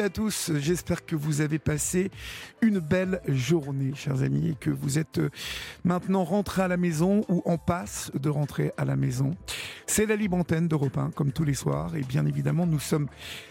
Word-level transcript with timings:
À 0.00 0.10
tous. 0.10 0.50
J'espère 0.56 1.04
que 1.06 1.14
vous 1.14 1.40
avez 1.40 1.58
passé 1.58 2.10
une 2.62 2.78
belle 2.78 3.20
journée, 3.28 3.92
chers 3.94 4.22
amis, 4.22 4.50
et 4.50 4.54
que 4.54 4.70
vous 4.70 4.98
êtes 4.98 5.18
euh, 5.18 5.30
maintenant 5.84 6.24
rentrés 6.24 6.62
à 6.62 6.68
la 6.68 6.76
maison 6.76 7.24
ou 7.28 7.42
en 7.44 7.58
passe 7.58 8.10
de 8.14 8.28
rentrer 8.28 8.72
à 8.76 8.84
la 8.84 8.96
maison. 8.96 9.36
C'est 9.86 10.06
la 10.06 10.16
libre 10.16 10.36
antenne 10.36 10.68
d'Europe 10.68 10.98
1, 10.98 11.10
comme 11.10 11.32
tous 11.32 11.44
les 11.44 11.54
soirs. 11.54 11.94
Et 11.96 12.00
bien 12.00 12.26
évidemment, 12.26 12.66
nous 12.66 12.80
sommes 12.80 13.08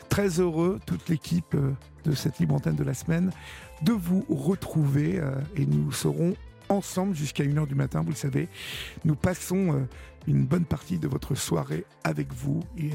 très 0.09 0.39
heureux, 0.39 0.79
toute 0.85 1.07
l'équipe 1.09 1.55
euh, 1.55 1.71
de 2.03 2.13
cette 2.13 2.39
libre 2.39 2.55
antenne 2.55 2.75
de 2.75 2.83
la 2.83 2.94
semaine, 2.94 3.31
de 3.81 3.94
vous 3.94 4.25
retrouver. 4.30 5.19
euh, 5.19 5.35
Et 5.55 5.66
nous 5.66 5.91
serons 5.91 6.35
ensemble 6.69 7.16
jusqu'à 7.16 7.44
1h 7.44 7.67
du 7.67 7.75
matin, 7.75 8.02
vous 8.02 8.09
le 8.11 8.16
savez. 8.16 8.49
Nous 9.05 9.16
passons 9.16 9.85
une 10.28 10.45
bonne 10.45 10.63
partie 10.63 10.97
de 10.97 11.07
votre 11.07 11.35
soirée 11.35 11.85
avec 12.03 12.33
vous 12.33 12.63
et 12.78 12.91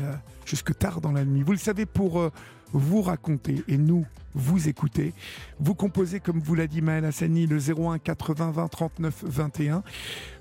jusque 0.46 0.76
tard 0.76 1.00
dans 1.02 1.12
la 1.12 1.24
nuit. 1.24 1.42
Vous 1.42 1.52
le 1.52 1.58
savez, 1.58 1.84
pour 1.84 2.30
vous 2.72 3.02
raconter 3.02 3.62
et 3.68 3.78
nous 3.78 4.04
vous 4.34 4.68
écouter, 4.68 5.14
vous 5.58 5.74
composez, 5.74 6.20
comme 6.20 6.38
vous 6.38 6.54
l'a 6.54 6.66
dit 6.66 6.80
Maël 6.80 7.04
Hassani, 7.04 7.46
le 7.46 7.58
01 7.58 7.98
80 7.98 8.52
20 8.52 8.68
39 8.68 9.24
21. 9.24 9.82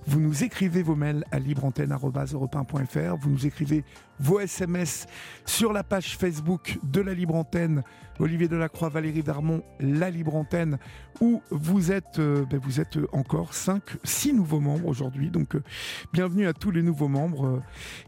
Vous 0.05 0.21
nous 0.21 0.43
écrivez 0.43 0.83
vos 0.83 0.95
mails 0.95 1.25
à 1.31 1.39
libreantenne.europe1.fr. 1.39 3.17
Vous 3.19 3.29
nous 3.29 3.45
écrivez 3.45 3.83
vos 4.19 4.39
SMS 4.39 5.05
sur 5.45 5.73
la 5.73 5.83
page 5.83 6.17
Facebook 6.17 6.79
de 6.83 7.01
la 7.01 7.13
Libre 7.13 7.35
Antenne, 7.35 7.83
Olivier 8.19 8.47
Delacroix, 8.47 8.87
Valérie 8.87 9.21
Darmon, 9.21 9.63
la 9.81 10.09
Libre 10.09 10.35
Antenne, 10.35 10.77
où 11.19 11.41
vous 11.51 11.91
êtes, 11.91 12.19
euh, 12.19 12.45
ben, 12.49 12.57
vous 12.57 12.79
êtes 12.79 12.97
encore 13.11 13.53
5, 13.53 13.83
6 14.05 14.33
nouveaux 14.33 14.61
membres 14.61 14.87
aujourd'hui. 14.87 15.29
Donc, 15.29 15.55
euh, 15.55 15.63
bienvenue 16.13 16.47
à 16.47 16.53
tous 16.53 16.71
les 16.71 16.83
nouveaux 16.83 17.09
membres. 17.09 17.45
Euh, 17.45 17.61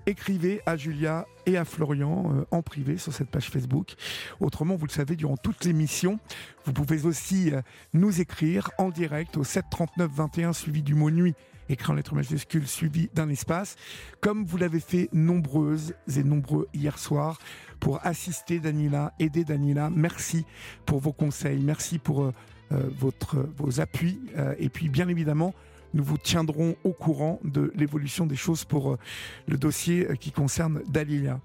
écrivez 0.05 0.61
à 0.65 0.77
Julia 0.77 1.25
et 1.45 1.57
à 1.57 1.65
Florian 1.65 2.45
en 2.51 2.61
privé 2.61 2.97
sur 2.97 3.11
cette 3.11 3.29
page 3.29 3.49
Facebook. 3.49 3.95
Autrement, 4.39 4.75
vous 4.75 4.85
le 4.85 4.91
savez, 4.91 5.15
durant 5.15 5.37
toute 5.37 5.65
l'émission, 5.65 6.19
vous 6.65 6.73
pouvez 6.73 7.05
aussi 7.05 7.51
euh, 7.51 7.61
nous 7.93 8.21
écrire 8.21 8.69
en 8.77 8.89
direct 8.89 9.37
au 9.37 9.43
739 9.43 10.11
21 10.11 10.53
suivi 10.53 10.81
du 10.81 10.95
mot 10.95 11.11
nuit 11.11 11.35
écrit 11.71 11.91
en 11.91 11.93
lettres 11.93 12.15
majuscules 12.15 12.67
suivi 12.67 13.09
d'un 13.13 13.29
espace, 13.29 13.75
comme 14.21 14.43
vous 14.43 14.57
l'avez 14.57 14.79
fait 14.79 15.07
nombreuses 15.13 15.93
et 16.17 16.23
nombreux 16.23 16.67
hier 16.73 16.97
soir 16.97 17.37
pour 17.79 18.03
assister 18.03 18.59
Danila, 18.59 19.13
aider 19.19 19.43
Danila. 19.43 19.91
Merci 19.91 20.45
pour 20.87 20.99
vos 20.99 21.13
conseils, 21.13 21.59
merci 21.59 21.99
pour 21.99 22.23
euh, 22.23 22.33
euh, 22.71 22.89
votre, 22.97 23.47
vos 23.55 23.81
appuis 23.81 24.19
et 24.57 24.69
puis 24.69 24.89
bien 24.89 25.07
évidemment 25.09 25.53
nous 25.93 26.03
vous 26.03 26.17
tiendrons 26.17 26.75
au 26.83 26.91
courant 26.91 27.39
de 27.43 27.71
l'évolution 27.75 28.25
des 28.25 28.35
choses 28.35 28.65
pour 28.65 28.93
euh, 28.93 28.99
le 29.47 29.57
dossier 29.57 30.09
euh, 30.09 30.15
qui 30.15 30.31
concerne 30.31 30.81
Dalila. 30.87 31.39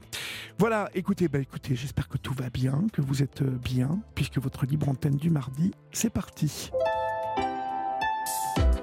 Voilà, 0.59 0.89
écoutez, 0.95 1.29
bah 1.29 1.39
écoutez, 1.39 1.75
j'espère 1.77 2.09
que 2.09 2.19
tout 2.19 2.35
va 2.35 2.51
bien, 2.51 2.87
que 2.93 3.01
vous 3.01 3.23
êtes 3.23 3.43
euh, 3.43 3.51
bien, 3.51 4.01
puisque 4.15 4.39
votre 4.39 4.67
libre 4.67 4.89
antenne 4.89 5.17
du 5.17 5.31
mardi, 5.31 5.73
c'est 5.93 6.11
parti. 6.11 6.71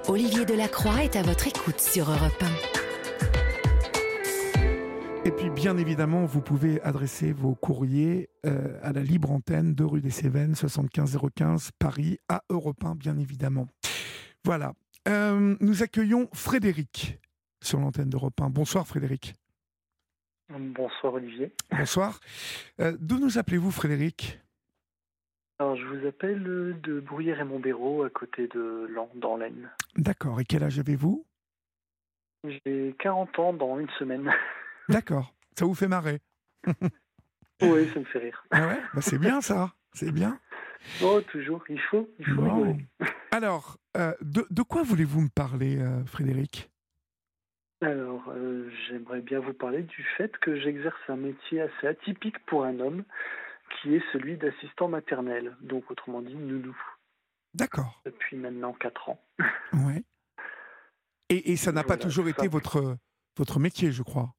Olivier 0.08 0.44
Delacroix 0.44 1.04
est 1.04 1.16
à 1.16 1.22
votre 1.22 1.46
écoute 1.46 1.80
sur 1.80 2.10
Europe 2.10 2.44
Et 5.24 5.30
puis, 5.30 5.50
bien 5.50 5.78
évidemment, 5.78 6.24
vous 6.24 6.40
pouvez 6.40 6.82
adresser 6.82 7.32
vos 7.32 7.54
courriers 7.54 8.28
euh, 8.44 8.76
à 8.82 8.92
la 8.92 9.02
libre 9.02 9.30
antenne 9.30 9.72
de 9.74 9.84
rue 9.84 10.00
des 10.00 10.10
Cévennes, 10.10 10.56
75 10.56 11.16
015 11.36 11.70
Paris, 11.78 12.18
à 12.28 12.42
Europe 12.50 12.84
1, 12.84 12.96
bien 12.96 13.16
évidemment. 13.16 13.68
Voilà. 14.44 14.72
Euh, 15.08 15.56
nous 15.60 15.82
accueillons 15.82 16.28
Frédéric 16.32 17.18
sur 17.62 17.80
l'antenne 17.80 18.10
d'Europe 18.10 18.40
1. 18.40 18.50
Bonsoir 18.50 18.86
Frédéric. 18.86 19.34
Bonsoir 20.48 21.14
Olivier. 21.14 21.52
Bonsoir. 21.70 22.20
Euh, 22.80 22.96
D'où 23.00 23.18
nous 23.18 23.38
appelez-vous 23.38 23.70
Frédéric? 23.70 24.38
Alors 25.58 25.76
je 25.76 25.84
vous 25.86 26.06
appelle 26.06 26.46
euh, 26.46 26.74
de 26.82 27.00
Bruyères 27.00 27.40
et 27.40 27.44
Montbéraud 27.44 28.02
à 28.02 28.10
côté 28.10 28.48
de 28.48 28.86
Lan, 28.90 29.08
dans 29.14 29.36
l'Aisne. 29.36 29.70
D'accord. 29.96 30.40
Et 30.40 30.44
quel 30.44 30.62
âge 30.62 30.78
avez-vous? 30.78 31.24
J'ai 32.44 32.94
40 32.98 33.38
ans 33.38 33.52
dans 33.52 33.78
une 33.78 33.90
semaine. 33.98 34.30
D'accord. 34.88 35.34
Ça 35.58 35.64
vous 35.64 35.74
fait 35.74 35.88
marrer 35.88 36.20
oui, 37.62 37.88
ça 37.92 38.00
me 38.00 38.04
fait 38.04 38.18
rire. 38.18 38.44
Ah 38.50 38.66
ouais? 38.66 38.80
Bah 38.94 39.00
C'est 39.00 39.18
bien 39.18 39.40
ça. 39.40 39.72
C'est 39.92 40.12
bien. 40.12 40.38
Oh, 41.02 41.20
toujours, 41.22 41.64
il 41.68 41.80
faut, 41.80 42.08
il 42.18 42.26
faut 42.26 42.42
Bon. 42.42 42.44
rigoler. 42.44 42.86
Alors, 43.30 43.78
euh, 43.96 44.14
de, 44.20 44.46
de 44.50 44.62
quoi 44.62 44.82
voulez-vous 44.82 45.22
me 45.22 45.28
parler, 45.28 45.78
euh, 45.78 46.04
Frédéric? 46.04 46.70
Alors, 47.80 48.22
euh, 48.28 48.70
j'aimerais 48.86 49.20
bien 49.22 49.40
vous 49.40 49.54
parler 49.54 49.82
du 49.82 50.04
fait 50.16 50.36
que 50.38 50.60
j'exerce 50.60 51.00
un 51.08 51.16
métier 51.16 51.62
assez 51.62 51.86
atypique 51.86 52.38
pour 52.46 52.64
un 52.64 52.78
homme, 52.78 53.04
qui 53.80 53.94
est 53.96 54.02
celui 54.12 54.36
d'assistant 54.36 54.86
maternel, 54.88 55.56
donc 55.62 55.90
autrement 55.90 56.20
dit 56.22 56.34
nounou, 56.34 56.76
D'accord. 57.54 58.00
depuis 58.04 58.36
maintenant 58.36 58.72
4 58.74 59.08
ans. 59.08 59.24
Ouais. 59.72 60.04
Et, 61.30 61.52
et 61.52 61.56
ça 61.56 61.72
n'a 61.72 61.82
pas 61.82 61.96
toujours 61.96 62.28
été 62.28 62.46
votre, 62.46 62.98
votre 63.36 63.58
métier, 63.58 63.90
je 63.90 64.02
crois. 64.02 64.34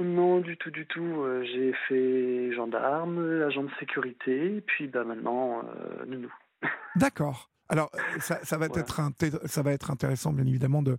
Non, 0.00 0.40
du 0.40 0.56
tout, 0.58 0.70
du 0.70 0.86
tout. 0.86 1.00
Euh, 1.02 1.42
J'ai 1.44 1.72
fait 1.88 2.52
gendarme, 2.54 3.42
agent 3.42 3.62
de 3.64 3.70
sécurité, 3.80 4.56
et 4.56 4.60
puis 4.60 4.88
bah, 4.88 5.04
maintenant 5.04 5.62
euh, 5.64 6.04
nounou. 6.06 6.32
D'accord. 6.96 7.50
Alors, 7.68 7.90
euh, 7.94 8.20
ça, 8.20 8.38
ça 8.44 8.58
va 8.58 8.68
Voilà. 8.68 8.82
être 8.82 9.00
inté- 9.00 9.46
ça 9.46 9.62
va 9.62 9.72
être 9.72 9.90
intéressant, 9.90 10.32
bien 10.32 10.46
évidemment, 10.46 10.82
de, 10.82 10.98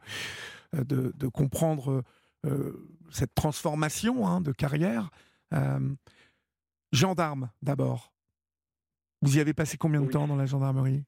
euh, 0.75 0.84
de, 0.84 1.13
de 1.16 1.28
comprendre 1.28 2.03
euh, 2.46 2.74
cette 3.12 3.34
transformation 3.35 4.28
hein, 4.28 4.41
de 4.41 4.52
carrière. 4.52 5.09
Gendarme, 6.91 7.50
d'abord. 7.62 8.12
Vous 9.22 9.38
y 9.38 9.40
avez 9.40 9.53
passé 9.53 9.78
combien 9.78 10.02
de 10.02 10.06
Oui. 10.08 10.12
temps 10.12 10.28
dans 10.28 10.35
la 10.35 10.46
gendarmerie? 10.46 11.03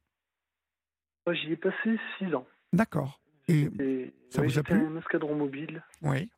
J'y 1.31 1.51
ai 1.53 1.57
passé 1.57 1.99
6 2.17 2.33
ans. 2.33 2.47
D'accord. 2.73 3.21
Et 3.47 3.63
Et, 3.79 4.13
ça 4.29 4.41
ouais, 4.41 4.47
vous 4.47 4.59
a 4.59 4.63
plu? 4.63 4.75
un 4.75 4.97
escadron 4.97 5.35
mobile. 5.35 5.83
oui. 6.01 6.29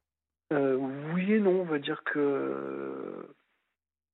Euh, 0.52 0.76
oui 1.14 1.34
et 1.34 1.40
non, 1.40 1.62
on 1.62 1.66
va 1.66 1.80
dire 1.80 2.04
que 2.04 3.26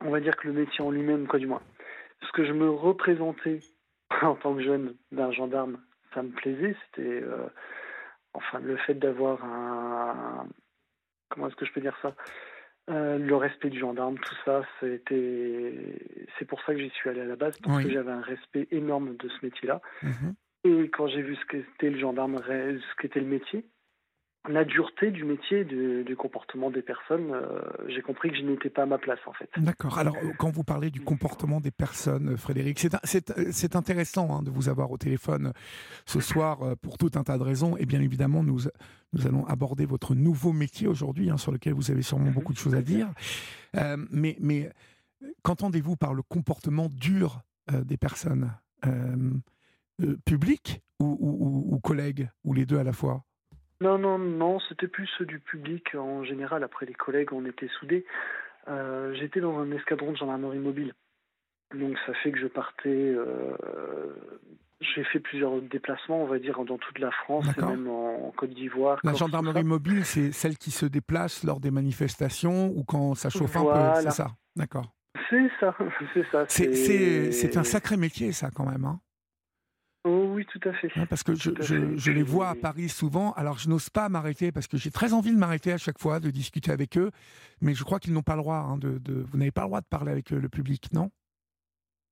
on 0.03 0.11
va 0.11 0.19
dire 0.19 0.35
que 0.37 0.47
le 0.47 0.53
métier 0.53 0.81
en 0.83 0.91
lui-même, 0.91 1.27
quoi 1.27 1.39
du 1.39 1.47
moins. 1.47 1.61
Ce 2.21 2.31
que 2.31 2.45
je 2.45 2.53
me 2.53 2.69
représentais 2.69 3.59
en 4.21 4.35
tant 4.35 4.55
que 4.55 4.61
jeune 4.61 4.95
d'un 5.11 5.31
gendarme, 5.31 5.79
ça 6.13 6.21
me 6.23 6.29
plaisait. 6.29 6.75
C'était 6.85 7.21
euh, 7.23 7.47
enfin 8.33 8.59
le 8.59 8.77
fait 8.77 8.93
d'avoir 8.95 9.43
un 9.43 10.47
comment 11.29 11.47
est-ce 11.47 11.55
que 11.55 11.65
je 11.65 11.73
peux 11.73 11.81
dire 11.81 11.97
ça? 12.01 12.15
Euh, 12.89 13.17
le 13.17 13.35
respect 13.35 13.69
du 13.69 13.79
gendarme, 13.79 14.17
tout 14.17 14.35
ça, 14.45 14.61
c'était 14.79 15.99
c'est 16.39 16.45
pour 16.45 16.61
ça 16.61 16.73
que 16.73 16.79
j'y 16.79 16.89
suis 16.91 17.09
allé 17.09 17.19
à 17.21 17.25
la 17.25 17.35
base 17.35 17.57
parce 17.59 17.77
Oui. 17.77 17.83
que 17.83 17.89
j'avais 17.89 18.11
un 18.11 18.21
respect 18.21 18.67
énorme 18.71 19.17
de 19.17 19.27
ce 19.27 19.45
métier-là. 19.45 19.81
Mhm. 20.03 20.35
Et 20.63 20.89
quand 20.89 21.07
j'ai 21.07 21.21
vu 21.21 21.35
ce 21.35 21.45
qu'était 21.45 21.89
le 21.89 21.99
gendarme, 21.99 22.37
ce 22.45 22.95
qu'était 23.01 23.19
le 23.19 23.25
métier, 23.25 23.65
la 24.47 24.63
dureté 24.65 25.11
du 25.11 25.23
métier, 25.25 25.65
du, 25.65 26.03
du 26.03 26.15
comportement 26.15 26.71
des 26.71 26.81
personnes, 26.81 27.31
euh, 27.33 27.59
j'ai 27.89 28.01
compris 28.01 28.29
que 28.29 28.37
je 28.37 28.41
n'étais 28.43 28.69
pas 28.69 28.83
à 28.83 28.85
ma 28.85 28.97
place 28.97 29.19
en 29.25 29.33
fait. 29.33 29.49
D'accord. 29.57 29.97
Alors, 29.97 30.17
euh, 30.17 30.31
quand 30.37 30.49
vous 30.51 30.63
parlez 30.63 30.89
du 30.91 31.01
comportement 31.01 31.59
des 31.61 31.71
personnes, 31.71 32.29
euh, 32.29 32.37
Frédéric, 32.37 32.79
c'est 33.03 33.75
intéressant 33.75 34.37
hein, 34.37 34.43
de 34.43 34.49
vous 34.49 34.69
avoir 34.69 34.91
au 34.91 34.97
téléphone 34.97 35.53
ce 36.05 36.19
soir 36.19 36.61
euh, 36.63 36.75
pour 36.75 36.97
tout 36.97 37.11
un 37.15 37.23
tas 37.23 37.37
de 37.37 37.43
raisons. 37.43 37.77
Et 37.77 37.85
bien 37.85 38.01
évidemment, 38.01 38.43
nous, 38.43 38.61
nous 39.13 39.27
allons 39.27 39.45
aborder 39.45 39.85
votre 39.85 40.15
nouveau 40.15 40.53
métier 40.53 40.87
aujourd'hui, 40.87 41.29
hein, 41.29 41.37
sur 41.37 41.51
lequel 41.51 41.73
vous 41.73 41.91
avez 41.91 42.01
sûrement 42.01 42.27
Mhm, 42.27 42.33
beaucoup 42.33 42.53
de 42.53 42.57
choses 42.57 42.75
à 42.75 42.81
dire. 42.81 43.09
Euh, 43.75 43.97
mais 44.11 44.37
mais 44.39 44.71
qu'entendez-vous 45.43 45.95
par 45.95 46.13
le 46.13 46.21
comportement 46.23 46.87
dur 46.89 47.41
des 47.71 47.97
personnes 47.97 48.51
publiques 50.25 50.81
ou, 50.99 51.05
ou- 51.19 51.37
ou- 51.45 51.75
ou 51.75 51.79
collègues, 51.79 52.29
ou 52.43 52.53
les 52.53 52.65
deux 52.65 52.77
à 52.79 52.83
la 52.83 52.93
fois? 52.93 53.23
Non, 53.81 53.97
non, 53.97 54.17
non, 54.17 54.59
c'était 54.67 54.87
plus 54.87 55.07
ceux 55.17 55.25
du 55.25 55.39
public 55.39 55.93
en 55.95 56.23
général. 56.23 56.63
Après 56.63 56.85
les 56.85 56.93
collègues, 56.95 57.31
on 57.33 57.45
était 57.45 57.69
soudés. 57.79 58.05
Euh, 58.67 59.13
J'étais 59.13 59.39
dans 59.39 59.57
un 59.59 59.71
escadron 59.71 60.11
de 60.11 60.17
gendarmerie 60.17 60.59
mobile. 60.59 60.93
Donc 61.75 61.97
ça 62.05 62.13
fait 62.23 62.31
que 62.31 62.39
je 62.39 62.47
partais 62.47 62.87
euh, 62.89 64.15
j'ai 64.79 65.03
fait 65.05 65.19
plusieurs 65.19 65.59
déplacements, 65.61 66.21
on 66.23 66.27
va 66.27 66.39
dire, 66.39 66.63
dans 66.63 66.77
toute 66.77 66.99
la 66.99 67.11
France 67.11 67.45
et 67.57 67.61
même 67.61 67.87
en, 67.87 68.27
en 68.27 68.31
Côte 68.31 68.51
d'Ivoire. 68.51 68.99
La 69.03 69.13
gendarmerie 69.13 69.63
mobile, 69.63 70.05
c'est 70.05 70.31
celle 70.31 70.57
qui 70.57 70.71
se 70.71 70.85
déplace 70.85 71.43
lors 71.43 71.59
des 71.59 71.71
manifestations 71.71 72.67
ou 72.75 72.83
quand 72.83 73.15
ça 73.15 73.29
chauffe 73.29 73.55
un 73.57 73.63
peu, 73.65 74.01
c'est 74.01 74.11
ça? 74.11 74.27
D'accord. 74.55 74.93
C'est 75.29 75.49
ça, 75.59 75.75
c'est 76.13 76.25
ça. 76.31 76.45
C'est 76.47 77.57
un 77.57 77.63
sacré 77.63 77.97
métier, 77.97 78.31
ça, 78.31 78.49
quand 78.51 78.65
même. 78.65 78.85
hein. 78.85 78.99
Oui, 80.37 80.45
tout 80.45 80.69
à 80.69 80.73
fait. 80.73 80.91
Hein, 80.95 81.07
parce 81.09 81.23
que 81.23 81.33
je, 81.33 82.11
les 82.11 82.21
vois 82.21 82.49
à 82.49 82.55
Paris 82.55 82.89
souvent, 82.89 83.31
alors 83.33 83.57
je 83.57 83.69
n'ose 83.69 83.89
pas 83.89 84.07
m'arrêter 84.07 84.51
parce 84.51 84.67
que 84.67 84.77
j'ai 84.77 84.91
très 84.91 85.13
envie 85.13 85.31
de 85.33 85.37
m'arrêter 85.39 85.71
à 85.73 85.79
chaque 85.79 85.97
fois, 85.97 86.19
de 86.19 86.29
discuter 86.29 86.71
avec 86.71 86.95
eux, 86.95 87.09
mais 87.59 87.73
je 87.73 87.83
crois 87.83 87.99
qu'ils 87.99 88.13
n'ont 88.13 88.21
pas 88.21 88.35
le 88.35 88.41
droit. 88.43 88.57
hein, 88.57 88.77
de, 88.77 88.99
de- 88.99 89.25
vous 89.27 89.37
n'avez 89.39 89.49
pas 89.49 89.61
le 89.61 89.67
droit 89.67 89.81
de 89.81 89.87
parler 89.87 90.11
avec 90.11 90.31
euh, 90.31 90.39
le 90.39 90.47
public, 90.47 90.93
non? 90.93 91.09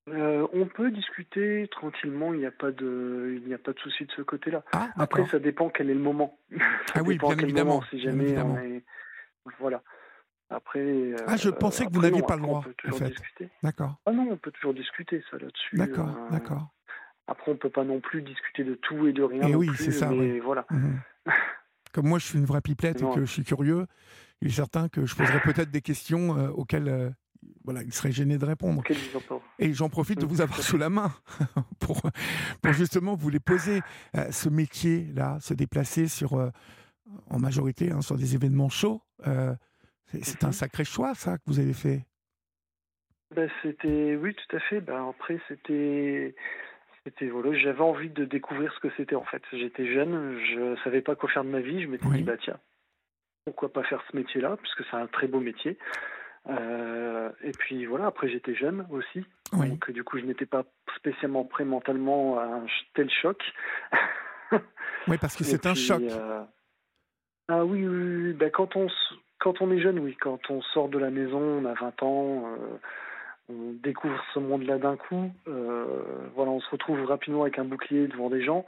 Euh, 0.10 0.48
on 0.54 0.66
peut 0.66 0.90
discuter 0.90 1.68
tranquillement, 1.70 2.34
il 2.34 2.40
n'y 2.40 2.46
a 2.48 2.52
pas 2.52 2.72
de, 2.72 3.40
il 3.40 3.48
n'y 3.48 3.54
a 3.54 3.60
pas 3.60 3.74
de 3.74 3.80
souci 3.80 4.06
de 4.06 4.12
ce 4.16 4.24
côté-là. 4.24 4.64
Ah, 4.72 4.90
Après, 4.98 5.26
ça 5.28 5.38
dépend 5.38 5.70
quel 5.70 5.92
est 5.92 5.96
le 5.96 6.00
moment. 6.00 6.40
Ah 6.96 7.04
oui, 7.04 7.18
bien 7.20 7.38
évidemment, 7.38 7.74
moment, 7.76 7.84
si 7.92 8.02
jamais 8.02 8.24
évidemment. 8.26 8.54
on 8.56 8.58
est, 8.58 8.84
voilà. 9.60 9.84
Après. 10.50 10.80
euh, 10.80 11.16
Ah, 11.28 11.38
je 11.38 11.50
pensais 11.50 11.86
que 11.86 11.92
vous 11.94 12.02
n'aviez 12.02 12.22
pas 12.24 12.36
le 12.38 12.42
droit, 12.42 12.60
On 12.60 12.64
peut 12.64 12.70
en 12.72 12.74
toujours 12.74 12.98
fait. 13.00 13.10
discuter. 13.10 13.50
D'accord, 13.62 13.96
Ah 14.08 14.12
non, 14.12 14.28
on 14.32 14.38
peut 14.38 14.52
toujours 14.52 14.74
discuter 14.74 15.24
ça 15.30 15.38
là-dessus. 15.38 15.76
d'accord, 15.78 16.08
euh, 16.10 16.30
d'accord. 16.32 16.75
Après, 17.28 17.52
on 17.52 17.58
peut 17.58 17.70
pas 17.70 17.84
non 17.84 18.00
plus 18.00 18.22
discuter 18.22 18.64
de 18.64 18.76
tout 18.76 19.08
et 19.08 19.14
de 19.14 19.24
rien. 19.24 19.42
Eh 19.48 19.52
non 19.52 19.58
oui, 19.60 19.70
c'est 19.78 19.92
ça, 19.92 20.10
Mais 20.10 20.40
voilà. 20.40 20.66
Mhm. 20.70 21.00
Comme 21.94 22.08
moi, 22.08 22.20
je 22.20 22.26
suis 22.26 22.38
une 22.38 22.46
vraie 22.46 22.62
pipelette 22.62 23.02
et 23.02 23.06
que 23.16 23.22
je 23.22 23.32
suis 23.32 23.44
curieux, 23.44 23.88
il 24.42 24.50
est 24.50 24.52
certain 24.52 24.90
que 24.90 25.06
je 25.06 25.16
poserai 25.16 25.40
peut-être 25.40 25.72
des 25.72 25.82
questions 25.82 26.38
euh, 26.38 26.50
auxquelles 26.50 26.90
euh, 26.90 27.10
voilà, 27.64 27.84
il 27.84 27.94
serait 27.94 28.12
gêné 28.12 28.38
de 28.38 28.46
répondre. 28.46 28.84
Et 29.60 29.74
j'en 29.74 29.90
profite 29.90 30.20
de 30.20 30.26
vous 30.26 30.42
avoir 30.42 30.62
sous 30.62 30.78
la 30.78 30.90
main 30.90 31.14
pour, 31.80 32.02
pour 32.62 32.74
justement 32.74 33.16
vous 33.16 33.30
les 33.30 33.40
poser. 33.40 33.82
Euh, 34.18 34.30
ce 34.32 34.50
métier-là, 34.50 35.40
se 35.40 35.54
déplacer 35.54 36.08
sur, 36.08 36.34
en 37.30 37.40
majorité 37.40 37.92
hein, 37.92 38.02
sur 38.02 38.18
des 38.18 38.36
événements 38.36 38.70
chauds, 38.70 39.02
c'est 39.24 40.24
c'est 40.24 40.44
un 40.44 40.48
Mhm. 40.48 40.54
sacré 40.54 40.86
choix, 40.86 41.16
ça, 41.16 41.38
que 41.38 41.44
vous 41.48 41.60
avez 41.60 41.74
fait. 41.74 42.06
Ben, 43.36 43.50
c'était, 43.64 44.16
oui, 44.16 44.36
tout 44.36 44.56
à 44.56 44.60
fait. 44.60 44.82
Ben, 44.82 45.10
après, 45.10 45.40
c'était, 45.48 46.36
c'était 47.06 47.28
voilà, 47.28 47.54
j'avais 47.58 47.82
envie 47.82 48.10
de 48.10 48.26
découvrir 48.26 48.74
ce 48.74 48.80
que 48.80 48.90
c'était 48.98 49.16
en 49.16 49.24
fait. 49.26 49.42
J'étais 49.54 49.86
jeune, 49.94 50.38
je 50.40 50.76
savais 50.84 51.02
pas 51.02 51.16
quoi 51.16 51.30
faire 51.30 51.44
de 51.44 51.50
ma 51.50 51.62
vie. 51.62 51.82
Je 51.82 51.88
m'étais 51.88 52.06
Oui. 52.08 52.18
dit, 52.18 52.24
bah 52.24 52.38
tiens, 52.38 52.60
pourquoi 53.46 53.72
pas 53.72 53.84
faire 53.84 54.04
ce 54.12 54.18
métier-là, 54.18 54.58
puisque 54.58 54.84
c'est 54.90 54.98
un 54.98 55.08
très 55.08 55.28
beau 55.28 55.40
métier. 55.40 55.78
Euh, 56.50 57.30
et 57.44 57.52
puis 57.52 57.86
voilà, 57.86 58.06
après 58.08 58.28
j'étais 58.30 58.54
jeune 58.54 58.86
aussi, 58.92 59.26
Oui. 59.54 59.70
donc 59.70 59.90
du 59.90 60.04
coup 60.04 60.20
je 60.20 60.26
n'étais 60.26 60.46
pas 60.46 60.64
spécialement 60.96 61.44
prêt 61.44 61.66
mentalement 61.66 62.38
à 62.40 62.44
un 62.44 62.66
tel 62.94 63.10
choc. 63.10 63.42
Oui, 65.08 65.18
parce 65.20 65.36
que 65.36 65.44
c'est 65.44 65.66
un 65.68 65.74
puis, 65.74 65.82
choc. 65.82 66.02
euh, 66.04 66.42
Ah 67.48 67.64
oui, 67.66 67.86
oui, 67.86 68.24
oui. 68.28 68.34
Ben, 68.34 68.50
quand, 68.50 68.76
on, 68.76 68.88
s- 68.88 69.14
quand 69.40 69.62
on 69.62 69.70
est 69.72 69.80
jeune, 69.80 70.00
oui. 70.00 70.16
Quand 70.20 70.40
on 70.50 70.62
sort 70.62 70.90
de 70.90 70.98
la 70.98 71.12
maison, 71.12 71.40
on 71.40 71.66
a 71.66 71.74
20 71.74 72.02
ans, 72.04 72.54
euh, 72.54 72.78
on 73.50 73.74
découvre 73.84 74.20
ce 74.34 74.40
monde-là 74.40 74.78
d'un 74.78 74.98
coup. 74.98 75.32
euh, 75.48 76.30
voilà, 76.36 76.52
on 76.52 76.60
se 76.60 76.70
retrouve 76.70 77.04
rapidement 77.06 77.44
avec 77.44 77.60
un 77.60 77.66
bouclier 77.66 78.08
devant 78.08 78.30
des 78.30 78.44
gens. 78.44 78.66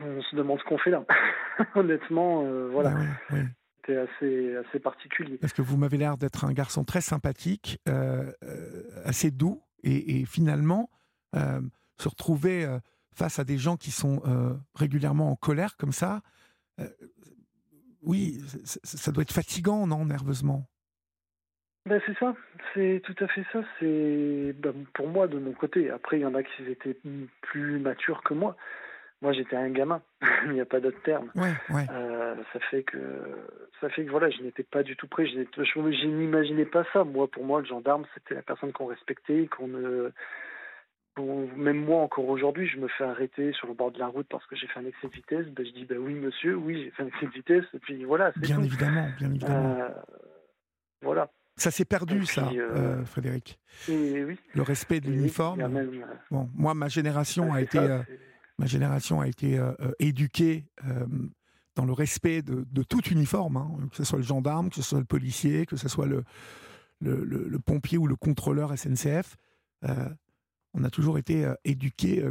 On 0.00 0.22
se 0.22 0.36
demande 0.36 0.58
ce 0.58 0.64
qu'on 0.64 0.78
fait 0.78 0.90
là. 0.90 1.04
Honnêtement, 1.74 2.44
euh, 2.44 2.68
voilà, 2.70 2.94
Ah 3.30 3.36
c'était 3.76 3.96
assez, 3.96 4.56
assez 4.56 4.78
particulier. 4.78 5.38
Parce 5.38 5.52
que 5.52 5.62
vous 5.62 5.76
m'avez 5.76 5.98
l'air 5.98 6.16
d'être 6.16 6.44
un 6.44 6.52
garçon 6.52 6.84
très 6.84 7.00
sympathique, 7.00 7.80
euh, 7.88 8.30
assez 9.04 9.32
doux, 9.32 9.60
et, 9.82 10.20
et 10.20 10.24
finalement, 10.24 10.88
se 11.34 12.08
retrouver 12.08 12.64
face 13.12 13.40
à 13.40 13.44
des 13.44 13.58
gens 13.58 13.76
qui 13.76 13.90
sont 13.90 14.22
régulièrement 14.76 15.32
en 15.32 15.34
colère 15.34 15.76
comme 15.76 15.90
ça, 15.90 16.20
oui, 18.02 18.40
ça 18.64 19.10
doit 19.10 19.22
être 19.22 19.32
fatigant, 19.32 19.86
non, 19.86 20.04
nerveusement? 20.04 20.68
Ben, 21.84 22.00
c'est 22.06 22.16
ça, 22.18 22.34
c'est 22.74 23.02
tout 23.04 23.16
à 23.24 23.26
fait 23.28 23.44
ça. 23.52 23.60
C'est 23.80 24.54
ben, 24.56 24.72
pour 24.94 25.08
moi 25.08 25.26
de 25.26 25.38
mon 25.38 25.52
côté. 25.52 25.90
Après, 25.90 26.18
il 26.18 26.22
y 26.22 26.26
en 26.26 26.34
a 26.34 26.42
qui 26.42 26.62
étaient 26.70 26.96
plus 27.40 27.78
matures 27.80 28.22
que 28.22 28.34
moi. 28.34 28.56
Moi, 29.20 29.32
j'étais 29.32 29.56
un 29.56 29.70
gamin. 29.70 30.00
il 30.46 30.52
n'y 30.52 30.60
a 30.60 30.64
pas 30.64 30.80
d'autre 30.80 31.00
terme. 31.02 31.30
Ouais, 31.34 31.52
ouais. 31.70 31.86
Euh, 31.90 32.34
ça 32.52 32.60
fait 32.70 32.82
que 32.84 32.98
ça 33.80 33.88
fait 33.88 34.04
que 34.04 34.10
voilà, 34.10 34.30
je 34.30 34.42
n'étais 34.42 34.62
pas 34.62 34.82
du 34.82 34.96
tout 34.96 35.08
prêt. 35.08 35.26
Je, 35.26 36.06
n'imaginais 36.06 36.66
pas 36.66 36.84
ça. 36.92 37.02
Moi, 37.04 37.28
pour 37.28 37.44
moi, 37.44 37.60
le 37.60 37.66
gendarme, 37.66 38.04
c'était 38.14 38.34
la 38.34 38.42
personne 38.42 38.72
qu'on 38.72 38.86
respectait, 38.86 39.46
qu'on 39.48 39.68
ne 39.68 40.10
qu'on- 41.16 41.46
même 41.56 41.84
moi 41.84 42.00
encore 42.00 42.28
aujourd'hui, 42.28 42.66
je 42.68 42.78
me 42.78 42.88
fais 42.88 43.04
arrêter 43.04 43.52
sur 43.52 43.66
le 43.66 43.74
bord 43.74 43.90
de 43.90 43.98
la 43.98 44.06
route 44.06 44.26
parce 44.30 44.46
que 44.46 44.56
j'ai 44.56 44.66
fait 44.68 44.80
un 44.80 44.86
excès 44.86 45.08
de 45.08 45.12
vitesse. 45.12 45.46
Ben, 45.48 45.66
je 45.66 45.72
dis 45.72 45.84
bah 45.84 45.96
oui 45.98 46.14
monsieur, 46.14 46.54
oui 46.56 46.82
j'ai 46.84 46.90
fait 46.90 47.02
un 47.02 47.06
excès 47.08 47.26
de 47.26 47.32
vitesse 47.32 47.64
et 47.74 47.78
puis 47.80 48.04
voilà, 48.04 48.32
Bien 48.36 48.56
tout. 48.56 48.62
évidemment, 48.64 49.08
bien 49.18 49.28
évidemment. 49.30 49.80
Euh, 49.80 49.88
voilà. 51.02 51.28
Ça 51.56 51.70
s'est 51.70 51.84
perdu, 51.84 52.24
ça, 52.26 52.48
euh, 52.48 53.00
euh, 53.00 53.04
Frédéric. 53.04 53.58
Et 53.88 54.24
oui. 54.24 54.38
Le 54.54 54.62
respect 54.62 55.00
de 55.00 55.10
l'uniforme. 55.10 55.60
même, 55.60 55.76
euh, 56.02 56.04
Bon, 56.30 56.48
moi, 56.54 56.74
ma 56.74 56.88
génération 56.88 57.52
a 57.52 57.60
été, 57.60 57.78
ça, 57.78 57.84
euh, 57.84 58.02
ma 58.58 58.66
génération 58.66 59.20
a 59.20 59.28
été 59.28 59.58
euh, 59.58 59.72
éduquée 59.98 60.66
dans 61.74 61.84
le 61.84 61.92
respect 61.92 62.42
de, 62.42 62.64
de 62.70 62.82
tout 62.82 63.02
uniforme, 63.08 63.56
hein, 63.58 63.70
que 63.90 63.96
ce 63.96 64.04
soit 64.04 64.18
le 64.18 64.24
gendarme, 64.24 64.70
que 64.70 64.76
ce 64.76 64.82
soit 64.82 64.98
le 64.98 65.04
policier, 65.04 65.66
que 65.66 65.76
ce 65.76 65.88
soit 65.88 66.06
le, 66.06 66.24
le, 67.00 67.22
le- 67.24 67.48
le 67.48 67.58
pompier 67.58 67.98
ou 67.98 68.06
le 68.06 68.16
contrôleur 68.16 68.76
SNCF. 68.76 69.36
On 70.74 70.84
a 70.84 70.90
toujours 70.90 71.18
été 71.18 71.52
éduqués 71.64 72.24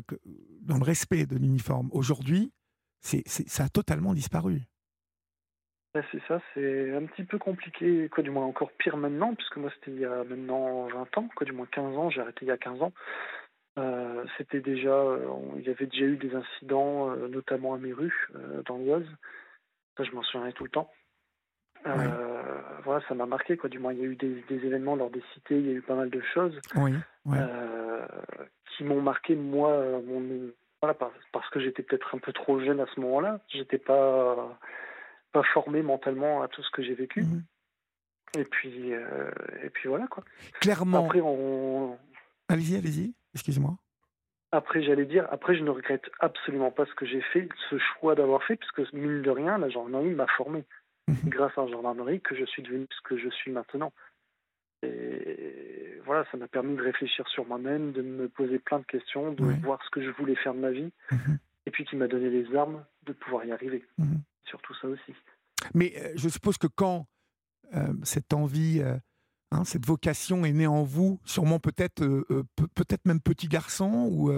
dans 0.62 0.78
le 0.78 0.84
respect 0.84 1.26
de 1.28 1.36
l'uniforme. 1.38 1.90
Aujourd'hui, 1.92 2.52
ça 3.02 3.66
a 3.66 3.70
totalement 3.70 4.14
disparu. 4.16 4.64
C'est 5.94 6.22
ça, 6.28 6.40
c'est 6.54 6.94
un 6.96 7.06
petit 7.06 7.24
peu 7.24 7.38
compliqué, 7.38 8.08
quoi, 8.10 8.24
du 8.24 8.30
moins 8.30 8.46
encore 8.46 8.72
pire 8.72 8.96
maintenant, 8.96 9.36
puisque 9.36 9.58
moi 9.58 9.70
c'était 9.76 9.92
il 9.92 10.00
y 10.00 10.06
a 10.06 10.24
maintenant 10.24 10.88
20 10.88 11.18
ans, 11.18 11.30
quoi, 11.36 11.44
du 11.46 11.52
moins 11.52 11.66
15 11.66 11.98
ans, 11.98 12.10
j'ai 12.10 12.22
arrêté 12.22 12.46
il 12.46 12.48
y 12.48 12.52
a 12.52 12.58
15 12.58 12.82
ans. 12.82 12.94
Euh, 13.78 14.26
c'était 14.38 14.62
déjà, 14.62 14.94
euh, 14.94 15.28
il 15.58 15.64
y 15.64 15.70
avait 15.70 15.86
déjà 15.88 16.06
eu 16.06 16.16
des 16.18 16.34
incidents, 16.34 17.12
euh, 17.12 17.28
notamment 17.28 17.74
à 17.74 17.78
Méru, 17.78 18.28
euh, 18.36 18.62
dans 18.66 18.78
l'Oise. 18.78 19.06
Ça, 19.98 20.04
je 20.04 20.12
m'en 20.12 20.24
souviendrai 20.24 20.54
tout 20.54 20.64
le 20.64 20.70
temps. 20.70 20.92
Voilà, 22.84 23.06
ça 23.08 23.14
m'a 23.16 23.26
marqué, 23.26 23.58
quoi, 23.58 23.70
du 23.70 23.80
moins 23.80 23.92
il 23.94 24.00
y 24.00 24.04
a 24.04 24.06
eu 24.06 24.16
des, 24.16 24.44
des 24.48 24.66
événements 24.66 24.96
lors 24.96 25.10
des 25.10 25.24
cités, 25.34 25.58
il 25.58 25.68
y 25.68 25.70
a 25.70 25.74
eu 25.74 25.82
pas 25.82 25.96
mal 25.96 26.10
de 26.10 26.22
choses 26.22 26.60
Oui, 26.76 26.94
qui 28.66 28.84
m'ont 28.84 29.02
marqué, 29.02 29.36
moi, 29.36 30.00
mon, 30.06 30.52
voilà, 30.82 30.94
par- 30.94 31.12
parce 31.32 31.50
que 31.50 31.60
j'étais 31.60 31.84
peut-être 31.84 32.16
un 32.16 32.20
peu 32.20 32.34
trop 32.34 32.60
jeune 32.60 32.80
à 32.80 32.86
ce 32.88 33.00
moment-là. 33.02 33.40
J'étais 33.50 33.78
pas, 33.78 34.58
pas 35.32 35.44
formé 35.54 35.82
mentalement 35.82 36.42
à 36.42 36.48
tout 36.48 36.62
ce 36.64 36.70
que 36.72 36.82
j'ai 36.84 36.94
vécu. 36.94 37.24
Mhm. 37.24 37.44
Et 38.38 38.46
puis, 38.46 38.94
euh, 38.94 39.30
et 39.64 39.70
puis 39.70 39.90
voilà 39.90 40.08
quoi. 40.08 40.24
Clairement. 40.62 41.06
Après, 41.06 41.20
on, 41.22 41.98
Allez-y, 42.48 42.78
allez-y, 42.78 43.14
excusez-moi. 43.34 43.76
après 44.54 44.82
j'allais 44.84 45.06
dire, 45.06 45.28
après 45.32 45.56
je 45.56 45.64
ne 45.64 45.70
regrette 45.70 46.10
absolument 46.20 46.72
pas 46.72 46.86
ce 46.86 46.94
que 46.96 47.06
j'ai 47.06 47.22
fait, 47.34 47.48
ce 47.70 47.78
choix 47.78 48.16
d'avoir 48.16 48.44
fait, 48.44 48.56
puisque 48.58 48.94
mine 48.94 49.22
de 49.22 49.30
rien, 49.30 49.58
la 49.58 49.70
gendarmerie 49.70 50.14
m'a 50.14 50.28
formé. 50.38 50.64
Mhm. 51.08 51.16
Grâce 51.30 51.58
à 51.58 51.62
la 51.66 51.72
gendarmerie 51.72 52.22
que 52.22 52.36
je 52.36 52.46
suis 52.46 52.62
devenu 52.64 52.86
ce 52.90 53.02
que 53.04 53.18
je 53.18 53.30
suis 53.30 53.52
maintenant. 53.52 53.92
Et 54.84 56.00
voilà, 56.06 56.26
ça 56.32 56.38
m'a 56.38 56.48
permis 56.48 56.76
de 56.76 56.82
réfléchir 56.82 57.28
sur 57.28 57.46
moi-même, 57.46 57.92
de 57.92 58.02
me 58.02 58.28
poser 58.30 58.60
plein 58.60 58.80
de 58.80 58.86
questions, 58.86 59.32
de 59.32 59.44
voir 59.64 59.80
ce 59.86 59.90
que 59.92 60.02
je 60.02 60.10
voulais 60.12 60.36
faire 60.36 60.54
de 60.54 60.60
ma 60.60 60.72
vie, 60.72 60.92
Mhm. 61.12 61.38
et 61.68 61.72
puis 61.72 61.86
qui 61.86 61.96
m'a 61.96 62.08
donné 62.08 62.30
les 62.30 62.56
armes 62.56 62.84
de 63.04 63.14
pouvoir 63.14 63.46
y 63.46 63.52
arriver. 63.52 63.84
Surtout 64.52 64.76
ça 64.76 64.88
aussi. 64.88 65.14
Mais 65.74 65.94
euh, 65.98 66.14
je 66.16 66.30
suppose 66.30 66.58
que 66.60 66.68
quand 66.68 67.08
euh, 67.74 67.94
cette 68.04 68.34
envie, 68.34 68.82
euh, 68.82 68.98
hein, 69.52 69.64
cette 69.64 69.86
vocation 69.86 70.46
est 70.46 70.52
née 70.54 70.68
en 70.68 70.84
vous, 70.84 71.20
sûrement 71.26 71.60
peut-être 71.60 72.04
pe- 72.56 72.68
peut-être 72.76 73.06
même 73.06 73.22
petit 73.22 73.48
garçon 73.48 74.08
ou, 74.12 74.32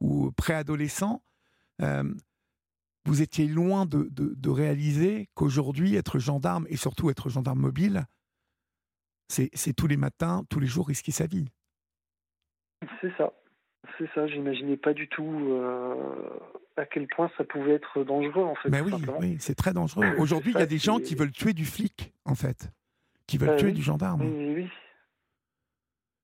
ou 0.00 0.32
préadolescent, 0.32 1.22
vous 3.04 3.22
étiez 3.22 3.46
loin 3.46 3.86
de, 3.86 4.08
de- 4.10 4.34
de 4.34 4.50
réaliser 4.50 5.28
qu'aujourd'hui, 5.34 5.94
être 5.96 6.18
gendarme 6.18 6.66
et 6.68 6.76
surtout 6.76 7.10
être 7.10 7.28
gendarme 7.28 7.60
mobile, 7.60 8.06
c'est 9.28 9.74
tous 9.76 9.86
les 9.86 9.96
matins, 9.96 10.44
tous 10.48 10.60
les 10.60 10.66
jours 10.66 10.88
risquer 10.88 11.12
sa 11.12 11.26
vie. 11.26 11.48
C'est 13.00 13.14
ça. 13.16 13.32
C'est 13.96 14.08
ça. 14.14 14.26
J'imaginais 14.26 14.76
pas 14.76 14.92
du 14.92 15.08
tout 15.08 15.48
euh, 15.50 15.94
à 16.76 16.86
quel 16.86 17.06
point 17.08 17.30
ça 17.36 17.44
pouvait 17.44 17.74
être 17.74 18.04
dangereux, 18.04 18.44
en 18.44 18.54
fait. 18.56 18.70
Ben 18.70 18.84
oui, 19.20 19.36
c'est 19.40 19.54
très 19.54 19.72
dangereux. 19.72 20.06
Aujourd'hui, 20.18 20.52
il 20.54 20.58
y 20.58 20.62
a 20.62 20.66
des 20.66 20.78
gens 20.78 20.98
qui 20.98 21.14
veulent 21.14 21.32
tuer 21.32 21.52
du 21.52 21.64
flic, 21.64 22.12
en 22.24 22.34
fait, 22.34 22.70
qui 23.26 23.38
veulent 23.38 23.50
Ben 23.50 23.56
tuer 23.56 23.68
oui. 23.68 23.74
du 23.74 23.82
gendarme. 23.82 24.22
Oui, 24.22 24.54
oui. 24.56 24.68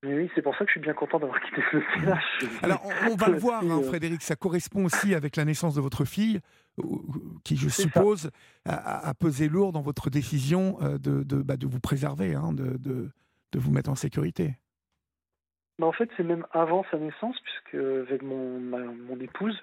Mais 0.05 0.15
oui, 0.15 0.29
c'est 0.35 0.41
pour 0.43 0.53
ça 0.55 0.59
que 0.59 0.67
je 0.67 0.73
suis 0.73 0.81
bien 0.81 0.93
content 0.93 1.19
d'avoir 1.19 1.39
quitté 1.41 1.61
ce 1.71 1.77
métier-là. 1.77 2.19
Alors, 2.61 2.81
on, 2.85 3.13
on 3.13 3.15
va 3.15 3.27
le 3.27 3.39
voir, 3.39 3.63
hein, 3.63 3.79
euh, 3.79 3.83
Frédéric, 3.83 4.21
ça 4.21 4.35
correspond 4.35 4.85
aussi 4.85 5.15
avec 5.15 5.35
la 5.35 5.45
naissance 5.45 5.73
de 5.73 5.81
votre 5.81 6.05
fille, 6.05 6.41
euh, 6.79 6.83
qui, 7.43 7.57
je 7.57 7.69
suppose, 7.69 8.29
a, 8.65 9.13
pesé 9.15 9.49
lourd 9.49 9.71
dans 9.71 9.81
votre 9.81 10.11
décision 10.11 10.77
euh, 10.81 10.99
de, 10.99 11.23
de, 11.23 11.37
bah, 11.37 11.57
de 11.57 11.65
vous 11.65 11.79
préserver, 11.79 12.35
hein, 12.35 12.53
de 12.53 13.11
vous 13.55 13.71
mettre 13.71 13.89
en 13.89 13.95
sécurité. 13.95 14.55
Bah, 15.79 15.87
En 15.87 15.91
fait, 15.91 16.09
c'est 16.17 16.23
même 16.23 16.45
avant 16.51 16.85
sa 16.91 16.97
naissance, 16.97 17.39
puisque 17.41 17.75
avec 17.75 18.21
mon, 18.21 18.59
mon 18.59 19.19
épouse, 19.19 19.59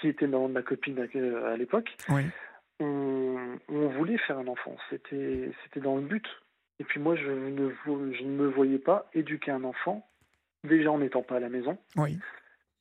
qui 0.00 0.08
était 0.08 0.26
ma, 0.26 0.38
ma 0.48 0.62
copine 0.62 0.98
à, 1.00 1.48
à 1.52 1.56
l'époque, 1.56 1.96
Oui. 2.08 2.22
on, 2.80 3.36
on 3.68 3.88
voulait 3.88 4.18
faire 4.18 4.38
un 4.38 4.46
enfant. 4.46 4.76
C'était 4.90 5.50
c'était 5.64 5.80
dans 5.80 5.96
le 5.96 6.02
but. 6.02 6.26
Et 6.78 6.84
puis 6.84 7.00
moi, 7.00 7.16
je 7.16 7.30
ne, 7.30 7.70
je 7.86 8.22
ne 8.22 8.30
me 8.30 8.48
voyais 8.48 8.78
pas 8.78 9.08
éduquer 9.14 9.50
un 9.50 9.64
enfant, 9.64 10.06
déjà 10.64 10.90
en 10.92 10.98
n'étant 10.98 11.22
pas 11.22 11.36
à 11.36 11.40
la 11.40 11.48
maison, 11.48 11.78
Oui. 11.96 12.18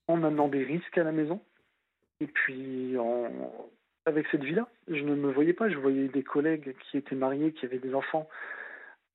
en 0.07 0.21
amenant 0.23 0.47
des 0.49 0.63
risques 0.63 0.97
à 0.97 1.03
la 1.03 1.11
maison. 1.13 1.39
Et 2.19 2.27
puis, 2.27 2.97
en... 2.97 3.29
avec 4.05 4.27
cette 4.31 4.43
vie-là, 4.43 4.67
je 4.89 5.01
ne 5.03 5.15
me 5.15 5.31
voyais 5.31 5.53
pas. 5.53 5.69
Je 5.69 5.77
voyais 5.77 6.07
des 6.07 6.23
collègues 6.23 6.75
qui 6.79 6.97
étaient 6.97 7.15
mariés, 7.15 7.51
qui 7.53 7.65
avaient 7.65 7.79
des 7.79 7.93
enfants, 7.95 8.27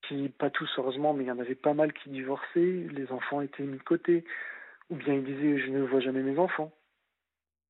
qui, 0.02 0.28
pas 0.30 0.50
tous 0.50 0.70
heureusement, 0.78 1.12
mais 1.14 1.24
il 1.24 1.28
y 1.28 1.30
en 1.30 1.38
avait 1.38 1.54
pas 1.54 1.74
mal 1.74 1.92
qui 1.92 2.10
divorçaient. 2.10 2.86
Les 2.92 3.10
enfants 3.12 3.40
étaient 3.40 3.62
mis 3.62 3.78
de 3.78 3.82
côté. 3.82 4.24
Ou 4.90 4.96
bien 4.96 5.14
ils 5.14 5.24
disaient, 5.24 5.58
je 5.58 5.70
ne 5.70 5.82
vois 5.82 6.00
jamais 6.00 6.22
mes 6.22 6.38
enfants. 6.38 6.72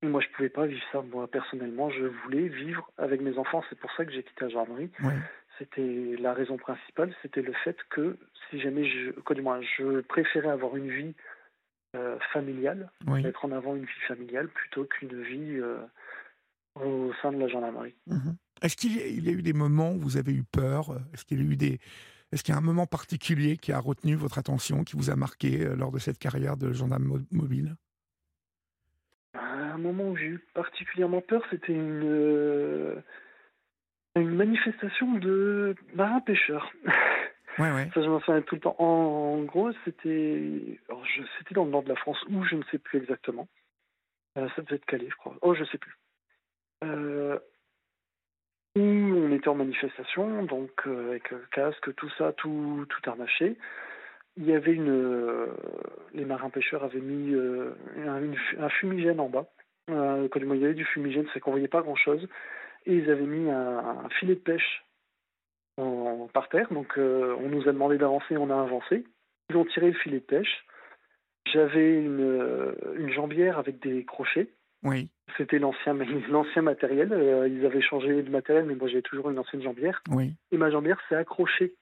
Et 0.02 0.06
moi, 0.06 0.20
je 0.22 0.28
pouvais 0.34 0.48
pas 0.48 0.66
vivre 0.66 0.82
ça. 0.92 1.02
Moi, 1.02 1.28
personnellement, 1.30 1.90
je 1.90 2.06
voulais 2.06 2.48
vivre 2.48 2.90
avec 2.96 3.20
mes 3.20 3.36
enfants. 3.36 3.62
C'est 3.68 3.78
pour 3.78 3.92
ça 3.92 4.04
que 4.06 4.12
j'ai 4.12 4.22
quitté 4.22 4.44
la 4.44 4.48
gendarmerie. 4.48 4.90
Oui. 5.02 5.12
C'était 5.58 6.16
la 6.18 6.32
raison 6.32 6.56
principale, 6.56 7.14
c'était 7.20 7.42
le 7.42 7.52
fait 7.52 7.76
que 7.90 8.16
si 8.48 8.58
jamais 8.60 8.88
je, 8.88 9.10
quoi 9.10 9.36
du 9.36 9.42
moins, 9.42 9.60
je 9.60 10.00
préférais 10.00 10.48
avoir 10.48 10.74
une 10.74 10.88
vie 10.90 11.14
euh, 11.96 12.18
familiale, 12.32 12.90
Oui. 13.06 13.22
mettre 13.22 13.44
en 13.44 13.52
avant 13.52 13.76
une 13.76 13.84
vie 13.84 14.00
familiale 14.08 14.48
plutôt 14.48 14.84
qu'une 14.84 15.22
vie 15.22 15.58
euh, 15.58 15.76
au 16.76 17.12
sein 17.20 17.30
de 17.32 17.38
la 17.38 17.48
gendarmerie. 17.48 17.94
Mhm. 18.06 18.36
Est-ce 18.62 18.76
qu'il 18.76 18.96
y 19.22 19.28
a 19.28 19.32
eu 19.32 19.42
des 19.42 19.52
moments 19.52 19.92
où 19.92 19.98
vous 19.98 20.16
avez 20.16 20.32
eu 20.32 20.44
peur? 20.44 20.98
Est-ce 21.12 21.26
qu'il 21.26 21.44
y 21.44 21.46
a 21.46 21.52
eu 21.52 21.56
des 21.56 21.78
est-ce 22.32 22.42
qu'il 22.44 22.52
y 22.52 22.54
a 22.54 22.58
un 22.58 22.62
moment 22.62 22.86
particulier 22.86 23.56
qui 23.56 23.72
a 23.72 23.78
retenu 23.78 24.14
votre 24.14 24.38
attention, 24.38 24.84
qui 24.84 24.96
vous 24.96 25.10
a 25.10 25.16
marqué 25.16 25.66
euh, 25.66 25.74
lors 25.74 25.90
de 25.90 25.98
cette 25.98 26.18
carrière 26.18 26.56
de 26.56 26.72
gendarme 26.72 27.04
mo- 27.04 27.18
mobile? 27.30 27.76
Un 29.34 29.78
moment 29.78 30.10
où 30.10 30.16
j'ai 30.16 30.26
eu 30.26 30.38
particulièrement 30.54 31.20
peur, 31.20 31.42
c'était 31.50 31.72
une, 31.72 32.02
euh, 32.04 33.00
une 34.16 34.34
manifestation 34.34 35.14
de 35.18 35.74
marins 35.94 36.20
pêcheurs. 36.20 36.72
Ouais, 37.58 37.72
ouais. 37.72 37.90
Ça, 37.94 38.02
je 38.02 38.08
m'en 38.08 38.20
souviens 38.20 38.42
tout 38.42 38.54
le 38.56 38.60
temps. 38.60 38.76
En, 38.78 38.84
en 38.84 39.42
gros, 39.44 39.72
c'était 39.84 40.78
dans 41.52 41.64
le 41.64 41.70
nord 41.70 41.82
de 41.82 41.88
la 41.88 41.96
France, 41.96 42.22
où 42.28 42.44
je 42.44 42.56
ne 42.56 42.62
sais 42.70 42.78
plus 42.78 43.00
exactement. 43.00 43.48
Euh, 44.38 44.48
ça 44.54 44.62
devait 44.62 44.76
être 44.76 44.86
Calais, 44.86 45.08
je 45.10 45.16
crois. 45.16 45.36
Oh, 45.42 45.54
je 45.54 45.64
sais 45.64 45.78
plus. 45.78 45.96
Euh, 46.84 47.38
on 49.30 49.34
était 49.34 49.48
en 49.48 49.54
manifestation, 49.54 50.42
donc 50.42 50.70
euh, 50.86 51.10
avec 51.10 51.32
euh, 51.32 51.38
casque, 51.52 51.94
tout 51.94 52.10
ça, 52.18 52.32
tout, 52.32 52.84
tout 52.88 53.10
harnaché. 53.10 53.56
Il 54.36 54.44
y 54.44 54.54
avait 54.54 54.72
une. 54.72 54.90
euh, 54.90 55.46
les 56.14 56.24
marins 56.24 56.50
pêcheurs 56.50 56.82
avaient 56.82 57.00
mis 57.00 57.34
un, 57.34 58.68
fumigène 58.68 59.20
en 59.20 59.28
bas. 59.28 59.46
Quand 59.86 60.36
il 60.36 60.60
y 60.60 60.64
avait 60.64 60.74
du 60.74 60.84
fumigène, 60.84 61.26
c'est 61.32 61.40
qu'on 61.40 61.50
voyait 61.50 61.68
pas 61.68 61.82
grand 61.82 61.96
chose. 61.96 62.26
Et 62.86 62.94
ils 62.94 63.10
avaient 63.10 63.26
mis 63.26 63.50
un, 63.50 64.08
filet 64.18 64.34
de 64.34 64.40
pêche 64.40 64.84
par 65.76 66.48
terre. 66.48 66.72
Donc 66.72 66.94
on 66.96 67.48
nous 67.48 67.68
a 67.68 67.72
demandé 67.72 67.98
d'avancer, 67.98 68.36
on 68.36 68.50
a 68.50 68.60
avancé. 68.60 69.04
Ils 69.50 69.56
ont 69.56 69.64
tiré 69.64 69.88
le 69.88 69.98
filet 69.98 70.20
de 70.20 70.24
pêche. 70.24 70.64
J'avais 71.52 72.02
une 72.02 73.12
jambière 73.12 73.58
avec 73.58 73.80
des 73.80 74.04
crochets. 74.04 74.48
Oui, 74.82 75.10
C'était 75.36 75.58
l'ancien 75.58 75.94
l'ancien 76.30 76.62
matériel. 76.62 77.12
Euh, 77.12 77.48
ils 77.48 77.64
avaient 77.66 77.82
changé 77.82 78.22
de 78.22 78.30
matériel, 78.30 78.64
mais 78.66 78.74
moi 78.74 78.88
j'ai 78.88 79.02
toujours 79.02 79.30
une 79.30 79.38
ancienne 79.38 79.62
jambière. 79.62 80.02
oui. 80.10 80.34
Et 80.52 80.56
ma 80.56 80.70
jambière 80.70 80.98
s'est 81.08 81.14
accrochée 81.16 81.74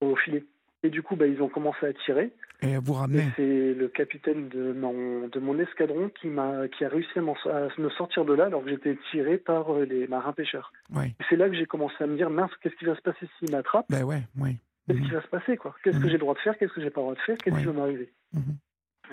au 0.00 0.14
filet. 0.16 0.44
Et 0.82 0.90
du 0.90 1.02
coup, 1.02 1.16
bah, 1.16 1.26
ils 1.26 1.42
ont 1.42 1.48
commencé 1.48 1.86
à 1.86 1.92
tirer. 1.92 2.30
Et 2.62 2.76
vous 2.78 2.92
Et 2.92 2.96
ramenez. 2.96 3.24
c'est 3.36 3.74
le 3.74 3.88
capitaine 3.88 4.48
de 4.48 4.72
mon, 4.72 5.26
de 5.28 5.38
mon 5.40 5.58
escadron 5.58 6.10
qui, 6.20 6.28
m'a, 6.28 6.68
qui 6.68 6.84
a 6.84 6.88
réussi 6.88 7.18
à, 7.18 7.20
à 7.20 7.68
me 7.78 7.90
sortir 7.90 8.24
de 8.24 8.32
là 8.34 8.44
alors 8.46 8.62
que 8.62 8.70
j'étais 8.70 8.96
tiré 9.10 9.36
par 9.38 9.74
euh, 9.74 9.84
les 9.84 10.06
marins 10.06 10.32
pêcheurs. 10.32 10.72
Oui. 10.94 11.14
C'est 11.28 11.36
là 11.36 11.48
que 11.48 11.54
j'ai 11.56 11.66
commencé 11.66 11.96
à 12.00 12.06
me 12.06 12.16
dire, 12.16 12.30
mince, 12.30 12.50
qu'est-ce 12.62 12.76
qui 12.76 12.84
va 12.84 12.94
se 12.94 13.00
passer 13.02 13.26
s'il 13.38 13.50
m'attrape 13.50 13.86
Ben 13.90 14.04
ouais, 14.04 14.22
oui. 14.38 14.56
Qu'est-ce 14.86 14.98
Mhm. 15.00 15.04
qui 15.06 15.10
va 15.12 15.22
se 15.22 15.28
passer 15.28 15.56
quoi? 15.56 15.74
Qu'est-ce 15.82 15.96
que 15.98 16.02
Mhm. 16.04 16.08
j'ai 16.08 16.12
le 16.12 16.18
droit 16.20 16.34
de 16.34 16.38
faire? 16.40 16.56
Qu'est-ce 16.58 16.72
que 16.72 16.80
j'ai 16.80 16.90
pas 16.90 17.00
le 17.00 17.06
droit 17.06 17.14
de 17.14 17.20
faire? 17.20 17.36
Qu'est-ce 17.38 17.56
qui 17.58 17.64
va 17.64 17.72
m'arriver? 17.72 18.12
Mhm. 18.32 18.56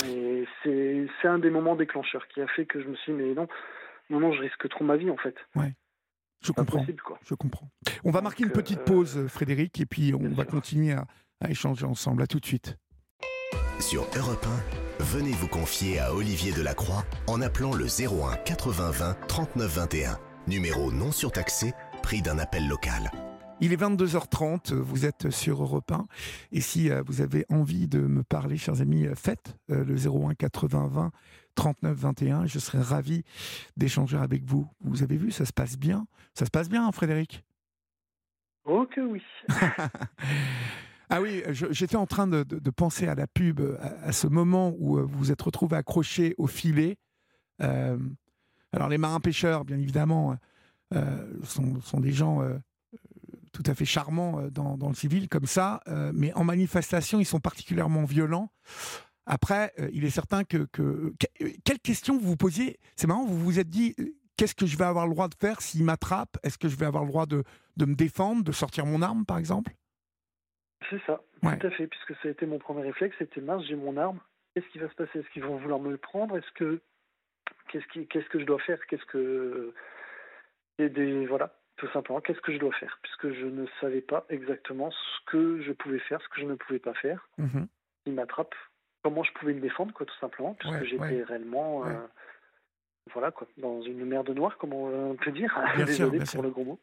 Et 0.06 0.46
c'est, 0.64 1.08
c'est 1.22 1.28
un 1.28 1.40
des 1.40 1.50
moments 1.50 1.76
déclencheurs 1.76 2.28
qui 2.28 2.42
a 2.42 2.48
fait 2.48 2.66
que 2.66 2.82
je 2.82 2.88
me 2.88 2.96
suis 2.96 3.14
dit, 3.14 3.18
mais 3.22 3.34
non, 3.34 3.48
non, 4.10 4.20
non, 4.20 4.34
je 4.34 4.42
risque 4.42 4.68
trop 4.70 4.84
ma 4.84 4.98
vie 4.98 5.10
en 5.10 5.18
fait. 5.18 5.36
Je 6.42 6.52
Pas 6.52 6.62
comprends. 6.62 6.80
possible 6.80 7.02
quoi. 7.02 7.20
Je 7.26 7.36
comprends. 7.36 7.70
On 8.04 8.12
va 8.12 8.20
Donc, 8.20 8.24
marquer 8.24 8.44
une 8.44 8.52
petite 8.52 8.80
euh, 8.80 8.84
pause, 8.86 9.18
euh, 9.18 9.28
Frédéric, 9.30 9.80
et 9.80 9.86
puis 9.86 10.14
on 10.14 10.18
bien 10.20 10.30
va 10.30 10.44
sûr. 10.44 10.52
continuer 10.52 10.92
à, 10.94 11.06
à 11.42 11.50
échanger 11.50 11.86
ensemble. 11.86 12.22
À 12.22 12.28
tout 12.28 12.40
de 12.40 12.46
suite. 12.46 12.76
Sur 13.80 14.04
Europe 14.18 14.46
1, 15.00 15.04
venez 15.04 15.32
vous 15.32 15.48
confier 15.48 16.00
à 16.00 16.14
Olivier 16.14 16.52
Delacroix 16.52 17.04
en 17.28 17.42
appelant 17.42 17.74
le 17.74 17.86
01 17.86 18.36
80 18.46 18.92
20 18.92 19.28
39 19.28 19.76
21. 19.76 20.20
Numéro 20.48 20.92
non 20.92 21.12
surtaxé, 21.12 21.74
prix 22.02 22.22
d'un 22.22 22.40
appel 22.40 22.68
local. 22.68 23.10
Il 23.64 23.72
est 23.72 23.78
22h30, 23.82 24.74
vous 24.74 25.06
êtes 25.06 25.30
sur 25.30 25.62
Europe 25.64 25.90
1. 25.90 26.06
Et 26.52 26.60
si 26.60 26.90
euh, 26.92 27.02
vous 27.06 27.22
avez 27.22 27.46
envie 27.50 27.88
de 27.88 28.00
me 28.00 28.22
parler, 28.22 28.58
chers 28.58 28.82
amis, 28.82 29.06
euh, 29.08 29.16
faites 29.16 29.56
euh, 29.70 29.86
le 29.86 29.96
01 29.96 30.34
80 30.36 30.88
20 30.88 31.12
39 31.56 31.98
21. 31.98 32.46
Je 32.46 32.60
serai 32.60 32.80
ravi 32.82 33.24
d'échanger 33.78 34.18
avec 34.18 34.44
vous. 34.44 34.68
Vous 34.82 35.02
avez 35.02 35.16
vu, 35.16 35.32
ça 35.32 35.46
se 35.46 35.54
passe 35.54 35.78
bien. 35.78 36.08
Ça 36.34 36.44
se 36.44 36.50
passe 36.52 36.68
bien, 36.68 36.86
hein, 36.86 36.92
Frédéric? 36.92 37.46
Oh 38.66 38.86
que 38.86 39.00
oui. 39.00 39.22
Ah 41.10 41.22
oui, 41.22 41.44
j'étais 41.70 41.96
en 41.98 42.08
train 42.08 42.26
de, 42.26 42.42
de- 42.44 42.58
de 42.58 42.70
penser 42.72 43.08
à 43.08 43.14
la 43.14 43.28
pub, 43.28 43.62
à, 43.80 44.08
à 44.08 44.12
ce 44.12 44.26
moment 44.26 44.74
où 44.80 44.98
vous 44.98 45.08
vous 45.20 45.32
êtes 45.32 45.42
retrouvé 45.44 45.78
accroché 45.78 46.34
au 46.40 46.48
filet. 46.48 46.98
Euh, 47.62 48.00
alors 48.72 48.90
les 48.90 48.98
marins 48.98 49.20
pêcheurs, 49.20 49.64
bien 49.64 49.78
évidemment, 49.78 50.36
euh, 50.96 51.32
sont, 51.44 51.80
sont 51.82 52.00
des 52.00 52.12
gens 52.14 52.42
euh, 52.42 52.58
tout 53.54 53.64
à 53.68 53.74
fait 53.76 53.86
charmants 53.86 54.40
euh, 54.40 54.50
dans, 54.50 54.78
dans 54.78 54.90
le 54.90 54.96
civil 54.96 55.30
comme 55.30 55.46
ça, 55.46 55.80
euh, 55.88 56.12
mais 56.14 56.34
en 56.34 56.44
manifestation, 56.44 57.20
ils 57.20 57.26
sont 57.26 57.40
particulièrement 57.40 58.04
violents. 58.04 58.52
Après, 59.26 59.72
euh, 59.80 59.90
il 59.94 60.04
est 60.04 60.10
certain 60.10 60.44
que, 60.44 60.66
que- 60.74 61.14
que- 61.20 61.46
quelle 61.64 61.80
question 61.80 62.18
vous 62.18 62.28
vous 62.28 62.36
posiez? 62.38 62.80
C'est 62.98 63.08
marrant, 63.08 63.26
vous 63.26 63.38
vous 63.40 63.60
êtes 63.60 63.70
dit 63.70 63.96
qu'est-ce 64.36 64.56
que 64.56 64.66
je 64.66 64.78
vais 64.78 64.84
avoir 64.86 65.06
le 65.08 65.14
droit 65.14 65.30
de 65.30 65.36
faire 65.40 65.62
s'il 65.62 65.84
m'attrape? 65.86 66.38
Est-ce 66.44 66.58
que 66.58 66.68
je 66.68 66.76
vais 66.76 66.86
avoir 66.86 67.04
le 67.04 67.10
droit 67.10 67.26
de, 67.26 67.44
de 67.78 67.86
me 67.86 67.96
défendre, 67.96 68.44
de 68.44 68.52
sortir 68.52 68.86
mon 68.86 69.02
arme, 69.02 69.26
par 69.26 69.38
exemple? 69.38 69.72
C'est 70.90 71.02
ça, 71.06 71.22
Ouais. 71.44 71.58
tout 71.58 71.68
à 71.68 71.72
fait, 71.72 71.88
puisque 71.88 72.14
ça 72.22 72.28
a 72.28 72.32
été 72.32 72.46
mon 72.46 72.60
premier 72.60 72.82
réflexe, 72.84 73.16
c'était 73.18 73.40
mince, 73.42 73.64
j'ai 73.68 73.76
mon 73.76 73.96
arme, 73.96 74.20
qu'est-ce 74.54 74.68
qui 74.74 74.80
va 74.80 74.90
se 74.90 74.96
passer? 74.96 75.20
Est-ce 75.20 75.30
qu'ils 75.30 75.44
vont 75.46 75.58
vouloir 75.58 75.80
me 75.80 75.92
le 75.92 75.98
prendre? 75.98 76.36
Est-ce 76.38 76.52
que 76.56 76.82
qu'est-ce 77.70 77.86
qu'est-ce 78.10 78.28
que 78.30 78.40
je 78.40 78.46
dois 78.46 78.60
faire? 78.60 78.80
Qu'est-ce 78.90 79.06
que 79.06 79.74
et 80.80 80.90
des 80.90 81.26
voilà, 81.28 81.56
tout 81.78 81.88
simplement, 81.92 82.22
qu'est-ce 82.22 82.42
que 82.42 82.54
je 82.54 82.60
dois 82.60 82.74
faire? 82.74 83.00
Puisque 83.02 83.34
je 83.34 83.46
ne 83.46 83.66
savais 83.82 84.02
pas 84.02 84.26
exactement 84.30 84.92
ce 84.92 85.32
que 85.32 85.62
je 85.62 85.72
pouvais 85.74 86.00
faire, 86.00 86.22
ce 86.22 86.28
que 86.30 86.42
je 86.42 86.46
ne 86.46 86.56
pouvais 86.56 86.80
pas 86.80 86.94
faire. 86.94 87.28
Mhm. 87.38 87.68
Ils 88.06 88.14
m'attrapent, 88.14 88.56
comment 89.04 89.24
je 89.24 89.32
pouvais 89.34 89.54
me 89.54 89.62
défendre, 89.62 89.94
quoi, 89.94 90.06
tout 90.06 90.18
simplement, 90.20 90.54
puisque 90.54 90.74
Ouais, 90.76 90.86
j'étais 90.86 91.04
ouais. 91.04 91.24
réellement 91.24 91.86
euh, 91.88 91.94
voilà 93.14 93.32
quoi, 93.32 93.48
dans 93.58 93.82
une 93.82 94.06
mer 94.06 94.24
de 94.24 94.34
noir, 94.34 94.58
comme 94.58 94.74
on 94.74 95.16
peut 95.16 95.32
dire. 95.32 95.54
Bien 95.76 95.86
sûr, 95.86 96.10
Désolé 96.10 96.18
bien 96.18 96.20
pour 96.26 96.32
sûr. 96.32 96.42
le 96.42 96.50
gros 96.52 96.64
mot. 96.64 96.80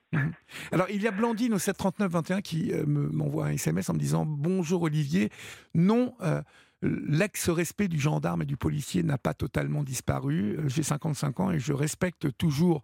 Alors, 0.72 0.86
il 0.90 1.02
y 1.02 1.08
a 1.08 1.10
Blandine 1.12 1.54
au 1.54 1.58
739-21 1.58 2.42
qui 2.42 2.72
euh, 2.72 2.84
me- 2.86 3.08
m'envoie 3.08 3.46
un 3.46 3.52
SMS 3.52 3.88
en 3.88 3.94
me 3.94 3.98
disant 3.98 4.24
Bonjour 4.26 4.82
Olivier. 4.82 5.30
Non, 5.74 6.14
euh, 6.20 6.42
l'ex-respect 6.82 7.88
du 7.88 7.98
gendarme 7.98 8.42
et 8.42 8.46
du 8.46 8.56
policier 8.56 9.02
n'a 9.02 9.18
pas 9.18 9.34
totalement 9.34 9.82
disparu. 9.82 10.56
Euh, 10.58 10.68
J'ai 10.68 10.82
55 10.82 11.40
ans 11.40 11.50
et 11.50 11.58
je 11.58 11.72
respecte 11.72 12.36
toujours 12.36 12.82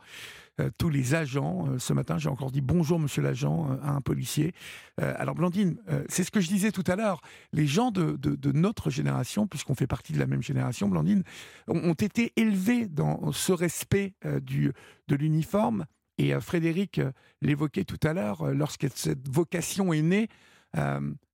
euh, 0.61 0.71
tous 0.79 0.91
les 0.91 1.15
agents. 1.15 1.67
Euh, 1.69 1.79
ce 1.79 1.93
matin, 1.93 2.19
j'ai 2.19 2.29
encore 2.29 2.51
dit 2.51 2.61
bonjour, 2.61 2.99
monsieur 2.99 3.23
l'agent, 3.23 3.69
à 3.83 3.91
un 3.91 4.01
policier. 4.01 4.53
Alors, 4.99 5.35
Blandine, 5.35 5.77
c'est 6.09 6.25
ce 6.25 6.31
que 6.31 6.41
je 6.41 6.49
disais 6.49 6.73
tout 6.73 6.85
à 6.87 6.97
l'heure. 6.97 7.21
Les 7.53 7.67
gens 7.67 7.91
de, 7.91 8.17
notre 8.53 8.89
génération, 8.89 9.47
puisqu'on 9.47 9.75
fait 9.75 9.87
partie 9.87 10.15
de 10.15 10.19
la 10.19 10.27
même 10.27 10.43
génération, 10.43 10.89
Blandine, 10.89 11.23
ont, 11.69 11.93
été 11.93 12.33
élevés 12.37 12.87
dans 12.87 13.31
ce 13.33 13.53
respect 13.53 14.15
de 14.25 15.17
l'uniforme. 15.17 15.85
Et 16.17 16.33
Frédéric 16.41 17.03
l'évoquait 17.43 17.85
tout 17.85 18.01
à 18.05 18.15
l'heure, 18.15 18.55
lorsque 18.55 18.87
cette 18.95 19.29
vocation 19.29 19.93
est 19.93 20.01
née, 20.01 20.29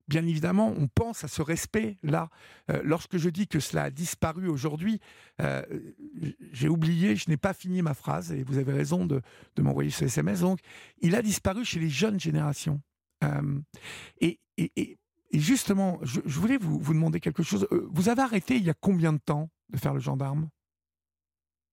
bien 0.09 0.27
évidemment, 0.27 0.75
on 0.77 0.89
pense 0.89 1.25
à 1.25 1.29
ce 1.29 1.43
respect-là. 1.43 2.29
Euh, 2.71 2.81
lorsque 2.85 3.17
je 3.17 3.29
dis 3.29 3.47
que 3.49 3.61
cela 3.61 3.85
a 3.85 3.91
disparu 3.91 4.49
aujourd'hui, 4.49 5.01
euh, 5.41 5.63
j'ai 6.53 6.69
oublié, 6.69 7.17
je 7.17 7.31
n'ai 7.31 7.37
pas 7.37 7.55
fini 7.55 7.83
ma 7.83 7.95
phrase, 7.95 8.33
et 8.33 8.43
vous 8.43 8.59
avez 8.59 8.73
raison 8.73 9.07
de, 9.07 9.23
m'envoyer 9.59 9.91
ce 9.91 10.05
SMS. 10.05 10.41
Donc, 10.41 10.61
il 11.01 11.15
a 11.15 11.23
disparu 11.23 11.65
chez 11.65 11.81
les 11.81 11.89
jeunes 11.89 12.21
générations. 12.21 12.81
Euh, 13.25 13.61
et, 14.21 14.39
justement, 15.33 15.99
je, 16.03 16.21
voulais 16.27 16.59
vous, 16.59 16.93
demander 16.93 17.21
quelque 17.21 17.43
chose. 17.43 17.67
Vous 17.71 18.09
avez 18.09 18.23
arrêté 18.23 18.57
il 18.57 18.65
y 18.65 18.71
a 18.71 18.75
combien 18.75 19.13
de 19.13 19.21
temps 19.25 19.49
de 19.71 19.79
faire 19.79 19.95
le 19.95 20.01
gendarme? 20.01 20.49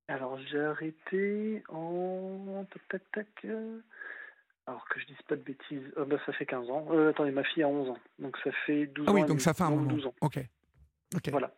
Alors 0.08 0.40
j'ai 0.50 0.60
arrêté 0.60 1.64
en 1.70 2.66
tac 2.90 3.04
tac. 3.12 3.46
Alors 4.70 4.86
que 4.88 5.00
je 5.00 5.08
dise 5.08 5.22
pas 5.28 5.36
de 5.36 5.42
bêtises. 5.42 5.92
Euh, 5.98 6.06
bah, 6.06 6.18
ça 6.28 6.34
fait 6.34 6.46
15 6.46 6.70
ans. 6.70 6.86
Euh, 6.92 7.10
attendez, 7.10 7.32
ma 7.32 7.44
fille 7.44 7.64
a 7.64 7.68
11 7.68 7.90
ans. 7.90 7.98
Donc 8.20 8.38
ça 8.44 8.52
fait 8.68 8.86
12 8.86 9.06
Ah 9.08 9.12
ans. 9.12 9.14
oui, 9.16 9.22
et 9.22 9.26
donc 9.26 9.42
ça 9.42 9.56
fait 9.56 9.64
un 9.64 9.72
moment. 9.72 9.92
12 9.92 10.06
ans. 10.06 10.14
Ok. 10.22 10.40
Voilà. 11.32 11.52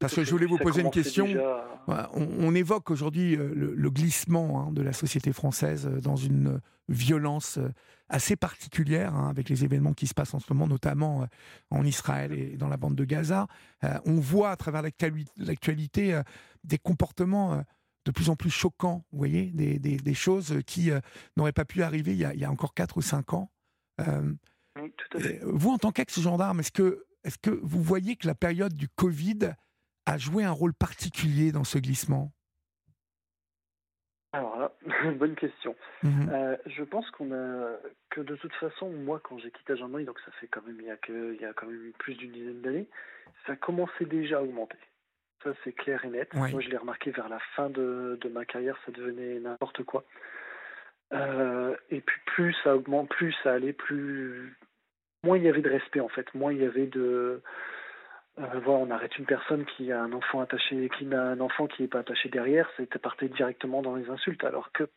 Parce 0.00 0.14
que 0.14 0.24
je 0.24 0.30
voulais 0.30 0.46
vous 0.46 0.58
poser 0.58 0.80
une 0.80 0.90
question. 0.90 1.26
On, 1.86 2.54
évoque 2.54 2.90
aujourd'hui 2.90 3.36
euh, 3.36 3.52
le, 3.54 3.90
glissement 3.90 4.62
hein, 4.62 4.72
de 4.72 4.82
la 4.82 4.92
société 4.92 5.32
française 5.32 5.86
euh, 5.86 6.00
dans 6.00 6.16
une 6.16 6.60
violence 6.88 7.60
assez 8.08 8.34
particulière 8.34 9.14
hein, 9.14 9.28
avec 9.28 9.48
les 9.48 9.64
événements 9.64 9.92
qui 9.92 10.08
se 10.08 10.14
passent 10.14 10.34
en 10.34 10.40
ce 10.40 10.52
moment, 10.52 10.66
notamment 10.66 11.28
en 11.70 11.84
Israël 11.84 12.32
et 12.32 12.56
dans 12.56 12.66
la 12.66 12.76
bande 12.76 12.96
de 12.96 13.04
Gaza. 13.04 13.46
on 14.06 14.14
voit 14.14 14.50
à 14.50 14.56
travers 14.56 14.82
l'actualité 15.36 16.20
des 16.64 16.78
comportements 16.78 17.62
de 18.04 18.10
plus 18.10 18.30
en 18.30 18.36
plus 18.36 18.50
choquants, 18.50 19.04
vous 19.12 19.18
voyez, 19.18 19.46
des, 19.52 20.14
choses 20.14 20.60
qui 20.66 20.90
n'auraient 21.36 21.52
pas 21.52 21.64
pu 21.64 21.82
arriver 21.82 22.12
il 22.12 22.18
y, 22.18 22.24
a, 22.24 22.34
il 22.34 22.40
y, 22.40 22.44
a, 22.44 22.50
encore 22.50 22.74
4 22.74 22.96
ou 22.96 23.02
5 23.02 23.34
ans. 23.34 23.50
oui, 23.98 24.92
tout 24.96 25.18
à 25.18 25.20
fait. 25.20 25.40
Vous, 25.42 25.70
en 25.70 25.78
tant 25.78 25.92
qu'ex-gendarme, 25.92 26.60
est-ce 26.60 26.72
que, 26.72 27.04
est 27.24 27.30
-ce 27.30 27.38
que 27.38 27.50
vous 27.50 27.82
voyez 27.82 28.16
que 28.16 28.26
la 28.26 28.34
période 28.34 28.74
du 28.74 28.88
Covid 28.88 29.54
a 30.06 30.18
joué 30.18 30.44
un 30.44 30.50
rôle 30.50 30.74
particulier 30.74 31.52
dans 31.52 31.64
ce 31.64 31.78
glissement? 31.78 32.32
Alors 34.32 34.58
là, 34.58 34.72
bonne 35.18 35.34
question. 35.34 35.74
Mhm. 36.02 36.30
Euh, 36.32 36.56
je 36.66 36.84
pense 36.84 37.10
qu'on 37.10 37.32
a 37.32 37.76
que 38.10 38.20
de 38.20 38.36
toute 38.36 38.54
façon, 38.54 38.90
moi, 38.90 39.20
quand 39.22 39.38
j'ai 39.38 39.50
quitté 39.50 39.72
la 39.72 39.76
gendarmerie, 39.76 40.04
donc 40.04 40.20
ça 40.24 40.30
fait 40.40 40.46
quand 40.46 40.64
même 40.66 40.78
il 40.80 40.86
y 40.86 40.90
a 40.90 40.96
que 40.96 41.34
il 41.34 41.40
y 41.40 41.44
a 41.44 41.52
quand 41.52 41.66
même 41.66 41.92
plus 41.98 42.14
d'une 42.14 42.32
dizaine 42.32 42.60
d'années, 42.60 42.88
ça 43.46 43.56
commençait 43.56 44.04
déjà 44.04 44.38
à 44.38 44.42
augmenter. 44.42 44.78
Ça 45.42 45.50
c'est 45.64 45.72
clair 45.72 46.04
et 46.04 46.08
net. 46.08 46.32
Moi, 46.34 46.60
je 46.60 46.68
l'ai 46.68 46.76
remarqué 46.76 47.10
vers 47.10 47.28
la 47.28 47.38
fin 47.56 47.70
de, 47.70 48.18
de, 48.20 48.28
ma 48.28 48.44
carrière, 48.44 48.76
ça 48.84 48.92
devenait 48.92 49.40
n'importe 49.40 49.82
quoi. 49.84 50.04
Euh, 51.12 51.74
et 51.90 52.00
puis 52.00 52.20
plus 52.26 52.54
ça 52.62 52.76
augmente, 52.76 53.08
plus 53.08 53.34
ça 53.42 53.52
allait, 53.52 53.72
plus 53.72 54.56
moins 55.24 55.36
il 55.36 55.42
y 55.44 55.48
avait 55.48 55.62
de 55.62 55.70
respect 55.70 56.00
en 56.00 56.08
fait, 56.08 56.32
moins 56.34 56.52
il 56.52 56.60
y 56.60 56.64
avait 56.64 56.86
de 56.86 57.42
euh, 58.38 58.60
on 58.66 58.90
arrête 58.90 59.18
une 59.18 59.26
personne 59.26 59.64
qui 59.64 59.90
a 59.92 60.00
un 60.00 60.12
enfant 60.12 60.40
attaché, 60.40 60.88
qui 60.96 61.12
a 61.12 61.22
un 61.22 61.40
enfant 61.40 61.66
qui 61.66 61.82
n'est 61.82 61.88
pas 61.88 61.98
attaché 62.00 62.28
derrière, 62.28 62.70
c'était 62.76 62.98
parti 62.98 63.28
directement 63.28 63.82
dans 63.82 63.96
les 63.96 64.08
insultes, 64.08 64.44
alors 64.44 64.70
que 64.72 64.88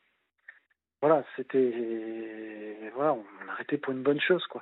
voilà, 1.01 1.23
c'était 1.35 2.91
voilà, 2.95 3.13
on 3.13 3.49
arrêtait 3.49 3.77
pour 3.77 3.93
une 3.93 4.03
bonne 4.03 4.21
chose 4.21 4.45
quoi. 4.47 4.61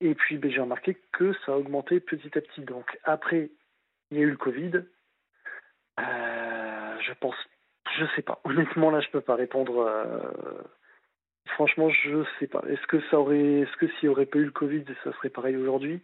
Et 0.00 0.14
puis 0.14 0.38
ben, 0.38 0.50
j'ai 0.50 0.60
remarqué 0.60 0.98
que 1.12 1.32
ça 1.44 1.52
a 1.52 1.56
augmenté 1.56 2.00
petit 2.00 2.36
à 2.36 2.40
petit. 2.40 2.62
Donc 2.62 2.98
après, 3.04 3.50
il 4.14 4.20
y 4.20 4.22
a 4.22 4.26
eu 4.26 4.30
le 4.30 4.36
Covid. 4.36 4.84
Euh, 6.00 6.96
je 7.00 7.12
pense, 7.20 7.34
je 7.98 8.04
sais 8.16 8.22
pas. 8.22 8.40
Honnêtement 8.44 8.90
là, 8.90 9.00
je 9.00 9.10
peux 9.10 9.20
pas 9.20 9.34
répondre. 9.34 9.78
Euh, 9.78 10.62
franchement, 11.54 11.88
je 11.90 12.24
sais 12.38 12.46
pas. 12.46 12.62
Est-ce 12.68 12.86
que 12.86 13.00
ça 13.10 13.18
aurait, 13.18 13.60
est-ce 13.60 13.76
que 13.76 13.86
s'il 13.86 14.08
n'y 14.08 14.14
aurait 14.14 14.26
pas 14.26 14.38
eu 14.38 14.44
le 14.44 14.50
Covid, 14.50 14.84
ça 15.02 15.12
serait 15.12 15.30
pareil 15.30 15.56
aujourd'hui? 15.56 16.00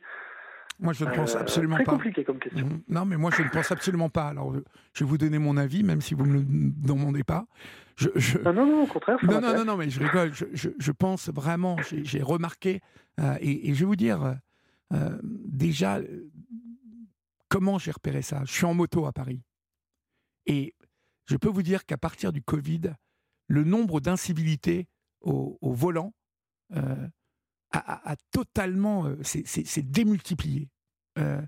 Moi, 0.78 0.94
je 0.94 1.04
ne 1.04 1.10
pense 1.10 1.34
euh, 1.34 1.40
absolument 1.40 1.76
pas. 1.76 1.84
Très 1.84 1.92
compliqué 1.92 2.24
comme 2.24 2.38
question. 2.38 2.66
Mhm. 2.66 2.82
Non, 2.88 3.04
mais 3.04 3.16
moi, 3.16 3.30
je 3.36 3.42
ne 3.42 3.48
pense 3.48 3.70
absolument 3.70 4.08
pas. 4.08 4.28
Alors, 4.28 4.54
je 4.94 5.04
vais 5.04 5.10
vous 5.10 5.18
donner 5.18 5.38
mon 5.38 5.56
avis, 5.56 5.82
même 5.82 6.00
si 6.00 6.14
vous 6.14 6.24
ne 6.24 6.32
me 6.32 6.38
le 6.38 6.44
demandez 6.44 7.22
pas. 7.22 7.44
Je, 7.96 8.38
Non, 8.38 8.52
non, 8.54 8.66
non, 8.66 8.82
au 8.84 8.86
contraire. 8.86 9.18
Non, 9.22 9.40
non, 9.40 9.54
non, 9.56 9.64
non, 9.64 9.76
mais 9.76 9.90
je 9.90 10.00
rigole. 10.02 10.32
Je, 10.32 10.70
je, 10.78 10.92
pense 10.92 11.28
vraiment, 11.28 11.76
j'ai 11.90 12.22
remarqué, 12.22 12.80
euh, 13.20 13.34
et, 13.40 13.74
je 13.74 13.80
vais 13.80 13.84
vous 13.84 13.96
dire, 13.96 14.36
déjà, 15.44 16.00
comment 17.50 17.78
j'ai 17.78 17.90
repéré 17.90 18.22
ça 18.22 18.42
Je 18.46 18.52
suis 18.52 18.64
en 18.64 18.72
moto 18.72 19.04
à 19.04 19.12
Paris. 19.12 19.42
Et 20.46 20.74
je 21.26 21.36
peux 21.36 21.50
vous 21.50 21.62
dire 21.62 21.84
qu'à 21.84 21.98
partir 21.98 22.32
du 22.32 22.40
Covid, 22.40 22.94
le 23.48 23.64
nombre 23.64 24.00
d'incivilités 24.00 24.88
au, 25.20 25.58
volant 25.62 26.14
a, 27.72 28.16
totalement, 28.30 29.06
euh, 29.06 29.20
démultiplié. 29.82 30.70
Euh, 31.18 31.42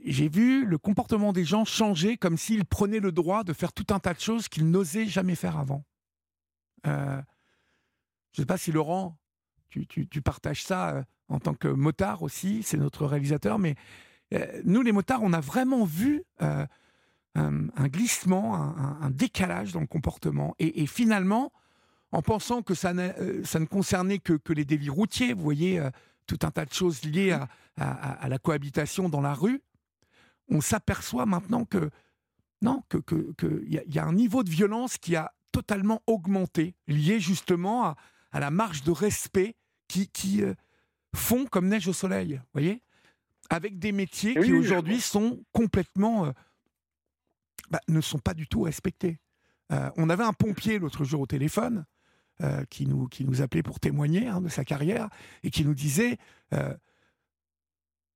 j'ai 0.00 0.28
vu 0.28 0.64
le 0.64 0.78
comportement 0.78 1.32
des 1.32 1.44
gens 1.44 1.64
changer 1.64 2.16
comme 2.16 2.36
s'ils 2.36 2.64
prenaient 2.64 3.00
le 3.00 3.12
droit 3.12 3.42
de 3.42 3.52
faire 3.52 3.72
tout 3.72 3.86
un 3.90 3.98
tas 3.98 4.14
de 4.14 4.20
choses 4.20 4.48
qu'ils 4.48 4.70
n'osaient 4.70 5.06
jamais 5.06 5.34
faire 5.34 5.58
avant. 5.58 5.84
Euh, 6.86 7.20
je 8.32 8.40
ne 8.40 8.42
sais 8.42 8.46
pas 8.46 8.58
si 8.58 8.70
Laurent, 8.70 9.18
tu, 9.70 10.22
partages 10.22 10.62
ça 10.62 11.04
en 11.28 11.40
tant 11.40 11.54
que 11.54 11.68
motard 11.68 12.22
aussi, 12.22 12.62
c'est 12.62 12.76
notre 12.76 13.06
réalisateur, 13.06 13.58
mais 13.58 13.74
nous 14.64 14.82
les 14.82 14.92
motards, 14.92 15.22
on 15.22 15.32
a 15.32 15.40
vraiment 15.40 15.84
vu 15.84 16.24
un, 16.40 16.68
glissement, 17.88 18.54
un, 18.54 19.10
décalage 19.10 19.72
dans 19.72 19.80
le 19.80 19.86
comportement. 19.86 20.54
et 20.58 20.86
finalement, 20.86 21.52
en 22.12 22.22
pensant 22.22 22.62
que 22.62 22.74
ça, 22.74 22.90
euh, 22.90 23.42
ne 23.54 23.64
concernait 23.66 24.18
que, 24.18 24.38
les 24.52 24.64
délits 24.64 24.88
routiers, 24.88 25.34
vous 25.34 25.42
voyez, 25.42 25.78
euh, 25.78 25.90
tout 26.26 26.38
un 26.42 26.50
tas 26.50 26.64
de 26.64 26.72
choses 26.72 27.04
liées 27.04 27.32
à, 27.32 28.28
la 28.28 28.38
cohabitation 28.38 29.08
dans 29.08 29.20
la 29.20 29.34
rue, 29.34 29.62
on 30.48 30.60
s'aperçoit 30.60 31.26
maintenant 31.26 31.64
que 31.64 31.90
non, 32.60 32.82
qu'il 32.90 33.02
que, 33.02 33.64
y, 33.66 33.98
a 33.98 34.04
un 34.04 34.12
niveau 34.12 34.42
de 34.42 34.50
violence 34.50 34.98
qui 34.98 35.14
a 35.14 35.32
totalement 35.52 36.02
augmenté, 36.06 36.74
lié 36.88 37.20
justement 37.20 37.84
à, 37.84 37.96
à 38.32 38.40
la 38.40 38.50
marge 38.50 38.82
de 38.82 38.90
respect 38.90 39.54
qui, 39.86 40.08
qui 40.08 40.42
euh, 40.42 40.54
font 41.14 41.46
comme 41.46 41.68
neige 41.68 41.86
au 41.86 41.92
soleil, 41.92 42.34
vous 42.34 42.50
voyez? 42.52 42.82
Avec 43.50 43.78
des 43.78 43.92
métiers 43.92 44.34
qui 44.34 44.52
aujourd'hui 44.52 45.00
sont 45.00 45.42
complètement... 45.52 46.32
Bah, 47.70 47.80
ne 47.88 48.00
sont 48.00 48.18
pas 48.18 48.34
du 48.34 48.46
tout 48.46 48.62
respectés. 48.62 49.20
on 49.70 50.08
avait 50.08 50.24
un 50.24 50.32
pompier 50.32 50.78
l'autre 50.78 51.04
jour 51.04 51.20
au 51.20 51.26
téléphone, 51.26 51.84
euh, 52.40 52.64
qui, 52.70 52.86
nous, 52.86 53.08
qui 53.08 53.24
nous 53.24 53.42
appelait 53.42 53.64
pour 53.64 53.80
témoigner 53.80 54.28
hein, 54.28 54.40
de 54.40 54.48
sa 54.48 54.64
carrière 54.64 55.08
et 55.42 55.50
qui 55.50 55.64
nous 55.64 55.74
disait 55.74 56.18
euh, 56.52 56.72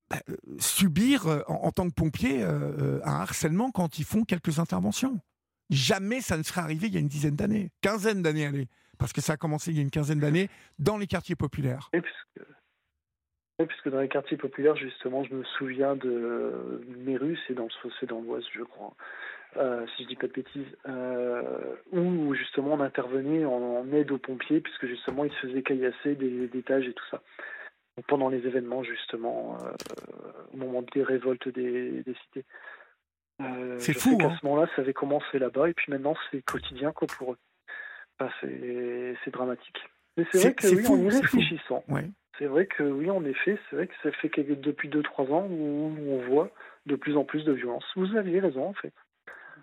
bah, 0.09 0.21
euh, 0.31 0.37
subir 0.61 1.43
en, 1.49 1.73
tant 1.73 1.89
que 1.89 1.95
pompier 1.95 2.45
un 2.45 3.01
harcèlement 3.03 3.73
quand 3.73 3.99
ils 3.99 4.05
font 4.05 4.23
quelques 4.23 4.61
interventions. 4.61 5.21
Jamais 5.71 6.21
ça 6.21 6.37
ne 6.37 6.45
serait 6.45 6.61
arrivé 6.61 6.87
il 6.87 6.95
y 6.95 6.99
a 6.99 7.01
une 7.01 7.09
dizaine 7.09 7.35
d'années, 7.35 7.73
quinzaine 7.81 8.23
d'années, 8.23 8.47
allez, 8.47 8.69
parce 8.97 9.13
que 9.13 9.21
ça 9.21 9.33
a 9.33 9.37
commencé 9.37 9.73
il 9.73 9.77
y 9.77 9.81
a 9.81 9.83
une 9.83 9.91
quinzaine 9.91 10.21
d'années 10.21 10.49
dans 10.79 10.99
les 10.99 11.09
quartiers 11.09 11.35
populaires. 11.35 11.91
Et 11.93 12.01
puisque, 12.01 12.49
puisque 13.67 13.89
dans 13.89 14.01
les 14.01 14.09
quartiers 14.09 14.37
populaires, 14.37 14.77
justement, 14.77 15.25
je 15.25 15.35
me 15.35 15.45
souviens 15.45 15.97
de 15.97 16.85
Mérus 16.99 17.41
et 17.49 17.55
dans, 17.55 17.69
c'est 18.01 18.07
dans 18.07 18.21
l'Ouest, 18.21 18.49
je 18.53 18.63
crois. 18.63 18.95
Euh, 19.59 19.87
si 19.97 20.05
je 20.05 20.09
dis 20.09 20.17
pas 20.17 20.29
de 20.29 20.33
bêtises, 20.33 20.77
euh, 20.89 21.77
où 21.93 22.35
justement 22.35 22.73
on 22.73 22.81
intervenait 22.81 23.45
en, 23.45 23.87
aide 23.93 24.11
aux 24.11 24.19
pompiers, 24.19 24.63
puisque 24.63 24.87
justement 24.87 25.25
ils 25.25 25.33
se 25.33 25.47
faisaient 25.47 25.63
caillasser 25.63 26.15
des, 26.15 26.49
étages 26.57 26.89
et 26.89 26.95
tout 26.95 27.05
ça. 27.11 27.21
pendant 28.09 28.31
les 28.31 28.47
événements, 28.47 28.83
justement, 28.83 29.59
euh, 29.63 29.73
au 30.55 30.57
moment 30.57 30.83
des 30.95 31.03
révoltes 31.03 31.49
des, 31.51 32.03
cités. 32.25 32.47
c'est 33.77 33.93
fou. 33.93 34.17
À 34.23 34.25
hein. 34.25 34.37
ce 34.41 34.47
moment-là, 34.47 34.71
ça 34.75 34.81
avait 34.81 34.95
commencé 34.95 35.39
là-bas, 35.39 35.69
et 35.69 35.75
puis 35.75 35.93
maintenant 35.93 36.15
c'est 36.31 36.41
quotidien 36.43 36.93
quoi, 36.93 37.07
pour 37.07 37.35
eux. 37.35 38.29
c'est 38.41 39.31
dramatique. 39.33 39.85
Mais 40.17 40.27
c'est 40.31 40.39
vrai 40.39 40.55
que 40.55 40.67
oui, 40.67 40.87
en 40.87 40.97
y 40.99 41.09
réfléchissant, 41.09 41.85
c'est 42.39 42.47
vrai 42.47 42.67
que 42.67 42.83
oui, 42.83 43.11
en 43.11 43.25
effet, 43.25 43.59
c'est 43.69 43.77
vrai 43.77 43.87
que 43.87 43.95
ça 44.03 44.11
fait 44.13 44.29
que 44.29 44.41
depuis 44.41 44.89
2-3 44.89 45.33
ans 45.33 45.47
où 45.49 45.95
on 46.09 46.29
voit 46.29 46.51
de 46.87 46.97
plus 46.97 47.17
en 47.17 47.25
plus 47.25 47.45
de 47.45 47.53
violence. 47.53 47.85
Vous 47.95 48.17
aviez 48.17 48.41
raison 48.41 48.69
en 48.69 48.75
fait. 48.75 48.93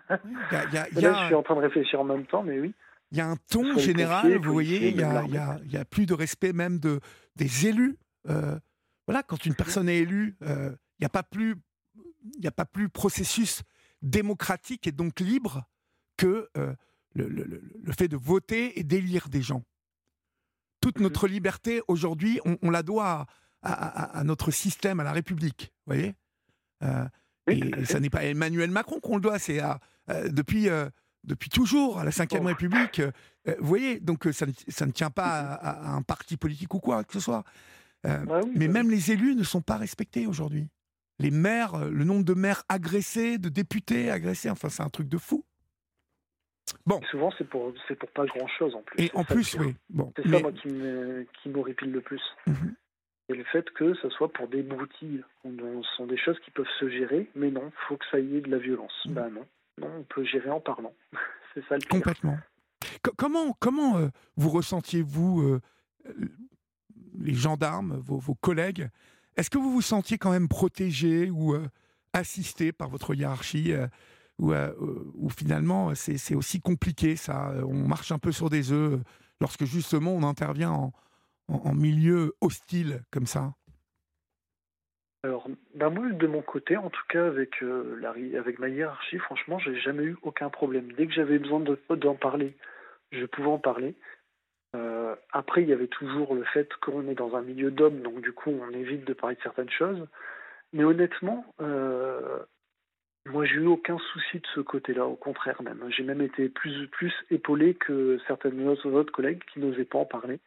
je 0.10 1.26
suis 1.26 1.34
en 1.34 1.42
train 1.42 1.56
de 1.56 1.60
réfléchir 1.60 2.00
en 2.00 2.04
même 2.04 2.26
temps, 2.26 2.42
mais 2.42 2.58
oui. 2.58 2.74
Il 3.12 3.18
y 3.18 3.20
a 3.20 3.26
un 3.26 3.36
ton 3.50 3.76
général, 3.76 4.36
vous 4.38 4.52
voyez, 4.52 4.90
il 4.90 4.96
y, 4.96 5.02
a, 5.02 5.84
plus 5.84 6.06
de 6.06 6.14
respect 6.14 6.52
même 6.52 6.78
de, 6.78 7.00
des 7.34 7.66
élus. 7.66 7.96
Euh, 8.28 8.56
voilà, 9.06 9.24
quand 9.24 9.44
une 9.46 9.54
personne 9.54 9.88
est 9.88 9.98
élue, 9.98 10.36
euh, 10.42 10.70
il 10.98 11.02
n'y 11.02 11.06
a 11.06 11.10
pas 11.10 11.24
plus, 11.24 11.56
il 12.38 12.46
a 12.46 12.52
pas 12.52 12.64
plus 12.64 12.88
processus 12.88 13.62
démocratique 14.00 14.86
et 14.86 14.92
donc 14.92 15.18
libre 15.18 15.64
que 16.16 16.48
euh, 16.56 16.72
le, 17.14 17.28
le, 17.28 17.44
le, 17.44 17.92
fait 17.92 18.06
de 18.06 18.16
voter 18.16 18.78
et 18.78 18.84
d'élire 18.84 19.28
des 19.28 19.42
gens. 19.42 19.64
Toute 20.80 20.96
mhm. 20.96 21.04
notre 21.04 21.28
liberté 21.28 21.82
aujourd'hui, 21.88 22.40
on, 22.62 22.70
la 22.70 22.82
doit 22.82 23.26
à, 23.62 24.18
à, 24.18 24.24
notre 24.24 24.50
système, 24.50 25.00
à 25.00 25.04
la 25.04 25.12
République, 25.12 25.72
vous 25.86 25.94
voyez? 25.94 26.14
et, 27.46 27.84
ça 27.84 28.00
n'est 28.00 28.10
pas 28.10 28.24
Emmanuel 28.24 28.70
Macron 28.70 29.00
qu'on 29.00 29.16
le 29.16 29.22
doit, 29.22 29.38
c'est 29.38 29.60
à 29.60 29.80
euh, 30.10 30.28
depuis, 30.28 30.68
euh, 30.68 30.88
depuis 31.24 31.48
toujours, 31.48 31.98
à 31.98 32.04
la 32.04 32.10
Ve 32.10 32.44
République. 32.44 33.00
Euh, 33.00 33.10
vous 33.58 33.66
voyez, 33.66 34.00
donc 34.00 34.28
ça, 34.32 34.46
ça, 34.68 34.86
ne 34.86 34.92
tient 34.92 35.10
pas 35.10 35.40
à, 35.54 35.92
un 35.92 36.02
parti 36.02 36.36
politique 36.36 36.74
ou 36.74 36.80
quoi 36.80 37.04
que 37.04 37.12
ce 37.12 37.20
soit. 37.20 37.44
Bah 38.02 38.22
mais 38.54 38.66
bah 38.66 38.72
même 38.72 38.90
les 38.90 39.12
élus 39.12 39.34
ne 39.34 39.42
sont 39.42 39.60
pas 39.60 39.76
respectés 39.76 40.26
aujourd'hui. 40.26 40.68
Les 41.18 41.30
maires, 41.30 41.76
le 41.90 42.04
nombre 42.04 42.24
de 42.24 42.32
maires 42.32 42.64
agressés, 42.70 43.36
de 43.36 43.50
députés 43.50 44.10
agressés, 44.10 44.48
enfin, 44.48 44.70
c'est 44.70 44.82
un 44.82 44.88
truc 44.88 45.06
de 45.08 45.18
fou. 45.18 45.44
Bon. 46.86 47.00
souvent, 47.10 47.32
c'est 47.38 47.48
pour, 47.48 47.72
c'est 47.88 47.96
pour 47.96 48.10
pas 48.10 48.26
grand 48.26 48.48
chose 48.48 48.74
en 48.74 48.82
plus. 48.82 49.04
Et 49.04 49.10
en 49.14 49.24
plus, 49.24 49.56
oui. 49.58 49.74
Bon. 49.90 50.12
C'est 50.16 50.28
ça, 50.28 50.40
moi, 50.40 50.52
qui 50.52 51.48
m'horripile 51.48 51.92
le 51.92 52.00
plus. 52.00 52.22
Mhm. 52.46 52.74
Et 53.30 53.34
le 53.34 53.44
fait 53.44 53.70
que 53.70 53.94
ce 53.94 54.10
soit 54.10 54.32
pour 54.32 54.48
des 54.48 54.62
broutilles. 54.62 55.22
Ce 55.44 55.96
sont 55.96 56.06
des 56.06 56.16
choses 56.16 56.38
qui 56.44 56.50
peuvent 56.50 56.66
se 56.80 56.90
gérer, 56.90 57.30
mais 57.36 57.50
non, 57.50 57.62
il 57.66 57.86
faut 57.88 57.96
que 57.96 58.04
ça 58.10 58.18
y 58.18 58.36
ait 58.36 58.40
de 58.40 58.50
la 58.50 58.58
violence. 58.58 58.92
Mhm. 59.06 59.14
Ben 59.14 59.30
non. 59.30 59.46
Non, 59.78 59.88
on 60.00 60.02
peut 60.02 60.24
gérer 60.24 60.50
en 60.50 60.60
parlant. 60.60 60.92
C'est 61.54 61.64
ça 61.68 61.76
le 61.76 61.80
pire. 61.80 61.90
Complètement. 61.90 62.38
comment 63.16 63.56
comment 63.60 63.98
euh, 63.98 64.08
vous 64.36 64.50
ressentiez-vous, 64.50 65.42
euh, 65.42 65.60
les 67.18 67.34
gendarmes, 67.34 67.98
vos, 67.98 68.34
collègues? 68.34 68.88
Est-ce 69.36 69.48
que 69.48 69.58
vous 69.58 69.70
vous 69.70 69.82
sentiez 69.82 70.18
quand 70.18 70.32
même 70.32 70.48
protégé 70.48 71.30
ou 71.30 71.54
euh, 71.54 71.66
assisté 72.12 72.72
par 72.72 72.88
votre 72.88 73.14
hiérarchie 73.14 73.72
où, 74.40 75.28
finalement 75.30 75.94
c'est 75.94 76.34
aussi 76.34 76.60
compliqué 76.60 77.16
ça. 77.16 77.52
On 77.66 77.86
marche 77.86 78.12
un 78.12 78.18
peu 78.18 78.32
sur 78.32 78.50
des 78.50 78.72
œufs 78.72 79.00
lorsque 79.40 79.64
justement 79.64 80.12
on 80.12 80.22
intervient 80.22 80.70
en, 80.70 80.92
en, 81.48 81.74
milieu 81.74 82.34
hostile 82.40 83.02
comme 83.10 83.26
ça 83.26 83.52
alors, 85.22 85.46
ben 85.74 85.90
moi, 85.90 86.08
de 86.08 86.26
mon 86.26 86.40
côté, 86.40 86.78
en 86.78 86.88
tout 86.88 87.02
cas 87.10 87.26
avec, 87.26 87.62
euh, 87.62 88.00
avec 88.38 88.58
ma 88.58 88.70
hiérarchie, 88.70 89.18
franchement, 89.18 89.58
j'ai 89.58 89.78
jamais 89.78 90.04
eu 90.04 90.16
aucun 90.22 90.48
problème. 90.48 90.92
Dès 90.92 91.06
que 91.06 91.12
j'avais 91.12 91.38
besoin 91.38 91.60
d'en 91.60 92.14
parler, 92.14 92.56
je 93.12 93.26
pouvais 93.26 93.48
en 93.48 93.58
parler. 93.58 93.96
Euh, 94.74 95.14
après, 95.32 95.62
il 95.62 95.68
y 95.68 95.74
avait 95.74 95.88
toujours 95.88 96.34
le 96.34 96.44
fait 96.44 96.68
qu'on 96.80 97.06
est 97.08 97.14
dans 97.14 97.34
un 97.36 97.42
milieu 97.42 97.70
d'hommes, 97.70 98.00
donc 98.00 98.22
du 98.22 98.32
coup, 98.32 98.50
on 98.50 98.70
évite 98.70 99.04
de 99.04 99.12
parler 99.12 99.36
de 99.36 99.42
certaines 99.42 99.70
choses. 99.70 100.06
Mais 100.72 100.84
honnêtement, 100.84 101.44
euh, 101.60 102.38
moi, 103.30 103.44
j'ai 103.44 103.56
eu 103.56 103.66
aucun 103.66 103.98
souci 104.12 104.38
de 104.38 104.46
ce 104.54 104.60
côté-là, 104.60 105.06
au 105.06 105.16
contraire 105.16 105.62
même. 105.62 105.84
J'ai 105.90 106.02
même 106.02 106.20
été 106.22 106.48
plus, 106.48 106.86
plus 106.88 107.12
épaulé 107.30 107.74
que 107.74 108.18
certaines 108.26 108.66
autres 108.68 109.12
collègues 109.12 109.42
qui 109.52 109.60
n'osaient 109.60 109.84
pas 109.84 109.98
en 109.98 110.04
parler 110.04 110.40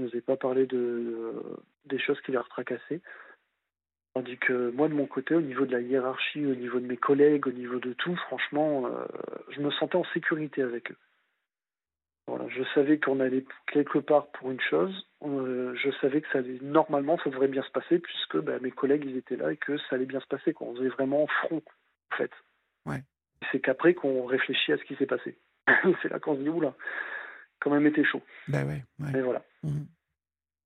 n'osais 0.00 0.20
pas 0.20 0.36
parler 0.36 0.66
de, 0.66 1.32
des 1.86 1.98
choses 1.98 2.20
qui 2.22 2.32
leur 2.32 2.48
tracassaient. 2.48 3.00
Tandis 4.14 4.38
que 4.38 4.70
moi, 4.70 4.88
de 4.88 4.94
mon 4.94 5.06
côté, 5.06 5.34
au 5.34 5.40
niveau 5.40 5.66
de 5.66 5.72
la 5.72 5.80
hiérarchie, 5.80 6.46
au 6.46 6.54
niveau 6.54 6.78
de 6.78 6.86
mes 6.86 6.96
collègues, 6.96 7.46
au 7.46 7.52
niveau 7.52 7.80
de 7.80 7.92
tout, 7.94 8.14
franchement, 8.16 8.86
euh, 8.86 9.04
je 9.50 9.60
me 9.60 9.70
sentais 9.72 9.96
en 9.96 10.04
sécurité 10.14 10.62
avec 10.62 10.92
eux. 10.92 10.96
Voilà, 12.26 12.48
je 12.48 12.62
savais 12.74 12.98
qu'on 12.98 13.20
allait 13.20 13.44
quelque 13.66 13.98
part 13.98 14.28
pour 14.28 14.50
une 14.50 14.60
chose. 14.60 15.06
Euh, 15.24 15.74
je 15.74 15.90
savais 16.00 16.20
que 16.20 16.28
ça 16.32 16.38
allait, 16.38 16.58
normalement, 16.62 17.18
ça 17.18 17.30
devrait 17.30 17.48
bien 17.48 17.62
se 17.62 17.70
passer 17.70 17.98
puisque 17.98 18.38
bah, 18.38 18.58
mes 18.60 18.70
collègues, 18.70 19.04
ils 19.04 19.16
étaient 19.16 19.36
là 19.36 19.52
et 19.52 19.56
que 19.56 19.76
ça 19.78 19.96
allait 19.96 20.06
bien 20.06 20.20
se 20.20 20.26
passer. 20.26 20.54
Qu'on 20.54 20.74
faisait 20.76 20.88
vraiment 20.88 21.26
front, 21.26 21.62
en 22.14 22.16
fait. 22.16 22.30
Ouais. 22.86 23.02
C'est 23.50 23.60
qu'après 23.60 23.94
qu'on 23.94 24.24
réfléchit 24.24 24.72
à 24.72 24.78
ce 24.78 24.84
qui 24.84 24.96
s'est 24.96 25.06
passé. 25.06 25.38
c'est 26.02 26.08
là 26.08 26.18
qu'on 26.18 26.36
se 26.36 26.40
dit, 26.40 26.48
oula, 26.48 26.74
quand 27.60 27.70
même 27.70 27.86
été 27.86 28.04
chaud. 28.04 28.22
Ben 28.48 28.66
ouais, 28.66 28.84
Mais 28.98 29.20
voilà. 29.20 29.42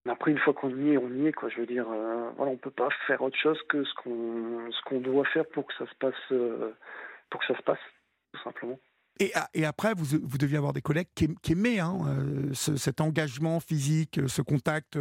Après, 0.09 0.31
une 0.31 0.39
fois 0.39 0.55
qu'on 0.55 0.71
y 0.71 0.93
est, 0.93 0.97
on 0.97 1.11
y 1.11 1.27
est, 1.27 1.33
quoi. 1.33 1.51
Je 1.51 1.61
veux 1.61 1.67
dire, 1.67 1.87
euh, 1.91 2.31
voilà, 2.37 2.53
on 2.53 2.57
peut 2.57 2.71
pas 2.71 2.89
faire 3.07 3.21
autre 3.21 3.37
chose 3.37 3.61
que 3.69 3.85
ce 3.85 3.95
qu'on 3.95 4.71
ce 4.73 4.83
qu'on 4.85 5.01
doit 5.01 5.27
faire 5.27 5.47
pour 5.47 5.67
que 5.67 5.75
ça 5.75 5.87
se 5.87 5.95
passe, 5.97 6.15
euh, 6.33 6.73
pour 7.31 7.41
que 7.41 7.47
ça 7.47 7.57
se 7.57 7.63
passe, 7.63 7.79
tout 8.33 8.43
simplement. 8.43 8.79
Et, 9.21 9.65
après, 9.65 9.95
vous, 9.95 10.19
vous, 10.23 10.39
deviez 10.39 10.57
avoir 10.57 10.73
des 10.73 10.81
collègues 10.81 11.09
qui, 11.15 11.53
aimaient 11.53 11.81
hein, 11.81 11.99
euh, 12.07 12.53
cet 12.53 13.01
engagement 13.01 13.59
physique, 13.59 14.21
ce 14.29 14.43
contact 14.43 14.99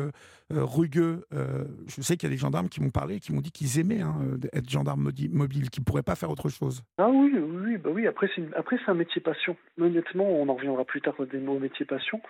rugueux. 0.49 1.25
je 1.31 2.01
sais 2.01 2.17
qu'il 2.17 2.29
y 2.29 2.31
a 2.31 2.35
des 2.35 2.39
gendarmes 2.39 2.69
qui 2.69 2.81
m'ont 2.81 2.89
parlé, 2.89 3.19
qui 3.19 3.33
m'ont 3.33 3.41
dit 3.41 3.51
qu'ils 3.51 3.79
aimaient 3.79 4.01
hein, 4.01 4.15
être 4.53 4.69
gendarmes 4.69 5.11
mobiles, 5.29 5.69
qu'ils 5.69 5.81
ne 5.81 5.85
pourraient 5.85 6.03
pas 6.03 6.15
faire 6.15 6.31
autre 6.31 6.49
chose. 6.49 6.81
Ah 6.97 7.09
oui, 7.09 7.31
oui, 7.37 7.77
bah 7.77 7.89
oui. 7.93 8.07
Après, 8.07 8.27
c'est 8.35 8.89
un 8.89 8.93
métier 8.93 9.21
passion. 9.21 9.55
Honnêtement, 9.79 10.25
on 10.25 10.49
en 10.49 10.55
reviendra 10.55 10.83
plus 10.85 11.01
tard 11.01 11.15
des 11.31 11.39
mots 11.39 11.59
métier 11.59 11.85
passion. 11.85 12.21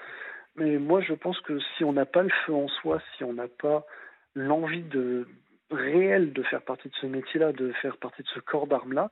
Mais 0.57 0.79
moi, 0.79 1.01
je 1.01 1.13
pense 1.13 1.39
que 1.41 1.59
si 1.77 1.83
on 1.83 1.93
n'a 1.93 2.05
pas 2.05 2.23
le 2.23 2.31
feu 2.45 2.53
en 2.53 2.67
soi, 2.67 3.01
si 3.15 3.23
on 3.23 3.33
n'a 3.33 3.47
pas 3.47 3.85
l'envie 4.35 4.83
réelle 5.71 6.33
de 6.33 6.43
faire 6.43 6.63
partie 6.63 6.89
de 6.89 6.95
ce 6.99 7.05
métier-là, 7.05 7.51
de 7.51 7.71
faire 7.81 7.97
partie 7.97 8.23
de 8.23 8.27
ce 8.33 8.39
corps 8.39 8.67
d'armes-là, 8.67 9.11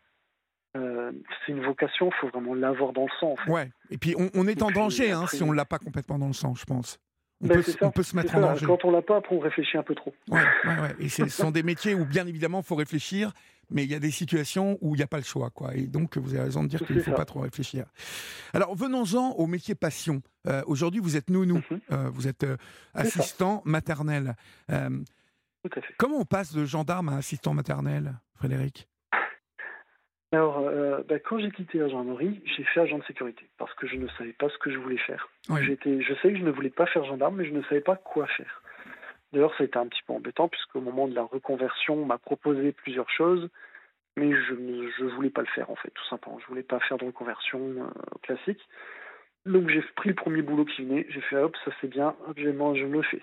euh, 0.75 1.11
c'est 1.45 1.53
une 1.53 1.63
vocation, 1.63 2.09
il 2.09 2.19
faut 2.19 2.27
vraiment 2.27 2.53
l'avoir 2.53 2.91
dans 2.91 3.03
le 3.03 3.11
sang. 3.19 3.31
En 3.31 3.35
fait. 3.37 3.51
Ouais, 3.51 3.71
et 3.89 3.97
puis 3.97 4.15
on, 4.17 4.47
est 4.47 4.61
en 4.61 4.71
danger 4.71 5.11
hein, 5.11 5.25
si 5.27 5.41
on 5.43 5.51
ne 5.51 5.55
l'a 5.55 5.65
pas 5.65 5.79
complètement 5.79 6.19
dans 6.19 6.27
le 6.27 6.33
sang, 6.33 6.53
je 6.55 6.65
pense. 6.65 6.99
On, 7.41 7.47
ben, 7.47 7.61
peut, 7.61 7.75
on 7.81 7.91
peut, 7.91 8.03
se 8.03 8.15
mettre 8.15 8.35
en 8.35 8.41
danger. 8.41 8.65
Quand 8.65 8.83
on 8.85 8.91
l'a 8.91 9.01
pas, 9.01 9.17
après 9.17 9.35
on 9.35 9.39
réfléchit 9.39 9.77
un 9.77 9.83
peu 9.83 9.95
trop. 9.95 10.13
Ouais, 10.29 10.41
ouais, 10.63 10.79
ouais. 10.81 10.95
Et 10.99 11.09
ce 11.09 11.25
sont 11.27 11.51
des 11.51 11.63
métiers 11.63 11.93
où 11.93 12.05
bien 12.05 12.27
évidemment 12.27 12.59
il 12.59 12.65
faut 12.65 12.75
réfléchir, 12.75 13.31
mais 13.69 13.83
il 13.83 13.91
y 13.91 13.95
a 13.95 13.99
des 13.99 14.11
situations 14.11 14.77
où 14.81 14.95
il 14.95 14.97
n'y 14.97 15.03
a 15.03 15.07
pas 15.07 15.17
le 15.17 15.23
choix. 15.23 15.49
Quoi. 15.49 15.75
Et 15.75 15.87
donc, 15.87 16.17
vous 16.17 16.33
avez 16.33 16.43
raison 16.43 16.63
de 16.63 16.69
dire 16.69 16.85
qu'il 16.85 16.95
ne 16.95 17.01
faut 17.01 17.13
pas 17.13 17.25
trop 17.25 17.41
réfléchir. 17.41 17.85
Alors, 18.53 18.75
venons-en 18.75 19.31
au 19.31 19.47
métier 19.47 19.75
passion. 19.75 20.21
Euh, 20.47 20.61
aujourd'hui, 20.65 21.01
vous 21.01 21.17
êtes 21.17 21.29
nounou, 21.29 21.61
euh, 21.91 22.09
vous 22.09 22.27
êtes 22.27 22.45
assistant 22.93 23.61
maternel. 23.65 24.35
Comment 25.97 26.17
on 26.17 26.25
passe 26.25 26.53
de 26.53 26.65
gendarme 26.65 27.09
à 27.09 27.17
assistant 27.17 27.53
maternel, 27.53 28.13
Frédéric? 28.35 28.87
Alors, 30.35 30.61
bah, 31.07 31.19
quand 31.19 31.39
j'ai 31.39 31.51
quitté 31.51 31.79
la 31.79 31.87
gendarmerie, 31.87 32.41
j'ai 32.45 32.63
fait 32.63 32.81
agent 32.81 32.99
de 32.99 33.03
sécurité 33.05 33.47
parce 33.57 33.73
que 33.75 33.87
je 33.87 33.95
ne 33.95 34.07
savais 34.17 34.33
pas 34.33 34.49
ce 34.49 34.57
que 34.57 34.71
je 34.71 34.77
voulais 34.77 34.97
faire. 34.97 35.29
J'étais, 35.61 36.01
je 36.01 36.13
savais 36.15 36.33
que 36.33 36.39
je 36.39 36.45
ne 36.45 36.51
voulais 36.51 36.69
pas 36.69 36.85
faire 36.85 37.03
gendarme, 37.03 37.37
mais 37.37 37.45
je 37.45 37.53
ne 37.53 37.61
savais 37.63 37.81
pas 37.81 37.95
quoi 37.95 38.27
faire. 38.27 38.61
D'ailleurs, 39.33 39.53
ça 39.57 39.63
a 39.63 39.65
été 39.65 39.77
un 39.77 39.87
petit 39.87 40.01
peu 40.07 40.13
embêtant, 40.13 40.47
puisqu'au 40.47 40.79
moment 40.79 41.07
de 41.07 41.15
la 41.15 41.23
reconversion, 41.23 41.95
on 41.95 42.05
m'a 42.05 42.17
proposé 42.17 42.71
plusieurs 42.71 43.09
choses, 43.09 43.49
mais 44.15 44.31
je 44.31 44.53
ne 44.53 45.09
voulais 45.09 45.29
pas 45.29 45.41
le 45.41 45.47
faire, 45.47 45.69
en 45.69 45.75
fait, 45.75 45.89
tout 45.89 46.05
simplement. 46.09 46.39
Je 46.39 46.47
voulais 46.47 46.63
pas 46.63 46.79
faire 46.79 46.97
de 46.97 47.05
reconversion 47.05 47.59
euh, 47.59 48.17
classique. 48.21 48.61
Donc 49.45 49.69
j'ai 49.69 49.81
pris 49.95 50.09
le 50.09 50.15
premier 50.15 50.41
boulot 50.41 50.65
qui 50.65 50.83
venait, 50.83 51.05
j'ai 51.09 51.21
fait 51.21 51.37
hop, 51.37 51.55
ça 51.63 51.71
c'est 51.79 51.87
bien, 51.87 52.15
hop, 52.27 52.37
je, 52.37 52.49
le 52.49 53.01
fais. 53.03 53.21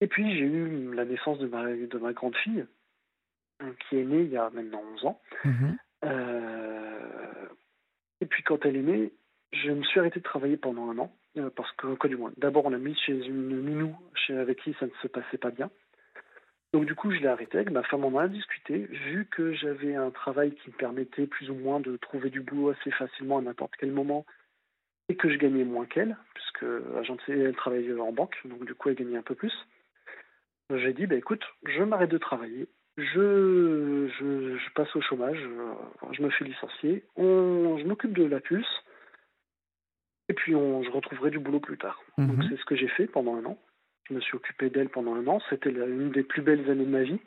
Et 0.00 0.06
puis 0.06 0.36
j'ai 0.36 0.44
eu 0.44 0.94
la 0.94 1.04
naissance 1.04 1.38
de 1.38 1.48
ma, 1.48 1.64
de 1.64 1.98
ma 1.98 2.12
grande 2.12 2.36
fille, 2.36 2.64
hein, 3.58 3.72
qui 3.80 3.98
est 3.98 4.04
née 4.04 4.22
il 4.22 4.30
y 4.30 4.36
a 4.36 4.50
maintenant 4.50 4.82
11 4.94 5.04
ans. 5.06 5.20
Mhm. 5.44 5.78
Euh, 6.04 7.46
et 8.20 8.26
puis 8.26 8.42
quand 8.42 8.64
elle 8.64 8.76
est 8.76 8.82
née, 8.82 9.12
je 9.52 9.70
me 9.70 9.82
suis 9.82 10.00
arrêté 10.00 10.20
de 10.20 10.24
travailler 10.24 10.56
pendant 10.56 10.90
un 10.90 10.98
an. 10.98 11.12
Euh, 11.36 11.48
parce 11.54 11.70
que, 11.72 12.08
du 12.08 12.16
moins, 12.16 12.32
d'abord 12.38 12.66
on 12.66 12.72
a 12.72 12.78
mis 12.78 12.96
chez 12.96 13.12
une 13.12 13.62
nounou 13.62 13.96
chez, 14.14 14.36
avec 14.36 14.60
qui 14.62 14.74
ça 14.80 14.86
ne 14.86 14.90
se 15.00 15.06
passait 15.06 15.38
pas 15.38 15.50
bien. 15.50 15.70
Donc 16.72 16.86
du 16.86 16.94
coup, 16.94 17.12
je 17.12 17.18
l'ai 17.18 17.28
arrêté 17.28 17.58
avec 17.58 17.70
ma 17.70 17.82
femme, 17.84 18.04
en 18.04 18.18
a 18.18 18.28
discuté, 18.28 18.78
vu 18.78 19.26
que 19.26 19.52
j'avais 19.52 19.94
un 19.94 20.10
travail 20.10 20.54
qui 20.54 20.70
me 20.70 20.76
permettait 20.76 21.26
plus 21.26 21.50
ou 21.50 21.54
moins 21.54 21.80
de 21.80 21.96
trouver 21.96 22.30
du 22.30 22.40
boulot 22.40 22.70
assez 22.70 22.90
facilement 22.92 23.38
à 23.38 23.42
n'importe 23.42 23.74
quel 23.78 23.92
moment, 23.92 24.24
et 25.08 25.16
que 25.16 25.30
je 25.30 25.36
gagnais 25.36 25.64
moins 25.64 25.86
qu'elle, 25.86 26.16
puisque 26.34 26.64
elle 27.28 27.56
travaillait 27.56 27.98
en 27.98 28.12
banque, 28.12 28.36
donc 28.44 28.64
du 28.64 28.74
coup 28.74 28.88
elle 28.88 28.96
gagnait 28.96 29.18
un 29.18 29.22
peu 29.22 29.34
plus. 29.34 29.54
J'ai 30.72 30.92
dit, 30.92 31.06
bah, 31.06 31.16
écoute, 31.16 31.42
je 31.64 31.82
m'arrête 31.82 32.10
de 32.10 32.18
travailler, 32.18 32.68
je, 33.00 34.08
je, 34.18 34.58
je, 34.58 34.72
passe 34.74 34.94
au 34.96 35.00
chômage, 35.00 35.38
euh, 35.38 35.74
je 36.12 36.22
me 36.22 36.30
fais 36.30 36.44
licencier, 36.44 37.04
on, 37.16 37.78
je 37.78 37.84
m'occupe 37.84 38.12
de 38.12 38.24
la 38.24 38.40
puce, 38.40 38.84
et 40.28 40.34
puis 40.34 40.54
on, 40.54 40.82
je 40.82 40.90
retrouverai 40.90 41.30
du 41.30 41.38
boulot 41.38 41.60
plus 41.60 41.78
tard. 41.78 42.00
Donc 42.18 42.36
mhm. 42.36 42.46
c'est 42.48 42.56
ce 42.56 42.64
que 42.64 42.76
j'ai 42.76 42.88
fait 42.88 43.06
pendant 43.06 43.36
un 43.36 43.44
an. 43.44 43.58
Je 44.08 44.14
me 44.14 44.20
suis 44.20 44.36
occupé 44.36 44.70
d'elle 44.70 44.88
pendant 44.88 45.14
un 45.14 45.26
an. 45.26 45.40
C'était 45.50 45.70
une 45.70 46.10
des 46.10 46.22
plus 46.22 46.42
belles 46.42 46.68
années 46.70 46.84
de 46.84 46.90
ma 46.90 47.02
vie. 47.02 47.20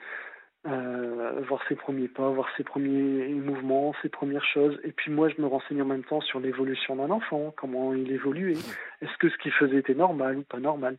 Euh, 0.66 1.42
voir 1.42 1.62
ses 1.68 1.76
premiers 1.76 2.08
pas, 2.08 2.30
voir 2.30 2.48
ses 2.56 2.64
premiers 2.64 3.28
mouvements, 3.34 3.94
ses 4.02 4.08
premières 4.08 4.46
choses. 4.46 4.80
Et 4.84 4.94
puis 4.94 5.12
moi, 5.12 5.28
je 5.28 5.42
me 5.42 5.48
renseigne 5.48 5.82
en 5.82 5.86
même 5.86 6.06
temps 6.06 6.22
sur 6.22 6.40
l'évolution 6.40 6.96
d'un 6.96 7.10
enfant, 7.10 7.54
comment 7.58 7.94
il 7.94 8.10
évoluait. 8.12 8.58
Est-ce 9.02 9.18
que 9.20 9.30
ce 9.30 9.38
qu'il 9.38 9.52
faisait 9.52 9.78
était 9.78 9.94
normal 9.94 10.38
ou 10.38 10.44
pas 10.44 10.60
normal 10.60 10.98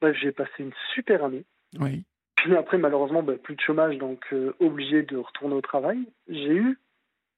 Bref, 0.00 0.16
j'ai 0.20 0.32
passé 0.32 0.50
une 0.58 0.72
super 0.92 1.24
année. 1.24 1.44
Oui. 1.78 2.04
Puis 2.36 2.56
après, 2.56 2.78
malheureusement, 2.78 3.22
bah, 3.22 3.34
plus 3.42 3.54
de 3.54 3.60
chômage, 3.60 3.96
donc 3.98 4.24
euh, 4.32 4.54
obligé 4.60 5.02
de 5.02 5.16
retourner 5.16 5.54
au 5.54 5.60
travail. 5.60 5.98
J'ai 6.28 6.54
eu, 6.54 6.78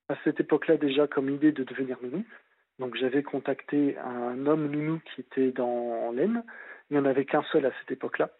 à 0.08 0.16
cette 0.24 0.40
époque-là 0.40 0.76
déjà, 0.76 1.06
comme 1.06 1.30
idée 1.30 1.52
de 1.52 1.64
devenir 1.64 1.98
nounou. 2.02 2.24
Donc 2.78 2.96
j'avais 2.96 3.22
contacté 3.22 3.96
un 3.98 4.46
homme 4.46 4.70
nounou 4.70 5.00
qui 5.00 5.22
était 5.22 5.50
dans 5.50 6.12
l'Aisne. 6.12 6.42
Il 6.90 6.96
n'y 6.96 7.02
en 7.02 7.06
avait 7.06 7.24
qu'un 7.24 7.42
seul 7.52 7.66
à 7.66 7.72
cette 7.80 7.90
époque-là. 7.90 8.30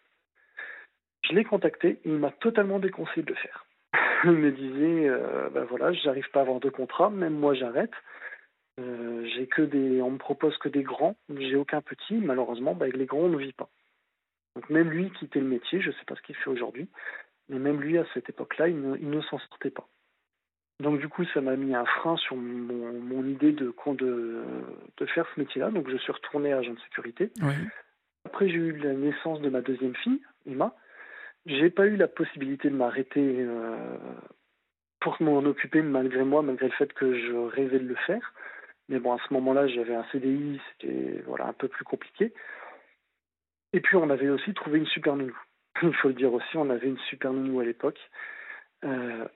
Je 1.25 1.35
l'ai 1.35 1.45
contacté 1.45 1.99
il 2.05 2.13
m'a 2.13 2.31
totalement 2.31 2.79
déconseillé 2.79 3.23
de 3.23 3.31
le 3.31 3.37
faire. 3.37 3.67
il 4.25 4.33
me 4.33 4.53
disait, 4.53 5.11
ben 5.53 5.65
voilà, 5.65 5.93
j'arrive 5.93 6.31
pas 6.31 6.41
à 6.41 6.43
avoir 6.43 6.61
de 6.61 6.69
contrat, 6.69 7.11
même 7.11 7.35
moi 7.35 7.55
j'arrête. 7.55 7.93
Euh, 8.79 9.27
j'ai 9.35 9.47
que 9.47 9.63
des, 9.63 10.03
on 10.03 10.11
me 10.11 10.19
propose 10.19 10.57
que 10.59 10.69
des 10.69 10.83
grands, 10.83 11.17
j'ai 11.35 11.57
aucun 11.57 11.81
petit. 11.81 12.15
Malheureusement, 12.15 12.75
ben, 12.75 12.85
avec 12.85 12.97
les 12.97 13.07
grands 13.07 13.21
on 13.21 13.29
ne 13.29 13.39
vit 13.39 13.53
pas. 13.53 13.69
Donc 14.57 14.71
même 14.71 14.91
lui 14.91 15.11
quittait 15.11 15.39
le 15.39 15.47
métier, 15.47 15.81
je 15.81 15.89
ne 15.89 15.93
sais 15.93 16.05
pas 16.07 16.17
ce 16.17 16.23
qu'il 16.23 16.35
fait 16.35 16.51
aujourd'hui, 16.51 16.89
mais 17.49 17.59
même 17.59 17.81
lui 17.81 17.99
à 17.99 18.07
cette 18.15 18.29
époque-là, 18.31 18.69
il 18.69 18.81
ne 18.81 19.21
s'en 19.21 19.39
sortait 19.39 19.71
pas. 19.71 19.87
Donc 20.81 20.99
du 20.99 21.09
coup, 21.09 21.25
ça 21.33 21.41
m'a 21.41 21.57
mis 21.57 21.75
un 21.75 21.85
frein 21.85 22.17
sur 22.17 22.37
mon, 22.37 23.25
idée 23.25 23.53
de, 23.53 23.75
de, 23.87 24.43
de, 24.97 25.07
faire 25.07 25.27
ce 25.35 25.41
métier-là. 25.41 25.71
Donc 25.71 25.89
je 25.91 25.97
suis 25.99 26.13
retourné 26.13 26.53
agent 26.53 26.73
de 26.73 26.81
sécurité. 26.81 27.31
Après, 28.25 28.49
j'ai 28.49 28.57
eu 28.57 28.73
la 28.79 28.95
naissance 28.95 29.41
de 29.41 29.49
ma 29.49 29.61
deuxième 29.61 29.95
fille, 29.97 30.21
Emma. 30.47 30.75
J'ai 31.47 31.71
pas 31.71 31.87
eu 31.87 31.97
la 31.97 32.09
possibilité 32.09 32.69
de 32.69 32.75
m'arrêter 32.75 33.23
euh, 33.23 33.97
pour 35.01 35.17
m'en 35.23 35.39
occuper 35.39 35.81
malgré 35.81 36.25
moi, 36.25 36.43
malgré 36.43 36.67
le 36.67 36.73
fait 36.73 36.93
que 36.93 37.15
je 37.15 37.33
rêvais 37.33 37.79
de 37.79 37.87
le 37.87 37.95
faire. 38.07 38.33
Mais 38.89 38.99
bon, 38.99 39.13
à 39.13 39.19
ce 39.27 39.33
moment-là, 39.35 39.67
j'avais 39.69 39.95
un 39.95 40.05
CDI, 40.13 40.61
c'était 40.73 41.23
voilà 41.27 41.47
un 41.47 41.53
peu 41.53 41.69
plus 41.69 41.85
compliqué. 41.85 42.33
Et 43.77 43.81
puis, 43.81 43.97
on 43.97 44.09
avait 44.09 44.31
aussi 44.31 44.55
trouvé 44.55 44.79
une 44.79 44.87
super 44.87 45.17
nounou. 45.17 45.37
Il 45.83 45.95
faut 45.95 46.09
le 46.09 46.15
dire 46.15 46.33
aussi, 46.33 46.57
on 46.57 46.71
avait 46.71 46.89
une 46.89 46.99
super 47.11 47.33
nounou 47.33 47.61
à 47.61 47.65
l'époque. 47.65 48.01
Euh, 48.85 49.27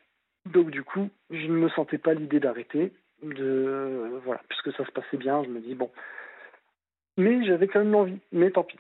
donc 0.47 0.71
du 0.71 0.83
coup, 0.83 1.11
je 1.29 1.47
ne 1.47 1.53
me 1.53 1.69
sentais 1.69 1.99
pas 1.99 2.15
l'idée 2.15 2.41
d'arrêter, 2.41 2.93
de 3.23 4.19
voilà, 4.25 4.41
puisque 4.49 4.73
ça 4.73 4.87
se 4.87 4.91
passait 4.93 5.19
bien, 5.19 5.45
je 5.45 5.51
me 5.51 5.61
dis 5.61 5.75
bon. 5.75 5.91
Mais 7.19 7.45
j'avais 7.45 7.69
quand 7.69 7.81
même 7.81 7.93
l'envie, 7.93 8.19
mais 8.33 8.51
tant 8.51 8.65
pis. 8.65 8.79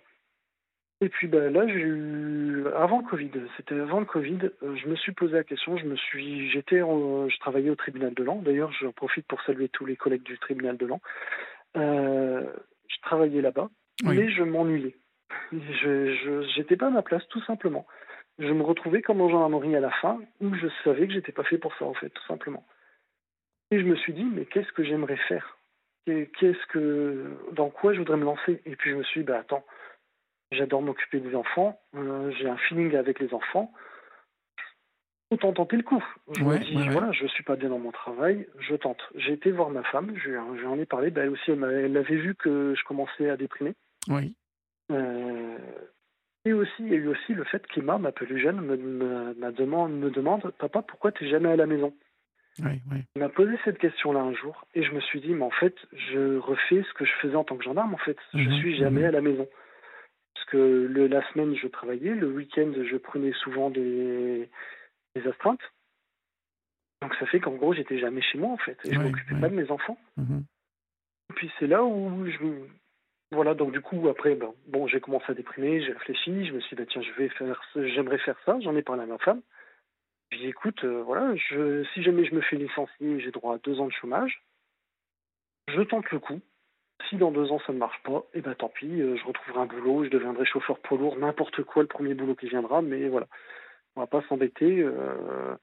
Et 1.02 1.10
puis 1.10 1.28
bah, 1.28 1.50
là, 1.50 1.66
j'ai 1.66 1.74
eu 1.74 2.64
avant 2.74 3.00
le 3.00 3.06
Covid, 3.06 3.30
c'était 3.56 3.78
avant 3.78 4.00
le 4.00 4.06
Covid, 4.06 4.50
euh, 4.62 4.76
je 4.76 4.88
me 4.88 4.96
suis 4.96 5.12
posé 5.12 5.34
la 5.34 5.44
question, 5.44 5.76
je 5.76 5.84
me 5.84 5.96
suis, 5.96 6.50
j'étais, 6.50 6.78
je 6.78 7.40
travaillais 7.40 7.70
au 7.70 7.76
tribunal 7.76 8.14
de 8.14 8.22
Lens. 8.22 8.42
D'ailleurs, 8.42 8.72
j'en 8.72 8.92
profite 8.92 9.26
pour 9.26 9.42
saluer 9.42 9.68
tous 9.68 9.84
les 9.84 9.96
collègues 9.96 10.22
du 10.22 10.38
tribunal 10.38 10.78
de. 10.78 10.88
Euh, 11.76 12.42
je 12.88 13.00
travaillais 13.02 13.42
là-bas, 13.42 13.68
mais 14.04 14.30
je 14.30 14.42
m'ennuyais. 14.42 14.96
Je 15.52 16.58
n'étais 16.58 16.76
pas 16.76 16.88
à 16.88 16.90
ma 16.90 17.02
place, 17.02 17.26
tout 17.28 17.42
simplement. 17.42 17.86
Je 18.38 18.52
me 18.52 18.62
retrouvais 18.62 19.02
comme 19.02 19.20
en 19.20 19.28
gendarmerie 19.28 19.76
à 19.76 19.80
la 19.80 19.90
fin, 19.90 20.18
où 20.40 20.54
je 20.54 20.68
savais 20.84 21.06
que 21.06 21.12
j'étais 21.12 21.32
pas 21.32 21.44
fait 21.44 21.58
pour 21.58 21.74
ça, 21.76 21.84
en 21.84 21.94
fait, 21.94 22.10
tout 22.10 22.26
simplement. 22.26 22.64
Et 23.70 23.78
je 23.78 23.84
me 23.84 23.96
suis 23.96 24.12
dit, 24.12 24.24
mais 24.24 24.46
qu'est-ce 24.46 24.72
que 24.72 24.84
j'aimerais 24.84 25.18
faire? 25.28 25.58
Qu'est-ce 26.06 26.66
que, 26.68 27.36
dans 27.52 27.70
quoi 27.70 27.92
je 27.92 27.98
voudrais 27.98 28.16
me 28.16 28.24
lancer? 28.24 28.62
Et 28.64 28.74
puis 28.74 28.90
je 28.90 28.96
me 28.96 29.04
suis 29.04 29.20
dit, 29.20 29.26
bah 29.26 29.38
attends, 29.38 29.64
J'adore 30.52 30.82
m'occuper 30.82 31.20
des 31.20 31.34
enfants. 31.34 31.80
Euh, 31.94 32.32
j'ai 32.38 32.48
un 32.48 32.56
feeling 32.56 32.96
avec 32.96 33.20
les 33.20 33.32
enfants. 33.32 33.72
Autant 35.30 35.52
tenter 35.52 35.76
le 35.76 35.84
coup. 35.84 36.02
Je 36.32 36.42
me 36.42 36.58
dis, 36.58 36.88
voilà, 36.88 37.12
je 37.12 37.24
suis 37.28 37.44
pas 37.44 37.54
bien 37.54 37.68
dans 37.68 37.78
mon 37.78 37.92
travail, 37.92 38.48
je 38.58 38.74
tente. 38.74 39.00
J'ai 39.14 39.34
été 39.34 39.52
voir 39.52 39.70
ma 39.70 39.84
femme, 39.84 40.12
je, 40.16 40.30
lui 40.30 40.66
en 40.66 40.78
ai 40.78 40.86
parlé. 40.86 41.10
Bah, 41.10 41.20
elle 41.22 41.30
aussi, 41.30 41.52
elle, 41.52 41.96
avait 41.96 42.16
vu 42.16 42.34
que 42.34 42.74
je 42.76 42.82
commençais 42.82 43.30
à 43.30 43.36
déprimer. 43.36 43.74
Oui. 44.08 44.34
Euh, 44.90 45.58
et 46.44 46.52
aussi, 46.52 46.72
il 46.80 46.88
y 46.88 46.94
a 46.94 46.96
eu 46.96 47.08
aussi 47.08 47.34
le 47.34 47.44
fait 47.44 47.66
qu'Emma, 47.66 47.98
ma 47.98 48.12
plus 48.12 48.40
jeune, 48.40 48.60
me, 48.60 48.76
me, 48.76 49.52
demande, 49.52 49.92
me 49.92 50.10
demande 50.10 50.52
Papa, 50.58 50.82
pourquoi 50.82 51.12
tu 51.12 51.24
n'es 51.24 51.30
jamais 51.30 51.50
à 51.50 51.56
la 51.56 51.66
maison? 51.66 51.94
Oui, 52.60 52.80
oui. 52.90 52.98
Il 53.14 53.20
m'a 53.20 53.28
posé 53.28 53.52
cette 53.64 53.78
question-là 53.78 54.20
un 54.20 54.34
jour 54.34 54.66
et 54.74 54.82
je 54.82 54.92
me 54.92 55.00
suis 55.00 55.20
dit, 55.20 55.32
mais 55.34 55.44
en 55.44 55.50
fait, 55.50 55.76
je 55.92 56.38
refais 56.38 56.82
ce 56.82 56.94
que 56.94 57.04
je 57.04 57.12
faisais 57.22 57.36
en 57.36 57.44
tant 57.44 57.56
que 57.56 57.64
gendarme. 57.64 57.94
En 57.94 57.98
fait, 57.98 58.18
je 58.34 58.38
mhm, 58.38 58.58
suis 58.58 58.76
jamais 58.76 59.02
mhm. 59.02 59.06
à 59.06 59.10
la 59.12 59.20
maison 59.20 59.48
que 60.50 60.88
le, 60.90 61.06
la 61.06 61.26
semaine, 61.32 61.54
je 61.54 61.68
travaillais. 61.68 62.14
Le 62.14 62.30
week-end, 62.30 62.72
je 62.74 62.96
prenais 62.96 63.32
souvent 63.32 63.70
des, 63.70 64.48
des 65.14 65.28
astreintes. 65.28 65.62
Donc 67.02 67.14
ça 67.14 67.26
fait 67.26 67.40
qu'en 67.40 67.54
gros, 67.54 67.72
j'étais 67.72 67.98
jamais 67.98 68.20
chez 68.20 68.38
moi, 68.38 68.50
en 68.50 68.58
fait. 68.58 68.78
Et 68.84 68.92
je 68.92 68.98
m'occupais 68.98 69.40
pas 69.40 69.48
de 69.48 69.54
mes 69.54 69.70
enfants. 69.70 69.98
Mhm. 70.16 70.44
Et 71.30 71.34
puis 71.34 71.50
c'est 71.58 71.66
là 71.66 71.82
où 71.84 72.26
je... 72.26 72.38
Voilà, 73.32 73.54
donc 73.54 73.72
du 73.72 73.80
coup, 73.80 74.08
après, 74.08 74.34
ben, 74.34 74.52
bon, 74.66 74.88
j'ai 74.88 75.00
commencé 75.00 75.26
à 75.28 75.34
déprimer, 75.34 75.82
j'ai 75.82 75.92
réfléchi, 75.92 76.46
je 76.46 76.52
me 76.52 76.60
suis 76.60 76.76
dit, 76.76 76.82
bah, 76.82 76.88
tiens, 76.90 77.02
je 77.02 77.12
vais 77.12 77.28
faire, 77.28 77.62
j'aimerais 77.76 78.18
faire 78.18 78.36
ça, 78.44 78.58
j'en 78.60 78.74
ai 78.74 78.82
parlé 78.82 79.02
à 79.02 79.06
ma 79.06 79.18
femme. 79.18 79.42
J'ai 80.32 80.38
dit, 80.38 80.46
écoute, 80.48 80.82
euh, 80.84 81.02
voilà, 81.02 81.34
je, 81.36 81.84
si 81.94 82.02
jamais 82.02 82.24
je 82.24 82.34
me 82.34 82.40
fais 82.40 82.56
licencier, 82.56 83.20
j'ai 83.20 83.30
droit 83.30 83.54
à 83.54 83.58
deux 83.58 83.80
ans 83.80 83.86
de 83.86 83.92
chômage, 83.92 84.42
je 85.68 85.80
tente 85.82 86.10
le 86.10 86.18
coup, 86.18 86.40
si 87.08 87.16
dans 87.16 87.30
deux 87.30 87.50
ans 87.52 87.60
ça 87.66 87.72
ne 87.72 87.78
marche 87.78 88.02
pas, 88.02 88.24
eh 88.34 88.40
ben 88.40 88.54
tant 88.54 88.68
pis, 88.68 89.00
euh, 89.00 89.16
je 89.16 89.24
retrouverai 89.24 89.60
un 89.60 89.66
boulot, 89.66 90.04
je 90.04 90.10
deviendrai 90.10 90.44
chauffeur 90.44 90.78
poids 90.80 90.98
lourd, 90.98 91.16
n'importe 91.16 91.62
quoi 91.62 91.82
le 91.82 91.88
premier 91.88 92.14
boulot 92.14 92.34
qui 92.34 92.48
viendra, 92.48 92.82
mais 92.82 93.08
voilà, 93.08 93.26
on 93.96 94.00
va 94.00 94.06
pas 94.06 94.22
s'embêter. 94.28 94.80
Euh, 94.82 95.56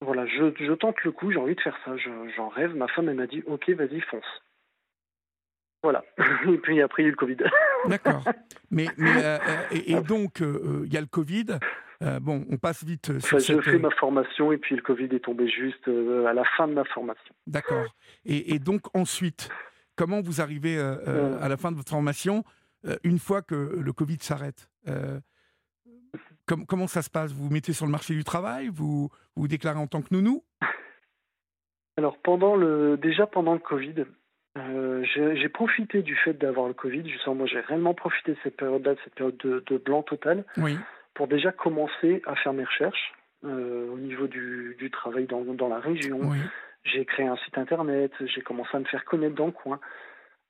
voilà, 0.00 0.26
je, 0.26 0.72
tente 0.74 1.02
le 1.04 1.12
coup, 1.12 1.30
j'ai 1.30 1.38
envie 1.38 1.54
de 1.54 1.60
faire 1.60 1.78
ça, 1.84 1.96
j'en 1.96 2.48
rêve. 2.48 2.74
Ma 2.74 2.88
femme 2.88 3.08
elle 3.08 3.16
m'a 3.16 3.26
dit, 3.26 3.42
ok, 3.46 3.70
vas-y, 3.70 4.00
fonce. 4.00 4.42
Voilà. 5.82 6.04
et 6.48 6.58
puis 6.58 6.80
après 6.80 7.02
il 7.02 7.06
y 7.06 7.08
a 7.08 7.08
eu 7.08 7.12
le 7.12 7.16
Covid. 7.16 7.36
D'accord. 7.88 8.24
Mais, 8.70 8.86
euh, 9.00 9.38
et, 9.70 10.00
donc 10.00 10.40
il 10.40 10.92
y 10.92 10.96
a 10.96 11.00
le 11.00 11.06
Covid. 11.06 11.58
bon, 12.20 12.44
on 12.50 12.56
passe 12.56 12.84
vite 12.84 13.18
sur 13.20 13.38
Je 13.38 13.60
fais 13.60 13.78
ma 13.78 13.90
formation 13.90 14.52
et 14.52 14.58
puis 14.58 14.76
le 14.76 14.82
Covid 14.82 15.08
est 15.12 15.24
tombé 15.24 15.48
juste 15.48 15.88
à 15.88 16.32
la 16.32 16.44
fin 16.56 16.68
de 16.68 16.74
ma 16.74 16.84
formation. 16.84 17.34
D'accord. 17.46 17.86
Et, 18.24 18.54
et, 18.54 18.58
donc 18.58 18.82
ensuite, 18.94 19.50
comment 19.96 20.20
vous 20.20 20.40
arrivez 20.40 20.76
euh, 20.78 20.96
euh, 21.06 21.38
à 21.40 21.48
la 21.48 21.56
fin 21.56 21.70
de 21.70 21.76
votre 21.76 21.90
formation 21.90 22.44
euh, 22.86 22.96
une 23.04 23.18
fois 23.18 23.42
que 23.42 23.54
le 23.54 23.92
Covid 23.92 24.18
s'arrête 24.20 24.68
Comment 26.66 26.86
ça 26.88 27.02
se 27.02 27.08
passe? 27.08 27.32
Vous 27.32 27.44
vous 27.44 27.52
mettez 27.52 27.72
sur 27.72 27.86
le 27.86 27.92
marché 27.92 28.14
du 28.14 28.24
travail? 28.24 28.68
Vous 28.68 29.08
vous, 29.36 29.48
déclarez 29.48 29.78
en 29.78 29.86
tant 29.86 30.02
que 30.02 30.08
nounou? 30.12 30.44
Alors, 31.96 32.18
pendant 32.18 32.56
le, 32.56 32.98
déjà 32.98 33.26
pendant 33.26 33.54
le 33.54 33.60
Covid, 33.60 34.04
j'ai 34.56 35.48
profité 35.48 36.02
du 36.02 36.16
fait 36.16 36.34
d'avoir 36.34 36.68
le 36.68 36.74
Covid. 36.74 37.08
Justement, 37.08 37.36
moi, 37.36 37.46
j'ai 37.46 37.60
réellement 37.60 37.94
profité 37.94 38.32
de 38.32 38.38
cette 38.42 38.56
période-là, 38.56 38.94
de 38.94 38.98
cette 39.04 39.14
période 39.14 39.36
de, 39.36 39.76
blanc 39.78 40.02
total, 40.02 40.44
pour 41.14 41.28
déjà 41.28 41.52
commencer 41.52 42.22
à 42.26 42.34
faire 42.36 42.52
mes 42.52 42.64
recherches 42.64 43.12
au 43.44 43.98
niveau 43.98 44.26
du, 44.26 44.90
travail 44.92 45.26
dans, 45.26 45.42
dans 45.42 45.68
la 45.68 45.78
région, 45.78 46.20
j'ai 46.84 47.04
créé 47.04 47.26
un 47.26 47.36
site 47.36 47.58
internet, 47.58 48.12
j'ai 48.20 48.42
commencé 48.42 48.70
à 48.74 48.80
me 48.80 48.84
faire 48.84 49.04
connaître 49.04 49.34
dans 49.34 49.46
le 49.46 49.52
coin. 49.52 49.80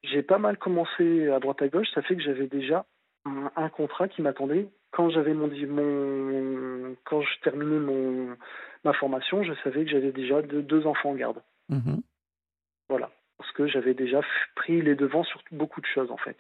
J'ai 0.03 0.23
pas 0.23 0.39
mal 0.39 0.57
commencé 0.57 1.29
à 1.29 1.39
droite 1.39 1.63
à 1.63 1.69
gauche, 1.69 1.87
ça 1.95 2.03
fait 2.03 2.17
que 2.17 2.23
j'avais 2.23 2.49
déjà 2.49 2.87
un, 3.25 3.69
contrat 3.69 4.09
qui 4.09 4.23
m'attendait. 4.23 4.69
Quand 4.91 5.11
j'avais 5.11 5.33
mon, 5.33 5.49
mon, 5.49 6.97
quand 7.05 7.23
je 7.23 7.41
terminais 7.43 7.79
mon 7.79 8.37
ma 8.85 8.93
formation, 8.95 9.45
je 9.45 9.53
savais 9.63 9.85
que 9.85 9.91
j'avais 9.91 10.11
déjà 10.11 10.43
deux, 10.43 10.87
enfants 10.87 11.11
en 11.11 11.15
garde. 11.15 11.43
Mm-hmm. 11.71 12.01
Voilà, 12.89 13.11
parce 13.43 13.53
que 13.55 13.67
j'avais 13.67 13.95
déjà 13.95 14.21
pris 14.55 14.81
les 14.81 14.95
devants 14.95 15.25
sur 15.25 15.43
beaucoup 15.51 15.81
de 15.81 15.87
choses 15.87 16.13
en 16.13 16.17
fait. 16.17 16.37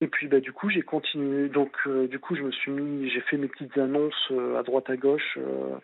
Et 0.00 0.08
puis 0.08 0.26
bah 0.26 0.40
du 0.40 0.52
coup 0.52 0.70
j'ai 0.70 0.82
continué, 0.82 1.48
donc 1.48 1.72
euh, 1.86 2.08
du 2.08 2.18
coup 2.18 2.34
je 2.34 2.42
me 2.42 2.50
suis 2.50 2.72
mis, 2.72 3.08
j'ai 3.08 3.20
fait 3.20 3.36
mes 3.36 3.46
petites 3.46 3.78
annonces 3.78 4.32
euh, 4.32 4.58
à 4.58 4.64
droite 4.64 4.90
à 4.90 4.96
gauche. 4.96 5.38
Euh, 5.38 5.76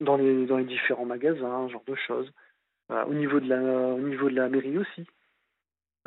dans 0.00 0.16
les, 0.16 0.46
dans 0.46 0.56
les 0.56 0.64
différents 0.64 1.04
magasins, 1.04 1.68
genre 1.68 1.82
de 1.86 1.96
choses. 1.96 2.32
au, 2.88 3.14
niveau 3.14 3.40
de 3.40 3.48
la, 3.48 3.60
au 3.60 3.98
niveau 3.98 4.30
de 4.30 4.36
la 4.36 4.48
mairie 4.48 4.78
aussi, 4.78 5.04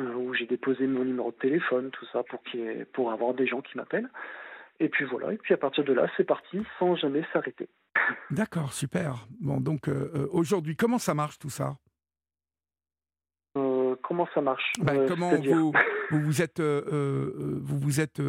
où 0.00 0.32
j'ai 0.32 0.46
déposé 0.46 0.86
mon 0.86 1.04
numéro 1.04 1.30
de 1.30 1.36
téléphone, 1.36 1.90
tout 1.90 2.06
ça, 2.10 2.22
pour, 2.22 2.42
pour 2.94 3.12
avoir 3.12 3.34
des 3.34 3.46
gens 3.46 3.60
qui 3.60 3.76
m'appellent. 3.76 4.08
Et 4.80 4.88
puis 4.88 5.04
voilà, 5.04 5.34
et 5.34 5.36
puis 5.36 5.52
à 5.52 5.58
partir 5.58 5.84
de 5.84 5.92
là, 5.92 6.10
c'est 6.16 6.24
parti 6.24 6.62
sans 6.78 6.96
jamais 6.96 7.22
s'arrêter. 7.34 7.68
D'accord, 8.30 8.72
super. 8.72 9.26
Bon, 9.42 9.60
donc 9.60 9.90
aujourd'hui, 10.30 10.74
comment 10.74 10.98
ça 10.98 11.12
marche 11.12 11.38
tout 11.38 11.50
ça? 11.50 11.76
Comment 14.12 14.28
ça 14.34 14.42
marche 14.42 14.72
ben, 14.78 15.08
Comment 15.08 15.30
vous, 15.36 15.72
vous, 16.10 16.20
vous 16.20 16.42
êtes, 16.42 16.60
vous 16.60 17.78
vous 17.78 18.00
êtes 18.00 18.20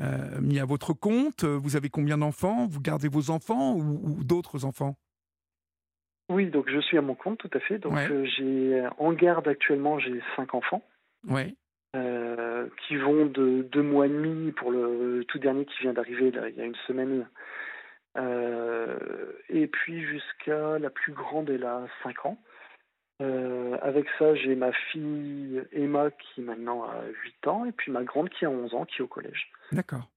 euh, 0.00 0.40
mis 0.40 0.58
à 0.58 0.64
votre 0.64 0.94
compte 0.94 1.44
Vous 1.44 1.76
avez 1.76 1.90
combien 1.90 2.18
d'enfants 2.18 2.66
Vous 2.66 2.80
gardez 2.80 3.06
vos 3.06 3.30
enfants 3.30 3.76
ou, 3.76 4.24
d'autres 4.24 4.64
enfants? 4.64 4.96
Oui, 6.28 6.46
donc 6.46 6.68
je 6.68 6.80
suis 6.80 6.98
à 6.98 7.02
mon 7.02 7.14
compte, 7.14 7.38
tout 7.38 7.50
à 7.52 7.60
fait. 7.60 7.78
Donc 7.78 7.96
euh, 7.96 8.24
j'ai 8.36 8.84
en 8.98 9.12
garde 9.12 9.46
actuellement, 9.46 10.00
j'ai 10.00 10.20
cinq 10.34 10.54
enfants. 10.54 10.82
Ouais. 11.28 11.54
Euh, 11.94 12.66
qui 12.88 12.96
vont 12.96 13.26
de 13.26 13.62
deux 13.70 13.82
mois 13.82 14.06
et 14.06 14.10
demi 14.10 14.50
pour 14.50 14.72
le 14.72 15.24
tout 15.28 15.38
dernier 15.38 15.66
qui 15.66 15.82
vient 15.82 15.92
d'arriver 15.92 16.32
il 16.48 16.56
y 16.56 16.60
a 16.60 16.64
une 16.64 16.74
semaine. 16.88 17.28
et 19.50 19.66
puis 19.68 20.04
jusqu'à 20.04 20.80
la 20.80 20.90
plus 20.90 21.12
grande, 21.12 21.48
elle 21.48 21.64
a 21.64 21.86
5 22.02 22.26
ans. 22.26 22.38
Euh, 23.20 23.76
avec 23.82 24.06
ça, 24.18 24.34
j'ai 24.34 24.54
ma 24.54 24.72
fille 24.72 25.62
Emma 25.72 26.10
qui 26.10 26.40
maintenant 26.40 26.84
a 26.84 27.02
8 27.24 27.48
ans 27.48 27.64
et 27.66 27.72
puis 27.72 27.92
ma 27.92 28.02
grande 28.02 28.30
qui 28.30 28.46
a 28.46 28.50
11 28.50 28.74
ans 28.74 28.84
qui 28.86 28.98
est 28.98 29.04
au 29.04 29.08
collège. 29.08 29.50
D'accord. 29.72 30.08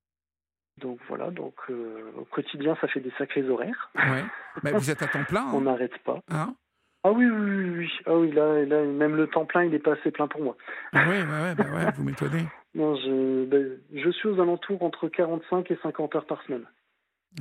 Donc 0.80 1.00
voilà, 1.08 1.30
donc 1.30 1.54
euh, 1.70 2.12
au 2.18 2.26
quotidien, 2.26 2.76
ça 2.82 2.88
fait 2.88 3.02
des 3.02 3.12
sacrés 3.18 3.48
horaires. 3.48 3.92
Ouais. 3.96 4.24
Mais 4.64 4.72
vous 4.72 4.90
êtes 4.90 5.02
à 5.02 5.08
temps 5.08 5.24
plein. 5.26 5.46
On 5.54 5.62
n'arrête 5.62 5.98
pas. 6.00 6.20
Hein 6.32 6.56
ah 7.04 7.12
oui, 7.12 7.26
oui, 7.30 7.70
oui, 7.70 7.92
Ah 8.06 8.16
oui, 8.16 8.32
là, 8.32 8.64
là, 8.64 8.86
même 8.86 9.18
le 9.18 9.28
temps 9.28 9.46
plein, 9.46 9.66
il 9.66 9.72
n'est 9.72 9.80
pas 9.80 9.94
assez 9.94 10.10
plein 10.10 10.28
pour 10.28 10.42
moi. 10.42 10.56
Ah 10.94 11.04
oui, 11.10 11.18
ouais, 11.18 11.56
bah 11.56 11.66
ouais, 11.74 11.92
vous 11.96 12.04
m'étonnez. 12.04 12.46
Non, 12.76 12.96
je, 12.96 13.46
ben, 13.46 13.78
je 13.94 14.10
suis 14.10 14.30
aux 14.30 14.42
alentours 14.42 14.82
entre 14.82 15.08
45 15.08 15.70
et 15.70 15.78
50 15.84 16.16
heures 16.16 16.26
par 16.26 16.42
semaine. 16.42 16.66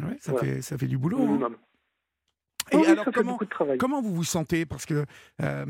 Ouais, 0.02 0.14
ça, 0.20 0.36
fait, 0.36 0.60
ça 0.60 0.76
fait 0.76 0.86
du 0.86 0.98
boulot. 0.98 1.22
Hein. 1.22 1.52
Et 2.70 2.86
alors, 2.86 3.04
comment, 3.12 3.38
comment 3.78 4.02
vous 4.02 4.14
vous 4.14 4.24
sentez 4.24 4.66
Parce 4.66 4.86
que 4.86 5.04
euh, 5.42 5.64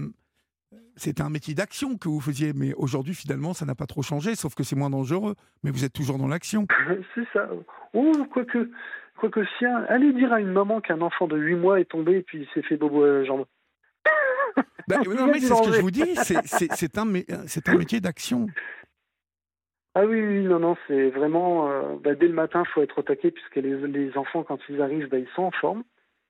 c'est 0.96 1.20
un 1.20 1.31
métier 1.31 1.55
d'action 1.55 1.96
que 1.96 2.09
vous 2.09 2.20
faisiez, 2.20 2.52
mais 2.55 2.74
aujourd'hui, 2.74 3.14
finalement, 3.14 3.55
ça 3.55 3.64
n'a 3.64 3.74
pas 3.74 3.87
trop 3.87 4.02
changé, 4.02 4.35
sauf 4.35 4.55
que 4.55 4.62
c'est 4.62 4.76
moins 4.76 4.90
dangereux. 4.90 5.35
Mais 5.62 5.70
vous 5.70 5.85
êtes 5.85 5.92
toujours 5.92 6.18
dans 6.18 6.28
l'action. 6.28 6.66
c'est 7.14 7.26
ça. 7.33 7.48
Oh, 7.94 8.12
quoique, 8.33 8.70
quoique 9.16 9.44
si 9.59 9.64
allez 9.66 10.12
dire 10.12 10.33
à 10.33 10.40
une 10.40 10.52
maman 10.52 10.81
qu'un 10.81 11.00
enfant 11.00 11.26
de 11.26 11.37
8 11.37 11.57
mois 11.57 11.81
est 11.81 11.90
tombé 11.90 12.18
et 12.18 12.22
puis 12.22 12.42
il 12.42 12.48
s'est 12.55 12.66
fait 12.66 12.76
bobo 12.76 13.05
à 13.05 13.09
la 13.09 13.24
jambe. 13.24 13.46
Bah, 14.88 14.96
non, 15.07 15.28
mais 15.28 15.38
c'est 15.38 15.55
ce 15.55 15.62
que 15.62 15.72
je 15.76 15.81
vous 15.81 15.92
dis, 15.92 16.14
c'est 16.16 16.98
un, 16.98 17.07
un 17.07 17.78
métier 17.78 18.00
d'action. 18.00 18.48
Ah 19.94 20.07
oui, 20.07 20.20
oui, 20.22 20.44
non, 20.44 20.59
non, 20.59 20.76
c'est 20.87 21.11
vraiment. 21.11 21.70
Euh, 21.70 21.96
bah, 22.02 22.14
dès 22.14 22.26
le 22.26 22.33
matin, 22.33 22.62
il 22.66 22.72
faut 22.72 22.83
être 22.83 22.98
au 22.98 23.02
taquet, 23.02 23.31
puisque 23.31 23.57
les, 23.57 23.76
les 23.87 24.16
enfants, 24.16 24.42
quand 24.42 24.59
ils 24.68 24.81
arrivent, 24.81 25.09
bah, 25.09 25.18
ils 25.18 25.28
sont 25.37 25.42
en 25.42 25.50
forme. 25.50 25.85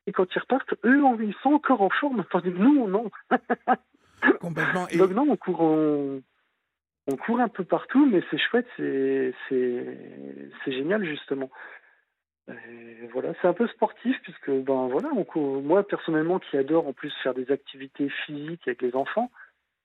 Et 0.06 0.12
quand 0.12 0.26
ils 0.34 0.38
repartent, 0.38 0.74
eux, 0.84 1.02
ils 1.20 1.34
sont 1.42 1.50
encore 1.52 1.82
en 1.82 1.90
forme, 1.90 2.24
tandis 2.30 2.52
que 2.52 2.58
nous, 2.58 2.88
non. 2.88 3.10
Complètement. 4.40 4.86
Donc 4.96 5.10
non, 5.10 5.26
on 5.28 5.36
court, 5.36 5.60
on, 5.60 7.16
court 7.16 7.40
un 7.40 7.48
peu 7.48 7.64
partout, 7.64 8.06
mais 8.06 8.22
c'est 8.30 8.38
chouette, 8.38 8.66
c'est, 8.76 9.34
génial 10.66 11.04
justement. 11.04 11.50
voilà, 13.12 13.32
c'est 13.40 13.48
un 13.48 13.52
peu 13.52 13.66
sportif 13.68 14.16
puisque 14.22 14.50
ben 14.50 14.88
voilà, 14.88 15.08
on 15.14 15.60
moi 15.60 15.86
personnellement 15.86 16.38
qui 16.38 16.56
adore 16.56 16.86
en 16.86 16.92
plus 16.92 17.12
faire 17.22 17.34
des 17.34 17.50
activités 17.50 18.08
physiques 18.26 18.66
avec 18.66 18.82
les 18.82 18.94
enfants, 18.96 19.30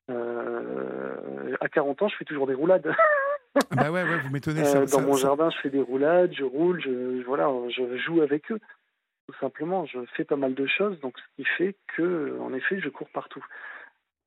euh, 0.10 1.56
à 1.62 1.69
40 1.69 2.01
ans, 2.01 2.08
je 2.08 2.15
fais 2.17 2.25
toujours 2.25 2.47
des 2.47 2.53
roulades. 2.53 2.93
Ah 3.71 3.75
bah 3.75 3.91
ouais, 3.91 4.03
ouais, 4.03 4.19
vous 4.19 4.30
m'étonnez. 4.30 4.62
Euh, 4.62 4.82
dans 4.82 4.88
ça- 4.88 5.01
mon 5.01 5.13
ça- 5.13 5.21
jardin, 5.21 5.49
je 5.49 5.58
fais 5.58 5.71
des 5.71 5.82
roulades, 5.82 6.32
je 6.32 6.43
roule, 6.43 6.80
je, 6.80 7.23
voilà, 7.23 7.49
je 7.69 7.97
joue 7.97 8.21
avec 8.21 8.51
eux. 8.51 8.60
Tout 9.27 9.35
simplement, 9.39 9.85
je 9.85 9.99
fais 10.15 10.23
pas 10.23 10.37
mal 10.37 10.55
de 10.55 10.65
choses, 10.67 10.99
donc 11.01 11.17
ce 11.19 11.35
qui 11.35 11.43
fait 11.57 11.75
que, 11.95 12.37
en 12.39 12.53
effet, 12.53 12.79
je 12.79 12.87
cours 12.89 13.09
partout. 13.09 13.43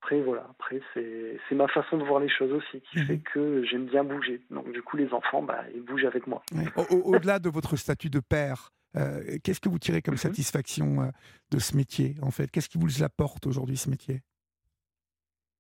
Après, 0.03 0.21
voilà, 0.21 0.47
après, 0.51 0.81
c'est 0.95 1.55
ma 1.55 1.69
façon 1.69 1.97
de 1.99 2.05
voir 2.05 2.21
les 2.21 2.29
choses 2.29 2.53
aussi, 2.53 2.81
qui 2.83 2.99
Mhm. 2.99 3.07
fait 3.07 3.19
que 3.19 3.65
j'aime 3.65 3.87
bien 3.87 4.05
bouger. 4.05 4.41
Donc, 4.51 4.71
du 4.73 4.83
coup, 4.83 4.97
les 4.99 5.13
enfants, 5.13 5.43
bah, 5.43 5.65
ils 5.75 5.83
bougent 5.83 6.05
avec 6.05 6.27
moi. 6.27 6.43
Ouais. 6.55 6.65
Au- 6.77 6.95
au- 6.95 7.15
Au-delà 7.15 7.39
de 7.39 7.49
votre 7.49 7.77
statut 7.77 8.11
de 8.11 8.21
père, 8.21 8.71
euh, 8.97 9.39
qu'est-ce 9.43 9.61
que 9.61 9.69
vous 9.71 9.79
tirez 9.79 10.03
comme 10.03 10.15
Mhm. 10.15 10.19
satisfaction 10.19 11.03
euh, 11.03 11.11
de 11.51 11.59
ce 11.59 11.77
métier, 11.77 12.17
en 12.23 12.31
fait? 12.31 12.51
Qu'est-ce 12.51 12.69
qui 12.69 12.79
vous 12.79 13.03
apporte 13.03 13.47
aujourd'hui, 13.47 13.77
ce 13.79 13.89
métier? 13.89 14.21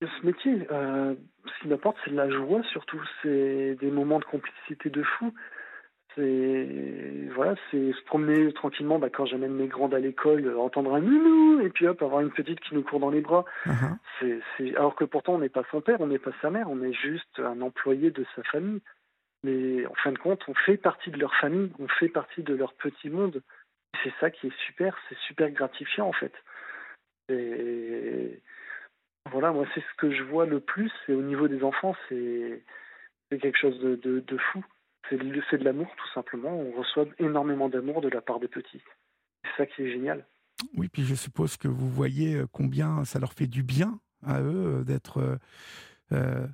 Ce 0.02 0.26
métier, 0.26 0.66
euh, 0.70 1.14
ce 1.44 1.62
qui 1.62 1.68
m'apporte, 1.68 1.96
c'est 2.04 2.10
de 2.10 2.16
la 2.16 2.30
joie 2.30 2.62
surtout. 2.72 3.02
C'est 3.22 3.74
des 3.76 3.90
moments 3.90 4.18
de 4.18 4.24
complicité 4.24 4.88
de 4.88 5.02
fou. 5.02 5.32
C'est 6.14 7.28
voilà, 7.34 7.54
c'est 7.70 7.92
se 7.92 8.02
promener 8.04 8.52
tranquillement 8.52 8.98
bah, 8.98 9.10
quand 9.10 9.26
j'amène 9.26 9.54
mes 9.54 9.68
grandes 9.68 9.94
à 9.94 10.00
l'école, 10.00 10.46
euh, 10.46 10.58
entendre 10.58 10.94
un 10.94 11.00
nounou 11.00 11.60
et 11.60 11.70
puis 11.70 11.86
hop, 11.86 12.02
avoir 12.02 12.20
une 12.20 12.32
petite 12.32 12.60
qui 12.60 12.74
nous 12.74 12.82
court 12.82 13.00
dans 13.00 13.10
les 13.10 13.20
bras. 13.20 13.44
Uh-huh. 13.66 13.96
C'est, 14.18 14.40
c'est... 14.56 14.76
Alors 14.76 14.96
que 14.96 15.04
pourtant, 15.04 15.34
on 15.34 15.38
n'est 15.38 15.48
pas 15.48 15.64
son 15.70 15.80
père, 15.80 16.00
on 16.00 16.08
n'est 16.08 16.18
pas 16.18 16.32
sa 16.42 16.50
mère, 16.50 16.68
on 16.68 16.82
est 16.82 16.92
juste 16.92 17.38
un 17.38 17.60
employé 17.60 18.10
de 18.10 18.24
sa 18.34 18.42
famille. 18.42 18.80
Mais 19.44 19.86
en 19.86 19.94
fin 19.94 20.12
de 20.12 20.18
compte, 20.18 20.42
on 20.48 20.54
fait 20.54 20.76
partie 20.76 21.10
de 21.10 21.18
leur 21.18 21.34
famille, 21.36 21.70
on 21.78 21.88
fait 21.88 22.08
partie 22.08 22.42
de 22.42 22.54
leur 22.54 22.74
petit 22.74 23.08
monde. 23.08 23.40
C'est 24.02 24.12
ça 24.20 24.30
qui 24.30 24.48
est 24.48 24.58
super, 24.66 24.96
c'est 25.08 25.18
super 25.18 25.50
gratifiant 25.50 26.06
en 26.06 26.12
fait. 26.12 26.32
Et 27.28 28.40
voilà, 29.30 29.52
moi, 29.52 29.64
c'est 29.74 29.80
ce 29.80 29.94
que 29.96 30.10
je 30.10 30.22
vois 30.24 30.46
le 30.46 30.60
plus. 30.60 30.92
Et 31.08 31.14
au 31.14 31.22
niveau 31.22 31.48
des 31.48 31.62
enfants, 31.62 31.94
c'est, 32.08 32.62
c'est 33.30 33.38
quelque 33.38 33.58
chose 33.58 33.78
de, 33.80 33.94
de, 33.96 34.20
de 34.20 34.36
fou. 34.36 34.64
C'est, 35.10 35.18
de- 35.18 35.64
l'amour, 35.64 35.88
tout 35.96 36.08
simplement. 36.14 36.56
On 36.56 36.72
reçoit 36.72 37.04
énormément 37.18 37.68
d'amour 37.68 38.00
de 38.00 38.08
la 38.08 38.20
part 38.22 38.40
des 38.40 38.48
petits. 38.48 38.80
C'est 39.44 39.64
ça 39.64 39.66
qui 39.66 39.82
est 39.82 39.90
génial. 39.92 40.24
Oui, 40.76 40.88
puis 40.88 41.04
je 41.04 41.14
suppose 41.14 41.56
que 41.56 41.68
vous 41.68 41.88
voyez 41.90 42.36
euh, 42.36 42.46
combien 42.52 43.04
ça 43.04 43.18
leur 43.18 43.32
fait 43.32 43.46
du 43.46 43.62
bien 43.62 43.98
à 44.24 44.40
eux 44.40 44.80
euh, 44.80 44.84
d'être 44.84 45.38
euh, 46.12 46.46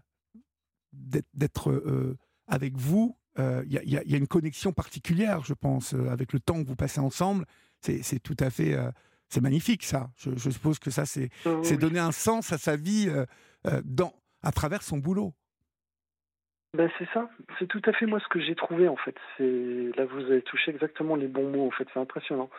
d'être- 0.92 1.28
d'être 1.34 1.70
euh, 1.70 2.16
avec 2.46 2.76
vous. 2.76 3.16
Euh, 3.38 3.62
Il 3.66 3.72
y, 3.72 3.78
a- 3.78 3.82
y 4.04 4.12
y 4.12 4.16
une 4.16 4.26
connexion 4.28 4.72
particulière, 4.72 5.44
je 5.44 5.52
pense, 5.54 5.92
avec 5.94 6.32
le 6.32 6.40
temps 6.40 6.62
que 6.62 6.68
vous 6.68 6.76
passez 6.76 7.00
ensemble. 7.00 7.44
C'est 7.82 8.20
tout 8.22 8.36
à 8.40 8.48
fait, 8.50 8.74
c'est 9.28 9.40
magnifique 9.42 9.84
ça. 9.84 10.10
Je, 10.16 10.30
je 10.36 10.50
suppose 10.50 10.78
que 10.78 10.90
ça, 10.90 11.04
c'est 11.04 11.28
oui. 11.44 11.78
donner 11.78 11.98
un 11.98 12.10
sens 12.12 12.52
à 12.52 12.58
sa 12.58 12.74
vie 12.76 13.08
dans, 13.84 14.12
à 14.42 14.50
travers 14.52 14.82
son 14.82 14.96
boulot. 14.98 15.34
Ben 16.76 16.90
c'est 16.98 17.08
ça, 17.14 17.30
c'est 17.58 17.66
tout 17.66 17.80
à 17.86 17.92
fait 17.92 18.04
moi 18.04 18.20
ce 18.20 18.28
que 18.28 18.38
j'ai 18.38 18.54
trouvé 18.54 18.86
en 18.86 18.96
fait. 18.96 19.16
C'est 19.36 19.90
là 19.96 20.04
vous 20.04 20.20
avez 20.30 20.42
touché 20.42 20.70
exactement 20.70 21.16
les 21.16 21.26
bons 21.26 21.48
mots 21.48 21.66
en 21.66 21.70
fait, 21.70 21.88
c'est 21.92 22.00
impressionnant. 22.00 22.50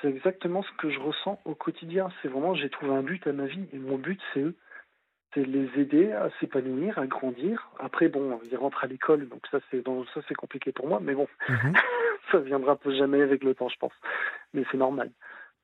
C'est 0.00 0.08
exactement 0.08 0.62
ce 0.64 0.72
que 0.78 0.90
je 0.90 0.98
ressens 0.98 1.40
au 1.44 1.54
quotidien. 1.54 2.08
C'est 2.20 2.28
vraiment 2.28 2.54
j'ai 2.54 2.68
trouvé 2.70 2.92
un 2.92 3.02
but 3.02 3.24
à 3.26 3.32
ma 3.32 3.46
vie 3.46 3.66
et 3.72 3.78
mon 3.78 3.98
but 3.98 4.20
c'est 4.34 4.40
eux, 4.40 4.56
c'est 5.32 5.42
de 5.46 5.52
les 5.52 5.80
aider 5.80 6.10
à 6.12 6.28
s'épanouir, 6.40 6.98
à 6.98 7.06
grandir. 7.06 7.70
Après 7.78 8.08
bon, 8.08 8.40
ils 8.50 8.56
rentrent 8.56 8.82
à 8.82 8.88
l'école 8.88 9.28
donc 9.28 9.42
ça 9.52 9.60
c'est 9.70 9.80
bon, 9.84 10.04
ça 10.12 10.20
c'est 10.28 10.34
compliqué 10.34 10.72
pour 10.72 10.88
moi, 10.88 10.98
mais 11.00 11.14
bon 11.14 11.28
Mhm. 11.48 11.72
ça 12.32 12.38
viendra 12.38 12.76
jamais 12.86 13.22
avec 13.22 13.44
le 13.44 13.54
temps 13.54 13.68
je 13.68 13.78
pense, 13.78 13.94
mais 14.54 14.64
c'est 14.72 14.78
normal. 14.78 15.10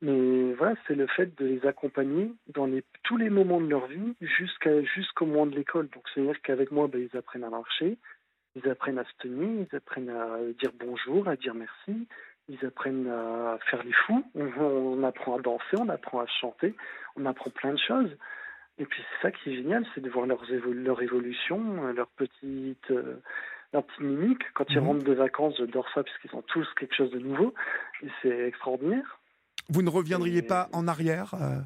Mais 0.01 0.53
voilà, 0.55 0.75
c'est 0.87 0.95
le 0.95 1.07
fait 1.09 1.37
de 1.39 1.45
les 1.47 1.67
accompagner 1.67 2.33
dans 2.55 2.67
les, 2.67 2.85
tous 3.03 3.17
les 3.17 3.31
moments 3.31 3.61
de 3.61 3.69
leur 3.69 3.87
vie 3.87 4.15
jusqu'à 4.21 4.83
jusqu'au 4.83 5.27
moment 5.27 5.47
de 5.47 5.57
l'école. 5.57 5.89
Donc 5.89 6.05
c'est-à-dire 6.15 6.41
qu'avec 6.43 6.71
moi, 6.71 6.87
ben, 6.87 7.01
ils 7.13 7.17
apprennent 7.19 7.45
à 7.45 7.51
marcher, 7.51 7.99
ils 8.55 8.69
apprennent 8.69 8.99
à 8.99 9.05
se 9.05 9.13
tenir, 9.19 9.67
ils 9.71 9.77
apprennent 9.77 10.11
à 10.11 10.39
dire 10.61 10.71
bonjour, 10.79 11.27
à 11.29 11.35
dire 11.37 11.55
merci, 11.55 12.07
ils 12.49 12.65
apprennent 12.65 13.09
à 13.09 13.59
faire 13.71 13.83
les 13.83 13.93
fous, 13.93 14.25
on, 14.37 14.47
on 14.61 15.03
apprend 15.03 15.37
à 15.37 15.41
danser, 15.43 15.77
on 15.79 15.89
apprend 15.89 16.21
à 16.21 16.27
chanter, 16.27 16.75
on 17.17 17.27
apprend 17.27 17.51
plein 17.51 17.73
de 17.73 17.79
choses. 17.81 18.17
Et 18.79 18.87
puis 18.87 19.03
c'est 19.03 19.23
ça 19.29 19.33
qui 19.33 19.51
est 19.53 19.57
génial, 19.57 19.85
c'est 19.95 20.01
de 20.01 20.09
voir 20.11 20.27
leurs 20.27 20.45
leur 20.73 21.03
évolution, 21.03 21.91
leur 21.93 22.07
petite, 22.11 22.91
euh, 22.93 23.21
leur 23.73 23.85
mimique. 23.99 24.43
Quand 24.55 24.71
ils 24.71 24.81
Mhm. 24.81 24.87
rentrent 24.87 25.05
de 25.05 25.13
vacances, 25.15 25.57
j'adore 25.59 25.89
ça 25.93 26.05
puisqu'ils 26.05 26.35
ont 26.37 26.43
tous 26.43 26.67
quelque 26.75 26.95
chose 26.95 27.11
de 27.11 27.19
nouveau 27.19 27.53
et 28.03 28.09
c'est 28.23 28.47
extraordinaire. 28.47 29.18
Vous 29.69 29.83
ne 29.83 29.91
reviendriez 29.91 30.43
pas 30.43 30.69
en 30.73 30.89
arrière 30.89 31.35
euh, 31.35 31.61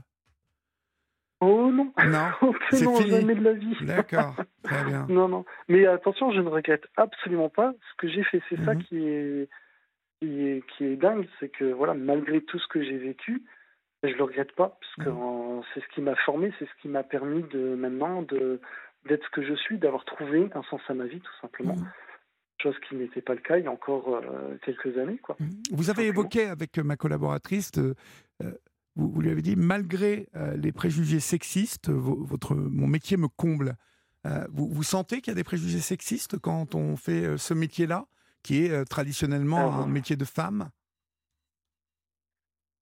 Oh 1.41 1.71
non 1.73 1.93
Non, 2.07 2.31
non, 2.43 2.95
fini. 2.97 3.11
jamais 3.11 3.35
de 3.35 3.43
la 3.43 3.53
vie 3.53 3.77
D'accord, 3.83 4.37
très 4.62 4.85
bien. 4.85 5.07
Non, 5.09 5.29
non. 5.29 5.45
Mais 5.69 5.87
attention, 5.87 6.31
je 6.33 6.41
ne 6.41 6.49
regrette 6.49 6.87
absolument 6.97 7.49
pas 7.49 7.73
ce 7.91 7.97
que 7.99 8.09
j'ai 8.09 8.23
fait. 8.25 8.41
C'est 8.49 8.65
ça 8.65 8.75
Mhm. 8.75 8.83
qui 8.85 8.97
est, 9.09 9.49
qui 10.21 10.47
est, 10.47 10.67
qui 10.69 10.85
est 10.85 10.97
dingue, 10.97 11.27
c'est 11.41 11.49
que 11.49 11.65
voilà, 11.73 11.95
malgré 11.95 12.41
tout 12.43 12.59
ce 12.59 12.69
que 12.69 12.83
j'ai 12.83 12.97
vécu, 12.99 13.43
je 14.05 14.09
le 14.15 14.23
regrette 14.25 14.53
pas, 14.53 14.77
parce 14.81 14.95
que 14.97 15.11
Mhm. 15.11 15.62
c'est 15.75 15.81
ce 15.81 15.88
qui 15.95 16.01
m'a 16.01 16.15
formé, 16.17 16.53
c'est 16.59 16.67
ce 16.67 16.75
qui 16.81 16.88
m'a 16.88 17.03
permis 17.03 17.43
de 17.45 17.75
maintenant 17.75 18.23
de 18.23 18.61
d'être 19.05 19.25
ce 19.25 19.31
que 19.31 19.43
je 19.43 19.55
suis, 19.55 19.79
d'avoir 19.79 20.05
trouvé 20.05 20.49
un 20.55 20.62
sens 20.65 20.81
à 20.88 20.95
ma 20.95 21.07
vie, 21.07 21.19
tout 21.21 21.35
simplement. 21.41 21.75
Mhm. 21.75 21.87
Chose 22.62 22.77
qui 22.88 22.94
n'était 22.94 23.22
pas 23.22 23.35
le 23.35 23.40
cas 23.40 23.59
il 23.59 23.64
y 23.64 23.66
a 23.66 23.72
encore 23.72 24.14
euh, 24.14 24.57
quelques 24.64 24.96
années, 24.96 25.18
quoi. 25.18 25.37
Vous 25.72 25.90
avez 25.90 26.07
évoqué 26.07 26.44
avec 26.44 26.79
ma 26.79 26.96
collaboratrice, 26.96 27.72
euh, 27.77 27.94
euh, 28.42 28.53
vous, 28.94 29.11
vous 29.11 29.20
lui 29.20 29.31
avez 29.31 29.42
dit, 29.42 29.57
malgré 29.57 30.29
euh, 30.37 30.57
les 30.57 30.70
préjugés 30.70 31.18
sexistes, 31.18 31.90
vo- 31.90 32.22
votre, 32.22 32.55
mon 32.55 32.87
métier 32.87 33.16
me 33.16 33.29
comble. 33.29 33.75
Vous, 34.53 34.68
vous 34.68 34.85
sentez 34.85 35.20
qu'il 35.20 35.33
y 35.33 35.35
a 35.35 35.35
des 35.35 35.42
préjugés 35.42 35.81
sexistes 35.81 36.38
quand 36.38 36.77
on 36.77 36.94
fait 36.96 37.37
ce 37.37 37.55
métier-là, 37.55 38.07
qui 38.44 38.64
est 38.64 38.85
traditionnellement 38.85 39.83
un 39.83 39.88
métier 39.88 40.14
de 40.14 40.25
femme? 40.25 40.70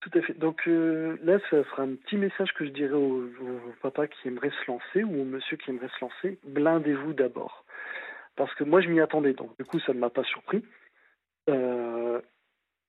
Tout 0.00 0.10
à 0.18 0.20
fait. 0.20 0.34
Donc 0.34 0.60
euh, 0.66 1.16
là, 1.22 1.38
ça 1.50 1.64
sera 1.64 1.84
un 1.84 1.94
petit 1.94 2.16
message 2.16 2.52
que 2.54 2.66
je 2.66 2.70
dirais 2.70 2.92
au, 2.92 3.24
au 3.24 3.72
papa 3.80 4.06
qui 4.08 4.28
aimerait 4.28 4.50
se 4.50 4.70
lancer 4.70 5.04
ou 5.04 5.22
au 5.22 5.24
monsieur 5.24 5.56
qui 5.56 5.70
aimerait 5.70 5.88
se 5.98 6.04
lancer. 6.04 6.38
Blindez-vous 6.46 7.14
d'abord. 7.14 7.64
Parce 8.36 8.54
que 8.54 8.64
moi, 8.64 8.80
je 8.80 8.88
m'y 8.88 9.00
attendais. 9.00 9.32
Donc, 9.32 9.56
du 9.58 9.64
coup, 9.64 9.80
ça 9.80 9.92
ne 9.92 9.98
m'a 9.98 10.10
pas 10.10 10.24
surpris. 10.24 10.64
Euh, 11.48 12.20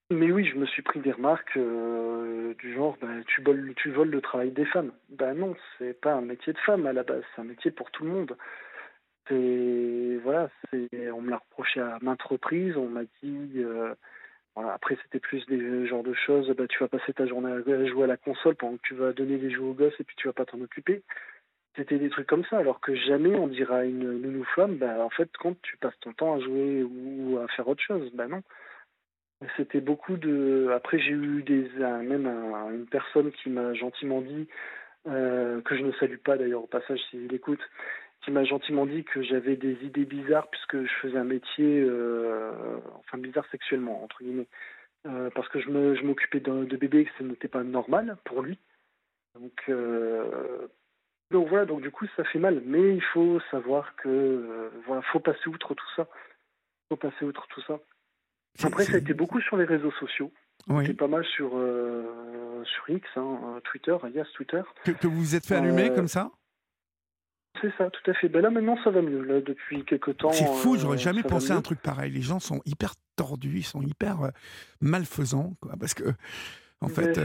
mais 0.09 0.31
oui, 0.31 0.45
je 0.45 0.57
me 0.57 0.65
suis 0.65 0.81
pris 0.81 0.99
des 0.99 1.13
remarques 1.13 1.55
euh, 1.57 2.53
du 2.55 2.73
genre 2.73 2.97
ben, 3.01 3.23
tu, 3.27 3.41
voles, 3.41 3.73
tu 3.77 3.91
voles 3.91 4.09
le 4.09 4.21
travail 4.21 4.51
des 4.51 4.65
femmes. 4.65 4.91
Ben 5.09 5.33
non, 5.33 5.55
c'est 5.77 5.99
pas 5.99 6.13
un 6.13 6.21
métier 6.21 6.53
de 6.53 6.57
femme 6.59 6.85
à 6.85 6.93
la 6.93 7.03
base. 7.03 7.23
C'est 7.33 7.41
un 7.41 7.45
métier 7.45 7.71
pour 7.71 7.91
tout 7.91 8.03
le 8.03 8.11
monde. 8.11 8.37
C'est 9.27 10.19
voilà, 10.23 10.49
on 10.73 11.21
me 11.21 11.29
l'a 11.29 11.37
reproché 11.37 11.79
à 11.79 11.97
maintes 12.01 12.21
reprises. 12.23 12.75
On 12.75 12.89
m'a 12.89 13.03
dit 13.23 13.53
euh, 13.57 13.93
voilà, 14.55 14.73
après, 14.73 14.97
c'était 15.03 15.19
plus 15.19 15.45
des 15.45 15.87
genres 15.87 16.03
de 16.03 16.13
choses. 16.13 16.49
Bah, 16.57 16.67
tu 16.67 16.79
vas 16.79 16.89
passer 16.89 17.13
ta 17.13 17.25
journée 17.25 17.51
à 17.51 17.85
jouer 17.85 18.03
à 18.03 18.07
la 18.07 18.17
console 18.17 18.55
pendant 18.55 18.75
que 18.77 18.81
tu 18.83 18.95
vas 18.95 19.13
donner 19.13 19.37
des 19.37 19.49
jeux 19.51 19.61
aux 19.61 19.73
gosses 19.73 19.97
et 19.99 20.03
puis 20.03 20.15
tu 20.17 20.27
vas 20.27 20.33
pas 20.33 20.45
t'en 20.45 20.59
occuper. 20.59 21.03
C'était 21.75 21.97
des 21.99 22.09
trucs 22.09 22.27
comme 22.27 22.43
ça, 22.45 22.57
alors 22.57 22.81
que 22.81 22.93
jamais 22.95 23.33
on 23.35 23.47
dira 23.47 23.77
à 23.79 23.83
une 23.85 24.19
nounou 24.21 24.43
femme, 24.55 24.75
bah, 24.77 24.99
en 25.03 25.09
fait, 25.09 25.29
quand 25.39 25.59
tu 25.61 25.77
passes 25.77 25.97
ton 26.01 26.11
temps 26.13 26.33
à 26.35 26.39
jouer 26.39 26.83
ou 26.83 27.37
à 27.39 27.47
faire 27.49 27.67
autre 27.67 27.81
chose, 27.83 28.11
bah 28.13 28.27
non. 28.27 28.41
C'était 29.57 29.81
beaucoup 29.81 30.17
de. 30.17 30.69
Après, 30.75 30.99
j'ai 30.99 31.11
eu 31.13 31.41
des 31.43 31.67
même 32.03 32.27
un- 32.27 32.71
une 32.71 32.85
personne 32.85 33.31
qui 33.31 33.49
m'a 33.49 33.73
gentiment 33.73 34.21
dit, 34.21 34.47
euh, 35.07 35.61
que 35.61 35.75
je 35.75 35.81
ne 35.83 35.91
salue 35.93 36.17
pas 36.17 36.37
d'ailleurs 36.37 36.63
au 36.63 36.67
passage 36.67 36.99
s'il 37.09 37.33
écoute, 37.33 37.61
qui 38.23 38.31
m'a 38.31 38.43
gentiment 38.43 38.85
dit 38.85 39.03
que 39.03 39.21
j'avais 39.23 39.55
des 39.55 39.73
idées 39.83 40.05
bizarres 40.05 40.47
puisque 40.51 40.83
je 40.83 40.93
faisais 41.01 41.17
un 41.17 41.23
métier, 41.23 41.81
euh, 41.87 42.51
enfin 42.99 43.17
bizarre 43.17 43.47
sexuellement 43.51 44.03
entre 44.03 44.23
guillemets, 44.23 44.47
Euh, 45.07 45.31
parce 45.31 45.49
que 45.49 45.59
je 45.59 45.69
me 45.69 45.95
je 45.95 46.03
m'occupais 46.03 46.39
d'un- 46.41 46.63
de 46.63 46.77
bébés 46.77 46.99
et 47.01 47.05
que 47.05 47.11
ce 47.17 47.23
n'était 47.23 47.47
pas 47.47 47.63
normal 47.63 48.17
pour 48.25 48.41
lui. 48.43 48.59
Donc 49.35 49.63
donc 51.31 51.47
voilà, 51.49 51.65
donc 51.65 51.81
du 51.81 51.89
coup 51.91 52.05
ça 52.15 52.23
fait 52.25 52.39
mal, 52.39 52.61
mais 52.65 52.95
il 52.95 53.01
faut 53.13 53.39
savoir 53.49 53.95
que 53.95 54.07
euh, 54.09 54.69
voilà, 54.85 55.01
faut 55.03 55.19
passer 55.19 55.47
outre 55.47 55.73
tout 55.73 55.89
ça, 55.95 56.07
faut 56.89 56.97
passer 56.97 57.25
outre 57.25 57.47
tout 57.49 57.61
ça. 57.67 57.79
Après 58.63 58.83
ça 58.85 58.95
a 58.95 58.97
été 58.97 59.13
beaucoup 59.13 59.39
sur 59.41 59.57
les 59.57 59.65
réseaux 59.65 59.91
sociaux, 59.93 60.31
oui. 60.67 60.85
c'est 60.85 60.93
pas 60.93 61.07
mal 61.07 61.23
sur 61.25 61.51
euh, 61.55 62.63
sur 62.65 62.89
X, 62.89 63.07
hein, 63.15 63.39
euh, 63.55 63.59
Twitter, 63.61 63.95
alias 64.03 64.27
Twitter. 64.35 64.61
que, 64.83 64.91
que 64.91 65.07
vous 65.07 65.19
vous 65.19 65.35
êtes 65.35 65.45
fait 65.45 65.55
allumer 65.55 65.89
Euh, 65.89 65.95
comme 65.95 66.07
ça? 66.09 66.31
C'est 67.61 67.71
ça, 67.77 67.89
tout 67.89 68.09
à 68.09 68.13
fait. 68.13 68.29
Ben 68.29 68.41
là 68.41 68.49
maintenant 68.49 68.77
ça 68.83 68.91
va 68.91 69.01
mieux. 69.01 69.21
Là 69.23 69.41
depuis 69.41 69.83
quelques 69.85 70.17
temps. 70.17 70.31
C'est 70.31 70.45
fou, 70.45 70.77
j'aurais 70.77 70.97
jamais 70.97 71.21
pensé 71.23 71.51
à 71.51 71.55
un 71.57 71.61
truc 71.61 71.79
pareil. 71.81 72.11
Les 72.11 72.21
gens 72.21 72.39
sont 72.39 72.61
hyper 72.65 72.93
tordus, 73.15 73.57
ils 73.57 73.63
sont 73.65 73.81
hyper 73.81 74.31
malfaisants, 74.79 75.53
quoi, 75.61 75.73
parce 75.79 75.93
que, 75.93 76.05
en 76.79 76.87
fait, 76.87 77.19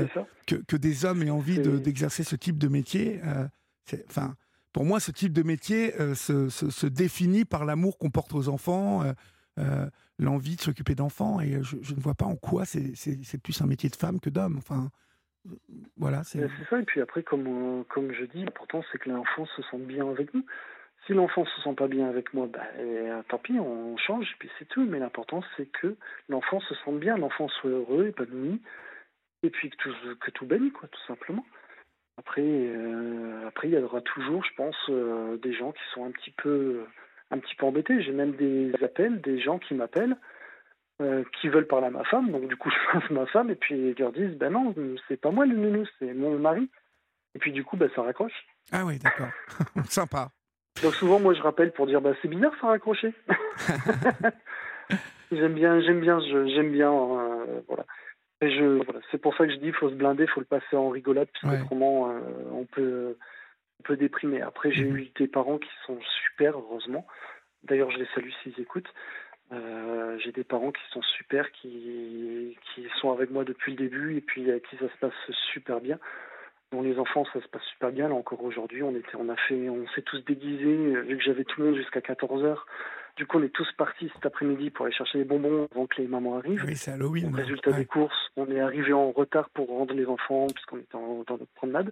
que, 0.46 0.56
que 0.56 0.76
des 0.76 1.04
hommes 1.04 1.22
aient 1.22 1.30
envie 1.30 1.58
de- 1.60 1.78
d'exercer 1.78 2.24
ce 2.24 2.36
type 2.36 2.58
de 2.58 2.68
métier, 2.68 3.20
enfin, 4.08 4.34
pour 4.72 4.84
moi, 4.84 5.00
ce 5.00 5.10
type 5.10 5.32
de 5.32 5.42
métier 5.42 5.98
euh, 6.00 6.14
se, 6.14 6.48
se- 6.48 6.86
définit 6.86 7.44
par 7.44 7.64
l'amour 7.64 7.98
qu'on 7.98 8.10
porte 8.10 8.34
aux 8.34 8.48
enfants, 8.48 9.02
euh, 9.02 9.12
euh, 9.58 9.86
l'envie 10.18 10.56
de 10.56 10.60
s'occuper 10.60 10.94
d'enfants, 10.94 11.40
et 11.40 11.62
je, 11.62 11.76
ne 11.76 12.00
vois 12.00 12.14
pas 12.14 12.26
en 12.26 12.36
quoi 12.36 12.64
c'est 12.64 13.42
plus 13.42 13.60
un 13.62 13.66
métier 13.66 13.88
de 13.88 13.96
femme 13.96 14.20
que 14.20 14.30
d'homme. 14.30 14.56
Enfin, 14.58 14.90
voilà, 15.96 16.24
c'est. 16.24 16.46
Ça. 16.68 16.80
Et 16.80 16.84
puis 16.84 17.00
après, 17.00 17.22
comme 17.22 17.84
comme 17.88 18.12
je 18.12 18.24
dis, 18.24 18.44
l'important 18.44 18.82
c'est 18.90 18.98
que 18.98 19.08
l'enfant 19.08 19.46
se 19.56 19.62
sente 19.62 19.82
bien 19.86 20.08
avec 20.08 20.34
nous. 20.34 20.44
Si 21.06 21.12
l'enfant 21.12 21.44
se 21.44 21.62
sent 21.62 21.74
pas 21.74 21.86
bien 21.86 22.08
avec 22.08 22.34
moi, 22.34 22.48
bah, 22.52 22.66
euh, 22.78 23.22
tant 23.28 23.38
pis, 23.38 23.60
on 23.60 23.96
change, 23.96 24.24
et 24.24 24.36
puis 24.40 24.50
c'est 24.58 24.68
tout. 24.68 24.84
Mais 24.84 24.98
l'important, 24.98 25.40
c'est 25.56 25.66
que 25.66 25.96
l'enfant 26.28 26.58
se 26.60 26.74
sente 26.84 26.98
bien, 26.98 27.16
l'enfant 27.16 27.48
soit 27.48 27.70
heureux, 27.70 28.08
épanoui, 28.08 28.60
et 29.44 29.50
puis 29.50 29.70
que 29.70 29.76
tout, 29.76 29.94
que 30.20 30.30
tout 30.32 30.46
baigne, 30.46 30.72
quoi, 30.72 30.88
tout 30.88 31.06
simplement. 31.06 31.44
Après, 32.18 32.42
euh, 32.42 33.46
après, 33.46 33.68
il 33.68 33.74
y 33.74 33.78
aura 33.78 34.00
toujours, 34.00 34.42
je 34.44 34.54
pense, 34.56 34.76
euh, 34.88 35.36
des 35.38 35.52
gens 35.52 35.72
qui 35.72 35.82
sont 35.92 36.06
un 36.06 36.10
petit 36.10 36.30
peu, 36.30 36.86
un 37.30 37.38
petit 37.38 37.54
peu 37.56 37.66
embêtés. 37.66 38.02
J'ai 38.02 38.12
même 38.12 38.32
des 38.32 38.72
appels, 38.82 39.20
des 39.20 39.38
gens 39.38 39.58
qui 39.58 39.74
m'appellent, 39.74 40.16
euh, 41.02 41.24
qui 41.38 41.48
veulent 41.48 41.66
parler 41.66 41.88
à 41.88 41.90
ma 41.90 42.04
femme. 42.04 42.30
Donc 42.30 42.48
du 42.48 42.56
coup, 42.56 42.70
je 42.94 42.98
passe 42.98 43.10
ma 43.10 43.26
femme 43.26 43.50
et 43.50 43.54
puis 43.54 43.74
ils 43.74 43.98
leur 43.98 44.12
disent, 44.12 44.34
ben 44.36 44.50
non, 44.50 44.74
c'est 45.08 45.20
pas 45.20 45.30
moi 45.30 45.44
le 45.44 45.56
nounou, 45.56 45.84
c'est 45.98 46.14
mon 46.14 46.38
mari. 46.38 46.70
Et 47.34 47.38
puis 47.38 47.52
du 47.52 47.64
coup, 47.64 47.76
ben, 47.76 47.90
ça 47.94 48.02
raccroche. 48.02 48.46
Ah 48.72 48.84
oui, 48.86 48.98
d'accord. 48.98 49.28
Sympa. 49.84 50.30
Donc 50.82 50.94
souvent, 50.94 51.20
moi, 51.20 51.34
je 51.34 51.42
rappelle 51.42 51.72
pour 51.72 51.86
dire, 51.86 52.00
bah 52.00 52.12
c'est 52.22 52.28
bizarre, 52.28 52.52
ça 52.60 52.68
raccroché. 52.68 53.12
j'aime 55.32 55.54
bien, 55.54 55.80
j'aime 55.80 56.00
bien, 56.00 56.18
j'aime 56.20 56.72
bien, 56.72 56.90
voilà. 57.68 57.84
Et 58.42 58.50
je, 58.50 58.64
voilà, 58.84 59.00
c'est 59.10 59.18
pour 59.20 59.34
ça 59.36 59.46
que 59.46 59.52
je 59.52 59.56
dis, 59.58 59.72
faut 59.72 59.88
se 59.88 59.94
blinder, 59.94 60.26
faut 60.26 60.40
le 60.40 60.46
passer 60.46 60.76
en 60.76 60.90
rigolade, 60.90 61.28
parce 61.32 61.44
Ouais. 61.54 61.58
qu'autrement, 61.60 62.10
euh, 62.10 62.20
on 62.52 62.64
peut, 62.64 63.16
on 63.80 63.82
peut 63.82 63.96
déprimer. 63.96 64.42
Après, 64.42 64.70
j'ai 64.72 64.84
Mhm. 64.84 64.96
eu 64.98 65.10
des 65.18 65.26
parents 65.28 65.58
qui 65.58 65.70
sont 65.86 65.98
super, 66.24 66.58
heureusement. 66.58 67.06
D'ailleurs, 67.64 67.90
je 67.90 67.98
les 67.98 68.06
salue 68.14 68.30
s'ils 68.42 68.60
écoutent. 68.60 68.92
Euh, 69.52 70.18
j'ai 70.18 70.32
des 70.32 70.44
parents 70.44 70.72
qui 70.72 70.82
sont 70.90 71.02
super, 71.02 71.50
qui, 71.52 72.58
qui 72.74 72.86
sont 73.00 73.12
avec 73.12 73.30
moi 73.30 73.44
depuis 73.44 73.72
le 73.72 73.78
début 73.78 74.16
et 74.16 74.20
puis 74.20 74.50
avec 74.50 74.68
qui 74.68 74.76
ça 74.76 74.88
se 74.88 74.96
passe 74.98 75.14
super 75.52 75.80
bien. 75.80 75.98
Dont 76.72 76.82
les 76.82 76.98
enfants, 76.98 77.24
ça 77.32 77.40
se 77.40 77.46
passe 77.48 77.62
super 77.62 77.90
bien. 77.92 78.08
Là 78.08 78.14
encore 78.16 78.42
aujourd'hui, 78.42 78.82
on 78.82 78.94
était, 78.96 79.14
on 79.16 79.28
a 79.28 79.36
fait, 79.36 79.68
on 79.70 79.86
s'est 79.94 80.02
tous 80.02 80.18
déguisés. 80.24 80.96
euh, 80.96 81.02
Vu 81.02 81.16
que 81.16 81.22
j'avais 81.22 81.44
tout 81.44 81.60
le 81.60 81.68
monde 81.68 81.76
jusqu'à 81.76 82.00
14 82.00 82.42
h 82.44 82.56
Du 83.16 83.26
coup, 83.26 83.38
on 83.38 83.42
est 83.42 83.48
tous 83.48 83.66
partis 83.78 84.10
cet 84.14 84.26
après-midi 84.26 84.70
pour 84.70 84.84
aller 84.84 84.94
chercher 84.94 85.18
les 85.18 85.24
bonbons 85.24 85.66
avant 85.72 85.86
que 85.86 86.00
les 86.02 86.06
mamans 86.06 86.36
arrivent. 86.36 86.64
Oui, 86.66 86.76
c'est 86.76 86.90
Halloween. 86.92 87.26
Donc, 87.30 87.36
résultat 87.36 87.70
Ouais. 87.70 87.78
des 87.78 87.86
courses, 87.86 88.30
on 88.36 88.50
est 88.50 88.60
arrivé 88.60 88.92
en 88.92 89.10
retard 89.10 89.48
pour 89.50 89.68
rendre 89.68 89.94
les 89.94 90.04
enfants 90.06 90.46
puisqu'on 90.54 90.78
était 90.78 90.94
en- 90.96 91.24
dans 91.26 91.38
notre 91.38 91.52
promenade. 91.54 91.90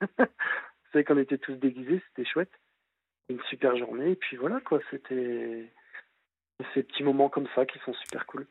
C'est 0.92 0.98
vrai 0.98 1.04
qu'on 1.04 1.18
était 1.18 1.38
tous 1.38 1.54
déguisés, 1.54 2.02
c'était 2.08 2.28
chouette. 2.28 2.50
Une 3.28 3.38
super 3.48 3.76
journée 3.76 4.12
et 4.12 4.16
puis 4.16 4.36
voilà 4.36 4.60
quoi, 4.60 4.80
c'était 4.90 5.70
ces 6.74 6.82
petits 6.82 7.04
moments 7.04 7.28
comme 7.28 7.46
ça 7.54 7.64
qui 7.64 7.78
sont 7.86 7.92
super 7.94 8.26
cool. 8.26 8.46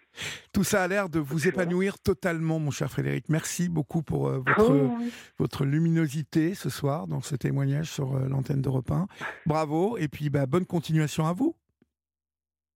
Tout 0.54 0.64
ça 0.64 0.82
a 0.84 0.88
l'air 0.88 1.10
de 1.10 1.20
vous 1.20 1.38
Voilà. 1.38 1.50
épanouir 1.64 2.00
totalement, 2.00 2.58
mon 2.60 2.72
cher 2.72 2.90
Frédéric. 2.90 3.30
Merci 3.30 3.68
beaucoup 3.68 4.02
pour 4.02 4.30
euh, 4.30 4.38
votre, 4.40 4.72
Oh, 4.72 4.96
oui. 5.00 5.12
votre 5.38 5.66
luminosité 5.66 6.56
ce 6.56 6.70
soir 6.70 7.08
dans 7.08 7.22
ce 7.22 7.36
témoignage 7.36 7.88
sur 7.92 8.16
euh, 8.16 8.28
l'antenne 8.30 8.62
d'Europe 8.62 8.90
1. 8.90 9.08
Bravo 9.46 9.98
et 9.98 10.08
puis 10.08 10.30
bah, 10.30 10.46
bonne 10.46 10.66
continuation 10.66 11.26
à 11.28 11.34
vous. 11.34 11.56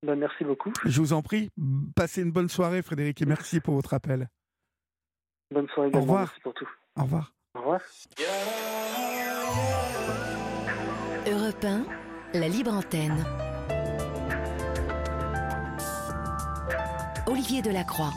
Bah, 0.04 0.16
merci 0.16 0.44
beaucoup. 0.44 0.74
Je 0.86 1.00
vous 1.00 1.14
en 1.14 1.22
prie, 1.22 1.50
passez 1.96 2.22
une 2.22 2.32
bonne 2.32 2.50
soirée 2.50 2.82
Frédéric 2.82 3.22
et 3.22 3.26
merci 3.26 3.62
pour 3.62 3.76
votre 3.76 3.94
appel. 3.94 4.28
Bonne 5.50 5.68
soirée 5.70 5.90
également. 5.90 6.06
revoir. 6.06 6.28
Merci 6.28 6.42
pour 6.42 6.54
tout. 6.54 6.70
Au 6.98 7.04
revoir. 7.04 7.34
Au 7.56 7.60
revoir. 7.60 7.82
Europe 11.26 11.64
1, 11.64 11.86
la 12.40 12.48
libre 12.50 12.74
antenne. 12.74 13.24
Olivier 17.28 17.62
Delacroix. 17.62 18.12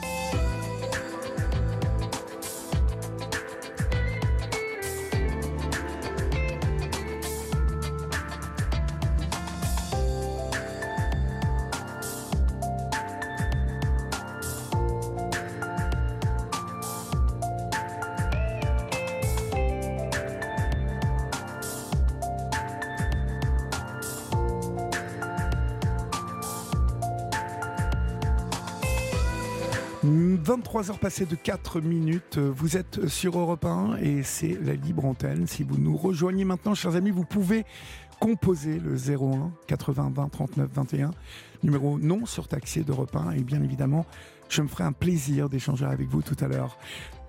23 30.77 30.91
heures 30.91 31.01
passées 31.01 31.25
de 31.25 31.37
4 31.37 31.81
minutes, 31.81 32.37
vous 32.37 32.77
êtes 32.77 33.07
sur 33.07 33.39
Europe 33.39 33.65
1 33.65 33.97
et 33.97 34.23
c'est 34.23 34.59
la 34.61 34.75
libre 34.75 35.07
antenne. 35.07 35.47
Si 35.47 35.63
vous 35.63 35.79
nous 35.79 35.97
rejoignez 35.97 36.45
maintenant, 36.45 36.75
chers 36.75 36.97
amis, 36.97 37.11
vous 37.11 37.25
pouvez 37.25 37.65
composer 38.21 38.79
le 38.79 38.95
01 38.95 39.53
80 39.69 40.13
20 40.15 40.29
39 40.29 40.71
21, 40.71 41.11
numéro 41.63 41.99
non 41.99 42.27
surtaxé 42.27 42.83
d'Europe 42.83 43.17
1 43.17 43.31
et 43.37 43.43
bien 43.43 43.63
évidemment, 43.63 44.05
je 44.51 44.61
me 44.61 44.69
ferai 44.69 44.85
un 44.85 44.93
plaisir 44.93 45.49
d'échanger 45.49 45.87
avec 45.87 46.09
vous 46.09 46.21
tout 46.21 46.37
à 46.45 46.47
l'heure. 46.47 46.77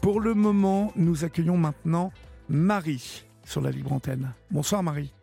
Pour 0.01 0.19
le 0.19 0.33
moment, 0.33 0.91
nous 0.97 1.23
accueillons 1.23 1.57
maintenant 1.57 2.11
Marie 2.49 3.23
sur 3.45 3.61
la 3.61 3.71
libre 3.71 3.93
antenne. 3.93 4.33
Bonsoir 4.51 4.83
Marie. 4.83 5.13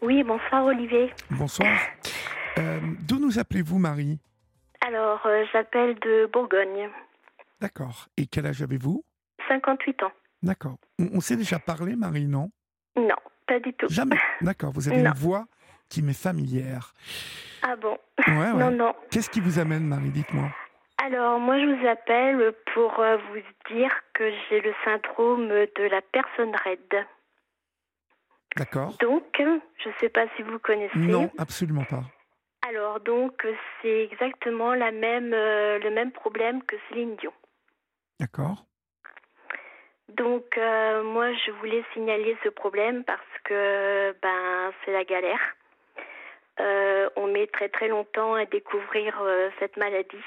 Oui, 0.00 0.22
bonsoir 0.22 0.64
Olivier. 0.64 1.12
Bonsoir. 1.32 1.68
Euh, 2.56 2.80
D'où 3.06 3.18
nous 3.18 3.38
appelez-vous 3.38 3.78
Marie? 3.78 4.18
Alors, 4.86 5.20
euh, 5.26 5.44
j'appelle 5.52 5.96
de 5.96 6.30
Bourgogne. 6.32 6.88
D'accord. 7.60 8.06
Et 8.16 8.26
quel 8.26 8.46
âge 8.46 8.62
avez-vous? 8.62 9.04
58 9.48 10.02
ans. 10.04 10.12
D'accord. 10.42 10.76
On, 10.98 11.08
on 11.14 11.20
s'est 11.20 11.36
déjà 11.36 11.58
parlé, 11.58 11.96
Marie, 11.96 12.26
non? 12.26 12.50
Non, 12.96 13.16
pas 13.46 13.58
du 13.60 13.72
tout. 13.74 13.86
Jamais. 13.88 14.18
D'accord. 14.40 14.72
Vous 14.72 14.88
avez 14.88 15.02
Non. 15.02 15.10
une 15.10 15.16
voix 15.16 15.46
qui 15.88 16.02
m'est 16.02 16.12
familière. 16.20 16.92
Ah 17.62 17.76
bon? 17.76 17.96
Ouais, 18.26 18.34
ouais. 18.36 18.52
Non, 18.52 18.70
non. 18.70 18.94
Qu'est-ce 19.10 19.30
qui 19.30 19.40
vous 19.40 19.58
amène, 19.58 19.84
Marie? 19.84 20.10
Dites-moi. 20.10 20.48
Alors, 21.04 21.38
moi, 21.40 21.58
je 21.58 21.64
vous 21.66 21.86
appelle 21.86 22.52
pour 22.74 22.98
euh, 23.00 23.16
vous 23.16 23.74
dire 23.74 23.90
que 24.14 24.30
j'ai 24.48 24.60
le 24.60 24.74
syndrome 24.84 25.48
de 25.48 25.82
la 25.90 26.02
personne 26.02 26.54
raide. 26.64 27.06
D'accord. 28.56 28.96
Donc, 29.00 29.24
je 29.38 29.88
ne 29.88 29.94
sais 30.00 30.08
pas 30.08 30.26
si 30.36 30.42
vous 30.42 30.58
connaissez. 30.58 30.98
Non, 30.98 31.30
absolument 31.38 31.84
pas. 31.84 32.02
Alors, 32.68 33.00
donc, 33.00 33.46
c'est 33.80 34.04
exactement 34.12 34.74
la 34.74 34.90
même, 34.90 35.32
euh, 35.32 35.78
le 35.78 35.90
même 35.90 36.10
problème 36.12 36.62
que 36.64 36.76
Céline 36.88 37.16
Dion. 37.16 37.32
D'accord. 38.20 38.64
Donc, 40.08 40.56
euh, 40.56 41.02
moi, 41.02 41.32
je 41.34 41.50
voulais 41.52 41.84
signaler 41.92 42.36
ce 42.42 42.48
problème 42.48 43.04
parce 43.04 43.20
que 43.44 44.16
ben, 44.22 44.72
c'est 44.84 44.92
la 44.92 45.04
galère. 45.04 45.56
Euh, 46.60 47.08
on 47.16 47.26
met 47.28 47.46
très 47.46 47.68
très 47.68 47.88
longtemps 47.88 48.34
à 48.34 48.46
découvrir 48.46 49.20
euh, 49.20 49.50
cette 49.60 49.76
maladie 49.76 50.24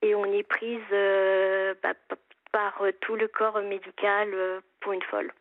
et 0.00 0.14
on 0.14 0.24
est 0.32 0.44
prise 0.44 0.80
bah, 1.82 1.92
par 2.52 2.82
tout 3.00 3.16
le 3.16 3.28
corps 3.28 3.60
médical 3.60 4.62
pour 4.80 4.92
une 4.92 5.02
folle. 5.02 5.32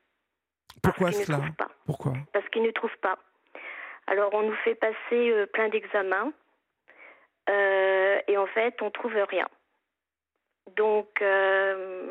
Pourquoi 0.83 1.07
parce 1.07 1.17
qu'ils 1.17 1.25
cela? 1.27 1.37
ne 1.37 1.43
trouvent 1.43 1.55
pas. 1.55 1.69
Pourquoi? 1.85 2.13
Parce 2.33 2.49
qu'ils 2.49 2.63
ne 2.63 2.71
trouvent 2.71 2.97
pas. 3.01 3.17
Alors, 4.07 4.33
on 4.33 4.41
nous 4.41 4.55
fait 4.63 4.75
passer 4.75 5.45
plein 5.53 5.69
d'examens 5.69 6.33
et 7.47 8.37
en 8.37 8.47
fait, 8.47 8.81
on 8.81 8.89
trouve 8.89 9.13
rien. 9.29 9.47
Donc, 10.75 11.21
euh, 11.21 12.05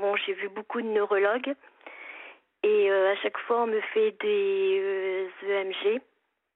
bon, 0.00 0.16
j'ai 0.16 0.32
vu 0.32 0.48
beaucoup 0.48 0.80
de 0.80 0.86
neurologues 0.88 1.54
et 2.62 2.90
euh, 2.90 3.12
à 3.12 3.16
chaque 3.16 3.38
fois, 3.38 3.62
on 3.62 3.66
me 3.66 3.80
fait 3.80 4.14
des 4.20 4.78
euh, 4.80 5.28
EMG. 5.48 6.00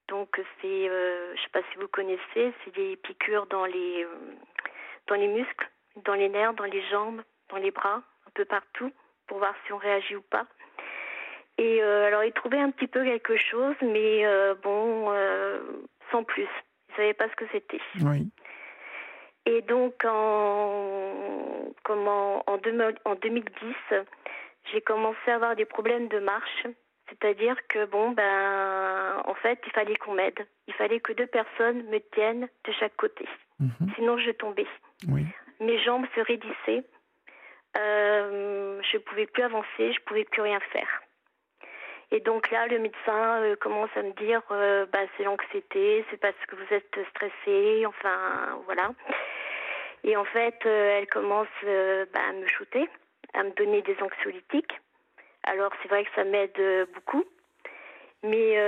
Donc, 0.07 0.39
c'est, 0.61 0.89
euh, 0.89 1.35
je 1.35 1.41
sais 1.41 1.49
pas 1.51 1.61
si 1.71 1.79
vous 1.79 1.87
connaissez, 1.87 2.53
c'est 2.63 2.75
des 2.75 2.95
piqûres 2.97 3.47
dans 3.47 3.65
les, 3.65 4.05
dans 5.07 5.15
les 5.15 5.27
muscles, 5.27 5.69
dans 6.03 6.13
les 6.13 6.29
nerfs, 6.29 6.53
dans 6.53 6.65
les 6.65 6.81
jambes, 6.89 7.21
dans 7.49 7.57
les 7.57 7.71
bras, 7.71 8.03
un 8.27 8.31
peu 8.35 8.45
partout, 8.45 8.91
pour 9.27 9.39
voir 9.39 9.55
si 9.65 9.73
on 9.73 9.77
réagit 9.77 10.15
ou 10.15 10.21
pas. 10.21 10.45
Et 11.57 11.81
alors, 11.81 12.23
ils 12.23 12.33
trouvaient 12.33 12.59
un 12.59 12.69
petit 12.69 12.85
peu 12.85 13.03
quelque 13.03 13.37
chose, 13.37 13.75
mais 13.81 14.25
bon, 14.61 15.09
sans 16.11 16.23
plus. 16.23 16.43
Ils 16.43 16.91
ne 16.91 16.95
savaient 16.97 17.13
pas 17.13 17.29
ce 17.29 17.35
que 17.35 17.45
c'était. 17.51 17.81
Oui. 18.01 18.29
Et 19.45 19.61
donc, 19.61 19.93
en, 20.05 21.13
comment, 21.83 22.43
en, 22.47 22.57
deux- 22.57 22.95
en 23.05 23.15
2010, 23.15 23.75
j'ai 24.71 24.81
commencé 24.81 25.17
à 25.31 25.35
avoir 25.35 25.55
des 25.55 25.65
problèmes 25.65 26.07
de 26.07 26.19
marche. 26.19 26.65
C'est-à-dire 27.09 27.55
que, 27.67 27.85
bon, 27.85 28.11
ben, 28.11 29.21
en 29.25 29.35
fait, 29.35 29.59
il 29.67 29.71
fallait 29.73 29.95
qu'on 29.97 30.13
m'aide. 30.13 30.47
Il 30.67 30.73
fallait 30.73 30.99
que 30.99 31.13
deux 31.13 31.27
personnes 31.27 31.83
me 31.89 31.99
tiennent 32.13 32.47
de 32.65 32.71
chaque 32.79 32.95
côté. 32.95 33.27
Mhm. 33.59 33.91
Sinon, 33.95 34.17
je 34.17 34.31
tombais. 34.31 34.65
Oui. 35.09 35.25
Mes 35.59 35.77
jambes 35.83 36.05
se 36.15 36.21
raidissaient. 36.21 36.83
Euh, 37.77 38.81
je 38.91 38.97
ne 38.97 39.01
pouvais 39.03 39.25
plus 39.27 39.43
avancer, 39.43 39.67
je 39.77 39.99
ne 39.99 40.05
pouvais 40.05 40.23
plus 40.23 40.41
rien 40.41 40.59
faire. 40.71 41.01
Et 42.11 42.19
donc 42.19 42.51
là, 42.51 42.67
le 42.67 42.79
médecin 42.79 43.41
euh, 43.41 43.55
commence 43.55 43.89
à 43.95 44.03
me 44.03 44.11
dire, 44.13 44.41
euh, 44.51 44.85
bah, 44.91 44.99
c'est 45.17 45.23
l'anxiété, 45.23 46.05
c'est 46.09 46.17
parce 46.17 46.35
que 46.47 46.55
vous 46.55 46.73
êtes 46.73 46.97
stressé, 47.09 47.85
enfin 47.85 48.61
voilà. 48.65 48.91
Et 50.03 50.15
en 50.15 50.25
fait, 50.25 50.55
euh, 50.65 50.99
elle 50.99 51.07
commence 51.07 51.47
bah, 51.63 52.19
à 52.29 52.33
me 52.33 52.45
shooter, 52.47 52.87
à 53.33 53.43
me 53.43 53.51
donner 53.51 53.81
des 53.81 53.97
anxiolytiques. 54.01 54.79
Alors 55.43 55.71
c'est 55.81 55.89
vrai 55.89 56.05
que 56.05 56.11
ça 56.15 56.23
m'aide 56.23 56.87
beaucoup, 56.93 57.23
Mais 58.23 58.59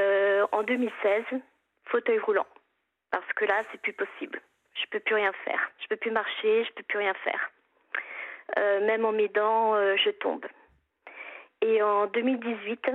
en 0.51 0.61
2016, 0.63 1.23
fauteuil 1.85 2.19
roulant. 2.19 2.45
Parce 3.11 3.31
que 3.33 3.45
là, 3.45 3.63
c'est 3.71 3.81
plus 3.81 3.93
possible. 3.93 4.41
Je 4.75 4.85
peux 4.91 4.99
plus 4.99 5.15
rien 5.15 5.33
faire. 5.43 5.71
Je 5.79 5.87
peux 5.87 5.95
plus 5.95 6.11
marcher, 6.11 6.65
je 6.65 6.73
peux 6.73 6.83
plus 6.83 6.99
rien 6.99 7.15
faire. 7.23 7.51
Même 8.81 9.05
en 9.05 9.11
m'aidant, 9.11 9.73
je 9.95 10.11
tombe. 10.11 10.45
Et 11.61 11.81
en 11.81 12.05
2018, 12.05 12.91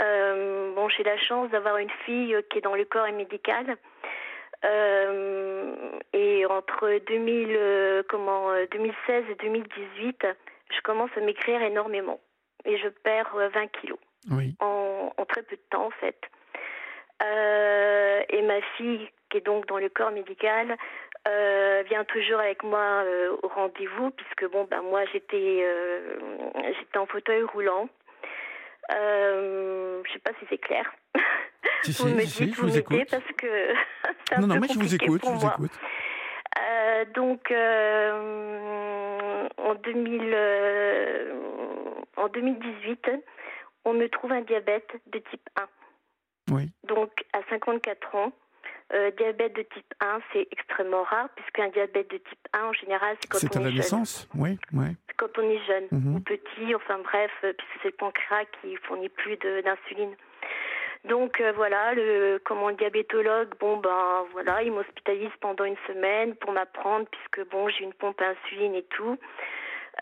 euh, 0.00 0.74
bon, 0.74 0.88
j'ai 0.88 1.02
la 1.02 1.18
chance 1.18 1.50
d'avoir 1.50 1.78
une 1.78 1.90
fille 2.04 2.36
qui 2.50 2.58
est 2.58 2.62
dans 2.62 2.74
le 2.74 2.84
corps 2.84 3.10
médical. 3.12 3.76
Euh, 4.64 5.74
et 6.12 6.44
entre 6.46 7.00
2000, 7.06 7.48
euh, 7.50 8.02
comment, 8.08 8.52
2016 8.72 9.24
et 9.30 9.34
2018, 9.36 10.26
je 10.74 10.80
commence 10.82 11.10
à 11.16 11.20
m'écrire 11.20 11.62
énormément. 11.62 12.20
Et 12.64 12.76
je 12.78 12.88
perds 12.88 13.34
20 13.34 13.66
kilos. 13.80 13.98
Oui. 14.30 14.54
En, 14.60 15.12
en 15.16 15.24
très 15.24 15.42
peu 15.42 15.56
de 15.56 15.62
temps, 15.70 15.86
en 15.86 15.90
fait. 15.90 16.18
Et 18.30 18.42
ma 18.42 18.60
fille, 18.76 19.08
qui 19.30 19.38
est 19.38 19.46
donc 19.46 19.66
dans 19.66 19.78
le 19.78 19.88
corps 19.88 20.10
médical, 20.10 20.76
euh, 21.28 21.82
vient 21.88 22.04
toujours 22.04 22.40
avec 22.40 22.62
moi 22.62 23.02
euh, 23.04 23.36
au 23.42 23.48
rendez-vous, 23.48 24.10
puisque 24.10 24.50
bon, 24.50 24.64
ben 24.70 24.82
moi 24.82 25.04
j'étais 25.12 25.60
euh, 25.62 26.16
j'étais 26.78 26.98
en 26.98 27.06
fauteuil 27.06 27.42
roulant. 27.42 27.88
Euh, 28.90 30.02
je 30.06 30.12
sais 30.12 30.18
pas 30.20 30.32
si 30.38 30.46
c'est 30.48 30.58
clair. 30.58 30.90
Si, 31.82 31.92
vous 31.92 32.08
si, 32.08 32.14
me 32.14 32.20
dites, 32.24 32.54
je 32.56 32.60
vous 32.60 32.68
vous 32.68 32.78
écoute. 32.78 33.08
parce 33.10 33.22
que 33.36 33.46
c'est 34.28 34.34
un 34.36 34.40
Non, 34.40 34.46
non, 34.48 34.54
peu 34.56 34.60
mais 34.62 34.68
je 34.68 34.78
vous 34.78 34.94
écoute, 34.94 35.20
je 35.22 35.26
pour 35.26 35.34
vous 35.36 35.40
moi. 35.46 35.54
écoute. 35.58 35.72
Euh, 36.58 37.04
donc 37.14 37.50
euh, 37.50 39.48
en 39.58 39.74
2000, 39.74 40.20
euh, 40.34 41.34
en 42.16 42.28
2018, 42.28 43.10
on 43.84 43.92
me 43.94 44.08
trouve 44.08 44.32
un 44.32 44.40
diabète 44.42 44.88
de 45.12 45.18
type 45.30 45.48
1. 45.56 46.54
Oui. 46.54 46.70
Donc, 46.84 47.10
à 47.32 47.40
54 47.50 48.14
ans, 48.14 48.32
euh, 48.94 49.10
diabète 49.12 49.54
de 49.54 49.62
type 49.62 49.94
1, 50.00 50.20
c'est 50.32 50.48
extrêmement 50.50 51.02
rare, 51.02 51.28
puisqu'un 51.36 51.68
diabète 51.68 52.10
de 52.10 52.16
type 52.18 52.48
1, 52.54 52.64
en 52.64 52.72
général, 52.72 53.16
c'est 53.20 53.28
quand 53.30 53.56
on 53.56 53.60
à 53.60 53.62
la 53.64 53.68
est 53.68 53.72
jeune. 53.72 53.76
naissance 53.80 54.28
Oui, 54.34 54.58
quand 55.16 55.38
on 55.38 55.42
est 55.50 55.64
jeune 55.66 55.86
Mhm. 55.90 56.16
ou 56.16 56.20
petit, 56.20 56.74
enfin 56.74 56.98
bref, 56.98 57.30
euh, 57.44 57.52
puisque 57.52 57.72
c'est 57.82 57.88
le 57.88 57.94
pancréas 57.96 58.44
qui 58.60 58.76
fournit 58.76 59.08
plus 59.08 59.36
d'insuline. 59.36 60.14
Donc 61.04 61.40
euh, 61.40 61.52
voilà, 61.52 61.94
le 61.94 62.40
comment 62.44 62.70
le 62.70 62.74
diabétologue, 62.74 63.50
bon 63.60 63.76
ben 63.76 64.24
voilà, 64.32 64.62
il 64.62 64.72
m'hospitalise 64.72 65.30
pendant 65.40 65.64
une 65.64 65.76
semaine 65.86 66.34
pour 66.36 66.50
m'apprendre, 66.52 67.06
puisque 67.10 67.48
bon 67.50 67.68
j'ai 67.68 67.84
une 67.84 67.92
pompe 67.94 68.20
à 68.20 68.30
insuline 68.30 68.74
et 68.74 68.82
tout. 68.84 69.16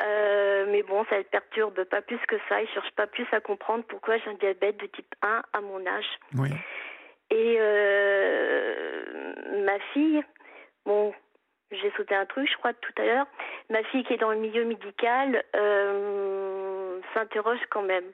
Euh, 0.03 0.67
mais 0.69 0.83
bon, 0.83 1.05
ça 1.09 1.17
ne 1.17 1.21
le 1.21 1.25
perturbe 1.25 1.85
pas 1.85 2.03
plus 2.03 2.19
que 2.29 2.37
ça. 2.49 2.61
Il 2.61 2.69
cherche 2.69 2.91
pas 2.93 3.07
plus 3.07 3.27
à 3.33 3.41
comprendre 3.41 3.83
pourquoi 3.89 4.19
j'ai 4.19 4.29
un 4.31 4.35
diabète 4.35 4.77
de 4.79 4.87
type 4.87 5.15
1 5.23 5.43
à 5.55 5.61
mon 5.63 5.87
âge. 5.87 6.07
Oui. 6.37 6.51
Et 7.31 7.57
euh, 7.59 9.05
ma 9.65 9.79
fille, 9.93 10.23
bon, 10.85 11.13
j'ai 11.71 11.91
sauté 11.97 12.15
un 12.15 12.27
truc, 12.27 12.49
je 12.51 12.57
crois, 12.57 12.73
tout 12.75 12.93
à 12.99 13.05
l'heure. 13.05 13.27
Ma 13.71 13.83
fille 13.85 14.05
qui 14.05 14.15
est 14.15 14.19
dans 14.19 14.31
le 14.31 14.37
milieu 14.39 14.65
médical 14.65 15.43
euh, 15.57 17.01
s'interroge 17.15 17.59
quand 17.71 17.83
même. 17.83 18.07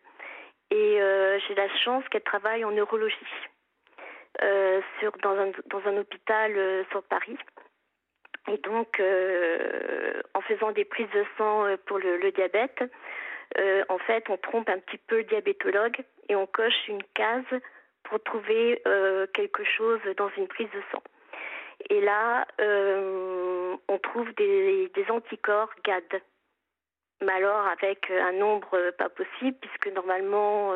Et 0.71 1.03
euh, 1.03 1.39
j'ai 1.41 1.55
la 1.55 1.69
chance 1.79 2.03
qu'elle 2.09 2.23
travaille 2.23 2.65
en 2.65 2.71
neurologie 2.71 3.17
euh, 4.43 4.81
sur, 4.99 5.13
dans, 5.23 5.37
un, 5.39 5.53
dans 5.67 5.87
un 5.87 5.99
hôpital 5.99 6.57
euh, 6.57 6.85
sur 6.91 7.03
Paris. 7.03 7.37
Et 8.49 8.57
donc, 8.59 8.99
euh, 8.99 10.23
en 10.33 10.41
faisant 10.41 10.73
des 10.73 10.87
prises 10.87 11.11
de 11.15 11.25
sang 11.37 11.67
pour 11.87 11.99
le, 11.99 12.17
le 12.17 12.33
diabète, 12.33 12.83
en 13.89 13.99
fait, 13.99 14.29
on 14.31 14.39
trompe 14.39 14.69
un 14.71 14.79
petit 14.79 14.97
peu 14.97 15.19
le 15.19 15.25
diabétologue 15.25 16.03
et 16.29 16.35
on 16.35 16.47
coche 16.47 16.89
une 16.89 17.03
case 17.15 17.61
pour 18.05 18.23
trouver 18.23 18.81
euh, 18.87 19.27
quelque 19.35 19.65
chose 19.65 20.01
dans 20.17 20.31
une 20.37 20.49
prise 20.49 20.71
de 20.75 20.83
sang. 20.91 21.03
Et 21.91 22.01
là, 22.01 22.47
euh, 22.61 23.77
on 23.89 23.99
trouve 23.99 24.33
des, 24.35 24.91
des 24.95 25.11
anticorps 25.11 25.71
GAD. 25.85 26.23
Mais 27.25 27.33
alors 27.33 27.67
avec 27.67 28.11
un 28.11 28.33
nombre 28.33 28.91
pas 28.99 29.09
possible, 29.09 29.57
puisque 29.61 29.95
normalement 29.95 30.73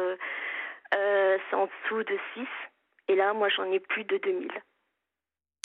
euh, 0.95 1.39
c'est 1.51 1.57
en 1.57 1.66
dessous 1.66 2.03
de 2.05 2.18
6. 2.35 2.47
Et 3.09 3.14
là, 3.16 3.33
moi, 3.35 3.49
j'en 3.49 3.70
ai 3.70 3.81
plus 3.81 4.05
de 4.05 4.18
2000. 4.18 4.51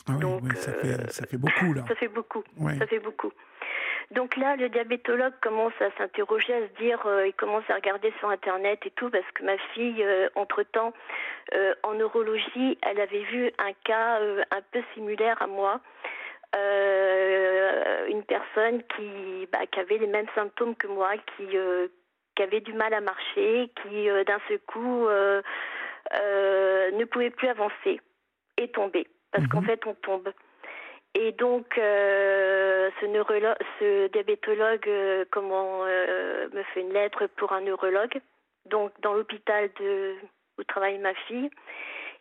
Ah 0.07 0.14
oui, 0.14 0.20
Donc, 0.20 0.41
oui, 0.43 0.55
ça, 0.55 0.74
fait, 0.74 1.12
ça 1.12 1.26
fait 1.26 1.38
beaucoup, 1.38 1.74
là. 1.74 1.84
Ça 1.88 1.95
fait 1.95 2.07
beaucoup. 2.07 2.43
Ouais. 2.57 2.78
Ça 2.78 2.88
fait 2.88 2.99
beaucoup. 2.99 3.32
Donc 4.12 4.36
là, 4.36 4.57
le 4.57 4.68
diabétologue 4.68 5.34
commence 5.41 5.74
à 5.80 5.89
s'interroger, 5.97 6.53
à 6.53 6.68
se 6.68 6.74
dire, 6.84 6.99
euh, 7.05 7.28
il 7.28 7.34
commence 7.34 7.64
à 7.70 7.76
regarder 7.76 8.14
sur 8.20 8.30
Internet 8.30 8.80
et 8.86 8.91
tout, 8.91 9.09
parce 9.09 9.30
que 9.34 9.43
ma 9.43 9.57
fille, 9.74 10.03
euh, 10.03 10.28
entre-temps, 10.36 10.91
euh, 11.53 11.74
en 11.84 11.93
neurologie, 11.93 12.78
elle 12.82 12.99
avait 12.99 13.24
vu 13.24 13.51
un 13.57 13.72
cas 13.86 14.20
un 14.20 14.62
peu 14.72 14.82
similaire 14.93 15.41
à 15.41 15.47
moi. 15.47 15.80
Une 16.53 18.24
personne 18.28 18.84
qui, 18.95 19.47
bah, 19.53 19.66
qui 19.72 19.80
avait 19.80 19.97
les 19.97 20.07
mêmes 20.07 20.28
symptômes 20.36 20.76
que 20.76 20.88
moi, 20.88 21.12
qui, 21.38 21.47
qui 22.36 22.43
avait 22.43 22.59
du 22.59 22.74
mal 22.74 22.93
à 22.93 22.99
marcher, 22.99 23.72
qui 23.82 24.09
d'un 24.26 24.39
seul 24.49 24.59
coup 24.68 25.07
ne 26.12 27.05
pouvait 27.05 27.30
plus 27.30 27.47
avancer 27.47 28.01
et 28.57 28.68
tomber. 28.68 29.07
Parce 29.32 29.47
qu'en 29.47 29.62
Mhm. 29.62 29.68
fait, 29.68 29.86
on 29.86 29.93
tombe. 29.93 30.30
Et 31.14 31.34
donc, 31.34 31.78
euh, 31.78 32.89
ce, 33.01 33.05
ce 33.80 34.07
diabétologue 34.07 34.88
euh, 34.88 35.26
comment, 35.30 35.84
euh, 35.86 36.47
me 36.53 36.64
fait 36.64 36.82
une 36.82 36.93
lettre 36.93 37.28
pour 37.36 37.51
un 37.51 37.62
neurologue, 37.62 38.22
donc 38.66 38.91
dans 39.01 39.14
l'hôpital 39.14 39.70
de, 39.80 40.16
où 40.57 40.64
travaille 40.64 40.99
ma 40.99 41.14
fille. 41.14 41.49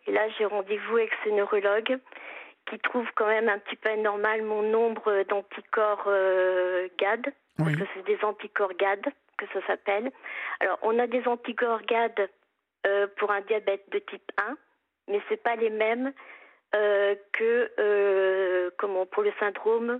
Et 0.07 0.11
là, 0.11 0.27
j'ai 0.37 0.45
rendez-vous 0.45 0.97
avec 0.97 1.11
ce 1.23 1.29
neurologue 1.29 1.99
qui 2.69 2.79
trouve 2.79 3.07
quand 3.15 3.27
même 3.27 3.47
un 3.47 3.59
petit 3.59 3.77
peu 3.77 3.89
anormal 3.89 4.41
mon 4.43 4.61
nombre 4.61 5.23
d'anticorps 5.23 6.09
GAD, 6.97 7.33
Oui. 7.59 7.75
parce 7.75 7.75
que 7.77 7.83
c'est 7.95 8.05
des 8.05 8.23
anticorps 8.23 8.73
GAD 8.73 9.05
que 9.37 9.45
ça 9.53 9.65
s'appelle. 9.67 10.11
Alors, 10.59 10.77
on 10.81 10.99
a 10.99 11.07
des 11.07 11.25
anticorps 11.27 11.81
GAD 11.83 12.29
pour 13.17 13.31
un 13.31 13.41
diabète 13.41 13.83
de 13.91 13.99
type 13.99 14.31
1, 14.37 14.57
mais 15.07 15.21
c'est 15.29 15.41
pas 15.41 15.55
les 15.55 15.69
mêmes 15.69 16.13
euh, 16.73 17.15
que 17.33 17.69
euh, 17.79 18.69
comment 18.77 19.05
pour 19.05 19.23
le 19.23 19.33
syndrome 19.41 19.99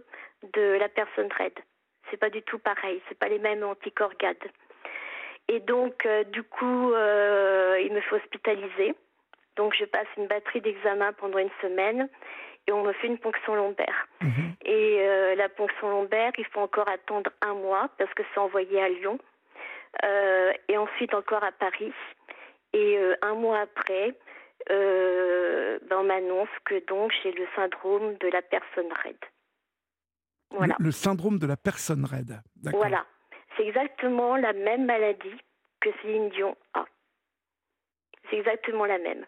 de 0.53 0.78
la 0.80 0.88
personne 0.88 1.28
raide. 1.38 1.59
C'est 2.09 2.17
pas 2.17 2.30
du 2.30 2.41
tout 2.43 2.59
pareil, 2.59 3.01
c'est 3.09 3.19
pas 3.19 3.28
les 3.28 3.39
mêmes 3.39 3.63
anticorps 3.63 4.13
GAD. 4.17 4.38
Et 5.49 5.59
donc 5.59 6.05
euh, 6.05 6.24
du 6.24 6.43
coup, 6.43 6.93
il 6.93 7.91
me 7.91 7.99
fait 7.99 8.15
hospitaliser. 8.15 8.95
Donc 9.57 9.76
je 9.78 9.84
passe 9.84 10.07
une 10.15 10.28
batterie 10.28 10.61
d'examens 10.61 11.11
pendant 11.11 11.39
une 11.39 11.51
semaine 11.61 12.07
et 12.67 12.72
on 12.72 12.84
me 12.84 12.93
fait 12.93 13.07
une 13.07 13.17
ponction 13.17 13.53
lombaire. 13.53 14.07
Mhm. 14.22 14.53
Et 14.63 15.36
la 15.36 15.49
ponction 15.49 15.89
lombaire, 15.89 16.32
il 16.38 16.45
faut 16.45 16.61
encore 16.61 16.88
attendre 16.88 17.32
un 17.41 17.53
mois 17.53 17.89
parce 17.97 18.13
que 18.13 18.24
c'est 18.34 18.39
envoyé 18.39 18.82
à 18.82 18.88
Lyon. 18.88 19.19
Et 20.69 20.78
ensuite 20.78 21.13
encore 21.13 21.43
à 21.43 21.51
Paris. 21.51 21.91
Et 22.72 22.97
un 23.22 23.34
mois 23.34 23.59
après, 23.59 24.15
euh, 24.70 25.80
ben, 25.89 25.97
on 25.99 26.03
m'annonce 26.03 26.49
que 26.66 26.86
donc 26.88 27.12
j'ai 27.24 27.32
le 27.32 27.47
syndrome 27.55 28.16
de 28.18 28.28
la 28.28 28.41
personne 28.41 28.91
raide. 29.03 29.24
Voilà. 30.51 30.76
Le, 30.80 30.86
le 30.86 30.91
syndrome 30.91 31.39
de 31.39 31.47
la 31.47 31.57
personne 31.57 32.05
raide. 32.05 32.41
Voilà. 32.64 33.05
C'est 33.55 33.66
exactement 33.66 34.36
la 34.36 34.53
même 34.53 34.86
maladie 34.86 35.41
que 35.80 35.89
Céline 36.01 36.30
Dion 36.30 36.55
a. 36.74 36.86
C'est 38.30 38.38
exactement 38.38 38.86
la 38.86 38.99
même. 38.99 39.26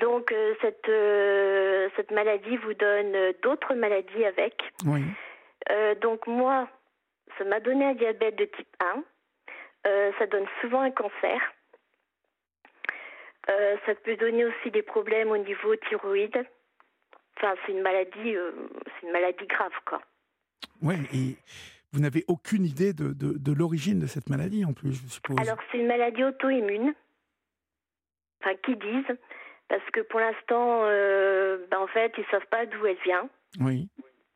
Donc 0.00 0.32
euh, 0.32 0.54
cette, 0.60 0.88
euh, 0.88 1.88
cette 1.96 2.10
maladie 2.10 2.56
vous 2.58 2.74
donne 2.74 3.14
euh, 3.14 3.32
d'autres 3.42 3.74
maladies 3.74 4.24
avec. 4.24 4.54
Oui. 4.86 5.02
Donc 6.00 6.26
moi, 6.26 6.66
ça 7.36 7.44
m'a 7.44 7.60
donné 7.60 7.84
un 7.84 7.94
diabète 7.94 8.36
de 8.36 8.46
type 8.46 8.74
1. 8.80 9.02
Euh, 9.86 10.12
ça 10.18 10.26
donne 10.26 10.46
souvent 10.60 10.80
un 10.80 10.90
cancer. 10.90 11.40
Euh, 13.50 13.76
ça 13.86 13.94
peut 13.94 14.16
donner 14.16 14.44
aussi 14.44 14.70
des 14.70 14.82
problèmes 14.82 15.30
au 15.30 15.38
niveau 15.38 15.74
thyroïde. 15.76 16.44
Enfin, 17.36 17.54
c'est 17.64 17.72
une 17.72 17.82
maladie, 17.82 18.36
euh, 18.36 18.52
c'est 18.84 19.06
une 19.06 19.12
maladie 19.12 19.46
grave, 19.46 19.72
quoi. 19.86 20.02
Ouais, 20.82 20.96
et 21.14 21.36
vous 21.92 22.00
n'avez 22.00 22.24
aucune 22.28 22.64
idée 22.64 22.92
de, 22.92 23.12
de, 23.12 23.38
de 23.38 23.52
l'origine 23.52 24.00
de 24.00 24.06
cette 24.06 24.28
maladie, 24.28 24.64
en 24.64 24.74
plus, 24.74 24.92
je 24.92 25.08
suppose. 25.08 25.36
Alors, 25.40 25.58
c'est 25.70 25.78
une 25.78 25.86
maladie 25.86 26.24
auto-immune. 26.24 26.94
Enfin, 28.40 28.54
qui 28.64 28.76
disent. 28.76 29.16
Parce 29.68 29.84
que 29.92 30.00
pour 30.00 30.20
l'instant, 30.20 30.82
euh, 30.84 31.66
ben, 31.70 31.78
en 31.78 31.86
fait, 31.86 32.12
ils 32.16 32.22
ne 32.22 32.26
savent 32.30 32.46
pas 32.50 32.66
d'où 32.66 32.86
elle 32.86 32.96
vient. 33.04 33.28
Oui. 33.60 33.88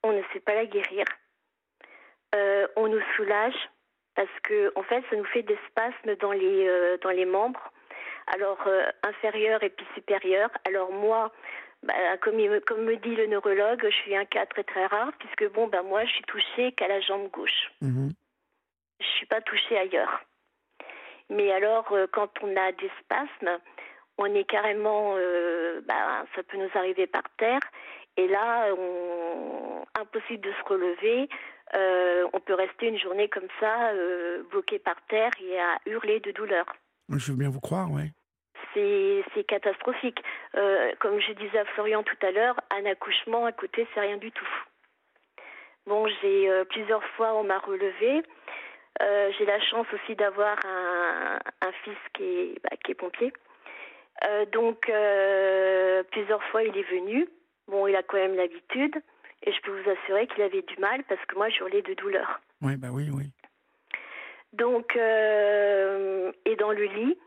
On 0.02 0.12
ne 0.12 0.22
sait 0.32 0.40
pas 0.40 0.54
la 0.54 0.66
guérir. 0.66 1.04
Euh, 2.34 2.66
on 2.76 2.88
nous 2.88 3.02
soulage 3.16 3.54
parce 4.14 4.40
que, 4.42 4.72
en 4.76 4.82
fait, 4.82 5.02
ça 5.10 5.16
nous 5.16 5.24
fait 5.24 5.42
des 5.42 5.58
spasmes 5.68 6.16
dans 6.16 6.32
les, 6.32 6.98
dans 7.02 7.10
les 7.10 7.24
membres. 7.24 7.72
Alors, 8.28 8.58
euh, 8.66 8.84
inférieur 9.02 9.62
et 9.62 9.70
puis 9.70 9.86
supérieur. 9.94 10.50
Alors, 10.66 10.92
moi, 10.92 11.32
bah, 11.82 11.94
comme, 12.20 12.38
il 12.38 12.50
me- 12.50 12.60
comme 12.60 12.84
me 12.84 12.96
dit 12.96 13.16
le 13.16 13.26
neurologue, 13.26 13.82
je 13.84 13.94
suis 13.96 14.16
un 14.16 14.24
cas 14.24 14.46
très 14.46 14.64
très 14.64 14.86
rare, 14.86 15.12
puisque, 15.18 15.52
bon, 15.52 15.66
ben, 15.66 15.82
moi, 15.82 16.04
je 16.04 16.12
suis 16.12 16.24
touchée 16.24 16.72
qu'à 16.72 16.88
la 16.88 17.00
jambe 17.00 17.30
gauche. 17.30 17.70
Mhm. 17.80 18.10
je 19.00 19.06
suis 19.16 19.26
pas 19.26 19.40
touchée 19.40 19.76
ailleurs. 19.76 20.20
Mais 21.28 21.50
alors, 21.50 21.90
euh, 21.92 22.06
quand 22.12 22.30
on 22.42 22.56
a 22.56 22.70
des 22.72 22.90
spasmes, 23.00 23.58
on 24.16 24.32
est 24.32 24.44
carrément, 24.44 25.16
bah, 25.86 26.24
ça 26.36 26.42
peut 26.44 26.56
nous 26.58 26.70
arriver 26.74 27.06
par 27.08 27.24
terre. 27.38 27.60
Et 28.16 28.28
là, 28.28 28.72
on, 28.78 29.84
impossible 29.98 30.42
de 30.42 30.52
se 30.52 30.64
relever. 30.68 31.28
on 32.32 32.40
peut 32.40 32.54
rester 32.54 32.86
une 32.88 32.98
journée 32.98 33.28
comme 33.28 33.48
ça, 33.58 33.92
bloqué 34.50 34.78
par 34.78 35.00
terre 35.06 35.30
et 35.40 35.58
à 35.58 35.78
hurler 35.86 36.20
de 36.20 36.30
douleur. 36.30 36.66
Je 37.08 37.32
veux 37.32 37.38
bien 37.38 37.50
vous 37.50 37.60
croire, 37.60 37.90
oui. 37.90 38.10
C'est 38.74 39.44
catastrophique. 39.46 40.22
comme 41.00 41.20
je 41.20 41.32
disais 41.32 41.58
à 41.58 41.64
Florian 41.66 42.02
tout 42.02 42.16
à 42.22 42.30
l'heure, 42.30 42.58
un 42.70 42.86
accouchement 42.86 43.44
à 43.44 43.52
côté, 43.52 43.86
c'est 43.92 44.00
rien 44.00 44.16
du 44.16 44.30
tout. 44.32 44.48
Bon, 45.86 46.06
j'ai 46.22 46.48
plusieurs 46.70 47.04
fois, 47.16 47.34
on 47.34 47.44
m'a 47.44 47.58
relevé. 47.58 48.22
Euh, 49.00 49.30
j'ai 49.38 49.46
la 49.46 49.60
chance 49.60 49.86
aussi 49.92 50.14
d'avoir 50.16 50.58
un, 50.64 51.72
fils 51.84 51.96
qui 52.14 52.22
est, 52.22 52.62
bah, 52.62 52.76
qui 52.84 52.92
est 52.92 52.94
pompier. 52.94 53.32
Euh, 54.24 54.44
donc, 54.46 54.88
euh, 54.88 56.02
plusieurs 56.10 56.42
fois, 56.44 56.62
il 56.62 56.76
est 56.76 56.90
venu. 56.90 57.28
Bon, 57.68 57.86
il 57.86 57.96
a 57.96 58.02
quand 58.02 58.18
même 58.18 58.36
l'habitude. 58.36 58.94
Et 59.44 59.52
je 59.52 59.60
peux 59.62 59.72
vous 59.72 59.90
assurer 59.90 60.26
qu'il 60.28 60.42
avait 60.42 60.62
du 60.62 60.76
mal 60.78 61.02
parce 61.08 61.24
que 61.26 61.34
moi, 61.34 61.48
j'hurlais 61.48 61.82
de 61.82 61.94
douleur. 61.94 62.40
Oui, 62.60 62.76
bah 62.76 62.88
oui, 62.92 63.08
oui. 63.10 63.32
Donc, 64.52 64.94
et 64.96 66.56
dans 66.56 66.72
le 66.72 66.84
lit, 66.84 67.18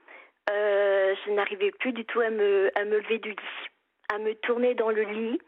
je 0.47 1.31
n'arrivais 1.31 1.71
plus 1.71 1.93
du 1.93 2.05
tout 2.05 2.21
à 2.21 2.29
me, 2.29 2.71
à 2.75 2.85
me 2.85 2.99
lever 2.99 3.19
du 3.19 3.31
lit, 3.31 3.69
à 4.13 4.19
me 4.19 4.33
tourner 4.35 4.75
dans 4.75 4.91
le 4.91 5.03
lit. 5.03 5.39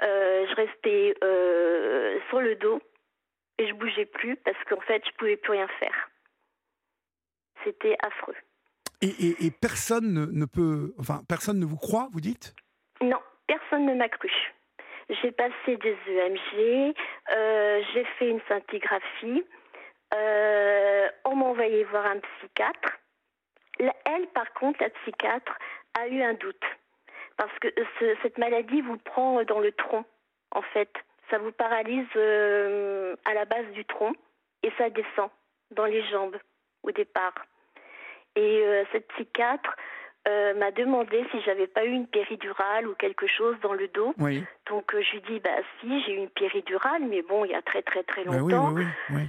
je 0.00 0.54
restais 0.54 1.14
sur 2.28 2.40
le 2.40 2.54
dos 2.56 2.80
et 3.58 3.66
je 3.66 3.74
bougeais 3.74 4.06
plus 4.06 4.36
parce 4.36 4.62
qu'en 4.64 4.80
fait, 4.80 5.02
je 5.06 5.12
pouvais 5.18 5.36
plus 5.36 5.52
rien 5.52 5.68
faire. 5.78 6.10
C'était 7.64 7.96
affreux. 8.02 8.36
Et, 9.00 9.50
personne 9.60 10.32
ne, 10.32 10.44
peut, 10.44 10.92
enfin, 10.98 11.22
personne 11.28 11.60
ne 11.60 11.66
vous 11.66 11.76
croit, 11.76 12.08
vous 12.12 12.20
dites? 12.20 12.54
Non, 13.00 13.18
personne 13.46 13.86
ne 13.86 13.94
m'a 13.94 14.08
cru. 14.08 14.30
J'ai 15.08 15.30
passé 15.30 15.76
des 15.76 15.96
EMG, 16.08 16.94
euh, 17.30 17.82
j'ai 17.92 18.04
fait 18.18 18.28
une 18.28 18.40
scintigraphie, 18.40 19.44
euh, 20.14 21.08
on 21.24 21.36
m'a 21.36 21.46
envoyé 21.46 21.84
voir 21.84 22.06
un 22.06 22.18
psychiatre. 22.18 22.98
Elle, 23.78 24.26
par 24.34 24.52
contre, 24.54 24.82
la 24.82 24.90
psychiatre, 24.90 25.58
a 25.98 26.08
eu 26.08 26.22
un 26.22 26.34
doute. 26.34 26.64
Parce 27.36 27.56
que 27.60 27.68
cette 28.22 28.38
maladie 28.38 28.80
vous 28.80 28.98
prend 28.98 29.42
dans 29.44 29.60
le 29.60 29.72
tronc, 29.72 30.04
en 30.50 30.62
fait 30.62 30.90
ça 31.30 31.38
vous 31.38 31.52
paralyse 31.52 32.06
euh, 32.16 33.16
à 33.24 33.34
la 33.34 33.44
base 33.44 33.66
du 33.72 33.84
tronc 33.84 34.12
et 34.62 34.72
ça 34.78 34.90
descend 34.90 35.30
dans 35.70 35.84
les 35.84 36.02
jambes 36.08 36.36
au 36.82 36.90
départ. 36.90 37.34
Et 38.36 38.62
euh, 38.62 38.84
cette 38.92 39.08
psychiatre 39.08 39.76
euh, 40.26 40.54
m'a 40.54 40.70
demandé 40.70 41.24
si 41.30 41.40
j'avais 41.42 41.66
pas 41.66 41.84
eu 41.84 41.90
une 41.90 42.06
péridurale 42.06 42.86
ou 42.88 42.94
quelque 42.94 43.26
chose 43.26 43.56
dans 43.62 43.72
le 43.72 43.88
dos. 43.88 44.14
Donc 44.66 44.94
je 44.94 45.12
lui 45.12 45.22
dis 45.22 45.40
bah 45.40 45.50
si 45.80 46.02
j'ai 46.02 46.12
eu 46.12 46.18
une 46.18 46.30
péridurale, 46.30 47.02
mais 47.08 47.22
bon 47.22 47.44
il 47.44 47.50
y 47.50 47.54
a 47.54 47.62
très 47.62 47.82
très 47.82 48.02
très 48.02 48.24
bah 48.24 48.36
longtemps. 48.36 48.74
et 48.78 49.26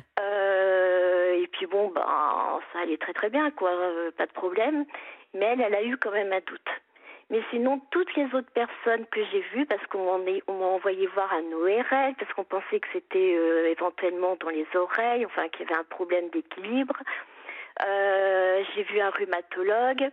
puis 1.51 1.65
bon 1.65 1.89
ben 1.89 2.59
ça 2.73 2.79
allait 2.79 2.97
très 2.97 3.13
très 3.13 3.29
bien 3.29 3.51
quoi, 3.51 3.71
pas 4.17 4.25
de 4.25 4.31
problème. 4.31 4.85
Mais 5.33 5.45
elle, 5.45 5.61
elle 5.61 5.75
a 5.75 5.83
eu 5.83 5.97
quand 5.97 6.11
même 6.11 6.33
un 6.33 6.41
doute. 6.45 6.69
Mais 7.29 7.41
sinon, 7.51 7.79
toutes 7.91 8.15
les 8.15 8.25
autres 8.33 8.51
personnes 8.53 9.05
que 9.11 9.23
j'ai 9.31 9.41
vues, 9.53 9.65
parce 9.67 9.85
qu'on 9.87 10.17
m'a 10.17 10.65
envoyé 10.65 11.05
voir 11.07 11.31
un 11.31 11.51
ORL, 11.53 12.15
parce 12.17 12.33
qu'on 12.33 12.43
pensait 12.43 12.79
que 12.79 12.87
c'était 12.91 13.35
euh, 13.37 13.69
éventuellement 13.69 14.35
dans 14.39 14.49
les 14.49 14.65
oreilles, 14.73 15.25
enfin 15.27 15.47
qu'il 15.49 15.67
y 15.67 15.71
avait 15.71 15.79
un 15.79 15.83
problème 15.83 16.29
d'équilibre. 16.29 16.97
Euh, 17.85 18.63
j'ai 18.73 18.83
vu 18.83 18.99
un 18.99 19.11
rhumatologue. 19.11 20.09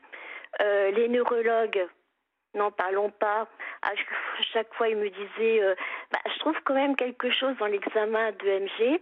Euh, 0.61 0.91
les 0.91 1.09
neurologues, 1.09 1.87
n'en 2.53 2.71
parlons 2.71 3.11
pas. 3.11 3.49
À 3.81 3.93
chaque 4.53 4.73
fois, 4.75 4.89
ils 4.89 4.97
me 4.97 5.09
disaient, 5.09 5.63
bah, 6.13 6.19
je 6.27 6.39
trouve 6.41 6.57
quand 6.65 6.75
même 6.75 6.97
quelque 6.97 7.31
chose 7.31 7.57
dans 7.59 7.67
l'examen 7.67 8.33
de 8.33 8.61
MG, 8.61 9.01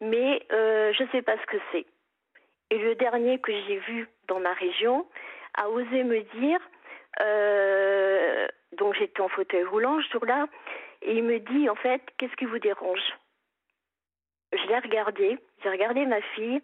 mais 0.00 0.46
je 0.50 1.02
ne 1.02 1.08
sais 1.08 1.22
pas 1.22 1.36
ce 1.38 1.46
que 1.46 1.56
c'est. 1.72 1.86
Et 2.70 2.78
le 2.78 2.94
dernier 2.94 3.38
que 3.38 3.52
j'ai 3.52 3.78
vu 3.78 4.08
dans 4.28 4.40
ma 4.40 4.52
région 4.54 5.06
a 5.54 5.68
osé 5.68 6.02
me 6.02 6.22
dire, 6.40 6.60
euh, 7.20 8.46
donc 8.72 8.94
j'étais 8.98 9.20
en 9.20 9.28
fauteuil 9.28 9.64
roulant 9.64 10.00
ce 10.02 10.12
jour-là. 10.12 10.48
Et 11.02 11.16
il 11.16 11.24
me 11.24 11.38
dit, 11.38 11.68
en 11.68 11.74
fait, 11.76 12.02
qu'est-ce 12.18 12.34
qui 12.36 12.46
vous 12.46 12.58
dérange? 12.58 13.02
Je 14.52 14.66
l'ai 14.66 14.78
regardé, 14.78 15.38
j'ai 15.62 15.68
regardé 15.68 16.06
ma 16.06 16.22
fille 16.34 16.60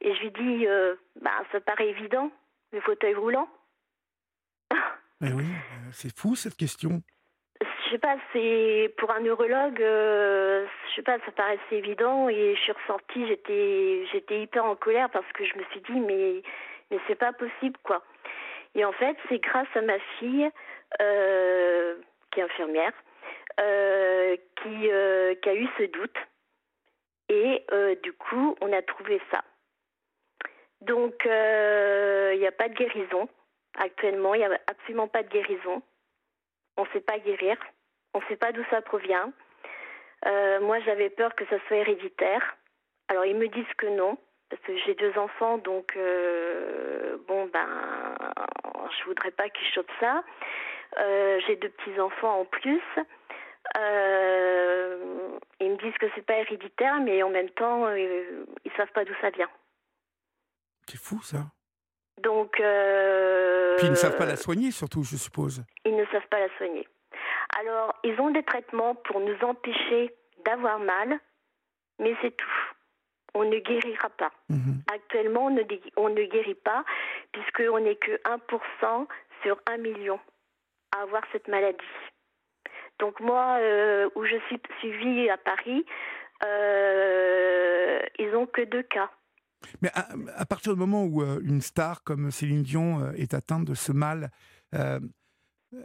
et 0.00 0.14
je 0.14 0.20
lui 0.20 0.30
dis, 0.30 0.66
euh, 0.66 0.94
bah, 1.20 1.32
ça 1.52 1.60
paraît 1.60 1.88
évident, 1.88 2.30
le 2.72 2.80
fauteuil 2.80 3.14
roulant. 3.14 3.48
Mais 5.20 5.32
oui, 5.32 5.44
euh, 5.44 5.90
c'est 5.92 6.16
fou 6.16 6.34
cette 6.36 6.56
question. 6.56 7.02
Je 7.90 7.96
sais 7.96 7.98
pas, 7.98 8.16
c'est 8.32 8.94
pour 8.98 9.10
un 9.10 9.18
neurologue, 9.18 9.82
euh, 9.82 10.64
je 10.88 10.94
sais 10.94 11.02
pas, 11.02 11.18
ça 11.26 11.32
paraissait 11.32 11.78
évident 11.78 12.28
et 12.28 12.54
je 12.54 12.60
suis 12.60 12.70
ressortie, 12.70 13.26
j'étais, 13.26 14.06
j'étais 14.12 14.42
hyper 14.42 14.64
en 14.64 14.76
colère 14.76 15.10
parce 15.10 15.26
que 15.32 15.44
je 15.44 15.58
me 15.58 15.64
suis 15.72 15.80
dit, 15.80 15.98
mais, 15.98 16.40
mais 16.88 17.00
c'est 17.08 17.16
pas 17.16 17.32
possible 17.32 17.76
quoi. 17.82 18.04
Et 18.76 18.84
en 18.84 18.92
fait, 18.92 19.16
c'est 19.28 19.40
grâce 19.40 19.66
à 19.74 19.80
ma 19.80 19.98
fille, 19.98 20.48
euh, 21.02 21.96
qui 22.30 22.38
est 22.38 22.44
infirmière, 22.44 22.92
euh, 23.58 24.36
qui, 24.62 24.82
qui, 25.42 25.48
a 25.48 25.54
eu 25.54 25.68
ce 25.76 25.82
doute. 25.90 26.18
Et 27.28 27.66
du 28.04 28.12
coup, 28.12 28.56
on 28.60 28.72
a 28.72 28.82
trouvé 28.82 29.20
ça. 29.32 29.42
Donc, 30.80 31.24
il 31.24 32.38
n'y 32.38 32.46
a 32.46 32.52
pas 32.52 32.68
de 32.68 32.74
guérison. 32.74 33.28
Actuellement, 33.80 34.34
il 34.34 34.38
n'y 34.38 34.44
a 34.44 34.60
absolument 34.68 35.08
pas 35.08 35.24
de 35.24 35.28
guérison. 35.28 35.82
On 36.76 36.84
ne 36.84 36.88
sait 36.92 37.00
pas 37.00 37.18
guérir. 37.18 37.56
On 38.14 38.20
ne 38.20 38.24
sait 38.26 38.36
pas 38.36 38.52
d'où 38.52 38.64
ça 38.70 38.82
provient. 38.82 39.32
moi, 40.24 40.80
j'avais 40.80 41.10
peur 41.10 41.34
que 41.34 41.46
ça 41.46 41.56
soit 41.66 41.78
héréditaire. 41.78 42.56
Alors, 43.08 43.24
ils 43.24 43.36
me 43.36 43.48
disent 43.48 43.74
que 43.76 43.86
non 43.86 44.18
parce 44.50 44.62
que 44.62 44.76
j'ai 44.84 44.94
deux 44.94 45.16
enfants, 45.16 45.58
donc 45.58 45.96
euh, 45.96 47.16
bon 47.28 47.46
ben, 47.46 47.68
je 48.98 49.04
voudrais 49.06 49.30
pas 49.30 49.48
qu'ils 49.48 49.68
chopent 49.68 49.90
ça. 50.00 50.24
Euh, 50.98 51.40
j'ai 51.46 51.56
deux 51.56 51.68
petits 51.68 51.98
enfants 52.00 52.40
en 52.40 52.44
plus. 52.44 52.82
Euh, 53.78 55.38
ils 55.60 55.70
me 55.70 55.76
disent 55.76 55.96
que 55.98 56.06
c'est 56.16 56.26
pas 56.26 56.38
héréditaire, 56.38 57.00
mais 57.00 57.22
en 57.22 57.30
même 57.30 57.50
temps, 57.50 57.88
ils 57.94 58.72
savent 58.76 58.90
pas 58.92 59.04
d'où 59.04 59.14
ça 59.20 59.30
vient. 59.30 59.48
C'est 60.88 60.98
fou 60.98 61.22
ça. 61.22 61.44
Donc. 62.18 62.54
Puis 62.54 63.86
ils 63.86 63.90
ne 63.90 63.94
savent 63.94 64.16
pas 64.16 64.26
la 64.26 64.36
soigner, 64.36 64.72
surtout, 64.72 65.04
je 65.04 65.16
suppose. 65.16 65.62
Ils 65.84 65.94
ne 65.94 66.04
savent 66.06 66.26
pas 66.28 66.40
la 66.40 66.48
soigner. 66.58 66.88
Alors, 67.58 67.94
ils 68.04 68.18
ont 68.20 68.30
des 68.30 68.42
traitements 68.42 68.94
pour 68.94 69.20
nous 69.20 69.36
empêcher 69.42 70.14
d'avoir 70.44 70.78
mal, 70.78 71.18
mais 71.98 72.14
c'est 72.22 72.36
tout 72.36 72.74
on 73.34 73.44
ne 73.44 73.58
guérira 73.58 74.08
pas. 74.10 74.32
Mhm. 74.48 74.82
Actuellement, 74.92 75.46
on 75.46 75.50
ne, 75.50 75.62
on 75.96 76.08
ne 76.08 76.24
guérit 76.24 76.54
pas 76.54 76.84
puisqu'on 77.32 77.80
n'est 77.80 77.96
que 77.96 78.20
1% 78.24 79.06
sur 79.42 79.60
1 79.66 79.76
million 79.78 80.18
à 80.96 81.02
avoir 81.02 81.22
cette 81.32 81.48
maladie. 81.48 81.78
Donc 82.98 83.20
moi, 83.20 83.58
euh, 83.60 84.08
où 84.14 84.24
je 84.24 84.36
suis 84.48 84.60
suivie 84.80 85.30
à 85.30 85.38
Paris, 85.38 85.84
euh, 86.44 88.00
ils 88.18 88.30
n'ont 88.30 88.46
que 88.46 88.62
deux 88.62 88.82
cas. 88.82 89.10
Mais 89.82 89.90
à, 89.94 90.46
partir 90.46 90.72
du 90.72 90.78
moment 90.78 91.04
où 91.04 91.22
euh, 91.22 91.38
une 91.44 91.60
star 91.60 92.02
comme 92.02 92.30
Céline 92.30 92.62
Dion 92.62 93.12
est 93.12 93.34
atteinte 93.34 93.64
de 93.64 93.74
ce 93.74 93.92
mal, 93.92 94.30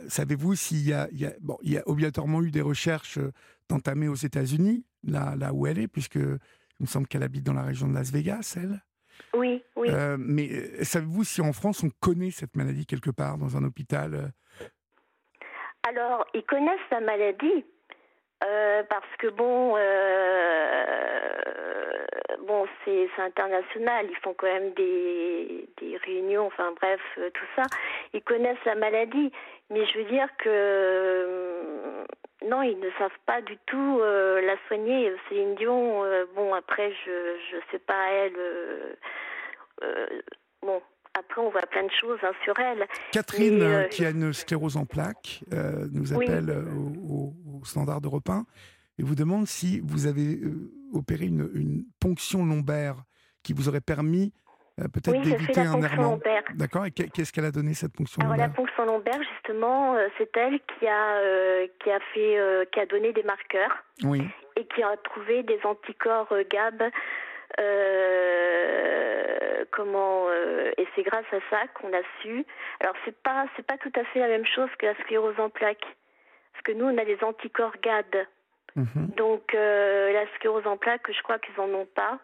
savez-vous 0.07 0.55
s'il 0.55 0.87
y, 0.87 1.27
bon, 1.41 1.57
il 1.61 1.73
y 1.73 1.77
a 1.77 1.87
obligatoirement 1.87 2.41
eu 2.41 2.51
des 2.51 2.61
recherches 2.61 3.19
entamées 3.71 4.07
aux 4.07 4.15
États-Unis, 4.15 4.85
là, 5.03 5.35
là 5.35 5.53
où 5.53 5.67
elle 5.67 5.79
est, 5.79 5.87
puisque 5.87 6.15
il 6.15 6.39
me 6.81 6.87
semble 6.87 7.07
qu'elle 7.07 7.23
habite 7.23 7.43
dans 7.43 7.53
la 7.53 7.63
région 7.63 7.87
de 7.87 7.93
Las 7.93 8.11
Vegas, 8.11 8.57
elle? 8.57 8.81
Oui, 9.33 9.63
oui. 9.75 9.87
Euh, 9.89 10.17
mais 10.19 10.49
euh, 10.51 10.83
savez-vous 10.83 11.23
si 11.23 11.41
en 11.41 11.53
France 11.53 11.83
on 11.83 11.89
connaît 11.99 12.31
cette 12.31 12.55
maladie 12.55 12.85
quelque 12.85 13.09
part 13.09 13.37
dans 13.37 13.55
un 13.57 13.63
hôpital 13.63 14.13
euh? 14.13 14.27
Alors, 15.87 16.25
ils 16.33 16.43
connaissent 16.43 16.79
la 16.91 16.99
maladie 16.99 17.65
parce 18.39 19.15
que 19.19 19.27
bon, 19.27 19.75
bon, 22.45 22.65
c'est 22.83 23.09
international. 23.17 24.07
Ils 24.09 24.17
font 24.17 24.33
quand 24.33 24.47
même 24.47 24.73
des, 24.73 25.67
des 25.81 25.97
réunions, 25.97 26.47
enfin 26.47 26.73
bref, 26.79 27.01
tout 27.15 27.45
ça. 27.55 27.63
Ils 28.13 28.21
connaissent 28.21 28.63
la 28.65 28.75
maladie, 28.75 29.31
mais 29.69 29.85
je 29.85 29.97
veux 29.97 30.05
dire 30.05 30.27
que 30.37 32.05
non, 32.45 32.61
ils 32.61 32.79
ne 32.79 32.91
savent 32.99 33.19
pas 33.25 33.41
du 33.41 33.57
tout 33.65 33.99
euh, 34.01 34.41
la 34.41 34.55
soigner. 34.67 35.11
Céline 35.27 35.55
Dion, 35.55 36.03
euh, 36.03 36.25
bon, 36.35 36.53
après, 36.53 36.93
je 37.05 37.55
ne 37.55 37.61
sais 37.71 37.79
pas 37.79 38.11
elle. 38.11 38.35
Euh, 39.83 40.07
bon, 40.61 40.81
après, 41.17 41.41
on 41.41 41.49
voit 41.49 41.61
plein 41.61 41.83
de 41.83 41.91
choses 41.91 42.19
hein, 42.23 42.31
sur 42.43 42.57
elle. 42.59 42.85
Catherine, 43.11 43.87
qui 43.89 44.05
a 44.05 44.09
une 44.09 44.33
sclérose 44.33 44.77
en 44.77 44.85
plaques, 44.85 45.43
nous 45.91 46.13
appelle 46.13 46.49
au, 47.09 47.33
standard 47.63 48.01
de 48.01 48.07
1 48.07 48.45
et 48.99 49.03
vous 49.03 49.15
demande 49.15 49.47
si 49.47 49.81
vous 49.83 50.07
avez 50.07 50.39
opéré 50.93 51.25
une, 51.25 51.49
une, 51.53 51.83
ponction 51.99 52.45
lombaire 52.45 52.95
qui 53.43 53.53
vous 53.53 53.67
aurait 53.69 53.81
permis 53.81 54.33
euh, 54.79 54.87
peut-être 54.89 55.17
Oui, 55.17 55.21
d'éviter 55.23 55.61
un 55.61 55.71
ponction 55.73 55.83
errement. 55.83 56.11
lombaire. 56.11 56.43
D'accord. 56.55 56.85
Et 56.85 56.91
qu'est- 56.91 57.09
qu'est-ce 57.09 57.31
qu'elle 57.31 57.45
a 57.45 57.51
donné 57.51 57.73
cette 57.73 57.93
ponction 57.93 58.21
Alors 58.21 58.35
la 58.35 58.47
lombaire? 58.47 58.55
ponction 58.55 58.85
lombaire, 58.85 59.21
justement, 59.33 59.95
euh, 59.95 60.07
c'est 60.17 60.35
elle 60.35 60.59
qui 60.59 60.85
a 60.87 61.17
euh, 61.19 61.67
qui 61.81 61.91
a 61.91 61.99
fait 62.13 62.37
euh, 62.37 62.65
qui 62.65 62.79
a 62.81 62.85
donné 62.85 63.13
des 63.13 63.23
marqueurs 63.23 63.71
Oui. 64.03 64.21
et 64.57 64.65
qui 64.67 64.83
a 64.83 64.97
trouvé 64.97 65.43
des 65.43 65.59
anticorps 65.63 66.27
euh, 66.33 66.43
GAB. 66.51 66.91
Euh, 67.59 69.65
comment 69.71 70.27
euh, 70.29 70.71
et 70.77 70.87
c'est 70.95 71.03
grâce 71.03 71.25
à 71.31 71.39
ça 71.49 71.67
qu'on 71.75 71.93
a 71.93 72.01
su. 72.21 72.45
Alors 72.79 72.95
c'est 73.05 73.15
pas 73.21 73.45
c'est 73.55 73.65
pas 73.65 73.77
tout 73.77 73.91
à 73.95 74.03
fait 74.05 74.19
la 74.19 74.27
même 74.27 74.45
chose 74.45 74.69
que 74.79 74.85
la 74.85 74.95
sclérose 74.95 75.39
en 75.39 75.49
plaques, 75.49 75.85
parce 76.53 76.63
que 76.63 76.71
nous 76.73 76.85
on 76.85 76.97
a 76.97 77.05
des 77.05 77.21
anticorps 77.23 77.75
GAD. 77.81 78.27
Mhm. 78.75 79.07
Donc 79.15 79.53
euh, 79.55 80.11
la 80.11 80.27
sclérose 80.35 80.67
en 80.67 80.77
plaques, 80.77 81.09
je 81.11 81.21
crois 81.23 81.39
qu'ils 81.39 81.59
en 81.59 81.69
ont 81.73 81.87
pas. 81.87 82.19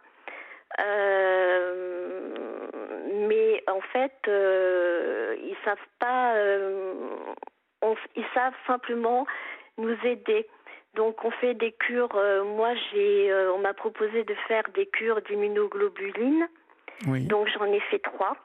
Mais 3.27 3.63
en 3.67 3.82
fait, 3.82 4.13
ils 4.27 5.57
savent 5.65 5.77
pas. 5.99 6.34
on- 7.82 7.95
ils 8.15 8.25
savent 8.34 8.53
simplement 8.67 9.25
nous 9.77 9.97
aider. 10.05 10.47
Donc 10.95 11.23
on 11.23 11.31
fait 11.31 11.53
des 11.53 11.71
cures. 11.71 12.15
euh, 12.15 12.43
moi, 12.43 12.73
j'ai, 12.91 13.31
euh, 13.31 13.53
on 13.53 13.59
m'a 13.59 13.73
proposé 13.73 14.23
de 14.23 14.33
faire 14.47 14.63
des 14.73 14.85
cures 14.87 15.21
d'immunoglobulines. 15.21 16.47
Oui. 17.07 17.25
Donc 17.25 17.47
j'en 17.49 17.65
ai 17.65 17.79
fait 17.79 17.99
trois, 17.99 18.35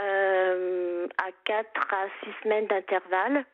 euh, 0.00 1.06
à 1.18 1.30
quatre 1.44 1.92
à 1.92 2.06
six 2.22 2.30
semaines 2.42 2.66
d'intervalle. 2.66 3.44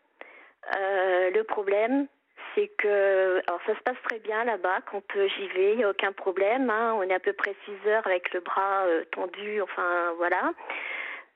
Le 0.71 1.43
problème, 1.43 2.07
c'est 2.55 2.69
que, 2.79 3.43
alors 3.47 3.61
ça 3.67 3.75
se 3.75 3.81
passe 3.83 3.97
très 4.05 4.19
bien 4.19 4.45
là-bas 4.45 4.81
quand 4.91 5.03
j'y 5.15 5.49
vais, 5.49 5.73
il 5.73 5.79
n'y 5.79 5.85
a 5.85 5.91
aucun 5.91 6.13
problème. 6.13 6.69
hein. 6.71 6.95
on 6.97 7.03
est 7.03 7.15
à 7.15 7.21
peu 7.21 7.33
près 7.33 7.55
six 7.65 7.89
heures 7.89 8.07
avec 8.07 8.33
le 8.35 8.41
bras 8.41 8.85
tendu, 9.13 9.63
enfin 9.63 10.13
voilà. 10.19 10.53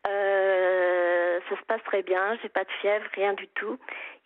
Euh, 0.06 1.38
ça 1.48 1.56
se 1.56 1.62
passe 1.64 1.82
très 1.84 2.02
bien, 2.02 2.36
j'ai 2.42 2.48
pas 2.48 2.64
de 2.64 2.70
fièvre, 2.80 3.04
rien 3.14 3.34
du 3.34 3.46
tout. 3.48 3.78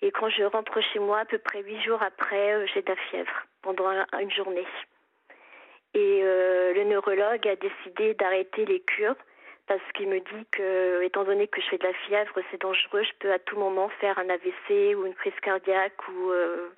Et 0.03 0.11
quand 0.11 0.29
je 0.29 0.43
rentre 0.45 0.81
chez 0.81 0.99
moi, 0.99 1.21
à 1.21 1.25
peu 1.25 1.39
près 1.39 1.63
huit 1.63 1.81
jours 1.83 2.03
après, 2.03 2.53
euh, 2.55 2.67
j'ai 2.73 2.83
de 2.83 2.89
la 2.89 2.97
fièvre 2.97 3.33
pendant 3.63 3.87
un- 3.89 4.07
une 4.21 4.31
journée. 4.31 4.67
Et 5.95 6.21
euh, 6.23 6.75
le 6.75 6.85
neurologue 6.85 7.47
a 7.49 7.57
décidé 7.57 8.15
d'arrêter 8.15 8.65
les 8.67 8.81
cures 8.81 9.17
parce 9.67 9.83
qu'il 9.95 10.09
me 10.09 10.21
dit 10.21 10.47
que, 10.53 11.03
étant 11.03 11.25
donné 11.25 11.49
que 11.49 11.61
je 11.61 11.67
fais 11.69 11.79
de 11.79 11.85
la 11.87 11.93
fièvre, 11.95 12.35
c'est 12.51 12.61
dangereux, 12.61 13.03
je 13.03 13.13
peux 13.19 13.33
à 13.33 13.39
tout 13.39 13.57
moment 13.59 13.89
faire 14.01 14.19
un 14.19 14.29
AVC 14.29 14.95
ou 14.95 15.07
une 15.07 15.15
crise 15.15 15.39
cardiaque 15.43 16.09
ou 16.09 16.31
euh, 16.31 16.69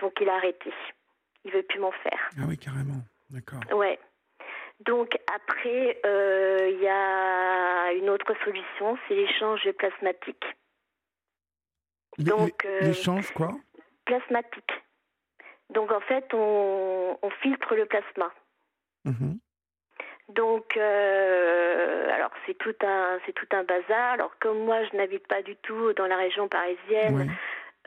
donc 0.00 0.12
il 0.20 0.28
a 0.28 0.34
arrêté. 0.34 0.72
Il 1.44 1.52
veut 1.52 1.62
plus 1.62 1.78
m'en 1.78 1.92
faire. 1.92 2.28
Ah 2.38 2.42
oui, 2.48 2.58
carrément. 2.58 3.00
D'accord. 3.30 3.60
Ouais. 3.72 3.98
Donc 4.80 5.16
après, 5.34 5.98
euh, 6.04 6.68
il 6.70 6.80
y 6.82 6.88
a 6.88 7.92
une 7.92 8.10
autre 8.10 8.32
solution, 8.44 8.98
c'est 9.08 9.14
l'échange 9.14 9.68
plasmatique. 9.72 10.44
Donc, 12.18 12.64
euh, 12.64 12.80
L'échange, 12.80 13.30
quoi? 13.32 13.50
Plasmatique. 14.04 14.72
Donc 15.70 15.90
en 15.92 16.00
fait, 16.00 16.32
on, 16.34 17.18
on 17.20 17.30
filtre 17.42 17.74
le 17.74 17.86
plasma. 17.86 18.30
Mhm. 19.04 19.38
Donc, 20.28 20.76
euh, 20.76 22.10
alors 22.10 22.30
c'est 22.46 22.54
tout 22.58 22.74
un 22.82 23.18
c'est 23.24 23.32
tout 23.32 23.46
un 23.52 23.64
bazar. 23.64 24.12
Alors 24.12 24.32
comme 24.40 24.58
moi, 24.64 24.82
je 24.84 24.96
n'habite 24.96 25.26
pas 25.26 25.42
du 25.42 25.56
tout 25.56 25.92
dans 25.94 26.06
la 26.06 26.16
région 26.16 26.48
parisienne, 26.48 27.16
Oui. 27.16 27.30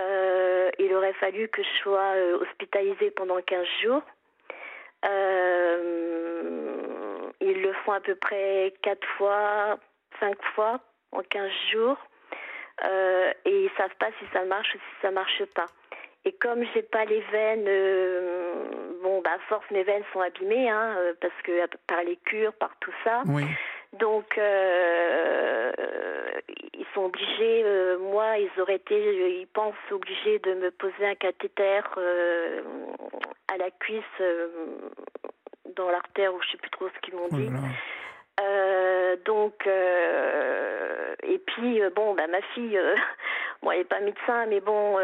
euh, 0.02 0.70
il 0.80 0.94
aurait 0.94 1.14
fallu 1.14 1.48
que 1.50 1.62
je 1.64 1.70
sois 1.82 2.14
hospitalisée 2.42 3.12
pendant 3.12 3.42
15 3.42 3.66
jours. 3.84 4.04
Euh, 5.06 6.59
à 7.92 8.00
peu 8.00 8.16
près 8.16 8.74
4 8.82 9.08
fois, 9.18 9.80
5 10.20 10.36
fois 10.56 10.80
en 11.12 11.22
15 11.22 11.52
jours. 11.72 11.98
Euh, 12.86 13.32
et 13.46 13.66
ils 13.66 13.72
savent 13.78 13.96
pas 14.00 14.10
si 14.20 14.26
ça 14.32 14.46
marche 14.46 14.74
ou 14.76 14.78
si 14.78 15.02
ça 15.02 15.12
marche 15.12 15.44
pas. 15.56 15.66
Et 16.26 16.34
comme 16.34 16.64
j'ai 16.74 16.82
pas 16.82 17.06
les 17.06 17.22
veines, 17.32 17.66
euh, 17.68 19.00
bon, 19.02 19.22
bah, 19.22 19.38
force, 19.48 19.66
mes 19.72 19.84
veines 19.84 20.04
sont 20.14 20.20
abîmées, 20.20 20.70
hein, 20.70 20.96
euh, 20.98 21.14
parce 21.22 21.34
que 21.44 21.66
par 21.88 22.04
les 22.04 22.18
cures, 22.18 22.54
par 22.54 22.72
tout 22.80 22.94
ça. 23.04 23.24
Oui. 23.26 23.44
Donc, 23.98 24.38
euh, 24.38 25.72
ils 26.74 26.86
sont 26.94 27.06
obligés, 27.06 27.64
euh, 27.66 27.98
moi, 27.98 28.38
ils 28.38 28.62
auraient 28.62 28.76
été, 28.76 29.40
ils 29.40 29.48
pensent 29.48 29.74
obligés 29.92 30.40
de 30.40 30.54
me 30.54 30.70
poser 30.72 31.08
un 31.08 31.16
cathéter 31.16 31.82
euh, 31.98 32.62
à 33.52 33.58
la 33.58 33.72
cuisse, 33.72 34.04
dans 35.76 35.90
l'artère, 35.90 36.34
ou 36.34 36.42
je 36.44 36.52
sais 36.52 36.58
plus 36.58 36.70
trop 36.70 36.88
ce 36.90 37.00
qu'ils 37.02 37.16
m'ont 37.16 37.30
dit. 37.30 37.50
donc, 39.26 39.68
et 41.24 41.40
puis, 41.40 41.82
bon, 41.96 42.14
bah, 42.14 42.28
ma 42.28 42.42
fille, 42.54 42.80
bon, 43.64 43.72
elle 43.72 43.80
n'est 43.80 43.86
pas 43.86 44.02
médecin, 44.02 44.46
mais 44.48 44.60
bon, 44.60 45.00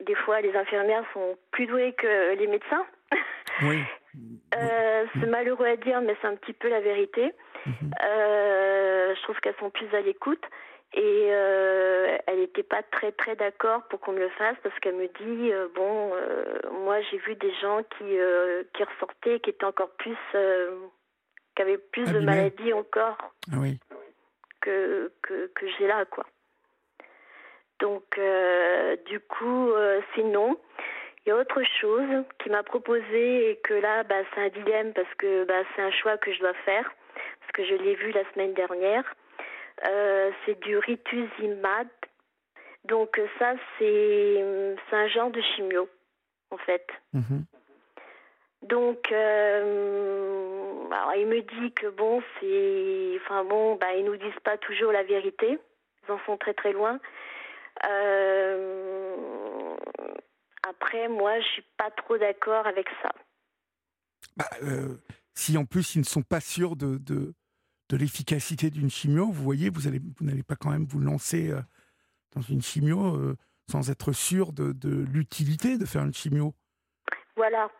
des 0.00 0.14
fois, 0.16 0.40
les 0.40 0.56
infirmières 0.56 1.04
sont 1.12 1.38
plus 1.52 1.66
douées 1.66 1.92
que 1.92 2.34
les 2.34 2.46
médecins. 2.48 2.84
Oui. 3.62 3.82
Euh, 4.54 5.06
c'est 5.14 5.26
malheureux 5.26 5.66
à 5.66 5.76
dire, 5.76 6.00
mais 6.00 6.16
c'est 6.20 6.26
un 6.28 6.36
petit 6.36 6.52
peu 6.52 6.68
la 6.68 6.80
vérité. 6.80 7.32
Mhm. 7.66 7.90
Euh, 8.04 9.14
je 9.14 9.22
trouve 9.22 9.38
qu'elles 9.40 9.56
sont 9.60 9.70
plus 9.70 9.92
à 9.94 10.00
l'écoute. 10.00 10.42
Et 10.94 11.28
euh, 11.30 12.16
elle 12.26 12.38
n'était 12.38 12.62
pas 12.62 12.82
très 12.82 13.12
très 13.12 13.36
d'accord 13.36 13.86
pour 13.88 14.00
qu'on 14.00 14.12
me 14.12 14.20
le 14.20 14.30
fasse 14.30 14.56
parce 14.62 14.78
qu'elle 14.80 14.94
me 14.96 15.08
dit 15.20 15.52
bon 15.74 16.14
moi 16.82 16.98
j'ai 17.02 17.18
vu 17.18 17.34
des 17.34 17.52
gens 17.60 17.82
qui 17.82 18.16
qui 18.72 18.84
ressortaient 18.84 19.38
qui 19.40 19.50
étaient 19.50 19.66
encore 19.66 19.90
plus 19.98 20.16
qui 21.54 21.62
avaient 21.62 21.76
plus 21.76 22.10
de 22.10 22.20
maladies 22.20 22.72
encore 22.72 23.18
Ah 23.52 23.56
oui. 23.58 23.78
que, 24.62 25.12
que, 25.20 25.48
que 25.48 25.66
j'ai 25.76 25.86
là, 25.86 26.06
quoi. 26.06 26.24
Donc, 27.80 28.18
du 29.06 29.20
coup, 29.20 29.72
c'est 30.14 30.22
non. 30.22 30.58
Il 31.24 31.30
y 31.30 31.32
a 31.32 31.36
autre 31.36 31.62
chose 31.80 32.24
qui 32.42 32.50
m'a 32.50 32.62
proposé 32.62 33.50
et 33.50 33.56
que 33.56 33.74
là, 33.74 34.02
bah, 34.04 34.22
c'est 34.34 34.40
un 34.40 34.48
dilemme 34.48 34.92
parce 34.92 35.12
que 35.18 35.44
bah, 35.44 35.62
c'est 35.74 35.82
un 35.82 35.90
choix 35.90 36.16
que 36.16 36.32
je 36.32 36.40
dois 36.40 36.54
faire, 36.64 36.90
parce 37.40 37.52
que 37.52 37.64
je 37.64 37.74
l'ai 37.74 37.94
vu 37.96 38.12
la 38.12 38.24
semaine 38.32 38.54
dernière. 38.54 39.04
Euh, 39.86 40.30
c'est 40.44 40.58
du 40.60 40.78
rituximab. 40.78 41.88
Donc, 42.84 43.20
ça, 43.38 43.54
c'est 43.78 44.76
un 44.92 45.08
genre 45.08 45.30
de 45.30 45.40
chimio, 45.40 45.88
en 46.50 46.56
fait. 46.58 46.86
Mhm. 47.12 47.44
Donc, 48.62 49.12
euh, 49.12 50.84
alors 50.90 51.14
il 51.14 51.26
me 51.26 51.40
dit 51.40 51.72
que 51.72 51.86
bon, 51.88 52.22
c'est, 52.40 53.20
enfin 53.22 53.44
bon, 53.44 53.76
bah 53.76 53.94
ils 53.96 54.04
nous 54.04 54.16
disent 54.16 54.40
pas 54.42 54.58
toujours 54.58 54.90
la 54.90 55.04
vérité. 55.04 55.58
Ils 56.06 56.12
en 56.12 56.18
sont 56.26 56.36
très 56.36 56.54
très 56.54 56.72
loin. 56.72 56.98
Euh, 57.88 59.07
après, 60.68 61.08
moi, 61.08 61.40
je 61.40 61.46
suis 61.46 61.64
pas 61.76 61.90
trop 61.90 62.18
d'accord 62.18 62.66
avec 62.66 62.86
ça. 63.02 63.10
Bah, 64.36 64.48
euh, 64.62 64.96
si 65.34 65.56
en 65.56 65.64
plus 65.64 65.94
ils 65.94 66.00
ne 66.00 66.04
sont 66.04 66.22
pas 66.22 66.40
sûrs 66.40 66.76
de, 66.76 66.98
de, 66.98 67.34
de 67.88 67.96
l'efficacité 67.96 68.70
d'une 68.70 68.90
chimio, 68.90 69.26
vous 69.26 69.42
voyez, 69.42 69.70
vous 69.70 69.86
allez, 69.86 69.98
vous 69.98 70.24
n'allez 70.24 70.42
pas 70.42 70.56
quand 70.56 70.70
même 70.70 70.84
vous 70.84 71.00
lancer 71.00 71.50
euh, 71.50 71.60
dans 72.34 72.42
une 72.42 72.62
chimio 72.62 73.16
euh, 73.16 73.36
sans 73.70 73.90
être 73.90 74.12
sûr 74.12 74.52
de, 74.52 74.72
de 74.72 75.04
l'utilité 75.12 75.78
de 75.78 75.86
faire 75.86 76.02
une 76.02 76.14
chimio. 76.14 76.54
Voilà. 77.36 77.70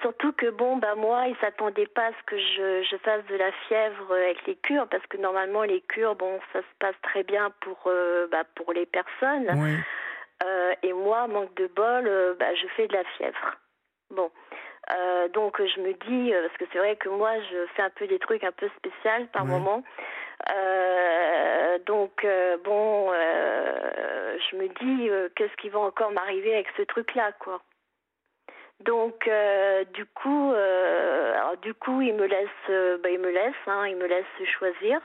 Surtout 0.00 0.32
que 0.32 0.48
bon, 0.50 0.78
bah 0.78 0.94
moi, 0.94 1.26
ils 1.28 1.36
s'attendaient 1.36 1.88
pas 1.88 2.06
à 2.06 2.12
ce 2.12 2.22
que 2.24 2.38
je, 2.38 2.82
je 2.90 2.96
fasse 2.98 3.26
de 3.26 3.34
la 3.34 3.52
fièvre 3.68 4.14
avec 4.14 4.46
les 4.46 4.56
cures, 4.56 4.88
parce 4.88 5.06
que 5.08 5.18
normalement 5.18 5.64
les 5.64 5.82
cures, 5.82 6.16
bon, 6.16 6.40
ça 6.52 6.60
se 6.60 6.74
passe 6.78 6.94
très 7.02 7.24
bien 7.24 7.50
pour, 7.60 7.78
bah, 8.30 8.44
pour 8.54 8.72
les 8.72 8.86
personnes. 8.86 9.48
Oui. 9.56 9.76
Euh, 10.42 10.74
et 10.82 10.92
moi, 10.92 11.26
manque 11.26 11.54
de 11.54 11.66
bol, 11.66 12.06
euh, 12.06 12.34
bah, 12.38 12.54
je 12.54 12.66
fais 12.68 12.86
de 12.86 12.92
la 12.94 13.04
fièvre. 13.04 13.56
Bon. 14.10 14.30
Euh, 14.90 15.28
donc 15.28 15.62
je 15.62 15.80
me 15.80 15.92
dis, 15.92 16.32
parce 16.32 16.56
que 16.56 16.64
c'est 16.72 16.78
vrai 16.78 16.96
que 16.96 17.08
moi 17.08 17.30
je 17.50 17.66
fais 17.76 17.82
un 17.82 17.90
peu 17.90 18.06
des 18.08 18.18
trucs 18.18 18.42
un 18.42 18.50
peu 18.50 18.68
spéciaux 18.78 19.26
par 19.32 19.44
Ouais. 19.44 19.50
moment. 19.50 19.84
Donc 21.86 22.26
bon, 22.64 23.12
je 23.12 24.56
me 24.56 24.68
dis, 24.80 25.10
qu'est-ce 25.36 25.54
qui 25.56 25.68
va 25.68 25.80
encore 25.80 26.10
m'arriver 26.10 26.54
avec 26.54 26.68
ce 26.76 26.82
truc-là, 26.82 27.32
quoi. 27.38 27.60
Donc 28.80 29.28
euh, 29.28 29.84
du 29.92 30.06
coup, 30.06 30.52
euh, 30.52 31.34
alors 31.34 31.56
du 31.58 31.74
coup, 31.74 32.00
il 32.00 32.14
me 32.14 32.26
laisse, 32.26 32.48
euh, 32.70 32.96
bah, 32.98 33.10
il 33.10 33.18
me 33.18 33.30
laisse, 33.30 33.54
hein, 33.66 33.86
il 33.86 33.96
me 33.96 34.06
laisse 34.06 34.24
choisir, 34.58 35.00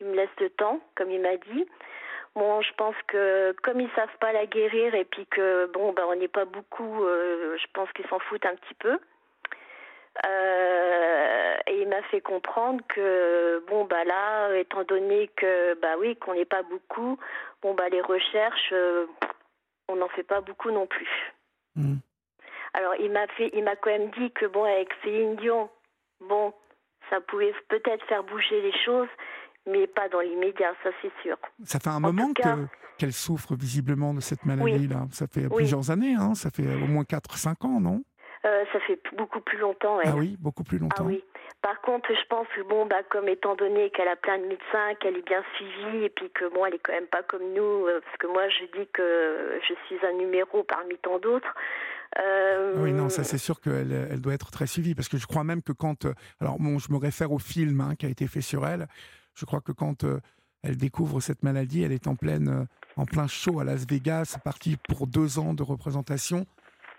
il 0.00 0.06
me 0.06 0.14
laisse 0.14 0.30
le 0.38 0.50
temps, 0.50 0.80
comme 0.94 1.10
il 1.10 1.20
m'a 1.20 1.36
dit. 1.36 1.66
Bon, 2.34 2.62
je 2.62 2.72
pense 2.74 2.96
que 3.08 3.54
comme 3.62 3.80
ils 3.80 3.90
savent 3.94 4.16
pas 4.18 4.32
la 4.32 4.46
guérir 4.46 4.94
et 4.94 5.04
puis 5.04 5.26
que 5.26 5.66
bon, 5.66 5.92
ben 5.92 6.04
on 6.08 6.16
n'est 6.16 6.28
pas 6.28 6.46
beaucoup, 6.46 7.04
euh, 7.04 7.56
je 7.58 7.66
pense 7.74 7.92
qu'ils 7.92 8.08
s'en 8.08 8.18
foutent 8.20 8.46
un 8.46 8.54
petit 8.54 8.74
peu. 8.74 8.98
Euh, 10.26 11.56
et 11.66 11.80
il 11.82 11.88
m'a 11.88 12.02
fait 12.04 12.20
comprendre 12.20 12.82
que 12.88 13.62
bon 13.68 13.84
bah 13.84 14.04
là, 14.04 14.54
étant 14.54 14.84
donné 14.84 15.28
que 15.36 15.74
bah 15.80 15.96
oui 15.98 16.16
qu'on 16.16 16.34
n'est 16.34 16.46
pas 16.46 16.62
beaucoup, 16.62 17.18
bon 17.62 17.74
bah 17.74 17.88
les 17.90 18.00
recherches, 18.00 18.72
euh, 18.72 19.06
on 19.88 19.96
n'en 19.96 20.08
fait 20.08 20.22
pas 20.22 20.40
beaucoup 20.40 20.70
non 20.70 20.86
plus. 20.86 21.32
Mhm. 21.76 22.00
Alors 22.74 22.94
il 22.96 23.10
m'a 23.10 23.26
fait, 23.28 23.50
il 23.52 23.64
m'a 23.64 23.76
quand 23.76 23.90
même 23.90 24.10
dit 24.10 24.30
que 24.32 24.46
bon 24.46 24.64
avec 24.64 24.88
Céline 25.02 25.36
Dion, 25.36 25.68
bon 26.20 26.54
ça 27.10 27.20
pouvait 27.20 27.54
peut-être 27.68 28.04
faire 28.06 28.24
bouger 28.24 28.60
les 28.62 28.76
choses, 28.84 29.08
mais 29.66 29.86
pas 29.86 30.08
dans 30.08 30.20
l'immédiat, 30.20 30.72
ça 30.82 30.90
c'est 31.00 31.12
sûr. 31.22 31.36
Ça 31.64 31.78
fait 31.78 31.90
un 31.90 32.00
moment 32.00 32.32
qu'elle 32.98 33.12
souffre 33.12 33.54
visiblement 33.54 34.14
de 34.14 34.20
cette 34.20 34.44
maladie-là. 34.44 35.06
Ça 35.10 35.26
fait 35.26 35.48
plusieurs 35.48 35.90
années, 35.90 36.14
hein. 36.14 36.34
ça 36.34 36.50
fait 36.50 36.66
au 36.66 36.86
moins 36.86 37.04
4-5 37.04 37.66
ans, 37.66 37.80
non? 37.80 38.02
Euh, 38.44 38.64
ça 38.72 38.80
fait 38.80 38.98
beaucoup 39.16 39.40
plus 39.40 39.58
longtemps. 39.58 39.98
Ah 40.04 40.16
oui, 40.16 40.36
beaucoup 40.40 40.64
plus 40.64 40.78
longtemps. 40.78 41.04
Ah 41.04 41.08
oui. 41.08 41.22
Par 41.60 41.80
contre, 41.80 42.08
je 42.12 42.26
pense 42.28 42.48
que 42.56 42.62
bon, 42.62 42.86
bah, 42.86 43.04
comme 43.08 43.28
étant 43.28 43.54
donné 43.54 43.90
qu'elle 43.90 44.08
a 44.08 44.16
plein 44.16 44.38
de 44.38 44.46
médecins, 44.46 44.94
qu'elle 45.00 45.16
est 45.16 45.26
bien 45.26 45.44
suivie, 45.54 46.04
et 46.04 46.10
puis 46.10 46.28
que 46.30 46.52
bon, 46.52 46.66
elle 46.66 46.74
est 46.74 46.80
quand 46.80 46.92
même 46.92 47.06
pas 47.06 47.22
comme 47.22 47.52
nous, 47.54 47.86
euh, 47.86 48.00
parce 48.04 48.16
que 48.16 48.26
moi, 48.26 48.48
je 48.48 48.64
dis 48.76 48.88
que 48.92 49.60
je 49.68 49.74
suis 49.86 50.04
un 50.04 50.14
numéro 50.14 50.64
parmi 50.64 50.96
tant 50.98 51.20
d'autres. 51.20 51.54
Euh... 52.18 52.74
Oui, 52.78 52.92
non, 52.92 53.08
ça 53.08 53.22
c'est 53.22 53.38
sûr 53.38 53.60
qu'elle 53.60 54.08
elle 54.10 54.20
doit 54.20 54.34
être 54.34 54.50
très 54.50 54.66
suivie, 54.66 54.96
parce 54.96 55.08
que 55.08 55.18
je 55.18 55.26
crois 55.26 55.44
même 55.44 55.62
que 55.62 55.72
quand, 55.72 56.06
alors 56.40 56.58
bon, 56.58 56.80
je 56.80 56.92
me 56.92 56.98
réfère 56.98 57.30
au 57.30 57.38
film 57.38 57.80
hein, 57.80 57.94
qui 57.96 58.06
a 58.06 58.08
été 58.08 58.26
fait 58.26 58.40
sur 58.40 58.66
elle. 58.66 58.88
Je 59.34 59.44
crois 59.44 59.60
que 59.60 59.72
quand 59.72 60.04
elle 60.62 60.76
découvre 60.76 61.20
cette 61.20 61.42
maladie, 61.42 61.82
elle 61.82 61.92
est 61.92 62.06
en 62.06 62.14
pleine, 62.14 62.66
en 62.96 63.04
plein 63.04 63.26
show 63.26 63.60
à 63.60 63.64
Las 63.64 63.86
Vegas, 63.86 64.38
partie 64.44 64.76
pour 64.76 65.06
deux 65.06 65.38
ans 65.38 65.54
de 65.54 65.62
représentation. 65.62 66.46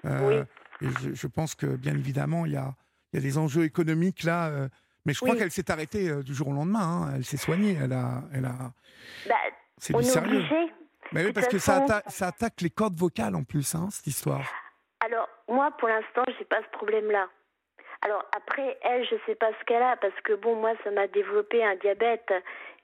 oui. 0.03 0.43
Et 0.81 0.87
je, 1.13 1.27
pense 1.27 1.55
que, 1.55 1.65
bien 1.65 1.93
évidemment, 1.93 2.45
il 2.45 2.51
y 2.51 2.55
y 2.55 2.57
a 2.57 3.21
des 3.21 3.37
enjeux 3.37 3.63
économiques 3.63 4.23
là. 4.23 4.47
Euh, 4.47 4.67
mais 5.05 5.13
je 5.13 5.19
crois 5.19 5.35
qu'elle 5.35 5.51
s'est 5.51 5.69
arrêtée 5.71 6.09
euh, 6.09 6.23
du 6.23 6.33
jour 6.33 6.49
au 6.49 6.53
lendemain. 6.53 7.07
Hein. 7.07 7.13
Elle 7.15 7.25
s'est 7.25 7.37
soignée. 7.37 7.77
Elle 7.81 7.93
a, 7.93 8.23
elle 8.33 8.45
a. 8.45 8.73
Bah, 9.27 9.35
c'est 9.77 9.93
du 9.93 10.03
sérieux. 10.03 10.43
Mais 11.11 11.25
oui, 11.25 11.33
parce 11.33 11.47
que 11.47 11.59
ça, 11.59 11.77
attaque, 11.77 12.05
ça 12.07 12.27
attaque 12.27 12.61
les 12.61 12.69
cordes 12.69 12.95
vocales 12.95 13.35
en 13.35 13.43
plus, 13.43 13.75
hein, 13.75 13.89
cette 13.91 14.07
histoire. 14.07 14.41
Alors, 15.05 15.27
moi, 15.47 15.69
pour 15.77 15.89
l'instant, 15.89 16.23
je 16.27 16.39
n'ai 16.39 16.45
pas 16.45 16.61
ce 16.63 16.77
problème-là. 16.77 17.27
Alors, 18.05 18.25
après, 18.35 18.77
elle, 18.81 19.05
je 19.05 19.15
ne 19.15 19.19
sais 19.25 19.35
pas 19.35 19.51
ce 19.59 19.65
qu'elle 19.65 19.81
a, 19.81 19.95
parce 19.95 20.19
que, 20.23 20.33
bon, 20.33 20.55
moi, 20.55 20.73
ça 20.83 20.91
m'a 20.91 21.07
développé 21.07 21.63
un 21.63 21.75
diabète, 21.75 22.31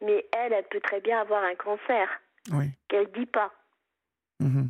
mais 0.01 0.25
elle, 0.31 0.53
elle 0.53 0.63
peut 0.65 0.79
très 0.79 1.01
bien 1.01 1.19
avoir 1.19 1.43
un 1.43 1.55
cancer. 1.55 2.07
Oui. 2.51 2.65
Qu'elle 2.87 3.07
ne 3.07 3.19
dit 3.19 3.25
pas. 3.25 3.51
Mmh 4.39 4.67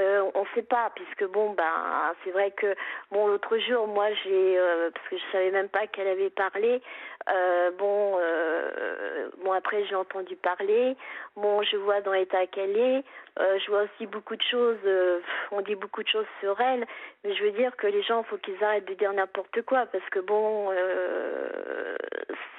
euh, 0.00 0.30
on 0.34 0.42
ne 0.42 0.46
sait 0.54 0.62
pas, 0.62 0.90
puisque 0.94 1.24
bon, 1.30 1.50
ben, 1.52 2.14
c'est 2.24 2.30
vrai 2.30 2.50
que 2.52 2.74
bon, 3.10 3.26
l'autre 3.26 3.58
jour, 3.58 3.86
moi, 3.86 4.08
j'ai, 4.24 4.58
euh, 4.58 4.90
parce 4.90 5.08
que 5.08 5.18
je 5.18 5.22
savais 5.32 5.50
même 5.50 5.68
pas 5.68 5.86
qu'elle 5.86 6.08
avait 6.08 6.30
parlé. 6.30 6.80
Euh, 7.28 7.70
bon, 7.72 8.18
bon, 9.44 9.52
après, 9.52 9.84
j'ai 9.86 9.94
entendu 9.94 10.36
parler. 10.36 10.96
Bon, 11.36 11.62
je 11.62 11.76
vois 11.76 12.00
dans 12.00 12.12
l'état 12.12 12.46
qu'elle 12.46 12.76
est. 12.76 13.04
je 13.36 13.70
vois 13.70 13.82
aussi 13.82 14.06
beaucoup 14.06 14.36
de 14.36 14.42
choses. 14.42 14.78
on 15.52 15.60
dit 15.60 15.74
beaucoup 15.74 16.02
de 16.02 16.08
choses 16.08 16.26
sur 16.40 16.58
elle, 16.60 16.86
mais 17.24 17.34
je 17.34 17.44
veux 17.44 17.52
dire 17.52 17.76
que 17.76 17.86
les 17.86 18.02
gens, 18.02 18.22
faut 18.22 18.38
qu'ils 18.38 18.62
arrêtent 18.64 18.88
de 18.88 18.94
dire 18.94 19.12
n'importe 19.12 19.62
quoi, 19.62 19.86
parce 19.86 20.08
que 20.10 20.20
bon, 20.20 20.70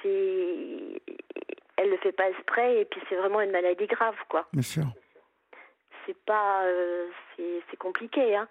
c'est, 0.02 1.02
elle 1.76 1.90
le 1.90 1.96
fait 1.98 2.12
pas 2.12 2.28
exprès, 2.28 2.80
et 2.80 2.84
puis 2.84 3.00
c'est 3.08 3.16
vraiment 3.16 3.40
une 3.40 3.50
maladie 3.50 3.86
grave, 3.86 4.16
quoi. 4.28 4.46
Bien 4.52 4.62
sûr 4.62 4.84
c'est 6.06 6.18
pas 6.24 6.64
euh, 6.64 7.06
c'est 7.36 7.76
compliqué 7.76 8.36
hein. 8.36 8.48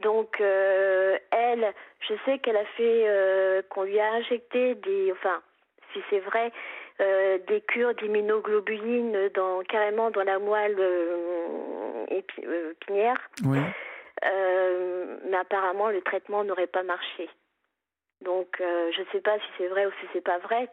Donc 0.00 0.40
euh, 0.40 1.16
elle, 1.30 1.72
je 2.00 2.14
sais 2.24 2.38
qu'elle 2.38 2.56
a 2.56 2.64
fait 2.64 3.08
euh, 3.08 3.62
qu'on 3.70 3.84
lui 3.84 3.98
a 3.98 4.12
injecté 4.12 4.74
des 4.74 5.12
enfin 5.12 5.42
si 5.92 6.00
c'est 6.10 6.20
vrai 6.20 6.52
des 6.98 7.60
cures 7.68 7.94
d'immunoglobulines 7.94 9.28
dans 9.34 9.60
carrément 9.64 10.10
dans 10.10 10.22
la 10.22 10.38
moelle 10.38 10.78
épinière. 12.08 13.20
Oui. 13.44 13.58
mais 14.22 15.36
apparemment 15.36 15.90
le 15.90 16.00
traitement 16.00 16.42
n'aurait 16.42 16.66
pas 16.66 16.82
marché. 16.82 17.28
Donc 18.22 18.48
je 18.58 19.00
ne 19.00 19.06
sais 19.12 19.20
pas 19.20 19.38
si 19.38 19.46
c'est 19.58 19.68
vrai 19.68 19.84
ou 19.84 19.90
si 20.00 20.06
c'est 20.14 20.24
pas 20.24 20.38
vrai 20.38 20.70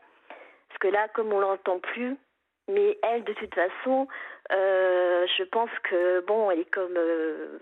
parce 0.69 0.79
que 0.79 0.87
là 0.87 1.09
comme 1.09 1.33
on 1.33 1.39
l'entend 1.39 1.79
plus, 1.79 2.15
mais 2.67 2.97
elle 3.03 3.23
de 3.23 3.33
toute 3.33 3.53
façon 3.53 4.07
euh, 4.51 5.25
je 5.37 5.43
pense 5.43 5.69
que 5.83 6.25
bon, 6.25 6.51
elle 6.51 6.59
est 6.59 6.71
comme, 6.71 6.97
euh, 6.97 7.59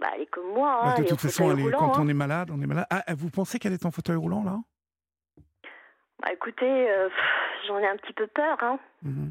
bah, 0.00 0.08
elle 0.14 0.22
est 0.22 0.26
comme 0.26 0.52
moi. 0.54 0.80
Bah, 0.82 0.94
hein, 0.96 1.02
de 1.02 1.06
toute 1.06 1.20
façon, 1.20 1.54
quand 1.76 1.98
on 1.98 2.02
hein. 2.02 2.08
est 2.08 2.14
malade, 2.14 2.50
on 2.50 2.60
est 2.62 2.66
malade. 2.66 2.86
Ah, 2.90 3.02
vous 3.14 3.30
pensez 3.30 3.58
qu'elle 3.58 3.74
est 3.74 3.84
en 3.84 3.90
fauteuil 3.90 4.16
roulant 4.16 4.42
là? 4.42 4.56
Bah, 6.20 6.32
écoutez, 6.32 6.90
euh, 6.90 7.08
j'en 7.66 7.78
ai 7.78 7.86
un 7.86 7.96
petit 7.96 8.14
peu 8.14 8.26
peur, 8.26 8.56
hein. 8.62 8.78
Mmh 9.02 9.28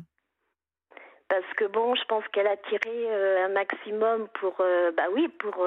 Parce 1.29 1.53
que 1.57 1.65
bon, 1.65 1.95
je 1.95 2.05
pense 2.05 2.23
qu'elle 2.31 2.47
a 2.47 2.57
tiré 2.57 3.43
un 3.43 3.49
maximum 3.49 4.27
pour, 4.39 4.55
bah 4.95 5.07
oui, 5.13 5.27
pour, 5.39 5.57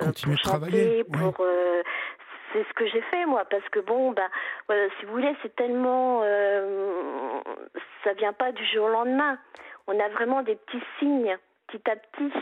continuer 0.00 0.36
pour 0.36 0.52
chanter, 0.52 0.58
travailler, 0.58 1.04
pour 1.04 1.46
c'est 2.54 2.64
ce 2.66 2.72
que 2.72 2.86
j'ai 2.86 3.02
fait 3.02 3.26
moi 3.26 3.44
parce 3.50 3.68
que 3.68 3.80
bon 3.80 4.12
bah 4.12 4.28
si 4.98 5.04
vous 5.04 5.12
voulez 5.12 5.36
c'est 5.42 5.54
tellement 5.56 6.22
euh, 6.22 7.40
ça 8.04 8.14
vient 8.14 8.32
pas 8.32 8.52
du 8.52 8.64
jour 8.64 8.86
au 8.86 8.88
lendemain 8.88 9.38
on 9.86 10.00
a 10.00 10.08
vraiment 10.08 10.42
des 10.42 10.56
petits 10.56 10.82
signes 10.98 11.36
petit 11.66 11.90
à 11.90 11.96
petit. 11.96 12.32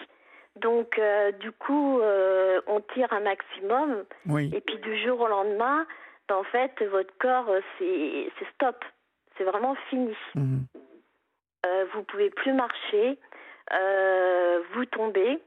Donc, 0.57 0.99
euh, 0.99 1.33
du 1.33 1.53
coup, 1.53 2.01
euh, 2.01 2.61
on 2.67 2.81
tire 2.81 3.13
un 3.13 3.21
maximum. 3.21 4.05
Et 4.53 4.61
puis, 4.61 4.79
du 4.79 4.99
jour 5.03 5.21
au 5.21 5.29
lendemain, 5.29 5.87
ben, 6.29 6.37
en 6.37 6.45
fait, 6.45 6.83
votre 6.85 7.17
corps, 7.19 7.49
euh, 7.49 7.61
c'est 7.79 8.47
stop. 8.55 8.85
C'est 9.39 9.45
vraiment 9.45 9.75
fini. 9.89 10.15
Mhm. 10.35 10.67
vous 11.95 12.03
pouvez 12.03 12.31
plus 12.31 12.53
marcher. 12.53 13.19
vous 14.75 14.85
tombez. 14.87 15.41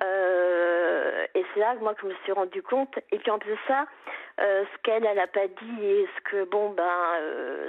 Et 0.00 1.44
c'est 1.52 1.60
là 1.60 1.74
que 1.74 1.80
moi 1.80 1.94
que 1.94 2.02
je 2.02 2.06
me 2.06 2.14
suis 2.24 2.32
rendu 2.32 2.62
compte. 2.62 2.98
Et 3.10 3.18
puis 3.18 3.30
en 3.30 3.38
plus 3.38 3.52
de 3.52 3.58
ça, 3.66 3.86
ce 4.38 4.82
qu'elle 4.82 5.06
elle 5.06 5.18
a 5.18 5.26
pas 5.26 5.46
dit 5.46 5.84
et 5.84 6.08
ce 6.16 6.30
que 6.30 6.44
bon 6.44 6.70
ben 6.70 6.92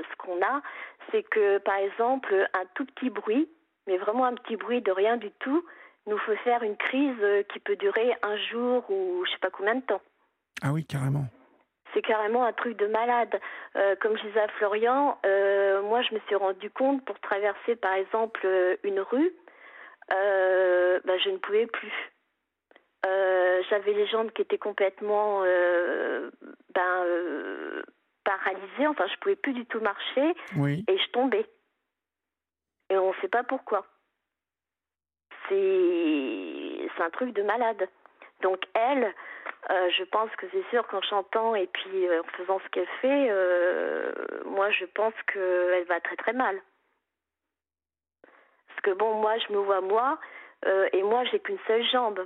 ce 0.09 0.15
qu'on 0.17 0.41
a, 0.41 0.61
c'est 1.11 1.23
que, 1.23 1.57
par 1.59 1.75
exemple, 1.75 2.47
un 2.53 2.65
tout 2.75 2.85
petit 2.85 3.09
bruit, 3.09 3.49
mais 3.87 3.97
vraiment 3.97 4.25
un 4.25 4.35
petit 4.35 4.57
bruit 4.57 4.81
de 4.81 4.91
rien 4.91 5.17
du 5.17 5.31
tout, 5.39 5.65
nous 6.05 6.17
fait 6.19 6.37
faire 6.37 6.63
une 6.63 6.77
crise 6.77 7.45
qui 7.49 7.59
peut 7.59 7.75
durer 7.75 8.15
un 8.23 8.37
jour 8.37 8.89
ou 8.89 9.25
je 9.25 9.31
sais 9.31 9.39
pas 9.39 9.49
combien 9.49 9.75
de 9.75 9.81
temps. 9.81 10.01
Ah 10.63 10.71
oui, 10.71 10.85
carrément. 10.85 11.25
C'est 11.93 12.01
carrément 12.01 12.43
un 12.45 12.53
truc 12.53 12.77
de 12.77 12.87
malade. 12.87 13.39
Euh, 13.75 13.95
comme 14.01 14.17
je 14.17 14.23
disais 14.23 14.41
à 14.41 14.47
Florian, 14.49 15.17
euh, 15.25 15.81
moi 15.83 16.01
je 16.01 16.13
me 16.13 16.19
suis 16.21 16.35
rendu 16.35 16.69
compte 16.69 17.03
pour 17.05 17.19
traverser 17.19 17.75
par 17.75 17.93
exemple 17.93 18.45
une 18.83 18.99
rue, 18.99 19.33
euh, 20.13 20.99
bah, 21.05 21.17
je 21.17 21.29
ne 21.29 21.37
pouvais 21.37 21.67
plus. 21.67 21.93
J'avais 23.69 23.93
les 23.93 24.07
jambes 24.07 24.31
qui 24.31 24.41
étaient 24.43 24.57
complètement 24.57 25.41
ben, 26.73 27.05
paralysée, 28.23 28.87
enfin 28.87 29.05
je 29.07 29.19
pouvais 29.19 29.35
plus 29.35 29.53
du 29.53 29.65
tout 29.65 29.79
marcher 29.79 30.35
et 30.87 30.97
je 30.97 31.11
tombais. 31.11 31.45
Et 32.89 32.97
on 32.97 33.09
ne 33.09 33.15
sait 33.21 33.27
pas 33.27 33.43
pourquoi. 33.43 33.85
C'est 35.49 36.87
un 36.99 37.09
truc 37.11 37.33
de 37.33 37.43
malade. 37.43 37.87
Donc 38.41 38.63
elle, 38.73 39.13
euh, 39.69 39.89
je 39.97 40.03
pense 40.03 40.29
que 40.37 40.45
c'est 40.51 40.69
sûr 40.69 40.85
qu'en 40.87 41.01
chantant 41.01 41.55
et 41.55 41.67
puis 41.67 42.07
euh, 42.07 42.21
en 42.21 42.37
faisant 42.37 42.59
ce 42.59 42.69
qu'elle 42.69 42.87
fait, 43.01 43.27
euh, 43.29 44.11
moi 44.45 44.69
je 44.71 44.85
pense 44.85 45.13
qu'elle 45.31 45.85
va 45.85 45.99
très 46.01 46.15
très 46.15 46.33
mal. 46.33 46.61
Parce 48.67 48.81
que 48.81 48.91
bon, 48.91 49.15
moi 49.15 49.37
je 49.39 49.53
me 49.53 49.59
vois 49.59 49.81
moi 49.81 50.19
et 50.91 51.03
moi 51.03 51.23
j'ai 51.25 51.39
qu'une 51.39 51.59
seule 51.67 51.83
jambe. 51.85 52.25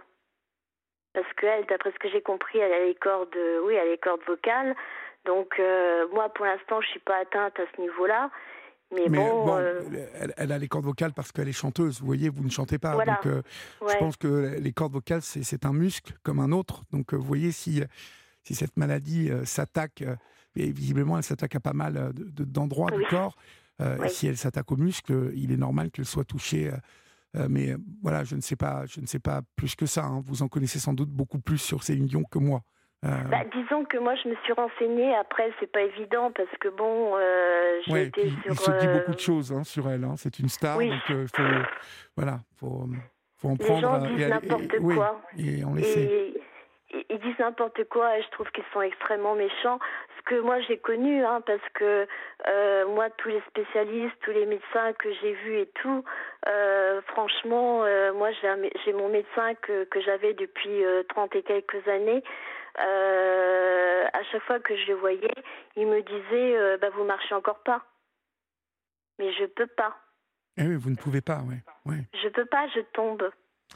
Parce 1.13 1.27
qu'elle, 1.39 1.65
d'après 1.65 1.91
ce 1.91 1.99
que 1.99 2.09
j'ai 2.09 2.21
compris, 2.21 2.59
elle 2.59 2.73
a 2.73 2.85
les 2.85 2.95
cordes, 2.95 3.35
oui, 3.65 3.73
elle 3.73 3.87
a 3.87 3.91
les 3.91 3.97
cordes 3.97 4.21
vocales. 4.27 4.75
Donc 5.25 5.53
euh, 5.59 6.07
moi, 6.13 6.29
pour 6.29 6.45
l'instant, 6.45 6.81
je 6.81 6.87
suis 6.87 6.99
pas 6.99 7.17
atteinte 7.17 7.59
à 7.59 7.63
ce 7.75 7.81
niveau-là. 7.81 8.29
Mais, 8.93 9.07
bon, 9.07 9.57
euh, 9.57 9.81
elle, 10.35 10.51
a 10.51 10.57
les 10.57 10.67
cordes 10.67 10.83
vocales 10.83 11.13
parce 11.13 11.31
qu'elle 11.31 11.47
est 11.47 11.53
chanteuse. 11.53 12.01
Vous 12.01 12.05
voyez, 12.05 12.27
vous 12.27 12.43
ne 12.43 12.49
chantez 12.49 12.77
pas. 12.77 12.93
Donc, 12.93 13.25
euh, 13.25 13.41
je 13.87 13.97
pense 13.97 14.17
que 14.17 14.57
les 14.59 14.73
cordes 14.73 14.91
vocales, 14.91 15.21
c'est 15.21 15.65
un 15.65 15.71
muscle 15.71 16.13
comme 16.23 16.39
un 16.39 16.51
autre. 16.51 16.81
Donc, 16.91 17.13
vous 17.13 17.23
voyez, 17.23 17.53
si, 17.53 17.81
si 18.43 18.53
cette 18.53 18.75
maladie 18.75 19.31
s'attaque, 19.45 20.03
et 20.57 20.71
visiblement, 20.73 21.15
elle 21.15 21.23
s'attaque 21.23 21.55
à 21.55 21.61
pas 21.61 21.71
mal 21.71 22.11
d'endroits 22.13 22.91
du 22.91 23.05
corps. 23.05 23.37
Et 23.79 24.09
si 24.09 24.27
elle 24.27 24.35
s'attaque 24.35 24.69
aux 24.73 24.77
muscles, 24.77 25.31
il 25.35 25.53
est 25.53 25.57
normal 25.57 25.89
qu'elle 25.89 26.03
soit 26.03 26.25
touchée. 26.25 26.69
Mais 27.49 27.75
voilà, 28.01 28.23
je 28.23 28.35
ne 28.35 28.41
sais 28.41 28.55
pas, 28.55 28.85
je 28.85 28.99
ne 29.01 29.05
sais 29.05 29.19
pas 29.19 29.41
plus 29.55 29.75
que 29.75 29.85
ça. 29.85 30.03
Hein. 30.03 30.21
Vous 30.25 30.43
en 30.43 30.47
connaissez 30.47 30.79
sans 30.79 30.93
doute 30.93 31.09
beaucoup 31.09 31.39
plus 31.39 31.57
sur 31.57 31.83
Céline 31.83 32.05
Dion 32.05 32.23
que 32.23 32.39
moi. 32.39 32.61
Euh, 33.03 33.09
bah, 33.31 33.43
disons 33.51 33.83
que 33.85 33.97
moi 33.97 34.13
je 34.23 34.29
me 34.29 34.35
suis 34.43 34.53
renseignée. 34.53 35.15
Après, 35.15 35.51
c'est 35.59 35.71
pas 35.71 35.81
évident 35.81 36.31
parce 36.35 36.55
que 36.59 36.67
bon, 36.67 37.15
euh, 37.15 37.79
j'ai 37.87 38.03
été 38.03 38.29
sur. 38.29 38.51
Il 38.51 38.59
se 38.59 38.71
dit 38.79 38.87
euh, 38.87 38.99
beaucoup 38.99 39.13
de 39.13 39.19
choses 39.19 39.51
hein, 39.51 39.63
sur 39.63 39.89
elle. 39.89 40.03
Hein. 40.03 40.13
C'est 40.17 40.37
une 40.37 40.49
star, 40.49 40.77
donc 40.77 40.91
il 41.09 41.27
faut, 41.27 41.43
voilà, 42.15 42.41
faut, 42.57 42.87
faut 43.37 43.49
en 43.49 43.57
prendre. 43.57 43.75
Les 43.75 43.81
gens 43.81 44.15
disent 44.15 44.27
n'importe 44.27 44.79
quoi. 44.79 45.21
et 45.35 45.65
on 45.65 45.73
les 45.73 45.83
sait. 45.83 46.33
Ils 47.09 47.19
disent 47.19 47.39
n'importe 47.39 47.83
quoi 47.85 48.17
et 48.17 48.21
je 48.21 48.29
trouve 48.31 48.49
qu'ils 48.51 48.63
sont 48.73 48.81
extrêmement 48.81 49.35
méchants. 49.35 49.79
Ce 50.17 50.21
que 50.23 50.39
moi 50.39 50.59
j'ai 50.61 50.77
connu, 50.77 51.23
hein, 51.25 51.41
parce 51.45 51.67
que 51.73 52.07
moi 52.85 53.09
tous 53.17 53.29
les 53.29 53.41
spécialistes, 53.49 54.15
tous 54.21 54.31
les 54.31 54.45
médecins 54.45 54.93
que 54.93 55.11
j'ai 55.21 55.33
vus 55.33 55.57
et 55.59 55.67
tout, 55.81 56.03
franchement, 57.07 57.85
moi 58.13 58.29
j'ai 58.85 58.93
mon 58.93 59.09
médecin 59.09 59.55
que, 59.55 59.85
que 59.85 60.01
j'avais 60.01 60.33
depuis 60.33 60.83
30 61.09 61.35
et 61.35 61.43
quelques 61.43 61.87
années. 61.87 62.23
euh, 62.79 64.05
à 64.13 64.23
chaque 64.31 64.43
fois 64.43 64.59
que 64.59 64.75
je 64.75 64.87
le 64.87 64.95
voyais, 64.95 65.33
il 65.75 65.87
me 65.87 66.01
disait 66.01 66.57
euh, 66.57 66.77
bah, 66.77 66.89
Vous 66.89 67.03
marchez 67.03 67.35
encore 67.35 67.61
pas. 67.63 67.83
Mais 69.19 69.31
je 69.33 69.45
peux 69.45 69.67
pas. 69.67 69.95
Eh 70.57 70.63
oui, 70.63 70.75
vous 70.75 70.89
ne 70.89 70.95
pouvez 70.95 71.21
pas, 71.21 71.41
oui. 71.47 71.55
Ouais. 71.85 72.03
Je 72.23 72.29
peux 72.29 72.45
pas, 72.45 72.67
je 72.69 72.81
tombe. 72.93 73.29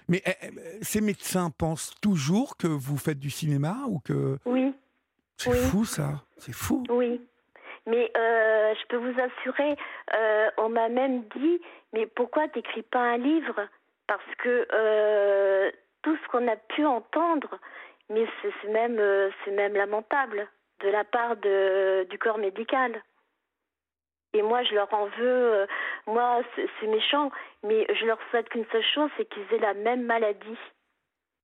Mais 0.08 0.22
eh, 0.26 0.32
eh, 0.44 0.84
ces 0.84 1.02
médecins 1.02 1.50
pensent 1.50 1.94
toujours 2.02 2.58
que 2.58 2.68
vous 2.68 2.98
faites 2.98 3.20
du 3.20 3.30
cinéma 3.30 3.76
ou 3.88 4.00
que. 4.00 4.38
Oui. 4.46 4.74
C'est 5.38 5.50
Oui. 5.52 5.58
fou, 5.70 5.86
ça. 5.86 6.24
C'est 6.38 6.54
fou. 6.54 6.84
Oui. 6.90 7.22
Mais 7.88 8.12
euh, 8.18 8.74
je 8.74 8.88
peux 8.88 8.98
vous 8.98 9.20
assurer, 9.20 9.76
euh, 10.16 10.50
on 10.58 10.70
m'a 10.70 10.90
même 10.90 11.24
dit, 11.36 11.62
mais 11.94 12.08
pourquoi 12.08 12.48
t'écris 12.48 12.82
pas 12.82 13.00
un 13.14 13.18
livre? 13.18 13.68
Parce 14.08 14.24
que 14.40 14.68
euh, 14.74 15.72
tout 16.02 16.16
ce 16.18 16.28
qu'on 16.32 16.48
a 16.48 16.56
pu 16.56 16.86
entendre, 16.86 17.60
mais 18.10 18.26
c'est 18.42 18.70
même, 18.72 19.00
c'est 19.44 19.52
même 19.52 19.74
lamentable 19.74 20.48
de 20.82 20.90
la 20.90 21.04
part 21.04 21.36
de, 21.38 22.06
du 22.10 22.18
corps 22.18 22.38
médical. 22.40 23.02
Et 24.36 24.42
moi, 24.42 24.64
je 24.64 24.76
leur 24.76 24.94
en 24.94 25.06
veux. 25.06 25.54
euh, 25.64 25.66
moi, 26.08 26.42
c'est 26.56 26.88
méchant, 26.88 27.32
mais 27.64 27.88
je 28.00 28.06
leur 28.06 28.20
souhaite 28.30 28.50
qu'une 28.50 28.66
seule 28.72 28.84
chose, 28.94 29.10
c'est 29.18 29.26
qu'ils 29.30 29.44
aient 29.54 29.62
la 29.62 29.74
même 29.74 30.06
maladie. 30.06 30.58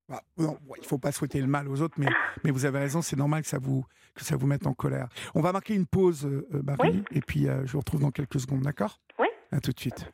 Bah, 0.10 0.22
non, 0.38 0.58
bon, 0.62 0.74
il 0.76 0.82
ne 0.82 0.86
faut 0.88 0.98
pas 0.98 1.14
souhaiter 1.14 1.40
le 1.40 1.48
mal 1.48 1.70
aux 1.70 1.82
autres, 1.82 1.96
mais, 1.98 2.08
mais 2.44 2.52
vous 2.52 2.66
avez 2.66 2.80
raison, 2.80 3.02
c'est 3.02 3.16
normal 3.16 3.44
que 3.44 3.48
ça, 3.48 3.60
vous, 3.60 3.86
que 4.14 4.26
ça 4.26 4.36
vous 4.36 4.46
mette 4.46 4.68
en 4.68 4.74
colère. 4.74 5.08
On 5.36 5.42
va 5.42 5.54
marquer 5.54 5.74
une 5.74 5.88
pause, 5.88 6.26
euh, 6.26 6.46
euh, 6.54 6.62
Marie, 6.64 7.04
et 7.12 7.22
puis 7.22 7.48
euh, 7.48 7.66
je 7.66 7.72
vous 7.72 7.80
retrouve 7.80 8.02
dans 8.02 8.12
quelques 8.12 8.42
secondes, 8.42 8.62
d'accord? 8.62 9.00
Oui. 9.20 9.28
À 9.54 9.62
tout 9.62 9.72
de 9.72 9.80
suite. 9.80 10.06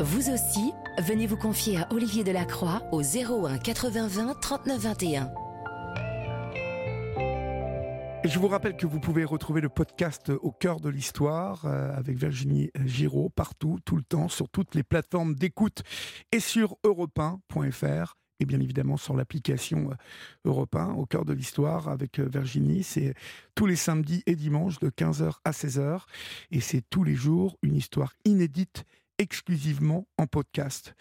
Vous 0.00 0.30
aussi, 0.30 0.72
venez 0.98 1.26
vous 1.26 1.36
confier 1.38 1.78
à 1.78 1.88
Olivier 1.92 2.24
Delacroix 2.24 2.82
au 2.92 3.00
01 3.02 3.58
80 3.58 4.06
20 4.08 4.40
39 4.40 4.78
21. 4.78 5.47
Je 8.28 8.38
vous 8.38 8.48
rappelle 8.48 8.76
que 8.76 8.86
vous 8.86 9.00
pouvez 9.00 9.24
retrouver 9.24 9.62
le 9.62 9.70
podcast 9.70 10.28
Au 10.28 10.52
cœur 10.52 10.80
de 10.80 10.90
l'histoire 10.90 11.64
euh, 11.64 11.96
avec 11.96 12.18
Virginie 12.18 12.70
Giraud 12.84 13.30
partout, 13.30 13.78
tout 13.86 13.96
le 13.96 14.02
temps, 14.02 14.28
sur 14.28 14.50
toutes 14.50 14.74
les 14.74 14.82
plateformes 14.82 15.34
d'écoute 15.34 15.82
et 16.30 16.38
sur 16.38 16.76
europe1.fr 16.84 18.16
et 18.38 18.44
bien 18.44 18.60
évidemment 18.60 18.98
sur 18.98 19.16
l'application 19.16 19.90
euh, 19.90 19.94
Europe 20.44 20.76
1, 20.76 20.90
Au 20.90 21.06
cœur 21.06 21.24
de 21.24 21.32
l'histoire 21.32 21.88
avec 21.88 22.18
euh, 22.18 22.28
Virginie. 22.30 22.82
C'est 22.82 23.14
tous 23.54 23.64
les 23.64 23.76
samedis 23.76 24.22
et 24.26 24.36
dimanches 24.36 24.78
de 24.78 24.90
15h 24.90 25.36
à 25.46 25.52
16h 25.52 26.02
et 26.50 26.60
c'est 26.60 26.82
tous 26.90 27.04
les 27.04 27.14
jours 27.14 27.56
une 27.62 27.76
histoire 27.76 28.12
inédite 28.26 28.84
exclusivement 29.16 30.06
en 30.18 30.26
podcast. 30.26 30.94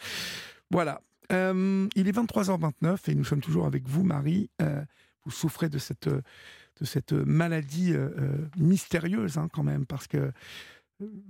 Voilà. 0.72 1.02
Euh, 1.34 1.90
il 1.96 2.08
est 2.08 2.18
23h29 2.18 3.12
et 3.12 3.16
nous 3.16 3.26
sommes 3.26 3.42
toujours 3.42 3.66
avec 3.66 3.86
vous, 3.86 4.04
Marie. 4.04 4.50
Euh, 4.62 4.82
vous 5.28 5.32
souffrez 5.32 5.68
de 5.68 5.78
cette, 5.78 6.08
euh, 6.08 6.22
de 6.80 6.86
cette 6.86 7.14
maladie 7.14 7.94
euh, 7.94 8.10
euh, 8.18 8.48
mystérieuse, 8.58 9.38
hein, 9.38 9.48
quand 9.54 9.64
même, 9.64 9.86
parce 9.86 10.08
que, 10.08 10.18
euh, 10.18 10.32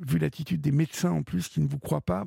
vu 0.06 0.18
l'attitude 0.20 0.62
des 0.62 0.72
médecins 0.72 1.12
en 1.12 1.24
plus 1.24 1.50
qui 1.50 1.62
ne 1.62 1.68
vous 1.68 1.80
croient 1.80 2.02
pas, 2.02 2.24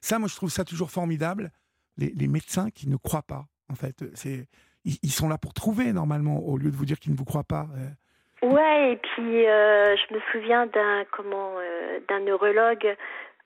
ça, 0.00 0.18
moi, 0.18 0.28
je 0.28 0.36
trouve 0.36 0.50
ça 0.50 0.64
toujours 0.64 0.90
formidable. 0.90 1.50
Les, 1.98 2.26
médecins 2.26 2.70
qui 2.70 2.88
ne 2.88 2.96
croient 2.96 3.22
pas, 3.22 3.44
en 3.68 3.74
fait. 3.74 4.04
C'est, 4.14 4.48
ils, 4.84 5.12
sont 5.12 5.28
là 5.28 5.38
pour 5.38 5.52
trouver, 5.52 5.92
normalement, 5.92 6.40
au 6.40 6.56
lieu 6.56 6.70
de 6.70 6.76
vous 6.76 6.86
dire 6.86 6.98
qu'ils 6.98 7.12
ne 7.12 7.18
vous 7.18 7.26
croient 7.26 7.44
pas. 7.44 7.68
Ouais, 8.42 8.94
et 8.94 8.96
puis 8.96 9.44
je 9.44 10.14
me 10.14 10.20
souviens 10.32 10.66
d'un 10.66 11.04
comment 11.12 11.52
d'un 12.08 12.20
neurologue, 12.20 12.96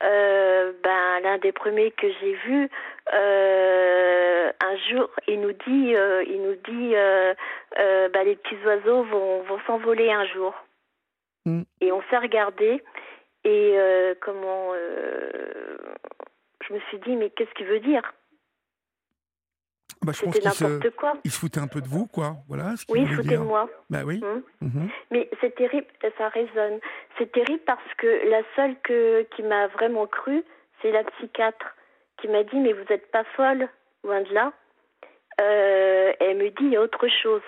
euh, 0.03 0.71
ben 0.83 1.19
l'un 1.23 1.37
des 1.39 1.51
premiers 1.51 1.91
que 1.91 2.07
j'ai 2.19 2.33
vu. 2.33 2.69
euh, 3.13 4.51
un 4.59 4.77
jour, 4.89 5.09
il 5.27 5.41
nous 5.41 5.53
dit, 5.53 5.95
euh, 5.95 6.23
il 6.27 6.41
nous 6.41 6.55
dit, 6.55 6.95
euh, 6.95 7.33
ben, 8.09 8.23
les 8.25 8.35
petits 8.35 8.57
oiseaux 8.65 9.03
vont 9.03 9.41
vont 9.43 9.59
s'envoler 9.65 10.11
un 10.11 10.25
jour. 10.25 10.53
Mm. 11.45 11.63
Et 11.81 11.91
on 11.91 12.01
s'est 12.09 12.17
regardé 12.17 12.83
et 13.43 13.71
euh, 13.77 14.13
comment 14.19 14.73
euh, 14.73 15.31
je 16.67 16.73
me 16.73 16.79
suis 16.89 16.99
dit 16.99 17.15
mais 17.15 17.29
qu'est-ce 17.29 17.53
qu'il 17.53 17.67
veut 17.67 17.79
dire? 17.79 18.01
Bah, 20.03 20.11
je 20.15 20.23
pense 20.23 20.35
se, 20.35 20.63
n'importe 20.63 20.95
quoi. 20.95 21.13
ils 21.23 21.31
se 21.31 21.39
foutaient 21.39 21.59
un 21.59 21.67
peu 21.67 21.81
de 21.81 21.87
vous, 21.87 22.07
quoi. 22.07 22.37
Voilà 22.47 22.75
ce 22.77 22.85
Oui, 22.89 23.01
voulaient 23.03 23.15
foutez 23.15 23.27
dire. 23.29 23.41
de 23.41 23.45
moi. 23.45 23.69
Bah 23.89 23.99
oui. 24.05 24.21
Hum. 24.23 24.43
Mhm. 24.61 24.89
Mais 25.11 25.29
c'est 25.41 25.55
terrible, 25.55 25.87
ça 26.17 26.29
résonne. 26.29 26.79
C'est 27.17 27.31
terrible 27.31 27.61
parce 27.65 27.93
que 27.97 28.29
la 28.29 28.41
seule 28.55 28.75
que, 28.83 29.23
qui 29.35 29.43
m'a 29.43 29.67
vraiment 29.67 30.07
cru, 30.07 30.43
c'est 30.81 30.91
la 30.91 31.03
psychiatre 31.03 31.75
qui 32.21 32.27
m'a 32.27 32.43
dit 32.43 32.57
mais 32.57 32.73
vous 32.73 32.83
n'êtes 32.89 33.11
pas 33.11 33.23
folle, 33.35 33.67
loin 34.03 34.21
de 34.21 34.33
là. 34.33 34.53
Euh, 35.39 36.13
elle 36.19 36.37
me 36.37 36.49
dit 36.49 36.55
il 36.63 36.73
y 36.73 36.77
a 36.77 36.81
autre 36.81 37.07
chose. 37.21 37.43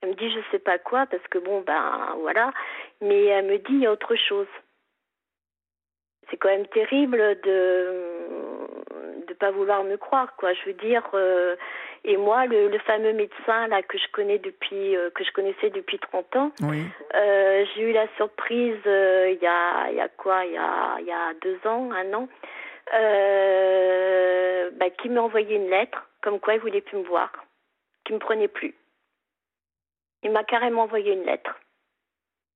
Elle 0.00 0.10
me 0.10 0.14
dit 0.14 0.30
je 0.30 0.40
sais 0.50 0.58
pas 0.58 0.78
quoi 0.78 1.06
parce 1.06 1.26
que 1.28 1.38
bon 1.38 1.62
ben 1.62 2.14
voilà, 2.20 2.52
mais 3.00 3.24
elle 3.26 3.46
me 3.46 3.56
dit 3.58 3.64
il 3.72 3.80
y 3.80 3.86
a 3.86 3.92
autre 3.92 4.14
chose. 4.16 4.46
C'est 6.30 6.36
quand 6.36 6.48
même 6.48 6.66
terrible 6.68 7.18
de 7.42 8.45
pas 9.36 9.50
vouloir 9.50 9.84
me 9.84 9.96
croire 9.96 10.34
quoi. 10.36 10.52
Je 10.54 10.64
veux 10.66 10.72
dire 10.74 11.02
euh, 11.14 11.56
et 12.04 12.16
moi 12.16 12.46
le, 12.46 12.68
le 12.68 12.78
fameux 12.80 13.12
médecin 13.12 13.66
là 13.68 13.82
que 13.82 13.98
je 13.98 14.06
connais 14.12 14.38
depuis 14.38 14.96
euh, 14.96 15.10
que 15.10 15.24
je 15.24 15.32
connaissais 15.32 15.70
depuis 15.70 15.98
30 15.98 16.36
ans, 16.36 16.50
Oui. 16.62 16.84
euh, 17.14 17.64
j'ai 17.74 17.82
eu 17.82 17.92
la 17.92 18.06
surprise 18.16 18.78
il 18.84 19.38
y 19.42 19.46
a 19.46 19.90
il 19.90 19.96
y 19.96 20.00
a 20.00 20.08
quoi 20.08 20.44
il 20.44 20.52
y 20.52 20.58
a 20.58 20.96
il 21.00 21.06
y 21.06 21.12
a 21.12 21.34
deux 21.42 21.58
ans 21.68 21.90
un 21.92 22.12
an 22.14 22.28
bah, 24.78 24.90
qui 24.90 25.08
m'a 25.08 25.20
envoyé 25.22 25.56
une 25.56 25.70
lettre 25.70 26.08
comme 26.22 26.40
quoi 26.40 26.54
il 26.54 26.60
voulait 26.60 26.80
plus 26.80 26.98
me 26.98 27.04
voir 27.04 27.30
qui 28.04 28.12
me 28.12 28.18
prenait 28.18 28.48
plus 28.48 28.74
il 30.22 30.30
m'a 30.32 30.44
carrément 30.44 30.82
envoyé 30.82 31.12
une 31.12 31.24
lettre 31.24 31.54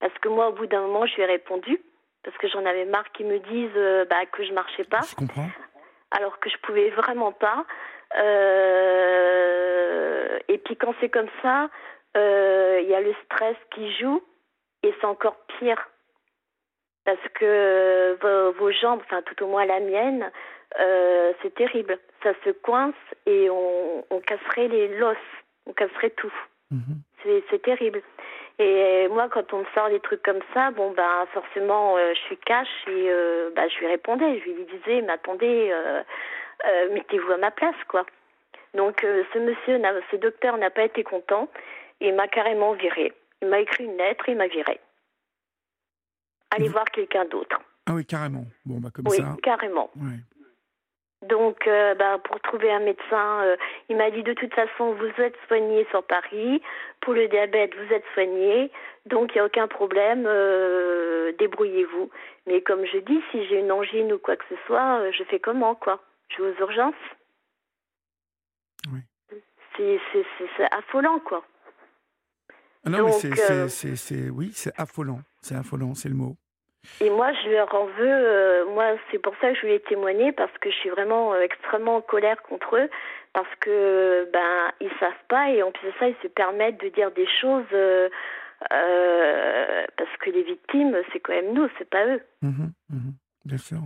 parce 0.00 0.16
que 0.18 0.28
moi 0.28 0.48
au 0.48 0.52
bout 0.52 0.66
d'un 0.66 0.80
moment 0.82 1.06
je 1.06 1.14
lui 1.16 1.22
ai 1.22 1.26
répondu 1.26 1.80
parce 2.22 2.36
que 2.38 2.48
j'en 2.48 2.64
avais 2.66 2.84
marre 2.84 3.10
qu'ils 3.12 3.26
me 3.26 3.38
disent 3.38 3.70
euh, 3.76 4.04
bah, 4.04 4.26
que 4.32 4.44
je 4.44 4.52
marchais 4.52 4.84
pas 4.84 5.00
Je 5.10 5.14
comprends. 5.16 5.48
Alors 6.11 6.38
que 6.40 6.50
je 6.50 6.56
pouvais 6.58 6.90
vraiment 6.90 7.32
pas. 7.32 7.64
Euh, 8.16 9.58
et 10.48 10.58
puis 10.58 10.76
quand 10.76 10.94
c'est 11.00 11.08
comme 11.08 11.30
ça, 11.42 11.70
euh, 12.16 12.80
il 12.82 12.88
y 12.88 12.94
a 12.94 13.00
le 13.00 13.14
stress 13.24 13.56
qui 13.74 13.92
joue 13.98 14.22
et 14.82 14.92
c'est 15.00 15.06
encore 15.06 15.36
pire 15.58 15.88
parce 17.04 17.28
que 17.34 18.18
vos, 18.20 18.52
vos 18.58 18.72
jambes, 18.72 19.00
enfin 19.04 19.22
tout 19.22 19.44
au 19.44 19.46
moins 19.48 19.64
la 19.64 19.80
mienne, 19.80 20.30
euh, 20.78 21.32
c'est 21.42 21.54
terrible. 21.54 21.98
Ça 22.22 22.32
se 22.44 22.50
coince 22.50 22.94
et 23.26 23.48
on, 23.50 24.04
on 24.11 24.20
casserait 24.20 24.68
les 24.68 24.88
l'os, 24.98 25.16
on 25.66 25.72
casserait 25.72 26.11
tout. 26.11 26.32
Mhm. 26.70 27.02
C'est 27.22 27.42
c'est 27.50 27.62
terrible. 27.62 28.02
Et 28.62 29.08
moi, 29.08 29.28
quand 29.30 29.54
on 29.54 29.61
me 29.61 29.64
sort 29.74 29.88
des 29.88 30.00
trucs 30.00 30.22
comme 30.22 30.40
ça, 30.52 30.70
bon 30.70 30.90
ben 30.92 31.26
forcément, 31.32 31.96
euh, 31.96 32.12
je 32.14 32.20
suis 32.20 32.36
cash 32.36 32.68
et 32.88 33.11
euh, 33.11 33.50
bah, 33.56 33.66
je 33.68 33.78
lui 33.78 33.86
répondais, 33.86 34.38
je 34.40 34.50
lui 34.50 34.64
disais, 34.66 35.00
mais 35.00 35.12
attendez, 35.12 35.70
euh, 35.72 36.02
euh, 36.68 36.92
mettez-vous 36.92 37.32
à 37.32 37.38
ma 37.38 37.50
place, 37.50 37.74
quoi. 37.88 38.04
Donc 38.74 39.02
euh, 39.02 39.24
ce 39.32 39.38
monsieur, 39.38 39.80
ce 40.11 40.16
docteur 40.16 40.58
n'a 40.58 40.68
pas 40.68 40.82
été 40.84 41.02
content 41.02 41.48
et 42.02 42.08
il 42.08 42.14
m'a 42.14 42.28
carrément 42.28 42.72
viré. 42.74 43.14
Il 43.40 43.48
m'a 43.48 43.61
écrit 43.61 43.84
une 43.84 43.96
lettre 43.96 44.28
et 44.28 44.32
il 44.32 44.38
m'a 44.38 44.46
viré. 44.48 44.78
Allez 46.50 46.66
Vous- 46.66 46.72
voir 46.72 46.84
quelqu'un 46.84 47.24
d'autre. 47.24 47.58
Ah 47.86 47.92
oui, 47.94 48.04
carrément. 48.04 48.44
Bon, 48.66 48.78
bah 48.78 48.90
comme 48.94 49.06
Oui, 49.08 49.16
ça. 49.16 49.36
carrément. 49.42 49.90
Ouais. 49.96 50.18
Donc, 51.22 51.66
euh, 51.66 51.94
bah, 51.96 52.18
pour 52.24 52.40
trouver 52.40 52.72
un 52.72 52.80
médecin, 52.80 53.42
euh, 53.42 53.56
il 53.90 53.96
m'a 53.96 54.10
dit 54.10 54.22
de 54.22 54.32
toute 54.32 54.54
façon, 54.54 54.92
vous 54.94 55.22
êtes 55.22 55.36
soigné 55.48 55.86
sur 55.90 56.02
Paris. 56.02 56.62
Pour 57.02 57.12
le 57.12 57.28
diabète, 57.28 57.74
vous 57.76 57.92
êtes 57.94 58.04
soigné. 58.14 58.70
Donc, 59.06 59.30
il 59.32 59.34
n'y 59.36 59.40
a 59.40 59.44
aucun 59.44 59.68
problème. 59.68 60.24
euh, 60.26 61.32
Débrouillez-vous. 61.38 62.10
Mais 62.46 62.62
comme 62.62 62.84
je 62.86 62.98
dis, 62.98 63.22
si 63.30 63.46
j'ai 63.48 63.60
une 63.60 63.70
angine 63.70 64.12
ou 64.14 64.18
quoi 64.18 64.36
que 64.36 64.44
ce 64.48 64.56
soit, 64.66 65.10
je 65.10 65.22
fais 65.24 65.38
comment, 65.40 65.74
quoi? 65.74 66.00
Je 66.30 66.42
vais 66.42 66.50
aux 66.52 66.60
urgences? 66.60 66.94
Oui. 68.92 69.00
C'est- 69.76 70.00
c'est 70.12 70.24
c'est- 70.38 70.48
c'est 70.56 70.74
affolant, 70.74 71.18
quoi. 71.20 71.44
Ah 72.84 72.90
non, 72.90 72.96
mais 72.98 73.10
Donc, 73.10 73.20
c'est- 73.96 74.30
oui, 74.30 74.50
c'est 74.54 74.72
affolant. 74.78 75.20
C'est 75.42 75.54
affolant, 75.54 75.94
c'est 75.94 76.08
le 76.08 76.14
mot. 76.14 76.36
Et 77.00 77.10
moi, 77.10 77.32
je 77.44 77.50
leur 77.50 77.74
en 77.74 77.86
veux. 77.86 77.94
euh, 78.08 78.64
moi, 78.72 78.96
c'est 79.10 79.18
pour 79.18 79.34
ça 79.40 79.50
que 79.50 79.54
je 79.56 79.60
voulais 79.62 79.80
témoigner 79.80 80.32
parce 80.32 80.56
que 80.58 80.70
je 80.70 80.76
suis 80.76 80.90
vraiment 80.90 81.34
euh, 81.34 81.40
extrêmement 81.42 81.96
en 81.96 82.00
colère 82.00 82.40
contre 82.42 82.76
eux 82.76 82.88
parce 83.32 83.54
que 83.60 84.28
ben 84.32 84.72
ils 84.80 84.90
savent 84.98 85.12
pas 85.28 85.50
et 85.50 85.62
en 85.62 85.70
plus 85.70 85.86
de 85.88 85.92
ça, 85.98 86.08
ils 86.08 86.16
se 86.22 86.28
permettent 86.28 86.80
de 86.82 86.88
dire 86.88 87.10
des 87.12 87.28
choses 87.40 87.64
euh, 87.72 88.08
parce 89.96 90.16
que 90.20 90.30
les 90.30 90.42
victimes, 90.42 90.96
c'est 91.12 91.20
quand 91.20 91.32
même 91.32 91.52
nous, 91.52 91.68
c'est 91.78 91.88
pas 91.88 92.04
eux. 92.06 92.20
Mhm, 92.42 92.72
mhm. 92.90 93.12
Bien 93.44 93.58
sûr. 93.58 93.78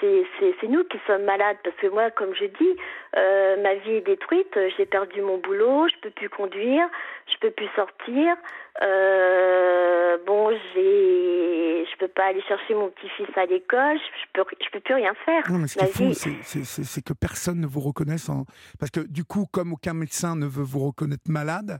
C'est 0.00 0.68
nous 0.68 0.84
qui 0.84 0.98
sommes 1.06 1.24
malades. 1.24 1.56
Parce 1.64 1.76
que 1.76 1.88
moi, 1.88 2.10
comme 2.10 2.34
je 2.34 2.46
dis, 2.46 2.76
euh, 3.16 3.62
ma 3.62 3.74
vie 3.76 3.96
est 3.96 4.06
détruite. 4.06 4.58
J'ai 4.76 4.86
perdu 4.86 5.20
mon 5.20 5.38
boulot, 5.38 5.88
je 5.88 6.00
peux 6.00 6.10
plus 6.10 6.28
conduire, 6.28 6.86
je 7.26 7.38
peux 7.40 7.50
plus 7.50 7.68
sortir. 7.76 8.36
Euh, 8.82 10.18
bon, 10.26 10.50
j'ai, 10.74 11.84
je 11.84 11.96
peux 11.98 12.08
pas 12.08 12.26
aller 12.26 12.42
chercher 12.42 12.74
mon 12.74 12.88
petit-fils 12.90 13.36
à 13.36 13.46
l'école. 13.46 13.98
Je 13.98 14.26
peux, 14.32 14.48
je 14.64 14.70
peux 14.70 14.80
plus 14.80 14.94
rien 14.94 15.14
faire. 15.24 15.42
Non, 15.50 15.58
mais 15.58 15.68
ce 15.68 15.78
qui 15.78 16.64
c'est 16.64 17.04
que 17.04 17.12
personne 17.12 17.60
ne 17.60 17.66
vous 17.66 17.80
reconnaisse 17.80 18.28
en... 18.28 18.44
Parce 18.78 18.90
que 18.90 19.00
du 19.00 19.24
coup, 19.24 19.46
comme 19.52 19.72
aucun 19.72 19.94
médecin 19.94 20.36
ne 20.36 20.46
veut 20.46 20.64
vous 20.64 20.86
reconnaître 20.86 21.28
malade, 21.28 21.78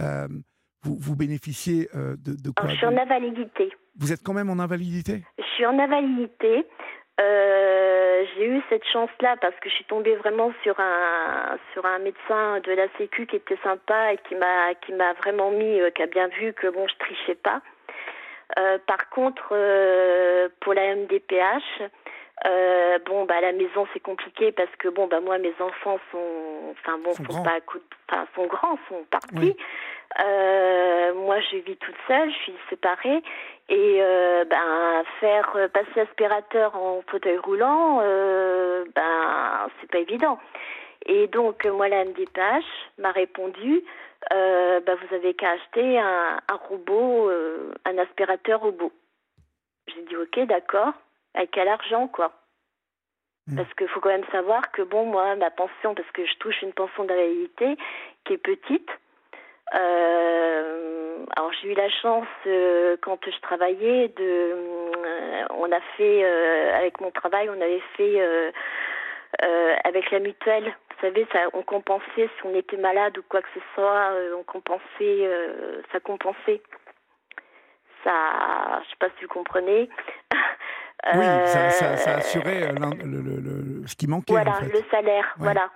euh, 0.00 0.28
vous, 0.82 0.96
vous 0.98 1.16
bénéficiez 1.16 1.88
euh, 1.94 2.16
de, 2.16 2.32
de 2.40 2.50
quoi 2.50 2.64
Alors, 2.64 2.70
Je 2.70 2.76
suis 2.76 2.86
en 2.86 2.96
invalidité. 2.96 3.72
Vous 3.98 4.12
êtes 4.12 4.22
quand 4.22 4.32
même 4.32 4.50
en 4.50 4.58
invalidité? 4.60 5.24
Je 5.38 5.44
suis 5.54 5.66
en 5.66 5.78
invalidité. 5.78 6.66
Euh, 7.20 8.24
j'ai 8.36 8.46
eu 8.46 8.62
cette 8.68 8.86
chance-là 8.86 9.36
parce 9.40 9.54
que 9.56 9.68
je 9.68 9.74
suis 9.74 9.84
tombée 9.84 10.14
vraiment 10.16 10.52
sur 10.62 10.78
un 10.78 11.58
sur 11.72 11.84
un 11.84 11.98
médecin 11.98 12.60
de 12.60 12.72
la 12.72 12.86
Sécu 12.96 13.26
qui 13.26 13.36
était 13.36 13.58
sympa 13.64 14.12
et 14.12 14.18
qui 14.18 14.36
m'a 14.36 14.74
qui 14.86 14.92
m'a 14.92 15.14
vraiment 15.14 15.50
mis, 15.50 15.80
euh, 15.80 15.90
qui 15.90 16.02
a 16.02 16.06
bien 16.06 16.28
vu 16.28 16.52
que 16.52 16.68
bon 16.68 16.86
je 16.86 16.94
trichais 16.98 17.34
pas. 17.34 17.60
Euh, 18.58 18.78
par 18.86 19.10
contre, 19.10 19.48
pour 20.60 20.74
la 20.74 20.94
MDPH, 20.94 21.82
bon 23.06 23.24
bah 23.24 23.34
à 23.38 23.40
la 23.40 23.52
maison 23.52 23.86
c'est 23.92 24.00
compliqué 24.00 24.52
parce 24.52 24.74
que 24.78 24.88
bon 24.88 25.08
bah 25.08 25.20
moi 25.20 25.38
mes 25.38 25.54
enfants 25.60 25.98
sont 26.12 26.72
enfin 26.72 26.98
bon 27.04 27.14
Sont 27.14 27.24
sont 27.24 27.42
pas 27.42 27.58
enfin 28.08 28.26
sont 28.36 28.46
grands 28.46 28.78
sont 28.88 29.04
partis 29.10 29.34
Oui. 29.34 29.56
Euh, 30.24 31.14
moi 31.14 31.38
je 31.40 31.58
vis 31.58 31.76
toute 31.76 31.94
seule 32.06 32.30
je 32.30 32.36
suis 32.38 32.54
séparée. 32.70 33.22
Et 33.68 33.98
euh, 34.00 34.44
ben 34.46 35.04
faire 35.20 35.52
euh, 35.56 35.68
passer 35.68 35.90
l'aspirateur 35.96 36.74
en 36.76 37.02
fauteuil 37.08 37.36
roulant 37.36 38.00
euh, 38.02 38.84
ben 38.94 39.68
c'est 39.80 39.90
pas 39.90 39.98
évident. 39.98 40.38
Et 41.06 41.26
donc 41.26 41.64
moi 41.66 41.88
la 41.88 42.04
MDPH 42.04 42.64
m'a 42.98 43.12
répondu 43.12 43.82
euh, 44.32 44.80
bah, 44.80 44.94
vous 44.94 45.14
avez 45.14 45.34
qu'à 45.34 45.50
acheter 45.50 45.98
un, 45.98 46.40
un 46.48 46.56
robot 46.68 47.30
un 47.84 47.98
aspirateur 47.98 48.60
robot. 48.60 48.92
J'ai 49.88 50.02
dit 50.02 50.16
ok 50.16 50.46
d'accord. 50.46 50.92
Avec 51.34 51.50
quel 51.50 51.68
argent 51.68 52.08
quoi? 52.08 52.32
Mm. 53.48 53.56
parce 53.56 53.74
qu'il 53.74 53.88
faut 53.88 54.00
quand 54.00 54.10
même 54.10 54.30
savoir 54.30 54.70
que 54.72 54.82
bon 54.82 55.06
moi 55.06 55.34
ma 55.36 55.50
pension 55.50 55.94
parce 55.94 56.10
que 56.12 56.24
je 56.24 56.34
touche 56.36 56.60
une 56.62 56.72
pension 56.72 57.04
d'invalidité 57.04 57.76
qui 58.24 58.34
est 58.34 58.38
petite 58.38 58.90
euh, 59.74 61.24
alors 61.36 61.52
j'ai 61.60 61.68
eu 61.72 61.74
la 61.74 61.90
chance 61.90 62.26
euh, 62.46 62.96
quand 63.02 63.18
je 63.26 63.38
travaillais 63.40 64.08
de 64.08 64.22
euh, 64.22 65.44
on 65.50 65.70
a 65.70 65.80
fait 65.96 66.24
avec 66.74 67.00
mon 67.00 67.10
travail 67.10 67.48
on 67.50 67.60
avait 67.60 67.82
fait 67.96 68.22
avec 69.84 70.10
la 70.10 70.18
mutuelle 70.20 70.64
vous 70.64 71.00
savez 71.06 71.26
ça 71.32 71.40
on 71.52 71.62
compensait 71.62 72.06
si 72.16 72.44
on 72.44 72.54
était 72.54 72.76
malade 72.76 73.18
ou 73.18 73.22
quoi 73.28 73.42
que 73.42 73.48
ce 73.54 73.60
soit 73.74 74.10
on 74.38 74.42
compensait 74.42 75.28
ça 75.92 76.00
compensait 76.00 76.62
ça 78.04 78.80
je 78.84 78.90
sais 78.90 78.96
pas 78.98 79.08
si 79.18 79.24
vous 79.24 79.32
comprenez 79.32 79.88
Oui, 81.14 81.24
ça, 81.46 81.70
ça, 81.70 81.96
ça 81.96 82.16
assurait 82.16 82.72
le, 82.72 83.20
le- 83.22 83.40
le- 83.40 83.86
ce 83.86 83.94
qui 83.94 84.08
manquait 84.08 84.32
voilà, 84.32 84.50
en 84.50 84.54
fait. 84.54 84.68
le 84.68 84.82
salaire, 84.90 85.24
Ouais. 85.38 85.44
voilà. 85.44 85.70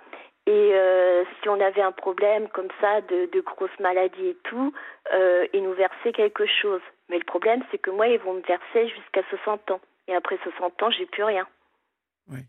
Et 0.45 0.71
euh, 0.73 1.23
si 1.41 1.47
on 1.47 1.59
avait 1.59 1.81
un 1.81 1.93
problème 1.93 2.49
comme 2.49 2.67
ça, 2.81 2.99
de, 3.01 3.29
de 3.31 3.41
grosses 3.41 3.79
maladies 3.79 4.27
et 4.27 4.37
tout, 4.43 4.73
euh, 5.13 5.47
ils 5.53 5.63
nous 5.63 5.73
versaient 5.73 6.11
quelque 6.11 6.45
chose. 6.45 6.81
Mais 7.09 7.17
le 7.17 7.23
problème, 7.23 7.63
c'est 7.71 7.77
que 7.77 7.91
moi, 7.91 8.07
ils 8.07 8.19
vont 8.19 8.33
me 8.33 8.41
verser 8.41 8.89
jusqu'à 8.89 9.23
60 9.29 9.71
ans. 9.71 9.79
Et 10.07 10.15
après 10.15 10.37
60 10.43 10.83
ans, 10.83 10.91
j'ai 10.91 11.05
plus 11.05 11.23
rien. 11.23 11.47
Oui. 12.29 12.39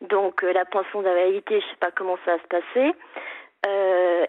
Donc, 0.00 0.42
euh, 0.42 0.52
la 0.52 0.64
pension 0.64 1.02
d'invalidité, 1.02 1.60
je 1.60 1.66
sais 1.66 1.80
pas 1.80 1.90
comment 1.90 2.16
ça 2.24 2.36
va 2.36 2.42
se 2.42 2.48
passer. 2.48 2.94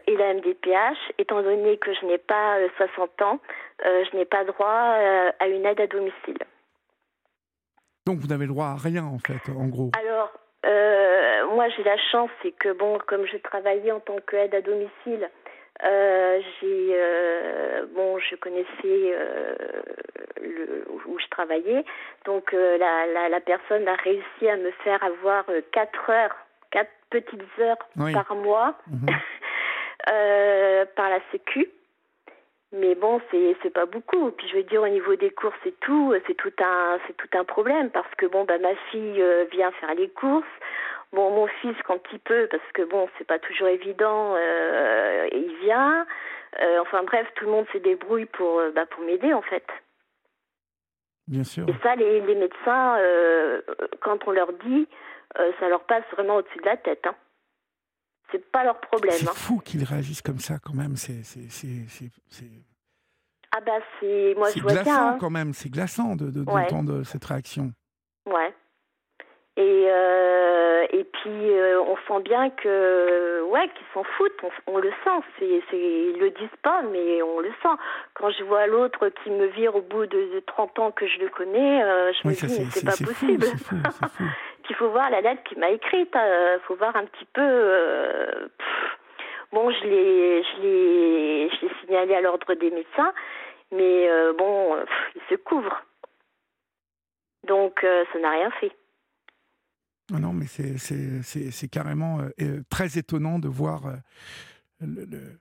Et 0.07 0.15
la 0.15 0.34
MDPH, 0.34 0.97
étant 1.20 1.43
donné 1.43 1.78
que 1.78 1.93
je 1.93 2.05
n'ai 2.05 2.18
pas 2.18 2.57
euh, 2.57 2.70
60 2.78 3.22
ans, 3.22 3.39
je 3.84 4.18
n'ai 4.18 4.26
pas 4.26 4.43
droit 4.43 4.68
à 4.68 5.47
une 5.47 5.63
aide 5.63 5.80
à 5.80 5.86
domicile. 5.86 6.39
Donc 8.07 8.18
vous 8.20 8.28
n'avez 8.28 8.45
le 8.45 8.53
droit 8.53 8.68
à 8.68 8.76
rien 8.76 9.05
en 9.05 9.20
fait, 9.20 9.51
en 9.51 9.68
gros. 9.68 9.91
Alors, 10.01 10.32
euh, 10.66 11.45
moi 11.47 11.68
j'ai 11.70 11.84
la 11.84 11.97
chance, 12.12 12.30
c'est 12.41 12.51
que 12.51 12.74
bon, 12.74 12.97
comme 13.08 13.26
je 13.28 13.38
travaillais 13.38 13.91
en 13.91 13.99
tant 13.99 14.18
qu'aide 14.30 14.55
à 14.55 14.62
domicile, 14.62 15.30
euh, 15.84 16.41
j'ai 16.60 16.89
euh, 16.93 17.86
bon, 17.93 18.18
je 18.20 18.36
connaissais 18.36 19.16
le, 20.41 20.86
où 21.05 21.20
je 21.20 21.28
travaillais, 21.28 21.84
donc 22.26 22.51
la, 22.51 23.05
la, 23.05 23.30
la 23.30 23.39
personne 23.39 23.88
a 23.88 23.95
réussi 23.95 24.49
à 24.49 24.55
me 24.58 24.72
faire 24.84 25.03
avoir 25.03 25.45
quatre 25.72 26.10
heures, 26.10 26.36
quatre 26.72 26.89
petites 27.10 27.43
heures 27.60 27.78
Oui. 27.97 28.14
par 28.14 28.34
mois 28.36 28.76
Mhm. 28.88 29.08
par 30.95 31.10
la 31.10 31.20
Sécu. 31.32 31.70
Mais 32.74 32.95
bon, 32.95 33.22
c'est 33.32 33.55
c'est 33.63 33.70
pas 33.70 33.86
beaucoup. 33.86 34.32
Puis 34.32 34.47
je 34.49 34.57
veux 34.57 34.63
dire 34.63 34.82
au 34.82 34.88
niveau 34.89 35.15
des 35.15 35.30
courses 35.30 35.55
et 35.65 35.72
tout, 35.80 36.13
c'est 36.28 36.34
tout 36.36 36.51
un 36.59 36.99
c'est 37.07 37.15
tout 37.15 37.30
un 37.34 37.45
problème 37.45 37.89
parce 37.91 38.13
que 38.18 38.26
bon 38.26 38.43
bah 38.43 38.57
ma 38.57 38.76
fille 38.91 39.22
euh, 39.22 39.45
vient 39.51 39.72
faire 39.72 39.95
les 39.95 40.09
courses. 40.09 40.45
Bon 41.13 41.32
mon 41.32 41.47
fils 41.47 41.78
quand 41.86 42.01
il 42.11 42.20
peut 42.20 42.47
parce 42.51 42.72
que 42.74 42.82
bon 42.82 43.07
c'est 43.18 43.28
pas 43.28 43.39
toujours 43.39 43.70
évident, 43.70 44.36
euh, 44.36 45.30
il 45.32 45.55
vient. 45.61 46.05
Euh, 46.59 46.80
enfin 46.82 47.03
bref, 47.03 47.26
tout 47.36 47.45
le 47.45 47.51
monde 47.51 47.68
se 47.72 47.78
débrouille 47.78 48.26
pour 48.26 48.59
euh, 48.59 48.72
bah, 48.72 48.86
pour 48.86 49.01
m'aider 49.05 49.34
en 49.34 49.41
fait. 49.41 49.65
Bien 51.28 51.45
sûr. 51.45 51.70
Et 51.70 51.76
ça 51.84 51.95
les, 51.95 52.20
les 52.20 52.36
médecins 52.36 52.97
euh, 52.99 53.61
quand 54.01 54.28
on 54.28 54.32
leur 54.32 54.51
dit, 54.51 54.89
euh, 55.39 55.51
ça 55.61 55.70
leur 55.70 55.86
passe 55.86 56.03
vraiment 56.11 56.38
au-dessus 56.38 56.59
de 56.59 56.65
la 56.65 56.78
tête. 56.78 57.07
Hein. 57.07 57.15
C'est 58.32 58.52
pas 58.52 58.64
leur 58.64 58.80
problème. 58.82 59.14
C'est 59.16 59.28
hein. 59.30 59.34
fou 59.34 59.60
qu'ils 59.64 59.84
réagissent 59.84 60.22
comme 60.22 60.40
ça 60.40 60.56
quand 60.64 60.74
même. 60.74 60.96
C'est 60.98 61.24
c'est- 61.24 61.50
c'est- 61.50 61.88
c'est- 61.88 62.12
c'est- 62.30 62.46
Ah 63.56 63.62
bah 63.66 63.80
c'est 64.00 64.34
moi 64.38 64.50
je 64.56 64.62
vois 64.62 64.72
glaçant 64.74 64.84
bien. 64.92 65.08
hein. 65.14 65.18
quand 65.20 65.30
même. 65.30 65.54
C'est 65.54 65.70
glaçant 65.70 66.16
de- 66.16 66.30
de- 66.32 66.42
Ouais. 66.52 66.64
d'entendre 66.64 67.04
cette 67.04 67.24
réaction. 67.26 67.72
Ouais. 68.26 68.54
Et 69.60 69.86
euh, 69.90 70.86
et 70.92 71.04
puis 71.04 71.52
euh, 71.52 71.82
on 71.82 71.96
sent 72.08 72.22
bien 72.24 72.52
que 72.52 73.42
ouais 73.50 73.68
qu'ils 73.70 73.88
s'en 73.94 74.04
foutent, 74.04 74.44
on, 74.68 74.74
on 74.74 74.78
le 74.78 74.92
sent. 75.04 75.26
C'est 75.40 75.62
c'est 75.72 75.80
ils 75.80 76.18
le 76.20 76.30
disent 76.30 76.60
pas, 76.62 76.84
mais 76.84 77.24
on 77.24 77.40
le 77.40 77.50
sent. 77.64 77.76
Quand 78.14 78.30
je 78.30 78.44
vois 78.44 78.68
l'autre 78.68 79.10
qui 79.24 79.32
me 79.32 79.48
vire 79.48 79.74
au 79.76 79.82
bout 79.82 80.06
de, 80.06 80.36
de 80.36 80.44
30 80.46 80.78
ans 80.78 80.92
que 80.92 81.08
je 81.08 81.18
le 81.20 81.30
connais, 81.30 81.82
euh, 81.84 82.12
je 82.14 82.20
Oui, 82.28 82.34
me 82.34 82.36
ça 82.36 82.48
dis 82.48 82.68
c'est 82.72 82.86
pas 82.86 82.92
possible. 82.92 83.44
fou, 83.46 83.58
c'est 83.58 84.10
fou. 84.10 84.24
Il 84.70 84.76
faut 84.76 84.89
voir 84.91 85.09
la 85.09 85.22
lettre 85.22 85.43
qu'il 85.43 85.59
m'a 85.59 85.70
écrite. 85.70 86.09
Il 86.13 86.59
faut 86.68 86.76
voir 86.76 86.95
un 86.95 87.05
petit 87.05 87.26
peu. 87.34 87.41
euh, 87.41 88.47
bon, 89.51 89.72
je 89.72 89.84
l'ai 89.86 90.43
je 90.43 90.61
l'ai 90.61 91.49
je 91.49 91.65
l'ai 91.65 91.72
signalé 91.82 92.15
à 92.15 92.22
l'ordre 92.22 92.53
des 92.55 92.72
médecins, 92.72 93.13
mais 93.72 94.09
euh, 94.09 94.34
bon, 94.38 94.76
pff, 94.86 95.11
il 95.15 95.22
se 95.30 95.36
couvre. 95.41 95.84
Donc 97.47 97.84
euh, 97.84 98.03
ça 98.11 98.20
n'a 98.20 98.32
rien 98.32 98.51
fait. 98.59 98.72
Non, 100.11 100.20
non, 100.20 100.34
mais 100.34 100.45
c'est- 100.47 100.78
c'est 100.78 101.22
c'est- 101.24 101.51
c'est 101.51 101.68
carrément 101.68 102.20
très 102.70 102.97
étonnant 102.97 103.39
de 103.39 103.47
voir 103.47 103.82
le, 104.82 105.05
le- 105.05 105.05
le 105.05 105.39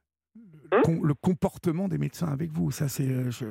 Hein? 0.72 0.82
le 1.02 1.14
comportement 1.14 1.86
des 1.88 1.98
médecins 1.98 2.26
avec 2.32 2.50
vous. 2.50 2.70
Ça, 2.72 2.88
c'est. 2.88 3.30
je, 3.30 3.46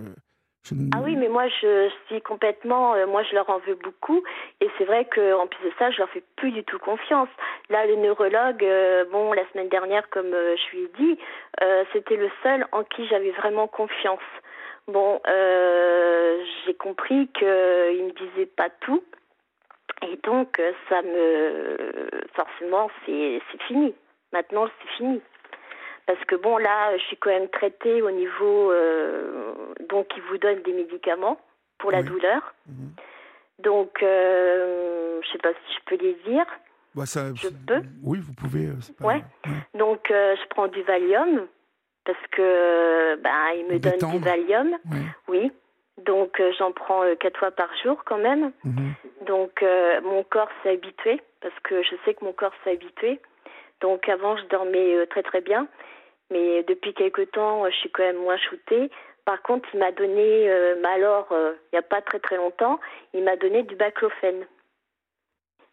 ne- 0.74 0.90
Ah 0.94 1.02
oui, 1.04 1.16
mais 1.16 1.28
moi 1.28 1.48
je 1.48 1.90
suis 2.08 2.22
complètement, 2.22 2.96
euh, 2.96 3.06
moi 3.06 3.24
je 3.24 3.36
leur 3.36 3.50
en 3.50 3.60
veux 3.60 3.76
beaucoup 3.76 4.24
et 4.62 4.70
c'est 4.78 4.86
vrai 4.86 5.06
qu'en 5.06 5.46
plus 5.48 5.64
de 5.70 5.74
ça, 5.78 5.92
je 5.92 6.00
leur 6.00 6.10
fais 6.10 6.24
plus 6.38 6.52
du 6.52 6.64
tout 6.64 6.80
confiance. 6.80 7.30
Là, 7.70 7.86
le 7.86 7.96
neurologue, 7.98 8.64
euh, 8.64 9.06
bon, 9.12 9.34
la 9.34 9.48
semaine 9.52 9.70
dernière, 9.70 10.10
comme 10.10 10.34
euh, 10.34 10.56
je 10.56 10.76
lui 10.78 10.84
ai 10.86 10.92
dit, 10.98 11.20
c'était 11.94 12.16
le 12.16 12.30
seul 12.42 12.66
en 12.72 12.84
qui 12.84 13.06
j'avais 13.08 13.32
vraiment 13.32 13.68
confiance. 13.68 14.20
Bon, 14.88 15.20
j'ai 16.66 16.74
compris 16.76 17.28
qu'il 17.30 17.48
me 17.48 18.12
disait 18.12 18.46
pas 18.46 18.70
tout 18.82 19.04
et 20.08 20.18
donc 20.24 20.62
ça 20.90 21.02
me, 21.02 22.10
forcément, 22.34 22.90
c'est 23.06 23.40
fini. 23.68 23.96
Maintenant, 24.32 24.68
c'est 24.82 24.90
fini. 24.98 25.22
Parce 26.08 26.24
que 26.26 26.36
bon, 26.36 26.58
là, 26.58 26.96
je 26.98 27.04
suis 27.04 27.18
quand 27.18 27.32
même 27.32 27.50
traitée 27.50 28.02
au 28.02 28.12
niveau. 28.12 28.72
euh, 28.72 29.54
donc, 29.90 30.08
ils 30.16 30.22
vous 30.24 30.38
donnent 30.38 30.62
des 30.62 30.74
médicaments 30.74 31.40
pour 31.80 31.92
la 31.92 32.00
Oui. 32.00 32.06
douleur. 32.06 32.54
Mhm. 32.68 32.92
Donc, 33.60 34.04
euh, 34.04 35.20
je 35.24 35.32
sais 35.32 35.38
pas 35.40 35.50
si 35.54 35.74
je 35.76 35.80
peux 35.86 36.04
les 36.04 36.14
dire. 36.28 36.46
Bah, 36.94 37.06
ça, 37.06 37.34
je 37.36 37.48
peux 37.50 37.82
Oui, 38.04 38.20
vous 38.22 38.34
pouvez. 38.34 38.68
euh, 38.68 38.74
pas- 39.00 39.08
Ouais. 39.08 39.22
Donc, 39.74 40.10
euh, 40.12 40.36
je 40.36 40.48
prends 40.50 40.68
du 40.68 40.82
Valium 40.84 41.48
parce 42.06 42.28
que 42.32 43.16
ben, 43.16 43.32
ils 43.56 43.64
me 43.66 43.72
Pour 43.72 43.80
donnent 43.80 43.92
du 43.94 43.98
détendre. 44.20 44.20
Valium. 44.26 44.70
ouais. 44.72 45.06
Oui. 45.28 45.52
Donc, 46.04 46.40
euh, 46.40 46.52
j'en 46.60 46.72
prends 46.72 47.04
euh, 47.04 47.16
quatre 47.16 47.40
fois 47.40 47.52
par 47.52 47.70
jour 47.84 48.04
quand 48.06 48.18
même. 48.18 48.52
Mhm. 48.64 48.94
Donc, 49.26 49.64
euh, 49.64 50.02
mon 50.02 50.24
corps 50.24 50.50
s'est 50.62 50.72
habitué 50.74 51.22
parce 51.42 51.58
que 51.64 51.82
je 51.84 51.96
sais 52.06 52.14
que 52.14 52.24
mon 52.26 52.34
corps 52.34 52.54
s'est 52.64 52.72
habitué. 52.74 53.20
Donc, 53.82 54.08
avant, 54.10 54.36
je 54.38 54.44
dormais 54.46 55.06
très 55.08 55.24
très 55.24 55.42
bien. 55.42 55.68
Mais 56.32 56.64
depuis 56.64 56.94
quelque 56.94 57.22
temps, 57.24 57.66
je 57.70 57.76
suis 57.76 57.92
quand 57.92 58.04
même 58.04 58.18
moins 58.18 58.38
shootée. 58.38 58.90
Par 59.26 59.42
contre, 59.42 59.68
il 59.74 59.80
m'a 59.80 59.92
donné, 59.92 60.50
euh, 60.50 60.82
alors, 60.84 61.28
euh, 61.32 61.54
il 61.72 61.76
n'y 61.76 61.80
a 61.80 61.84
pas 61.84 62.02
très 62.02 62.20
très 62.20 62.38
longtemps, 62.38 62.80
il 63.14 63.24
m'a 63.24 63.36
donné 63.36 63.64
du 63.64 63.76
baclofène. 63.76 64.46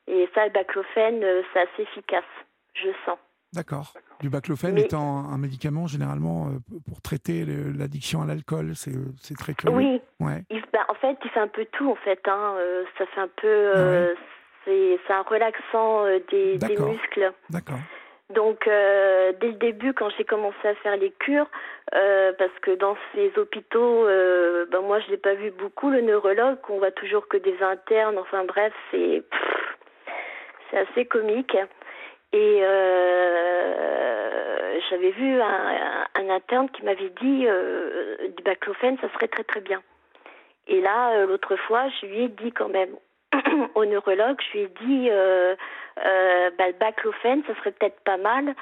Et 0.08 0.28
ça, 0.34 0.46
le 0.46 0.52
baclofène, 0.52 1.22
euh, 1.22 1.42
c'est 1.52 1.60
assez 1.60 1.82
efficace, 1.82 2.24
je 2.74 2.88
sens. 3.06 3.18
D'accord. 3.52 3.92
Du 4.20 4.30
baclofène 4.30 4.74
Mais- 4.74 4.82
étant 4.82 5.18
un 5.30 5.36
médicament 5.36 5.86
généralement 5.86 6.46
euh, 6.48 6.78
pour 6.88 7.02
traiter 7.02 7.44
l'addiction 7.46 8.22
à 8.22 8.26
l'alcool, 8.26 8.72
c'est 8.74 9.36
très 9.36 9.52
curieux. 9.54 9.76
Oui, 9.76 10.00
Ouais. 10.20 10.42
il, 10.48 10.62
bah, 10.72 10.86
en 10.88 10.94
fait, 10.94 11.16
il 11.22 11.30
fait 11.30 11.40
un 11.40 11.48
peu 11.48 11.66
tout, 11.72 11.90
en 11.90 11.96
fait. 11.96 12.20
Hein. 12.26 12.56
ça 12.96 13.04
fait 13.06 13.20
un 13.20 13.28
peu... 13.28 13.46
euh, 13.48 14.14
c'est 14.64 14.98
un 15.10 15.22
relaxant 15.22 16.04
des, 16.30 16.52
des 16.52 16.58
D'accord. 16.58 16.88
muscles. 16.92 17.32
D'accord. 17.50 17.78
Donc, 18.34 18.66
euh, 18.66 19.32
dès 19.40 19.48
le 19.48 19.52
début, 19.54 19.92
quand 19.92 20.08
j'ai 20.16 20.24
commencé 20.24 20.66
à 20.66 20.74
faire 20.76 20.96
les 20.96 21.10
cures, 21.10 21.48
euh, 21.94 22.32
parce 22.38 22.56
que 22.62 22.70
dans 22.72 22.96
ces 23.14 23.32
hôpitaux, 23.38 24.06
euh, 24.06 24.66
ben 24.70 24.80
moi, 24.80 25.00
je 25.00 25.10
l'ai 25.10 25.16
pas 25.16 25.34
vu 25.34 25.50
beaucoup, 25.50 25.90
le 25.90 26.00
neurologue, 26.00 26.58
on 26.68 26.78
voit 26.78 26.90
toujours 26.92 27.28
que 27.28 27.36
des 27.36 27.62
internes, 27.62 28.18
enfin 28.18 28.44
bref, 28.44 28.72
c'est 28.90 29.22
c'est 30.70 30.78
assez 30.78 31.04
comique. 31.04 31.56
Et 32.32 32.60
j'avais 34.90 35.10
vu 35.10 35.40
un, 35.40 36.06
un- 36.14 36.30
interne 36.30 36.68
qui 36.70 36.82
m'avait 36.84 37.10
dit 37.20 37.46
du 38.36 38.42
baclofène, 38.42 38.96
ça 39.00 39.08
serait 39.12 39.28
très 39.28 39.44
très 39.44 39.60
bien. 39.60 39.82
Et 40.66 40.80
là, 40.80 41.26
l'autre 41.26 41.56
fois, 41.56 41.88
je 42.00 42.06
lui 42.06 42.24
ai 42.24 42.28
dit 42.28 42.52
quand 42.52 42.68
même 42.70 42.96
au 43.74 43.84
neurologue, 43.84 44.40
je 44.40 44.52
lui 44.58 44.64
ai 44.64 44.68
dit 44.86 45.10
euh, 45.98 46.50
bah, 46.58 46.68
le 46.68 46.74
baclofène, 46.74 47.42
ça 47.46 47.54
serait 47.56 47.72
peut-être 47.72 48.00
pas 48.00 48.16
mal. 48.16 48.54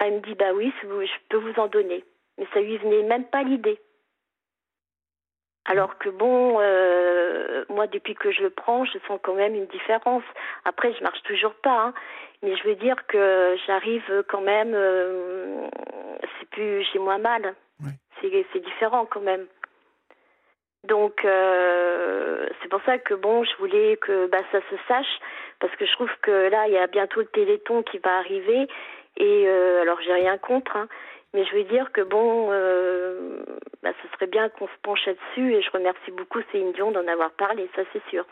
Elle 0.00 0.14
me 0.14 0.20
dit 0.20 0.34
bah 0.34 0.52
oui, 0.54 0.72
je 0.82 1.18
peux 1.28 1.38
vous 1.38 1.58
en 1.60 1.68
donner. 1.68 2.04
Mais 2.38 2.46
ça 2.52 2.60
lui 2.60 2.76
venait 2.78 3.02
même 3.02 3.24
pas 3.24 3.42
l'idée. 3.42 3.80
Alors 5.64 5.98
que 5.98 6.08
bon, 6.10 6.58
euh, 6.60 7.64
moi 7.68 7.86
depuis 7.88 8.14
que 8.14 8.30
je 8.30 8.42
le 8.42 8.50
prends, 8.50 8.84
je 8.84 8.98
sens 9.08 9.18
quand 9.22 9.34
même 9.34 9.54
une 9.54 9.66
différence. 9.66 10.22
Après, 10.64 10.92
je 10.92 11.02
marche 11.02 11.22
toujours 11.22 11.54
pas, 11.54 11.86
hein. 11.86 11.94
mais 12.42 12.56
je 12.56 12.68
veux 12.68 12.76
dire 12.76 13.04
que 13.08 13.56
j'arrive 13.66 14.24
quand 14.28 14.42
même. 14.42 14.74
euh, 14.74 15.66
c'est 16.38 16.48
plus, 16.50 16.86
j'ai 16.92 16.98
moins 16.98 17.18
mal. 17.18 17.54
C'est 18.20 18.60
différent 18.60 19.06
quand 19.06 19.20
même. 19.20 19.46
Donc 20.88 21.24
euh, 21.24 22.46
c'est 22.62 22.68
pour 22.68 22.80
ça 22.84 22.98
que 22.98 23.14
bon, 23.14 23.44
je 23.44 23.56
voulais 23.58 23.96
que 23.96 24.28
bah, 24.28 24.42
ça 24.52 24.60
se 24.70 24.76
sache 24.86 25.20
parce 25.60 25.74
que 25.76 25.86
je 25.86 25.92
trouve 25.92 26.10
que 26.22 26.48
là 26.50 26.66
il 26.68 26.74
y 26.74 26.78
a 26.78 26.86
bientôt 26.86 27.20
le 27.20 27.26
Téléthon 27.26 27.82
qui 27.82 27.98
va 27.98 28.18
arriver 28.18 28.68
et 29.16 29.44
euh, 29.46 29.82
alors 29.82 29.98
j'ai 30.04 30.12
rien 30.12 30.38
contre, 30.38 30.76
hein, 30.76 30.88
mais 31.34 31.44
je 31.44 31.56
veux 31.56 31.64
dire 31.64 31.90
que 31.92 32.02
bon, 32.02 32.48
euh, 32.50 33.42
bah, 33.82 33.90
ce 34.02 34.08
serait 34.14 34.26
bien 34.26 34.48
qu'on 34.50 34.66
se 34.66 34.78
penche 34.82 35.04
là-dessus 35.06 35.54
et 35.54 35.62
je 35.62 35.70
remercie 35.70 36.10
beaucoup 36.12 36.40
Céline 36.52 36.72
Dion 36.72 36.92
d'en 36.92 37.06
avoir 37.06 37.32
parlé, 37.32 37.68
ça 37.74 37.82
c'est 37.92 38.02
sûr. 38.10 38.24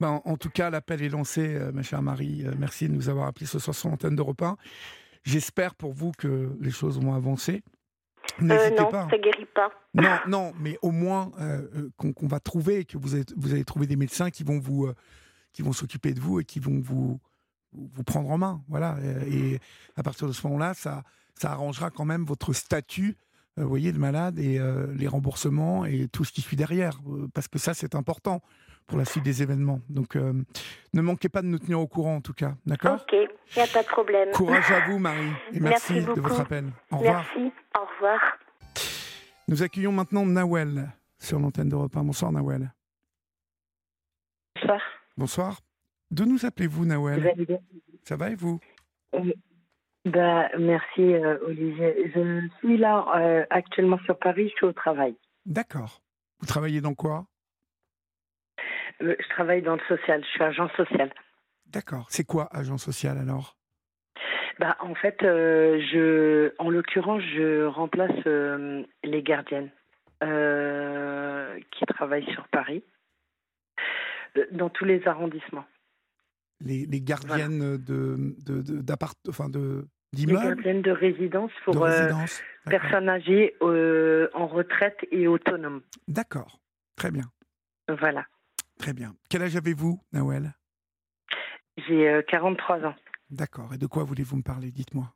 Ben, 0.00 0.20
en 0.24 0.36
tout 0.36 0.50
cas, 0.50 0.68
l'appel 0.68 1.00
est 1.00 1.10
lancé, 1.10 1.60
ma 1.72 1.82
chère 1.82 2.02
Marie. 2.02 2.44
Merci 2.58 2.88
de 2.88 2.92
nous 2.92 3.08
avoir 3.08 3.28
appelé 3.28 3.46
ce 3.46 3.60
soir 3.60 3.72
sur 3.72 3.88
l'antenne 3.88 4.16
d'Europe 4.16 4.42
1. 4.42 4.56
J'espère 5.22 5.76
pour 5.76 5.92
vous 5.92 6.10
que 6.18 6.48
les 6.60 6.72
choses 6.72 7.00
vont 7.00 7.14
avancer. 7.14 7.62
Euh, 8.40 8.44
N'hésitez 8.44 8.82
non, 8.82 8.90
pas. 8.90 9.08
ça 9.10 9.18
guérit 9.18 9.46
pas. 9.54 9.70
Non, 9.94 10.18
non, 10.26 10.52
mais 10.58 10.78
au 10.82 10.90
moins 10.90 11.32
euh, 11.40 11.62
euh, 11.76 12.12
qu'on 12.14 12.26
va 12.26 12.40
trouver, 12.40 12.84
que 12.84 12.96
vous, 12.96 13.16
êtes, 13.16 13.34
vous 13.36 13.52
allez 13.52 13.64
trouver 13.64 13.86
des 13.86 13.96
médecins 13.96 14.30
qui 14.30 14.42
vont 14.42 14.58
vous, 14.58 14.86
euh, 14.86 14.94
qui 15.52 15.62
vont 15.62 15.72
s'occuper 15.72 16.12
de 16.12 16.20
vous 16.20 16.40
et 16.40 16.44
qui 16.44 16.60
vont 16.60 16.80
vous, 16.80 17.20
vous 17.72 18.02
prendre 18.04 18.30
en 18.30 18.38
main. 18.38 18.62
Voilà. 18.68 18.96
Et 19.26 19.58
à 19.96 20.02
partir 20.02 20.26
de 20.26 20.32
ce 20.32 20.46
moment-là, 20.46 20.74
ça, 20.74 21.02
ça 21.34 21.52
arrangera 21.52 21.90
quand 21.90 22.04
même 22.04 22.24
votre 22.24 22.52
statut, 22.52 23.16
vous 23.56 23.68
voyez, 23.68 23.92
de 23.92 23.98
malade 23.98 24.38
et 24.38 24.58
les 24.96 25.08
remboursements 25.08 25.84
et 25.84 26.08
tout 26.08 26.24
ce 26.24 26.32
qui 26.32 26.40
suit 26.40 26.56
derrière, 26.56 27.00
parce 27.34 27.48
que 27.48 27.58
ça, 27.58 27.74
c'est 27.74 27.94
important 27.94 28.40
pour 28.86 28.98
la 28.98 29.04
suite 29.04 29.24
des 29.24 29.42
événements. 29.42 29.80
Donc, 29.90 30.16
ne 30.16 31.00
manquez 31.00 31.28
pas 31.28 31.42
de 31.42 31.46
nous 31.46 31.58
tenir 31.58 31.80
au 31.80 31.86
courant, 31.86 32.16
en 32.16 32.20
tout 32.22 32.32
cas. 32.32 32.56
D'accord? 32.64 33.02
Ok, 33.02 33.14
il 33.54 33.58
n'y 33.58 33.62
a 33.62 33.72
pas 33.72 33.82
de 33.82 33.88
problème. 33.88 34.30
Courage 34.32 34.70
à 34.70 34.80
vous, 34.86 34.98
Marie, 34.98 35.30
et 35.52 35.60
merci, 35.60 35.94
Merci 35.94 36.06
de 36.06 36.20
votre 36.20 36.40
appel. 36.40 36.64
Au 36.90 36.96
revoir. 36.98 37.24
Merci, 37.34 37.52
au 37.78 37.84
revoir. 37.94 38.20
Nous 39.48 39.62
accueillons 39.62 39.92
maintenant 39.92 40.24
Nawel 40.24 40.88
sur 41.18 41.38
l'antenne 41.38 41.68
d'Europe 41.68 41.96
1. 41.96 42.04
Bonsoir, 42.04 42.32
Nawel. 42.32 42.72
Bonsoir. 44.56 44.80
Bonsoir. 45.16 45.60
D'où 46.10 46.24
nous 46.24 46.44
appelez-vous, 46.46 46.80
Vous 46.80 46.86
Nawel 46.86 47.34
bien? 47.46 47.58
Ça 48.04 48.16
va 48.16 48.30
et 48.30 48.34
vous? 48.34 48.60
Bah, 50.04 50.48
Merci, 50.58 51.14
euh, 51.14 51.38
Olivier. 51.46 52.10
Je 52.14 52.48
suis 52.58 52.76
là 52.76 53.04
euh, 53.16 53.44
actuellement 53.50 53.98
sur 54.04 54.18
Paris, 54.18 54.48
je 54.48 54.54
suis 54.54 54.66
au 54.66 54.72
travail. 54.72 55.14
D'accord. 55.46 56.02
Vous 56.40 56.46
travaillez 56.46 56.80
dans 56.80 56.94
quoi? 56.94 57.26
Euh, 59.02 59.14
Je 59.18 59.28
travaille 59.30 59.62
dans 59.62 59.74
le 59.76 59.82
social, 59.88 60.22
je 60.24 60.28
suis 60.28 60.42
agent 60.42 60.68
social. 60.76 61.12
D'accord. 61.72 62.06
C'est 62.10 62.24
quoi 62.24 62.48
agent 62.52 62.78
social 62.78 63.18
alors? 63.18 63.56
Bah, 64.58 64.76
en 64.80 64.94
fait, 64.94 65.22
euh, 65.22 65.80
je, 65.92 66.52
en 66.58 66.68
l'occurrence, 66.70 67.22
je 67.34 67.64
remplace 67.64 68.12
euh, 68.26 68.84
les 69.02 69.22
gardiennes 69.22 69.70
euh, 70.22 71.58
qui 71.72 71.84
travaillent 71.86 72.30
sur 72.32 72.46
Paris, 72.48 72.84
dans 74.52 74.68
tous 74.70 74.84
les 74.84 75.06
arrondissements. 75.08 75.64
les, 76.60 76.86
les 76.86 77.00
gardiennes 77.00 77.76
de, 77.78 78.34
de, 78.46 78.62
de- 78.62 78.80
d'appart, 78.82 79.18
enfin 79.28 79.48
de 79.48 79.86
Les 80.16 80.26
gardiennes 80.26 80.82
de 80.82 80.90
résidence 80.92 81.50
de 81.50 81.64
pour 81.64 81.82
résidence. 81.82 82.42
Personnes 82.66 83.08
âgées 83.08 83.54
en 83.60 84.46
retraite 84.46 84.98
et 85.10 85.26
autonomes. 85.26 85.82
D'accord. 86.08 86.60
Très 86.96 87.10
bien. 87.10 87.24
Voilà. 87.88 88.26
Très 88.78 88.92
bien. 88.92 89.14
Quel 89.28 89.42
âge 89.42 89.56
avez-vous, 89.56 90.00
Nawel? 90.12 90.52
J'ai 91.76 92.08
euh, 92.08 92.22
43 92.22 92.84
ans. 92.84 92.94
D'accord. 93.30 93.72
Et 93.74 93.78
de 93.78 93.86
quoi 93.86 94.04
voulez-vous 94.04 94.36
me 94.36 94.42
parler? 94.42 94.70
Dites-moi. 94.70 95.12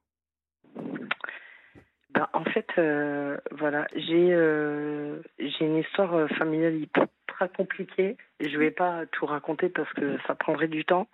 Ben, 2.11 2.29
en 2.33 2.45
fait, 2.45 2.67
euh, 2.79 3.37
voilà, 3.53 3.87
j'ai 3.95 4.33
euh, 4.33 5.21
j'ai 5.39 5.67
une 5.67 5.77
histoire 5.77 6.15
euh, 6.15 6.29
familiale 6.29 6.87
très 7.27 7.49
compliquée. 7.51 8.17
Je 8.41 8.49
ne 8.49 8.59
vais 8.59 8.71
pas 8.71 9.05
tout 9.13 9.27
raconter 9.27 9.69
parce 9.69 9.93
que 9.93 10.17
ça 10.27 10.35
prendrait 10.35 10.69
du 10.69 10.85
temps. 10.87 11.09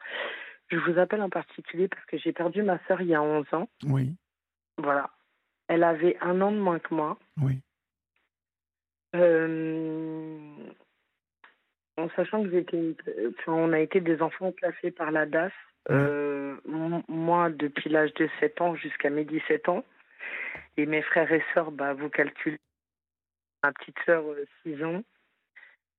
Je 0.71 0.77
vous 0.77 0.99
appelle 0.99 1.23
en 1.23 1.29
particulier 1.29 1.89
parce 1.89 2.05
que 2.07 2.19
j'ai 2.19 2.33
perdu 2.33 2.63
ma 2.63 2.79
sœur 2.87 3.01
il 3.01 3.09
y 3.09 3.15
a 3.15 3.23
11 3.23 3.47
ans. 3.53 3.69
Oui. 3.85 4.15
Voilà. 4.79 5.11
Elle 5.67 5.83
avait 5.83 6.17
un 6.21 6.41
an 6.41 6.53
de 6.53 6.59
moins 6.59 6.79
que 6.79 6.95
moi. 6.95 7.19
Oui. 7.41 7.61
Euh, 9.15 10.39
en 12.03 12.11
sachant 12.17 12.43
que 12.43 12.51
j'étais, 12.51 12.95
enfin, 13.31 13.53
on 13.53 13.73
a 13.73 13.81
été 13.81 14.01
des 14.01 14.21
enfants 14.23 14.53
placés 14.53 14.91
par 14.91 15.11
la 15.11 15.27
DAS. 15.27 15.53
euh, 15.91 16.57
m- 16.67 17.03
moi, 17.09 17.51
depuis 17.51 17.91
l'âge 17.91 18.15
de 18.15 18.29
7 18.41 18.61
ans 18.61 18.75
jusqu'à 18.77 19.11
mes 19.11 19.25
17 19.25 19.69
ans. 19.69 19.85
Et 20.77 20.87
mes 20.87 21.03
frères 21.03 21.33
et 21.33 21.43
sœurs, 21.55 21.71
bah, 21.73 21.93
vous 21.95 22.09
calculez. 22.09 22.59
Ma 23.65 23.73
petite 23.73 23.97
sœur, 24.07 24.23
euh, 24.25 24.45
6 24.63 24.83
ans. 24.85 25.03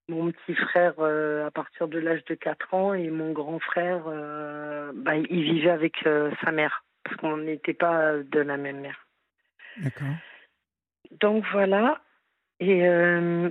Mon 0.09 0.31
petit 0.31 0.55
frère, 0.55 0.93
euh, 0.99 1.45
à 1.47 1.51
partir 1.51 1.87
de 1.87 1.99
l'âge 1.99 2.23
de 2.25 2.35
4 2.35 2.73
ans. 2.73 2.93
Et 2.93 3.09
mon 3.09 3.31
grand 3.33 3.59
frère, 3.59 4.03
euh, 4.07 4.91
bah, 4.95 5.15
il 5.17 5.43
vivait 5.43 5.69
avec 5.69 6.05
euh, 6.07 6.31
sa 6.43 6.51
mère. 6.51 6.83
Parce 7.03 7.17
qu'on 7.17 7.37
n'était 7.37 7.73
pas 7.73 8.17
de 8.17 8.39
la 8.39 8.55
même 8.57 8.79
mère. 8.79 9.07
D'accord. 9.77 10.15
Donc 11.19 11.43
voilà. 11.51 12.01
Et 12.59 12.87
euh, 12.87 13.49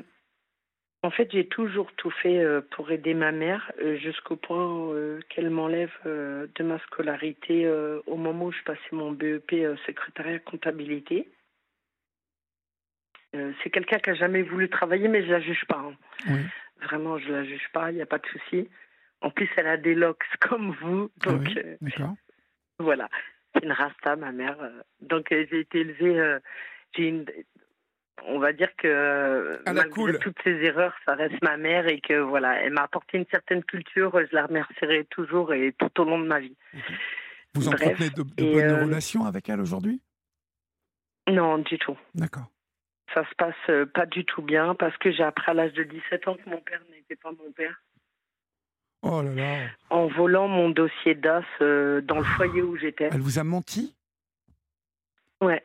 en 1.02 1.10
fait, 1.10 1.30
j'ai 1.32 1.46
toujours 1.48 1.92
tout 1.94 2.10
fait 2.10 2.38
euh, 2.38 2.60
pour 2.70 2.90
aider 2.90 3.14
ma 3.14 3.32
mère 3.32 3.72
euh, 3.80 3.96
jusqu'au 3.96 4.36
point 4.36 4.90
euh, 4.92 5.20
qu'elle 5.28 5.50
m'enlève 5.50 5.92
de 6.04 6.62
ma 6.62 6.78
scolarité 6.80 7.68
au 8.06 8.16
moment 8.16 8.46
où 8.46 8.52
je 8.52 8.62
passais 8.62 8.80
mon 8.92 9.12
BEP 9.12 9.50
secrétariat 9.86 10.38
comptabilité. 10.38 11.28
C'est 13.32 13.70
quelqu'un 13.70 13.98
qui 13.98 14.10
a 14.10 14.14
jamais 14.14 14.42
voulu 14.42 14.68
travailler, 14.68 15.08
mais 15.08 15.24
je 15.24 15.30
la 15.32 15.40
juge 15.40 15.64
pas. 15.66 15.78
hein. 15.78 15.96
Oui. 16.28 16.40
Vraiment, 16.82 17.18
je 17.18 17.32
la 17.32 17.44
juge 17.44 17.66
pas, 17.72 17.90
il 17.90 17.94
n'y 17.94 18.02
a 18.02 18.06
pas 18.06 18.18
de 18.18 18.26
souci. 18.26 18.68
En 19.22 19.30
plus, 19.30 19.48
elle 19.56 19.68
a 19.68 19.76
des 19.78 19.94
locks 19.94 20.24
comme 20.40 20.72
vous, 20.82 21.10
Ah 21.24 21.30
donc 21.30 21.42
oui. 21.46 21.54
euh, 21.58 21.76
D'accord. 21.80 22.14
voilà, 22.78 23.08
c'est 23.54 23.64
une 23.64 23.72
rasta, 23.72 24.16
ma 24.16 24.32
mère. 24.32 24.58
Donc, 25.00 25.28
j'ai 25.30 25.60
été 25.60 25.80
élevée. 25.80 26.18
euh, 26.20 26.38
j'ai 26.94 27.08
une. 27.08 27.24
On 28.26 28.38
va 28.38 28.52
dire 28.52 28.74
que 28.76 29.60
À 29.66 29.72
la 29.72 29.82
malgré 29.82 29.90
cool. 29.90 30.18
toutes 30.18 30.38
ses 30.44 30.56
erreurs, 30.62 30.94
ça 31.04 31.14
reste 31.14 31.42
ma 31.42 31.56
mère 31.56 31.88
et 31.88 32.00
que 32.00 32.20
voilà, 32.20 32.62
elle 32.62 32.72
m'a 32.72 32.82
apporté 32.82 33.18
une 33.18 33.26
certaine 33.30 33.64
culture. 33.64 34.12
Je 34.30 34.34
la 34.34 34.46
remercierai 34.46 35.06
toujours 35.06 35.52
et 35.52 35.74
tout 35.78 36.00
au 36.00 36.04
long 36.04 36.20
de 36.20 36.26
ma 36.26 36.40
vie. 36.40 36.56
Vous 37.54 37.64
Bref, 37.64 37.82
entretenez 37.82 38.10
de, 38.10 38.22
bonnes 38.22 38.60
euh, 38.60 38.84
relations 38.84 39.24
avec 39.24 39.48
elle 39.48 39.60
aujourd'hui? 39.60 40.00
Non, 41.28 41.58
du 41.58 41.78
tout. 41.78 41.96
D'accord. 42.14 42.46
Ça 43.14 43.28
se 43.28 43.34
passe 43.36 43.54
euh, 43.68 43.86
pas 43.86 44.06
du 44.06 44.24
tout 44.24 44.42
bien 44.42 44.74
parce 44.74 44.96
que 44.98 45.12
j'ai 45.12 45.22
appris 45.22 45.50
à 45.50 45.54
l'âge 45.54 45.72
de 45.74 45.82
17 45.82 46.28
ans 46.28 46.36
que 46.36 46.48
mon 46.48 46.60
père 46.60 46.80
n'était 46.90 47.16
pas 47.16 47.30
mon 47.30 47.52
père. 47.52 47.82
Oh 49.02 49.20
là 49.20 49.34
là. 49.34 49.68
En 49.90 50.06
volant 50.06 50.48
mon 50.48 50.70
dossier 50.70 51.14
DAS 51.14 51.44
euh, 51.60 52.00
dans 52.00 52.18
le 52.18 52.24
foyer 52.24 52.62
où 52.62 52.76
j'étais. 52.76 53.08
Elle 53.12 53.20
vous 53.20 53.38
a 53.38 53.44
menti? 53.44 53.94
Ouais. 55.40 55.62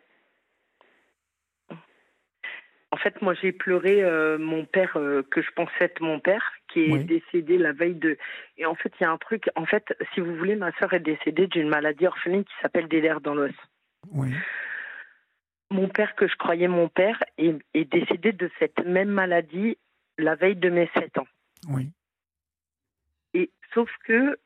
En 2.98 2.99
fait, 2.99 3.22
moi, 3.22 3.36
j'ai 3.36 3.52
pleuré 3.52 4.03
euh, 4.03 4.40
mon 4.40 4.65
père, 4.65 4.98
euh, 4.98 5.22
que 5.30 5.44
je 5.44 5.52
pensais 5.52 5.72
être 5.82 6.02
mon 6.02 6.19
père, 6.19 6.41
qui 6.68 6.86
est 6.86 6.91
Oui. 6.94 7.06
décédée 7.06 7.60
la 7.60 7.72
veille 7.72 7.94
de. 7.94 8.18
Et 8.57 8.65
en 8.65 8.74
fait, 8.74 8.91
il 8.99 9.03
y 9.03 9.06
a 9.06 9.11
un 9.11 9.19
truc. 9.19 9.52
En 9.56 9.68
fait, 9.68 9.95
si 10.15 10.19
vous 10.19 10.36
voulez, 10.36 10.56
ma 10.56 10.72
sœur 10.80 10.91
est 10.94 10.99
décédée 10.99 11.45
d'une 11.45 11.69
maladie 11.69 12.07
orpheline 12.07 12.44
qui 12.44 12.53
s'appelle 12.60 12.88
des 12.88 12.99
lèvres 12.99 13.22
dans 13.22 13.36
l'os. 13.36 13.53
Oui. 14.11 14.30
Mon 15.69 15.90
père, 15.90 16.15
que 16.15 16.28
je 16.28 16.36
croyais 16.38 16.68
mon 16.68 16.90
père, 16.90 17.24
est, 17.38 17.56
est 17.76 17.86
décédé 17.86 18.32
de 18.32 18.49
cette 18.57 18.84
même 18.84 19.10
maladie 19.10 19.78
la 20.18 20.34
veille 20.34 20.56
de 20.56 20.69
mes 20.72 20.90
7 20.95 21.19
ans. 21.19 21.28
Oui. 21.69 21.91
Et 23.36 23.52
sauf 23.76 23.91
que 24.06 24.40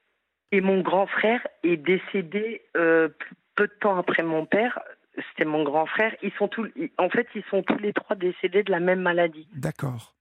et 0.52 0.60
mon 0.60 0.82
grand 0.82 1.08
frère 1.08 1.48
est 1.64 1.78
décédé 1.78 2.64
euh, 2.76 3.08
peu 3.56 3.68
de 3.68 3.74
temps 3.80 3.98
après 3.98 4.24
mon 4.24 4.46
père. 4.46 4.78
C'était 5.16 5.46
mon 5.46 5.64
grand 5.64 5.86
frère. 5.86 6.16
Ils 6.22 6.32
sont 6.34 6.48
tous, 6.48 6.70
en 6.98 7.10
fait, 7.10 7.28
ils 7.36 7.44
sont 7.50 7.64
tous 7.64 7.78
les 7.78 7.94
trois 7.94 8.16
décédés 8.16 8.64
de 8.64 8.72
la 8.72 8.80
même 8.80 9.02
maladie. 9.02 9.48
D'accord. 9.54 10.16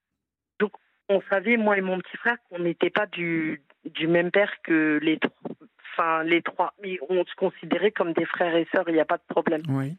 On 1.12 1.20
savait 1.22 1.56
moi 1.56 1.76
et 1.76 1.80
mon 1.80 1.98
petit 1.98 2.16
frère 2.18 2.36
qu'on 2.48 2.60
n'était 2.60 2.90
pas 2.90 3.06
du 3.06 3.64
du 3.84 4.06
même 4.06 4.30
père 4.30 4.52
que 4.62 5.00
les 5.02 5.18
trois. 5.18 5.50
Enfin, 5.92 6.22
les 6.22 6.40
trois, 6.40 6.72
mais 6.80 6.98
on 7.08 7.24
se 7.24 7.34
considérait 7.34 7.90
comme 7.90 8.12
des 8.12 8.24
frères 8.26 8.54
et 8.54 8.68
sœurs. 8.72 8.88
Il 8.88 8.94
n'y 8.94 9.00
a 9.00 9.04
pas 9.04 9.18
de 9.18 9.24
problème. 9.28 9.62
Oui. 9.68 9.96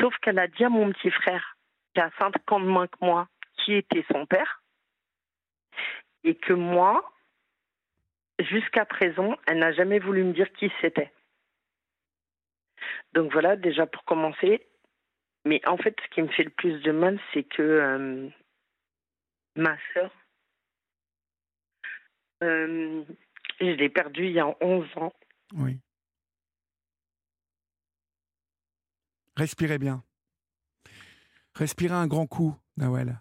Sauf 0.00 0.16
qu'elle 0.22 0.38
a 0.38 0.48
dit 0.48 0.64
à 0.64 0.70
mon 0.70 0.90
petit 0.90 1.10
frère, 1.10 1.56
qui 1.94 2.00
a 2.00 2.10
5 2.18 2.52
ans 2.52 2.60
de 2.60 2.66
moins 2.66 2.86
que 2.86 2.96
moi, 3.02 3.28
qui 3.58 3.74
était 3.74 4.04
son 4.10 4.24
père, 4.24 4.62
et 6.24 6.34
que 6.34 6.54
moi, 6.54 7.12
jusqu'à 8.38 8.84
présent, 8.84 9.36
elle 9.46 9.58
n'a 9.58 9.72
jamais 9.72 9.98
voulu 9.98 10.24
me 10.24 10.32
dire 10.32 10.50
qui 10.54 10.72
c'était. 10.80 11.12
Donc 13.12 13.32
voilà, 13.32 13.56
déjà 13.56 13.86
pour 13.86 14.04
commencer. 14.04 14.66
Mais 15.44 15.60
en 15.66 15.76
fait, 15.76 15.96
ce 16.02 16.14
qui 16.14 16.22
me 16.22 16.28
fait 16.28 16.44
le 16.44 16.50
plus 16.50 16.80
de 16.80 16.92
mal, 16.92 17.20
c'est 17.32 17.44
que 17.44 17.62
euh, 17.62 18.28
ma 19.54 19.76
sœur, 19.94 20.10
euh, 22.42 23.04
je 23.60 23.66
l'ai 23.66 23.88
perdue 23.88 24.26
il 24.26 24.32
y 24.32 24.40
a 24.40 24.56
11 24.60 24.86
ans. 24.96 25.12
Oui. 25.54 25.78
Respirez 29.36 29.78
bien. 29.78 30.02
Respirez 31.54 31.94
un 31.94 32.06
grand 32.06 32.26
coup, 32.26 32.54
Nawel. 32.76 33.20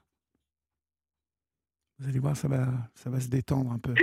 Vous 1.99 2.09
allez 2.09 2.19
voir, 2.19 2.35
ça 2.35 2.47
va, 2.47 2.65
ça 2.93 3.09
va 3.09 3.19
se 3.19 3.29
détendre 3.29 3.71
un 3.71 3.79
peu. 3.79 3.93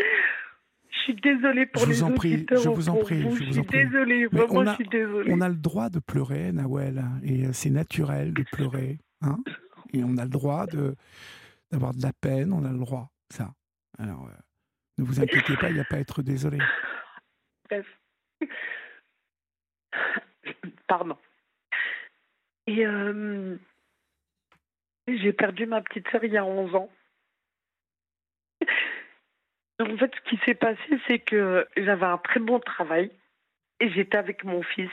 Je 1.07 1.13
suis 1.13 1.21
désolée 1.21 1.67
pour 1.67 1.81
Je 1.83 1.87
vous 1.87 1.93
les 1.93 2.03
en 2.05 2.13
prie, 2.13 2.47
je 2.49 2.69
ou 2.69 2.75
vous 2.75 2.89
en 2.89 2.97
prie, 2.97 3.23
vous. 3.25 3.37
je 3.37 3.45
vous 3.45 3.51
suis 3.53 3.61
en 3.61 3.65
prie. 3.65 3.85
désolée, 3.85 4.29
Mais 4.31 4.39
vraiment, 4.39 4.55
on 4.61 4.67
a- 4.67 4.71
je 4.71 4.75
suis 4.77 4.89
désolée. 4.89 5.33
On 5.35 5.41
a 5.41 5.49
le 5.49 5.57
droit 5.57 5.89
de 5.91 5.99
pleurer, 5.99 6.53
Nawel, 6.53 7.03
et 7.25 7.47
euh, 7.47 7.53
c'est 7.53 7.71
naturel 7.71 8.33
de 8.33 8.45
pleurer. 8.53 8.99
Hein 9.21 9.39
et 9.93 10.05
on 10.05 10.17
a 10.17 10.23
le 10.25 10.31
droit 10.31 10.67
de 10.67 10.95
d'avoir 11.73 11.93
de 11.93 12.03
la 12.03 12.13
peine, 12.13 12.53
on 12.53 12.65
a 12.65 12.71
le 12.71 12.79
droit, 12.79 13.11
ça. 13.31 13.53
Alors, 13.99 14.27
euh, 14.29 14.33
ne 14.99 15.05
vous 15.05 15.21
inquiétez 15.21 15.57
pas, 15.57 15.71
il 15.71 15.75
n'y 15.75 15.81
a 15.81 15.85
pas 15.85 15.97
à 15.97 16.01
être 16.01 16.23
désolé. 16.23 16.59
Bref. 17.69 17.87
Pardon. 20.87 21.17
Et 22.67 22.87
euh, 22.87 23.57
j'ai 25.09 25.33
perdu 25.33 25.67
ma 25.67 25.81
petite 25.83 26.07
sœur 26.11 26.23
il 26.25 26.33
y 26.33 26.37
a 26.37 26.45
11 26.45 26.75
ans. 26.75 26.91
En 29.83 29.97
fait, 29.97 30.13
ce 30.15 30.31
qui 30.31 30.37
s'est 30.45 30.55
passé, 30.55 31.01
c'est 31.09 31.19
que 31.19 31.67
j'avais 31.77 32.07
un 32.07 32.19
très 32.19 32.41
bon 32.41 32.61
travail 32.61 33.11
et 33.81 33.91
j'étais 33.91 34.17
avec 34.17 34.45
mon 34.45 34.63
fils. 34.63 34.91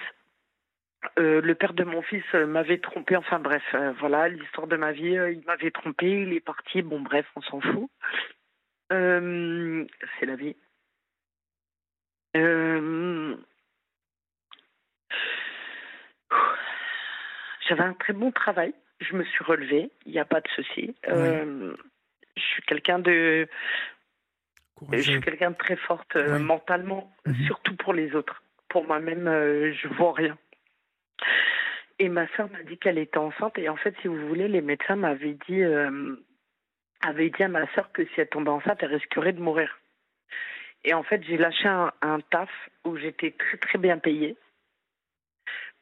Euh, 1.17 1.41
le 1.41 1.55
père 1.55 1.73
de 1.73 1.83
mon 1.83 2.01
fils 2.01 2.23
euh, 2.33 2.45
m'avait 2.45 2.79
trompé. 2.79 3.15
Enfin 3.15 3.39
bref, 3.39 3.63
euh, 3.73 3.93
voilà 3.99 4.27
l'histoire 4.27 4.67
de 4.67 4.75
ma 4.75 4.91
vie. 4.91 5.17
euh, 5.17 5.31
il 5.31 5.41
m'avait 5.45 5.71
trompé, 5.71 6.23
il 6.23 6.33
est 6.33 6.39
parti. 6.41 6.81
Bon 6.81 6.99
bref, 6.99 7.25
on 7.35 7.41
s'en 7.41 7.61
fout. 7.61 7.89
C'est 8.89 10.25
la 10.25 10.35
vie. 10.35 10.55
J'avais 17.67 17.83
un 17.83 17.93
très 17.93 18.13
bon 18.13 18.31
travail. 18.31 18.73
Je 18.99 19.15
me 19.15 19.23
suis 19.23 19.43
relevée. 19.43 19.91
Il 20.05 20.11
n'y 20.11 20.19
a 20.19 20.25
pas 20.25 20.41
de 20.41 20.47
souci. 20.49 20.95
Je 21.05 22.41
suis 22.41 22.61
quelqu'un 22.63 22.99
de, 22.99 23.47
je 24.91 25.01
suis 25.01 25.21
quelqu'un 25.21 25.51
de 25.51 25.55
très 25.57 25.75
forte 25.75 26.15
euh, 26.15 26.37
Oui. 26.37 26.43
mentalement, 26.43 27.11
Mhm. 27.25 27.45
surtout 27.45 27.75
pour 27.75 27.93
les 27.93 28.15
autres. 28.15 28.41
Pour 28.69 28.85
moi-même, 28.85 29.27
euh, 29.27 29.73
je 29.73 29.87
vois 29.87 30.13
rien. 30.13 30.37
Et 31.99 32.07
ma 32.07 32.27
soeur 32.35 32.49
m'a 32.51 32.63
dit 32.63 32.77
qu'elle 32.77 32.97
était 32.97 33.17
enceinte. 33.17 33.57
Et 33.57 33.67
en 33.67 33.75
fait, 33.75 33.95
si 34.01 34.07
vous 34.07 34.27
voulez, 34.27 34.47
les 34.47 34.61
médecins 34.61 34.95
m'avaient 34.95 35.37
dit, 35.47 35.61
euh, 35.61 36.15
avaient 37.01 37.29
dit 37.29 37.43
à 37.43 37.47
ma 37.49 37.67
soeur 37.73 37.91
que 37.91 38.05
si 38.05 38.21
elle 38.21 38.29
tombait 38.29 38.51
enceinte, 38.51 38.79
elle 38.81 38.93
risquerait 38.93 39.33
de 39.33 39.41
mourir. 39.41 39.77
Et 40.85 40.93
en 40.93 41.03
fait, 41.03 41.21
j'ai 41.23 41.37
lâché 41.37 41.67
un, 41.67 41.91
un 42.01 42.21
taf 42.21 42.49
où 42.85 42.95
j'étais 42.95 43.31
très 43.31 43.57
très 43.57 43.77
bien 43.77 43.97
payée 43.97 44.37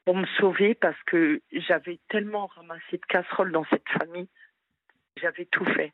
pour 0.06 0.16
me 0.16 0.26
sauver 0.40 0.74
parce 0.74 1.02
que 1.04 1.42
j'avais 1.52 2.00
tellement 2.10 2.48
ramassé 2.48 2.94
de 2.98 3.06
casseroles 3.08 3.52
dans 3.52 3.66
cette 3.66 3.88
famille. 3.90 4.28
J'avais 5.18 5.46
tout 5.46 5.66
fait. 5.66 5.92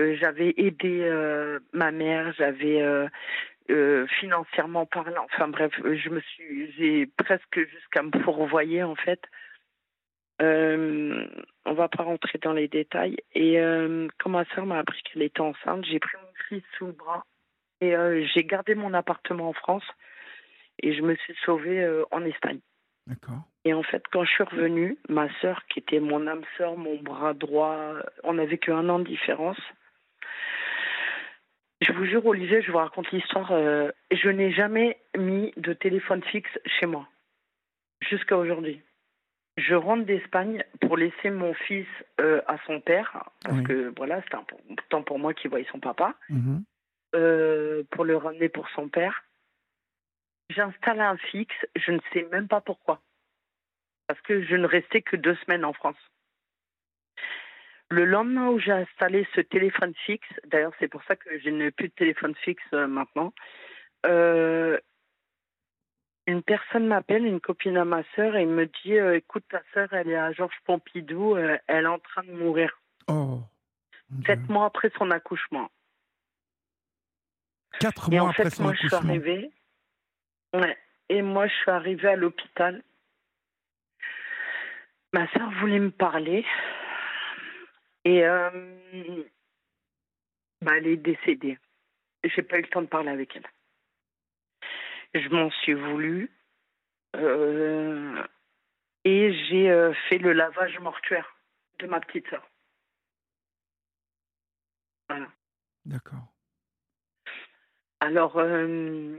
Euh, 0.00 0.16
j'avais 0.18 0.54
aidé 0.56 1.02
euh, 1.02 1.60
ma 1.72 1.90
mère, 1.90 2.32
j'avais 2.38 2.80
euh, 3.70 4.06
financièrement 4.18 4.86
parlant. 4.86 5.26
Enfin 5.32 5.48
bref, 5.48 5.72
je 5.84 6.08
me 6.08 6.20
suis, 6.20 6.72
j'ai 6.72 7.06
presque 7.06 7.60
jusqu'à 7.68 8.02
me 8.02 8.10
fourvoyer 8.22 8.82
en 8.82 8.94
fait. 8.94 9.20
Euh, 10.40 11.26
on 11.66 11.74
va 11.74 11.88
pas 11.88 12.02
rentrer 12.02 12.38
dans 12.38 12.54
les 12.54 12.66
détails. 12.66 13.18
Et 13.34 13.60
euh, 13.60 14.08
quand 14.18 14.30
ma 14.30 14.46
soeur 14.46 14.64
m'a 14.64 14.78
appris 14.78 15.02
qu'elle 15.02 15.22
était 15.22 15.40
enceinte, 15.40 15.84
j'ai 15.84 15.98
pris 15.98 16.16
mon 16.16 16.32
fils 16.48 16.64
sous 16.78 16.86
le 16.86 16.92
bras 16.92 17.24
et 17.82 17.94
j'ai 18.34 18.44
gardé 18.44 18.74
mon 18.74 18.92
appartement 18.92 19.48
en 19.48 19.52
France 19.54 19.84
et 20.82 20.92
je 20.94 21.02
me 21.02 21.14
suis 21.16 21.34
sauvée 21.46 21.86
en 22.10 22.24
Espagne. 22.24 22.60
D'accord. 23.06 23.42
Et 23.64 23.72
en 23.72 23.82
fait, 23.82 24.02
quand 24.12 24.24
je 24.24 24.30
suis 24.30 24.44
revenue, 24.44 24.98
ma 25.08 25.28
sœur, 25.40 25.64
qui 25.66 25.78
était 25.78 25.98
mon 25.98 26.26
âme 26.26 26.42
sœur, 26.58 26.76
mon 26.76 26.96
bras 27.00 27.32
droit, 27.32 27.94
on 28.22 28.34
n'avait 28.34 28.58
qu'un 28.58 28.86
an 28.90 28.98
de 28.98 29.04
différence. 29.04 29.58
Je 31.80 31.92
vous 31.92 32.04
jure, 32.04 32.24
Olivier, 32.26 32.60
je 32.62 32.70
vous 32.70 32.78
raconte 32.78 33.10
l'histoire. 33.10 33.52
euh, 33.52 33.90
je 34.10 34.28
n'ai 34.28 34.52
jamais 34.52 35.00
mis 35.16 35.52
de 35.56 35.72
téléphone 35.72 36.22
fixe 36.24 36.50
chez 36.66 36.86
moi, 36.86 37.08
jusqu'à 38.02 38.36
aujourd'hui. 38.36 38.82
Je 39.56 39.74
rentre 39.74 40.04
d'Espagne 40.04 40.64
pour 40.80 40.96
laisser 40.96 41.30
mon 41.30 41.54
fils 41.54 41.86
euh, 42.20 42.42
à 42.46 42.58
son 42.66 42.80
père, 42.80 43.30
parce 43.42 43.56
Oui. 43.58 43.64
que 43.64 43.92
voilà, 43.96 44.22
c'était 44.22 44.36
important 44.36 45.02
pour 45.02 45.18
moi 45.18 45.34
qu'il 45.34 45.50
voie 45.50 45.64
son 45.72 45.80
papa, 45.80 46.14
Mhm. 46.28 46.64
euh, 47.14 47.82
pour 47.90 48.04
le 48.04 48.16
ramener 48.16 48.48
pour 48.48 48.68
son 48.70 48.88
père. 48.88 49.24
J'installe 50.50 51.00
un 51.00 51.16
fixe, 51.16 51.66
je 51.76 51.92
ne 51.92 52.00
sais 52.12 52.24
même 52.30 52.48
pas 52.48 52.60
pourquoi. 52.60 53.00
Parce 54.06 54.20
que 54.22 54.42
je 54.42 54.56
ne 54.56 54.66
restais 54.66 55.02
que 55.02 55.16
deux 55.16 55.36
semaines 55.36 55.64
en 55.64 55.72
France. 55.72 55.96
Le 57.90 58.04
lendemain 58.04 58.48
où 58.48 58.58
j'ai 58.58 58.72
installé 58.72 59.26
ce 59.34 59.40
téléphone 59.40 59.94
fixe, 60.06 60.28
d'ailleurs 60.44 60.72
c'est 60.78 60.88
pour 60.88 61.02
ça 61.04 61.16
que 61.16 61.38
je 61.40 61.50
n'ai 61.50 61.70
plus 61.70 61.88
de 61.88 61.94
téléphone 61.94 62.34
fixe 62.36 62.62
euh, 62.72 62.86
maintenant, 62.86 63.32
euh, 64.06 64.78
une 66.26 66.42
personne 66.42 66.86
m'appelle, 66.86 67.24
une 67.26 67.40
copine 67.40 67.76
à 67.76 67.84
ma 67.84 68.02
sœur, 68.14 68.36
et 68.36 68.46
me 68.46 68.66
dit 68.66 68.98
euh, 68.98 69.16
Écoute, 69.16 69.44
ta 69.48 69.62
sœur, 69.74 69.92
elle 69.92 70.08
est 70.08 70.16
à 70.16 70.32
Georges 70.32 70.58
Pompidou, 70.64 71.34
euh, 71.36 71.58
elle 71.66 71.84
est 71.84 71.88
en 71.88 71.98
train 71.98 72.22
de 72.22 72.32
mourir. 72.32 72.80
Oh. 73.08 73.40
Sept 74.26 74.48
mois 74.48 74.66
après 74.66 74.90
son 74.96 75.10
accouchement. 75.10 75.70
Quatre 77.80 78.12
Et 78.12 78.16
mois 78.16 78.26
en 78.26 78.30
après 78.30 78.44
fait, 78.44 78.50
son 78.50 78.64
moi, 78.64 78.74
je 78.74 78.86
suis 78.86 78.94
arrivée. 78.94 79.50
Ouais. 80.54 80.76
Et 81.08 81.22
moi, 81.22 81.46
je 81.46 81.54
suis 81.54 81.70
arrivée 81.70 82.08
à 82.08 82.16
l'hôpital. 82.16 82.82
Ma 85.12 85.26
soeur 85.32 85.50
voulait 85.60 85.78
me 85.78 85.90
parler. 85.90 86.44
Et 88.04 88.24
euh, 88.24 89.22
bah, 90.62 90.76
elle 90.76 90.86
est 90.86 90.96
décédée. 90.96 91.58
J'ai 92.24 92.42
pas 92.42 92.58
eu 92.58 92.62
le 92.62 92.68
temps 92.68 92.82
de 92.82 92.86
parler 92.86 93.10
avec 93.10 93.36
elle. 93.36 93.46
Je 95.14 95.28
m'en 95.28 95.50
suis 95.50 95.74
voulu. 95.74 96.30
Euh, 97.16 98.24
et 99.04 99.32
j'ai 99.48 99.70
euh, 99.70 99.92
fait 100.08 100.18
le 100.18 100.32
lavage 100.32 100.78
mortuaire 100.78 101.36
de 101.78 101.86
ma 101.86 102.00
petite 102.00 102.28
soeur. 102.28 102.46
Voilà. 105.08 105.26
D'accord. 105.86 106.32
Alors, 108.00 108.36
euh, 108.38 109.18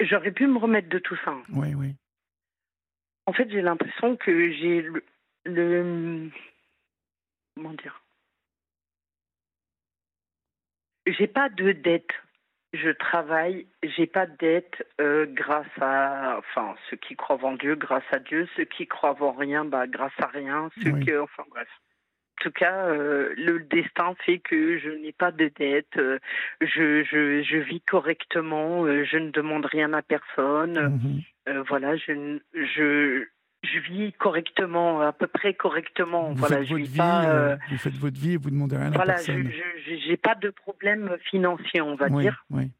j'aurais 0.00 0.32
pu 0.32 0.46
me 0.46 0.58
remettre 0.58 0.88
de 0.88 0.98
tout 0.98 1.16
ça. 1.24 1.36
Oui, 1.50 1.74
oui. 1.74 1.94
En 3.26 3.32
fait, 3.32 3.48
j'ai 3.50 3.62
l'impression 3.62 4.16
que 4.16 4.50
j'ai 4.52 4.82
le, 4.82 5.04
le- 5.44 6.30
Comment 7.54 7.74
dire? 7.74 8.02
J'ai 11.06 11.26
pas 11.26 11.48
de 11.48 11.72
dette. 11.72 12.10
Je 12.72 12.88
travaille, 12.88 13.66
j'ai 13.82 14.06
pas 14.06 14.26
de 14.26 14.34
dette 14.38 14.86
euh, 15.00 15.26
grâce 15.28 15.66
à. 15.80 16.38
Enfin, 16.38 16.74
ceux 16.88 16.96
qui 16.96 17.16
croient 17.16 17.44
en 17.44 17.54
Dieu, 17.54 17.74
grâce 17.74 18.04
à 18.12 18.18
Dieu. 18.18 18.48
Ceux 18.56 18.64
qui 18.64 18.86
croient 18.86 19.20
en 19.22 19.32
rien, 19.32 19.64
bah, 19.64 19.86
grâce 19.86 20.18
à 20.18 20.26
rien. 20.26 20.70
Ceux 20.82 20.92
Oui. 20.92 21.04
qui. 21.04 21.14
Enfin, 21.14 21.44
bref. 21.50 21.68
tout 22.42 22.50
cas, 22.50 22.86
euh, 22.86 23.32
le 23.36 23.60
destin 23.60 24.14
fait 24.24 24.38
que 24.40 24.78
je 24.78 24.90
n'ai 24.90 25.12
pas 25.12 25.30
de 25.30 25.50
dette, 25.56 25.96
euh, 25.96 26.18
je, 26.60 27.04
je, 27.04 27.42
je, 27.42 27.56
vis 27.58 27.80
correctement, 27.82 28.84
euh, 28.84 29.04
je 29.04 29.16
ne 29.18 29.30
demande 29.30 29.64
rien 29.66 29.92
à 29.92 30.02
personne. 30.02 31.22
Mhm. 31.46 31.62
voilà, 31.68 31.96
je, 31.96 32.38
je, 32.54 33.26
je 33.62 33.78
vis 33.80 34.12
correctement, 34.14 35.00
à 35.00 35.12
peu 35.12 35.26
près 35.26 35.54
correctement. 35.54 36.30
Vous, 36.30 36.34
voilà, 36.36 36.58
faites 36.58 36.66
je 36.66 36.72
votre 36.74 36.84
vis 36.84 36.90
vie, 36.92 36.98
pas, 36.98 37.24
euh, 37.26 37.56
vous 37.70 37.78
faites 37.78 37.94
votre 37.94 38.18
vie 38.18 38.32
et 38.32 38.36
vous 38.36 38.50
demandez 38.50 38.76
rien 38.76 38.88
à 38.88 38.90
voilà, 38.90 39.14
personne. 39.14 39.50
je 39.86 40.08
n'ai 40.08 40.16
pas 40.16 40.34
de 40.34 40.50
problème 40.50 41.16
financier, 41.30 41.80
on 41.80 41.94
va 41.94 42.06
oui, 42.08 42.22
dire. 42.24 42.44
oui. 42.50 42.70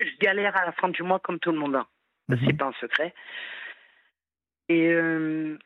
Je 0.00 0.10
galère 0.20 0.56
à 0.56 0.66
la 0.66 0.72
fin 0.72 0.88
du 0.88 1.02
mois 1.02 1.20
comme 1.20 1.38
tout 1.38 1.52
le 1.52 1.58
monde. 1.58 1.76
hein. 1.76 1.86
Mhm. 2.28 2.38
C'est 2.46 2.52
pas 2.56 2.66
un 2.66 2.72
secret. 2.80 3.14
Et, 4.68 4.88
euh, 4.88 5.58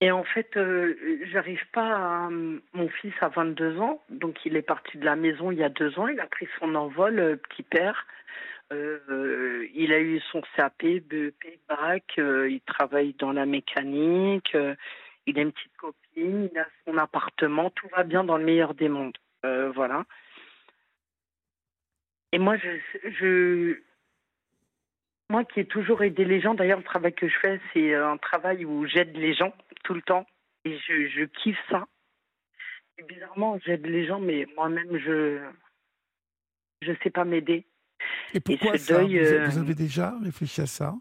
et 0.00 0.10
en 0.10 0.24
fait, 0.24 0.56
euh, 0.56 0.94
j'arrive 1.32 1.62
pas 1.72 1.96
à. 2.26 2.28
Mon 2.30 2.88
fils 3.00 3.12
a 3.20 3.28
22 3.28 3.78
ans, 3.80 4.02
donc 4.08 4.38
il 4.46 4.56
est 4.56 4.62
parti 4.62 4.96
de 4.98 5.04
la 5.04 5.16
maison 5.16 5.50
il 5.50 5.58
y 5.58 5.64
a 5.64 5.68
deux 5.68 5.98
ans. 5.98 6.08
Il 6.08 6.20
a 6.20 6.26
pris 6.26 6.48
son 6.58 6.74
envol, 6.74 7.18
euh, 7.18 7.36
petit 7.36 7.62
père. 7.62 8.06
Euh, 8.72 9.66
il 9.74 9.92
a 9.92 10.00
eu 10.00 10.20
son 10.32 10.42
CAP, 10.56 10.84
BEP, 10.84 11.60
bac. 11.68 12.04
euh, 12.18 12.48
il 12.50 12.60
travaille 12.60 13.14
dans 13.14 13.32
la 13.32 13.46
mécanique. 13.46 14.54
euh, 14.54 14.74
il 15.26 15.38
a 15.38 15.42
une 15.42 15.52
petite 15.52 15.76
copine. 15.76 16.48
Il 16.52 16.58
a 16.58 16.66
son 16.84 16.96
appartement. 16.98 17.70
Tout 17.70 17.88
va 17.88 18.04
bien 18.04 18.24
dans 18.24 18.36
le 18.36 18.44
meilleur 18.44 18.74
des 18.74 18.88
mondes. 18.88 19.16
Voilà. 19.42 20.04
Et 22.32 22.38
moi, 22.38 22.56
je, 22.56 22.68
je, 23.18 23.80
moi 25.30 25.44
qui 25.44 25.60
ai 25.60 25.64
toujours 25.64 26.02
aidé 26.02 26.24
les 26.24 26.40
gens, 26.40 26.54
d'ailleurs, 26.54 26.78
le 26.78 26.84
travail 26.84 27.12
que 27.14 27.28
je 27.28 27.38
fais, 27.38 27.60
c'est 27.72 27.94
un 27.94 28.16
travail 28.18 28.64
où 28.64 28.86
j'aide 28.86 29.16
les 29.16 29.34
gens 29.34 29.54
tout 29.82 29.94
le 29.94 30.02
temps. 30.02 30.26
Et 30.64 30.76
je, 30.78 31.24
kiffe 31.24 31.58
ça. 31.70 31.86
Bizarrement, 33.08 33.58
j'aide 33.64 33.86
les 33.86 34.06
gens, 34.06 34.20
mais 34.20 34.46
moi-même, 34.56 34.98
je 34.98 35.40
je 36.82 36.92
sais 37.02 37.10
pas 37.10 37.24
m'aider. 37.24 37.64
Et 38.34 38.40
pourquoi 38.40 38.78
ça 38.78 38.94
deuil, 39.02 39.18
euh, 39.18 39.48
vous 39.48 39.58
avez 39.58 39.74
déjà 39.74 40.18
réfléchi 40.18 40.60
à 40.60 40.66
ça? 40.66 40.94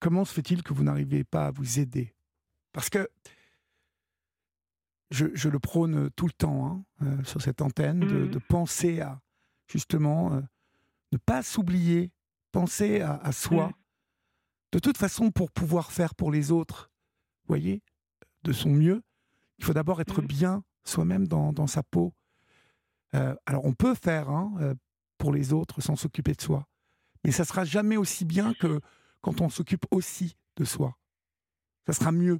Comment 0.00 0.24
se 0.24 0.32
fait-il 0.34 0.62
que 0.62 0.72
vous 0.74 0.84
n'arrivez 0.84 1.24
pas 1.24 1.46
à 1.46 1.50
vous 1.50 1.78
aider? 1.78 2.14
Parce 2.72 2.90
que 2.90 3.08
je, 5.10 5.26
je 5.34 5.48
le 5.48 5.58
prône 5.58 6.10
tout 6.10 6.26
le 6.26 6.32
temps 6.32 6.66
hein, 6.66 6.84
euh, 7.02 7.24
sur 7.24 7.40
cette 7.40 7.62
antenne, 7.62 8.00
de, 8.00 8.18
Mhm. 8.18 8.30
de 8.30 8.38
penser 8.38 9.00
à 9.00 9.20
justement 9.68 10.34
euh, 10.34 10.40
ne 11.12 11.18
pas 11.18 11.42
s'oublier, 11.42 12.12
penser 12.52 13.00
à, 13.00 13.14
à 13.14 13.32
soi. 13.32 13.68
Mhm. 13.68 13.72
De 14.72 14.78
toute 14.80 14.98
façon, 14.98 15.30
pour 15.30 15.50
pouvoir 15.50 15.92
faire 15.92 16.14
pour 16.14 16.30
les 16.30 16.50
autres, 16.50 16.90
voyez, 17.46 17.82
de 18.42 18.52
son 18.52 18.70
mieux, 18.70 19.02
il 19.58 19.64
faut 19.64 19.72
d'abord 19.72 20.00
être 20.00 20.20
Mhm. 20.20 20.26
bien 20.26 20.64
soi-même 20.84 21.26
dans, 21.26 21.52
dans 21.52 21.66
sa 21.66 21.82
peau. 21.82 22.12
Euh, 23.14 23.34
alors 23.46 23.64
on 23.64 23.72
peut 23.72 23.94
faire 23.94 24.28
hein, 24.28 24.54
pour 25.18 25.32
les 25.32 25.52
autres 25.52 25.80
sans 25.80 25.96
s'occuper 25.96 26.32
de 26.32 26.40
soi, 26.40 26.66
mais 27.24 27.32
ça 27.32 27.44
sera 27.44 27.64
jamais 27.64 27.96
aussi 27.96 28.24
bien 28.24 28.54
que 28.54 28.80
quand 29.20 29.40
on 29.40 29.48
s'occupe 29.48 29.84
aussi 29.90 30.36
de 30.56 30.64
soi. 30.64 30.96
Ça 31.86 31.92
sera 31.92 32.12
mieux. 32.12 32.38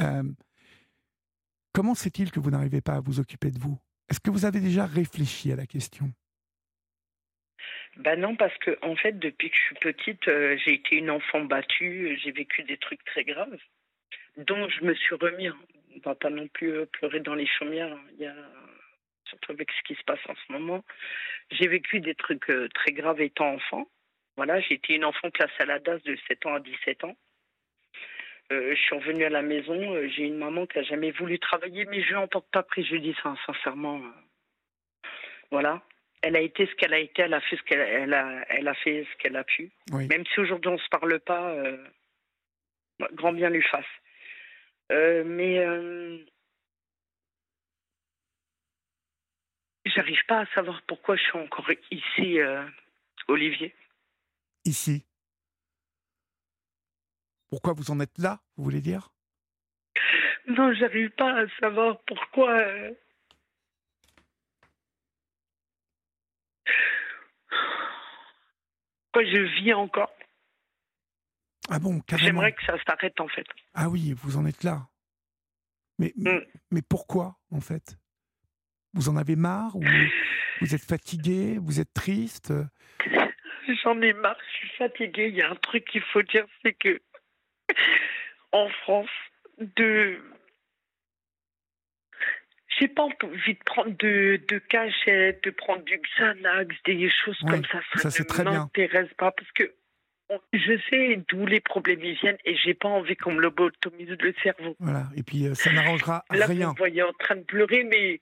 Euh, 0.00 0.22
comment 1.72 1.94
se 1.94 2.04
fait-il 2.04 2.30
que 2.30 2.40
vous 2.40 2.50
n'arrivez 2.50 2.80
pas 2.80 2.94
à 2.94 3.00
vous 3.00 3.20
occuper 3.20 3.50
de 3.50 3.58
vous? 3.58 3.78
Est-ce 4.08 4.20
que 4.20 4.30
vous 4.30 4.44
avez 4.44 4.60
déjà 4.60 4.86
réfléchi 4.86 5.52
à 5.52 5.56
la 5.56 5.66
question? 5.66 6.12
Ben 7.96 8.20
non, 8.20 8.36
parce 8.36 8.56
que 8.58 8.78
en 8.82 8.94
fait, 8.94 9.18
depuis 9.18 9.50
que 9.50 9.56
je 9.56 9.62
suis 9.62 9.74
petite, 9.76 10.28
euh, 10.28 10.56
j'ai 10.64 10.74
été 10.74 10.96
une 10.96 11.10
enfant 11.10 11.44
battue, 11.44 12.18
j'ai 12.22 12.30
vécu 12.30 12.62
des 12.64 12.76
trucs 12.76 13.02
très 13.04 13.24
graves, 13.24 13.56
dont 14.36 14.68
je 14.68 14.84
me 14.84 14.94
suis 14.94 15.14
remis. 15.14 15.46
hein. 15.48 15.56
On 15.96 16.00
va 16.00 16.14
pas 16.14 16.28
non 16.28 16.46
plus 16.48 16.72
euh, 16.72 16.86
pleurer 16.86 17.20
dans 17.20 17.34
les 17.34 17.46
chaumières. 17.46 17.92
hein. 17.92 18.04
Il 18.12 18.18
y 18.20 18.26
a 18.26 18.34
surtout 19.28 19.52
avec 19.52 19.70
ce 19.72 19.82
qui 19.82 19.94
se 19.94 20.04
passe 20.04 20.20
en 20.28 20.34
ce 20.34 20.52
moment. 20.52 20.84
J'ai 21.50 21.68
vécu 21.68 22.00
des 22.00 22.14
trucs 22.14 22.48
euh, 22.50 22.68
très 22.74 22.92
graves 22.92 23.20
étant 23.20 23.54
enfant. 23.54 23.88
Voilà, 24.36 24.58
été 24.58 24.94
une 24.94 25.04
enfant 25.04 25.30
classée 25.30 25.60
à 25.60 25.64
la 25.64 25.78
DAS 25.78 26.02
de 26.02 26.16
7 26.28 26.46
ans 26.46 26.54
à 26.54 26.60
17 26.60 27.04
ans. 27.04 27.16
Euh, 28.52 28.74
je 28.74 28.80
suis 28.80 28.94
revenue 28.94 29.24
à 29.24 29.30
la 29.30 29.42
maison. 29.42 29.74
euh, 29.94 30.08
j'ai 30.08 30.24
une 30.24 30.36
maman 30.36 30.66
qui 30.66 30.78
a 30.78 30.82
jamais 30.82 31.10
voulu 31.10 31.38
travailler, 31.38 31.84
mais 31.86 32.02
je 32.02 32.08
lui 32.08 32.16
en 32.16 32.28
porte 32.28 32.48
pas 32.52 32.62
préjudice, 32.62 33.16
hein, 33.24 33.36
sincèrement. 33.46 34.00
Voilà. 35.50 35.82
Elle 36.22 36.36
a 36.36 36.40
été 36.40 36.66
ce 36.66 36.74
qu'elle 36.74 36.94
a 36.94 36.98
été, 36.98 37.22
elle 37.22 37.34
a 37.34 37.40
fait 37.40 37.56
ce 37.56 37.62
qu'elle 37.62 37.80
elle 37.80 38.14
a, 38.14 38.44
elle 38.48 38.68
a 38.68 38.74
fait 38.74 39.06
ce 39.10 39.16
qu'elle 39.18 39.36
a 39.36 39.44
pu. 39.44 39.70
Oui. 39.92 40.06
Même 40.08 40.24
si 40.26 40.40
aujourd'hui 40.40 40.70
on 40.70 40.78
se 40.78 40.88
parle 40.88 41.18
pas, 41.20 41.50
euh, 41.50 41.76
grand 43.12 43.32
bien 43.32 43.50
lui 43.50 43.62
fasse. 43.62 43.84
Euh, 44.92 45.24
mais 45.24 45.58
j'arrive 49.96 50.24
pas 50.28 50.40
à 50.40 50.46
savoir 50.54 50.82
pourquoi 50.82 51.16
je 51.16 51.22
suis 51.22 51.38
encore 51.38 51.68
ici, 51.90 52.38
euh, 52.38 52.64
Olivier. 53.28 53.74
Ici. 54.64 55.04
Pourquoi 57.48 57.72
vous 57.72 57.90
en 57.90 58.00
êtes 58.00 58.18
là, 58.18 58.40
vous 58.56 58.64
voulez 58.64 58.80
dire? 58.82 59.08
Non, 60.48 60.72
j'arrive 60.74 61.10
pas 61.10 61.40
à 61.42 61.48
savoir 61.60 61.98
pourquoi. 62.06 62.50
euh, 62.50 62.92
Pourquoi 69.12 69.30
je 69.30 69.40
vis 69.62 69.72
encore. 69.74 70.12
Ah 71.68 71.78
bon, 71.78 72.00
carrément. 72.00 72.26
J'aimerais 72.42 72.52
que 72.52 72.64
ça 72.64 72.76
s'arrête 72.84 73.18
en 73.20 73.28
fait. 73.28 73.46
Ah 73.74 73.88
oui, 73.88 74.12
vous 74.12 74.36
en 74.36 74.46
êtes 74.46 74.62
là. 74.62 74.88
Mais, 75.98 76.12
Mm. 76.16 76.40
mais 76.70 76.82
pourquoi, 76.82 77.36
en 77.50 77.60
fait? 77.60 77.96
Vous 78.96 79.10
en 79.10 79.16
avez 79.16 79.36
marre 79.36 79.76
ou 79.76 79.84
Vous 80.62 80.74
êtes 80.74 80.82
fatigué 80.82 81.58
Vous 81.60 81.80
êtes 81.80 81.92
triste? 81.92 82.52
J'en 83.82 84.00
ai 84.00 84.14
marre, 84.14 84.38
je 84.52 84.56
suis 84.56 84.76
fatiguée. 84.78 85.28
Il 85.28 85.34
y 85.34 85.42
a 85.42 85.50
un 85.50 85.56
truc 85.56 85.84
qu'il 85.84 86.00
faut 86.00 86.22
dire, 86.22 86.46
c'est 86.62 86.72
que 86.72 87.00
en 88.52 88.68
France, 88.70 89.10
de 89.58 90.18
j'ai 92.78 92.88
pas 92.88 93.02
envie 93.02 93.54
de 93.54 93.64
prendre 93.64 93.90
de, 93.98 94.40
de 94.48 94.58
cachette, 94.58 95.44
de 95.44 95.50
prendre 95.50 95.82
du 95.84 95.98
Xanax, 95.98 96.74
des 96.84 97.10
choses 97.10 97.40
Ouais, 97.42 97.52
comme 97.52 97.64
ça. 97.66 97.80
Ça, 97.94 97.98
ça, 97.98 98.10
c'est 98.10 98.38
ne 98.38 98.44
m'intéresse 98.44 99.12
pas 99.18 99.30
parce 99.32 99.50
que 99.52 99.74
je 100.52 100.78
sais 100.90 101.22
d'où 101.28 101.46
les 101.46 101.60
problèmes 101.60 102.02
ils 102.02 102.14
viennent 102.16 102.38
et 102.44 102.56
j'ai 102.56 102.74
pas 102.74 102.88
envie 102.88 103.16
qu'on 103.16 103.32
me 103.32 103.40
lobotomise 103.40 104.08
le 104.20 104.34
cerveau. 104.42 104.74
Voilà. 104.80 105.04
Et 105.16 105.22
puis, 105.22 105.46
euh, 105.46 105.54
ça 105.54 105.70
n'arrangera 105.72 106.24
Là, 106.32 106.46
vous 106.46 106.52
rien. 106.52 106.70
me 106.72 106.76
voyez 106.76 107.02
en 107.02 107.12
train 107.12 107.36
de 107.36 107.42
pleurer, 107.44 107.84
mais 107.84 108.20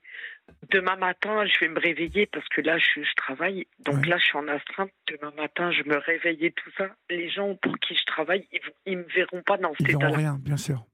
demain 0.71 0.95
matin, 0.97 1.45
je 1.47 1.59
vais 1.59 1.67
me 1.67 1.79
réveiller 1.79 2.27
parce 2.27 2.47
que 2.49 2.61
là, 2.61 2.77
je, 2.77 3.01
je 3.01 3.13
travaille. 3.15 3.65
Donc 3.79 3.95
Ouais. 4.03 4.07
là, 4.09 4.17
je 4.19 4.25
suis 4.25 4.37
en 4.37 4.47
astreinte. 4.47 4.91
Demain 5.07 5.33
matin, 5.35 5.71
je 5.71 5.81
me 5.83 5.97
réveille 5.97 6.45
et 6.45 6.51
tout 6.51 6.69
ça. 6.77 6.89
Les 7.09 7.29
gens 7.29 7.55
pour 7.55 7.77
qui 7.79 7.95
je 7.95 8.05
travaille, 8.05 8.47
ils, 8.51 8.59
ils 8.85 8.97
me 8.97 9.03
verront 9.15 9.41
pas 9.41 9.57
dans 9.57 9.71
Ils 9.79 9.87
cet 9.87 9.87
verront 9.87 9.99
état-là. 10.01 10.17
rien, 10.17 10.37
bien 10.39 10.57
sûr. 10.57 10.85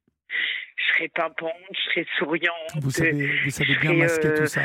Je 0.77 0.83
serai 0.93 1.11
bonne, 1.39 1.51
je 1.73 1.81
serai 1.89 2.07
souriante. 2.17 2.71
Vous 2.81 2.89
savez, 2.91 3.27
vous 3.43 3.49
savez 3.49 3.75
bien 3.75 3.93
masquer 3.93 4.27
euh, 4.29 4.37
tout 4.37 4.45
ça. 4.47 4.61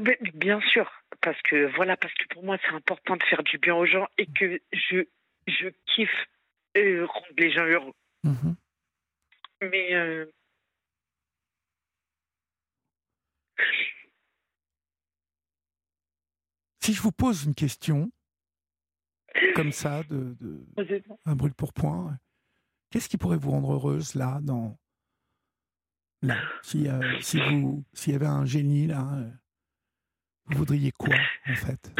Mais- 0.00 0.18
Bien 0.34 0.60
sûr, 0.60 0.99
parce 1.22 1.40
que 1.42 1.74
voilà, 1.76 1.96
parce 1.96 2.14
que 2.14 2.26
pour 2.34 2.44
moi, 2.44 2.56
c'est 2.62 2.74
important 2.74 3.16
de 3.16 3.22
faire 3.24 3.42
du 3.42 3.58
bien 3.58 3.74
aux 3.74 3.86
gens 3.86 4.06
et 4.18 4.26
que 4.26 4.60
je, 4.72 5.04
je 5.46 5.68
kiffe 5.94 6.26
euh, 6.76 7.06
rendre 7.06 7.26
les 7.36 7.50
gens 7.52 7.64
heureux. 7.64 7.94
Mhm. 8.24 8.56
Mais 9.62 9.94
euh, 9.94 10.26
Si 16.82 16.94
je 16.94 17.02
vous 17.02 17.12
pose 17.12 17.44
une 17.44 17.54
question, 17.54 18.10
comme 19.54 19.70
ça, 19.70 20.02
de, 20.04 20.34
de 20.40 20.64
un 21.26 21.36
brûle 21.36 21.54
pour 21.54 21.74
point, 21.74 22.18
qu'est-ce 22.90 23.08
qui 23.08 23.18
pourrait 23.18 23.36
vous 23.36 23.50
rendre 23.50 23.74
heureuse 23.74 24.14
là, 24.14 24.40
dans 24.42 24.78
là, 26.22 26.36
si, 26.62 26.88
euh, 26.88 27.20
si 27.20 27.38
vous, 27.38 27.84
s'il 27.92 28.14
y 28.14 28.16
avait 28.16 28.26
un 28.26 28.46
génie 28.46 28.86
là, 28.86 29.06
euh, 29.14 29.30
vous 30.50 30.58
voudriez 30.58 30.92
quoi 30.92 31.14
en 31.48 31.54
fait 31.54 31.92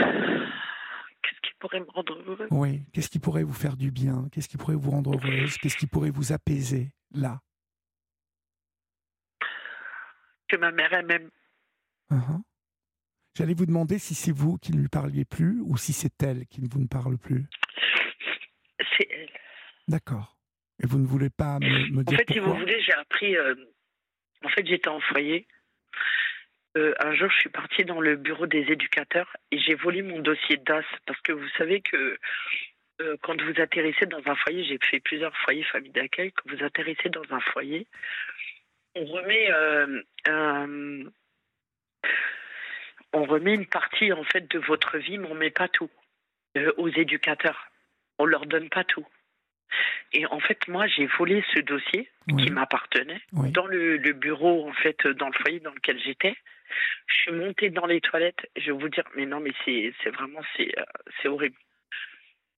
qu'est-ce 1.22 1.40
qui 1.42 1.54
pourrait 1.58 1.80
me 1.80 1.90
rendre 1.90 2.14
heureux? 2.26 2.48
Oui, 2.50 2.82
qu'est-ce 2.92 3.08
qui 3.10 3.18
pourrait 3.18 3.42
vous 3.44 3.52
faire 3.52 3.76
du 3.76 3.90
bien? 3.90 4.28
Qu'est-ce 4.32 4.48
qui 4.48 4.56
pourrait 4.56 4.74
vous 4.76 4.90
rendre 4.90 5.14
heureuse? 5.14 5.56
Qu'est-ce 5.58 5.76
qui 5.76 5.86
pourrait 5.86 6.10
vous 6.10 6.32
apaiser 6.32 6.92
là? 7.12 7.40
Que 10.48 10.56
ma 10.56 10.70
mère 10.72 10.92
elle 10.92 11.06
m'aime. 11.06 11.30
Uhum. 12.10 12.42
J'allais 13.36 13.54
vous 13.54 13.66
demander 13.66 13.98
si 13.98 14.14
c'est 14.14 14.32
vous 14.32 14.58
qui 14.58 14.72
ne 14.72 14.80
lui 14.80 14.88
parliez 14.88 15.24
plus 15.24 15.60
ou 15.64 15.76
si 15.76 15.92
c'est 15.92 16.20
elle 16.22 16.46
qui 16.46 16.60
ne 16.60 16.68
vous 16.68 16.80
ne 16.80 16.88
parle 16.88 17.16
plus. 17.18 17.46
C'est 18.98 19.08
elle. 19.10 19.30
D'accord. 19.86 20.36
Et 20.82 20.86
vous 20.86 20.98
ne 20.98 21.06
voulez 21.06 21.30
pas 21.30 21.58
me, 21.60 21.90
me 21.92 22.00
En 22.00 22.02
dire 22.02 22.18
fait, 22.18 22.32
si 22.32 22.38
vous 22.40 22.54
voulez, 22.54 22.82
j'ai 22.82 22.94
appris. 22.94 23.36
euh, 23.36 23.54
en 24.44 24.48
fait, 24.48 24.66
j'étais 24.66 24.88
en 24.88 25.00
foyer. 25.00 25.46
Euh, 26.76 26.94
un 27.00 27.14
jour, 27.14 27.28
je 27.30 27.38
suis 27.38 27.48
partie 27.48 27.84
dans 27.84 28.00
le 28.00 28.16
bureau 28.16 28.46
des 28.46 28.70
éducateurs 28.70 29.36
et 29.50 29.58
j'ai 29.58 29.74
volé 29.74 30.02
mon 30.02 30.20
dossier 30.20 30.56
DAS 30.58 30.84
parce 31.04 31.20
que 31.22 31.32
vous 31.32 31.48
savez 31.58 31.80
que 31.80 32.16
euh, 33.00 33.16
quand 33.22 33.40
vous 33.42 33.60
atterrissez 33.60 34.06
dans 34.06 34.22
un 34.26 34.36
foyer, 34.36 34.62
j'ai 34.64 34.78
fait 34.80 35.00
plusieurs 35.00 35.36
foyers 35.38 35.64
famille 35.64 35.90
d'accueil, 35.90 36.32
quand 36.32 36.54
vous 36.54 36.64
atterrissez 36.64 37.08
dans 37.08 37.24
un 37.30 37.40
foyer, 37.40 37.86
on 38.94 39.04
remet 39.04 39.50
euh, 39.50 40.02
on 43.12 43.24
remet 43.24 43.54
une 43.54 43.66
partie 43.66 44.12
en 44.12 44.22
fait 44.22 44.48
de 44.48 44.58
votre 44.60 44.98
vie, 44.98 45.18
mais 45.18 45.28
on 45.28 45.34
met 45.34 45.50
pas 45.50 45.68
tout 45.68 45.90
aux 46.76 46.88
éducateurs. 46.88 47.68
On 48.18 48.26
leur 48.26 48.46
donne 48.46 48.68
pas 48.68 48.84
tout. 48.84 49.06
Et 50.12 50.26
en 50.26 50.40
fait, 50.40 50.66
moi, 50.68 50.86
j'ai 50.86 51.06
volé 51.18 51.44
ce 51.54 51.60
dossier 51.60 52.08
Oui. 52.28 52.44
qui 52.44 52.50
m'appartenait 52.50 53.20
Oui. 53.32 53.50
dans 53.52 53.66
le, 53.66 53.96
le 53.96 54.12
bureau, 54.12 54.68
en 54.68 54.72
fait, 54.72 55.06
dans 55.06 55.28
le 55.28 55.32
foyer 55.34 55.60
dans 55.60 55.72
lequel 55.72 55.98
j'étais. 56.00 56.34
Je 57.06 57.14
suis 57.14 57.32
montée 57.32 57.70
dans 57.70 57.86
les 57.86 58.00
toilettes. 58.00 58.48
Je 58.56 58.66
vais 58.72 58.78
vous 58.78 58.88
dire, 58.88 59.04
mais 59.16 59.26
non, 59.26 59.40
mais 59.40 59.52
c'est 59.64 60.10
vraiment, 60.10 60.40
c'est 60.56 60.76
euh, 60.78 60.84
c'est 61.20 61.28
horrible. 61.28 61.56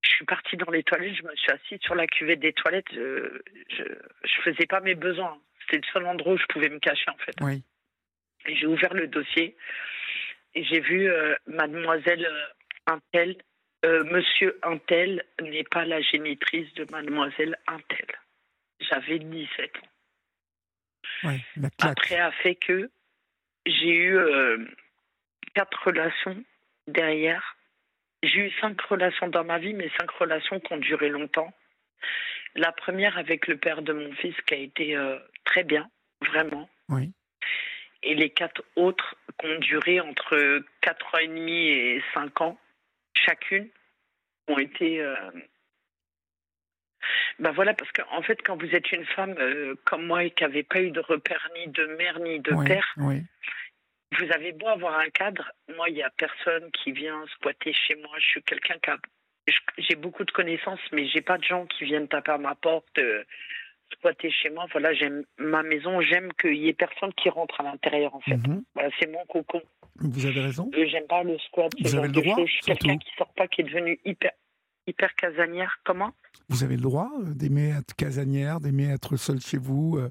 Je 0.03 0.11
suis 0.11 0.25
partie 0.25 0.57
dans 0.57 0.71
les 0.71 0.83
toilettes, 0.83 1.15
je 1.15 1.23
me 1.23 1.35
suis 1.37 1.53
assise 1.53 1.79
sur 1.81 1.95
la 1.95 2.07
cuvette 2.07 2.41
des 2.41 2.53
toilettes. 2.53 2.89
Je, 2.93 3.41
je, 3.71 3.85
je 4.25 4.41
faisais 4.43 4.67
pas 4.67 4.81
mes 4.81 4.95
besoins. 4.95 5.39
C'était 5.61 5.79
le 5.79 5.93
seul 5.93 6.07
endroit 6.07 6.35
où 6.35 6.39
je 6.39 6.47
pouvais 6.47 6.69
me 6.69 6.79
cacher, 6.81 7.09
en 7.11 7.17
fait. 7.19 7.35
Oui. 7.41 7.63
Et 8.47 8.57
j'ai 8.57 8.67
ouvert 8.67 8.93
le 8.95 9.07
dossier 9.07 9.57
et 10.55 10.65
j'ai 10.65 10.81
vu 10.81 11.09
euh, 11.09 11.35
mademoiselle 11.47 12.27
euh, 12.27 12.93
Intel, 12.93 13.37
euh, 13.85 14.05
monsieur 14.05 14.59
Intel 14.63 15.25
n'est 15.41 15.65
pas 15.65 15.85
la 15.85 16.01
génitrice 16.01 16.73
de 16.75 16.87
mademoiselle 16.91 17.59
Intel. 17.67 18.07
J'avais 18.81 19.19
17 19.19 19.77
ans. 19.77 19.89
La. 21.25 21.69
Après 21.81 22.19
a 22.19 22.31
fait 22.31 22.55
que 22.55 22.91
j'ai 23.67 23.95
eu 23.95 24.17
euh, 24.17 24.59
quatre 25.55 25.87
relations 25.87 26.43
derrière. 26.87 27.57
J'ai 28.23 28.47
eu 28.47 28.51
cinq 28.61 28.81
relations 28.83 29.29
dans 29.29 29.45
ma 29.45 29.59
vie, 29.59 29.75
mais 29.75 29.91
cinq 29.99 30.11
relations 30.13 30.61
qui 30.61 30.73
ont 30.73 30.79
duré 30.79 31.09
longtemps. 31.09 31.53
La 32.55 32.73
première 32.73 33.19
avec 33.19 33.47
le 33.47 33.57
père 33.57 33.83
de 33.83 33.93
mon 33.93 34.13
fils 34.15 34.35
qui 34.47 34.55
a 34.55 34.59
été 34.59 34.97
euh, 34.97 35.19
très 35.45 35.65
bien, 35.65 35.91
vraiment. 36.21 36.69
Oui. 36.89 37.11
Et 38.03 38.15
les 38.15 38.31
quatre 38.31 38.63
autres 38.77 39.17
qui 39.39 39.47
ont 39.47 39.59
duré 39.59 40.01
entre 40.01 40.63
quatre 40.81 41.15
ans 41.15 41.19
et 41.19 41.29
demi 41.29 41.69
et 41.69 42.03
cinq 42.15 42.41
ans, 42.41 42.59
chacune, 43.15 43.69
ont 44.49 44.59
été. 44.59 45.01
euh, 45.01 45.15
Ben 47.39 47.51
voilà, 47.53 47.75
parce 47.75 47.91
qu'en 47.93 48.23
fait, 48.23 48.41
quand 48.43 48.57
vous 48.57 48.75
êtes 48.75 48.93
une 48.93 49.05
femme 49.07 49.35
euh, 49.39 49.75
comme 49.85 50.07
moi 50.07 50.25
et 50.25 50.31
qui 50.31 50.45
n'avait 50.45 50.63
pas 50.63 50.81
eu 50.81 50.91
de 50.91 51.01
repère 51.01 51.49
ni 51.57 51.67
de 51.69 51.87
mère 51.97 52.19
ni 52.21 52.41
de 52.41 52.53
oui. 52.53 52.67
père, 52.67 52.93
Oui. 52.99 53.23
vous 54.19 54.31
avez 54.33 54.53
beau 54.53 54.69
avoir 54.69 54.99
un 54.99 55.11
cadre, 55.11 55.51
moi, 55.77 55.89
il 55.89 55.95
n'y 55.95 56.03
a 56.03 56.11
personne 56.11 56.71
qui 56.73 56.93
vient 56.93 57.25
squatter 57.35 57.73
chez 57.73 57.97
moi. 57.97 58.11
Je 58.19 58.27
suis 58.27 58.43
quelqu'un 58.43 58.79
qui 58.79 58.91
a. 58.91 58.99
J'ai 59.79 59.97
beaucoup 59.97 60.25
de 60.25 60.31
connaissances, 60.31 60.81
mais 60.93 61.09
j'ai 61.09 61.21
pas 61.21 61.37
de 61.37 61.43
gens 61.45 61.67
qui 61.67 61.85
viennent 61.85 62.07
taper 62.07 62.31
à 62.33 62.39
ma 62.39 62.55
porte, 62.55 62.97
euh, 62.99 63.25
squatter 63.93 64.31
chez 64.31 64.51
moi. 64.51 64.67
Voilà, 64.73 64.93
j'aime 64.95 65.25
ma 65.39 65.63
maison, 65.63 66.01
j'aime 66.01 66.33
qu'il 66.35 66.57
y 66.57 66.69
ait 66.69 66.73
personne 66.75 67.13
qui 67.15 67.29
rentre 67.31 67.61
à 67.61 67.65
l'intérieur, 67.65 68.15
en 68.15 68.21
fait. 68.21 68.37
Mhm. 68.37 68.63
Voilà, 68.75 68.91
c'est 68.99 69.07
mon 69.11 69.25
cocon. 69.27 69.63
Vous 69.97 70.27
avez 70.27 70.41
raison. 70.41 70.71
J'aime 70.75 71.07
pas 71.07 71.23
le 71.23 71.39
squat. 71.39 71.71
Vous 71.81 71.95
avez 71.95 72.09
le 72.09 72.13
droit. 72.13 72.37
Je 72.45 72.51
suis 72.53 72.61
quelqu'un 72.63 72.99
qui 72.99 73.11
sort 73.17 73.33
pas, 73.35 73.47
qui 73.49 73.61
est 73.61 73.65
devenu 73.65 74.01
hyper, 74.05 74.33
hyper 74.87 75.15
casanière. 75.15 75.79
Comment? 75.85 76.13
Vous 76.49 76.65
avez 76.65 76.77
le 76.77 76.83
droit 76.83 77.11
euh, 77.21 77.35
d'aimer 77.35 77.71
être 77.79 77.95
casanière, 77.95 78.61
d'aimer 78.61 78.91
être 78.93 79.17
seul 79.17 79.41
chez 79.41 79.59
vous. 79.59 79.97
euh, 79.99 80.11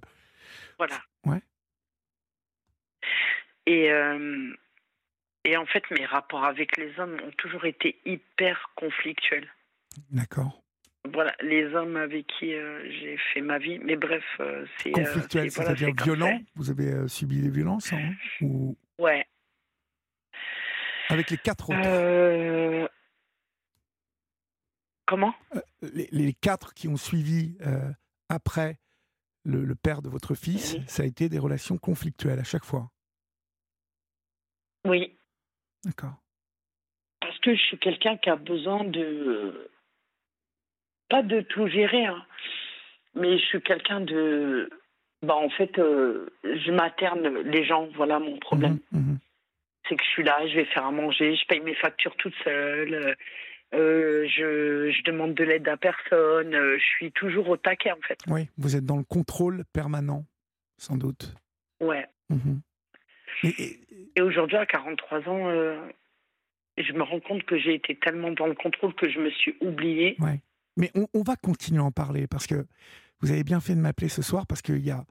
Voilà. 0.78 0.96
Ouais. 1.26 1.42
Et, 3.66 3.92
euh, 3.92 4.54
et 5.46 5.58
en 5.58 5.66
fait, 5.66 5.84
mes 5.92 6.06
rapports 6.06 6.44
avec 6.46 6.78
les 6.78 6.98
hommes 7.00 7.18
ont 7.26 7.32
toujours 7.38 7.66
été 7.66 8.00
hyper 8.06 8.72
conflictuels. 8.76 9.48
D'accord. 10.10 10.62
Voilà, 11.14 11.36
les 11.42 11.66
hommes 11.74 11.98
avec 11.98 12.28
qui 12.28 12.54
euh, 12.54 12.84
j'ai 12.92 13.18
fait 13.34 13.42
ma 13.42 13.58
vie. 13.58 13.80
Mais 13.80 13.96
bref, 13.96 14.24
euh, 14.40 14.66
c'est. 14.78 14.90
euh, 14.90 15.04
Conflictuel, 15.04 15.52
c'est-à-dire 15.52 15.90
violent. 16.04 16.40
Vous 16.56 16.70
avez 16.70 17.08
subi 17.08 17.42
des 17.42 17.50
violences 17.50 17.92
hein, 17.94 18.14
ou 18.42 18.78
Ouais. 19.00 19.26
avec 21.10 21.32
les 21.32 21.38
quatre 21.38 21.70
autres. 21.72 22.90
Comment? 25.08 25.34
Les, 25.82 26.08
les 26.12 26.34
quatre 26.34 26.74
qui 26.74 26.88
ont 26.88 26.98
suivi 26.98 27.58
après 28.30 28.78
le, 29.44 29.66
le 29.66 29.76
père 29.76 30.02
de 30.04 30.10
votre 30.10 30.36
fils, 30.36 30.76
Oui. 30.78 30.84
ça 30.88 31.04
a 31.04 31.06
été 31.08 31.28
des 31.30 31.40
relations 31.40 31.78
conflictuelles 31.78 32.40
à 32.40 32.44
chaque 32.44 32.64
fois. 32.64 32.92
Oui. 34.86 35.18
D'accord. 35.84 36.14
Parce 37.20 37.38
que 37.40 37.56
je 37.56 37.62
suis 37.62 37.80
quelqu'un 37.80 38.18
qui 38.18 38.30
a 38.30 38.36
besoin 38.36 38.84
de. 38.84 39.70
Pas 41.12 41.22
de 41.22 41.42
tout 41.42 41.68
gérer, 41.68 42.06
hein, 42.06 42.26
mais 43.16 43.38
je 43.38 43.44
suis 43.46 43.62
quelqu'un 43.62 44.00
de. 44.02 44.70
Bah, 45.22 45.36
en 45.36 45.50
fait, 45.50 45.78
euh, 45.78 46.30
je 46.44 46.72
materne 46.72 47.42
les 47.44 47.64
gens, 47.66 47.88
voilà 47.96 48.18
mon 48.20 48.38
problème. 48.40 48.80
Mhm, 48.92 49.02
mhm. 49.02 49.18
C'est 49.88 49.96
que 49.98 50.04
je 50.04 50.10
suis 50.10 50.24
là, 50.24 50.48
je 50.48 50.56
vais 50.56 50.66
faire 50.66 50.86
à 50.86 50.92
manger, 50.92 51.36
je 51.36 51.46
paye 51.48 51.60
mes 51.60 51.76
factures 51.76 52.16
toute 52.16 52.34
seule, 52.44 53.16
euh, 53.74 54.26
je, 54.28 54.90
je 54.92 55.04
demande 55.04 55.34
de 55.36 55.44
l'aide 55.44 55.68
à 55.68 55.76
personne, 55.78 56.56
euh, 56.56 56.78
je 56.80 56.84
suis 56.96 57.12
toujours 57.12 57.50
au 57.50 57.58
taquet, 57.58 57.92
en 57.92 58.00
fait. 58.08 58.18
Oui, 58.28 58.48
vous 58.58 58.76
êtes 58.78 58.86
dans 58.86 58.98
le 58.98 59.04
contrôle 59.04 59.64
permanent, 59.74 60.24
sans 60.78 60.96
doute. 60.98 61.34
Ouais. 61.82 62.06
Mhm. 62.30 62.62
Et- 63.44 63.64
et- 63.64 63.80
Et 64.16 64.22
aujourd'hui, 64.22 64.58
à 64.58 64.66
43 64.66 65.20
ans, 65.30 65.50
je 66.78 66.94
me 66.94 67.04
rends 67.04 67.20
compte 67.22 67.44
que 67.44 67.58
j'ai 67.58 67.74
été 67.76 67.96
tellement 67.96 68.32
dans 68.32 68.48
le 68.48 68.56
contrôle 68.56 68.94
que 68.96 69.10
je 69.10 69.20
me 69.20 69.30
suis 69.30 69.56
oubliée. 69.62 70.16
Ouais. 70.20 70.40
Mais 70.78 70.92
on, 70.96 71.08
on 71.14 71.22
va 71.24 71.36
continuer 71.36 71.80
à 71.82 71.84
en 71.86 71.92
parler 71.92 72.28
parce 72.28 72.48
que 72.48 72.66
vous 73.20 73.32
avez 73.32 73.44
bien 73.44 73.60
fait 73.60 73.76
de 73.76 73.82
m'appeler 73.82 74.10
ce 74.10 74.22
soir 74.22 74.48
parce 74.48 74.62
qu'il 74.62 74.80
y 74.86 74.92
a, 74.92 75.06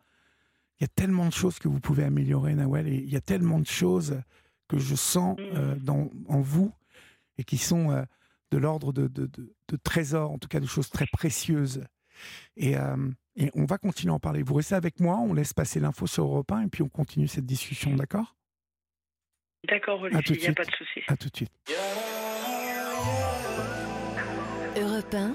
il 0.78 0.82
y 0.82 0.84
a 0.84 0.88
tellement 0.88 1.26
de 1.26 1.32
choses 1.32 1.58
que 1.58 1.68
vous 1.68 1.80
pouvez 1.80 2.04
améliorer, 2.04 2.54
Nawel, 2.54 2.88
et 2.88 2.94
il 2.96 3.10
y 3.10 3.16
a 3.16 3.20
tellement 3.20 3.58
de 3.60 3.66
choses 3.66 4.20
que 4.68 4.78
je 4.78 4.94
sens 4.94 5.36
Mm. 5.38 5.42
euh, 5.56 5.74
dans, 5.76 6.10
en 6.28 6.40
vous 6.40 6.72
et 7.38 7.44
qui 7.44 7.58
sont 7.58 7.90
euh, 7.90 8.02
de 8.50 8.58
l'ordre 8.58 8.92
de, 8.92 9.06
de, 9.08 9.26
de- 9.26 9.54
de 9.68 9.76
trésors, 9.76 10.30
en 10.32 10.38
tout 10.38 10.48
cas 10.48 10.60
de 10.60 10.66
choses 10.66 10.88
très 10.90 11.06
précieuses. 11.06 11.84
Et, 12.56 12.76
euh, 12.76 12.96
et 13.36 13.50
on 13.54 13.64
va 13.64 13.78
continuer 13.78 14.10
à 14.12 14.14
en 14.16 14.20
parler. 14.20 14.42
Vous 14.42 14.54
restez 14.54 14.74
avec 14.74 14.98
moi, 15.00 15.16
on 15.18 15.32
laisse 15.34 15.52
passer 15.52 15.78
l'info 15.80 16.06
sur 16.06 16.24
Europe 16.24 16.50
1 16.52 16.62
et 16.62 16.66
puis 16.68 16.82
on 16.82 16.88
continue 16.88 17.28
cette 17.28 17.46
discussion, 17.46 17.94
d'accord? 17.94 18.34
D'accord, 19.68 20.04
À 20.06 20.08
tout 20.22 20.32
Olivier, 20.32 20.34
de 20.34 20.34
il 20.34 20.40
n'y 20.40 20.42
a 20.42 20.44
suite. 20.46 20.56
pas 20.56 20.64
de 20.64 20.70
souci. 20.74 21.00
À 21.08 21.16
tout 21.16 21.28
de 21.28 21.36
suite. 21.36 21.52
Europe 24.76 25.14
1, 25.14 25.34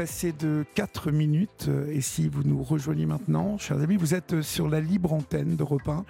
Passé 0.00 0.32
de 0.32 0.64
4 0.76 1.10
minutes 1.10 1.66
euh, 1.68 1.92
et 1.92 2.00
si 2.00 2.30
vous 2.30 2.42
nous 2.42 2.62
rejoignez 2.62 3.04
maintenant, 3.04 3.58
chers 3.58 3.82
amis, 3.82 3.96
vous 3.96 4.14
êtes 4.14 4.32
euh, 4.32 4.40
sur 4.40 4.66
la 4.66 4.80
libre 4.80 5.12
antenne 5.12 5.56
d'Europe 5.56 5.86
1. 5.86 6.06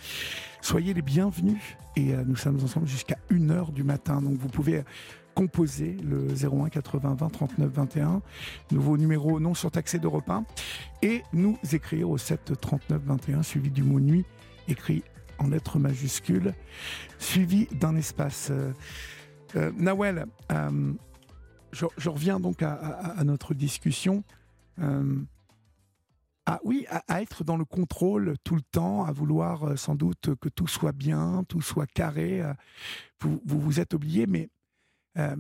Soyez 0.61 0.95
les 0.95 1.03
bienvenus 1.03 1.61
et 1.97 2.15
euh, 2.15 2.23
nous 2.25 2.37
sommes 2.37 2.63
ensemble 2.63 2.87
jusqu'à 2.87 3.17
1h 3.33 3.73
du 3.73 3.83
matin. 3.83 4.23
Donc 4.23 4.39
vous 4.39 4.47
pouvez 4.47 4.85
composer 5.35 5.97
le 6.05 6.29
01 6.29 6.69
80 6.69 7.17
20 7.19 7.29
39 7.31 7.69
21, 7.69 8.23
nouveau 8.71 8.97
numéro 8.97 9.41
non 9.41 9.55
surtaxé 9.55 9.99
d'Europe 9.99 10.31
1 10.31 10.45
et 11.03 11.25
nous 11.33 11.59
écrire 11.73 12.11
au 12.11 12.17
7 12.17 12.61
39 12.61 13.03
21 13.05 13.43
suivi 13.43 13.73
du 13.73 13.83
mot 13.83 13.99
nuit 13.99 14.25
écrit 14.69 15.03
en 15.41 15.49
lettres 15.49 15.81
majuscules 15.81 16.55
suivi 17.19 17.67
d'un 17.73 17.97
espace. 17.97 18.53
Euh, 19.57 19.73
Nawel, 19.77 20.27
euh, 20.53 20.93
je, 21.73 21.87
je 21.97 22.09
reviens 22.09 22.41
donc 22.41 22.63
à, 22.63 22.73
à- 22.75 23.19
à 23.21 23.25
notre 23.25 23.55
discussion. 23.55 24.25
Euh, 24.79 25.17
oui, 26.65 26.85
à, 26.89 27.21
être 27.23 27.45
dans 27.45 27.57
le 27.57 27.65
contrôle 27.65 28.35
tout 28.43 28.57
le 28.57 28.63
temps, 28.63 29.05
à 29.05 29.13
vouloir 29.13 29.65
euh, 29.65 29.77
sans 29.77 29.95
doute 29.95 30.35
que 30.41 30.49
tout 30.49 30.67
soit 30.67 30.93
bien, 30.93 31.45
tout 31.49 31.63
soit 31.63 31.87
carré. 31.87 32.41
euh, 32.43 32.53
vous, 33.21 33.41
vous 33.45 33.61
vous 33.61 33.79
êtes 33.81 33.95
oublié, 33.95 34.27
mais 34.27 34.49
euh, 35.19 35.37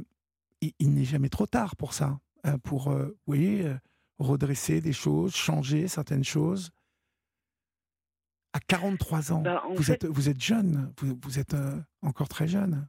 il, 0.61 0.73
il 0.79 0.95
n'est 0.95 1.05
jamais 1.05 1.29
trop 1.29 1.47
tard 1.47 1.75
pour 1.77 1.95
ça, 1.95 2.21
pour, 2.63 2.91
vous 2.91 3.13
voyez, 3.27 3.73
redresser 4.19 4.81
des 4.81 4.93
choses, 4.93 5.35
changer 5.35 5.89
certaines 5.89 6.25
choses. 6.25 6.71
À 8.53 8.61
43 8.61 9.33
ans, 9.33 9.43
Bah, 9.43 9.63
vous, 9.75 9.83
fait- 9.83 9.93
êtes, 9.95 10.05
vous 10.07 10.29
êtes 10.29 10.41
jeune, 10.41 10.93
vous, 11.01 11.19
vous 11.23 11.39
êtes 11.39 11.57
encore 12.03 12.29
très 12.29 12.47
jeune. 12.49 12.87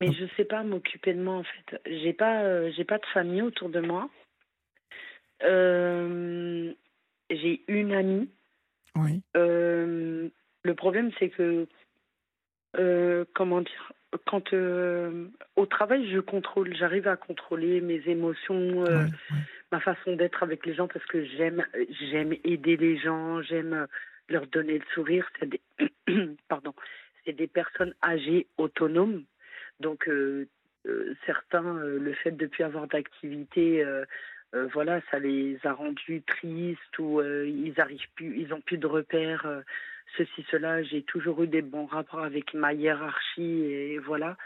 Mais 0.00 0.12
je 0.12 0.26
sais 0.36 0.44
pas 0.44 0.62
m'occuper 0.62 1.12
de 1.12 1.22
moi 1.22 1.34
en 1.34 1.42
fait. 1.42 1.80
J'ai 1.86 2.12
pas, 2.12 2.42
euh, 2.42 2.70
j'ai 2.76 2.84
pas 2.84 2.98
de 2.98 3.06
famille 3.06 3.42
autour 3.42 3.68
de 3.68 3.80
moi. 3.80 4.08
Euh, 5.42 6.72
j'ai 7.30 7.62
une 7.68 7.92
amie. 7.92 8.30
Oui, 8.96 9.22
Euh, 9.36 10.28
le 10.64 10.74
problème 10.74 11.10
c'est 11.18 11.30
que, 11.30 11.66
comment 13.34 13.60
dire, 13.60 13.92
quand 14.26 14.52
au 15.56 15.66
travail 15.66 16.10
je 16.10 16.18
contrôle, 16.20 16.74
j'arrive 16.76 17.06
à 17.08 17.16
contrôler 17.16 17.80
mes 17.80 18.02
émotions, 18.06 18.84
ma 19.70 19.80
façon 19.80 20.16
d'être 20.16 20.42
avec 20.42 20.64
les 20.66 20.74
gens 20.74 20.88
parce 20.88 21.04
que 21.06 21.24
j'aime, 21.24 21.64
j'aime 22.10 22.34
aider 22.44 22.76
les 22.76 22.98
gens, 22.98 23.42
j'aime 23.42 23.86
leur 24.28 24.46
donner 24.46 24.78
le 24.78 24.84
sourire. 24.94 25.28
C'est 25.38 25.48
des, 25.48 25.60
pardon, 26.48 26.74
c'est 27.24 27.32
des 27.32 27.46
personnes 27.46 27.94
âgées, 28.02 28.46
autonomes. 28.56 29.24
Donc 29.80 30.08
euh, 30.08 30.46
euh, 30.86 31.14
certains, 31.26 31.76
euh, 31.76 31.98
le 31.98 32.12
fait 32.14 32.32
de 32.32 32.44
ne 32.44 32.48
plus 32.48 32.64
avoir 32.64 32.86
d'activité, 32.88 33.84
voilà, 34.72 35.02
ça 35.10 35.18
les 35.18 35.58
a 35.64 35.74
rendus 35.74 36.22
tristes 36.22 36.98
ou 36.98 37.20
ils 37.20 37.74
arrivent 37.78 38.10
plus, 38.14 38.40
ils 38.40 38.54
ont 38.54 38.62
plus 38.62 38.78
de 38.78 38.86
repères. 38.86 39.46
ceci, 40.16 40.44
cela. 40.50 40.82
J'ai 40.82 41.02
toujours 41.02 41.42
eu 41.42 41.48
des 41.48 41.60
bons 41.60 41.84
rapports 41.84 42.24
avec 42.24 42.54
ma 42.54 42.72
hiérarchie 42.72 43.62
et 43.64 43.98
voilà. 43.98 44.36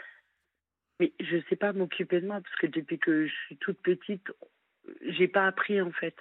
Mais 0.99 1.13
je 1.19 1.37
sais 1.49 1.55
pas 1.55 1.71
m'occuper 1.73 2.19
de 2.19 2.27
moi 2.27 2.41
parce 2.41 2.55
que 2.57 2.67
depuis 2.67 2.99
que 2.99 3.27
je 3.27 3.33
suis 3.45 3.57
toute 3.57 3.79
petite, 3.79 4.29
j'ai 5.01 5.27
pas 5.27 5.47
appris 5.47 5.81
en 5.81 5.91
fait. 5.91 6.15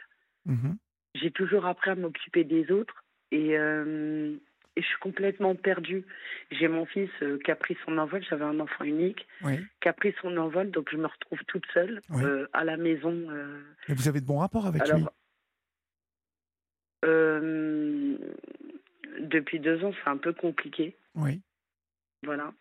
Mhm. 0.47 0.77
J'ai 1.15 1.31
toujours 1.31 1.67
appris 1.67 1.91
à 1.91 1.95
m'occuper 1.95 2.45
des 2.45 2.71
autres 2.71 3.05
et, 3.31 3.59
euh, 3.59 4.35
et 4.35 4.52
je 4.77 4.83
suis 4.83 4.99
complètement 5.01 5.55
perdue. 5.55 6.05
J'ai 6.51 6.69
mon 6.69 6.87
fils 6.87 7.11
euh, 7.23 7.39
qui 7.45 7.51
a 7.51 7.57
pris 7.57 7.77
son 7.85 7.99
envol, 7.99 8.23
j'avais 8.29 8.45
un 8.45 8.59
enfant 8.61 8.85
unique, 8.85 9.27
Oui. 9.43 9.59
qui 9.81 9.89
a 9.89 9.93
pris 9.93 10.15
son 10.23 10.37
envol, 10.37 10.71
donc 10.71 10.89
je 10.91 10.97
me 10.97 11.07
retrouve 11.07 11.41
toute 11.47 11.67
seule 11.75 12.01
Oui. 12.11 12.25
euh, 12.25 12.47
à 12.53 12.65
la 12.65 12.77
maison. 12.77 13.13
euh, 13.31 13.61
Et 13.89 13.95
vous 13.95 14.09
avez 14.09 14.21
de 14.21 14.27
bons 14.27 14.39
rapports 14.39 14.67
avec 14.67 14.83
lui? 14.85 14.91
Alors, 14.91 15.13
euh, 17.05 18.17
depuis 19.21 19.59
deux 19.61 19.85
ans, 19.85 19.93
c'est 20.03 20.11
un 20.11 20.17
peu 20.17 20.33
compliqué. 20.33 20.97
Oui. 21.15 21.41
Voilà. 22.25 22.53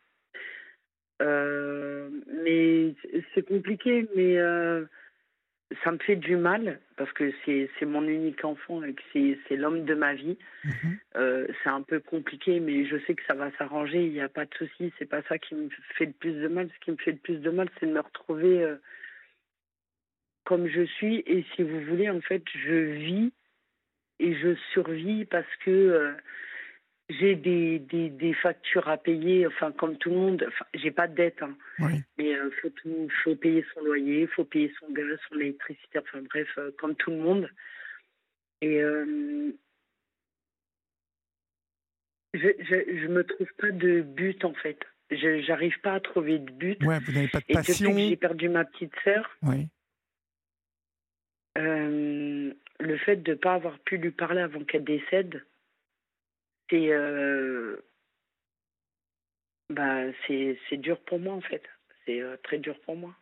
Euh, 1.22 2.10
mais 2.44 2.96
c'est 3.34 3.48
compliqué, 3.48 4.08
mais 4.16 4.38
euh, 4.38 4.86
ça 5.84 5.92
me 5.92 5.98
fait 6.00 6.16
du 6.16 6.36
mal 6.36 6.80
parce 6.98 7.12
que 7.14 7.32
c'est 7.46 7.86
mon 7.86 8.04
unique 8.04 8.44
enfant 8.44 8.84
et 8.84 8.94
que 8.94 9.02
c'est 9.14 9.40
c'est 9.48 9.56
l'homme 9.56 9.86
de 9.86 9.94
ma 9.94 10.14
vie. 10.14 10.38
Mhm. 10.64 10.98
Euh, 11.16 11.48
c'est 11.64 11.70
un 11.70 11.82
peu 11.82 12.00
compliqué, 12.00 12.60
mais 12.60 12.86
je 12.86 12.98
sais 13.06 13.16
que 13.16 13.24
ça 13.26 13.34
va 13.34 13.52
s'arranger. 13.58 14.06
Il 14.06 14.12
n'y 14.12 14.22
a 14.22 14.30
pas 14.30 14.46
de 14.46 14.54
souci. 14.56 14.94
C'est 15.00 15.10
pas 15.10 15.22
ça 15.24 15.38
qui 15.38 15.56
me 15.56 15.70
fait 15.98 16.06
le 16.06 16.14
plus 16.14 16.34
de 16.34 16.48
mal. 16.48 16.70
Ce 16.74 16.86
qui 16.86 16.92
me 16.92 16.98
fait 16.98 17.12
le 17.12 17.18
plus 17.18 17.38
de 17.38 17.50
mal, 17.50 17.70
c'est 17.80 17.86
de 17.86 17.94
me 17.94 18.02
retrouver 18.02 18.64
euh, 18.64 18.76
comme 20.44 20.68
je 20.68 20.84
suis. 20.84 21.24
Et 21.26 21.46
si 21.56 21.64
vous 21.64 21.82
voulez, 21.82 22.10
en 22.10 22.22
fait, 22.22 22.44
je 22.54 22.74
vis 22.74 23.32
et 24.20 24.36
je 24.36 24.56
survis 24.74 25.26
parce 25.26 25.56
que 25.64 25.72
euh, 25.72 26.12
j'ai 27.20 27.36
des, 27.36 27.80
des, 27.80 28.10
des 28.10 28.34
factures 28.34 28.88
à 28.90 28.98
payer. 28.98 29.48
Enfin, 29.48 29.72
comme 29.72 29.98
tout 29.98 30.10
le 30.10 30.16
monde. 30.16 30.46
Enfin, 30.48 30.66
j'ai 30.74 30.92
pas 30.92 31.08
de 31.08 31.16
dette. 31.16 31.42
hein. 31.42 31.56
Oui. 31.80 31.94
Mais 32.18 32.30
il 32.32 32.52
faut, 32.62 32.70
tout- 32.70 33.08
faut 33.24 33.36
payer 33.36 33.66
son 33.74 33.82
loyer, 33.84 34.28
faut 34.28 34.46
payer 34.46 34.72
son 34.80 34.92
gaz, 34.92 35.20
son 35.30 35.40
électricité, 35.40 36.00
enfin 36.00 36.22
bref, 36.30 36.48
euh, 36.58 36.72
comme 36.78 36.96
tout 36.96 37.12
le 37.12 37.18
monde. 37.18 37.50
Et 38.62 38.82
euh, 38.82 39.52
je, 42.34 42.48
je, 42.60 43.00
je 43.02 43.08
me 43.08 43.24
trouve 43.24 43.52
pas 43.58 43.72
de 43.72 44.02
but 44.02 44.44
en 44.46 44.54
fait. 44.54 44.80
Je 45.10 45.42
j'arrive 45.42 45.78
pas 45.82 45.94
à 45.96 46.00
trouver 46.00 46.40
de 46.40 46.52
but. 46.52 46.82
Ouais, 46.84 47.00
vous 47.00 47.12
n'avez 47.12 47.28
pas 47.28 47.40
de 47.40 47.46
Et 47.50 47.54
depuis 47.56 47.68
passion. 47.68 47.92
que 47.94 47.98
j'ai 48.00 48.16
perdu 48.16 48.48
ma 48.50 48.64
petite 48.64 48.94
sœur, 49.04 49.30
Oui. 49.44 49.68
euh, 51.58 52.54
le 52.80 52.98
fait 53.00 53.18
de 53.18 53.32
ne 53.32 53.36
pas 53.36 53.56
avoir 53.56 53.78
pu 53.80 53.98
lui 53.98 54.12
parler 54.12 54.42
avant 54.42 54.64
qu'elle 54.64 54.86
décède, 54.86 55.44
c'est 56.72 56.90
euh, 56.92 57.78
bah, 59.70 60.06
c'est 60.26 60.58
c'est 60.70 60.78
dur 60.78 61.00
pour 61.02 61.20
moi 61.20 61.36
en 61.36 61.42
fait. 61.42 61.62
C'est 62.06 62.20
euh, 62.22 62.36
très 62.44 62.58
dur 62.58 62.80
pour 62.82 62.96
moi. 62.96 63.14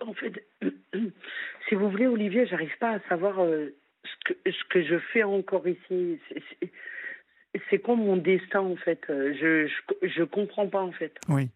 En 0.00 0.14
fait, 0.14 0.44
si 1.68 1.74
vous 1.76 1.88
voulez, 1.90 2.08
Olivier, 2.08 2.44
j'arrive 2.46 2.76
pas 2.78 2.94
à 2.94 3.00
savoir 3.08 3.38
euh, 3.40 3.68
ce, 4.04 4.32
que, 4.34 4.50
ce 4.50 4.64
que 4.68 4.82
je 4.82 4.98
fais 5.12 5.22
encore 5.22 5.68
ici. 5.68 6.18
C'est- 6.28 7.78
quoi 7.78 7.94
mon 7.94 8.16
destin 8.16 8.60
en 8.60 8.76
fait 8.76 9.00
Je, 9.08 9.66
je 9.68 10.08
je 10.08 10.24
comprends 10.24 10.68
pas 10.68 10.82
en 10.82 10.92
fait. 10.92 11.16
Oui. 11.28 11.50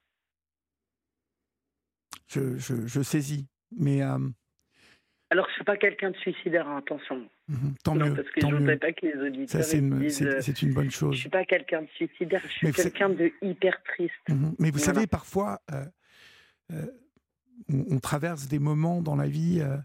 Je, 2.28 2.56
je, 2.58 2.86
je 2.86 3.02
saisis. 3.02 3.46
Mais 3.76 4.00
Alors 5.30 5.46
je 5.48 5.54
suis 5.54 5.64
pas 5.64 5.76
quelqu'un 5.76 6.10
de 6.10 6.16
suicidaire, 6.18 6.68
hein, 6.68 6.76
attention. 6.78 7.28
mhm, 7.48 7.74
tant 7.82 7.94
non, 7.96 8.06
mieux. 8.06 8.14
parce 8.14 8.28
que 8.30 8.40
tant 8.40 8.48
je 8.50 8.54
mieux. 8.54 8.60
voudrais 8.60 8.76
pas 8.76 8.92
que 8.92 9.06
les 9.06 9.14
auditeurs 9.26 9.64
c'est 9.64 9.78
une, 9.78 10.08
c'est- 10.10 10.24
euh, 10.26 10.40
c'est 10.40 10.62
une 10.62 10.72
bonne 10.74 10.90
Je 10.90 10.96
chose. 10.96 11.16
suis 11.16 11.28
pas 11.30 11.44
quelqu'un 11.44 11.82
de 11.82 11.88
suicidaire, 11.88 12.40
je 12.44 12.48
suis 12.48 12.72
quelqu'un 12.72 13.08
de 13.08 13.32
hyper 13.42 13.82
triste. 13.84 14.12
Mhm. 14.28 14.54
Mais 14.58 14.70
vous 14.70 14.78
Voilà. 14.78 14.94
savez, 14.94 15.06
parfois, 15.06 15.60
euh, 15.72 15.84
euh, 16.72 16.86
on, 17.68 17.84
on 17.96 17.98
traverse 18.00 18.46
des 18.48 18.58
moments 18.58 19.02
dans 19.02 19.16
la 19.16 19.26
vie. 19.26 19.60
euh, 19.60 19.76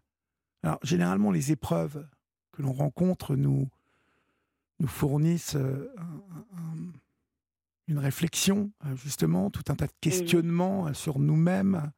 alors, 0.63 0.79
généralement, 0.83 1.31
les 1.31 1.51
épreuves 1.51 2.05
que 2.51 2.61
l'on 2.61 2.73
rencontre 2.73 3.35
nous, 3.35 3.69
nous 4.81 4.87
fournissent 4.87 5.55
un- 5.55 5.87
un- 6.57 6.91
une 7.87 7.97
réflexion, 7.97 8.71
justement, 8.95 9.49
tout 9.49 9.63
un 9.69 9.75
tas 9.75 9.87
de 9.87 9.91
questionnements 10.01 10.93
sur 10.93 11.17
nous-mêmes. 11.17 11.91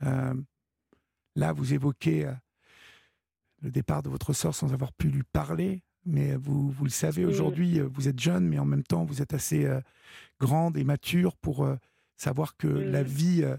Là, 0.00 1.52
vous 1.52 1.72
évoquez 1.74 2.26
le 3.62 3.70
départ 3.70 4.02
de 4.02 4.08
votre 4.08 4.32
sœur 4.32 4.54
sans 4.54 4.72
avoir 4.72 4.92
pu 4.92 5.08
lui 5.08 5.22
parler. 5.22 5.82
Mais 6.04 6.36
vous, 6.36 6.70
vous 6.70 6.84
le 6.84 6.90
savez, 6.90 7.24
Mhm. 7.24 7.30
aujourd'hui, 7.30 7.80
euh, 7.80 7.88
vous 7.92 8.06
êtes 8.08 8.20
jeune, 8.20 8.46
mais 8.46 8.58
en 8.58 8.64
même 8.64 8.84
temps, 8.84 9.04
vous 9.04 9.22
êtes 9.22 9.34
assez 9.34 9.64
euh, 9.64 9.80
grande 10.40 10.76
et 10.76 10.84
mature 10.84 11.36
pour 11.36 11.64
euh, 11.64 11.76
savoir 12.16 12.56
que 12.56 12.68
Mhm. 12.68 12.90
la 12.92 13.02
vie 13.02 13.42
euh, 13.42 13.56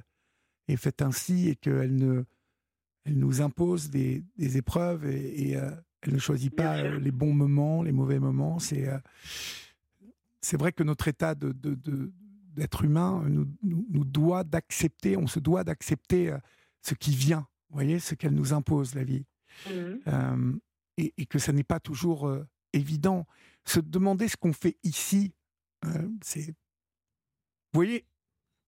est 0.67 0.77
faite 0.77 1.01
ainsi 1.01 1.49
et 1.49 1.55
qu'elle 1.55 1.95
ne, 1.95 2.23
elle 3.05 3.17
nous 3.17 3.41
impose 3.41 3.89
des, 3.89 4.23
des 4.37 4.57
épreuves 4.57 5.05
et, 5.05 5.49
et, 5.51 5.59
elle 6.03 6.13
ne 6.13 6.19
choisit 6.19 6.55
pas 6.55 6.83
les 6.99 7.11
bons 7.11 7.33
moments, 7.33 7.81
les 7.83 7.91
mauvais 7.91 8.19
moments. 8.19 8.59
C'est 8.59 8.87
c'est 10.41 10.57
vrai 10.57 10.71
que 10.71 10.83
notre 10.83 11.07
état 11.07 11.35
de, 11.35 11.51
de- 11.51 11.75
de- 11.75 12.13
d'être 12.55 12.83
humain 12.83 13.23
nous, 13.27 13.47
nous, 13.63 13.85
nous 13.89 14.05
doit 14.05 14.43
d'accepter, 14.43 15.17
on 15.17 15.27
se 15.27 15.39
doit 15.39 15.63
d'accepter 15.63 16.35
ce 16.81 16.93
qui 16.93 17.11
vient, 17.15 17.47
vous 17.69 17.75
voyez, 17.75 17.99
ce 17.99 18.15
qu'elle 18.15 18.33
nous 18.35 18.53
impose, 18.53 18.93
la 18.95 19.03
vie. 19.03 19.25
Euh, 19.67 20.53
et, 20.97 21.13
et 21.17 21.25
que 21.25 21.39
ça 21.39 21.51
n'est 21.51 21.63
pas 21.63 21.79
toujours 21.79 22.31
évident. 22.73 23.25
Se 23.65 23.79
demander 23.79 24.27
ce 24.27 24.37
qu'on 24.37 24.53
fait 24.53 24.77
ici, 24.83 25.33
c'est. 26.21 26.55
Vous 27.73 27.83
voyez, 27.83 28.05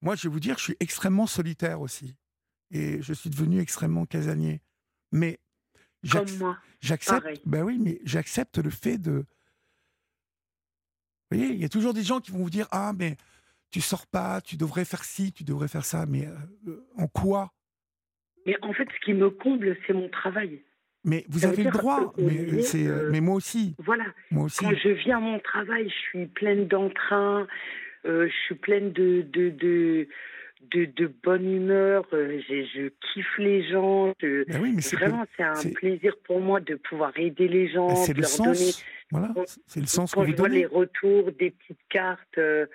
moi, 0.02 0.16
je 0.16 0.28
vais 0.28 0.34
vous 0.34 0.40
dire, 0.40 0.57
je 0.57 0.64
suis 0.64 0.78
extrêmement 0.80 1.28
solitaire 1.28 1.82
aussi. 1.82 2.16
Et 2.72 3.02
je 3.02 3.14
suis 3.14 3.30
devenu 3.30 3.60
extrêmement 3.60 4.06
casanier. 4.06 4.61
Mais 5.11 5.40
j'accepte. 6.03 7.26
Ben 7.45 7.64
oui, 7.64 7.80
mais 7.80 7.99
j'accepte 8.03 8.57
le 8.60 8.70
fait 8.70 8.98
de. 8.98 9.26
Vous 11.32 11.38
voyez, 11.38 11.53
il 11.53 11.60
y 11.60 11.66
a 11.66 11.70
toujours 11.70 11.94
des 11.94 12.03
gens 12.03 12.20
qui 12.20 12.32
vont 12.32 12.40
vous 12.40 12.49
dire 12.49 12.68
Ah, 12.72 12.94
mais 12.98 13.18
tu 13.72 13.82
sors 13.82 14.07
pas, 14.07 14.41
tu 14.41 14.57
devrais 14.57 14.86
faire 14.86 15.03
ci, 15.03 15.32
tu 15.32 15.44
devrais 15.44 15.68
faire 15.68 15.86
ça. 15.86 16.06
Mais 16.06 16.28
euh, 16.68 16.88
en 16.95 17.07
quoi? 17.07 17.53
Mais 18.45 18.56
en 18.61 18.74
fait, 18.74 18.88
ce 18.90 19.06
qui 19.06 19.14
me 19.14 19.30
comble, 19.30 19.78
c'est 19.86 19.94
mon 19.94 20.10
travail. 20.10 20.64
Mais 21.05 21.26
vous 21.30 21.45
avez 21.45 21.63
le 21.63 21.71
droit. 21.71 22.11
que, 22.15 22.21
Mais, 22.21 22.61
c'est, 22.61 22.85
euh, 22.88 23.05
euh, 23.05 23.09
mais 23.11 23.21
moi 23.21 23.35
aussi. 23.35 23.76
Voilà. 23.80 24.05
Moi 24.31 24.45
aussi. 24.45 24.63
Quand 24.65 24.76
je 24.76 24.89
viens 24.89 25.17
à 25.17 25.21
mon 25.21 25.39
travail, 25.39 25.89
je 25.89 25.95
suis 26.09 26.26
pleine 26.27 26.67
d'entrain, 26.67 27.47
euh, 28.05 28.27
je 28.27 28.35
suis 28.45 28.55
pleine 28.55 28.91
de, 28.91 29.21
de, 29.21 29.49
de, 29.49 30.07
de, 30.71 30.85
de 30.85 31.11
bonne 31.23 31.49
humeur, 31.49 32.05
euh, 32.13 32.39
je, 32.49 32.63
je 32.76 32.89
kiffe 33.13 33.38
les 33.38 33.63
gens. 33.69 34.13
je- 34.21 34.43
Ben 34.51 34.61
oui, 34.61 34.73
mais 34.76 34.81
c'est 34.81 34.97
Vraiment, 34.97 35.26
c'est 35.38 35.43
un 35.43 35.73
plaisir 35.73 36.15
pour 36.26 36.41
moi 36.41 36.59
de 36.59 36.76
pouvoir 36.76 37.13
aider 37.17 37.47
les 37.47 37.69
gens, 37.69 37.88
Ben, 37.88 37.95
c'est 37.95 38.13
de 38.13 38.17
le 38.17 38.21
leur 38.23 38.30
sens. 38.30 38.59
donner 38.59 38.71
Voilà, 39.11 39.34
c'est 39.67 39.80
le 39.80 39.85
sens 39.85 40.11
que 40.11 40.15
quand 40.15 40.26
vous 40.26 40.31
je 40.31 40.35
vois 40.35 40.49
les 40.49 40.65
retours, 40.65 41.31
des 41.31 41.51
petites 41.51 41.80
cartes 41.89 42.38
euh, 42.38 42.65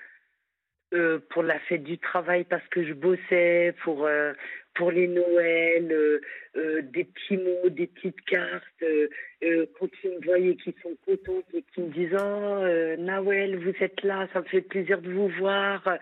euh, 0.94 1.18
pour 1.30 1.42
la 1.42 1.58
fête 1.60 1.84
du 1.84 1.98
travail 1.98 2.44
parce 2.44 2.66
que 2.68 2.84
je 2.86 2.94
bossais, 2.94 3.74
pour, 3.84 4.06
euh, 4.06 4.32
pour 4.74 4.90
les 4.90 5.06
Noëls, 5.06 5.92
euh, 5.92 6.20
euh, 6.56 6.82
des 6.82 7.04
petits 7.04 7.36
mots, 7.36 7.68
des 7.70 7.86
petites 7.86 8.20
cartes, 8.22 8.82
euh, 8.82 9.66
quand 9.78 9.88
ils 10.02 10.10
me 10.10 10.24
voient 10.24 10.38
et 10.38 10.56
qu'ils 10.56 10.74
sont 10.82 10.96
contents 11.06 11.42
et 11.52 11.62
qu'ils 11.72 11.84
me 11.84 11.90
disent 11.90 12.16
Oh, 12.18 13.02
Nawel, 13.02 13.56
vous 13.58 13.72
êtes 13.80 14.02
là, 14.02 14.28
ça 14.32 14.40
me 14.40 14.46
fait 14.46 14.62
plaisir 14.62 15.00
de 15.00 15.12
vous 15.12 15.28
voir. 15.28 15.98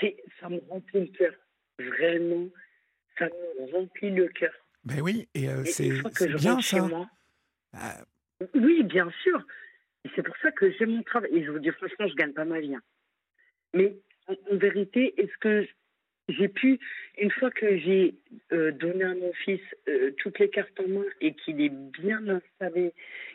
C'est, 0.00 0.16
ça 0.40 0.48
me 0.48 0.60
remplit 0.68 1.00
le 1.00 1.06
cœur. 1.06 1.32
Vraiment, 1.78 2.48
ça 3.18 3.26
me 3.26 3.72
remplit 3.72 4.10
le 4.10 4.28
cœur. 4.28 4.52
Ben 4.84 5.00
oui, 5.00 5.28
et 5.34 5.44
Et 5.44 5.64
c'est 5.64 5.90
je 5.90 6.36
bien 6.36 6.60
ça. 6.60 6.82
moi, 6.82 7.06
Ah, 7.72 8.02
oui, 8.54 8.82
bien 8.84 9.10
sûr. 9.22 9.42
c'est 10.14 10.22
pour 10.22 10.36
ça 10.38 10.50
que 10.52 10.70
j'aime 10.72 10.96
mon 10.96 11.02
travail. 11.02 11.30
Et 11.34 11.44
je 11.44 11.50
vous 11.50 11.58
dis 11.58 11.70
franchement, 11.70 12.06
je 12.08 12.14
gagne 12.14 12.32
pas 12.32 12.44
ma 12.44 12.60
vie. 12.60 12.74
Hein. 12.74 12.82
Mais 13.74 13.96
en, 14.26 14.56
vérité, 14.56 15.14
est-ce 15.20 15.36
que 15.40 15.66
j'ai 16.30 16.48
pu, 16.48 16.78
une 17.18 17.30
fois 17.30 17.50
que 17.50 17.76
j'ai 17.78 18.14
euh, 18.52 18.72
donné 18.72 19.04
à 19.04 19.14
mon 19.14 19.32
fils 19.44 19.60
euh, 19.88 20.12
toutes 20.18 20.38
les 20.38 20.48
cartes 20.48 20.78
en 20.80 20.88
main 20.88 21.04
et 21.20 21.34
qu'il 21.34 21.60
est 21.60 21.72
bien 21.72 22.20
installé, 22.28 22.92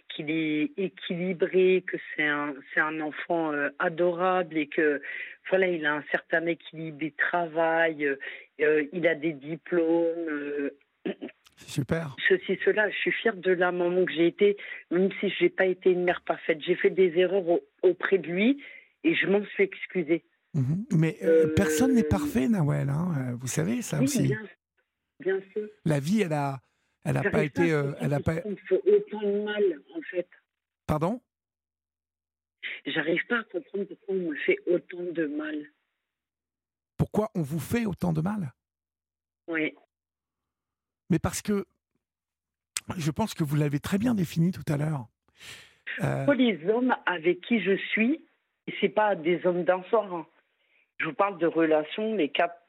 qu'il 0.09 0.29
est 0.29 0.71
équilibré, 0.77 1.83
que 1.85 1.97
c'est 2.15 2.27
un, 2.27 2.53
c'est 2.73 2.79
un 2.79 2.99
enfant 3.01 3.51
euh, 3.51 3.69
adorable 3.79 4.57
et 4.57 4.67
que 4.67 5.01
voilà, 5.49 5.67
il 5.67 5.85
a 5.85 5.95
un 5.95 6.03
certain 6.11 6.45
équilibre, 6.47 7.03
il 7.03 7.13
travaille, 7.13 8.09
il 8.57 9.07
a 9.07 9.13
des 9.13 9.33
diplômes. 9.33 10.71
Super. 11.57 12.15
Ceci, 12.27 12.59
cela, 12.65 12.89
je 12.89 12.95
suis 12.95 13.11
fière 13.11 13.35
de 13.35 13.51
la 13.51 13.71
maman 13.71 14.05
que 14.05 14.11
j'ai 14.11 14.27
été, 14.27 14.57
même 14.89 15.11
si 15.19 15.29
je 15.29 15.43
n'ai 15.43 15.49
pas 15.49 15.65
été 15.65 15.91
une 15.91 16.03
mère 16.03 16.21
parfaite. 16.21 16.59
J'ai 16.65 16.75
fait 16.75 16.89
des 16.89 17.17
erreurs 17.19 17.59
auprès 17.83 18.17
de 18.17 18.27
lui 18.27 18.59
et 19.03 19.13
je 19.13 19.27
m'en 19.27 19.45
suis 19.45 19.63
excusée. 19.63 20.23
Mhm. 20.55 20.85
Mais 20.93 21.17
euh, 21.21 21.53
personne 21.53 21.93
n'est 21.93 22.03
parfait, 22.03 22.47
Nawel. 22.47 22.89
Hein, 22.89 23.13
euh, 23.17 23.35
vous 23.35 23.47
savez 23.47 23.81
ça 23.81 24.01
aussi. 24.01 24.23
Bien, 24.23 24.41
bien, 25.19 25.41
sûr. 25.51 25.67
La 25.83 25.99
vie, 25.99 26.21
elle 26.21 26.31
a, 26.31 26.61
elle 27.03 27.17
a 27.17 27.29
pas 27.29 27.43
été, 27.43 27.73
euh, 27.73 27.91
elle 27.99 28.13
a 28.13 28.21
pas. 28.21 28.35
fait 28.35 28.81
autant 28.87 29.21
de 29.21 29.43
mal, 29.43 29.63
en 29.93 30.01
fait. 30.09 30.29
Pardon? 30.87 31.21
J'arrive 32.85 33.25
pas 33.27 33.39
à 33.39 33.43
comprendre 33.43 33.85
pourquoi 33.85 34.15
on 34.15 34.29
me 34.29 34.35
fait 34.35 34.57
autant 34.65 35.03
de 35.03 35.25
mal. 35.27 35.65
Pourquoi 36.97 37.31
on 37.35 37.41
vous 37.41 37.59
fait 37.59 37.85
autant 37.85 38.13
de 38.13 38.21
mal? 38.21 38.53
Oui. 39.49 39.75
Mais 41.09 41.19
parce 41.19 41.41
que 41.41 41.65
je 42.97 43.11
pense 43.11 43.33
que 43.33 43.43
vous 43.43 43.57
l'avez 43.57 43.79
très 43.79 43.97
bien 43.97 44.15
défini 44.15 44.51
tout 44.51 44.63
à 44.69 44.77
l'heure. 44.77 45.07
Pour 46.25 46.33
les 46.33 46.65
hommes 46.69 46.95
avec 47.05 47.41
qui 47.41 47.61
je 47.61 47.75
suis, 47.91 48.25
c'est 48.79 48.89
pas 48.89 49.15
des 49.15 49.45
hommes 49.45 49.65
soir. 49.89 50.13
Hein. 50.13 50.25
Je 50.97 51.05
vous 51.05 51.13
parle 51.13 51.37
de 51.37 51.47
relations, 51.47 52.15
les 52.15 52.29
quatre 52.29 52.59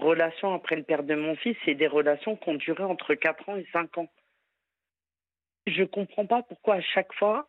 relations 0.00 0.52
après 0.54 0.76
le 0.76 0.82
père 0.82 1.02
de 1.02 1.14
mon 1.14 1.36
fils, 1.36 1.56
c'est 1.64 1.74
des 1.74 1.86
relations 1.86 2.36
qui 2.36 2.48
ont 2.48 2.54
duré 2.54 2.82
entre 2.82 3.14
4 3.14 3.48
ans 3.48 3.56
et 3.56 3.66
5 3.72 3.98
ans. 3.98 4.08
Je 5.66 5.80
ne 5.80 5.86
comprends 5.86 6.26
pas 6.26 6.42
pourquoi 6.42 6.76
à 6.76 6.80
chaque 6.80 7.12
fois, 7.14 7.48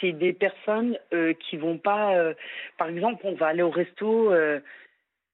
c'est 0.00 0.12
des 0.12 0.32
personnes 0.32 0.98
euh, 1.12 1.34
qui 1.34 1.56
vont 1.56 1.78
pas. 1.78 2.16
Euh, 2.16 2.34
par 2.78 2.88
exemple, 2.88 3.20
on 3.24 3.34
va 3.34 3.48
aller 3.48 3.62
au 3.62 3.70
resto, 3.70 4.32
euh, 4.32 4.60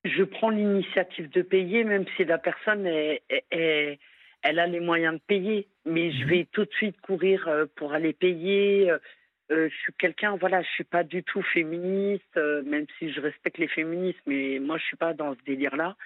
je 0.05 0.22
prends 0.22 0.51
l'initiative 0.51 1.31
de 1.31 1.40
payer, 1.40 1.85
même 1.85 2.05
si 2.16 2.24
la 2.24 2.39
personne 2.39 2.86
est, 2.86 3.22
elle 3.51 4.59
a 4.59 4.66
les 4.66 4.81
moyens 4.81 5.14
de 5.14 5.22
payer, 5.26 5.68
mais 5.86 6.12
je 6.12 6.24
mhm. 6.24 6.28
vais 6.28 6.47
tout 6.52 6.66
de 6.66 6.72
suite 6.72 7.01
courir 7.01 7.48
pour 7.76 7.94
aller 7.94 8.12
payer. 8.12 8.93
Euh, 9.50 9.68
je 9.68 9.74
suis 9.76 9.92
quelqu'un, 9.94 10.36
voilà, 10.36 10.62
je 10.62 10.68
suis 10.70 10.84
pas 10.84 11.04
du 11.04 11.22
tout 11.22 11.42
féministe, 11.42 12.36
euh, 12.36 12.62
même 12.62 12.86
si 12.98 13.12
je 13.12 13.20
respecte 13.20 13.58
les 13.58 13.68
féministes, 13.68 14.20
mais 14.26 14.58
moi 14.58 14.78
je 14.78 14.84
suis 14.84 14.96
pas 14.96 15.12
dans 15.12 15.34
ce 15.34 15.42
délire-là. 15.44 15.96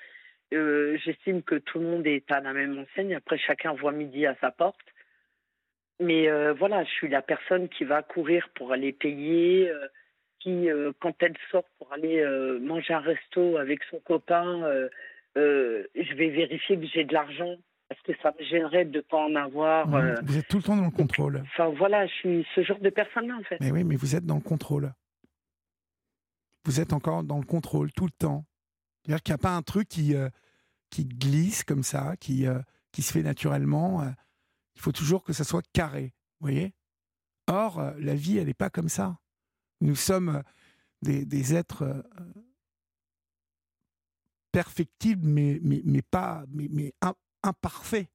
Euh, 0.55 0.99
j'estime 1.05 1.43
que 1.43 1.55
tout 1.55 1.79
le 1.79 1.87
monde 1.87 2.07
est 2.07 2.31
à 2.33 2.41
la 2.41 2.53
même 2.53 2.79
enseigne. 2.79 3.15
Après, 3.15 3.39
chacun 3.39 3.75
voit 3.75 3.93
midi 3.93 4.27
à 4.27 4.35
sa 4.41 4.51
porte. 4.51 4.81
Mais 6.01 6.31
voilà, 6.53 6.85
je 6.85 6.91
suis 6.91 7.09
la 7.09 7.23
personne 7.23 7.69
qui 7.69 7.83
va 7.83 8.03
courir 8.05 8.49
pour 8.55 8.73
aller 8.73 8.93
payer, 8.93 9.69
qui, 10.39 10.69
quand 11.01 11.21
elle 11.21 11.35
sort 11.51 11.65
pour 11.77 11.93
aller 11.93 12.25
manger 12.61 12.95
un 12.95 13.01
resto 13.01 13.57
avec 13.57 13.83
son 13.91 13.99
copain, 13.99 14.63
je 15.35 16.15
vais 16.15 16.29
vérifier 16.29 16.79
que 16.79 16.87
j'ai 16.87 17.03
de 17.03 17.13
l'argent 17.13 17.57
parce 17.89 18.01
que 18.03 18.13
ça 18.23 18.35
me 18.39 18.45
gênerait 18.45 18.85
de 18.85 18.99
ne 18.99 19.03
pas 19.03 19.19
en 19.19 19.35
avoir. 19.35 19.93
Euh, 19.95 20.15
vous 20.23 20.37
êtes 20.37 20.49
tout 20.49 20.59
le 20.59 20.63
temps 20.63 20.77
dans 20.77 20.85
le 20.85 20.91
contrôle. 20.91 21.43
Enfin 21.53 21.69
voilà, 21.71 22.07
je 22.07 22.13
suis 22.13 22.47
ce 22.55 22.63
genre 22.63 22.79
de 22.81 22.91
personne-là 22.91 23.37
en 23.37 23.43
fait. 23.45 23.57
Mais 23.61 23.71
oui, 23.71 23.85
mais 23.85 23.97
vous 23.97 24.15
êtes 24.15 24.27
dans 24.27 24.37
le 24.37 24.43
contrôle. 24.43 24.93
Vous 26.65 26.81
êtes 26.81 26.93
encore 26.93 27.25
dans 27.25 27.39
le 27.39 27.47
contrôle 27.47 27.91
tout 27.93 28.05
le 28.05 28.11
temps. 28.11 28.45
C'est-à-dire 29.03 29.23
qu'il 29.23 29.33
n'y 29.33 29.37
a 29.37 29.43
pas 29.43 29.57
un 29.57 29.63
truc 29.63 29.89
qui, 29.89 30.15
euh, 30.15 30.29
qui 30.91 31.07
glisse 31.07 31.65
comme 31.65 31.83
ça, 31.83 32.17
qui, 32.19 32.47
euh, 32.47 32.59
qui 32.93 33.01
se 33.01 33.13
fait 33.13 33.23
naturellement. 33.23 34.05
il 34.75 34.81
faut 34.81 34.93
toujours 34.93 35.25
que 35.25 35.33
ça 35.33 35.45
soit 35.45 35.67
carré. 35.73 36.13
Vous 36.41 36.47
voyez? 36.47 36.75
Or, 37.47 37.93
la 37.99 38.15
vie, 38.15 38.37
elle 38.37 38.49
n'est 38.49 38.55
pas 38.55 38.69
comme 38.69 38.91
ça. 38.91 39.19
Nous 39.81 39.97
sommes 39.97 40.43
des, 41.01 41.25
des 41.25 41.55
êtres 41.55 42.05
perfectibles, 44.53 45.27
mais, 45.27 45.59
mais, 45.63 45.81
mais 45.85 46.03
pas 46.03 46.45
mais, 46.51 46.69
mais 46.71 46.93
imparfait. 47.43 48.09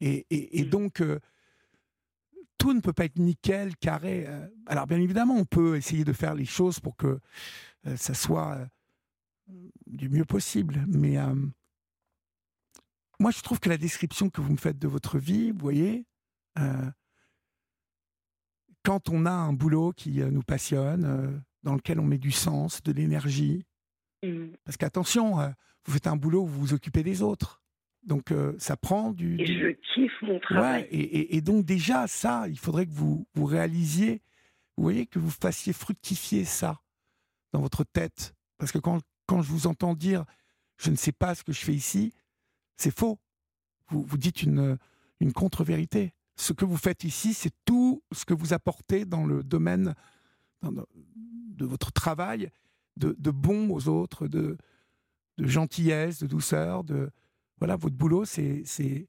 Et, 0.00 0.26
et, 0.30 0.64
mmh. 0.64 0.68
donc, 0.68 1.00
euh, 1.00 1.18
tout 2.58 2.72
ne 2.72 2.80
peut 2.80 2.92
pas 2.92 3.06
être 3.06 3.18
nickel, 3.18 3.76
carré. 3.76 4.26
Euh. 4.26 4.46
alors, 4.66 4.86
bien 4.86 5.00
évidemment, 5.00 5.34
on 5.34 5.44
peut 5.44 5.76
essayer 5.76 6.04
de 6.04 6.12
faire 6.12 6.34
les 6.34 6.44
choses 6.44 6.80
pour 6.80 6.96
que 6.96 7.20
euh, 7.86 7.96
ça 7.96 8.14
soit 8.14 8.58
du 9.86 10.08
mieux 10.08 10.24
possible. 10.24 10.84
Mais 10.88 11.16
moi, 13.20 13.30
je 13.30 13.42
trouve 13.42 13.60
que 13.60 13.68
la 13.68 13.76
description 13.76 14.30
que 14.30 14.40
vous 14.40 14.52
me 14.52 14.56
faites 14.56 14.78
de 14.78 14.88
votre 14.88 15.18
vie, 15.18 15.50
vous 15.50 15.58
voyez, 15.58 16.06
quand 18.82 19.10
on 19.10 19.26
a 19.26 19.30
un 19.30 19.52
boulot 19.52 19.92
qui 19.92 20.22
nous 20.22 20.42
passionne, 20.42 21.44
dans 21.62 21.74
lequel 21.74 22.00
on 22.00 22.04
met 22.04 22.16
du 22.16 22.30
sens, 22.30 22.82
de 22.82 22.92
l'énergie, 22.92 23.66
mmh. 24.22 24.46
parce 24.64 24.78
qu'attention, 24.78 25.36
vous 25.84 25.92
faites 25.92 26.06
un 26.06 26.16
boulot 26.16 26.44
où 26.44 26.46
vous 26.46 26.60
vous 26.60 26.72
occupez 26.72 27.02
des 27.02 27.20
autres. 27.20 27.63
Donc 28.04 28.32
euh, 28.32 28.54
ça 28.58 28.76
prend 28.76 29.12
du. 29.12 29.40
Et 29.40 29.46
je 29.46 29.70
kiffe 29.94 30.22
mon 30.22 30.38
travail. 30.38 30.86
et, 30.90 31.40
donc 31.40 31.64
déjà 31.64 32.06
ça, 32.06 32.46
il 32.48 32.58
faudrait 32.58 32.86
que 32.86 32.92
vous 32.92 33.26
vous 33.34 33.46
réalisiez, 33.46 34.20
vous 34.76 34.82
voyez, 34.82 35.06
que 35.06 35.18
vous 35.18 35.30
fassiez 35.30 35.72
fructifier 35.72 36.44
ça 36.44 36.80
dans 37.52 37.60
votre 37.60 37.84
tête, 37.84 38.34
parce 38.58 38.72
que 38.72 38.78
quand 38.78 39.00
quand 39.26 39.40
je 39.40 39.50
vous 39.50 39.66
entends 39.66 39.94
dire, 39.94 40.24
je 40.76 40.90
ne 40.90 40.96
sais 40.96 41.12
pas 41.12 41.34
ce 41.34 41.42
que 41.42 41.52
je 41.52 41.64
fais 41.64 41.72
ici, 41.72 42.12
c'est 42.76 42.94
faux. 42.94 43.18
Vous 43.88 44.02
vous 44.02 44.18
dites 44.18 44.42
une 44.42 44.76
une 45.20 45.32
contre-vérité. 45.32 46.12
Ce 46.36 46.52
que 46.52 46.64
vous 46.64 46.76
faites 46.76 47.04
ici, 47.04 47.32
c'est 47.32 47.54
tout 47.64 48.02
ce 48.12 48.24
que 48.24 48.34
vous 48.34 48.52
apportez 48.52 49.04
dans 49.04 49.24
le 49.24 49.42
domaine 49.42 49.94
de 50.62 51.64
votre 51.64 51.92
travail, 51.92 52.50
de, 52.96 53.14
de 53.18 53.30
bon 53.30 53.70
aux 53.70 53.88
autres, 53.88 54.26
de, 54.26 54.58
de 55.38 55.46
gentillesse, 55.46 56.18
de 56.18 56.26
douceur, 56.26 56.82
de, 56.82 57.10
voilà, 57.58 57.76
votre 57.76 57.94
boulot, 57.94 58.24
c'est 58.24 59.04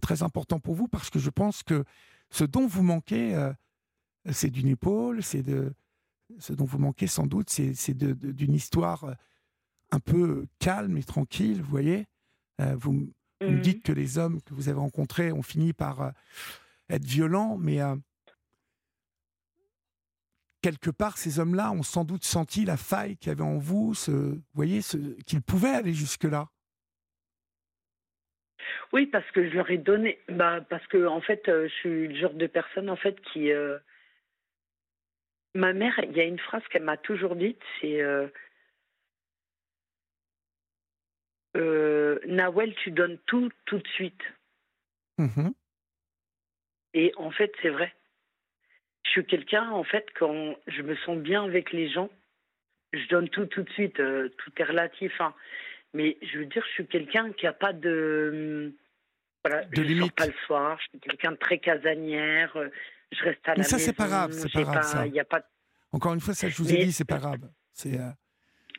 très 0.00 0.22
important 0.22 0.58
pour 0.58 0.74
vous 0.74 0.88
parce 0.88 1.10
que 1.10 1.18
je 1.18 1.30
pense 1.30 1.62
que 1.62 1.84
ce 2.30 2.44
dont 2.44 2.66
vous 2.66 2.82
manquez, 2.82 3.34
euh, 3.34 3.52
c'est 4.30 4.50
d'une 4.50 4.68
épaule, 4.68 5.22
c'est 5.22 5.42
de 5.42 5.72
ce 6.38 6.54
dont 6.54 6.64
vous 6.64 6.78
manquez 6.78 7.06
sans 7.06 7.26
doute, 7.26 7.50
c'est 7.50 7.92
d'une 7.94 8.54
histoire 8.54 9.04
euh, 9.04 9.14
un 9.90 10.00
peu 10.00 10.46
calme 10.58 10.96
et 10.96 11.04
tranquille, 11.04 11.60
vous 11.60 11.70
voyez. 11.70 12.06
Euh, 12.60 12.74
vous, 12.76 12.92
me 12.92 13.10
mmh. 13.42 13.60
dites 13.60 13.82
que 13.82 13.92
les 13.92 14.18
hommes 14.18 14.40
que 14.42 14.54
vous 14.54 14.68
avez 14.68 14.78
rencontrés 14.78 15.32
ont 15.32 15.42
fini 15.42 15.72
par 15.72 16.12
être 16.88 17.04
violents, 17.04 17.58
mais 17.58 17.80
quelque 20.62 20.90
part, 20.90 21.18
ces 21.18 21.40
hommes-là 21.40 21.72
ont 21.72 21.82
sans 21.82 22.04
doute 22.04 22.24
senti 22.24 22.64
la 22.64 22.76
faille 22.76 23.16
qu'il 23.16 23.28
y 23.28 23.32
avait 23.32 23.42
en 23.42 23.58
vous, 23.58 23.94
ce, 23.94 24.10
vous 24.12 24.42
voyez, 24.54 24.80
qu'ils 25.26 25.42
pouvaient 25.42 25.74
aller 25.74 25.92
jusque-là. 25.92 26.50
Oui, 28.92 29.06
parce 29.06 29.28
que 29.30 29.48
je 29.48 29.54
leur 29.54 29.70
ai 29.70 29.78
donné. 29.78 30.18
Bah, 30.28 30.60
parce 30.68 30.86
que 30.86 31.06
en 31.06 31.20
fait, 31.20 31.48
euh, 31.48 31.66
je 31.68 31.74
suis 31.74 32.08
le 32.08 32.14
genre 32.14 32.34
de 32.34 32.46
personne 32.46 32.90
en 32.90 32.96
fait 32.96 33.18
qui. 33.32 33.50
Euh, 33.50 33.78
ma 35.54 35.72
mère, 35.72 35.98
il 36.04 36.16
y 36.16 36.20
a 36.20 36.24
une 36.24 36.38
phrase 36.38 36.62
qu'elle 36.68 36.82
m'a 36.82 36.98
toujours 36.98 37.36
dite, 37.36 37.60
c'est 37.80 38.02
euh... 38.02 38.26
euh 41.56 42.18
Nawel, 42.26 42.74
tu 42.76 42.90
donnes 42.90 43.18
tout 43.26 43.50
tout 43.64 43.78
de 43.78 43.88
suite. 43.88 44.22
Mmh 45.18 45.50
Et 46.94 47.12
en 47.16 47.30
fait, 47.30 47.52
c'est 47.62 47.70
vrai. 47.70 47.94
Je 49.04 49.10
suis 49.10 49.26
quelqu'un, 49.26 49.70
en 49.70 49.84
fait, 49.84 50.06
quand 50.18 50.56
je 50.66 50.82
me 50.82 50.94
sens 50.96 51.18
bien 51.18 51.44
avec 51.44 51.72
les 51.72 51.88
gens, 51.90 52.10
je 52.92 53.06
donne 53.08 53.28
tout 53.30 53.46
tout 53.46 53.62
de 53.62 53.70
suite. 53.70 53.96
tout 53.96 54.52
est 54.56 54.64
relatif. 54.64 55.18
Hein. 55.20 55.34
Mais 55.94 56.18
je 56.22 56.38
veux 56.38 56.46
dire, 56.46 56.64
je 56.66 56.72
suis 56.72 56.86
quelqu'un 56.86 57.32
qui 57.32 57.46
n'a 57.46 57.52
pas 57.52 57.72
de 57.72 58.74
voilà, 59.44 59.64
je 59.72 59.80
ne 59.80 59.98
sors 60.00 60.12
pas 60.12 60.26
le 60.26 60.34
soir, 60.46 60.78
je 60.80 60.88
suis 60.88 61.00
quelqu'un 61.00 61.32
de 61.32 61.36
très 61.36 61.58
casanière, 61.58 62.56
euh, 62.56 62.68
je 63.10 63.24
reste 63.24 63.40
à 63.48 63.52
la 63.52 63.58
Mais 63.58 63.64
ça, 63.64 63.78
c'est 63.78 63.92
pas 63.92 64.06
grave, 64.06 64.32
c'est 64.32 64.52
pas 64.52 64.62
grave. 64.62 64.82
ça. 64.84 65.06
Y 65.06 65.20
a 65.20 65.24
pas... 65.24 65.42
Encore 65.92 66.14
une 66.14 66.20
fois, 66.20 66.34
ça, 66.34 66.48
je 66.48 66.56
vous 66.56 66.72
ai 66.72 66.84
dit, 66.84 66.92
c'est 66.92 67.06
pas 67.06 67.18
grave. 67.18 67.40
C'est. 67.72 67.98
Euh, 67.98 68.10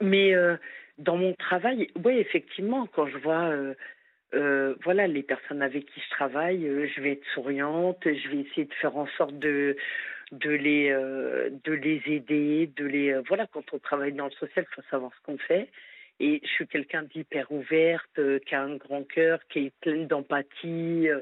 Mais 0.01 0.33
euh, 0.33 0.55
dans 0.97 1.17
mon 1.17 1.33
travail, 1.33 1.89
oui, 2.03 2.17
effectivement, 2.17 2.87
quand 2.87 3.07
je 3.07 3.17
vois, 3.17 3.51
voilà, 4.83 5.07
les 5.07 5.23
personnes 5.23 5.61
avec 5.61 5.85
qui 5.85 6.01
je 6.01 6.09
travaille, 6.09 6.61
je 6.63 7.01
vais 7.01 7.13
être 7.13 7.25
souriante, 7.33 7.99
je 8.05 8.29
vais 8.29 8.39
essayer 8.39 8.65
de 8.65 8.73
faire 8.75 8.95
en 8.97 9.07
sorte 9.17 9.37
de 9.37 9.75
de 10.31 10.49
les 10.49 10.89
de 10.89 11.73
les 11.73 12.01
aider, 12.07 12.71
de 12.77 12.85
les 12.85 13.19
voilà, 13.27 13.47
quand 13.47 13.73
on 13.73 13.79
travaille 13.79 14.13
dans 14.13 14.25
le 14.25 14.31
social, 14.31 14.65
il 14.67 14.75
faut 14.75 14.89
savoir 14.89 15.11
ce 15.13 15.21
qu'on 15.25 15.37
fait. 15.37 15.69
Et 16.19 16.39
je 16.43 16.47
suis 16.49 16.67
quelqu'un 16.67 17.03
d'hyper 17.03 17.51
ouverte, 17.51 18.19
euh, 18.19 18.39
qui 18.39 18.55
a 18.55 18.61
un 18.63 18.75
grand 18.75 19.03
cœur, 19.03 19.39
qui 19.47 19.59
est 19.67 19.73
pleine 19.81 20.07
d'empathie, 20.07 21.09
euh, 21.09 21.21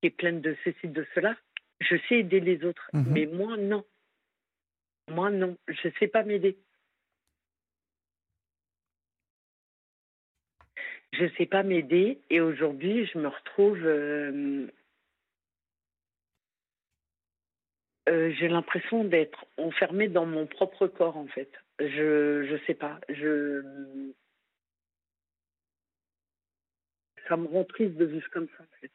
qui 0.00 0.08
est 0.08 0.10
pleine 0.10 0.40
de 0.40 0.56
ceci, 0.64 0.88
de 0.88 1.06
cela. 1.14 1.36
Je 1.80 1.96
sais 2.08 2.16
aider 2.20 2.40
les 2.40 2.64
autres, 2.64 2.88
Mhm. 2.92 3.12
mais 3.12 3.26
moi, 3.26 3.56
non. 3.56 3.84
Moi, 5.10 5.30
non. 5.30 5.56
Je 5.68 5.88
sais 5.98 6.08
pas 6.08 6.22
m'aider. 6.22 6.56
Je 11.12 11.26
sais 11.38 11.46
pas 11.46 11.62
m'aider 11.62 12.20
et 12.30 12.40
aujourd'hui, 12.40 13.06
je 13.06 13.18
me 13.18 13.28
retrouve. 13.28 13.80
euh, 13.84 14.66
euh, 18.08 18.30
J'ai 18.38 18.48
l'impression 18.48 19.04
d'être 19.04 19.46
enfermée 19.56 20.08
dans 20.08 20.26
mon 20.26 20.46
propre 20.46 20.86
corps, 20.86 21.16
en 21.16 21.26
fait. 21.28 21.50
Je 21.80 22.44
je 22.48 22.56
sais 22.66 22.74
pas. 22.74 23.00
Je 23.08 23.62
ça 27.28 27.36
me 27.36 27.46
rend 27.46 27.64
triste 27.64 27.94
de 27.96 28.04
vivre 28.04 28.28
comme 28.30 28.48
ça, 28.56 28.62
en 28.62 28.80
fait. 28.80 28.90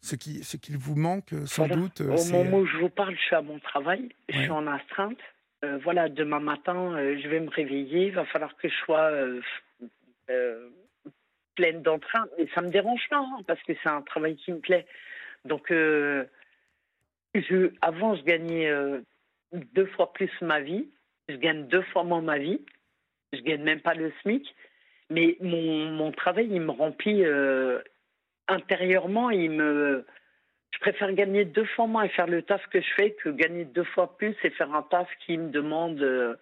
Ce 0.00 0.16
qui, 0.16 0.44
ce 0.44 0.56
qu'il 0.58 0.76
vous 0.76 0.96
manque, 0.96 1.32
euh, 1.32 1.46
sans 1.46 1.66
Voilà. 1.66 1.76
doute, 1.80 2.00
euh, 2.02 2.14
Au 2.14 2.24
moment 2.32 2.58
où 2.58 2.66
je 2.66 2.76
vous 2.76 2.90
parle, 2.90 3.14
je 3.16 3.22
suis 3.22 3.34
à 3.34 3.40
mon 3.42 3.58
travail, 3.58 4.10
je 4.28 4.38
suis 4.38 4.50
en 4.50 4.66
astreinte. 4.66 5.18
Euh, 5.64 5.78
voilà, 5.82 6.10
demain 6.10 6.40
matin, 6.40 6.92
euh, 6.94 7.18
je 7.22 7.26
vais 7.28 7.40
me 7.40 7.48
réveiller. 7.48 8.08
Il 8.08 8.12
va 8.12 8.26
falloir 8.26 8.54
que 8.56 8.68
je 8.68 8.74
sois 8.84 9.10
euh, 10.28 10.70
pleine 11.54 11.80
d'entrain. 11.82 12.26
Mais 12.36 12.46
ça 12.54 12.60
me 12.60 12.68
dérange 12.68 13.08
pas, 13.08 13.16
hein, 13.20 13.42
parce 13.46 13.62
que 13.62 13.72
c'est 13.82 13.88
un 13.88 14.02
travail 14.02 14.36
qui 14.36 14.52
me 14.52 14.58
plaît. 14.58 14.86
Donc, 15.46 15.68
je, 15.70 16.26
avant, 17.80 18.14
je 18.14 18.22
gagnais 18.24 18.70
deux 19.52 19.86
fois 19.86 20.12
plus 20.12 20.30
ma 20.42 20.60
vie. 20.60 20.86
Je 21.30 21.36
gagne 21.36 21.66
deux 21.68 21.82
fois 21.82 22.04
moins 22.04 22.20
ma 22.20 22.38
vie. 22.38 22.60
Je 23.32 23.40
gagne 23.40 23.62
même 23.62 23.80
pas 23.80 23.94
le 23.94 24.12
SMIC. 24.22 24.54
Mais 25.14 25.36
mon, 25.40 25.90
mon 25.92 26.10
travail, 26.10 26.48
il 26.50 26.60
me 26.60 26.72
remplit 26.72 27.24
euh, 27.24 27.80
intérieurement. 28.48 29.30
Il 29.30 29.52
me, 29.52 30.04
je 30.72 30.78
préfère 30.80 31.12
gagner 31.12 31.44
deux 31.44 31.66
fois 31.66 31.86
moins 31.86 32.02
et 32.02 32.08
faire 32.08 32.26
le 32.26 32.42
taf 32.42 32.66
que 32.66 32.80
je 32.80 32.94
fais 32.96 33.12
que 33.12 33.28
gagner 33.28 33.64
deux 33.64 33.84
fois 33.84 34.16
plus 34.16 34.34
et 34.42 34.50
faire 34.50 34.74
un 34.74 34.82
taf 34.82 35.08
qui 35.24 35.38
me 35.38 35.50
demande. 35.50 36.00
euh, 36.02 36.34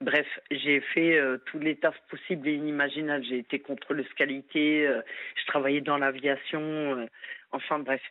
bref, 0.00 0.28
j'ai 0.52 0.80
fait 0.80 1.18
euh, 1.18 1.38
tous 1.46 1.58
les 1.58 1.74
tafs 1.76 2.00
possibles 2.08 2.46
et 2.46 2.54
inimaginables. 2.54 3.24
J'ai 3.24 3.38
été 3.38 3.58
contrôleuse 3.58 4.12
qualité, 4.16 4.88
je 5.34 5.46
travaillais 5.46 5.80
dans 5.80 5.98
l'aviation, 5.98 7.08
enfin 7.50 7.80
bref. 7.80 8.02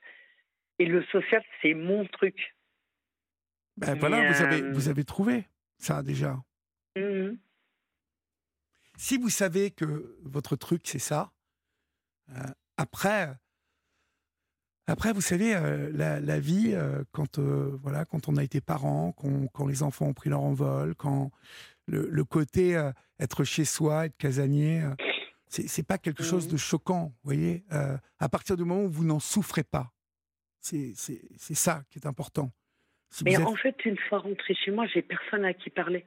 Et 0.80 0.86
le 0.86 1.04
social, 1.06 1.42
c'est 1.62 1.76
mon 1.76 2.06
truc. 2.08 2.56
Ben 3.78 3.96
voilà, 3.96 4.32
vous 4.32 4.42
avez, 4.44 4.62
vous 4.72 4.90
avez 4.90 5.06
trouvé 5.06 5.46
ça 5.78 6.04
déjà. 6.04 6.36
Mhm. 6.98 7.38
Si 9.04 9.18
vous 9.18 9.30
savez 9.30 9.70
que 9.70 10.16
votre 10.24 10.56
truc, 10.56 10.84
c'est 10.86 10.98
ça, 10.98 11.34
euh, 12.30 12.36
après, 12.78 13.34
après, 14.88 15.12
vous 15.12 15.20
savez, 15.20 15.54
euh, 15.54 15.92
la, 15.94 16.22
la 16.22 16.40
vie, 16.40 16.72
euh, 16.74 17.04
quand, 17.12 17.38
voilà, 17.38 18.06
quand 18.06 18.30
on 18.30 18.38
a 18.38 18.44
été 18.46 18.62
parent, 18.62 19.12
quand 19.12 19.68
les 19.68 19.84
enfants 19.84 20.06
ont 20.08 20.14
pris 20.14 20.30
leur 20.30 20.40
envol, 20.42 20.96
quand 20.96 21.32
le, 21.86 22.08
le 22.10 22.24
côté 22.24 22.82
être 23.20 23.44
chez 23.44 23.66
soi, 23.66 24.06
être 24.06 24.16
casanier, 24.16 24.88
c'est 25.50 25.86
pas 25.86 25.98
quelque 25.98 26.24
chose 26.24 26.46
Mhm. 26.46 26.54
de 26.54 26.58
choquant, 26.58 27.08
vous 27.08 27.20
voyez 27.26 27.66
À 28.20 28.30
partir 28.30 28.56
du 28.56 28.64
moment 28.64 28.84
où 28.84 28.90
vous 28.90 29.04
n'en 29.04 29.20
souffrez 29.20 29.66
pas, 29.66 29.92
c'est 30.62 30.94
ça 30.96 31.84
qui 31.90 32.00
est 32.00 32.08
important. 32.08 32.54
Si 33.10 33.26
Mais 33.26 33.34
êtes- 33.34 33.42
en 33.46 33.56
fait, 33.58 33.76
une 33.84 33.98
fois 34.08 34.20
rentrée 34.20 34.56
chez 34.56 34.72
moi, 34.72 34.88
j'ai 34.88 35.02
personne 35.02 35.44
à 35.44 35.54
qui 35.54 35.70
parler. 35.70 36.06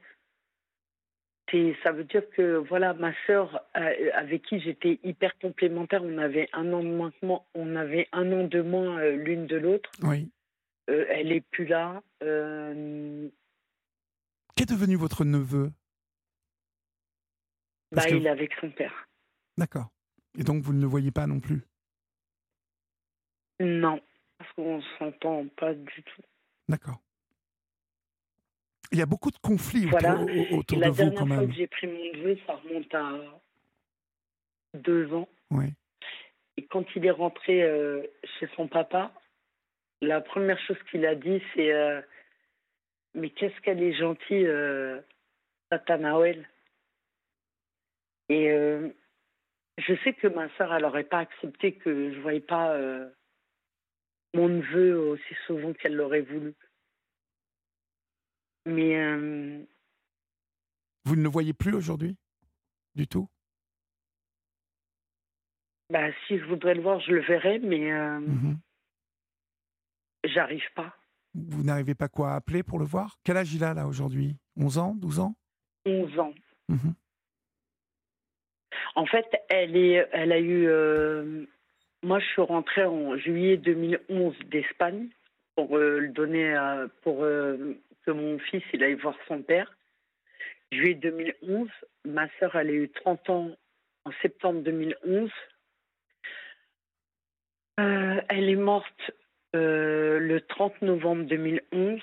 Ça 1.83 1.91
veut 1.93 2.03
dire 2.03 2.29
que 2.31 2.57
voilà, 2.57 2.93
ma 2.93 3.13
sœur, 3.25 3.63
euh, 3.77 4.09
avec 4.13 4.43
qui 4.43 4.59
j'étais 4.59 4.99
hyper 5.03 5.37
complémentaire, 5.39 6.03
on 6.03 6.17
avait 6.17 6.49
un 6.51 6.73
an 6.73 6.83
de 6.83 6.89
moins, 6.89 7.11
que 7.11 7.25
moi- 7.25 7.45
on 7.53 7.75
avait 7.77 8.09
un 8.11 8.29
an 8.33 8.43
de 8.47 8.61
moins 8.61 8.99
euh, 8.99 9.15
l'une 9.15 9.47
de 9.47 9.55
l'autre. 9.55 9.89
Oui. 10.03 10.29
Euh, 10.89 11.05
elle 11.09 11.31
est 11.31 11.41
plus 11.41 11.65
là. 11.65 12.01
Qu'est 14.55 14.69
devenu 14.69 14.95
votre 14.97 15.23
neveu? 15.23 15.71
Bah, 17.93 18.03
que- 18.05 18.15
il 18.15 18.25
est 18.25 18.29
avec 18.29 18.53
son 18.59 18.69
père. 18.71 19.07
D'accord. 19.57 19.89
Et 20.37 20.43
donc 20.43 20.63
vous 20.63 20.73
ne 20.73 20.81
le 20.81 20.87
voyez 20.87 21.11
pas 21.11 21.27
non 21.27 21.39
plus? 21.39 21.61
Non, 23.61 24.01
parce 24.37 24.51
qu'on 24.53 24.81
s'entend 24.99 25.47
pas 25.55 25.73
du 25.73 26.03
tout. 26.03 26.21
D'accord. 26.67 27.01
Il 28.91 28.99
y 28.99 29.01
a 29.01 29.05
beaucoup 29.05 29.31
de 29.31 29.37
conflits 29.37 29.85
autour, 29.87 29.99
Voilà. 29.99 30.15
au- 30.21 30.27
Et 30.29 30.53
autour 30.53 30.77
de 30.77 30.81
la 30.83 30.89
vous 30.91 30.95
dernière 30.97 31.19
quand 31.19 31.27
fois 31.27 31.37
même. 31.37 31.47
que 31.49 31.55
j'ai 31.55 31.67
pris 31.67 31.87
mon 31.87 32.05
neveu, 32.13 32.37
ça 32.47 32.53
remonte 32.55 32.93
à 32.95 33.11
deux 34.75 35.13
ans. 35.13 35.27
Oui. 35.51 35.65
Et 36.57 36.65
quand 36.65 36.85
il 36.95 37.05
est 37.05 37.11
rentré 37.11 37.63
euh, 37.63 38.03
chez 38.39 38.47
son 38.55 38.67
papa, 38.67 39.11
la 40.01 40.21
première 40.21 40.59
chose 40.59 40.77
qu'il 40.89 41.05
a 41.05 41.15
dit, 41.15 41.41
c'est 41.53 41.71
euh, 41.73 42.01
Mais 43.13 43.29
qu'est-ce 43.31 43.59
qu'elle 43.61 43.81
est 43.81 43.93
gentille, 43.93 44.45
euh, 44.45 45.01
Tata 45.69 45.97
Nawel. 45.97 46.47
Et 48.29 48.51
euh, 48.51 48.89
je 49.79 49.93
sais 50.03 50.13
que 50.13 50.27
ma 50.27 50.49
soeur, 50.55 50.73
elle 50.73 50.83
n'aurait 50.83 51.03
pas 51.03 51.19
accepté 51.19 51.73
que 51.73 52.11
je 52.11 52.17
ne 52.17 52.21
voyais 52.21 52.41
pas 52.41 52.77
mon 54.33 54.49
neveu 54.49 54.97
aussi 54.99 55.33
souvent 55.47 55.73
qu'elle 55.73 55.95
l'aurait 55.95 56.21
voulu. 56.21 56.53
Mais 58.67 58.95
euh, 58.97 59.63
Vous 61.05 61.15
ne 61.15 61.23
le 61.23 61.29
voyez 61.29 61.53
plus 61.53 61.73
aujourd'hui 61.73 62.17
Du 62.95 63.07
tout? 63.07 63.27
Bah, 65.89 66.11
si 66.27 66.37
je 66.37 66.43
voudrais 66.45 66.75
le 66.75 66.81
voir, 66.81 66.99
je 66.99 67.11
le 67.13 67.21
verrais, 67.21 67.59
mais 67.59 67.91
euh, 67.91 68.19
Mhm. 68.19 68.57
j'arrive 70.25 70.65
pas. 70.75 70.93
Vous 71.33 71.63
n'arrivez 71.63 71.95
pas 71.95 72.09
quoi 72.09 72.31
à 72.33 72.35
appeler 72.35 72.61
pour 72.63 72.77
le 72.79 72.85
voir? 72.85 73.17
Quel 73.23 73.37
âge 73.37 73.53
il 73.53 73.63
a 73.63 73.73
là 73.73 73.87
aujourd'hui? 73.87 74.35
11 74.57 74.77
ans? 74.79 74.95
12 74.95 75.19
ans? 75.19 75.33
11 75.85 76.19
ans. 76.19 76.33
Mhm. 76.67 76.93
En 78.95 79.05
fait, 79.05 79.25
elle, 79.49 79.77
est, 79.77 80.07
elle 80.11 80.31
a 80.33 80.39
eu. 80.39 80.67
euh, 80.67 81.45
moi, 82.03 82.19
je 82.19 82.25
suis 82.25 82.41
rentrée 82.41 82.83
en 82.85 83.15
juillet 83.17 83.55
2011 83.57 84.35
d'Espagne 84.51 85.07
pour 85.55 85.77
euh, 85.77 85.99
le 85.99 86.09
donner 86.09 86.53
à- 86.53 86.87
pour 87.03 87.23
euh, 87.23 87.75
que 88.07 88.11
mon 88.11 88.39
fils 88.39 88.63
il 88.73 88.83
aille 88.83 88.93
voir 88.93 89.15
son 89.27 89.43
père. 89.43 89.77
Juillet 90.71 90.95
2011. 90.95 91.69
Ma 92.05 92.29
sœur, 92.39 92.55
elle 92.55 92.69
a 92.69 92.73
eu 92.73 92.89
30 92.89 93.29
ans 93.29 93.51
en 94.05 94.11
septembre 94.21 94.61
2011. 94.61 95.29
Euh, 97.79 98.21
elle 98.29 98.49
est 98.49 98.55
morte 98.55 99.11
euh, 99.55 100.19
le 100.19 100.39
30 100.39 100.81
novembre 100.83 101.25
2011 101.25 102.01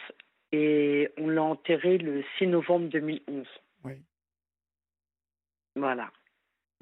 et 0.52 1.10
on 1.16 1.28
l'a 1.28 1.42
enterrée 1.42 1.98
le 1.98 2.22
6 2.36 2.48
novembre 2.48 2.88
2011. 2.90 3.46
Oui. 3.84 3.94
Voilà. 5.74 6.12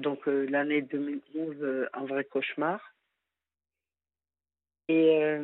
Donc 0.00 0.26
euh, 0.26 0.46
l'année 0.50 0.82
2011, 0.82 1.56
euh, 1.62 1.88
un 1.92 2.04
vrai 2.06 2.24
cauchemar. 2.24 2.80
Et 4.88 5.38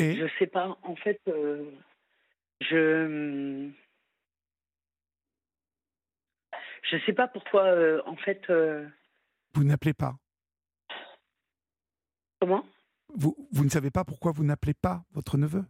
Et 0.00 0.16
je 0.16 0.26
sais 0.38 0.46
pas, 0.46 0.78
en 0.82 0.96
fait, 0.96 1.20
euh, 1.28 1.70
je 2.60 3.68
je 6.90 6.96
sais 7.04 7.12
pas 7.12 7.28
pourquoi, 7.28 7.64
euh, 7.64 8.00
en 8.06 8.16
fait, 8.16 8.42
euh, 8.50 8.88
vous 9.54 9.64
n'appelez 9.64 9.92
pas 9.92 10.16
comment? 12.40 12.64
Vous, 13.14 13.36
vous 13.52 13.64
ne 13.64 13.68
savez 13.68 13.90
pas 13.90 14.04
pourquoi 14.04 14.32
vous 14.32 14.44
n'appelez 14.44 14.74
pas 14.74 15.04
votre 15.12 15.36
neveu? 15.36 15.64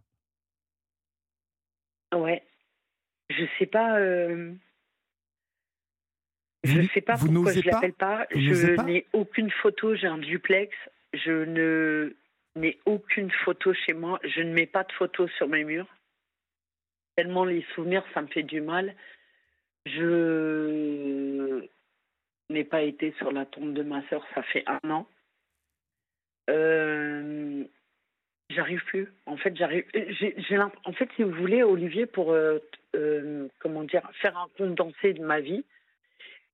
Ouais, 2.13 2.45
je 3.29 3.45
sais 3.57 3.65
pas. 3.65 3.99
Je 6.63 6.87
sais 6.93 7.01
pas 7.01 7.15
vous 7.15 7.33
pourquoi 7.33 7.53
je 7.53 7.61
l'appelle 7.61 7.93
pas? 7.93 8.27
Je 8.29 8.81
n'ai 8.83 9.07
aucune 9.13 9.49
photo. 9.49 9.95
J'ai 9.95 10.07
un 10.07 10.19
duplex. 10.19 10.75
Je 11.13 11.43
ne 11.45 12.15
n'ai 12.55 12.79
aucune 12.85 13.31
photo 13.31 13.73
chez 13.73 13.93
moi. 13.93 14.19
Je 14.23 14.41
ne 14.41 14.53
mets 14.53 14.65
pas 14.65 14.83
de 14.83 14.91
photos 14.93 15.31
sur 15.33 15.47
mes 15.47 15.63
murs. 15.63 15.87
Tellement 17.15 17.45
les 17.45 17.65
souvenirs, 17.75 18.03
ça 18.13 18.21
me 18.21 18.27
fait 18.27 18.43
du 18.43 18.61
mal. 18.61 18.95
Je 19.85 21.67
n'ai 22.49 22.63
pas 22.63 22.81
été 22.81 23.13
sur 23.17 23.31
la 23.31 23.45
tombe 23.45 23.73
de 23.73 23.83
ma 23.83 24.07
sœur. 24.09 24.25
Ça 24.35 24.43
fait 24.43 24.63
un 24.67 24.89
an. 24.89 25.07
Euh, 26.49 27.63
J'arrive 28.49 28.83
plus. 28.85 29.07
En 29.25 29.37
fait, 29.37 29.55
j'arrive. 29.55 29.85
j'ai- 29.93 30.35
j'ai 30.37 30.57
En 30.59 30.91
fait, 30.93 31.09
si 31.15 31.23
vous 31.23 31.31
voulez, 31.31 31.63
Olivier, 31.63 32.05
pour 32.05 32.33
euh, 32.33 32.59
euh, 32.95 33.47
comment 33.59 33.83
dire, 33.83 34.09
faire 34.21 34.37
un 34.37 34.47
condensé 34.57 35.13
de 35.13 35.23
ma 35.23 35.39
vie, 35.39 35.63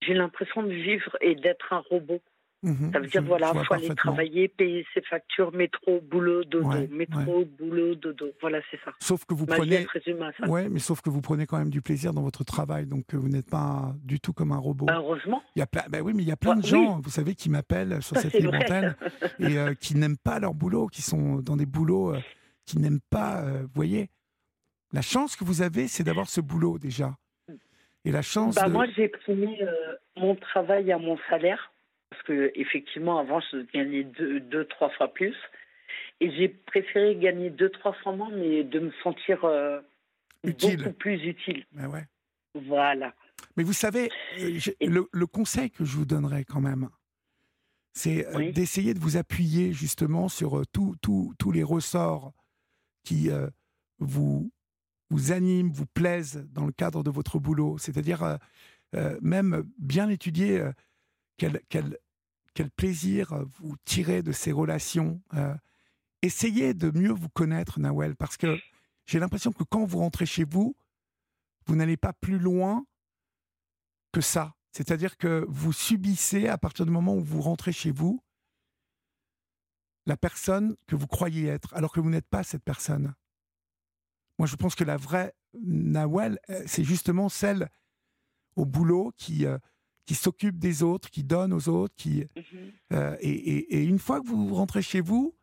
j'ai 0.02 0.14
l'impression 0.14 0.62
de 0.62 0.72
vivre 0.72 1.18
et 1.22 1.34
d'être 1.34 1.74
un 1.74 1.80
robot. 1.80 2.22
Mhm, 2.68 2.92
Ça 2.92 3.00
veut 3.00 3.08
dire, 3.08 3.24
voilà, 3.24 3.52
il 3.56 3.66
faut 3.66 3.74
aller 3.74 3.96
travailler, 3.96 4.48
payer 4.48 4.86
ses 4.94 5.02
factures, 5.02 5.54
métro, 5.54 6.02
boulot, 6.02 6.44
dodo. 6.44 6.68
Ouais, 6.68 6.88
métro, 6.92 7.46
boulot, 7.58 7.96
dodo. 7.96 8.28
Voilà, 8.42 8.60
c'est 8.70 8.80
ça. 8.84 8.92
Sauf 9.00 9.26
que 9.26 9.34
vous 9.34 9.46
Ma 9.48 9.56
prenez. 9.56 9.78
à 9.78 10.32
ça. 10.38 10.48
Ouais, 10.50 10.68
mais 10.70 10.80
sauf 10.80 11.02
que 11.02 11.10
vous 11.10 11.22
prenez 11.22 11.46
quand 11.46 11.58
même 11.58 11.70
du 11.70 11.82
plaisir 11.82 12.14
dans 12.14 12.22
votre 12.24 12.44
travail, 12.44 12.86
donc 12.86 13.14
euh, 13.14 13.18
vous 13.18 13.30
n'êtes 13.30 13.50
pas 13.50 13.94
du 14.04 14.20
tout 14.20 14.34
comme 14.34 14.52
un 14.52 14.58
robot. 14.58 14.86
Bah, 14.86 14.96
heureusement. 14.98 15.42
Il 15.56 15.60
y 15.60 15.62
a 15.62 15.68
plein, 15.68 15.84
bah 15.90 16.00
oui, 16.02 16.14
mais 16.14 16.24
il 16.24 16.30
y 16.30 16.32
a 16.32 16.38
plein 16.38 16.52
Ouais, 16.56 16.62
de 16.62 16.64
oui. 16.64 16.70
gens, 16.70 17.00
vous 17.00 17.10
savez, 17.10 17.36
qui 17.36 17.50
m'appellent 17.50 18.02
sur 18.04 18.16
Ça, 18.18 18.24
cette 18.24 18.34
libre 18.34 18.56
antenne 18.56 18.96
et 19.40 19.58
euh, 19.58 19.74
qui 19.74 19.96
n'aiment 19.96 20.18
pas 20.18 20.40
leur 20.40 20.54
boulot, 20.54 20.88
qui 20.88 21.02
sont 21.02 21.38
dans 21.38 21.56
des 21.56 21.66
boulots 21.66 22.14
euh, 22.16 22.20
qui 22.66 22.78
n'aiment 22.80 23.00
pas. 23.10 23.42
euh, 23.44 23.62
vous 23.62 23.70
voyez, 23.76 24.10
la 24.92 25.02
chance 25.02 25.36
que 25.36 25.44
vous 25.46 25.62
avez, 25.62 25.88
c'est 25.88 26.04
d'avoir 26.04 26.28
ce 26.30 26.42
boulot 26.42 26.78
déjà. 26.80 27.16
Et 28.06 28.12
la 28.12 28.22
chance. 28.22 28.56
Bah, 28.56 28.68
de- 28.68 28.72
Moi, 28.74 28.86
j'ai 28.96 29.10
pris 29.10 29.58
mon 30.16 30.36
travail 30.36 30.92
à 30.92 30.98
mon 30.98 31.18
salaire. 31.30 31.72
Parce 32.10 32.24
que 32.24 32.52
effectivement, 32.56 33.20
avant, 33.20 33.40
je 33.52 33.66
gagnais 33.74 34.04
deux, 34.04 34.40
deux 34.40 34.66
trois 34.66 34.90
fois 34.92 35.14
plus. 35.14 35.36
Et 36.20 36.32
j'ai 36.32 36.48
préféré 36.50 37.16
gagner 37.16 37.50
deux, 37.50 37.70
trois 37.70 37.94
fois 37.94 38.16
moins, 38.16 38.32
mais 38.32 38.64
de 38.64 38.80
me 38.80 38.92
sentir 39.04 39.44
euh, 39.46 39.80
Utile. 40.44 40.78
beaucoup 40.78 40.94
plus 40.94 41.24
utile. 41.26 41.66
Ouais. 41.76 42.06
Voilà. 42.56 43.14
Mais 43.56 43.64
vous 43.64 43.74
savez, 43.74 44.10
euh, 44.40 44.58
le, 44.82 45.08
le 45.12 45.28
conseil 45.28 45.70
que 45.70 45.86
je 45.86 45.96
vous 45.96 46.06
donnerais 46.06 46.44
quand 46.44 46.62
même, 46.62 46.90
c'est 47.94 48.26
euh, 48.28 48.38
Oui. 48.38 48.52
d'essayer 48.52 48.94
de 48.94 49.00
vous 49.00 49.18
appuyer 49.18 49.74
justement 49.74 50.28
sur 50.28 50.64
tous 50.72 51.52
les 51.52 51.64
ressorts 51.64 52.34
qui 53.04 53.30
euh, 53.30 53.48
vous, 54.00 54.52
vous 55.10 55.32
animent, 55.32 55.72
vous 55.72 55.86
plaisent 55.88 56.48
dans 56.52 56.66
le 56.66 56.72
cadre 56.72 57.04
de 57.04 57.10
votre 57.12 57.38
boulot. 57.40 57.78
C'est-à-dire 57.78 58.24
euh, 58.24 58.38
euh, 58.96 59.18
même 59.22 59.64
bien 59.78 60.10
étudier 60.10 60.64
quel, 61.38 61.62
plaisir 62.76 63.34
euh, 63.34 63.46
vous 63.60 63.76
tirez 63.86 64.24
de 64.24 64.32
ces 64.32 64.52
relations. 64.52 65.22
euh. 65.36 65.56
essayez 66.22 66.74
de 66.74 66.92
mieux 66.92 67.12
vous 67.12 67.30
connaître, 67.30 67.80
Nawel, 67.80 68.16
parce 68.16 68.38
que 68.38 68.58
j'ai 69.06 69.20
l'impression 69.20 69.52
que 69.52 69.64
quand 69.64 69.86
vous 69.86 70.00
rentrez 70.00 70.26
chez 70.26 70.44
vous, 70.44 70.76
vous 71.66 71.76
n'allez 71.76 71.98
pas 71.98 72.14
plus 72.14 72.40
loin 72.40 72.86
que 74.12 74.22
ça. 74.22 74.56
C'est-à-dire 74.72 75.18
que 75.18 75.46
vous 75.48 75.74
subissez, 75.74 76.48
à 76.48 76.58
partir 76.58 76.86
du 76.86 76.92
moment 76.92 77.16
où 77.16 77.24
vous 77.24 77.42
rentrez 77.42 77.72
chez 77.72 77.92
vous, 77.92 78.22
la 80.06 80.18
personne 80.18 80.76
que 80.88 80.96
vous 80.96 81.08
croyez 81.08 81.48
être, 81.48 81.74
alors 81.74 81.92
que 81.92 82.00
vous 82.00 82.10
n'êtes 82.10 82.28
pas 82.28 82.44
cette 82.44 82.64
personne. 82.64 83.14
Moi, 84.40 84.48
je 84.48 84.56
pense 84.56 84.76
que 84.76 84.84
la 84.84 84.98
vraie 84.98 85.34
Nawel, 85.54 86.40
euh, 86.50 86.64
c'est 86.66 86.84
justement 86.84 87.30
celle 87.30 87.70
au 88.56 88.66
boulot 88.66 89.12
qui, 89.18 89.46
qui 90.08 90.16
s'occupe 90.16 90.58
des 90.58 90.82
autres, 90.82 91.12
qui 91.12 91.24
donne 91.24 91.54
aux 91.54 91.70
autres, 91.70 91.94
qui, 91.96 92.26
Mhm. 92.36 92.44
euh, 92.94 93.16
et, 93.20 93.30
et- 93.30 93.76
et 93.76 93.84
une 93.84 94.00
fois 94.00 94.22
que 94.22 94.26
vous 94.28 94.56
rentrez 94.56 94.82
chez 94.82 95.02
vous, 95.02 95.36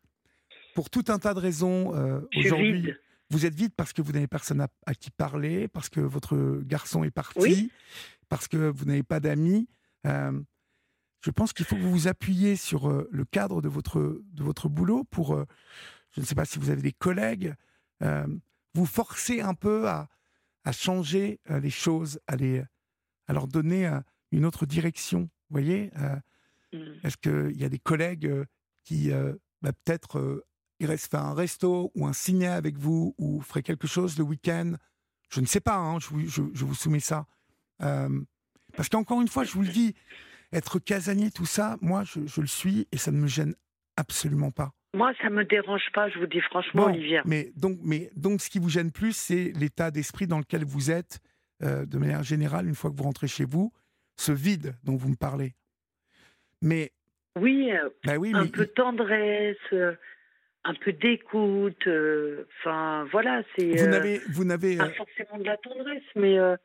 pour 0.73 0.89
tout 0.89 1.05
un 1.07 1.19
tas 1.19 1.33
de 1.33 1.39
raisons, 1.39 1.95
euh, 1.95 2.19
aujourd'hui, 2.35 2.93
vous 3.29 3.45
êtes 3.45 3.53
vide 3.55 3.71
parce 3.77 3.93
que 3.93 4.01
vous 4.01 4.11
n'avez 4.11 4.27
personne 4.27 4.59
à, 4.61 4.67
à 4.87 4.93
qui 4.95 5.11
parler, 5.11 5.67
parce 5.69 5.87
que 5.89 6.01
votre 6.01 6.59
garçon 6.63 7.03
est 7.05 7.11
parti, 7.11 7.39
Oui. 7.39 7.71
parce 8.27 8.47
que 8.49 8.57
vous 8.69 8.85
n'avez 8.85 9.03
pas 9.03 9.19
d'amis. 9.21 9.67
Euh, 10.07 10.41
je 11.23 11.31
pense 11.31 11.53
qu'il 11.53 11.65
faut 11.65 11.75
que 11.75 11.81
vous 11.81 11.91
vous 11.91 12.07
appuyiez 12.07 12.55
sur 12.55 12.89
le 13.09 13.25
cadre 13.25 13.61
de 13.61 13.69
votre, 13.69 14.21
de 14.33 14.43
votre 14.43 14.67
boulot 14.67 15.03
pour, 15.05 15.35
je 16.11 16.21
ne 16.21 16.25
sais 16.25 16.35
pas 16.35 16.45
si 16.45 16.59
vous 16.59 16.69
avez 16.71 16.81
des 16.81 16.91
collègues, 16.91 17.53
vous 18.01 18.85
forcer 18.85 19.41
un 19.41 19.53
peu 19.53 19.87
à, 19.87 20.09
à 20.65 20.71
changer 20.71 21.39
les 21.49 21.69
choses, 21.71 22.19
à, 22.27 22.35
les, 22.35 22.63
à 23.27 23.33
leur 23.33 23.47
donner 23.47 23.85
une 24.31 24.45
autre 24.45 24.65
direction. 24.65 25.21
Vous 25.21 25.29
voyez 25.59 25.91
Euh, 25.97 26.15
Mhm. 26.73 26.95
Est-ce 27.03 27.15
qu'il 27.17 27.57
y 27.61 27.63
a 27.63 27.69
des 27.69 27.79
collègues 27.79 28.25
euh, 28.25 28.43
qui, 28.83 29.11
euh, 29.11 29.33
bah, 29.61 29.71
peut-être, 29.71 30.43
iraient 30.81 30.97
se 30.97 31.07
faire 31.07 31.23
un 31.23 31.33
resto 31.33 31.91
ou 31.95 32.05
un 32.05 32.11
ciné 32.11 32.47
avec 32.47 32.77
vous 32.77 33.15
ou 33.17 33.39
feraient 33.41 33.63
quelque 33.63 33.87
chose 33.87 34.17
le 34.17 34.25
week-end? 34.25 34.73
Je 35.29 35.39
ne 35.39 35.45
sais 35.45 35.61
pas, 35.61 35.77
hein, 35.77 35.99
je, 35.99 36.07
vous, 36.09 36.27
je- 36.27 36.41
je 36.53 36.65
vous 36.65 36.75
soumets 36.75 36.99
ça. 36.99 37.27
Parce 38.75 38.89
qu'encore 38.89 39.21
une 39.21 39.27
fois, 39.27 39.43
je 39.43 39.53
vous 39.53 39.61
le 39.61 39.69
dis, 39.69 39.93
être 40.51 40.79
casanier, 40.79 41.31
tout 41.31 41.45
ça, 41.45 41.77
moi, 41.81 42.03
je, 42.03 42.25
je 42.25 42.41
le 42.41 42.47
suis 42.47 42.87
et 42.91 42.97
ça 42.97 43.11
ne 43.11 43.17
me 43.19 43.27
gêne 43.27 43.55
absolument 43.95 44.51
pas. 44.51 44.73
Moi, 44.95 45.13
ça 45.21 45.29
me 45.29 45.43
dérange 45.45 45.83
pas, 45.93 46.09
je 46.09 46.19
vous 46.19 46.25
dis 46.27 46.41
franchement, 46.41 46.87
Bon, 46.87 46.93
Olivia. 46.93 47.21
Mais 47.25 47.51
donc, 47.55 47.79
mais 47.83 48.09
donc, 48.15 48.41
ce 48.41 48.49
qui 48.49 48.59
vous 48.59 48.69
gêne 48.69 48.91
plus, 48.91 49.15
c'est 49.15 49.51
l'état 49.55 49.91
d'esprit 49.91 50.27
dans 50.27 50.39
lequel 50.39 50.63
vous 50.65 50.91
êtes, 50.91 51.19
euh, 51.63 51.85
de 51.85 51.97
manière 51.97 52.23
générale, 52.23 52.67
une 52.67 52.75
fois 52.75 52.91
que 52.91 52.95
vous 52.95 53.03
rentrez 53.03 53.27
chez 53.27 53.45
vous, 53.45 53.71
ce 54.17 54.31
vide 54.31 54.75
dont 54.83 54.95
vous 54.95 55.09
me 55.09 55.15
parlez. 55.15 55.53
Mais, 56.61 56.91
Oui, 57.35 57.69
bah 58.05 58.17
oui, 58.17 58.31
un 58.33 58.43
mais 58.43 58.49
peu 58.49 58.65
de 58.65 58.71
tendresse, 58.71 59.57
euh, 59.73 59.93
un 60.63 60.73
peu 60.73 60.93
d'écoute. 60.93 61.85
euh, 61.87 62.45
Enfin, 62.59 63.07
voilà, 63.11 63.43
c'est. 63.55 63.75
vous 63.75 63.85
euh, 63.85 63.89
n'avez, 63.89 64.19
vous 64.29 64.43
n'avez, 64.45 64.77
pas 64.77 64.89
forcément 64.91 65.37
de 65.37 65.43
la 65.43 65.57
tendresse, 65.57 66.03
mais 66.15 66.39
euh, 66.39 66.55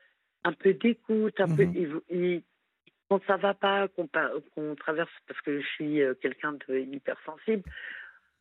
un 0.45 0.53
peu 0.53 0.73
d'écoute, 0.75 1.39
un 1.41 1.55
peu. 1.55 1.65
Mhm. 1.65 1.75
il- 1.77 2.17
il- 2.17 2.43
quand 3.09 3.21
ça 3.27 3.37
va 3.37 3.55
pas, 3.55 3.89
qu'on 3.89 4.07
traverse, 4.77 5.11
parce 5.27 5.41
que 5.41 5.61
je 5.61 5.67
suis 5.67 6.01
quelqu'un 6.23 6.53
de 6.69 6.79
hypersensible, 6.79 7.65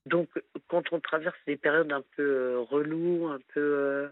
donc 0.05 0.29
quand 0.67 0.83
on 0.91 0.99
traverse 0.99 1.35
des 1.47 1.57
périodes 1.57 1.91
un 1.91 2.03
peu 2.15 2.59
reloues, 2.69 3.27
un 3.29 3.39
peu. 3.51 4.09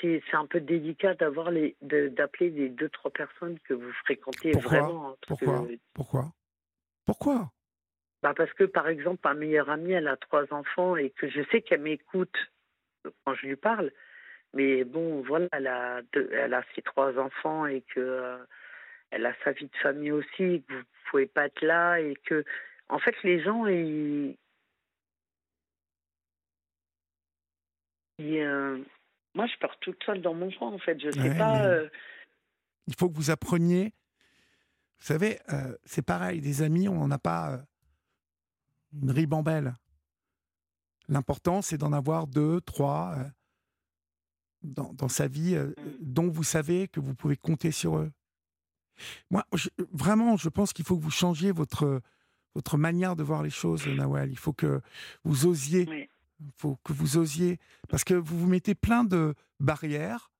C'est 0.00 0.22
un 0.32 0.46
peu 0.46 0.60
délicat 0.60 1.14
d'avoir 1.14 1.50
les 1.50 1.76
de- 1.82 2.08
d'appeler 2.08 2.50
les 2.50 2.68
deux 2.68 2.88
trois 2.88 3.10
personnes 3.10 3.58
que 3.60 3.74
vous 3.74 3.92
fréquentez 4.04 4.52
Pourquoi? 4.52 4.68
vraiment 4.70 5.10
hein, 5.10 5.16
parce 5.26 5.40
pourquoi, 5.40 5.66
que- 5.66 5.78
pourquoi, 5.94 6.32
pourquoi? 7.04 7.50
Bah 8.22 8.34
parce 8.36 8.52
que, 8.52 8.64
par 8.64 8.86
exemple, 8.88 9.20
ma 9.24 9.34
meilleure 9.34 9.68
amie, 9.70 9.92
elle 9.92 10.06
a 10.06 10.16
trois 10.16 10.52
enfants 10.52 10.96
et 10.96 11.10
que 11.10 11.28
je 11.28 11.42
sais 11.50 11.62
qu'elle 11.62 11.80
m'écoute 11.82 12.36
quand 13.24 13.34
je 13.34 13.46
lui 13.46 13.56
parle. 13.56 13.90
Mais 14.54 14.84
bon, 14.84 15.22
voilà, 15.22 15.48
elle 15.52 15.66
a, 15.66 16.02
deux- 16.12 16.30
elle 16.32 16.54
a 16.54 16.62
ses 16.74 16.82
trois 16.82 17.18
enfants 17.18 17.66
et 17.66 17.80
que 17.80 17.98
euh, 18.00 18.38
elle 19.10 19.26
a 19.26 19.34
sa 19.42 19.52
vie 19.52 19.66
de 19.66 19.76
famille 19.76 20.12
aussi, 20.12 20.42
et 20.44 20.62
que 20.62 20.74
vous 20.74 20.82
pouvez 21.10 21.26
pas 21.26 21.46
être 21.46 21.62
là 21.62 21.98
et 21.98 22.14
que, 22.26 22.44
en 22.88 22.98
fait, 23.00 23.14
les 23.24 23.42
gens, 23.42 23.66
ils. 23.66 24.36
ils, 28.18 28.38
euh, 28.40 28.78
moi, 29.34 29.46
je 29.46 29.56
pars 29.58 29.78
toute 29.80 30.02
seule 30.04 30.20
dans 30.22 30.34
mon 30.34 30.50
coin, 30.50 30.72
en 30.72 30.78
fait. 30.78 30.98
Je 31.00 31.10
sais 31.10 31.18
Ouais, 31.20 31.38
pas. 31.38 31.64
euh, 31.66 31.88
Il 32.86 32.94
faut 32.94 33.08
que 33.08 33.16
vous 33.16 33.30
appreniez. 33.30 33.94
Vous 34.98 35.06
savez, 35.06 35.38
euh, 35.52 35.76
c'est 35.84 36.02
pareil, 36.02 36.40
des 36.40 36.62
amis, 36.62 36.88
on 36.88 36.94
n'en 36.94 37.10
a 37.10 37.18
pas 37.18 37.52
euh, 37.54 37.58
une 39.02 39.10
ribambelle. 39.10 39.74
L'important, 41.08 41.62
c'est 41.62 41.78
d'en 41.78 41.92
avoir 41.92 42.26
deux, 42.26 42.60
trois 42.60 43.16
dans, 44.62 44.92
dans 44.94 45.08
sa 45.08 45.26
vie, 45.26 45.56
euh, 45.56 45.74
dont 46.00 46.28
vous 46.30 46.44
savez 46.44 46.86
que 46.88 47.00
vous 47.00 47.14
pouvez 47.14 47.36
compter 47.36 47.72
sur 47.72 47.98
eux. 47.98 48.12
Moi, 49.30 49.44
je- 49.54 49.70
vraiment, 49.90 50.36
je 50.36 50.48
pense 50.48 50.72
qu'il 50.72 50.84
faut 50.84 50.96
que 50.96 51.02
vous 51.02 51.10
changiez 51.10 51.50
votre, 51.50 52.00
votre 52.54 52.76
manière 52.78 53.16
de 53.16 53.24
voir 53.24 53.42
les 53.42 53.50
choses, 53.50 53.86
Nawal. 53.88 54.30
Il 54.30 54.38
faut 54.38 54.52
que 54.52 54.80
vous 55.24 55.46
osiez. 55.46 55.86
Oui. 55.88 56.08
Il 56.44 56.50
faut 56.58 56.76
que 56.84 56.92
vous 56.92 57.16
osiez. 57.18 57.58
Parce 57.88 58.04
que 58.04 58.14
vous 58.14 58.38
vous 58.38 58.46
mettez 58.48 58.74
plein 58.74 59.04
de 59.04 59.34
barrières 59.60 60.30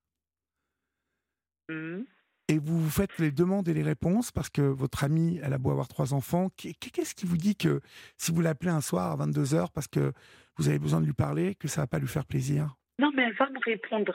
hum. 1.69 2.05
et 2.49 2.59
vous 2.59 2.79
vous 2.81 2.91
faites 2.91 3.19
les 3.19 3.31
demandes 3.31 3.69
et 3.69 3.74
les 3.74 3.83
réponses 3.83 4.31
parce 4.33 4.51
que 4.51 4.62
votre 4.62 5.05
amie, 5.05 5.39
elle 5.43 5.53
a 5.53 5.59
beau 5.59 5.70
avoir 5.70 5.89
trois 5.89 6.12
enfants. 6.15 6.51
Qu'est- 6.57 6.74
Qu'est-ce 6.74 7.15
qui 7.15 7.27
vous 7.27 7.37
dit 7.37 7.57
que 7.57 7.81
si 8.16 8.33
vous 8.33 8.41
l'appelez 8.41 8.70
un 8.70 8.81
soir 8.81 9.12
à 9.12 9.16
22h 9.27 9.70
parce 9.73 9.89
que 9.89 10.12
vous 10.57 10.69
avez 10.69 10.79
besoin 10.79 11.01
de 11.01 11.07
lui 11.07 11.15
parler, 11.15 11.55
que 11.55 11.69
ça 11.69 11.83
va 11.83 11.87
pas 11.87 11.99
lui 11.99 12.09
faire 12.09 12.27
plaisir? 12.27 12.77
Non, 12.99 13.11
mais 13.15 13.23
elle 13.24 13.35
va 13.37 13.49
me 13.49 13.59
répondre. 13.65 14.15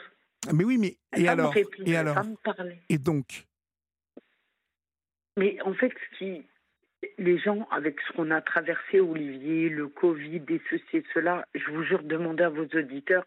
Mais 0.52 0.64
oui, 0.64 0.78
mais 0.78 0.98
Elle 1.12 1.22
et 1.22 1.24
va 1.26 1.32
alors? 1.32 1.50
Me 1.50 1.54
répondre. 1.54 1.88
Et 1.88 1.90
elle 1.90 1.96
alors? 1.96 2.14
va 2.14 2.22
me 2.24 2.36
parler. 2.36 2.80
Et 2.88 2.98
donc? 2.98 3.44
Mais 5.36 5.60
en 5.62 5.74
fait, 5.74 5.92
ce 6.12 6.18
qui, 6.18 6.46
les 7.18 7.38
gens, 7.38 7.68
avec 7.70 8.00
ce 8.00 8.12
qu'on 8.12 8.30
a 8.30 8.40
traversé, 8.40 9.00
Olivier, 9.00 9.68
le 9.68 9.88
Covid 9.88 10.42
et 10.48 10.60
ceci 10.70 10.98
et 10.98 11.04
cela, 11.14 11.46
je 11.54 11.70
vous 11.70 11.82
jure, 11.82 12.02
demandez 12.02 12.44
à 12.44 12.48
vos 12.48 12.66
auditeurs, 12.66 13.24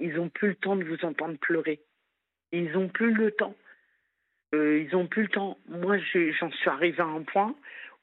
ils 0.00 0.14
n'ont 0.14 0.28
plus 0.28 0.48
le 0.48 0.54
temps 0.56 0.76
de 0.76 0.84
vous 0.84 1.04
entendre 1.04 1.38
pleurer. 1.38 1.80
Ils 2.50 2.72
n'ont 2.72 2.88
plus 2.88 3.12
le 3.12 3.30
temps. 3.30 3.54
Euh, 4.54 4.80
ils 4.80 4.92
n'ont 4.92 5.06
plus 5.06 5.22
le 5.22 5.28
temps. 5.28 5.58
Moi, 5.68 5.96
j'en 5.98 6.50
suis 6.50 6.70
arrivée 6.70 7.00
à 7.00 7.06
un 7.06 7.22
point 7.22 7.54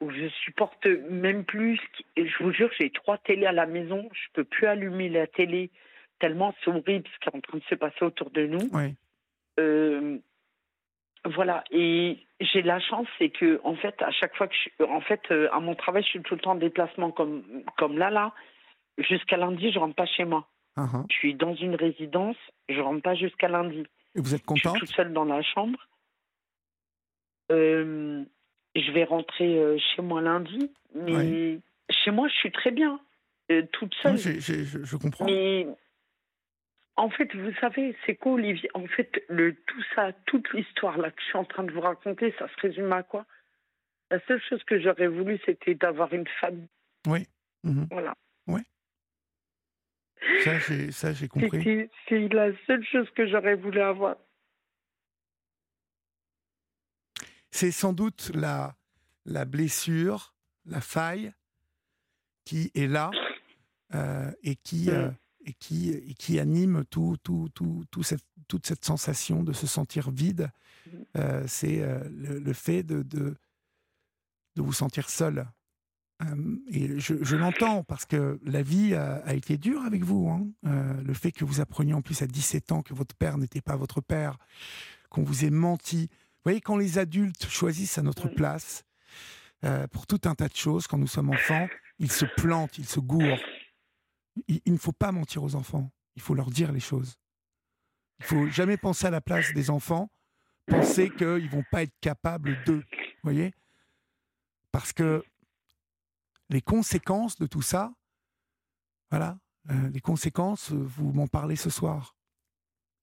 où 0.02 0.10
je 0.12 0.28
supporte 0.30 0.86
même 1.10 1.44
plus. 1.44 1.80
Et 2.16 2.26
je 2.26 2.44
vous 2.44 2.52
jure, 2.52 2.72
j'ai 2.80 2.90
trois 2.90 3.18
télés 3.18 3.46
à 3.46 3.52
la 3.52 3.66
maison. 3.66 4.10
Je 4.14 4.28
peux 4.34 4.46
plus 4.46 4.66
allumer 4.66 5.10
la 5.10 5.28
télé 5.28 5.70
tellement 6.20 6.54
c'est 6.64 6.70
horrible 6.70 7.08
ce 7.14 7.20
qui 7.20 7.30
est 7.30 7.36
en 7.36 7.42
train 7.42 7.58
de 7.58 7.64
se 7.64 7.76
passer 7.76 8.04
autour 8.04 8.30
de 8.30 8.46
nous. 8.46 8.70
Oui. 8.74 8.96
Euh, 9.60 10.18
voilà, 11.26 11.64
et 11.72 12.18
j'ai 12.40 12.62
la 12.62 12.80
chance, 12.80 13.08
c'est 13.18 13.30
que 13.30 13.60
en 13.64 13.76
fait, 13.76 14.02
à 14.02 14.12
chaque 14.12 14.36
fois 14.36 14.48
que 14.48 14.56
je, 14.56 14.84
en 14.86 15.02
fait, 15.02 15.22
euh, 15.32 15.50
à 15.52 15.60
mon 15.60 15.76
travail, 15.76 16.04
je 16.04 16.10
suis 16.10 16.22
tout 16.22 16.36
le 16.36 16.40
temps 16.40 16.52
en 16.52 16.56
déplacement 16.56 17.12
comme 17.12 17.44
comme 17.78 17.98
là 17.98 18.10
là. 18.10 18.34
Jusqu'à 18.98 19.38
lundi, 19.38 19.72
je 19.72 19.80
rentre 19.80 19.96
pas 19.96 20.06
chez 20.06 20.26
moi. 20.26 20.48
Ah, 20.76 20.88
ah. 20.94 21.04
Je 21.10 21.16
suis 21.16 21.34
dans 21.34 21.56
une 21.56 21.76
résidence, 21.76 22.38
je 22.70 22.80
rentre 22.80 23.02
pas 23.02 23.16
jusqu'à 23.16 23.48
lundi. 23.50 23.86
Et 24.16 24.22
vous 24.22 24.34
êtes 24.34 24.44
Je 24.48 24.54
suis 24.54 24.62
contente? 24.62 24.80
toute 24.80 24.90
seule 24.90 25.14
dans 25.14 25.26
la 25.26 25.42
chambre. 25.42 25.80
Euh, 27.52 28.24
je 28.76 28.92
vais 28.92 29.04
rentrer 29.04 29.58
euh, 29.58 29.78
chez 29.78 30.02
moi 30.02 30.22
lundi, 30.22 30.72
mais 30.96 31.60
chez 31.90 32.12
moi, 32.12 32.28
je 32.28 32.34
suis 32.36 32.52
très 32.52 32.72
bien, 32.72 33.00
toute 33.74 33.94
seule. 33.96 34.18
je, 34.18 34.96
comprends. 34.98 35.26
Mais 35.26 35.68
en 37.00 37.10
fait, 37.10 37.34
vous 37.36 37.54
savez, 37.62 37.96
c'est 38.06 38.16
quoi, 38.16 38.34
Olivier? 38.34 38.70
En 38.74 38.86
fait, 38.88 39.24
le, 39.30 39.56
tout 39.56 39.84
ça, 39.96 40.12
toute 40.26 40.52
l'histoire 40.54 40.98
là 40.98 41.12
que 41.12 41.22
je 41.22 41.26
suis 41.28 41.38
en 41.38 41.46
train 41.46 41.64
de 41.64 41.72
vous 41.72 41.82
raconter, 41.82 42.34
ça 42.38 42.48
se 42.48 42.60
résume 42.62 42.92
à 42.92 43.04
quoi? 43.04 43.26
La 44.12 44.20
seule 44.28 44.42
chose 44.50 44.64
que 44.66 44.80
j'aurais 44.80 45.08
voulu, 45.08 45.40
c'était 45.46 45.76
d'avoir 45.76 46.14
une 46.14 46.28
famille. 46.42 46.68
Oui. 47.08 47.28
Mhm. 47.64 47.88
Voilà. 47.92 48.16
Oui. 48.48 48.62
Ça, 50.92 51.14
j'ai 51.14 51.28
compris. 51.28 51.90
C'est 52.08 52.28
la 52.30 52.52
seule 52.68 52.86
chose 52.86 53.10
que 53.12 53.28
j'aurais 53.28 53.56
voulu 53.56 53.80
avoir. 53.80 54.18
C'est 57.52 57.72
sans 57.72 57.94
doute 57.94 58.32
la, 58.36 58.76
la 59.26 59.46
blessure, 59.46 60.34
la 60.66 60.82
faille 60.82 61.34
qui 62.46 62.72
est 62.76 62.88
là 62.88 63.12
euh, 63.96 64.32
et, 64.44 64.56
qui, 64.56 64.92
euh, 64.92 65.10
et, 65.50 65.54
qui, 65.54 65.90
et 65.90 66.14
qui 66.14 66.40
anime 66.40 66.84
tout, 66.90 67.18
tout, 67.24 67.50
tout, 67.54 67.84
tout 67.92 68.04
cette, 68.04 68.24
toute 68.48 68.66
cette 68.66 68.86
sensation 68.86 69.44
de 69.44 69.54
se 69.54 69.68
sentir 69.68 70.12
vide. 70.12 70.50
Euh, 71.18 71.44
c'est 71.48 71.84
le, 72.10 72.54
fait 72.54 72.84
de, 72.84 73.04
de, 73.04 73.36
de, 74.56 74.62
vous 74.62 74.74
sentir 74.74 75.10
seul. 75.10 75.46
et 76.72 77.00
je, 77.00 77.36
l'entends 77.36 77.84
parce 77.84 78.06
que 78.06 78.40
la 78.44 78.64
vie 78.64 78.96
a, 78.96 79.34
été 79.34 79.58
dure 79.58 79.84
avec 79.84 80.04
vous. 80.04 80.30
Hein. 80.30 80.48
le 81.04 81.14
fait 81.14 81.32
que 81.32 81.46
vous 81.46 81.62
appreniez 81.62 81.94
en 81.94 82.02
plus 82.02 82.22
à 82.22 82.28
17 82.28 82.72
ans 82.72 82.82
que 82.82 82.94
votre 82.94 83.16
père 83.16 83.38
n'était 83.38 83.62
pas 83.62 83.76
votre 83.76 84.02
père, 84.02 84.38
qu'on 85.10 85.24
vous 85.24 85.46
ait 85.46 85.52
menti, 85.52 86.10
vous 86.40 86.52
voyez, 86.52 86.62
quand 86.62 86.78
les 86.78 86.98
adultes 86.98 87.50
choisissent 87.50 87.98
à 87.98 88.02
notre 88.02 88.30
place 88.30 88.86
euh, 89.66 89.88
pour 89.88 90.08
tout 90.08 90.22
un 90.24 90.36
tas 90.36 90.48
de 90.48 90.56
choses, 90.56 90.88
quand 90.88 90.98
nous 90.98 91.06
sommes 91.06 91.32
enfants, 91.32 91.68
ils 92.00 92.12
se 92.12 92.24
plantent, 92.24 92.78
ils 92.78 92.88
se 92.88 93.02
gourent. 93.02 93.40
Il, 94.48 94.74
ne 94.74 94.78
faut 94.78 94.92
pas 94.92 95.12
mentir 95.12 95.44
aux 95.44 95.56
enfants. 95.56 95.92
Il 96.16 96.22
faut 96.22 96.34
leur 96.34 96.50
dire 96.50 96.72
les 96.72 96.80
choses. 96.80 97.18
Il 98.20 98.26
faut 98.26 98.48
jamais 98.48 98.78
penser 98.78 99.08
à 99.08 99.12
la 99.12 99.22
place 99.22 99.54
des 99.54 99.70
enfants, 99.70 100.10
penser 100.66 101.10
qu'ils 101.10 101.50
vont 101.50 101.64
pas 101.72 101.84
être 101.84 101.94
capables 102.02 102.64
d'eux. 102.66 102.84
Voyez? 103.24 103.54
Parce 104.72 104.94
que 104.94 105.24
les 106.50 106.62
conséquences 106.62 107.38
de 107.38 107.46
tout 107.46 107.62
ça, 107.62 107.94
voilà, 109.10 109.40
euh, 109.72 109.90
les 109.90 110.02
conséquences, 110.02 110.72
vous 110.72 111.12
m'en 111.12 111.28
parlez 111.28 111.56
ce 111.56 111.70
soir. 111.70 112.16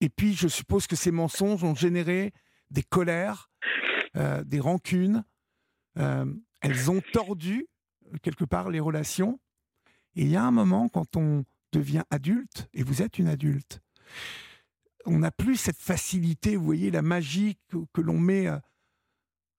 Et 0.00 0.08
puis, 0.08 0.34
je 0.34 0.48
suppose 0.48 0.86
que 0.86 0.96
ces 0.96 1.10
mensonges 1.10 1.64
ont 1.64 1.74
généré 1.74 2.32
des 2.70 2.82
colères, 2.82 3.50
euh, 4.16 4.44
des 4.44 4.60
rancunes. 4.60 5.24
Euh, 5.98 6.26
elles 6.60 6.90
ont 6.90 7.00
tordu, 7.12 7.66
quelque 8.22 8.44
part, 8.44 8.70
les 8.70 8.80
relations. 8.80 9.40
Et 10.16 10.22
il 10.22 10.28
y 10.28 10.36
a 10.36 10.42
un 10.42 10.50
moment, 10.50 10.88
quand 10.88 11.16
on 11.16 11.44
devient 11.72 12.02
adulte, 12.10 12.68
et 12.72 12.82
vous 12.82 13.02
êtes 13.02 13.18
une 13.18 13.28
adulte, 13.28 13.80
on 15.04 15.18
n'a 15.18 15.30
plus 15.30 15.56
cette 15.56 15.78
facilité, 15.78 16.56
vous 16.56 16.64
voyez, 16.64 16.90
la 16.90 17.02
magie 17.02 17.58
que, 17.92 18.00
l'on 18.00 18.18
met 18.18 18.48
euh, 18.48 18.58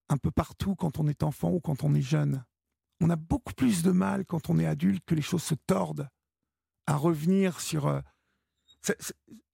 un 0.09 0.17
peu 0.17 0.31
partout 0.31 0.75
quand 0.75 0.99
on 0.99 1.07
est 1.07 1.23
enfant 1.23 1.51
ou 1.51 1.59
quand 1.59 1.83
on 1.83 1.93
est 1.93 2.01
jeune. 2.01 2.43
On 2.99 3.09
a 3.09 3.15
beaucoup 3.15 3.53
plus 3.53 3.83
de 3.83 3.91
mal 3.91 4.25
quand 4.25 4.49
on 4.49 4.57
est 4.57 4.65
adulte 4.65 5.03
que 5.05 5.15
les 5.15 5.21
choses 5.21 5.43
se 5.43 5.55
tordent 5.55 6.09
à 6.87 6.95
revenir 6.95 7.61
sur. 7.61 7.85
On 7.85 8.01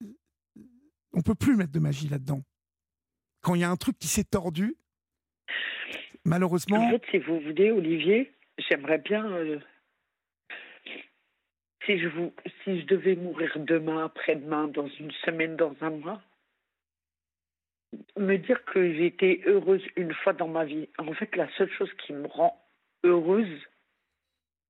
ne 0.00 0.12
on 1.12 1.20
peut 1.20 1.34
plus 1.34 1.56
mettre 1.56 1.72
de 1.72 1.78
magie 1.78 2.08
là-dedans 2.08 2.42
quand 3.44 3.54
il 3.54 3.60
y 3.60 3.64
a 3.64 3.70
un 3.70 3.76
truc 3.76 3.98
qui 3.98 4.08
s'est 4.08 4.24
tordu, 4.24 4.74
malheureusement. 6.24 6.78
En 6.78 6.90
fait, 6.90 7.02
si 7.10 7.18
vous 7.18 7.38
voulez, 7.40 7.70
Olivier, 7.70 8.32
j'aimerais 8.58 8.98
bien. 8.98 9.24
Euh, 9.26 9.60
si, 11.84 11.98
je 11.98 12.08
vous, 12.08 12.32
si 12.62 12.80
je 12.80 12.86
devais 12.86 13.16
mourir 13.16 13.52
demain, 13.56 14.04
après-demain, 14.04 14.68
dans 14.68 14.88
une 14.88 15.10
semaine, 15.24 15.56
dans 15.56 15.74
un 15.80 15.90
mois, 15.90 16.22
me 18.16 18.36
dire 18.36 18.64
que 18.64 18.92
j'ai 18.92 19.06
été 19.06 19.42
heureuse 19.46 19.82
une 19.96 20.12
fois 20.12 20.32
dans 20.32 20.48
ma 20.48 20.64
vie. 20.64 20.88
En 20.98 21.12
fait, 21.12 21.34
la 21.36 21.48
seule 21.56 21.70
chose 21.70 21.90
qui 22.06 22.12
me 22.12 22.26
rend 22.26 22.60
heureuse, 23.04 23.60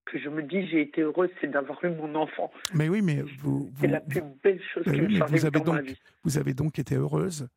que 0.07 0.19
je 0.19 0.29
me 0.29 0.43
dis 0.43 0.67
j'ai 0.69 0.83
été 0.83 1.01
heureuse, 1.01 1.31
c'est 1.41 1.51
d'avoir 1.51 1.83
eu 1.85 1.91
mon 1.91 2.15
enfant. 2.15 2.53
Mais 2.75 2.89
oui, 2.89 3.01
mais 3.01 3.23
vous. 3.39 3.71
c'est 3.81 3.87
la 3.87 4.01
plus 4.01 4.23
belle 4.43 4.63
chose 4.73 4.85
qui 4.85 5.01
me 5.01 5.27
vous 5.27 5.47
avez 5.47 5.61
dans 5.61 5.73
ma 5.73 5.81
vie. 5.81 5.99
Vous 6.25 6.39
avez 6.39 6.55
donc 6.55 6.79
été 6.79 6.97
heureuse 6.97 7.49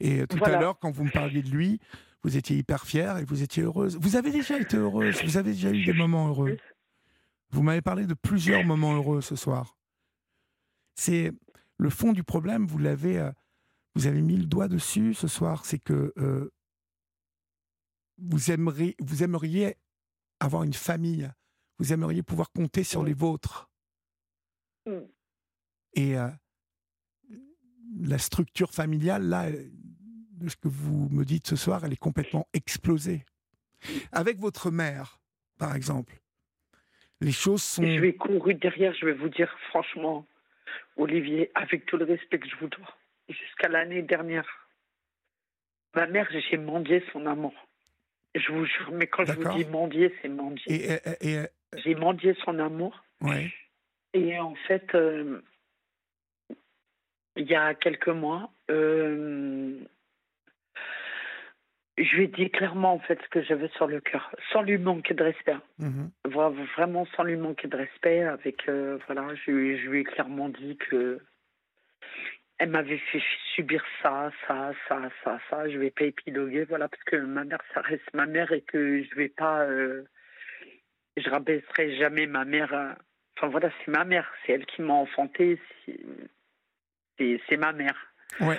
et 0.00 0.26
tout 0.26 0.42
à 0.44 0.58
l'heure, 0.58 0.78
quand 0.78 0.90
vous 0.90 1.04
me 1.04 1.10
parliez 1.10 1.42
de 1.42 1.50
lui, 1.50 1.78
vous 2.22 2.36
étiez 2.36 2.56
hyper 2.56 2.84
fière 2.84 3.18
et 3.18 3.24
vous 3.24 3.42
étiez 3.42 3.62
heureuse. 3.62 3.98
Vous 4.00 4.16
avez 4.16 4.30
déjà 4.30 4.58
été 4.58 4.76
heureuse, 4.76 5.22
vous 5.22 5.36
avez 5.36 5.52
déjà 5.52 5.70
eu 5.70 5.84
des 5.84 5.92
moments 5.92 6.28
heureux. 6.28 6.56
Vous 7.50 7.62
m'avez 7.62 7.82
parlé 7.82 8.06
de 8.06 8.14
plusieurs 8.14 8.64
moments 8.64 8.94
heureux 8.94 9.20
ce 9.20 9.36
soir. 9.36 9.76
C'est 10.96 11.32
le 11.76 11.90
fond 11.90 12.12
du 12.12 12.24
problème, 12.24 12.66
vous 12.66 12.78
l'avez, 12.78 13.18
euh, 13.18 13.32
vous 13.94 14.06
avez 14.06 14.22
mis 14.22 14.36
le 14.36 14.46
doigt 14.46 14.68
dessus 14.68 15.14
ce 15.14 15.28
soir, 15.28 15.64
c'est 15.64 15.78
que 15.78 16.12
euh, 16.18 16.52
vous, 18.18 18.50
aimeriez, 18.50 18.96
vous 19.00 19.22
aimeriez 19.22 19.76
avoir 20.40 20.62
une 20.62 20.74
famille, 20.74 21.30
vous 21.78 21.92
aimeriez 21.92 22.22
pouvoir 22.22 22.50
compter 22.52 22.84
sur 22.84 23.02
les 23.04 23.14
vôtres. 23.14 23.70
Et 25.94 26.18
euh, 26.18 26.28
la 28.00 28.18
structure 28.18 28.72
familiale, 28.72 29.28
là, 29.28 29.50
de 29.50 30.48
ce 30.48 30.56
que 30.56 30.68
vous 30.68 31.08
me 31.08 31.24
dites 31.24 31.46
ce 31.46 31.56
soir, 31.56 31.84
elle 31.84 31.92
est 31.92 31.96
complètement 31.96 32.46
explosée. 32.52 33.24
Avec 34.12 34.38
votre 34.38 34.70
mère, 34.70 35.20
par 35.58 35.74
exemple, 35.74 36.20
les 37.20 37.32
choses 37.32 37.62
sont. 37.62 37.84
je 37.84 38.00
vais 38.00 38.14
courir 38.14 38.58
derrière, 38.58 38.94
je 38.94 39.06
vais 39.06 39.12
vous 39.12 39.28
dire 39.28 39.54
franchement, 39.68 40.26
Olivier, 40.96 41.50
avec 41.54 41.86
tout 41.86 41.96
le 41.96 42.04
respect 42.04 42.38
que 42.38 42.48
je 42.48 42.56
vous 42.56 42.68
dois, 42.68 42.94
jusqu'à 43.28 43.68
l'année 43.68 44.02
dernière, 44.02 44.46
ma 45.94 46.06
mère, 46.06 46.28
j'ai 46.50 46.56
mendié 46.56 47.02
son 47.12 47.26
amour. 47.26 47.54
Je 48.34 48.52
vous 48.52 48.64
jure, 48.66 48.90
mais 48.92 49.06
quand 49.06 49.24
je 49.24 49.32
vous 49.32 49.56
dis 49.56 49.64
mendier, 49.64 50.12
c'est 50.20 50.28
mendier. 50.28 50.98
Et, 51.20 51.38
j'ai 51.76 51.94
mendié 51.94 52.34
son 52.44 52.58
amour. 52.58 53.04
Ouais. 53.20 53.52
Et 54.12 54.38
en 54.38 54.54
fait, 54.66 54.94
euh, 54.94 55.40
il 57.36 57.46
y 57.46 57.54
a 57.54 57.74
quelques 57.74 58.08
mois, 58.08 58.50
euh, 58.70 59.78
je 61.96 62.16
lui 62.16 62.24
ai 62.24 62.28
dit 62.28 62.50
clairement 62.50 62.94
en 62.94 62.98
fait 62.98 63.20
ce 63.22 63.28
que 63.28 63.42
j'avais 63.42 63.68
sur 63.68 63.86
le 63.86 64.00
cœur, 64.00 64.34
sans 64.52 64.62
lui 64.62 64.78
manquer 64.78 65.14
de 65.14 65.22
respect. 65.22 65.56
Mhm. 65.78 66.10
Vraiment 66.24 67.06
sans 67.16 67.22
lui 67.22 67.36
manquer 67.36 67.68
de 67.68 67.76
respect. 67.76 68.22
Avec 68.22 68.68
euh, 68.68 68.98
voilà, 69.06 69.34
je, 69.34 69.50
lui 69.50 70.00
ai 70.00 70.04
clairement 70.04 70.48
dit 70.48 70.76
que 70.76 71.20
elle 72.58 72.70
m'avait 72.70 72.98
fait 72.98 73.22
subir 73.54 73.84
ça, 74.02 74.30
ça, 74.46 74.72
ça, 74.88 75.10
ça, 75.22 75.38
ça. 75.50 75.68
Je 75.68 75.78
vais 75.78 75.90
pas 75.90 76.04
épiloguer, 76.04 76.64
voilà, 76.64 76.88
parce 76.88 77.02
que 77.04 77.16
ma 77.16 77.44
mère, 77.44 77.60
ça 77.72 77.80
reste 77.80 78.12
ma 78.12 78.26
mère 78.26 78.52
et 78.52 78.60
que 78.60 79.02
je 79.02 79.14
vais 79.14 79.28
pas, 79.28 79.62
euh, 79.62 80.04
je 81.16 81.28
rabaisserai 81.28 81.96
jamais 81.96 82.26
ma 82.26 82.44
mère. 82.44 82.96
Enfin 83.36 83.48
voilà, 83.48 83.70
c'est 83.84 83.90
ma 83.90 84.04
mère, 84.04 84.32
c'est 84.44 84.52
elle 84.52 84.66
qui 84.66 84.82
m'a 84.82 84.94
enfanté 84.94 85.60
c'est 87.18 87.56
ma 87.56 87.72
mère. 87.72 87.96
Ouais. 88.40 88.58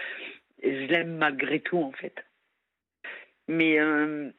Et 0.61 0.87
je 0.87 0.91
l'aime 0.91 1.17
malgré 1.17 1.59
tout, 1.59 1.77
en 1.77 1.91
fait. 1.91 2.15
Mais 3.47 3.79
euh, 3.79 4.31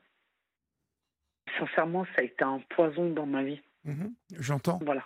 sincèrement, 1.58 2.04
ça 2.16 2.22
a 2.22 2.22
été 2.22 2.44
un 2.44 2.60
poison 2.70 3.10
dans 3.10 3.26
ma 3.26 3.42
vie. 3.42 3.60
Mhm. 3.84 4.14
J'entends. 4.38 4.78
Voilà. 4.84 5.04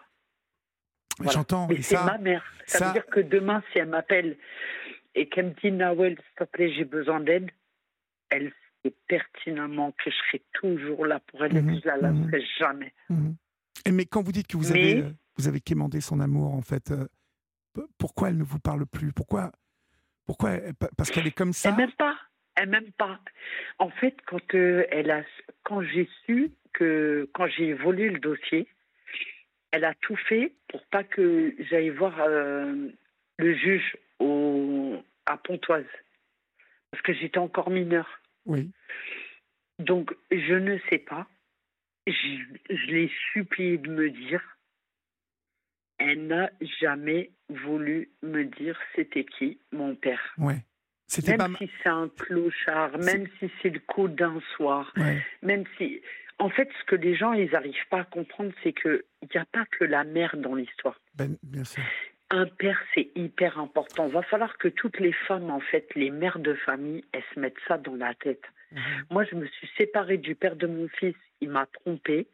J'entends. 1.21 1.69
Et 1.69 1.83
c'est 1.83 1.97
ma 1.97 2.19
mère. 2.19 2.45
Ça, 2.67 2.87
veut 2.87 2.93
dire 2.95 3.07
que 3.07 3.21
demain, 3.21 3.63
si 3.73 3.79
elle 3.79 3.89
m'appelle 3.89 4.39
et 5.15 5.29
qu'elle 5.29 5.47
me 5.47 5.61
dit 5.61 5.73
Nawel, 5.73 6.17
s'il 6.17 6.35
te 6.37 6.45
plaît, 6.45 6.73
j'ai 6.73 6.85
besoin 6.85 7.21
d'aide, 7.21 7.51
elle 8.31 8.53
sait 8.83 8.95
pertinemment 9.07 9.93
que 9.93 10.11
je 10.11 10.17
serai 10.27 10.43
toujours 10.55 11.05
là 11.05 11.21
pour 11.21 11.45
elle 11.45 11.57
et 11.57 11.63
que 11.63 11.81
je 11.81 11.87
la 11.87 12.11
mhm. 12.11 12.31
laisserai 12.31 12.47
jamais. 12.59 12.95
Mhm. 13.11 13.37
Et 13.87 13.93
mais 13.93 14.07
quand 14.07 14.23
vous 14.23 14.33
dites 14.33 14.47
que 14.47 14.57
vous 14.57 14.71
avez, 14.71 15.03
euh, 15.03 15.11
vous 15.37 15.49
avez 15.49 15.61
quémandé 15.61 16.01
son 16.01 16.21
amour, 16.21 16.55
en 16.55 16.63
fait, 16.63 16.91
euh, 16.91 17.07
pourquoi 17.99 18.31
elle 18.31 18.39
ne 18.39 18.45
vous 18.45 18.59
parle 18.59 18.87
plus? 18.87 19.13
Pourquoi 19.13 19.53
Pourquoi 20.27 20.57
Parce 20.97 21.11
qu'elle 21.11 21.27
est 21.27 21.33
comme 21.33 21.53
ça? 21.53 21.71
Elle 21.71 21.77
m'aime 21.77 21.93
pas. 21.93 22.17
Elle 22.61 22.69
m'aime 22.69 22.93
pas. 22.93 23.19
En 23.79 23.89
fait, 23.89 24.15
quand 24.27 24.55
euh, 24.55 24.85
elle 24.91 25.11
a, 25.11 25.25
quand 25.63 25.81
j'ai 25.81 26.07
su 26.27 26.51
que 26.75 27.27
quand 27.33 27.47
j'ai 27.49 27.73
volé 27.73 28.11
le 28.11 28.19
dossier, 28.19 28.69
elle 29.71 29.87
a 29.87 29.95
tout 29.95 30.17
fait 30.29 30.53
pour 30.69 30.85
pas 30.89 31.03
que 31.03 31.55
j'aille 31.59 31.89
voir 31.89 32.21
euh, 32.21 32.91
le 33.39 33.55
juge 33.55 33.97
au, 34.19 35.03
à 35.25 35.39
Pontoise, 35.39 35.87
parce 36.91 37.03
que 37.03 37.15
j'étais 37.15 37.39
encore 37.39 37.71
mineure. 37.71 38.21
Oui. 38.45 38.71
Donc 39.79 40.15
je 40.31 40.55
ne 40.55 40.79
sais 40.91 40.99
pas. 40.99 41.27
Je, 42.07 42.13
je 42.69 42.87
l'ai 42.89 43.11
supplié 43.33 43.79
de 43.79 43.89
me 43.89 44.11
dire 44.11 44.43
elle 45.97 46.27
n'a 46.27 46.51
jamais 46.81 47.31
voulu 47.49 48.11
me 48.23 48.45
dire 48.45 48.79
c'était 48.95 49.25
qui 49.25 49.61
mon 49.73 49.95
père. 49.95 50.35
Ouais. 50.37 50.63
C'était 51.11 51.37
même 51.37 51.53
pas. 51.53 51.59
si 51.59 51.71
c'est 51.83 51.89
un 51.89 52.09
clochard, 52.09 52.97
même 52.99 53.27
si 53.39 53.51
c'est 53.61 53.71
le 53.71 53.81
coup 53.81 54.09
d'un 54.09 54.41
soir, 54.57 54.93
Ouais. 54.97 55.23
même 55.43 55.65
si. 55.77 56.01
En 56.39 56.49
fait, 56.49 56.71
ce 56.81 56.85
que 56.87 56.97
les 56.97 57.15
gens, 57.15 57.33
ils 57.35 57.51
n'arrivent 57.51 57.87
pas 57.91 58.01
à 58.01 58.05
comprendre, 58.05 58.53
c'est 58.63 58.73
qu'il 58.73 59.03
n'y 59.35 59.41
a 59.41 59.45
pas 59.45 59.67
que 59.67 59.85
la 59.85 60.05
mère 60.05 60.37
dans 60.39 60.55
l'histoire. 60.55 60.99
Ben, 61.17 61.37
bien 61.43 61.65
sûr. 61.65 61.83
Un 62.31 62.47
père, 62.47 62.81
c'est 62.95 63.11
hyper 63.17 63.59
important. 63.59 64.07
Va 64.09 64.23
falloir 64.23 64.57
que 64.57 64.69
toutes 64.69 65.01
les 65.01 65.13
femmes, 65.13 65.51
en 65.51 65.61
fait, 65.61 65.87
les 65.97 66.11
mères 66.11 66.39
de 66.39 66.55
famille, 66.55 67.05
elles 67.13 67.25
se 67.35 67.41
mettent 67.41 67.59
ça 67.69 67.77
dans 67.77 67.97
la 67.97 68.15
tête. 68.15 68.45
Mhm. 68.73 68.81
Moi, 69.11 69.25
je 69.25 69.35
me 69.35 69.47
suis 69.49 69.69
séparée 69.77 70.17
du 70.17 70.35
père 70.35 70.57
de 70.57 70.67
mon 70.67 70.89
fils. 70.89 71.17
Il 71.43 71.51
m'a 71.51 71.67
trompée. 71.67 72.27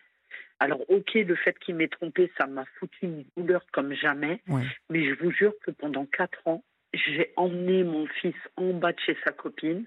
Alors, 0.61 0.89
ok, 0.90 1.15
le 1.15 1.35
fait 1.35 1.59
qu'il 1.59 1.74
m'ait 1.74 1.89
trompée, 1.89 2.31
ça 2.39 2.47
m'a 2.47 2.65
foutu 2.78 2.98
une 3.07 3.24
douleur 3.36 3.65
comme 3.73 3.93
jamais. 3.94 4.40
Ouais. 4.48 4.62
Mais 4.90 5.05
je 5.09 5.15
vous 5.15 5.32
jure 5.32 5.55
que 5.65 5.70
pendant 5.73 6.07
quatre 6.07 6.47
ans, 6.47 6.62
j'ai 6.97 7.32
emmené 7.36 7.85
mon 7.85 8.06
fils 8.06 8.35
en 8.56 8.73
bas 8.73 8.93
de 8.93 9.01
chez 9.01 9.16
sa 9.24 9.32
copine. 9.32 9.85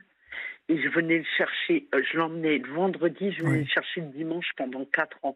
Et 0.72 0.80
je 0.80 0.88
venais 0.90 1.18
le 1.18 1.26
chercher, 1.36 1.88
euh, 1.95 2.03
je 2.11 2.18
l'emmenais 2.18 2.60
le 2.60 2.72
vendredi, 2.72 3.31
je 3.31 3.40
venais 3.41 3.53
Oui. 3.57 3.64
le 3.64 3.68
chercher 3.69 4.02
le 4.02 4.07
dimanche 4.07 4.52
pendant 4.56 4.86
quatre 4.86 5.18
ans. 5.23 5.36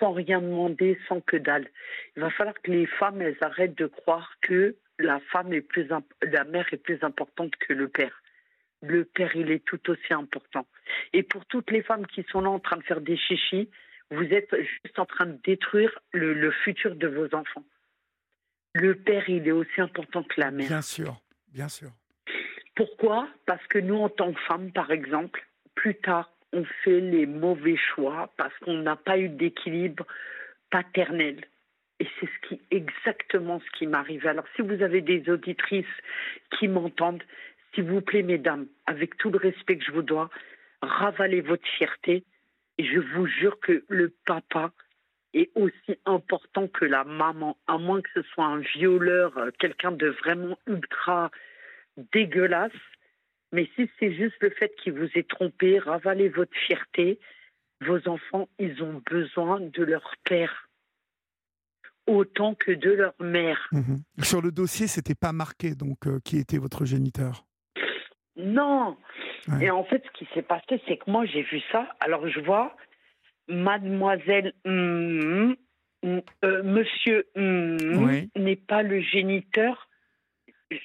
Sans 0.00 0.12
rien 0.12 0.40
demander, 0.40 0.98
sans 1.06 1.20
que 1.20 1.36
dalle. 1.36 1.68
Il 2.16 2.22
va 2.22 2.30
falloir 2.30 2.54
que 2.62 2.70
les 2.70 2.86
femmes, 2.86 3.20
elles 3.20 3.36
arrêtent 3.42 3.76
de 3.76 3.86
croire 3.86 4.32
que 4.40 4.74
la 4.98 5.20
femme 5.20 5.52
est 5.52 5.60
plus, 5.60 5.92
imp- 5.92 6.10
la 6.22 6.44
mère 6.44 6.66
est 6.72 6.78
plus 6.82 6.98
importante 7.02 7.54
que 7.56 7.74
le 7.74 7.88
père. 7.88 8.22
Le 8.82 9.04
père, 9.04 9.36
il 9.36 9.50
est 9.50 9.64
tout 9.64 9.90
aussi 9.90 10.12
important. 10.14 10.66
Et 11.12 11.22
pour 11.22 11.44
toutes 11.46 11.70
les 11.70 11.82
femmes 11.82 12.06
qui 12.06 12.22
sont 12.30 12.40
là 12.40 12.48
en 12.50 12.58
train 12.58 12.76
de 12.78 12.82
faire 12.84 13.00
des 13.02 13.16
chichis, 13.18 13.68
vous 14.10 14.24
êtes 14.32 14.54
juste 14.62 14.98
en 14.98 15.06
train 15.06 15.26
de 15.26 15.38
détruire 15.44 15.98
le, 16.12 16.32
le 16.32 16.50
futur 16.50 16.94
de 16.94 17.06
vos 17.06 17.34
enfants. 17.34 17.64
Le 18.74 18.96
père, 18.96 19.28
il 19.28 19.46
est 19.46 19.52
aussi 19.52 19.80
important 19.80 20.22
que 20.24 20.40
la 20.40 20.50
mère. 20.50 20.68
Bien 20.68 20.82
sûr. 20.82 21.20
Bien 21.52 21.68
sûr. 21.68 21.90
Pourquoi? 22.74 23.28
Parce 23.46 23.64
que 23.68 23.78
nous, 23.78 23.96
en 23.96 24.08
tant 24.08 24.32
que 24.32 24.40
femmes, 24.40 24.72
par 24.72 24.90
exemple, 24.90 25.46
plus 25.76 25.94
tard, 25.94 26.30
on 26.52 26.64
fait 26.82 27.00
les 27.00 27.26
mauvais 27.26 27.76
choix 27.76 28.32
parce 28.36 28.56
qu'on 28.58 28.78
n'a 28.78 28.96
pas 28.96 29.18
eu 29.18 29.28
d'équilibre 29.28 30.04
paternel. 30.70 31.44
Et 32.00 32.08
c'est 32.18 32.26
ce 32.26 32.48
qui, 32.48 32.60
exactement 32.72 33.60
ce 33.60 33.78
qui 33.78 33.86
m'arrive. 33.86 34.26
Alors, 34.26 34.44
si 34.56 34.62
vous 34.62 34.82
avez 34.82 35.00
des 35.00 35.30
auditrices 35.30 35.86
qui 36.58 36.66
m'entendent, 36.66 37.22
s'il 37.74 37.84
vous 37.84 38.00
plaît, 38.00 38.22
mesdames, 38.22 38.66
avec 38.86 39.16
tout 39.18 39.30
le 39.30 39.38
respect 39.38 39.78
que 39.78 39.84
je 39.84 39.92
vous 39.92 40.02
dois, 40.02 40.30
ravalez 40.82 41.40
votre 41.40 41.66
fierté. 41.78 42.24
Et 42.78 42.84
je 42.84 42.98
vous 42.98 43.26
jure 43.26 43.60
que 43.60 43.84
le 43.88 44.12
papa 44.26 44.72
est 45.34 45.50
aussi 45.54 45.98
important 46.06 46.68
que 46.68 46.84
la 46.84 47.04
maman, 47.04 47.56
à 47.66 47.78
moins 47.78 48.00
que 48.00 48.08
ce 48.14 48.22
soit 48.22 48.46
un 48.46 48.58
violeur, 48.58 49.36
euh, 49.36 49.50
quelqu'un 49.58 49.92
de 49.92 50.08
vraiment 50.08 50.58
ultra 50.66 51.30
dégueulasse. 52.12 52.72
Mais 53.52 53.68
si 53.76 53.90
c'est 53.98 54.12
juste 54.14 54.36
le 54.40 54.50
fait 54.50 54.74
qu'il 54.82 54.94
vous 54.94 55.08
ait 55.14 55.22
trompé, 55.22 55.78
ravalez 55.78 56.28
votre 56.28 56.56
fierté. 56.66 57.20
Vos 57.80 58.08
enfants, 58.08 58.48
ils 58.58 58.82
ont 58.82 59.02
besoin 59.10 59.60
de 59.60 59.84
leur 59.84 60.14
père 60.24 60.68
autant 62.06 62.54
que 62.54 62.72
de 62.72 62.90
leur 62.90 63.14
mère. 63.20 63.68
Mhm. 63.72 64.02
Sur 64.22 64.42
le 64.42 64.52
dossier, 64.52 64.86
c'était 64.86 65.14
pas 65.14 65.32
marqué, 65.32 65.74
donc 65.74 66.06
euh, 66.06 66.20
qui 66.24 66.38
était 66.38 66.58
votre 66.58 66.84
géniteur? 66.84 67.44
Non. 68.36 68.96
Ouais. 69.48 69.66
Et 69.66 69.70
en 69.70 69.84
fait, 69.84 70.02
ce 70.04 70.18
qui 70.18 70.28
s'est 70.34 70.42
passé, 70.42 70.80
c'est 70.86 70.96
que 70.96 71.10
moi, 71.10 71.24
j'ai 71.26 71.42
vu 71.42 71.60
ça. 71.70 71.88
Alors, 72.00 72.28
je 72.28 72.40
vois 72.40 72.76
Mademoiselle 73.48 74.52
euh, 74.66 75.54
Monsieur 76.62 77.26
Oui. 77.36 78.30
n'est 78.36 78.56
pas 78.56 78.82
le 78.82 79.00
géniteur. 79.00 79.88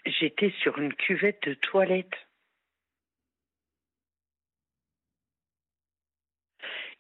J'étais 0.06 0.54
sur 0.62 0.78
une 0.78 0.94
cuvette 0.94 1.48
de 1.48 1.54
toilette. 1.56 2.14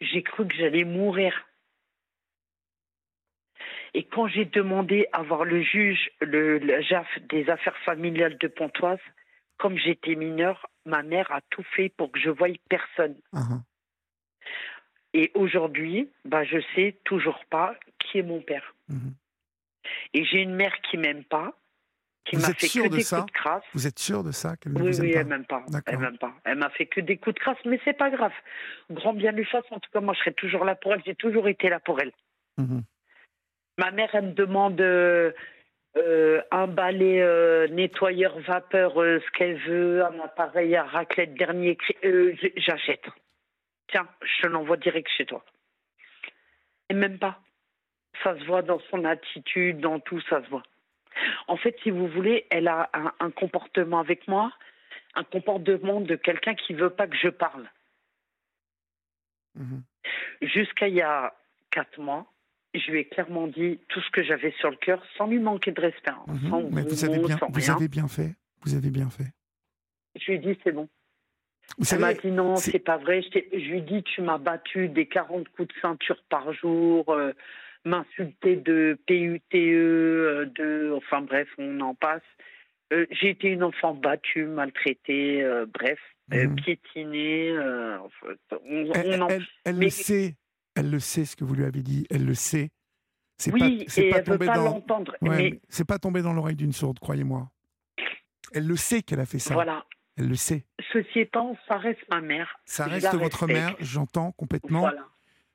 J'ai 0.02 0.23
cru 0.23 0.48
que 0.48 0.56
j'allais 0.56 0.86
mourir. 0.86 1.45
Et 3.94 4.03
quand 4.06 4.27
j'ai 4.27 4.45
demandé 4.45 5.07
à 5.11 5.23
voir 5.23 5.45
le 5.45 5.61
juge, 5.61 6.10
le, 6.22 6.60
le 6.60 6.81
JAF 6.81 7.07
des 7.30 7.49
affaires 7.49 7.77
familiales 7.80 8.38
de 8.38 8.48
Pontoise, 8.48 8.99
comme 9.57 9.77
j'étais 9.77 10.15
mineure, 10.15 10.68
ma 10.86 11.03
mère 11.03 11.31
a 11.31 11.41
tout 11.49 11.64
fait 11.76 11.90
pour 11.90 12.11
que 12.11 12.19
je 12.19 12.30
voie 12.30 12.48
personne. 12.69 13.19
Mhm. 13.34 13.64
Et 15.14 15.31
aujourd'hui, 15.34 16.10
bah, 16.26 16.44
je 16.44 16.57
sais 16.76 16.95
toujours 17.03 17.44
pas 17.49 17.76
qui 17.99 18.19
est 18.19 18.23
mon 18.23 18.41
père. 18.41 18.76
Mhm. 18.90 19.14
Et 20.14 20.23
j'ai 20.23 20.41
une 20.41 20.53
mère 20.53 20.73
qui 20.81 20.98
m'aime 20.98 21.23
pas, 21.23 21.53
qui 22.26 22.38
m'a 22.38 22.53
fait 22.53 22.68
que 22.68 22.88
de 22.88 22.95
des 22.95 23.02
ça 23.02 23.22
coups 23.22 23.31
de 23.34 23.38
crasse. 23.38 23.64
Vous 23.73 23.88
êtes 23.88 23.98
sûr 23.98 24.23
de 24.23 24.31
ça 24.31 24.56
qu'elle 24.57 24.73
ne 24.73 24.81
Oui, 24.81 24.91
vous 24.91 25.02
oui, 25.02 25.14
pas 25.14 25.19
elle 25.19 25.27
m'aime 25.27 25.45
pas. 25.45 25.65
Elle 25.88 25.98
m'aime 25.98 26.18
pas. 26.18 26.34
Elle 26.44 26.57
m'a 26.57 26.69
fait 26.69 26.86
que 26.86 27.02
des 27.02 27.18
coups 27.18 27.36
de 27.36 27.40
crasse, 27.40 27.57
mais 27.65 27.80
c'est 27.86 27.98
pas 27.98 28.10
grave. 28.11 28.34
Grand 28.91 29.14
bien 29.14 29.31
lui 29.31 29.45
fasse. 29.45 29.65
En 29.72 29.80
tout 29.80 29.90
cas, 29.91 29.99
moi, 29.99 30.14
je 30.14 30.19
serai 30.19 30.34
toujours 30.34 30.64
là 30.64 30.76
pour 30.76 30.94
elle. 30.94 31.02
J'ai 31.06 31.15
toujours 31.15 31.48
été 31.48 31.69
là 31.69 31.80
pour 31.80 31.99
elle. 31.99 32.11
Mhm. 32.57 32.84
Ma 33.80 33.91
mère, 33.91 34.10
elle 34.14 34.27
me 34.27 34.34
demande 34.34 34.80
euh, 34.81 35.31
euh, 35.98 36.41
un 36.52 36.68
balai 36.68 37.22
euh, 37.22 37.68
nettoyeur 37.69 38.38
vapeur, 38.41 38.94
ce 38.95 39.38
qu'elle 39.38 39.57
veut, 39.68 40.03
un 40.03 40.19
appareil 40.19 40.76
à 40.76 40.84
raclette 40.84 41.34
dernier 41.34 41.77
cri. 41.77 41.95
J'achète. 42.57 43.06
Tiens, 43.91 44.07
je 44.22 44.41
te 44.41 44.48
l'envoie 44.48 44.78
direct 44.78 45.10
chez 45.18 45.26
toi. 45.26 45.44
Et 46.90 46.94
même 46.94 47.18
pas. 47.20 47.41
Ça 48.24 48.38
se 48.38 48.44
voit 48.45 48.61
dans 48.61 48.80
son 48.90 49.06
attitude, 49.06 49.80
dans 49.80 49.99
tout, 49.99 50.20
ça 50.30 50.44
se 50.44 50.49
voit. 50.49 50.64
En 51.48 51.57
fait, 51.57 51.76
si 51.84 51.90
vous 51.91 52.07
voulez, 52.07 52.45
elle 52.49 52.68
a 52.68 52.90
un, 52.94 53.11
un 53.20 53.32
comportement 53.32 53.99
avec 53.99 54.28
moi, 54.28 54.52
un 55.16 55.24
comportement 55.24 56.02
de 56.02 56.16
quelqu'un 56.16 56.56
qui 56.56 56.74
veut 56.74 56.90
pas 56.90 57.07
que 57.07 57.16
je 57.18 57.30
parle. 57.30 57.70
Mhm. 59.56 59.84
Jusqu'à 60.41 60.88
il 60.88 60.95
y 60.95 61.02
a 61.02 61.34
quatre 61.72 61.99
mois, 61.99 62.32
je 62.74 62.91
lui 62.91 62.99
ai 62.99 63.06
clairement 63.06 63.48
dit 63.48 63.80
tout 63.90 64.02
ce 64.02 64.10
que 64.11 64.24
j'avais 64.24 64.52
sur 64.60 64.70
le 64.70 64.78
cœur, 64.78 65.03
sans 65.18 65.28
lui 65.28 65.40
manquer 65.40 65.72
de 65.72 65.82
respect, 65.82 66.11
hein, 66.11 66.24
Mhm. 66.28 66.49
sans 66.49 66.61
Mais 66.70 66.82
vous 66.84 66.95
bien, 66.95 67.03
avez 67.10 67.20
bien 67.88 68.07
fait. 68.07 68.36
Vous 68.64 68.76
avez 68.76 68.90
bien 68.90 69.10
fait. 69.10 69.32
Je 70.16 70.26
lui 70.32 70.34
ai 70.36 70.38
dit 70.40 70.60
c'est 70.64 70.72
bon. 70.72 70.88
Elle 71.91 72.00
m'a 72.00 72.14
dit 72.14 72.32
non, 72.32 72.56
c'est- 72.56 72.80
pas 72.80 72.98
vrai. 72.98 73.22
Je, 73.22 73.58
lui 73.72 73.82
dit 73.82 74.04
tu 74.04 74.22
m'as 74.22 74.38
battu 74.38 74.90
des 74.90 75.06
40 75.08 75.48
coups 75.50 75.68
de 75.70 75.74
ceinture 75.82 76.22
par 76.30 76.52
jour, 76.54 77.10
euh, 77.10 77.32
m'insulter 77.86 78.56
de 78.58 78.98
PUTE, 79.08 79.56
euh, 79.56 80.46
de, 80.56 80.94
enfin 80.98 81.22
bref, 81.22 81.48
on 81.58 81.80
en 81.82 81.96
passe. 81.96 82.22
Euh, 82.91 83.06
J'ai 83.12 83.30
été 83.30 83.48
une 83.50 83.64
enfant 83.64 83.94
battue, 83.94 84.46
maltraitée, 84.46 85.44
euh, 85.44 85.66
bref, 85.72 86.00
Mhm. 86.32 86.56
piétinée. 86.56 87.58
en 87.58 88.10
fait, 88.10 88.58
on, 88.66 88.91
elle, 88.94 89.22
on 89.22 89.26
en- 89.26 89.28
elle- 89.30 89.46
elle 89.66 89.76
mais- 89.76 89.86
le 89.86 89.90
sait. 89.91 90.36
Elle 90.76 90.91
le 90.91 91.00
sait 91.00 91.26
ce 91.26 91.36
que 91.36 91.44
vous 91.44 91.56
lui 91.56 91.66
avez 91.66 91.82
dit. 91.82 92.06
Elle 92.10 92.26
le 92.26 92.34
sait. 92.34 92.70
C'est 93.38 93.52
oui, 93.54 93.60
pas, 93.86 94.02
et 94.02 94.10
pas 94.10 94.18
elle 94.18 94.24
veut 94.24 94.32
tombé 94.34 94.46
pas 94.48 94.56
dans. 94.56 94.64
l'entendre. 94.66 95.16
Ouais, 95.22 95.30
mais 95.52 95.60
c'est 95.70 95.88
pas 95.88 95.98
tombé 96.00 96.22
dans 96.22 96.34
l'oreille 96.34 96.56
d'une 96.56 96.72
sourde, 96.74 97.00
croyez-moi. 97.00 97.50
Elle 98.54 98.68
le 98.68 98.76
sait 98.76 99.02
qu'elle 99.02 99.20
a 99.20 99.26
fait 99.26 99.40
ça. 99.40 99.54
voilà. 99.54 99.86
Elle 100.20 100.28
le 100.28 100.36
sait. 100.36 100.66
Ceci 100.91 101.20
étant, 101.20 101.56
ça 101.66 101.78
reste 101.78 102.02
ma 102.10 102.20
mère. 102.20 102.60
Ça 102.66 102.88
Je 102.90 102.96
reste 102.96 103.14
votre 103.16 103.46
respecte. 103.46 103.52
mère, 103.54 103.76
j'entends 103.80 104.34
complètement. 104.34 104.82
Voilà. 104.82 105.08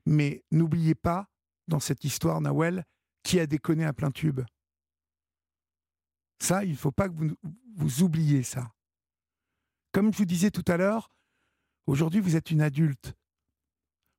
Mais 0.07 0.43
n'oubliez 0.51 0.95
pas, 0.95 1.29
dans 1.69 1.81
cette 1.81 2.03
histoire, 2.03 2.41
Nawel, 2.41 2.85
qui 3.23 3.39
a 3.41 3.47
déconné 3.47 3.85
à 3.85 3.93
plein 3.93 4.11
tube. 4.11 4.41
Ça, 6.41 6.65
il 6.65 6.71
ne 6.71 6.77
faut 6.77 6.93
pas 6.93 7.11
que 7.11 7.15
vous, 7.15 7.37
vous 7.77 8.03
oubliez 8.03 8.43
ça. 8.43 8.73
Comme 9.93 10.11
je 10.15 10.17
vous 10.17 10.25
disais 10.25 10.51
tout 10.51 10.65
à 10.67 10.79
l'heure, 10.79 11.11
aujourd'hui, 11.87 12.21
vous 12.21 12.35
êtes 12.35 12.51
une 12.51 12.63
adulte. 12.63 13.13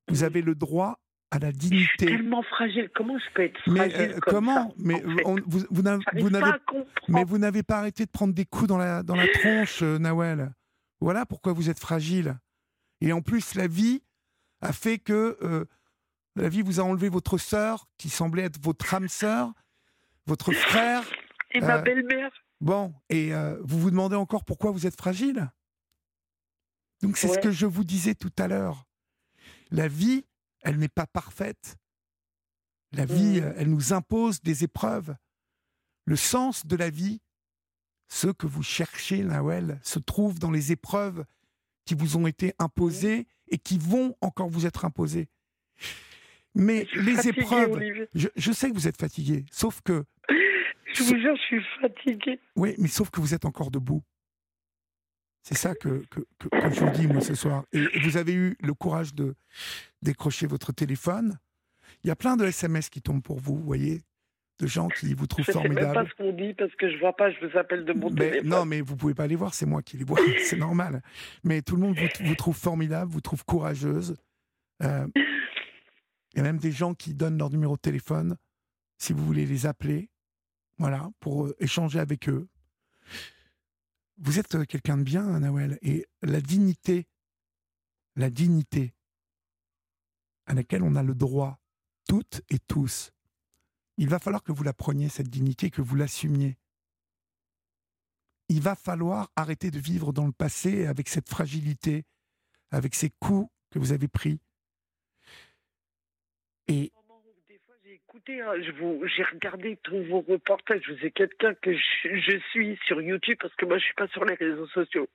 Vous 0.09 0.21
avez 0.21 0.43
le 0.43 0.53
droit 0.53 0.99
à 1.35 1.39
la 1.39 1.49
Je 1.51 1.57
suis 1.59 1.69
dignité. 1.69 2.05
tellement 2.07 2.41
fragile. 2.43 2.89
Comment 2.95 3.17
je 3.19 3.25
peux 3.33 3.43
être 3.43 3.59
Mais 3.67 3.89
fragile 3.89 4.11
euh, 4.11 4.19
comme 4.19 4.33
comment 4.33 4.69
ça, 4.69 4.75
Mais 4.77 4.95
en 5.05 5.15
fait? 5.15 5.23
on- 5.25 5.35
vous, 5.45 5.63
vous 5.69 5.81
n'avez- 5.81 6.03
pas 6.03 6.57
mais 7.07 7.23
vous 7.23 7.37
n'avez 7.37 7.61
arrêté 7.69 8.05
de 8.05 8.11
prendre 8.11 8.33
des 8.33 8.45
coups 8.45 8.67
dans 8.67 8.77
la, 8.77 9.03
dans 9.03 9.15
la 9.15 9.27
tronche, 9.27 9.81
euh, 9.83 9.97
Nawel. 9.99 10.51
Voilà 11.01 11.25
pourquoi 11.25 11.53
vous 11.53 11.69
êtes 11.69 11.79
fragile. 11.79 12.37
Et 13.01 13.11
en 13.13 13.21
plus, 13.21 13.53
la 13.55 13.67
vie 13.67 14.01
a 14.61 14.73
fait 14.73 14.97
que 14.97 15.37
euh, 15.41 15.65
la 16.35 16.49
vie 16.49 16.61
vous 16.61 16.79
a 16.79 16.83
enlevé 16.83 17.09
votre 17.09 17.37
sœur, 17.37 17.87
qui 17.97 18.09
semblait 18.09 18.43
être 18.43 18.59
votre 18.63 18.93
âme 18.93 19.07
sœur, 19.09 19.51
votre 20.25 20.51
frère. 20.53 21.03
C'est 21.51 21.61
ma 21.61 21.77
euh, 21.77 21.81
belle-mère. 21.81 22.31
Bon, 22.61 22.93
et 23.09 23.31
vous 23.63 23.79
vous 23.79 23.91
demandez 23.91 24.15
encore 24.15 24.43
pourquoi 24.45 24.71
vous 24.71 24.87
êtes 24.87 24.97
fragile? 24.97 25.51
Donc 27.01 27.17
c'est 27.17 27.27
ce 27.27 27.37
que 27.39 27.51
je 27.51 27.65
vous 27.65 27.83
disais 27.83 28.15
tout 28.15 28.31
à 28.39 28.47
l'heure. 28.47 28.85
La 29.71 29.87
vie, 29.87 30.25
elle 30.65 30.77
n'est 30.77 30.89
pas 30.89 31.07
parfaite. 31.07 31.77
La 32.91 33.05
vie, 33.05 33.39
Mhm. 33.39 33.43
euh, 33.43 33.53
elle 33.57 33.69
nous 33.69 33.93
impose 33.93 34.41
des 34.41 34.63
épreuves. 34.63 35.15
Le 36.05 36.15
sens 36.15 36.65
de 36.65 36.75
la 36.75 36.89
vie, 36.89 37.21
ce 38.09 38.27
que 38.27 38.45
vous 38.47 38.63
cherchez, 38.63 39.23
Nawel, 39.23 39.79
se 39.83 39.99
trouve 39.99 40.37
dans 40.39 40.51
les 40.51 40.71
épreuves 40.71 41.25
qui 41.85 41.93
vous 41.95 42.17
ont 42.17 42.27
été 42.27 42.53
imposées 42.59 43.27
et 43.47 43.57
qui 43.57 43.77
vont 43.77 44.15
encore 44.21 44.49
vous 44.49 44.65
être 44.65 44.85
imposées. 44.85 45.29
Mais 46.53 46.87
les 46.95 47.15
fatiguée, 47.15 47.39
épreuves, 47.41 48.07
je, 48.13 48.27
je 48.35 48.51
sais 48.51 48.69
que 48.69 48.73
vous 48.75 48.87
êtes 48.87 48.97
fatigué, 48.97 49.45
sauf 49.51 49.81
que, 49.81 50.05
Je 50.93 51.03
vous 51.03 51.17
jure, 51.19 51.35
je 51.35 51.41
suis 51.41 51.61
fatiguée. 51.81 52.39
oui, 52.55 52.75
mais 52.77 52.87
sauf 52.87 53.09
que 53.09 53.19
vous 53.19 53.33
êtes 53.33 53.43
encore 53.45 53.69
debout. 53.71 54.01
C'est 55.47 55.55
ça 55.55 55.75
que, 55.75 56.03
que, 56.09 56.21
je 56.73 56.79
vous 56.79 56.89
dis, 56.89 57.05
moi, 57.05 57.21
ce 57.21 57.35
soir. 57.35 57.65
Et, 57.71 57.85
vous 57.99 58.17
avez 58.17 58.33
eu 58.33 58.57
le 58.61 58.73
courage 58.73 59.13
de 59.13 59.35
décrocher 60.01 60.47
votre 60.47 60.73
téléphone. 60.73 61.37
Il 62.03 62.07
y 62.07 62.11
a 62.11 62.15
plein 62.15 62.35
de 62.35 62.45
SMS 62.45 62.89
qui 62.89 62.99
tombent 62.99 63.21
pour 63.21 63.39
vous, 63.39 63.55
vous 63.55 63.63
voyez 63.63 64.01
de 64.57 64.67
gens 64.67 64.87
qui 64.87 65.13
vous 65.13 65.27
trouvent 65.27 65.45
formidable. 65.45 65.81
Je 65.81 65.85
ne 65.85 65.93
sais 65.93 65.93
pas 65.93 66.09
ce 66.09 66.15
qu'on 66.15 66.33
dit 66.33 66.53
parce 66.55 66.73
que 66.75 66.89
je 66.89 66.97
vois 66.97 67.15
pas, 67.15 67.29
je 67.29 67.45
vous 67.45 67.57
appelle 67.57 67.85
de 67.85 67.93
mon 67.93 68.09
téléphone. 68.09 68.49
Non, 68.49 68.65
mais 68.65 68.81
vous 68.81 68.95
pouvez 68.95 69.13
pas 69.13 69.27
les 69.27 69.35
voir, 69.35 69.53
c'est 69.53 69.67
moi 69.67 69.83
qui 69.83 69.97
les 69.97 70.03
vois, 70.03 70.17
c'est 70.45 70.57
normal. 70.57 71.03
Mais 71.43 71.61
tout 71.61 71.75
le 71.75 71.81
monde 71.81 71.97
vous, 72.21 72.35
trouve 72.35 72.57
formidable, 72.57 73.11
vous 73.11 73.21
trouve 73.21 73.45
courageuse. 73.45 74.15
Euh, 74.81 75.05
il 75.15 76.37
y 76.37 76.39
a 76.39 76.43
même 76.43 76.57
des 76.57 76.71
gens 76.71 76.95
qui 76.95 77.13
donnent 77.13 77.37
leur 77.37 77.51
numéro 77.51 77.75
de 77.75 77.81
téléphone 77.81 78.35
si 78.97 79.13
vous 79.13 79.23
voulez 79.23 79.45
les 79.45 79.65
appeler, 79.67 80.09
voilà, 80.79 81.09
pour 81.19 81.45
euh, 81.45 81.55
échanger 81.59 81.99
avec 81.99 82.29
eux. 82.29 82.47
Vous 84.17 84.39
êtes 84.39 84.55
euh, 84.55 84.65
quelqu'un 84.65 84.97
de 84.97 85.03
bien, 85.03 85.39
Nawel, 85.39 85.77
et 85.81 86.05
la 86.21 86.41
dignité, 86.41 87.07
la 88.15 88.29
dignité 88.29 88.93
à 90.45 90.53
laquelle 90.53 90.83
on 90.83 90.95
a 90.95 91.03
le 91.03 91.15
droit, 91.15 91.59
toutes 92.07 92.41
et 92.49 92.59
tous, 92.59 93.11
il 93.97 94.09
va 94.09 94.19
falloir 94.19 94.43
que 94.43 94.51
vous 94.51 94.63
la 94.63 94.73
preniez, 94.73 95.09
cette 95.09 95.29
dignité, 95.29 95.71
que 95.71 95.81
vous 95.81 95.95
l'assumiez. 95.95 96.57
Il 98.49 98.61
va 98.61 98.75
falloir 98.75 99.31
arrêter 99.35 99.71
de 99.71 99.79
vivre 99.79 100.13
dans 100.13 100.25
le 100.25 100.31
passé 100.31 100.85
avec 100.85 101.09
cette 101.09 101.29
fragilité, 101.29 102.05
avec 102.71 102.93
ces 102.93 103.09
coups 103.09 103.49
que 103.71 103.79
vous 103.79 103.91
avez 103.91 104.07
pris. 104.07 104.39
Et 106.67 106.91
hein, 108.29 108.53
j'ai 109.15 109.23
regardé 109.23 109.77
tous 109.83 110.03
vos 110.03 110.21
reportages. 110.21 110.81
Vous 110.89 111.05
êtes 111.05 111.13
quelqu'un 111.13 111.53
que 111.55 111.73
je, 111.73 112.39
suis 112.51 112.77
sur 112.85 113.01
YouTube 113.01 113.37
parce 113.41 113.53
que 113.55 113.65
moi, 113.65 113.77
je 113.77 113.85
suis 113.85 113.93
pas 113.93 114.07
sur 114.07 114.25
les 114.25 114.35
réseaux 114.35 114.67
sociaux. 114.67 115.07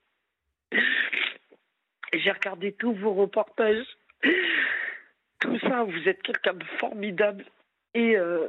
J'ai 2.13 2.31
regardé 2.31 2.73
tous 2.73 2.95
vos 2.95 3.15
reportages. 3.15 3.87
Tout 5.41 5.59
ça, 5.61 5.85
vous 5.85 6.09
êtes 6.09 6.23
quelqu'un 6.23 6.55
de 6.55 6.65
formidable. 6.79 7.45
Et 7.95 8.17
euh, 8.17 8.49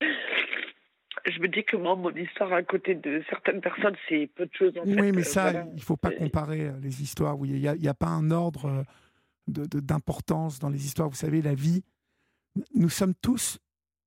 je 0.00 1.40
me 1.40 1.48
dis 1.48 1.64
que 1.64 1.76
moi, 1.76 1.96
mon 1.96 2.10
histoire 2.10 2.52
à 2.52 2.62
côté 2.62 2.94
de 2.94 3.22
certaines 3.28 3.60
personnes, 3.60 3.96
c'est 4.08 4.28
peu 4.34 4.46
de 4.46 4.54
choses. 4.54 4.76
En 4.78 4.84
oui, 4.84 5.12
mais 5.12 5.24
ça, 5.24 5.64
il 5.70 5.76
ne 5.76 5.80
faut 5.80 5.96
pas 5.96 6.10
comparer 6.10 6.66
euh, 6.66 6.72
les 6.80 7.02
histoires. 7.02 7.38
Oui, 7.38 7.50
il 7.50 7.60
n'y 7.60 7.88
a, 7.88 7.94
pas 7.94 8.08
un 8.08 8.30
ordre 8.30 8.66
euh, 8.66 8.84
d'importance 9.48 10.58
dans 10.58 10.68
les 10.70 10.84
histoires. 10.84 11.08
Vous 11.08 11.16
savez, 11.16 11.42
la 11.42 11.54
vie, 11.54 11.82
nous 12.74 12.90
sommes 12.90 13.14
tous 13.14 13.58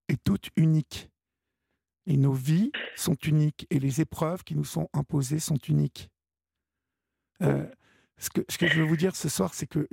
et 0.10 0.18
toutes 0.18 0.50
uniques. 0.56 1.10
Et 2.06 2.18
nos 2.18 2.34
vies 2.34 2.72
sont 2.96 3.16
uniques. 3.16 3.66
Et 3.70 3.80
les 3.80 4.02
épreuves 4.02 4.44
qui 4.44 4.56
nous 4.56 4.66
sont 4.66 4.90
imposées 4.94 5.40
sont 5.40 5.58
uniques. 5.58 6.10
Euh, 7.42 7.66
ce, 8.18 8.30
que, 8.30 8.68
je 8.68 8.82
veux 8.82 8.88
vous 8.88 8.98
dire 8.98 9.16
ce 9.16 9.30
soir, 9.30 9.54
c'est 9.54 9.68
que 9.68 9.88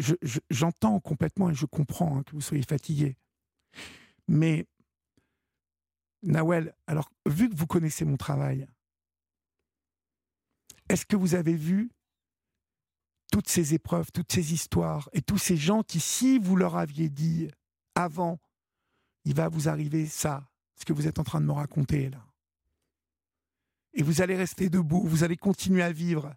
j'entends 0.51 1.01
complètement 1.01 1.51
et 1.51 1.55
je 1.55 1.67
comprends 1.67 2.19
hein, 2.19 2.23
que 2.25 2.33
vous 2.33 2.41
soyez 2.41 2.63
fatigué. 2.63 3.17
Mais 4.29 4.67
Nawel, 6.23 6.75
alors, 6.87 7.11
vu 7.27 7.49
que 7.49 7.57
vous 7.57 7.67
connaissez 7.67 8.05
mon 8.05 8.17
travail, 8.17 8.69
est-ce 10.89 11.07
que 11.07 11.17
vous 11.17 11.35
avez 11.35 11.55
vu 11.55 11.91
toutes 13.33 13.49
ces 13.49 13.75
épreuves, 13.75 14.11
toutes 14.13 14.33
ces 14.33 14.53
histoires 14.53 15.09
et 15.13 15.23
tous 15.23 15.39
ces 15.39 15.57
gens 15.57 15.83
qui, 15.83 16.01
si 16.01 16.39
vous 16.39 16.57
leur 16.57 16.77
aviez 16.77 17.09
dit 17.09 17.49
avant, 17.95 18.39
il 19.25 19.35
va 19.35 19.49
vous 19.49 19.69
arriver 19.69 20.07
ça, 20.07 20.49
ce 20.75 20.85
que 20.85 20.93
vous 20.93 21.07
êtes 21.07 21.19
en 21.19 21.25
train 21.25 21.41
de 21.41 21.47
me 21.47 21.53
raconter 21.53 22.11
là, 22.11 22.25
et 23.93 24.03
vous 24.03 24.23
allez 24.23 24.37
rester 24.37 24.71
debout, 24.71 25.03
vous 25.05 25.25
allez 25.25 25.37
continuer 25.37 25.83
à 25.83 25.93
vivre, 25.93 26.35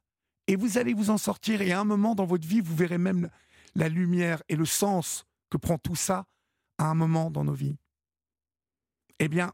et 0.47 0.55
vous 0.55 0.77
allez 0.77 0.93
vous 0.93 1.09
en 1.09 1.17
sortir, 1.17 1.61
et 1.61 1.71
à 1.71 1.80
un 1.80 1.85
moment 1.85 2.15
dans 2.15 2.25
votre 2.25 2.47
vie, 2.47 2.61
vous 2.61 2.75
verrez 2.75 2.97
même 2.97 3.30
la 3.75 3.89
lumière 3.89 4.43
et 4.49 4.55
le 4.55 4.65
sens 4.65 5.25
que 5.49 5.57
prend 5.57 5.77
tout 5.77 5.95
ça 5.95 6.25
à 6.77 6.85
un 6.85 6.95
moment 6.95 7.31
dans 7.31 7.43
nos 7.43 7.53
vies. 7.53 7.77
Eh 9.19 9.27
bien, 9.27 9.53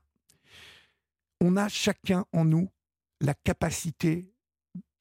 on 1.41 1.57
a 1.57 1.67
chacun 1.69 2.25
en 2.33 2.45
nous 2.45 2.69
la 3.21 3.33
capacité, 3.33 4.33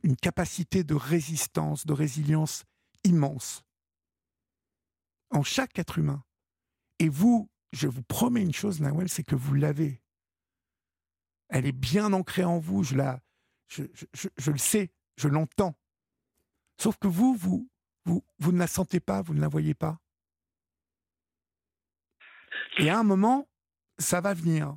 une 0.03 0.17
capacité 0.17 0.85
de 0.85 0.95
résistance, 0.95 1.87
de 1.87 1.93
résilience 1.93 2.65
immense. 3.05 3.63
En 5.31 5.43
chaque 5.43 5.79
être 5.79 5.99
humain. 5.99 6.25
Et 6.99 7.09
vous, 7.09 7.51
je 7.73 7.89
vous 7.89 8.03
promets 8.03 8.43
une 8.43 8.55
chose, 8.55 8.81
Nawel, 8.81 9.09
c'est 9.09 9.25
que 9.25 9.37
vous 9.37 9.55
l'avez. 9.55 10.01
Elle 11.49 11.67
est 11.67 11.73
bien 11.73 12.13
ancrée 12.13 12.45
en 12.45 12.59
vous, 12.59 12.83
je, 12.83 12.95
la, 12.95 13.21
je, 13.69 13.85
je 14.13 14.51
le 14.51 14.59
sais, 14.59 14.91
je 15.17 15.29
l'entends. 15.29 15.79
Sauf 16.81 16.97
que 16.99 17.09
vous, 17.09 17.35
vous, 17.35 17.69
vous, 18.05 18.25
vous 18.39 18.53
ne 18.53 18.59
la 18.59 18.67
sentez 18.67 19.01
pas, 19.01 19.23
vous 19.23 19.35
ne 19.35 19.41
la 19.41 19.49
voyez 19.49 19.75
pas. 19.75 20.01
Et 22.79 22.89
à 22.89 22.99
un 22.99 23.03
moment, 23.03 23.49
ça 23.99 24.21
va 24.21 24.35
venir. 24.35 24.77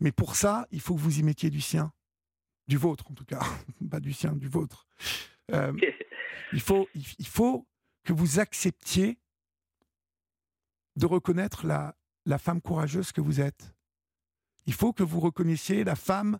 Mais 0.00 0.12
pour 0.12 0.36
ça, 0.36 0.66
il 0.70 0.80
faut 0.80 0.94
que 0.94 1.00
vous 1.00 1.18
y 1.18 1.22
mettiez 1.22 1.50
du 1.50 1.60
sien. 1.60 1.92
Du 2.68 2.76
vôtre, 2.76 3.10
en 3.10 3.14
tout 3.14 3.24
cas. 3.24 3.40
Pas 3.90 4.00
du 4.00 4.12
sien, 4.12 4.32
du 4.32 4.48
vôtre. 4.48 4.86
Euh, 5.52 5.72
il, 6.52 6.60
faut, 6.60 6.88
il 6.94 7.26
faut 7.26 7.66
que 8.04 8.12
vous 8.12 8.38
acceptiez 8.38 9.18
de 10.98 11.06
reconnaître 11.06 11.66
la, 11.66 11.96
la 12.26 12.38
femme 12.38 12.60
courageuse 12.60 13.12
que 13.12 13.20
vous 13.20 13.40
êtes. 13.40 13.74
Il 14.66 14.74
faut 14.74 14.92
que 14.92 15.02
vous 15.02 15.20
reconnaissiez 15.20 15.84
la 15.84 15.96
femme 15.96 16.38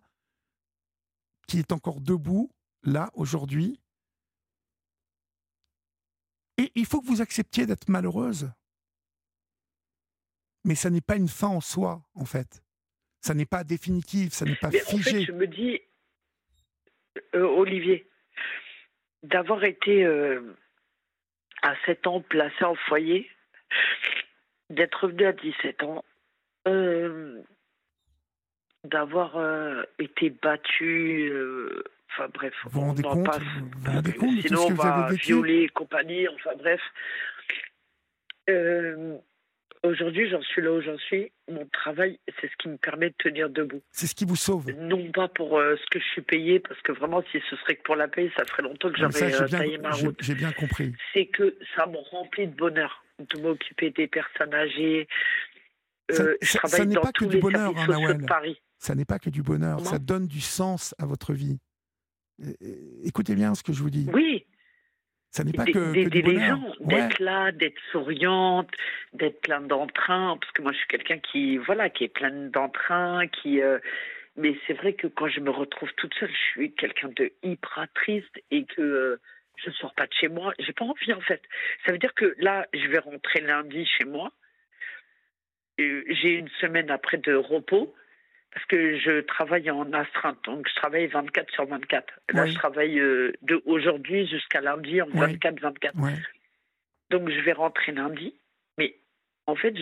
qui 1.47 1.57
est 1.57 1.71
encore 1.71 1.99
debout, 2.01 2.51
là, 2.83 3.09
aujourd'hui. 3.13 3.79
Et 6.57 6.71
il 6.75 6.85
faut 6.85 7.01
que 7.01 7.07
vous 7.07 7.21
acceptiez 7.21 7.65
d'être 7.65 7.89
malheureuse. 7.89 8.51
Mais 10.65 10.75
ça 10.75 10.89
n'est 10.89 11.01
pas 11.01 11.15
une 11.15 11.29
fin 11.29 11.47
en 11.47 11.61
soi, 11.61 12.03
en 12.13 12.25
fait. 12.25 12.61
Ça 13.21 13.33
n'est 13.33 13.45
pas 13.45 13.63
définitif, 13.63 14.33
ça 14.33 14.45
n'est 14.45 14.55
pas 14.55 14.69
Mais 14.69 14.79
figé. 14.79 15.09
En 15.09 15.19
fait, 15.19 15.25
je 15.25 15.31
me 15.31 15.47
dis, 15.47 15.81
euh, 17.33 17.47
Olivier, 17.47 18.07
d'avoir 19.23 19.63
été 19.63 20.03
euh, 20.03 20.55
à 21.61 21.73
7 21.85 22.07
ans 22.07 22.21
placé 22.21 22.63
en 22.63 22.75
foyer, 22.75 23.29
d'être 24.69 25.03
revenu 25.03 25.25
à 25.25 25.33
17 25.33 25.83
ans, 25.83 26.03
euh, 26.67 27.41
d'avoir 28.83 29.37
été 29.97 30.29
battu, 30.29 31.31
enfin 32.11 32.29
bref, 32.33 32.53
vous 32.65 32.69
vous 32.69 32.85
rendez 32.87 33.03
compte, 33.03 33.25
pas, 33.25 33.37
vous 33.37 33.69
vous 33.77 33.91
rendez 33.91 34.13
compte 34.13 34.41
sinon 34.41 34.67
on 34.67 34.73
va 34.73 35.09
violer 35.11 35.63
et 35.63 35.69
compagnie, 35.69 36.27
enfin 36.29 36.51
bref. 36.57 36.81
Aujourd'hui, 39.81 40.29
j'en 40.29 40.41
suis 40.41 40.61
là 40.61 40.73
où 40.73 40.81
j'en 40.81 40.97
suis. 40.97 41.31
Mon 41.49 41.65
travail, 41.67 42.19
c'est 42.39 42.47
ce 42.51 42.55
qui 42.57 42.67
me 42.67 42.77
permet 42.77 43.09
de 43.09 43.15
tenir 43.17 43.49
debout. 43.49 43.81
C'est 43.91 44.07
ce 44.07 44.15
qui 44.15 44.25
vous 44.25 44.35
sauve. 44.35 44.69
Non 44.71 45.09
pas 45.11 45.29
pour 45.29 45.57
euh, 45.57 45.77
ce 45.77 45.85
que 45.89 45.99
je 45.99 46.05
suis 46.05 46.21
payé, 46.21 46.59
parce 46.59 46.79
que 46.81 46.91
vraiment, 46.91 47.23
si 47.31 47.41
ce 47.49 47.55
serait 47.55 47.75
que 47.77 47.83
pour 47.83 47.95
la 47.95 48.09
paye, 48.09 48.29
ça 48.37 48.43
ferait 48.45 48.63
longtemps 48.63 48.91
que 48.91 48.97
j'aurais 48.97 49.41
euh, 49.41 49.47
taillé 49.47 49.77
ma 49.77 49.91
route. 49.91 50.17
J'ai 50.21 50.35
bien 50.35 50.51
compris. 50.51 50.93
C'est 51.13 51.27
que 51.27 51.57
ça 51.75 51.85
me 51.85 51.97
remplit 51.97 52.47
de 52.47 52.55
bonheur 52.55 53.05
de 53.19 53.41
m'occuper 53.41 53.91
des 53.91 54.07
personnes 54.07 54.53
âgées. 54.53 55.07
Euh, 56.11 56.35
ça, 56.41 56.67
ça 56.67 56.85
n'est 56.85 56.95
pas 56.95 57.11
que 57.11 57.25
du 57.25 57.39
bonheur, 57.39 57.73
hein, 57.77 58.17
Paris. 58.27 58.61
Ça 58.77 58.95
n'est 58.95 59.05
pas 59.05 59.19
que 59.19 59.29
du 59.29 59.43
bonheur. 59.43 59.79
Ça 59.81 59.99
donne 59.99 60.27
du 60.27 60.41
sens 60.41 60.95
à 60.97 61.05
votre 61.05 61.33
vie. 61.33 61.59
Écoutez 63.03 63.35
bien 63.35 63.53
ce 63.53 63.63
que 63.63 63.73
je 63.73 63.81
vous 63.81 63.89
dis. 63.89 64.09
Oui, 64.13 64.45
ça 65.31 65.43
n'est 65.43 65.53
pas 65.53 65.65
que, 65.65 65.93
d'aider 65.93 66.21
les 66.23 66.39
gens, 66.39 66.73
d'être 66.79 67.19
là, 67.19 67.51
d'être 67.51 67.79
souriante, 67.91 68.69
d'être 69.13 69.41
plein 69.41 69.61
d'entrain, 69.61 70.37
parce 70.39 70.51
que 70.53 70.61
moi 70.61 70.71
je 70.71 70.77
suis 70.77 70.87
quelqu'un 70.87 71.19
qui 71.19 71.57
voilà, 71.57 71.89
qui 71.89 72.05
est 72.05 72.13
plein 72.13 72.31
d'entrain, 72.49 73.27
qui 73.27 73.61
euh, 73.61 73.77
mais 74.37 74.57
c'est 74.65 74.73
vrai 74.73 74.93
que 74.93 75.05
quand 75.05 75.27
je 75.27 75.39
me 75.39 75.51
retrouve 75.51 75.89
toute 75.97 76.13
seule, 76.15 76.31
je 76.31 76.51
suis 76.51 76.73
quelqu'un 76.73 77.09
de 77.09 77.31
hyper 77.43 77.87
triste 77.93 78.41
et 78.49 78.65
que 78.65 78.81
euh, 78.81 79.21
je 79.63 79.69
ne 79.69 79.75
sors 79.75 79.93
pas 79.93 80.07
de 80.07 80.13
chez 80.13 80.27
moi. 80.27 80.53
J'ai 80.59 80.73
pas 80.73 80.85
envie 80.85 81.13
en 81.13 81.21
fait. 81.21 81.41
Ça 81.85 81.91
veut 81.91 81.97
dire 81.97 82.13
que 82.13 82.35
là, 82.39 82.67
je 82.73 82.87
vais 82.87 82.99
rentrer 82.99 83.41
lundi 83.41 83.85
chez 83.85 84.05
moi. 84.05 84.31
J'ai 85.77 86.33
une 86.33 86.49
semaine 86.59 86.91
après 86.91 87.17
de 87.17 87.33
repos 87.33 87.95
parce 88.53 88.65
que 88.65 88.97
je 88.97 89.21
travaille 89.21 89.69
en 89.69 89.91
astreinte, 89.93 90.43
donc 90.45 90.67
je 90.67 90.75
travaille 90.75 91.07
24 91.07 91.51
sur 91.51 91.65
24. 91.65 92.13
Là, 92.33 92.47
je 92.47 92.55
travaille 92.55 92.99
euh, 92.99 93.31
de 93.43 93.61
aujourd'hui 93.65 94.27
jusqu'à 94.27 94.59
lundi 94.59 95.01
en 95.01 95.07
24-24. 95.07 95.91
Donc, 97.11 97.29
je 97.29 97.39
vais 97.41 97.53
rentrer 97.53 97.91
lundi, 97.91 98.35
mais 98.77 98.95
en 99.45 99.55
fait, 99.55 99.73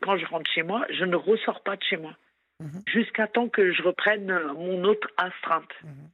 quand 0.00 0.16
je 0.16 0.26
rentre 0.26 0.50
chez 0.50 0.62
moi, 0.62 0.84
je 0.90 1.04
ne 1.04 1.16
ressors 1.16 1.62
pas 1.62 1.76
de 1.76 1.82
chez 1.82 1.96
moi 1.96 2.16
mhm. 2.60 2.82
jusqu'à 2.86 3.26
temps 3.26 3.48
que 3.48 3.72
je 3.72 3.82
reprenne 3.82 4.26
mon 4.54 4.84
autre 4.84 5.08
astreinte. 5.16 5.72
Mhm. 5.82 6.10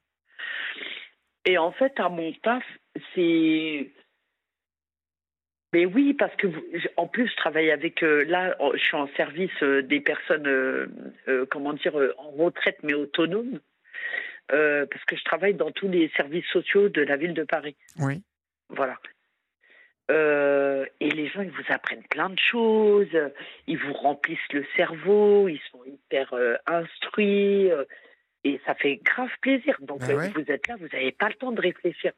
Et 1.46 1.58
en 1.58 1.72
fait, 1.72 1.98
à 2.00 2.08
mon 2.08 2.32
taf, 2.32 2.64
c'est 3.14 3.90
mais 5.72 5.86
oui, 5.86 6.14
parce 6.14 6.34
que 6.36 6.46
en 6.96 7.08
plus, 7.08 7.26
je 7.28 7.34
travaille 7.36 7.72
avec. 7.72 8.04
Euh, 8.04 8.24
là, 8.26 8.54
oh, 8.60 8.72
je 8.74 8.80
suis 8.80 8.96
en 8.96 9.08
service 9.16 9.50
euh, 9.64 9.82
des 9.82 10.00
personnes, 10.00 10.46
euh, 10.46 10.86
comment 11.50 11.72
dire, 11.72 11.96
en 12.18 12.30
retraite 12.30 12.78
mais 12.84 12.94
autonomes. 12.94 13.58
euh, 14.52 14.86
parce 14.86 15.04
que 15.04 15.16
je 15.16 15.24
travaille 15.24 15.54
dans 15.54 15.72
tous 15.72 15.88
les 15.88 16.10
services 16.16 16.46
sociaux 16.52 16.88
de 16.88 17.02
la 17.02 17.16
ville 17.16 17.34
de 17.34 17.42
Paris. 17.42 17.74
Oui. 17.98 18.22
Voilà. 18.68 18.96
Et 20.10 21.10
les 21.10 21.28
gens, 21.28 21.40
ils 21.40 21.50
vous 21.50 21.64
apprennent 21.70 22.06
plein 22.10 22.28
de 22.28 22.38
choses, 22.38 23.08
ils 23.66 23.78
vous 23.78 23.94
remplissent 23.94 24.52
le 24.52 24.64
cerveau, 24.76 25.48
ils 25.48 25.62
sont 25.72 25.82
hyper 25.86 26.34
instruits, 26.66 27.70
et 28.44 28.60
ça 28.66 28.74
fait 28.74 28.96
grave 28.96 29.30
plaisir. 29.40 29.76
Donc, 29.80 30.00
Ben 30.00 30.14
ouais. 30.16 30.28
vous 30.34 30.44
êtes 30.52 30.68
là, 30.68 30.76
vous 30.76 30.88
n'avez 30.92 31.10
pas 31.10 31.28
le 31.28 31.34
temps 31.34 31.52
de 31.52 31.60
réfléchir. 31.60 32.12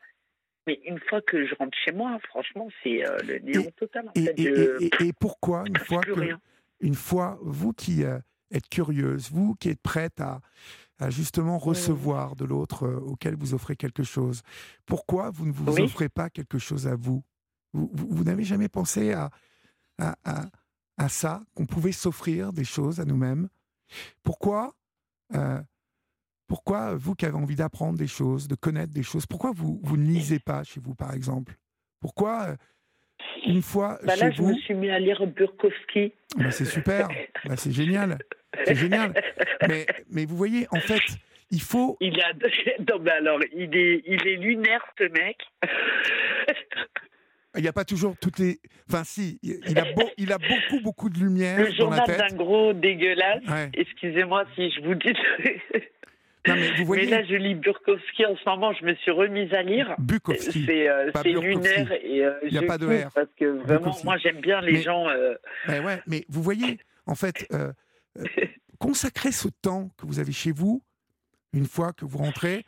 Mais 0.66 0.80
une 0.84 0.98
fois 0.98 1.20
que 1.22 1.46
je 1.46 1.54
rentre 1.54 1.76
chez 1.84 1.92
moi, 1.92 2.18
franchement, 2.28 2.68
c'est 2.82 3.06
euh, 3.06 3.16
le 3.26 3.38
néant 3.38 3.70
total. 3.76 4.08
En 4.08 4.12
Et, 4.14 4.24
fait. 4.24 4.34
et- 4.38 4.44
Je- 4.44 4.82
et- 4.82 4.84
et- 5.02 5.06
et 5.08 5.12
pourquoi, 5.12 5.64
une 5.66 5.74
fois 6.00 6.00
que, 6.00 6.36
une 6.80 6.94
fois, 6.94 7.38
vous 7.42 7.72
qui 7.72 8.02
euh, 8.04 8.18
êtes 8.50 8.68
curieuse, 8.68 9.30
vous 9.30 9.54
qui 9.54 9.68
êtes 9.68 9.80
prête 9.80 10.20
à, 10.20 10.40
à 10.98 11.10
justement 11.10 11.58
recevoir 11.58 12.34
de 12.36 12.44
l'autre 12.44 12.84
euh, 12.84 12.96
auquel 12.98 13.36
vous 13.36 13.54
offrez 13.54 13.76
quelque 13.76 14.02
chose, 14.02 14.42
pourquoi 14.86 15.30
vous 15.30 15.46
ne 15.46 15.52
vous 15.52 15.74
Oui. 15.76 15.82
offrez 15.82 16.08
pas 16.08 16.30
quelque 16.30 16.58
chose 16.58 16.86
à 16.88 16.96
vous? 16.96 17.22
Vous, 17.72 17.90
vous- 17.92 18.08
vous 18.10 18.24
n'avez 18.24 18.44
jamais 18.44 18.68
pensé 18.68 19.12
à, 19.12 19.30
à, 19.98 20.16
à- 20.24 20.46
à 20.98 21.08
ça, 21.08 21.42
qu'on 21.54 21.66
pouvait 21.66 21.92
s'offrir 21.92 22.52
des 22.52 22.64
choses 22.64 22.98
à 23.00 23.04
nous-mêmes? 23.04 23.48
Pourquoi 24.22 24.74
pourquoi 26.48 26.94
vous 26.94 27.14
qui 27.14 27.26
avez 27.26 27.36
envie 27.36 27.56
d'apprendre 27.56 27.98
des 27.98 28.06
choses, 28.06 28.48
de 28.48 28.54
connaître 28.54 28.92
des 28.92 29.02
choses, 29.02 29.26
pourquoi 29.26 29.52
vous, 29.54 29.80
vous 29.82 29.96
ne 29.96 30.06
lisez 30.06 30.38
pas 30.38 30.62
chez 30.64 30.80
vous, 30.80 30.94
par 30.94 31.12
exemple? 31.14 31.54
Pourquoi, 32.00 32.48
euh, 32.50 32.56
une 33.46 33.62
fois 33.62 33.98
Bah 34.04 34.14
chez 34.14 34.20
là, 34.26 34.30
je 34.30 34.42
vous, 34.42 34.48
me 34.48 34.58
suis 34.58 34.74
mis 34.74 34.90
à 34.90 34.98
lire 34.98 35.26
Burkowski. 35.26 36.12
bah, 36.36 36.50
c'est 36.50 36.64
super, 36.64 37.08
bah, 37.44 37.56
c'est 37.56 37.72
génial, 37.72 38.18
c'est 38.64 38.74
génial. 38.76 39.12
Mais, 39.68 39.86
mais 40.10 40.24
vous 40.24 40.36
voyez, 40.36 40.66
en 40.70 40.80
fait, 40.80 41.00
il 41.50 41.60
faut. 41.62 41.96
Il 42.00 42.20
a... 42.20 42.32
Non, 42.88 42.98
mais 43.00 43.10
alors, 43.10 43.40
il 43.52 43.74
est, 43.76 44.02
il 44.06 44.26
est 44.26 44.36
lunaire, 44.36 44.84
ce 44.98 45.04
mec. 45.04 45.38
Il 47.56 47.62
n'y 47.62 47.68
a 47.68 47.72
pas 47.72 47.84
toujours 47.86 48.14
toutes 48.20 48.38
les. 48.38 48.58
Enfin, 48.88 49.02
si, 49.04 49.38
il 49.42 49.78
a, 49.78 49.90
beau- 49.94 50.10
il 50.18 50.30
a 50.30 50.36
beaucoup, 50.36 50.82
beaucoup 50.82 51.08
de 51.08 51.18
lumière 51.18 51.58
Le 51.58 51.72
journal 51.72 52.04
d'un 52.06 52.36
gros 52.36 52.74
dégueulasse. 52.74 53.42
Ouais. 53.48 53.70
Excusez-moi 53.72 54.44
si 54.54 54.70
je 54.72 54.82
vous 54.82 54.94
dis. 54.94 55.14
Non, 56.48 56.54
mais 56.54 56.74
vous 56.76 56.84
voyez, 56.84 57.04
Mais 57.06 57.10
là, 57.22 57.24
je 57.24 57.34
lis 57.34 57.54
Burkowski 57.54 58.24
en 58.26 58.36
ce 58.36 58.48
moment. 58.48 58.72
Je 58.72 58.84
me 58.84 58.94
suis 58.96 59.10
remise 59.10 59.52
à 59.54 59.62
lire. 59.62 59.94
Bukowski. 59.98 60.64
C'est 60.66 60.88
euh, 60.88 61.10
lunaire 61.24 61.92
et 61.92 62.24
euh, 62.24 62.32
Il 62.44 62.52
y 62.52 62.58
a 62.58 62.62
pas 62.62 62.78
de 62.78 62.86
R. 62.86 63.10
Parce 63.14 63.28
que 63.38 63.44
vraiment, 63.62 63.94
moi, 64.04 64.16
j'aime 64.18 64.40
bien 64.40 64.60
les 64.60 64.72
Mais- 64.72 64.82
gens. 64.82 65.08
euh, 65.08 65.34
Mais 65.68 65.80
ouais, 65.80 66.00
mais 66.06 66.24
vous 66.28 66.42
voyez, 66.42 66.78
en 67.06 67.14
fait, 67.14 67.46
euh, 67.52 67.72
consacrez 68.78 69.32
ce 69.32 69.48
temps 69.62 69.90
que 69.96 70.06
vous 70.06 70.18
avez 70.20 70.32
chez 70.32 70.52
vous, 70.52 70.82
une 71.52 71.66
fois 71.66 71.92
que 71.92 72.04
vous 72.04 72.18
rentrez, 72.18 72.64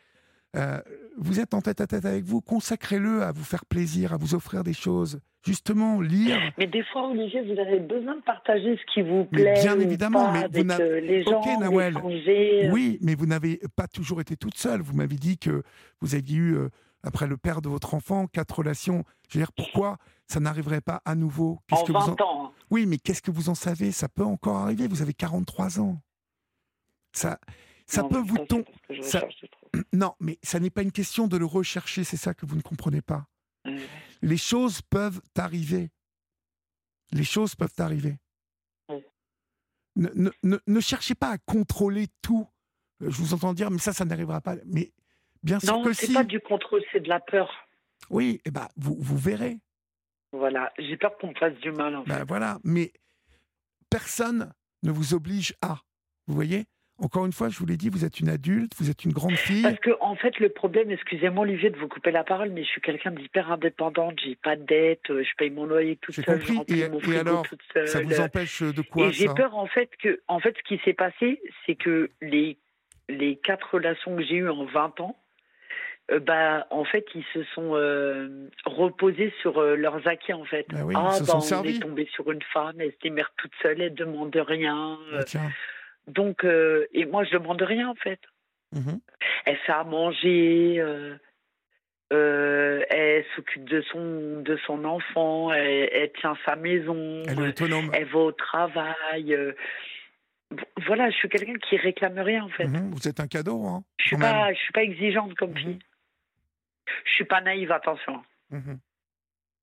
vous 1.19 1.40
êtes 1.40 1.55
en 1.55 1.61
tête 1.61 1.81
à 1.81 1.86
tête 1.86 2.05
avec 2.05 2.24
vous, 2.24 2.40
consacrez-le 2.40 3.23
à 3.23 3.32
vous 3.32 3.45
faire 3.45 3.65
plaisir, 3.66 4.12
à 4.12 4.16
vous 4.16 4.35
offrir 4.35 4.65
des 4.65 4.73
choses. 4.73 5.20
Justement, 5.47 6.01
lire. 6.01 6.39
Mais 6.59 6.66
des 6.66 6.82
fois, 6.85 7.09
Olivier, 7.09 7.43
vous 7.43 7.59
avez 7.61 7.78
besoin 7.81 8.16
de 8.16 8.23
partager 8.23 8.77
ce 8.77 8.93
qui 8.93 9.03
vous 9.03 9.27
Mais 9.32 9.43
plaît. 9.43 9.61
bien 9.62 9.78
évidemment, 9.78 10.32
mais 10.32 10.40
vous 10.40 10.45
avec 10.47 10.66
n'avez- 10.66 10.82
euh, 10.85 11.01
les 11.01 11.23
gens. 11.24 11.40
Ok, 11.40 11.47
Nawel. 11.61 11.95
d'échanger. 11.95 12.70
Oui, 12.73 12.99
mais 13.03 13.15
vous 13.15 13.27
n'avez 13.27 13.61
pas 13.77 13.86
toujours 13.86 14.20
été 14.20 14.36
toute 14.36 14.57
seule. 14.59 14.81
Vous 14.82 14.95
m'avez 14.95 15.16
dit 15.16 15.39
que 15.39 15.62
vous 16.01 16.15
aviez 16.15 16.36
eu, 16.36 16.55
euh, 16.57 16.69
après 17.03 17.27
le 17.28 17.36
père 17.36 17.62
de 17.62 17.69
votre 17.69 17.95
enfant, 17.95 18.27
quatre 18.27 18.59
relations. 18.59 19.05
Je 19.31 19.39
veux 19.39 19.45
dire, 19.45 19.53
pourquoi 19.53 19.99
ça 20.27 20.40
n'arriverait 20.40 20.81
pas 20.81 21.01
à 21.05 21.15
nouveau? 21.15 21.61
En 21.70 21.82
que 21.85 21.93
20 21.93 21.99
vous 22.01 22.11
en- 22.11 22.15
ans. 22.24 22.45
hein. 22.47 22.51
Oui, 22.70 22.85
mais 22.86 22.99
qu'est-ce 22.99 23.23
que 23.23 23.31
vous 23.31 23.49
en 23.49 23.55
savez? 23.55 23.93
Ça 23.93 24.09
peut 24.09 24.24
encore 24.24 24.57
arriver. 24.57 24.89
Vous 24.89 25.03
avez 25.03 25.15
43 25.15 25.81
ans. 25.81 26.01
Ça, 27.12 27.39
ça 27.89 28.02
Non, 28.02 28.09
peut 28.10 28.19
vous 28.19 28.36
c'est 28.36 28.47
tomber. 28.47 29.02
ça-. 29.02 29.27
Non, 29.93 30.15
mais 30.20 30.39
ça 30.43 30.60
n'est 30.60 30.70
pas 30.70 30.82
une 30.82 30.93
question 30.93 31.27
de 31.27 31.36
le 31.36 31.44
rechercher, 31.47 32.05
c'est 32.05 32.16
ça 32.16 32.35
que 32.35 32.47
vous 32.47 32.56
ne 32.56 32.62
comprenez 32.62 33.02
pas. 33.02 33.27
Mm. 33.65 33.77
Les 34.23 34.36
choses 34.36 34.81
peuvent 34.82 35.20
arriver. 35.36 35.90
Les 37.12 37.24
choses 37.24 37.55
peuvent 37.55 37.73
arriver. 37.78 38.19
Oui. 38.89 39.02
Ne, 39.97 40.09
ne- 40.15 40.31
ne- 40.43 40.59
ne 40.66 40.81
cherchez 40.81 41.15
pas 41.15 41.31
à 41.31 41.39
contrôler 41.39 42.06
tout. 42.23 42.47
Euh, 43.02 43.10
Je 43.10 43.16
vous 43.16 43.35
entends 43.35 43.55
dire, 43.55 43.70
mais 43.70 43.78
ça, 43.78 43.93
ça 43.93 44.05
n'arrivera 44.05 44.40
pas. 44.40 44.56
Mais 44.66 44.93
bien 45.43 45.59
sûr 45.60 45.73
Non, 45.78 45.85
que 45.85 45.93
c'est 45.93 46.06
si. 46.06 46.12
pas 46.15 46.24
du 46.24 46.40
contrôle, 46.40 46.82
c'est 46.93 47.01
de 47.01 47.09
la 47.09 47.20
peur. 47.20 47.51
Oui, 48.10 48.40
eh 48.44 48.51
ben, 48.51 48.69
vous, 48.77 48.97
vous 48.98 49.16
verrez. 49.19 49.59
Voilà, 50.32 50.73
j'ai 50.78 50.97
peur 50.98 51.16
qu'on 51.19 51.28
me 51.28 51.35
fasse 51.35 51.55
du 51.60 51.70
mal. 51.73 51.97
En 51.97 52.05
fait. 52.05 52.10
Ben 52.10 52.24
voilà. 52.24 52.59
Mais 52.65 52.93
personne 53.90 54.52
ne 54.82 54.90
vous 54.93 55.15
oblige 55.15 55.55
à. 55.62 55.81
Vous 56.27 56.35
voyez? 56.35 56.66
Encore 57.01 57.27
une 57.27 57.33
fois, 57.33 57.49
je 57.49 57.59
vous 57.59 57.66
l'ai 57.66 57.77
dit, 57.77 57.91
vous 57.91 58.05
êtes 58.05 58.19
une 58.19 58.29
adulte, 58.29 58.73
vous 58.79 58.91
êtes 58.91 59.05
une 59.05 59.12
grande 59.12 59.37
fille. 59.37 59.62
Parce 59.62 59.79
que 59.79 59.91
en 60.01 60.16
fait, 60.16 60.39
le 60.41 60.49
problème, 60.49 60.91
excusez-moi 60.91 61.43
Olivier 61.45 61.70
de 61.70 61.77
vous 61.77 61.87
couper 61.87 62.11
la 62.11 62.25
parole, 62.25 62.51
mais 62.51 62.65
je 62.65 62.69
suis 62.69 62.81
quelqu'un 62.81 63.12
d'hyper 63.12 63.53
indépendante. 63.53 64.19
J'ai 64.25 64.35
pas 64.35 64.57
de 64.57 64.65
dette, 64.65 65.09
euh, 65.11 65.23
je 65.23 65.31
paye 65.37 65.51
mon 65.51 65.65
loyer 65.65 65.97
toute 65.97 66.16
seule, 66.16 66.25
compris. 66.25 66.59
je 66.69 66.75
Et- 66.75 66.89
mon 66.89 66.99
et 67.01 67.19
alors, 67.19 67.43
toute 67.47 67.61
seule. 67.73 67.87
Ça 67.89 68.01
vous 68.03 68.20
empêche 68.20 68.62
de 68.62 68.83
quoi 68.83 69.07
Et 69.07 69.12
j'ai 69.12 69.29
peur 69.29 69.57
en 69.57 69.66
fait 69.66 69.91
que, 70.03 70.20
en 70.27 70.41
fait, 70.41 70.57
ce 70.59 70.62
qui 70.75 70.81
s'est 70.85 70.93
passé, 70.93 71.41
c'est 71.66 71.77
que 71.77 72.11
les 72.20 72.59
les 73.09 73.37
quatre 73.37 73.75
relations 73.75 74.16
que 74.16 74.23
j'ai 74.23 74.35
eues 74.35 74.51
en 74.51 74.66
20 74.66 75.01
ans, 75.01 75.16
euh, 76.11 76.19
bah, 76.20 76.66
en 76.70 76.85
fait, 76.85 77.07
ils 77.15 77.25
se 77.33 77.43
sont 77.55 77.75
euh, 77.75 78.49
reposés 78.66 79.33
sur 79.41 79.59
euh, 79.59 79.77
leurs 79.77 80.07
acquis 80.09 80.33
en 80.33 80.45
fait. 80.45 80.66
Ben 80.70 80.83
oui, 80.83 80.95
ah, 80.97 81.11
ils 81.12 81.15
se 81.15 81.20
bah, 81.20 81.27
sont 81.27 81.37
on 81.39 81.41
servis. 81.41 81.77
est 81.77 81.81
tombé 81.81 82.09
sur 82.12 82.31
une 82.31 82.43
femme, 82.53 82.75
elle 82.81 82.91
se 82.93 82.99
démerde 83.03 83.29
toute 83.37 83.53
seule, 83.62 83.81
elle 83.81 83.95
demande 83.95 84.35
rien. 84.37 84.99
Tiens. 85.27 85.51
Donc, 86.09 86.45
euh, 86.45 86.87
et 86.93 87.05
moi, 87.07 87.25
je 87.25 87.33
demande 87.33 87.63
rien 87.63 87.89
en 87.89 87.95
fait. 87.95 88.21
Mhm. 88.73 89.01
Elle 89.47 89.57
fait 89.59 89.73
à 89.73 89.85
manger, 89.85 90.77
euh, 90.79 91.17
euh, 92.13 92.83
elle 92.91 93.25
s'occupe 93.37 93.65
de 93.69 93.81
son, 93.83 94.41
de 94.43 94.57
son 94.67 94.85
enfant, 94.85 95.53
elle, 95.53 95.89
elle 95.93 96.13
tient 96.21 96.37
sa 96.45 96.57
maison, 96.57 97.23
Elle 97.29 97.39
est 97.41 97.49
autonome. 97.49 97.91
elle 97.95 98.07
va 98.07 98.19
au 98.19 98.33
travail. 98.33 99.37
Voilà, 100.87 101.11
je 101.11 101.17
suis 101.17 101.29
quelqu'un 101.29 101.57
qui 101.59 101.77
réclame 101.77 102.19
rien 102.19 102.45
en 102.45 102.49
fait. 102.49 102.67
Mhm, 102.67 102.91
Vous 102.95 103.07
êtes 103.07 103.21
un 103.21 103.27
cadeau, 103.27 103.67
hein 103.67 103.85
Je 103.99 104.07
suis 104.07 104.17
même. 104.17 104.33
pas, 104.33 104.53
je 104.55 104.59
suis 104.59 104.73
pas 104.73 104.83
exigeante 104.83 105.35
comme 105.35 105.51
Mhm. 105.51 105.57
fille. 105.59 105.79
Je 107.05 107.11
suis 107.13 107.25
pas 107.27 107.43
naïve, 107.43 107.71
attention, 107.71 108.23
Mhm. 108.51 108.79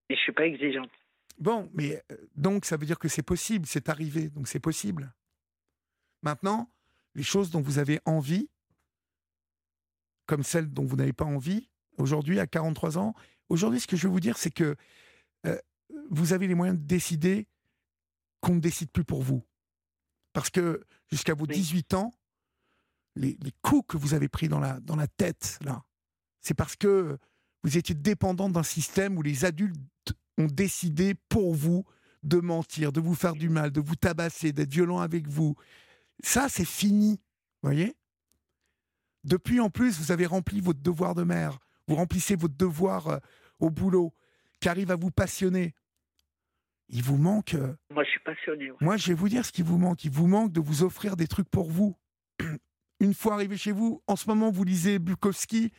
mais 0.10 0.16
je 0.16 0.22
suis 0.22 0.32
pas 0.32 0.46
exigeante. 0.46 0.92
Bon, 1.40 1.70
mais 1.74 2.02
donc 2.36 2.66
ça 2.66 2.78
veut 2.78 2.86
dire 2.86 3.00
que 3.00 3.08
c'est 3.08 3.26
possible, 3.26 3.66
c'est 3.66 3.90
arrivé, 3.90 4.30
donc 4.30 4.48
c'est 4.48 4.60
possible. 4.60 5.12
Maintenant, 6.26 6.72
les 7.14 7.23
choses 7.23 7.52
dont 7.52 7.61
vous 7.61 7.77
avez 7.77 7.99
envie, 8.06 8.49
comme 10.26 10.43
celles 10.43 10.73
dont 10.73 10.84
vous 10.84 10.95
n'avez 10.95 11.14
pas 11.14 11.23
envie, 11.23 11.69
aujourd'hui 11.97 12.39
à 12.39 12.47
43 12.47 12.97
ans, 12.97 13.14
aujourd'hui 13.47 13.80
ce 13.80 13.88
que 13.88 13.95
je 13.95 14.07
veux 14.07 14.14
vous 14.14 14.19
dire, 14.19 14.38
c'est 14.38 14.52
que 14.52 14.76
euh, 15.45 15.57
vous 16.10 16.34
avez 16.34 16.47
les 16.47 16.56
moyens 16.56 16.80
de 16.80 16.84
décider 16.84 17.47
qu'on 18.41 18.56
ne 18.56 18.60
décide 18.60 18.91
plus 18.91 19.06
pour 19.06 19.22
vous. 19.22 19.45
Parce 20.34 20.49
que 20.49 20.84
jusqu'à 21.11 21.35
vos 21.35 21.45
Oui. 21.45 21.56
18 21.56 21.93
ans, 21.93 22.11
les, 23.15 23.38
les 23.41 23.53
coups 23.61 23.85
que 23.88 23.97
vous 23.97 24.15
avez 24.15 24.27
pris 24.27 24.49
dans 24.49 24.60
la, 24.60 24.80
dans 24.81 24.95
la 24.95 25.07
tête, 25.07 25.60
là, 25.61 25.85
c'est 26.41 26.56
parce 26.56 26.76
que 26.76 27.18
vous 27.64 27.77
étiez 27.77 27.95
dépendant 27.95 28.49
d'un 28.49 28.64
système 28.64 29.18
où 29.18 29.22
les 29.22 29.45
adultes 29.45 29.77
ont 30.38 30.47
décidé 30.47 31.14
pour 31.30 31.53
vous 31.53 31.85
de 32.23 32.39
mentir, 32.39 32.91
de 32.91 32.99
vous 32.99 33.15
faire 33.15 33.34
du 33.34 33.49
mal, 33.49 33.72
de 33.72 33.80
vous 33.80 33.95
tabasser, 33.95 34.52
d'être 34.52 34.72
violent 34.72 34.99
avec 34.99 35.27
vous. 35.27 35.56
Ça, 36.24 36.48
c'est 36.50 36.66
fini. 36.66 37.20
voyez? 37.62 37.96
Depuis, 39.24 39.60
en 39.60 39.70
plus, 39.70 40.00
vous 40.00 40.12
avez 40.12 40.26
rempli 40.26 40.62
votre 40.62 40.82
devoir 40.82 41.16
de 41.16 41.24
mère. 41.24 41.58
Vous 41.88 41.96
remplissez 41.96 42.36
votre 42.36 42.56
devoir 42.56 43.08
euh, 43.08 43.18
au 43.60 43.70
boulot, 43.70 44.14
qui 44.60 44.70
arrive 44.70 44.92
à 44.92 44.96
vous 44.96 45.12
passionner. 45.12 45.74
Il 46.90 47.02
vous 47.04 47.18
manque. 47.18 47.56
euh, 47.56 47.74
Moi, 47.92 48.04
je 48.04 48.10
suis 48.12 48.20
passionnée. 48.20 48.70
ouais. 48.72 48.78
moi, 48.82 48.98
je 48.98 49.08
vais 49.08 49.14
vous 49.14 49.30
dire 49.30 49.46
ce 49.46 49.52
qui 49.52 49.64
vous 49.64 49.78
manque. 49.78 50.04
Il 50.06 50.12
vous 50.12 50.28
manque 50.28 50.52
de 50.52 50.60
vous 50.60 50.84
offrir 50.84 51.16
des 51.16 51.28
trucs 51.28 51.50
pour 51.50 51.70
vous. 51.72 51.96
Une 53.00 53.14
fois 53.14 53.34
arrivé 53.34 53.58
chez 53.58 53.72
vous, 53.72 54.02
en 54.08 54.16
ce 54.16 54.28
moment, 54.30 54.52
vous 54.52 54.64
lisez 54.64 55.00
Bukowski, 55.00 55.72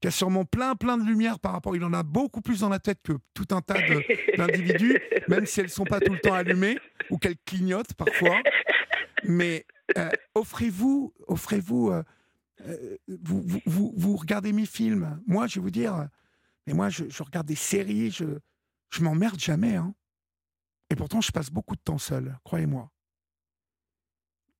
qui 0.00 0.08
a 0.08 0.10
sûrement 0.10 0.44
plein, 0.46 0.74
plein 0.74 0.96
de 0.96 1.04
lumière 1.04 1.38
par 1.38 1.52
rapport. 1.52 1.76
Il 1.76 1.84
en 1.84 1.92
a 1.92 2.02
beaucoup 2.02 2.40
plus 2.40 2.60
dans 2.60 2.70
la 2.70 2.78
tête 2.78 3.00
que 3.02 3.12
tout 3.34 3.46
un 3.54 3.60
tas 3.60 3.78
d'individus, 4.36 4.98
même 5.28 5.44
si 5.46 5.60
elles 5.60 5.66
ne 5.66 5.70
sont 5.70 5.84
pas 5.84 6.00
tout 6.00 6.12
le 6.12 6.18
temps 6.20 6.34
allumées 6.34 6.78
ou 7.10 7.18
qu'elles 7.18 7.36
clignotent 7.44 7.92
parfois. 7.94 8.40
Mais 9.24 9.66
euh, 9.96 10.10
offrez-vous, 10.34 11.12
offrez-vous, 11.26 11.90
euh, 11.90 12.02
euh, 12.66 12.96
vous, 13.08 14.16
regardez 14.16 14.52
mes 14.52 14.66
films. 14.66 15.22
Moi, 15.26 15.46
je 15.46 15.56
vais 15.56 15.60
vous 15.62 15.70
dire, 15.70 16.08
mais 16.66 16.72
moi, 16.72 16.88
je, 16.88 17.04
regarde 17.22 17.46
des 17.46 17.54
séries, 17.54 18.10
je, 18.10 18.38
je 18.90 19.02
m'emmerde 19.02 19.38
jamais. 19.38 19.76
Hein. 19.76 19.94
Et 20.90 20.96
pourtant, 20.96 21.20
je 21.20 21.32
passe 21.32 21.50
beaucoup 21.50 21.76
de 21.76 21.80
temps 21.80 21.98
seul, 21.98 22.38
croyez-moi. 22.44 22.90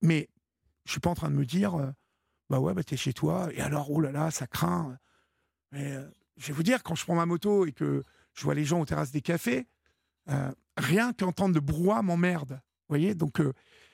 Mais 0.02 0.28
je 0.84 0.92
suis 0.92 1.00
pas 1.00 1.10
en 1.10 1.14
train 1.14 1.30
de 1.30 1.36
me 1.36 1.44
dire, 1.44 1.76
bah 2.48 2.58
ouais, 2.58 2.72
bah 2.72 2.82
t'es 2.82 2.96
chez 2.96 3.12
toi, 3.12 3.48
et 3.52 3.60
alors, 3.60 3.90
oh 3.90 4.00
là 4.00 4.12
là, 4.12 4.30
ça 4.30 4.46
craint. 4.46 4.98
Mais 5.72 5.94
je 6.36 6.48
vais 6.48 6.52
vous 6.52 6.62
dire, 6.62 6.82
quand 6.82 6.94
je 6.94 7.04
prends 7.04 7.14
ma 7.14 7.26
moto 7.26 7.66
et 7.66 7.72
que 7.72 8.02
je 8.34 8.44
vois 8.44 8.54
les 8.54 8.64
gens 8.64 8.80
aux 8.80 8.86
terrasses 8.86 9.10
des 9.10 9.20
cafés, 9.20 9.66
rien 10.76 11.12
qu'entendre 11.12 11.54
le 11.54 11.60
brouhaha 11.60 12.02
m'emmerde. 12.02 12.52
Vous 12.52 12.96
voyez 12.96 13.14
Donc, 13.14 13.40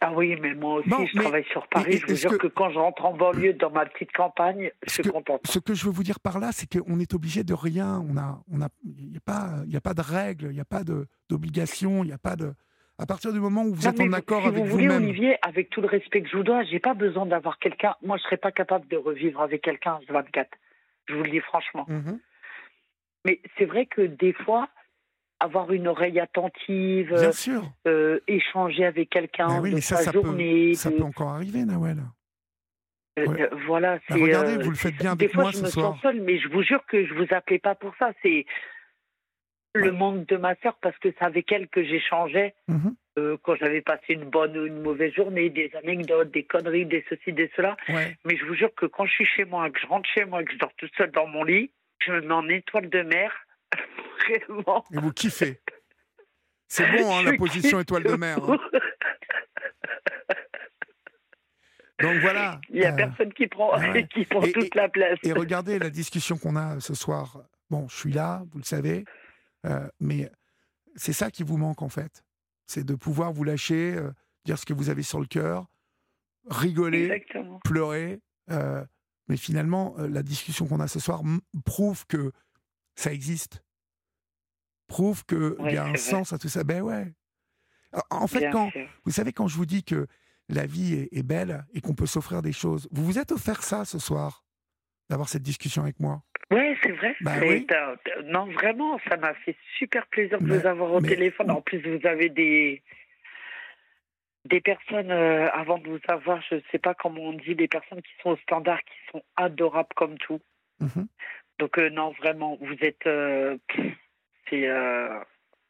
Ah 0.00 0.12
oui, 0.14 0.36
mais 0.40 0.54
moi 0.54 0.74
aussi, 0.74 0.90
je 0.90 1.18
travaille 1.18 1.44
sur 1.44 1.66
Paris. 1.68 1.98
je 1.98 2.06
vous 2.06 2.16
jure 2.16 2.38
que... 2.38 2.48
quand 2.48 2.70
je 2.70 2.78
rentre 2.78 3.04
en 3.04 3.14
banlieue 3.14 3.54
dans 3.54 3.70
ma 3.70 3.86
petite 3.86 4.12
campagne, 4.12 4.70
je 4.86 4.92
suis 4.92 5.02
contente. 5.04 5.40
Ce 5.46 5.58
que 5.58 5.74
je 5.74 5.86
veux 5.86 5.90
vous 5.90 6.02
dire 6.02 6.20
par 6.20 6.38
là, 6.38 6.50
c'est 6.52 6.66
qu'on 6.66 7.00
est 7.00 7.14
obligé 7.14 7.44
de 7.44 7.54
rien. 7.54 8.04
On 8.08 8.16
a, 8.16 8.42
on 8.52 8.60
a, 8.60 8.68
il 8.84 9.10
n'y 9.10 9.16
a 9.16 9.20
pas, 9.20 9.62
il 9.66 9.74
a 9.76 9.80
pas 9.80 9.94
de 9.94 10.02
règles, 10.02 10.46
il 10.50 10.54
n'y 10.54 10.60
a 10.60 10.66
pas 10.66 10.82
d'obligation, 11.30 12.04
il 12.04 12.08
n'y 12.08 12.12
a 12.12 12.18
pas 12.18 12.36
de. 12.36 12.52
À 12.98 13.06
partir 13.06 13.32
du 13.32 13.40
moment 13.40 13.62
où 13.62 13.74
vous 13.74 13.86
êtes 13.86 14.00
en 14.00 14.12
accord 14.12 14.42
si 14.42 14.48
avec 14.48 14.64
vous 14.64 14.70
vous-même. 14.70 15.02
Olivier, 15.02 15.36
avec 15.42 15.70
tout 15.70 15.80
le 15.80 15.88
respect 15.88 16.22
que 16.22 16.28
je 16.28 16.36
vous 16.36 16.42
dois, 16.42 16.62
j'ai 16.64 16.80
pas 16.80 16.94
besoin 16.94 17.26
d'avoir 17.26 17.58
quelqu'un. 17.58 17.94
Moi, 18.02 18.16
je 18.16 18.22
serais 18.22 18.38
pas 18.38 18.52
capable 18.52 18.88
de 18.88 18.96
revivre 18.96 19.40
avec 19.40 19.62
quelqu'un 19.62 19.98
24. 20.08 20.48
Je 21.06 21.14
vous 21.14 21.22
le 21.22 21.30
dis 21.30 21.40
franchement. 21.40 21.86
Mmh 21.88 22.12
mais 23.26 23.40
c'est 23.58 23.64
vrai 23.64 23.86
que 23.86 24.02
des 24.02 24.32
fois, 24.32 24.68
avoir 25.40 25.72
une 25.72 25.86
oreille 25.88 26.20
attentive, 26.20 27.12
Bien 27.12 27.32
sûr. 27.32 27.62
Euh, 27.86 28.20
échanger 28.26 28.84
avec 28.84 29.10
quelqu'un 29.10 29.60
oui, 29.60 29.74
de 29.74 29.80
ça, 29.80 29.96
ça 29.96 30.12
journée. 30.12 30.74
Ça 30.74 30.90
peut 30.90 31.02
encore 31.02 31.28
arriver, 31.28 31.64
Nawel. 31.64 31.98
Euh, 33.18 33.26
euh, 33.28 33.48
voilà, 33.66 33.98
bah, 34.10 34.16
regardez, 34.16 34.56
vous 34.58 34.70
le 34.70 34.76
faites 34.76 34.96
bien 34.96 35.12
avec 35.12 35.20
des 35.20 35.32
fois, 35.32 35.44
moi 35.44 35.52
je 35.52 35.58
ce 35.58 35.62
me 35.62 35.68
soir. 35.68 35.92
sens 35.92 36.02
seule, 36.02 36.20
mais 36.20 36.38
je 36.38 36.48
vous 36.48 36.62
jure 36.62 36.84
que 36.86 37.06
je 37.06 37.14
vous 37.14 37.26
appelais 37.30 37.58
pas 37.58 37.74
pour 37.74 37.94
ça. 37.98 38.12
C'est 38.22 38.44
le 39.74 39.92
manque 39.92 40.26
de 40.26 40.36
ma 40.36 40.54
sœur 40.56 40.76
parce 40.82 40.96
que 40.98 41.08
c'est 41.10 41.24
avec 41.24 41.50
elle 41.52 41.68
que 41.68 41.84
j'échangeais 41.84 42.54
Mmh 42.68 42.90
quand 43.42 43.56
j'avais 43.56 43.80
passé 43.80 44.12
une 44.12 44.28
bonne 44.28 44.56
ou 44.58 44.66
une 44.66 44.82
mauvaise 44.82 45.14
journée, 45.14 45.48
des 45.48 45.70
anecdotes, 45.74 46.30
des 46.32 46.42
conneries, 46.42 46.84
des 46.84 47.02
ceci, 47.08 47.32
des 47.32 47.50
cela. 47.56 47.74
Ouais. 47.88 48.14
Mais 48.26 48.36
je 48.36 48.44
vous 48.44 48.54
jure 48.54 48.74
que 48.74 48.84
quand 48.84 49.06
je 49.06 49.12
suis 49.12 49.24
chez 49.24 49.46
moi, 49.46 49.70
que 49.70 49.80
je 49.80 49.86
rentre 49.86 50.06
chez 50.10 50.26
moi, 50.26 50.44
que 50.44 50.52
je 50.52 50.58
dors 50.58 50.74
toute 50.76 50.94
seule 50.98 51.12
dans 51.12 51.26
mon 51.26 51.42
lit, 51.42 51.70
je 52.00 52.12
me 52.12 52.20
mets 52.20 52.34
en 52.34 52.46
étoile 52.48 52.90
de 52.90 53.00
mer. 53.00 53.32
Vraiment. 54.28 54.84
Et 54.92 54.98
vous 54.98 55.12
kiffez. 55.12 55.60
C'est 56.68 56.86
bon, 56.96 57.16
hein, 57.16 57.22
la 57.22 57.36
position 57.36 57.78
étoile 57.80 58.02
de 58.04 58.14
mer. 58.16 58.38
Hein. 58.42 58.58
Donc 62.00 62.20
voilà. 62.20 62.60
Il 62.68 62.80
n'y 62.80 62.84
a 62.84 62.92
euh, 62.92 62.96
personne 62.96 63.32
qui 63.32 63.46
prend, 63.46 63.78
ouais. 63.78 64.06
qui 64.12 64.24
prend 64.26 64.42
Et- 64.42 64.52
toute 64.52 64.74
la 64.74 64.88
place. 64.88 65.18
Et 65.22 65.32
regardez 65.32 65.78
la 65.78 65.90
discussion 65.90 66.36
qu'on 66.36 66.56
a 66.56 66.78
ce 66.80 66.94
soir. 66.94 67.40
Bon, 67.70 67.88
je 67.88 67.96
suis 67.96 68.12
là, 68.12 68.44
vous 68.50 68.58
le 68.58 68.64
savez, 68.64 69.04
euh, 69.64 69.88
mais 69.98 70.30
c'est 70.94 71.12
ça 71.14 71.30
qui 71.30 71.42
vous 71.42 71.56
manque 71.56 71.82
en 71.82 71.88
fait. 71.88 72.22
C'est 72.66 72.84
de 72.84 72.94
pouvoir 72.94 73.32
vous 73.32 73.44
lâcher, 73.44 73.94
euh, 73.96 74.10
dire 74.44 74.58
ce 74.58 74.66
que 74.66 74.74
vous 74.74 74.90
avez 74.90 75.02
sur 75.02 75.20
le 75.20 75.26
cœur, 75.26 75.66
rigoler, 76.50 77.04
Exactement. 77.10 77.58
pleurer. 77.64 78.20
mais 79.28 79.36
finalement, 79.36 79.96
la 79.98 80.22
discussion 80.22 80.66
qu'on 80.68 80.78
a 80.80 80.86
ce 80.86 81.00
soir 81.00 81.22
prouve 81.64 82.06
que 82.06 82.30
ça 82.94 83.12
existe. 83.12 83.62
Prouve 84.88 85.24
qu'il 85.26 85.56
y 85.72 85.76
a 85.76 85.84
un 85.84 85.94
c'est 85.96 86.10
vrai. 86.12 86.20
sens 86.24 86.32
à 86.32 86.38
tout 86.38 86.48
ça. 86.48 86.62
Ben 86.64 86.82
ouais. 86.82 87.06
En- 88.10 88.26
fait, 88.26 88.40
Bien 88.40 88.50
quand, 88.50 88.70
sûr. 88.70 88.86
vous 89.04 89.10
savez, 89.10 89.32
quand 89.32 89.48
je 89.48 89.56
vous 89.56 89.66
dis 89.66 89.82
que 89.82 90.06
la 90.48 90.66
vie 90.66 90.94
est, 90.94 91.18
est 91.18 91.22
belle 91.22 91.64
et 91.74 91.80
qu'on 91.80 91.94
peut 91.94 92.06
s'offrir 92.06 92.42
des 92.42 92.52
choses, 92.52 92.88
vous 92.92 93.04
vous 93.04 93.18
êtes 93.18 93.32
offert 93.32 93.62
ça 93.62 93.84
ce 93.84 93.98
soir, 93.98 94.44
d'avoir 95.08 95.28
cette 95.28 95.42
discussion 95.42 95.82
avec 95.82 95.98
moi? 95.98 96.22
Ouais, 96.50 96.76
c'est 96.82 96.92
vrai. 96.92 97.16
Bah 97.22 97.32
C'est- 97.40 97.48
oui. 97.48 97.66
t'as- 97.66 97.96
t'as- 98.04 98.22
Non, 98.22 98.46
vraiment, 98.52 99.00
ça 99.08 99.16
m'a 99.16 99.34
fait 99.34 99.56
super 99.78 100.06
plaisir 100.08 100.38
de 100.40 100.46
Mais- 100.46 100.58
vous 100.58 100.66
avoir 100.66 100.92
au 100.92 101.00
mais- 101.00 101.08
téléphone. 101.08 101.50
En 101.50 101.60
plus, 101.62 101.80
vous 101.80 102.06
avez 102.06 102.28
des 102.28 102.82
des 104.44 104.60
personnes 104.60 105.10
euh, 105.10 105.48
avant 105.50 105.78
de 105.78 105.88
vous 105.88 105.98
avoir, 106.06 106.40
je 106.48 106.60
sais 106.70 106.78
pas 106.78 106.94
comment 106.94 107.20
on 107.20 107.32
dit, 107.32 107.56
des 107.56 107.66
personnes 107.66 108.00
qui 108.00 108.12
sont 108.22 108.30
au 108.30 108.36
standard, 108.36 108.78
qui 108.84 108.94
sont 109.10 109.22
adorables 109.34 109.88
comme 109.96 110.16
tout. 110.18 110.40
Mhm. 110.78 111.08
Donc 111.58 111.76
euh, 111.78 111.90
non, 111.90 112.12
vraiment, 112.20 112.56
vous 112.60 112.76
êtes, 112.80 113.04
euh, 113.08 113.58
pff, 113.66 113.95
c'est. 114.50 114.66
euh, 114.68 115.18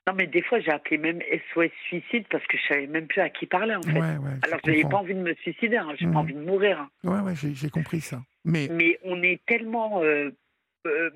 Non, 0.09 0.15
mais 0.15 0.27
des 0.29 0.43
fois, 0.43 0.61
j'ai 0.61 0.71
appelé 0.71 0.99
même 0.99 1.21
SOS 1.53 1.71
suicide 1.89 2.27
parce 2.31 2.47
que 2.47 2.57
je 2.57 2.63
savais 2.69 2.87
même 2.87 3.07
plus 3.09 3.21
à 3.21 3.29
qui 3.29 3.47
parler 3.47 3.75
en 3.75 3.83
fait. 3.83 3.93
Ouais, 3.93 3.99
ouais. 4.19 4.39
Alors 4.43 4.59
je 4.59 4.71
que 4.71 4.71
j'avais 4.73 4.83
pas 4.89 4.99
envie 4.99 5.15
de 5.15 5.21
me 5.21 5.35
suicider, 5.35 5.77
hein, 5.79 5.93
j'ai 5.99 6.07
Mhm. 6.07 6.13
pas 6.13 6.19
envie 6.21 6.35
de 6.35 6.41
mourir. 6.45 6.79
hein. 6.81 6.91
Ouais, 7.03 7.21
ouais, 7.21 7.35
j'ai 7.35 7.71
compris 7.71 8.01
ça. 8.01 8.23
Mais 8.45 8.69
Mais 8.71 8.99
on 9.03 9.21
est 9.25 9.45
tellement 9.47 10.03
euh, 10.03 10.31
euh, 10.87 11.11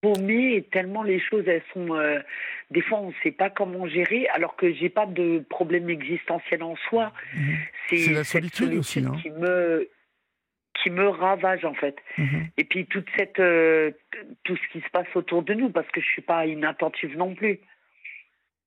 paumé 0.00 0.54
et 0.56 0.62
tellement 0.62 1.02
les 1.02 1.20
choses, 1.20 1.44
elles 1.46 1.62
sont. 1.72 1.94
euh, 1.94 2.20
des 2.70 2.80
fois, 2.82 2.98
on 3.00 3.08
ne 3.08 3.14
sait 3.22 3.30
pas 3.32 3.50
comment 3.50 3.86
gérer, 3.86 4.26
alors 4.28 4.56
que 4.56 4.72
j'ai 4.72 4.88
pas 4.88 5.06
de 5.06 5.44
problème 5.50 5.88
existentiel 5.90 6.62
en 6.62 6.76
soi. 6.88 7.12
mhm, 7.34 7.56
C'est 7.90 8.12
la 8.12 8.24
solitude 8.24 8.74
aussi, 8.74 9.00
hein. 9.00 9.12
qui 9.22 9.30
me 9.30 9.88
qui 10.82 10.90
me 10.90 11.08
ravage 11.08 11.64
en 11.64 11.74
fait. 11.74 11.96
mhm. 12.18 12.48
Et 12.56 12.64
puis 12.64 12.86
toute 12.86 13.06
cette 13.16 13.38
euh, 13.40 13.90
tout 14.44 14.56
ce 14.56 14.68
qui 14.72 14.80
se 14.80 14.90
passe 14.90 15.08
autour 15.14 15.42
de 15.42 15.54
nous, 15.54 15.70
parce 15.70 15.88
que 15.88 16.00
je 16.00 16.06
suis 16.06 16.22
pas 16.22 16.46
inattentive 16.46 17.16
non 17.16 17.34
plus. 17.34 17.60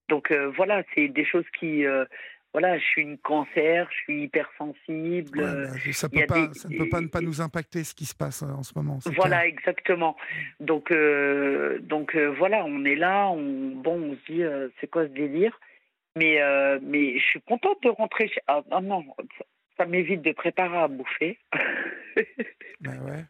Donc 0.09 0.31
euh, 0.31 0.49
voilà, 0.55 0.83
c'est 0.93 1.07
des 1.07 1.25
choses 1.25 1.45
qui 1.59 1.85
euh, 1.85 2.05
voilà, 2.51 2.79
je 2.79 2.83
suis 2.83 3.03
une 3.03 3.19
cancer, 3.19 3.87
je 3.91 3.97
suis 4.05 4.23
hypersensible. 4.23 5.39
Ouais, 5.39 5.91
ça, 5.93 6.09
peut 6.09 6.25
pas, 6.27 6.47
des- 6.47 6.53
ça 6.55 6.67
ne 6.67 6.77
peut 6.77 6.89
pas 6.89 6.99
ne 7.01 7.07
pas 7.07 7.21
nous 7.21 7.41
impacter 7.41 7.83
ce 7.83 7.93
qui 7.93 8.05
se 8.05 8.15
passe 8.15 8.41
en 8.41 8.63
ce 8.63 8.73
moment. 8.75 8.97
Voilà, 9.15 9.41
clair. 9.41 9.49
exactement. 9.53 10.17
Donc, 10.59 10.91
donc 11.81 12.15
voilà, 12.15 12.65
on 12.65 12.85
est 12.85 12.95
là, 12.95 13.27
on, 13.29 13.75
bon, 13.75 14.01
on 14.01 14.15
se 14.15 14.31
dit, 14.31 14.41
c'est 14.81 14.89
quoi 14.89 15.03
ce 15.03 15.11
délire? 15.11 15.59
Mais, 16.15 16.39
mais 16.81 17.19
je 17.19 17.23
suis 17.23 17.41
contente 17.41 17.83
de 17.83 17.89
rentrer 17.89 18.27
chez... 18.29 18.41
Ah 18.47 18.63
non, 18.71 18.81
non, 18.81 19.05
ça, 19.79 19.85
m'évite 19.85 20.21
de 20.21 20.31
préparer 20.31 20.77
à 20.77 20.87
bouffer. 20.87 21.39
Bah 22.81 22.91
ouais. 23.05 23.25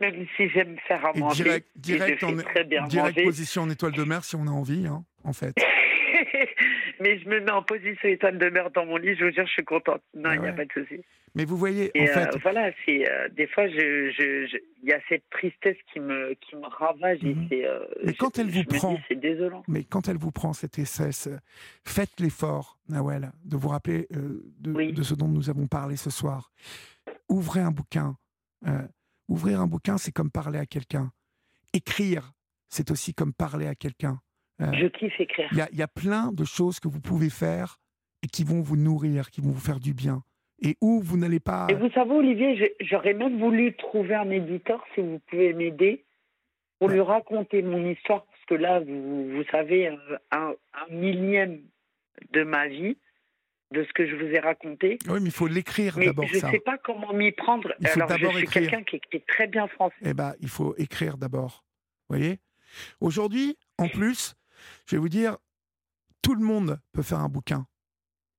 Même 0.00 0.26
si 0.36 0.48
j'aime 0.50 0.76
faire 0.86 1.04
à 1.04 1.12
Et 1.14 1.18
manger. 1.20 1.42
direct, 1.44 1.68
et 1.76 1.80
direct, 1.80 2.18
je 2.20 2.26
en, 2.26 2.36
fais 2.36 2.42
très 2.44 2.64
bien 2.64 2.86
direct 2.86 3.16
manger. 3.16 3.24
position 3.26 3.62
en 3.62 3.70
étoile 3.70 3.92
de 3.92 4.04
mer 4.04 4.24
si 4.24 4.36
on 4.36 4.46
a 4.46 4.50
envie, 4.50 4.86
hein, 4.86 5.04
en 5.24 5.32
fait. 5.32 5.54
mais 7.00 7.18
je 7.18 7.28
me 7.28 7.40
mets 7.40 7.50
en 7.50 7.62
position 7.62 8.08
étoile 8.08 8.38
de 8.38 8.48
mer 8.50 8.70
dans 8.70 8.86
mon 8.86 8.96
lit, 8.96 9.14
je 9.16 9.24
vous 9.24 9.30
jure, 9.32 9.46
je 9.46 9.52
suis 9.52 9.64
contente. 9.64 10.02
Non, 10.14 10.30
Ah 10.30 10.34
il 10.36 10.40
n'y 10.42 10.48
a 10.48 10.52
pas 10.52 10.64
de 10.64 10.72
souci. 10.72 11.02
Mais 11.34 11.44
vous 11.44 11.56
voyez, 11.58 11.90
Et 11.94 12.04
en 12.04 12.06
fait, 12.14 12.34
euh, 12.34 12.38
voilà, 12.42 12.70
c'est 12.84 13.08
euh, 13.08 13.28
des 13.28 13.46
fois, 13.46 13.68
je, 13.68 14.10
je, 14.10 14.46
je- 14.46 14.56
il 14.82 14.88
y 14.88 14.92
a 14.92 14.98
cette 15.08 15.28
tristesse 15.30 15.76
qui 15.92 16.00
me, 16.00 16.34
qui 16.34 16.56
me 16.56 16.66
ravage 16.66 17.22
Mhm. 17.22 17.30
et 17.30 17.36
c'est. 17.48 17.66
euh, 17.66 17.84
Mais 18.04 18.14
quand 18.14 18.38
elle 18.38 18.50
vous 18.50 18.64
prend- 18.64 18.98
c'est 19.08 19.14
désolant. 19.20 19.62
mais 19.68 19.84
quand 19.84 20.08
elle 20.08 20.16
vous 20.16 20.32
prend 20.32 20.52
cette 20.54 20.78
SS, 20.78 21.28
faites 21.84 22.18
l'effort, 22.18 22.78
Nawel, 22.88 23.30
de 23.44 23.56
vous 23.56 23.68
rappeler 23.68 24.06
euh, 24.16 24.42
de, 24.58 24.72
Oui. 24.72 24.92
de 24.92 25.02
ce 25.02 25.14
dont 25.14 25.28
nous 25.28 25.50
avons 25.50 25.66
parlé 25.66 25.96
ce 25.96 26.10
soir. 26.10 26.50
Ouvrez 27.28 27.60
un 27.60 27.70
bouquin. 27.70 28.16
Ouvrir 29.28 29.60
un 29.60 29.66
bouquin, 29.66 29.98
c'est 29.98 30.12
comme 30.12 30.30
parler 30.30 30.58
à 30.58 30.64
quelqu'un. 30.66 31.12
Écrire, 31.74 32.32
c'est 32.70 32.90
aussi 32.90 33.12
comme 33.12 33.34
parler 33.34 33.66
à 33.66 33.74
quelqu'un. 33.74 34.18
Euh, 34.60 34.72
Je 34.72 34.86
kiffe 34.86 35.18
écrire. 35.20 35.48
Il 35.52 35.58
y 35.58 35.60
a, 35.60 35.68
il 35.72 35.78
y 35.78 35.82
a 35.82 35.88
plein 35.88 36.32
de 36.32 36.44
choses 36.44 36.80
que 36.80 36.88
vous 36.88 37.00
pouvez 37.00 37.30
faire 37.30 37.78
et 38.22 38.26
qui 38.26 38.44
vont 38.44 38.60
vous 38.60 38.76
nourrir, 38.76 39.30
qui 39.30 39.40
vont 39.40 39.50
vous 39.50 39.60
faire 39.60 39.78
du 39.80 39.94
bien. 39.94 40.22
Et 40.60 40.76
où 40.80 41.00
vous 41.00 41.16
n'allez 41.16 41.38
pas. 41.38 41.68
Et 41.70 41.74
vous 41.74 41.88
savez, 41.90 42.10
Olivier, 42.10 42.74
j'aurais 42.80 43.14
même 43.14 43.38
voulu 43.38 43.76
trouver 43.76 44.16
un 44.16 44.28
éditeur, 44.30 44.82
si 44.94 45.00
vous 45.00 45.20
pouvez 45.30 45.52
m'aider, 45.52 46.04
pour 46.80 46.88
Ouais. 46.88 46.94
lui 46.94 47.00
raconter 47.00 47.62
mon 47.62 47.88
histoire, 47.88 48.24
parce 48.26 48.44
que 48.48 48.54
là, 48.54 48.80
vous, 48.80 49.30
vous 49.36 49.44
savez, 49.52 49.86
euh, 49.88 49.96
un, 50.32 50.54
un 50.74 50.92
millième 50.92 51.60
de 52.32 52.42
ma 52.42 52.66
vie, 52.66 52.96
de 53.70 53.84
ce 53.84 53.92
que 53.92 54.08
je 54.08 54.16
vous 54.16 54.24
ai 54.32 54.40
raconté. 54.40 54.98
Oui, 55.08 55.20
mais 55.20 55.26
il 55.28 55.32
faut 55.32 55.46
l'écrire 55.46 55.96
d'abord, 55.96 56.26
je 56.26 56.36
ne 56.44 56.50
sais 56.50 56.58
pas 56.60 56.78
comment 56.78 57.12
m'y 57.12 57.30
prendre. 57.32 57.72
Il 57.80 57.86
faut 57.86 58.00
Alors, 58.00 58.18
je 58.18 58.38
suis 58.38 58.46
quelqu'un 58.48 58.82
qui 58.82 58.96
écrit 58.96 59.20
très 59.28 59.46
bien 59.46 59.68
français. 59.68 59.94
Eh 60.02 60.14
ben, 60.14 60.32
il 60.40 60.48
faut 60.48 60.74
écrire 60.78 61.18
d'abord. 61.18 61.64
Vous 62.08 62.16
voyez? 62.16 62.38
Aujourd'hui, 63.00 63.56
en 63.76 63.86
plus, 63.88 64.34
je 64.86 64.96
vais 64.96 65.00
vous 65.00 65.08
dire, 65.08 65.36
tout 66.22 66.34
le 66.34 66.44
monde 66.44 66.80
peut 66.92 67.02
faire 67.02 67.20
un 67.20 67.28
bouquin. 67.28 67.66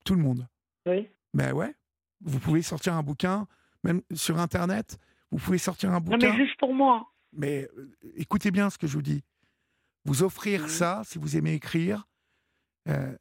Tout 0.05 0.15
le 0.15 0.21
monde. 0.21 0.47
Oui. 0.85 1.09
Ben 1.33 1.53
ouais. 1.53 1.75
Vous 2.21 2.39
pouvez 2.39 2.61
sortir 2.61 2.93
un 2.95 3.03
bouquin, 3.03 3.47
même 3.83 4.01
sur 4.13 4.39
Internet. 4.39 4.97
Vous 5.31 5.37
pouvez 5.37 5.57
sortir 5.57 5.89
un 5.91 5.93
Non, 5.93 6.01
bouquin. 6.01 6.31
mais 6.31 6.37
juste 6.45 6.57
pour 6.59 6.73
moi. 6.73 7.07
Mais 7.33 7.69
euh, 7.77 7.95
écoutez 8.15 8.51
bien 8.51 8.69
ce 8.69 8.77
que 8.77 8.87
je 8.87 8.93
vous 8.93 9.01
dis. 9.01 9.23
Vous 10.05 10.23
offrir 10.23 10.69
ça, 10.69 11.01
si 11.05 11.19
vous 11.19 11.37
aimez 11.37 11.53
écrire. 11.53 12.07
euh, 12.87 13.15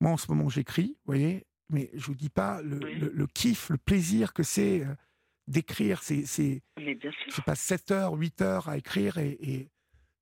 moi, 0.00 0.10
en 0.12 0.16
ce 0.16 0.26
moment, 0.32 0.48
j'écris, 0.48 0.96
vous 1.04 1.12
voyez, 1.12 1.46
mais 1.68 1.88
je 1.94 2.06
vous 2.06 2.14
dis 2.16 2.28
pas 2.30 2.60
le, 2.62 2.78
Oui. 2.82 2.94
le- 2.98 3.12
le 3.14 3.26
kiff, 3.28 3.70
le 3.70 3.78
plaisir 3.78 4.32
que 4.32 4.42
c'est 4.42 4.84
euh, 4.84 4.94
d'écrire. 5.46 6.02
C'est, 6.02 6.26
c'est, 6.26 6.62
je 6.78 7.40
passe 7.42 7.60
7 7.60 7.90
heures, 7.92 8.12
8 8.14 8.42
heures 8.42 8.68
à 8.68 8.76
écrire 8.78 9.18
et, 9.18 9.30
et, 9.30 9.54
et 9.60 9.70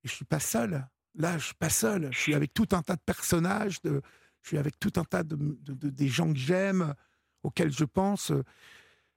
je 0.04 0.10
suis 0.10 0.26
pas 0.26 0.40
seul. 0.40 0.86
Là, 1.16 1.38
je 1.38 1.46
suis 1.46 1.54
pas 1.54 1.70
seul. 1.70 2.08
Je 2.12 2.18
suis 2.18 2.34
avec 2.34 2.54
tout 2.54 2.68
un 2.72 2.82
tas 2.82 2.96
de 2.96 3.00
personnages, 3.04 3.80
de, 3.82 4.00
je 4.42 4.48
suis 4.48 4.58
avec 4.58 4.78
tout 4.78 4.92
un 4.96 5.04
tas 5.04 5.22
de, 5.22 5.36
de- 5.36 5.74
de- 5.74 5.90
des 5.90 6.08
gens 6.08 6.32
que 6.32 6.38
j'aime, 6.38 6.94
auxquels 7.42 7.72
je 7.72 7.84
pense. 7.84 8.32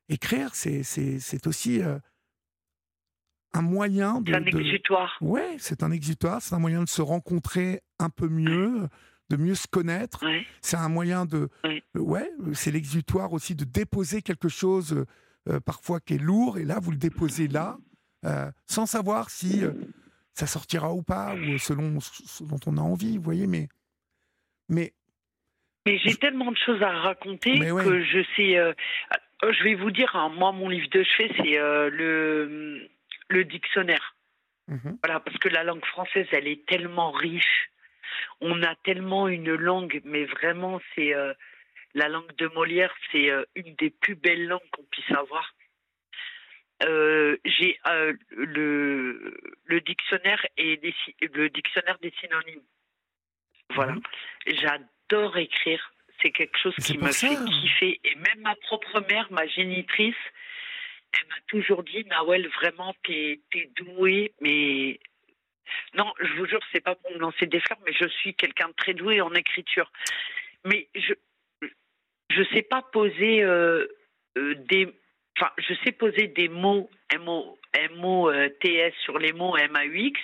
Écrire, 0.09 0.53
c'est, 0.55 0.83
c'est, 0.83 1.19
c'est 1.19 1.47
aussi 1.47 1.81
euh, 1.81 1.97
un 3.53 3.61
moyen 3.61 4.21
de. 4.21 4.31
C'est 4.31 4.37
un 4.37 4.45
exutoire. 4.45 5.17
Ouais, 5.21 5.55
c'est 5.59 5.83
un 5.83 5.91
exutoire, 5.91 6.41
c'est 6.41 6.55
un 6.55 6.59
moyen 6.59 6.83
de 6.83 6.89
se 6.89 7.01
rencontrer 7.01 7.81
un 7.99 8.09
peu 8.09 8.27
mieux, 8.27 8.87
de 9.29 9.37
mieux 9.37 9.55
se 9.55 9.67
connaître. 9.67 10.25
Ouais. 10.25 10.45
C'est 10.61 10.77
un 10.77 10.89
moyen 10.89 11.25
de. 11.25 11.49
Oui. 11.63 11.83
euh, 11.95 11.99
Ouais, 11.99 12.29
c'est 12.53 12.71
l'exutoire 12.71 13.31
aussi 13.33 13.55
de 13.55 13.63
déposer 13.65 14.21
quelque 14.21 14.49
chose 14.49 14.93
euh, 14.93 15.05
euh, 15.49 15.59
parfois 15.59 15.99
qui 15.99 16.15
est 16.15 16.19
lourd, 16.19 16.57
et 16.57 16.65
là, 16.65 16.79
vous 16.79 16.91
le 16.91 16.97
déposez 16.97 17.47
là, 17.47 17.77
euh, 18.25 18.51
sans 18.65 18.85
savoir 18.85 19.29
si 19.29 19.63
euh, 19.63 19.73
ça 20.33 20.47
sortira 20.47 20.93
ou 20.93 21.03
pas, 21.03 21.35
ou 21.35 21.57
selon 21.57 21.99
ce 21.99 22.43
dont 22.43 22.59
on 22.65 22.77
a 22.77 22.81
envie, 22.81 23.17
vous 23.17 23.23
voyez, 23.23 23.47
mais. 23.47 23.67
Mais 24.69 24.93
Mais 25.85 25.97
j'ai 25.99 26.15
tellement 26.15 26.51
de 26.51 26.57
choses 26.57 26.81
à 26.81 26.91
raconter 26.91 27.59
que 27.59 28.03
je 28.03 28.23
sais. 28.35 28.57
Euh, 28.57 28.73
je 29.43 29.63
vais 29.63 29.75
vous 29.75 29.91
dire, 29.91 30.15
hein, 30.15 30.29
moi, 30.29 30.51
mon 30.51 30.69
livre 30.69 30.89
de 30.89 31.03
chevet, 31.03 31.31
c'est 31.37 31.57
euh, 31.57 31.89
le, 31.89 32.89
le 33.29 33.43
dictionnaire. 33.45 34.15
Mhm. 34.67 34.97
Voilà, 35.03 35.19
parce 35.19 35.37
que 35.37 35.49
la 35.49 35.63
langue 35.63 35.85
française, 35.85 36.27
elle 36.31 36.47
est 36.47 36.65
tellement 36.65 37.11
riche. 37.11 37.69
On 38.41 38.63
a 38.63 38.75
tellement 38.75 39.27
une 39.27 39.53
langue, 39.53 40.01
mais 40.05 40.23
vraiment, 40.25 40.79
c'est 40.95 41.13
euh, 41.13 41.33
la 41.93 42.07
langue 42.07 42.33
de 42.37 42.47
Molière, 42.47 42.93
c'est 43.11 43.29
une 43.55 43.75
des 43.75 43.89
plus 43.89 44.15
belles 44.15 44.47
langues 44.47 44.69
qu'on 44.71 44.83
puisse 44.83 45.11
avoir. 45.11 45.53
J'ai 46.83 47.79
le, 48.31 49.37
le 49.65 49.81
dictionnaire 49.81 50.45
et 50.57 50.79
le 51.21 51.49
dictionnaire 51.49 51.97
des 51.99 52.13
synonymes. 52.19 52.63
Voilà. 53.75 53.93
Mhm. 53.93 54.01
J'adore 54.47 55.37
écrire. 55.37 55.93
C'est 56.21 56.31
quelque 56.31 56.57
chose 56.57 56.75
qui 56.75 56.97
me 56.97 57.11
fait 57.11 57.35
kiffer. 57.45 57.99
Et 58.03 58.15
même 58.15 58.41
ma 58.41 58.55
propre 58.55 59.03
mère, 59.09 59.27
ma 59.31 59.45
génitrice, 59.47 60.15
elle 61.13 61.27
m'a 61.27 61.41
toujours 61.47 61.83
dit 61.83 62.05
Nawel, 62.05 62.47
vraiment, 62.49 62.93
t'es 63.03 63.39
es 63.53 63.69
douée, 63.75 64.33
mais. 64.41 64.99
Non, 65.95 66.13
je 66.19 66.33
vous 66.33 66.45
jure, 66.45 66.59
c'est 66.71 66.81
pas 66.81 66.95
pour 66.95 67.11
me 67.11 67.19
lancer 67.19 67.45
des 67.45 67.59
fleurs, 67.59 67.79
mais 67.85 67.93
je 67.93 68.07
suis 68.07 68.35
quelqu'un 68.35 68.67
de 68.67 68.73
très 68.73 68.93
doué 68.93 69.21
en 69.21 69.33
écriture. 69.33 69.91
Mais 70.65 70.87
je 70.93 71.13
je 72.29 72.43
sais 72.53 72.61
pas 72.61 72.81
poser 72.81 73.43
euh, 73.43 73.87
euh, 74.37 74.55
des. 74.55 74.93
Enfin, 75.37 75.51
je 75.57 75.73
sais 75.83 75.91
poser 75.91 76.27
des 76.27 76.47
mots 76.47 76.89
M-O-T-S 77.09 78.93
sur 79.03 79.17
les 79.17 79.33
mots 79.33 79.57
M-A-U-X, 79.57 80.19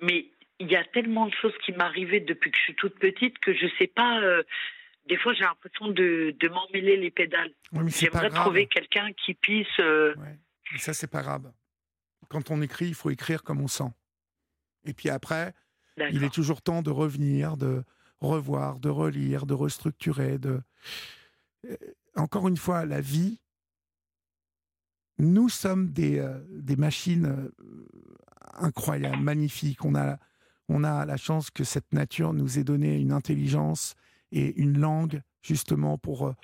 mais 0.00 0.26
il 0.58 0.70
y 0.70 0.76
a 0.76 0.84
tellement 0.84 1.26
de 1.26 1.34
choses 1.34 1.54
qui 1.64 1.72
m'arrivaient 1.72 2.20
depuis 2.20 2.50
que 2.50 2.56
je 2.56 2.62
suis 2.62 2.74
toute 2.74 2.98
petite 2.98 3.38
que 3.38 3.52
je 3.52 3.66
sais 3.78 3.88
pas. 3.88 4.20
Euh, 4.20 4.42
des 5.08 5.16
fois, 5.16 5.34
j'ai 5.34 5.42
l'impression 5.42 5.88
de, 5.88 6.34
de 6.38 6.48
m'emmêler 6.48 6.96
les 6.96 7.10
pédales. 7.10 7.52
J'aimerais 7.88 8.30
trouver 8.30 8.66
quelqu'un 8.66 9.12
qui 9.12 9.34
puisse. 9.34 9.66
Euh, 9.80 10.14
mais 10.72 10.78
ça, 10.78 10.94
c'est 10.94 11.10
pas 11.10 11.22
grave. 11.22 11.52
Quand 12.28 12.50
on 12.50 12.62
écrit, 12.62 12.86
il 12.86 12.94
faut 12.94 13.10
écrire 13.10 13.42
comme 13.42 13.60
on 13.60 13.68
sent. 13.68 13.90
Et 14.86 14.94
puis 14.94 15.10
après, 15.10 15.52
il 16.10 16.24
est 16.24 16.32
toujours 16.32 16.62
temps 16.62 16.82
de 16.82 16.90
revenir, 16.90 17.56
de 17.56 17.82
revoir, 18.20 18.78
de 18.78 18.88
relire, 18.88 19.46
de 19.46 19.54
restructurer. 19.54 20.38
De... 20.38 20.60
Euh, 21.64 21.76
encore 22.14 22.48
une 22.48 22.56
fois, 22.56 22.84
la 22.86 23.00
vie, 23.00 23.40
nous 25.18 25.48
sommes 25.48 25.92
des, 25.92 26.26
des 26.50 26.76
machines 26.76 27.50
incroyables, 28.54 29.22
magnifiques. 29.22 29.84
On 29.84 29.94
a 29.94 30.18
on 30.68 30.84
a 30.84 31.04
la 31.04 31.16
chance 31.16 31.50
que 31.50 31.64
cette 31.64 31.92
nature 31.92 32.32
nous 32.32 32.58
ait 32.58 32.64
donné 32.64 32.98
une 32.98 33.12
intelligence 33.12 33.94
et 34.30 34.54
une 34.58 34.78
langue 34.78 35.22
justement 35.42 35.98
pour 35.98 36.28
euh, 36.28 36.34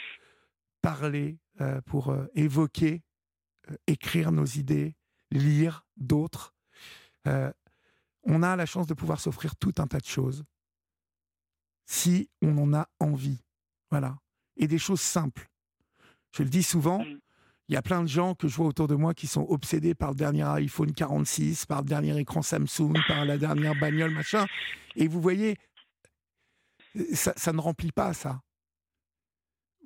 parler, 0.82 1.38
euh, 1.60 1.80
pour 1.82 2.10
euh, 2.10 2.26
évoquer, 2.34 3.02
écrire 3.86 4.32
nos 4.32 4.44
idées, 4.44 4.96
lire 5.30 5.86
d'autres. 5.96 6.54
on 7.24 8.42
a 8.42 8.56
la 8.56 8.66
chance 8.66 8.86
de 8.86 8.94
pouvoir 8.94 9.20
s'offrir 9.20 9.56
tout 9.56 9.74
un 9.78 9.86
tas 9.86 9.98
de 9.98 10.06
choses 10.06 10.44
si 11.86 12.30
on 12.42 12.56
en 12.58 12.74
a 12.74 12.88
envie. 13.00 13.42
Voilà. 13.90 14.18
Et 14.56 14.66
des 14.68 14.78
choses 14.78 15.00
simples. 15.00 15.50
Je 16.32 16.42
le 16.42 16.48
dis 16.50 16.62
souvent, 16.62 17.04
mm. 17.04 17.18
Il 17.68 17.74
y 17.74 17.76
a 17.76 17.82
plein 17.82 18.02
de 18.02 18.08
gens 18.08 18.34
que 18.34 18.48
je 18.48 18.56
vois 18.56 18.66
autour 18.66 18.88
de 18.88 18.94
moi 18.94 19.12
qui 19.14 19.26
sont 19.26 19.46
obsédés 19.48 19.94
par 19.94 20.10
le 20.10 20.16
dernier 20.16 20.42
iPhone 20.42 20.92
46, 20.92 21.66
par 21.66 21.82
le 21.82 21.88
dernier 21.88 22.18
écran 22.18 22.40
Samsung, 22.40 22.94
par 23.06 23.24
la 23.24 23.36
dernière 23.36 23.74
bagnole, 23.78 24.10
machin. 24.10 24.46
Et 24.96 25.06
vous 25.06 25.20
voyez, 25.20 25.56
ça, 27.12 27.52
ne 27.52 27.60
remplit 27.60 27.92
pas 27.92 28.14
ça. 28.14 28.40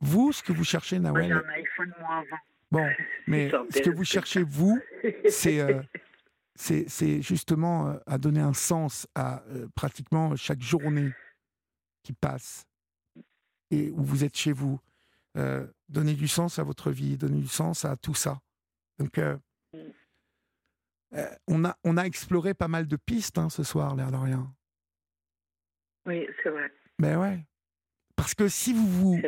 Vous, 0.00 0.32
ce 0.32 0.42
que 0.42 0.52
vous 0.52 0.64
cherchez, 0.64 0.98
Nawel. 0.98 1.26
J'ai 1.26 1.32
un 1.32 1.60
iPhone 1.60 1.92
moins 2.00 2.24
Bon, 2.70 2.88
mais 3.26 3.50
ce 3.70 3.80
que 3.80 3.90
vous 3.90 4.04
cherchez, 4.04 4.42
vous, 4.42 4.78
c'est. 5.28 5.60
Euh, 5.60 5.82
c'est 6.54 7.22
justement 7.22 7.88
euh, 7.88 7.98
à 8.06 8.18
donner 8.18 8.40
un 8.40 8.52
sens 8.52 9.06
à 9.14 9.42
euh, 9.48 9.68
pratiquement 9.74 10.36
chaque 10.36 10.60
journée 10.60 11.12
qui 12.02 12.12
passe 12.12 12.66
et 13.70 13.90
où 13.90 14.02
vous 14.02 14.24
êtes 14.24 14.36
chez 14.36 14.52
vous. 14.52 14.78
Euh, 15.38 15.66
donner 15.92 16.14
du 16.14 16.26
sens 16.26 16.58
à 16.58 16.64
votre 16.64 16.90
vie, 16.90 17.16
donner 17.16 17.40
du 17.40 17.48
sens 17.48 17.84
à 17.84 17.96
tout 17.96 18.14
ça. 18.14 18.40
Donc, 18.98 19.18
euh, 19.18 19.36
euh, 21.14 21.36
on, 21.46 21.64
a, 21.64 21.76
on 21.84 21.96
a 21.96 22.04
exploré 22.04 22.54
pas 22.54 22.68
mal 22.68 22.86
de 22.86 22.96
pistes 22.96 23.38
hein, 23.38 23.50
ce 23.50 23.62
soir, 23.62 23.94
l'air 23.94 24.10
de 24.10 24.16
rien. 24.16 24.52
Oui, 26.06 26.26
c'est 26.42 26.50
vrai. 26.50 26.72
Mais 26.98 27.14
ouais. 27.14 27.44
Parce 28.16 28.34
que 28.34 28.48
si 28.48 28.72
vous 28.72 28.86
vous. 28.86 29.22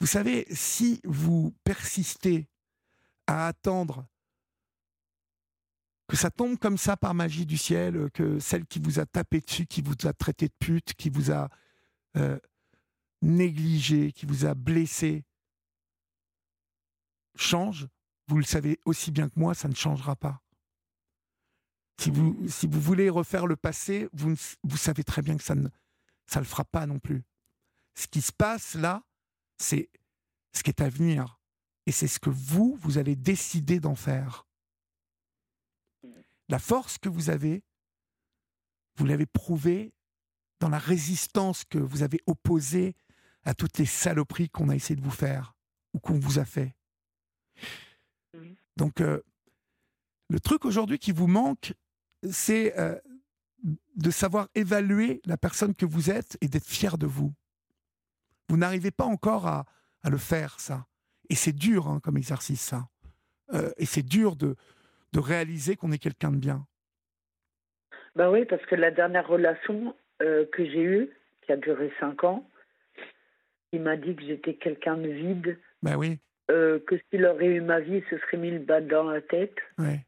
Vous 0.00 0.06
savez, 0.06 0.46
si 0.50 1.00
vous 1.04 1.54
persistez 1.62 2.48
à 3.28 3.46
attendre 3.46 4.04
que 6.08 6.16
ça 6.16 6.28
tombe 6.28 6.58
comme 6.58 6.76
ça 6.76 6.96
par 6.96 7.14
magie 7.14 7.46
du 7.46 7.56
ciel, 7.56 8.10
que 8.12 8.40
celle 8.40 8.66
qui 8.66 8.80
vous 8.80 8.98
a 8.98 9.06
tapé 9.06 9.40
dessus, 9.40 9.66
qui 9.66 9.80
vous 9.80 9.94
a 10.04 10.12
traité 10.12 10.48
de 10.48 10.54
pute, 10.58 10.94
qui 10.94 11.08
vous 11.08 11.30
a 11.30 11.48
négligé, 13.22 14.10
qui 14.10 14.26
vous 14.26 14.44
a 14.44 14.54
blessé, 14.54 15.24
change, 17.36 17.88
vous 18.28 18.38
le 18.38 18.44
savez 18.44 18.78
aussi 18.84 19.10
bien 19.10 19.28
que 19.28 19.38
moi, 19.38 19.54
ça 19.54 19.68
ne 19.68 19.74
changera 19.74 20.16
pas. 20.16 20.42
Si 21.98 22.10
vous, 22.10 22.48
si 22.48 22.66
vous 22.66 22.80
voulez 22.80 23.10
refaire 23.10 23.46
le 23.46 23.56
passé, 23.56 24.08
vous, 24.12 24.34
vous 24.64 24.76
savez 24.76 25.04
très 25.04 25.22
bien 25.22 25.36
que 25.36 25.44
ça 25.44 25.54
ne 25.54 25.68
ça 26.26 26.40
le 26.40 26.46
fera 26.46 26.64
pas 26.64 26.86
non 26.86 26.98
plus. 26.98 27.22
Ce 27.94 28.06
qui 28.06 28.22
se 28.22 28.32
passe 28.32 28.74
là, 28.74 29.02
c'est 29.58 29.90
ce 30.52 30.62
qui 30.62 30.70
est 30.70 30.80
à 30.80 30.88
venir. 30.88 31.38
Et 31.86 31.92
c'est 31.92 32.08
ce 32.08 32.18
que 32.18 32.30
vous, 32.30 32.76
vous 32.80 32.98
allez 32.98 33.16
décider 33.16 33.80
d'en 33.80 33.94
faire. 33.94 34.46
La 36.48 36.58
force 36.58 36.98
que 36.98 37.08
vous 37.08 37.30
avez, 37.30 37.62
vous 38.96 39.04
l'avez 39.04 39.26
prouvé 39.26 39.92
dans 40.60 40.68
la 40.68 40.78
résistance 40.78 41.64
que 41.64 41.78
vous 41.78 42.02
avez 42.02 42.20
opposée 42.26 42.94
à 43.44 43.54
toutes 43.54 43.78
les 43.78 43.86
saloperies 43.86 44.48
qu'on 44.48 44.68
a 44.68 44.76
essayé 44.76 44.96
de 44.96 45.04
vous 45.04 45.10
faire 45.10 45.54
ou 45.92 45.98
qu'on 45.98 46.18
vous 46.18 46.38
a 46.38 46.44
fait. 46.44 46.74
Donc, 48.76 49.00
euh, 49.00 49.20
le 50.28 50.40
truc 50.40 50.64
aujourd'hui 50.64 50.98
qui 50.98 51.12
vous 51.12 51.26
manque, 51.26 51.74
c'est 52.30 52.78
euh, 52.78 52.98
de 53.96 54.10
savoir 54.10 54.48
évaluer 54.54 55.20
la 55.26 55.36
personne 55.36 55.74
que 55.74 55.86
vous 55.86 56.10
êtes 56.10 56.36
et 56.40 56.48
d'être 56.48 56.66
fier 56.66 56.98
de 56.98 57.06
vous. 57.06 57.32
Vous 58.48 58.56
n'arrivez 58.56 58.90
pas 58.90 59.04
encore 59.04 59.46
à, 59.46 59.66
le 60.04 60.18
faire, 60.18 60.58
ça. 60.58 60.86
Et 61.30 61.34
c'est 61.36 61.52
dur 61.52 61.86
hein, 61.86 62.00
comme 62.02 62.16
exercice, 62.16 62.60
ça. 62.60 62.88
Euh, 63.52 63.70
et 63.76 63.86
c'est 63.86 64.02
dur 64.02 64.34
de, 64.34 64.56
de 65.12 65.20
réaliser 65.20 65.76
qu'on 65.76 65.92
est 65.92 65.98
quelqu'un 65.98 66.32
de 66.32 66.38
bien. 66.38 66.66
Bah 68.16 68.30
oui, 68.30 68.44
parce 68.44 68.64
que 68.66 68.74
la 68.74 68.90
dernière 68.90 69.26
relation 69.26 69.94
que 70.18 70.64
j'ai 70.64 70.82
eue, 70.82 71.10
qui 71.44 71.50
a 71.50 71.56
duré 71.56 71.92
cinq 71.98 72.22
ans, 72.22 72.48
il 73.72 73.80
m'a 73.80 73.96
dit 73.96 74.14
que 74.14 74.22
j'étais 74.22 74.54
quelqu'un 74.54 74.96
de 74.96 75.08
vide. 75.08 75.58
Ben 75.82 75.96
oui. 75.96 76.18
Euh, 76.50 76.80
que 76.86 76.96
s'il 77.08 77.24
aurait 77.24 77.46
eu 77.46 77.60
ma 77.60 77.80
vie, 77.80 78.02
ce 78.10 78.18
serait 78.18 78.36
mille 78.36 78.64
balles 78.64 78.88
dans 78.88 79.04
la 79.04 79.20
tête. 79.20 79.56
Ouais. 79.78 80.04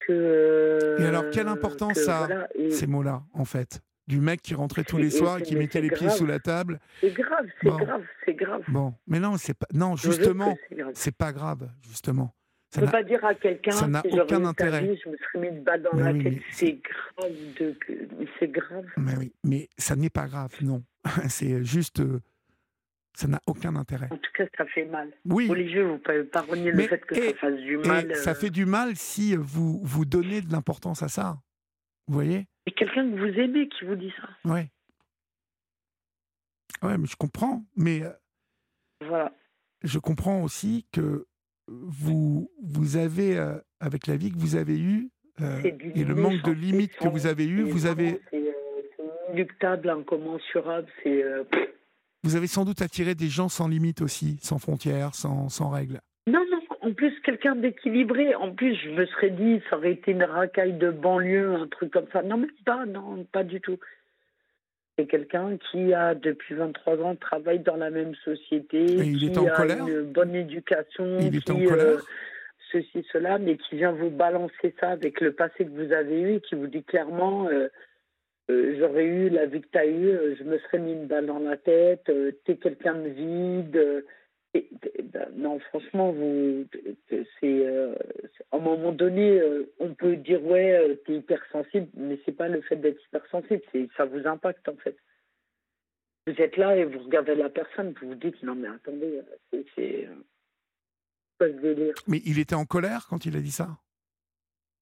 Que, 0.00 0.12
euh, 0.12 0.98
et 0.98 1.06
alors, 1.06 1.30
quelle 1.30 1.48
importance 1.48 1.98
ça 1.98 2.24
a, 2.24 2.48
ces 2.70 2.86
mots-là, 2.86 3.22
en 3.32 3.44
fait 3.44 3.80
Du 4.06 4.20
mec 4.20 4.42
qui 4.42 4.54
rentrait 4.54 4.84
tous 4.84 4.98
les 4.98 5.10
soirs 5.10 5.38
et 5.38 5.42
qui 5.42 5.56
mettait 5.56 5.80
les 5.80 5.90
pieds 5.90 6.10
sous 6.10 6.26
la 6.26 6.40
table. 6.40 6.80
C'est 7.00 7.14
grave, 7.14 7.46
c'est 7.62 7.68
grave, 7.68 8.04
c'est 8.24 8.34
grave. 8.34 8.62
Bon, 8.68 8.94
mais 9.06 9.20
non, 9.20 9.36
c'est 9.36 9.54
pas. 9.54 9.66
Non, 9.72 9.96
justement, 9.96 10.56
c'est 10.94 11.16
pas 11.16 11.32
grave, 11.32 11.68
justement. 11.82 12.34
Ça 12.70 12.82
ne 12.82 12.90
pas 12.90 13.02
dire 13.02 13.24
à 13.24 13.34
quelqu'un 13.34 13.70
ça 13.70 13.86
n'a 13.86 14.02
aucun 14.04 14.44
intérêt. 14.44 14.96
je 15.02 15.08
me 15.08 15.16
serais 15.16 15.38
mis 15.38 15.48
une 15.56 15.62
balle 15.62 15.82
dans 15.82 15.96
la 15.96 16.12
tête. 16.12 16.42
C'est 16.50 16.78
grave, 16.82 17.32
de... 17.58 17.74
c'est 18.38 18.48
grave. 18.48 18.84
Mais 18.96 19.16
oui, 19.16 19.32
mais 19.44 19.68
ça 19.78 19.96
n'est 19.96 20.10
pas 20.10 20.26
grave, 20.26 20.52
non. 20.60 20.82
c'est 21.28 21.64
juste. 21.64 22.00
Euh, 22.00 22.20
ça 23.16 23.28
n'a 23.28 23.40
aucun 23.46 23.74
intérêt. 23.76 24.08
En 24.10 24.18
tout 24.18 24.30
cas, 24.34 24.44
ça 24.58 24.66
fait 24.66 24.84
mal. 24.84 25.10
Oui. 25.24 25.48
Olivier, 25.48 25.82
vous 25.82 25.94
ne 25.94 25.96
pouvez 25.96 26.24
pas 26.24 26.42
renier 26.42 26.70
le 26.70 26.82
fait 26.82 26.98
que 26.98 27.14
ça 27.14 27.34
fasse 27.36 27.58
du 27.60 27.78
mal. 27.78 28.14
Ça 28.14 28.32
euh. 28.32 28.34
fait 28.34 28.50
du 28.50 28.66
mal 28.66 28.94
si 28.94 29.34
vous, 29.34 29.80
vous 29.82 30.04
donnez 30.04 30.42
de 30.42 30.52
l'importance 30.52 31.02
à 31.02 31.08
ça. 31.08 31.38
Vous 32.06 32.14
voyez? 32.14 32.46
Et 32.66 32.72
quelqu'un 32.72 33.10
que 33.10 33.16
vous 33.16 33.40
aimez 33.40 33.70
qui 33.70 33.86
vous 33.86 33.96
dit 33.96 34.12
ça. 34.20 34.28
Oui. 34.44 34.60
Ouais, 36.82 36.98
mais 36.98 37.06
je 37.06 37.16
comprends. 37.16 37.64
Mais. 37.74 38.02
Euh, 38.02 38.12
voilà. 39.00 39.32
Je 39.82 39.98
comprends 39.98 40.42
aussi 40.42 40.86
que 40.92 41.26
vous, 41.68 42.50
vous 42.62 42.96
avez, 42.98 43.38
euh, 43.38 43.58
avec 43.80 44.06
la 44.06 44.18
vie 44.18 44.30
que 44.30 44.38
vous 44.38 44.56
avez 44.56 44.78
eue, 44.78 45.08
et 45.40 46.04
le 46.04 46.14
manque 46.14 46.42
de 46.42 46.52
limites 46.52 46.96
que 46.96 47.08
vous 47.08 47.26
avez 47.26 47.46
eu, 47.46 47.62
vous 47.62 47.86
avez. 47.86 48.20
C'est 48.30 48.42
inéluctable, 49.30 49.88
incommensurable, 49.88 50.88
c'est. 51.02 51.24
Vous 52.26 52.34
avez 52.34 52.48
sans 52.48 52.64
doute 52.64 52.82
attiré 52.82 53.14
des 53.14 53.28
gens 53.28 53.48
sans 53.48 53.68
limite 53.68 54.02
aussi, 54.02 54.36
sans 54.42 54.58
frontières, 54.58 55.14
sans, 55.14 55.48
sans 55.48 55.70
règles. 55.70 56.00
Non, 56.26 56.44
non, 56.50 56.58
en 56.80 56.92
plus, 56.92 57.12
quelqu'un 57.20 57.54
d'équilibré. 57.54 58.34
En 58.34 58.52
plus, 58.52 58.74
je 58.74 58.90
me 58.90 59.06
serais 59.06 59.30
dit, 59.30 59.62
ça 59.70 59.76
aurait 59.76 59.92
été 59.92 60.10
une 60.10 60.24
racaille 60.24 60.72
de 60.72 60.90
banlieue, 60.90 61.54
un 61.54 61.68
truc 61.68 61.92
comme 61.92 62.06
ça. 62.12 62.22
Non, 62.22 62.38
mais 62.38 62.48
pas, 62.64 62.84
non, 62.84 63.24
pas 63.30 63.44
du 63.44 63.60
tout. 63.60 63.78
C'est 64.98 65.06
quelqu'un 65.06 65.56
qui 65.70 65.94
a 65.94 66.16
depuis 66.16 66.56
23 66.56 66.98
ans 67.04 67.14
travaille 67.14 67.60
dans 67.60 67.76
la 67.76 67.90
même 67.90 68.16
société, 68.24 68.82
il 68.82 69.18
qui 69.18 69.26
est 69.26 69.38
en 69.38 69.46
a 69.46 69.50
colère 69.50 69.86
une 69.86 70.02
bonne 70.02 70.34
éducation, 70.34 71.18
Il 71.20 71.36
est 71.36 71.44
qui, 71.44 71.52
en 71.52 71.60
euh, 71.60 71.68
colère 71.68 72.02
ceci, 72.72 73.06
cela, 73.12 73.38
mais 73.38 73.56
qui 73.56 73.76
vient 73.76 73.92
vous 73.92 74.10
balancer 74.10 74.74
ça 74.80 74.88
avec 74.88 75.20
le 75.20 75.32
passé 75.32 75.64
que 75.64 75.70
vous 75.70 75.92
avez 75.92 76.20
eu 76.20 76.34
et 76.34 76.40
qui 76.40 76.56
vous 76.56 76.66
dit 76.66 76.82
clairement 76.82 77.46
euh, 77.46 77.68
euh, 78.50 78.76
j'aurais 78.78 79.04
eu 79.04 79.28
la 79.28 79.46
vie 79.46 79.60
que 79.60 79.68
tu 79.72 79.78
as 79.78 79.86
eue, 79.86 80.08
euh, 80.10 80.36
je 80.36 80.44
me 80.44 80.58
serais 80.58 80.78
mis 80.78 80.92
une 80.92 81.06
balle 81.06 81.26
dans 81.26 81.38
la 81.38 81.56
tête, 81.56 82.08
euh, 82.08 82.32
t'es 82.44 82.56
quelqu'un 82.56 82.94
de 82.94 83.08
vide. 83.08 83.76
euh, 83.76 84.02
et- 84.54 84.68
et- 84.94 85.02
ben, 85.02 85.28
non, 85.34 85.58
franchement, 85.58 86.12
vous, 86.12 86.64
c'est 87.40 87.66
à 87.66 88.56
un 88.56 88.58
moment 88.58 88.92
donné, 88.92 89.42
on 89.80 89.92
peut 89.94 90.16
dire 90.16 90.42
ouais, 90.44 90.98
t'es 91.04 91.16
hypersensible, 91.16 91.88
mais 91.94 92.18
c'est 92.24 92.32
pas 92.36 92.48
le 92.48 92.62
fait 92.62 92.76
d'être 92.76 93.02
hypersensible, 93.06 93.60
c'est 93.72 93.88
ça 93.96 94.04
vous 94.06 94.26
impacte 94.26 94.66
en 94.68 94.76
fait. 94.76 94.96
Vous 96.26 96.34
êtes 96.40 96.56
là 96.56 96.74
et 96.76 96.84
vous 96.84 97.00
regardez 97.00 97.34
la 97.34 97.50
personne, 97.50 97.92
vous 98.00 98.08
vous 98.08 98.14
dites 98.14 98.42
non 98.42 98.54
mais 98.54 98.68
attendez, 98.68 99.20
c'est 99.74 100.08
ce 101.40 101.44
délire? 101.44 101.94
Mais 102.06 102.22
il 102.24 102.38
était 102.38 102.54
en 102.54 102.64
colère 102.64 103.06
quand 103.10 103.26
il 103.26 103.36
a 103.36 103.40
dit 103.40 103.50
ça? 103.52 103.76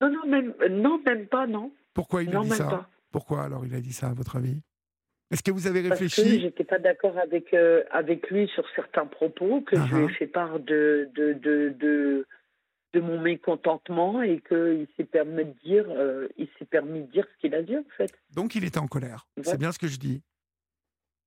Non 0.01 0.09
non 0.11 0.27
même 0.27 0.55
non 0.71 0.99
même 1.05 1.27
pas 1.27 1.47
non 1.47 1.73
Pourquoi 1.95 2.23
il 2.23 2.29
a 2.29 2.33
non 2.33 2.43
dit 2.43 2.49
même 2.51 2.59
ça? 2.59 2.69
pas. 2.69 2.91
Pourquoi 3.15 3.45
alors 3.45 3.65
il 3.65 3.73
a 3.77 3.81
dit 3.81 3.93
ça, 3.93 4.09
à 4.09 4.13
votre 4.13 4.35
avis? 4.35 4.61
Est-ce 5.31 5.45
que 5.45 5.53
vous 5.53 5.69
avez 5.69 5.87
Parce 5.89 6.01
que 6.01 6.05
réfléchi? 6.07 6.41
j'étais 6.41 6.65
pas 6.65 6.81
d'accord 6.81 7.17
avec 7.17 7.55
euh, 7.55 7.85
avec 7.93 8.29
lui 8.29 8.49
sur 8.49 8.65
certains 8.75 9.07
propos, 9.07 9.61
que 9.61 9.77
je 9.77 9.95
lui 9.95 10.03
ai 10.03 10.09
Ah 10.11 10.15
fait 10.19 10.27
part 10.27 10.59
de 10.59 11.09
de 11.15 11.33
de 11.35 11.73
de, 11.79 12.27
de 12.93 13.01
mon 13.01 13.21
mécontentement 13.21 14.21
et 14.21 14.41
qu'il 14.49 14.89
s'est 14.97 15.05
permis 15.05 15.45
de 15.45 15.55
dire 15.65 15.85
euh, 15.91 16.27
il 16.39 16.49
s'est 16.59 16.65
permis 16.65 17.03
de 17.03 17.07
dire 17.13 17.25
ce 17.33 17.41
qu'il 17.41 17.55
a 17.55 17.63
dit 17.63 17.77
en 17.77 17.85
fait. 17.97 18.13
Donc 18.31 18.57
il 18.57 18.65
était 18.65 18.79
en 18.81 18.89
colère. 18.89 19.29
Ouais. 19.37 19.45
C'est 19.45 19.59
bien 19.59 19.71
ce 19.71 19.79
que 19.79 19.87
je 19.87 19.97
dis. 20.01 20.21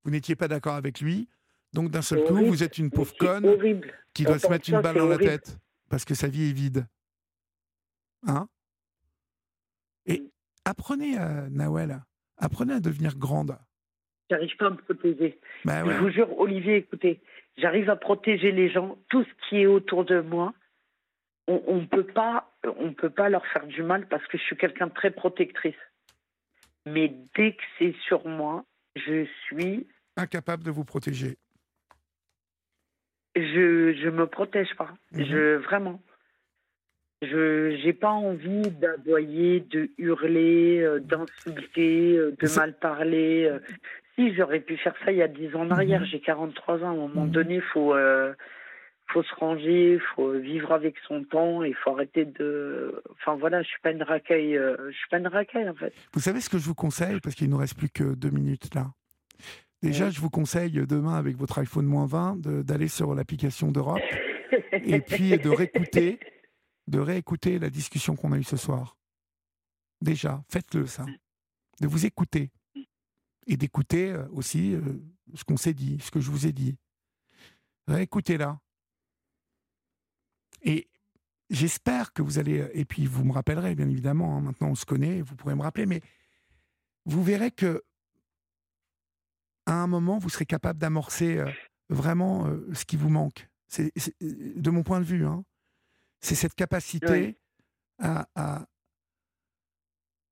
Vous 0.03 0.11
n'étiez 0.11 0.35
pas 0.35 0.49
d'accord 0.49 0.75
avec 0.75 0.99
lui, 0.99 1.29
donc 1.71 1.89
d'un 1.89 2.01
seul 2.01 2.21
coup, 2.25 2.33
horrible. 2.33 2.49
vous 2.49 2.63
êtes 2.63 2.77
une 2.77 2.91
pauvre 2.91 3.15
conne 3.17 3.45
horrible. 3.45 3.93
qui 4.13 4.25
doit 4.25 4.39
se 4.39 4.49
mettre 4.49 4.69
une 4.69 4.81
balle 4.81 4.97
dans 4.97 5.07
la 5.07 5.15
horrible. 5.15 5.31
tête 5.31 5.57
parce 5.89 6.03
que 6.03 6.15
sa 6.15 6.27
vie 6.27 6.49
est 6.49 6.53
vide. 6.53 6.85
Hein? 8.27 8.49
Et. 10.05 10.21
Apprenez, 10.67 11.17
euh, 11.19 11.47
Nawel, 11.49 11.99
apprenez 12.37 12.73
à 12.73 12.79
devenir 12.79 13.15
grande. 13.17 13.57
J'arrive 14.29 14.55
pas 14.57 14.67
à 14.67 14.69
me 14.71 14.75
protéger. 14.77 15.39
Bah 15.63 15.83
ouais. 15.83 15.93
Je 15.93 15.99
vous 15.99 16.09
jure, 16.09 16.37
Olivier, 16.39 16.75
écoutez, 16.75 17.21
j'arrive 17.57 17.89
à 17.89 17.95
protéger 17.95 18.51
les 18.51 18.69
gens, 18.69 18.97
tout 19.09 19.23
ce 19.23 19.49
qui 19.49 19.61
est 19.61 19.65
autour 19.67 20.03
de 20.05 20.19
moi. 20.19 20.53
On, 21.47 21.63
on 21.67 21.87
peut 21.87 22.05
pas, 22.05 22.51
on 22.79 22.91
peut 22.93 23.09
pas 23.09 23.29
leur 23.29 23.45
faire 23.47 23.65
du 23.67 23.81
mal 23.83 24.07
parce 24.09 24.25
que 24.27 24.37
je 24.37 24.43
suis 24.43 24.57
quelqu'un 24.57 24.87
de 24.87 24.93
très 24.93 25.11
protectrice. 25.11 25.75
Mais 26.85 27.13
dès 27.35 27.53
que 27.53 27.63
c'est 27.79 27.95
sur 28.05 28.27
moi, 28.27 28.65
je 28.95 29.25
suis, 29.45 29.87
Incapable 30.17 30.63
de 30.63 30.71
vous 30.71 30.83
protéger. 30.83 31.37
je, 33.35 33.93
je 33.93 34.09
me 34.09 34.25
protège 34.27 34.73
pas. 34.75 34.93
Mhm. 35.11 35.25
Je 35.25 35.55
vraiment, 35.57 36.01
je, 37.21 37.75
j'ai 37.81 37.93
pas 37.93 38.11
envie 38.11 38.69
d'aboyer, 38.71 39.59
de 39.61 39.89
hurler, 39.97 40.79
euh, 40.81 40.99
d'insulter, 40.99 42.15
euh, 42.17 42.35
de 42.39 42.55
mal 42.55 42.77
parler. 42.77 43.45
euh. 43.45 43.59
Si 44.15 44.33
j'aurais 44.35 44.59
pu 44.59 44.77
faire 44.77 44.95
ça 45.05 45.11
il 45.11 45.17
y 45.17 45.21
a 45.21 45.27
10 45.27 45.55
ans 45.55 45.61
en 45.61 45.71
arrière, 45.71 46.01
Mhm. 46.01 46.07
j'ai 46.07 46.19
43 46.19 46.79
ans. 46.83 46.87
À 46.89 46.91
un 46.91 46.95
moment 46.95 47.25
Mhm. 47.25 47.31
donné, 47.31 47.61
faut, 47.61 47.93
euh, 47.95 48.33
faut 49.07 49.23
se 49.23 49.33
ranger, 49.35 49.99
faut 50.15 50.31
vivre 50.33 50.71
avec 50.73 50.95
son 51.07 51.23
temps, 51.23 51.63
il 51.63 51.75
faut 51.75 51.91
arrêter 51.91 52.25
de. 52.25 53.01
Enfin 53.11 53.35
voilà, 53.35 53.61
je 53.61 53.67
suis 53.67 53.79
pas 53.81 53.91
une 53.91 54.03
racaille, 54.03 54.57
euh, 54.57 54.75
je 54.91 54.95
suis 54.97 55.07
pas 55.09 55.17
une 55.19 55.27
racaille 55.27 55.69
en 55.69 55.75
fait. 55.75 55.93
Vous 56.13 56.19
savez 56.19 56.41
ce 56.41 56.49
que 56.49 56.57
je 56.57 56.65
vous 56.65 56.75
conseille, 56.75 57.19
parce 57.21 57.35
qu'il 57.35 57.47
ne 57.47 57.51
nous 57.53 57.57
reste 57.59 57.77
plus 57.77 57.89
que 57.89 58.15
deux 58.15 58.29
minutes 58.31 58.73
là. 58.75 58.87
Déjà, 59.83 60.09
je 60.09 60.19
vous 60.19 60.31
conseille 60.31 60.71
demain, 60.87 61.13
avec 61.15 61.35
votre 61.37 61.59
iPhone 61.59 61.85
moins 61.85 62.07
20, 62.07 62.41
de- 62.41 62.63
d'aller 62.63 62.87
sur 62.87 63.13
l'application 63.13 63.71
d'Europe 63.71 64.01
et 64.73 64.99
puis 65.01 65.37
de 65.37 65.49
réécouter, 65.49 66.17
de 66.87 66.99
réécouter 66.99 67.59
la 67.59 67.69
discussion 67.69 68.15
qu'on 68.15 68.31
a 68.31 68.37
eue 68.37 68.43
ce 68.43 68.57
soir. 68.57 68.97
Déjà, 70.01 70.43
faites-le 70.49 70.87
ça. 70.87 71.05
De 71.81 71.87
vous 71.87 72.05
écouter. 72.05 72.51
Et 73.47 73.55
d'écouter 73.57 74.11
euh, 74.11 74.27
aussi 74.31 74.73
euh, 74.73 74.81
ce 75.33 75.43
qu'on 75.43 75.57
s'est 75.57 75.73
dit, 75.73 75.99
ce 76.01 76.11
que 76.11 76.19
je 76.19 76.29
vous 76.31 76.45
ai 76.47 76.51
dit. 76.51 76.77
Réécoutez-la. 77.87 78.59
Et 80.63 80.89
j'espère 81.49 82.13
que 82.13 82.21
vous 82.21 82.39
allez. 82.39 82.69
Et 82.73 82.83
puis 82.85 83.05
vous 83.05 83.23
me 83.23 83.31
rappellerez, 83.31 83.75
bien 83.75 83.87
évidemment. 83.89 84.37
hein, 84.37 84.41
maintenant, 84.41 84.69
on 84.69 84.75
se 84.75 84.85
connaît, 84.85 85.21
vous 85.21 85.35
pourrez 85.35 85.55
me 85.55 85.61
rappeler. 85.61 85.85
Mais 85.85 86.01
vous 87.05 87.23
verrez 87.23 87.51
que 87.51 87.83
à 89.65 89.73
un 89.81 89.87
moment, 89.87 90.17
vous 90.17 90.29
serez 90.29 90.45
capable 90.45 90.79
d'amorcer 90.79 91.37
euh, 91.37 91.51
vraiment 91.89 92.47
euh, 92.47 92.73
ce 92.73 92.85
qui 92.85 92.95
vous 92.97 93.09
manque. 93.09 93.49
C'est, 93.67 93.91
c'est- 93.97 94.15
de 94.21 94.69
mon 94.69 94.83
point 94.83 94.99
de 94.99 95.05
vue, 95.05 95.25
hein. 95.25 95.43
C'est 96.27 96.35
cette 96.35 96.55
capacité 96.55 97.07
Oui. 97.09 97.35
à, 97.99 98.27
à- 98.35 98.65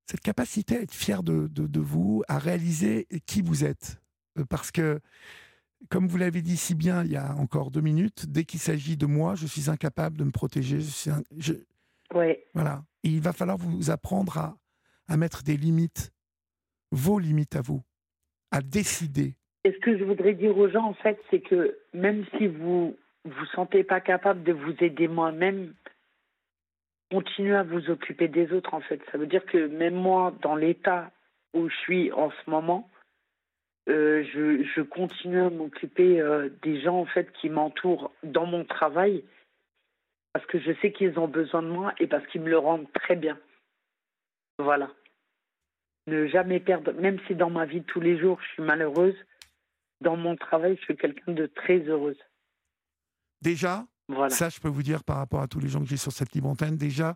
cette 0.06 0.20
capacité 0.20 0.76
à 0.76 0.80
être 0.82 0.92
fier 0.94 1.22
de, 1.22 1.46
de- 1.48 1.66
de 1.66 1.80
vous, 1.80 2.22
à 2.28 2.38
réaliser 2.38 3.06
qui 3.26 3.40
vous 3.40 3.64
êtes. 3.64 3.98
Euh, 4.38 4.44
Parce 4.44 4.70
que, 4.70 5.00
comme 5.88 6.06
vous 6.06 6.18
l'avez 6.18 6.42
dit 6.42 6.56
si 6.58 6.74
bien 6.74 7.02
il 7.02 7.10
y 7.12 7.16
a 7.16 7.34
encore 7.36 7.70
deux 7.70 7.80
minutes, 7.80 8.26
dès 8.28 8.44
qu'il 8.44 8.60
s'agit 8.60 8.96
de 8.98 9.06
moi, 9.06 9.34
je 9.36 9.46
suis 9.46 9.70
incapable 9.70 10.18
de 10.18 10.24
me 10.24 10.30
protéger. 10.30 10.80
Je 10.80 10.90
suis 10.90 11.10
un- 11.10 11.22
je- 11.38 11.54
Ouais. 12.14 12.46
voilà. 12.54 12.84
Et 13.02 13.08
il 13.08 13.20
va 13.22 13.32
falloir 13.32 13.56
vous 13.56 13.90
apprendre 13.90 14.36
à, 14.36 14.56
à 15.08 15.16
mettre 15.16 15.42
des 15.42 15.56
limites, 15.56 16.12
vos 16.92 17.18
limites 17.18 17.56
à 17.56 17.62
vous, 17.62 17.82
à 18.50 18.60
décider. 18.60 19.34
Et 19.64 19.72
ce 19.72 19.78
que 19.78 19.98
je 19.98 20.04
voudrais 20.04 20.34
dire 20.34 20.56
aux 20.56 20.68
gens, 20.68 20.84
en 20.84 20.94
fait, 20.94 21.18
c'est 21.30 21.40
que 21.40 21.76
même 21.94 22.24
si 22.36 22.46
vous 22.48 22.94
vous 23.26 23.46
sentez 23.46 23.84
pas 23.84 24.00
capable 24.00 24.42
de 24.42 24.52
vous 24.52 24.74
aider 24.80 25.08
moi-même, 25.08 25.74
continuez 27.10 27.56
à 27.56 27.62
vous 27.62 27.90
occuper 27.90 28.28
des 28.28 28.52
autres, 28.52 28.74
en 28.74 28.80
fait. 28.80 29.00
Ça 29.10 29.18
veut 29.18 29.26
dire 29.26 29.44
que 29.46 29.66
même 29.66 29.94
moi, 29.94 30.34
dans 30.42 30.56
l'état 30.56 31.10
où 31.54 31.68
je 31.68 31.76
suis 31.76 32.12
en 32.12 32.30
ce 32.30 32.50
moment, 32.50 32.90
euh, 33.88 34.24
je, 34.24 34.82
continue 34.82 35.40
à 35.40 35.50
m'occuper 35.50 36.20
euh, 36.20 36.48
des 36.62 36.80
gens, 36.80 36.98
en 36.98 37.06
fait, 37.06 37.30
qui 37.32 37.48
m'entourent 37.48 38.12
dans 38.22 38.46
mon 38.46 38.64
travail, 38.64 39.24
parce 40.32 40.44
que 40.46 40.58
je 40.58 40.72
sais 40.80 40.92
qu'ils 40.92 41.18
ont 41.18 41.28
besoin 41.28 41.62
de 41.62 41.68
moi 41.68 41.94
et 41.98 42.06
parce 42.06 42.26
qu'ils 42.26 42.42
me 42.42 42.50
le 42.50 42.58
rendent 42.58 42.90
très 42.92 43.16
bien. 43.16 43.38
Voilà. 44.58 44.90
Ne 46.08 46.26
jamais 46.26 46.60
perdre, 46.60 46.92
même 46.92 47.18
si 47.26 47.34
dans 47.34 47.50
ma 47.50 47.64
vie 47.64 47.82
tous 47.82 48.00
les 48.00 48.18
jours, 48.18 48.40
je 48.42 48.48
suis 48.54 48.62
malheureuse, 48.62 49.16
dans 50.00 50.16
mon 50.16 50.36
travail, 50.36 50.76
je 50.76 50.82
suis 50.82 50.96
quelqu'un 50.96 51.32
de 51.32 51.46
très 51.46 51.78
heureuse. 51.78 52.18
Déjà, 53.46 53.86
Voilà. 54.08 54.28
ça, 54.30 54.48
je 54.48 54.58
peux 54.58 54.66
vous 54.68 54.82
dire 54.82 55.04
par 55.04 55.18
rapport 55.18 55.40
à 55.40 55.46
tous 55.46 55.60
les 55.60 55.68
gens 55.68 55.78
que 55.78 55.86
j'ai 55.86 55.96
sur 55.96 56.10
cette 56.10 56.32
libre 56.34 56.48
antenne, 56.48 56.76
déjà, 56.76 57.14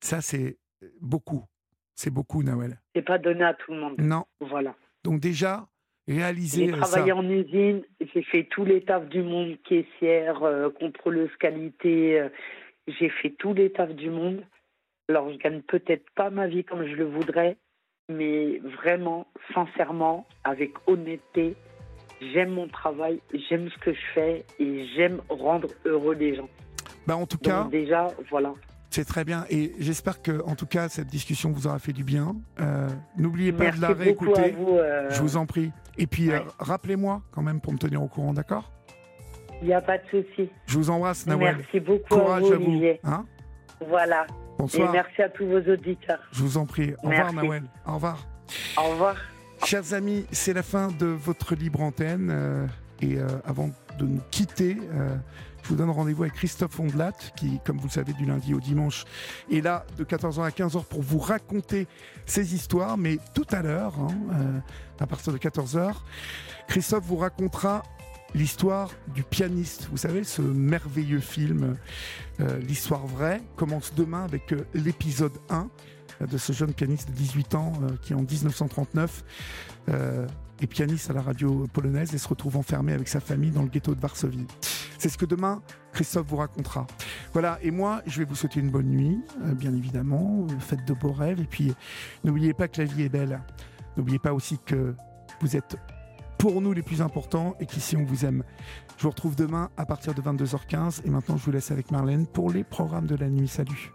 ça, 0.00 0.22
c'est 0.22 0.56
beaucoup. 1.02 1.44
C'est 1.94 2.10
beaucoup, 2.10 2.42
Nawel. 2.42 2.80
C'est 2.94 3.02
pas 3.02 3.18
donné 3.18 3.44
à 3.44 3.52
tout 3.52 3.72
le 3.74 3.80
monde. 3.80 3.96
Non. 3.98 4.24
Voilà. 4.40 4.74
Donc, 5.04 5.20
déjà, 5.20 5.68
réaliser 6.06 6.68
J'ai 6.68 6.72
euh, 6.72 6.76
travaillé 6.78 7.08
ça. 7.12 7.16
en 7.16 7.28
usine, 7.28 7.82
j'ai 8.00 8.22
fait 8.22 8.44
tous 8.44 8.64
les 8.64 8.80
tafs 8.82 9.10
du 9.10 9.22
monde, 9.22 9.58
caissière, 9.68 10.42
euh, 10.42 10.70
contrôleuse 10.70 11.36
qualité, 11.38 12.18
euh, 12.18 12.30
j'ai 12.86 13.10
fait 13.10 13.34
tous 13.38 13.52
les 13.52 13.70
tafs 13.70 13.94
du 13.94 14.08
monde. 14.08 14.42
Alors, 15.10 15.30
je 15.30 15.36
gagne 15.36 15.60
peut-être 15.60 16.08
pas 16.14 16.30
ma 16.30 16.46
vie 16.46 16.64
comme 16.64 16.86
je 16.86 16.94
le 16.94 17.04
voudrais, 17.04 17.58
mais 18.08 18.58
vraiment, 18.82 19.26
sincèrement, 19.52 20.26
avec 20.44 20.72
honnêteté, 20.86 21.56
j'aime 22.20 22.50
mon 22.50 22.68
travail, 22.68 23.20
j'aime 23.48 23.68
ce 23.70 23.78
que 23.78 23.92
je 23.92 24.00
fais 24.14 24.44
et 24.58 24.86
j'aime 24.96 25.20
rendre 25.28 25.68
heureux 25.84 26.14
les 26.14 26.34
gens. 26.34 26.48
Bah, 27.06 27.16
en 27.16 27.26
tout 27.26 27.38
Donc, 27.38 27.44
cas, 27.52 27.64
déjà, 27.70 28.08
voilà. 28.30 28.52
c'est 28.90 29.04
très 29.06 29.24
bien. 29.24 29.44
Et 29.50 29.72
j'espère 29.78 30.20
que, 30.20 30.42
en 30.44 30.54
tout 30.56 30.66
cas, 30.66 30.88
cette 30.88 31.06
discussion 31.08 31.50
vous 31.50 31.66
aura 31.66 31.78
fait 31.78 31.92
du 31.92 32.04
bien. 32.04 32.36
Euh, 32.60 32.88
N'oubliez 33.16 33.52
pas 33.52 33.70
de 33.70 33.80
la 33.80 33.88
réécouter. 33.88 34.50
vous. 34.52 34.76
euh, 34.76 35.08
Je 35.10 35.20
vous 35.22 35.36
en 35.36 35.46
prie. 35.46 35.70
Et 35.96 36.06
puis, 36.06 36.30
euh, 36.30 36.40
rappelez-moi 36.58 37.22
quand 37.32 37.42
même 37.42 37.60
pour 37.60 37.72
me 37.72 37.78
tenir 37.78 38.02
au 38.02 38.08
courant, 38.08 38.32
d'accord? 38.34 38.70
Il 39.62 39.66
n'y 39.68 39.74
a 39.74 39.80
pas 39.80 39.98
de 39.98 40.04
souci. 40.10 40.50
Je 40.66 40.76
vous 40.78 40.90
embrasse, 40.90 41.26
Nawel. 41.26 41.56
Merci 41.56 41.80
beaucoup 41.80 42.14
à 42.14 42.18
Courage 42.20 42.42
vous, 42.44 42.52
à 42.52 42.56
vous. 42.58 42.82
Hein? 43.04 43.24
Voilà. 43.88 44.26
Bonsoir. 44.58 44.88
Et 44.88 44.92
merci 44.92 45.22
à 45.22 45.28
tous 45.28 45.46
vos 45.46 45.60
auditeurs. 45.60 46.20
Je 46.32 46.42
vous 46.42 46.56
en 46.58 46.66
prie. 46.66 46.92
Au 47.02 47.08
revoir. 47.08 47.32
Nawel. 47.32 47.62
Au 47.86 47.94
revoir. 47.94 48.26
Au 48.76 48.90
revoir. 48.90 49.16
Chers 49.64 49.92
amis, 49.92 50.24
c'est 50.32 50.52
la 50.52 50.62
fin 50.62 50.88
de 50.88 51.06
votre 51.06 51.54
libre 51.54 51.82
antenne. 51.82 52.28
euh, 52.30 52.66
et 53.00 53.16
euh, 53.16 53.26
avant 53.44 53.70
de 53.98 54.06
nous 54.06 54.20
quitter, 54.30 54.76
euh, 54.92 55.16
je 55.62 55.68
vous 55.68 55.76
donne 55.76 55.90
rendez-vous 55.90 56.22
avec 56.22 56.34
Christophe 56.34 56.80
Ondelat, 56.80 57.12
qui, 57.36 57.60
comme 57.64 57.76
vous 57.76 57.86
le 57.86 57.92
savez, 57.92 58.12
du 58.12 58.24
lundi 58.24 58.54
au 58.54 58.60
dimanche, 58.60 59.04
est 59.52 59.60
là 59.60 59.84
de 59.96 60.04
14h 60.04 60.42
à 60.42 60.50
15h 60.50 60.84
pour 60.84 61.02
vous 61.02 61.18
raconter 61.18 61.86
ses 62.26 62.54
histoires. 62.54 62.96
Mais 62.96 63.18
tout 63.34 63.46
à 63.50 63.62
l'heure, 63.62 63.94
hein, 63.98 64.62
à 64.98 65.06
partir 65.06 65.32
de 65.32 65.38
14h, 65.38 65.92
Christophe 66.66 67.04
vous 67.04 67.16
racontera 67.16 67.82
l'histoire 68.34 68.90
du 69.14 69.22
pianiste. 69.22 69.88
Vous 69.90 69.98
savez, 69.98 70.24
ce 70.24 70.42
merveilleux 70.42 71.20
film, 71.20 71.76
l'histoire 72.66 73.06
vraie, 73.06 73.42
commence 73.56 73.92
demain 73.94 74.24
avec 74.24 74.54
l'épisode 74.74 75.36
1. 75.50 75.68
De 76.20 76.38
ce 76.38 76.52
jeune 76.52 76.72
pianiste 76.72 77.08
de 77.10 77.14
18 77.14 77.54
ans 77.54 77.72
qui 78.02 78.14
en 78.14 78.22
1939 78.22 79.24
est 80.60 80.66
pianiste 80.66 81.10
à 81.10 81.12
la 81.12 81.22
radio 81.22 81.66
polonaise 81.72 82.14
et 82.14 82.18
se 82.18 82.28
retrouve 82.28 82.56
enfermé 82.56 82.92
avec 82.92 83.08
sa 83.08 83.20
famille 83.20 83.50
dans 83.50 83.62
le 83.62 83.68
ghetto 83.68 83.94
de 83.94 84.00
Varsovie. 84.00 84.46
C'est 84.98 85.08
ce 85.08 85.16
que 85.16 85.26
demain 85.26 85.62
Christophe 85.92 86.26
vous 86.26 86.36
racontera. 86.36 86.86
Voilà, 87.32 87.58
et 87.62 87.70
moi 87.70 88.02
je 88.06 88.18
vais 88.18 88.24
vous 88.24 88.34
souhaiter 88.34 88.60
une 88.60 88.70
bonne 88.70 88.88
nuit, 88.88 89.20
bien 89.54 89.72
évidemment, 89.72 90.46
faites 90.58 90.84
de 90.84 90.94
beaux 90.94 91.12
rêves 91.12 91.40
et 91.40 91.46
puis 91.46 91.72
n'oubliez 92.24 92.54
pas 92.54 92.66
que 92.68 92.82
la 92.82 92.86
vie 92.86 93.02
est 93.02 93.08
belle. 93.08 93.40
N'oubliez 93.96 94.18
pas 94.18 94.32
aussi 94.32 94.58
que 94.64 94.94
vous 95.40 95.56
êtes 95.56 95.76
pour 96.36 96.60
nous 96.60 96.72
les 96.72 96.82
plus 96.82 97.02
importants 97.02 97.56
et 97.58 97.66
qu'ici 97.66 97.96
on 97.96 98.04
vous 98.04 98.24
aime. 98.24 98.44
Je 98.96 99.02
vous 99.04 99.10
retrouve 99.10 99.36
demain 99.36 99.70
à 99.76 99.86
partir 99.86 100.14
de 100.14 100.22
22h15 100.22 101.02
et 101.04 101.10
maintenant 101.10 101.36
je 101.36 101.44
vous 101.44 101.52
laisse 101.52 101.70
avec 101.70 101.90
Marlène 101.90 102.26
pour 102.26 102.50
les 102.50 102.64
programmes 102.64 103.06
de 103.06 103.16
la 103.16 103.28
nuit. 103.28 103.48
Salut 103.48 103.92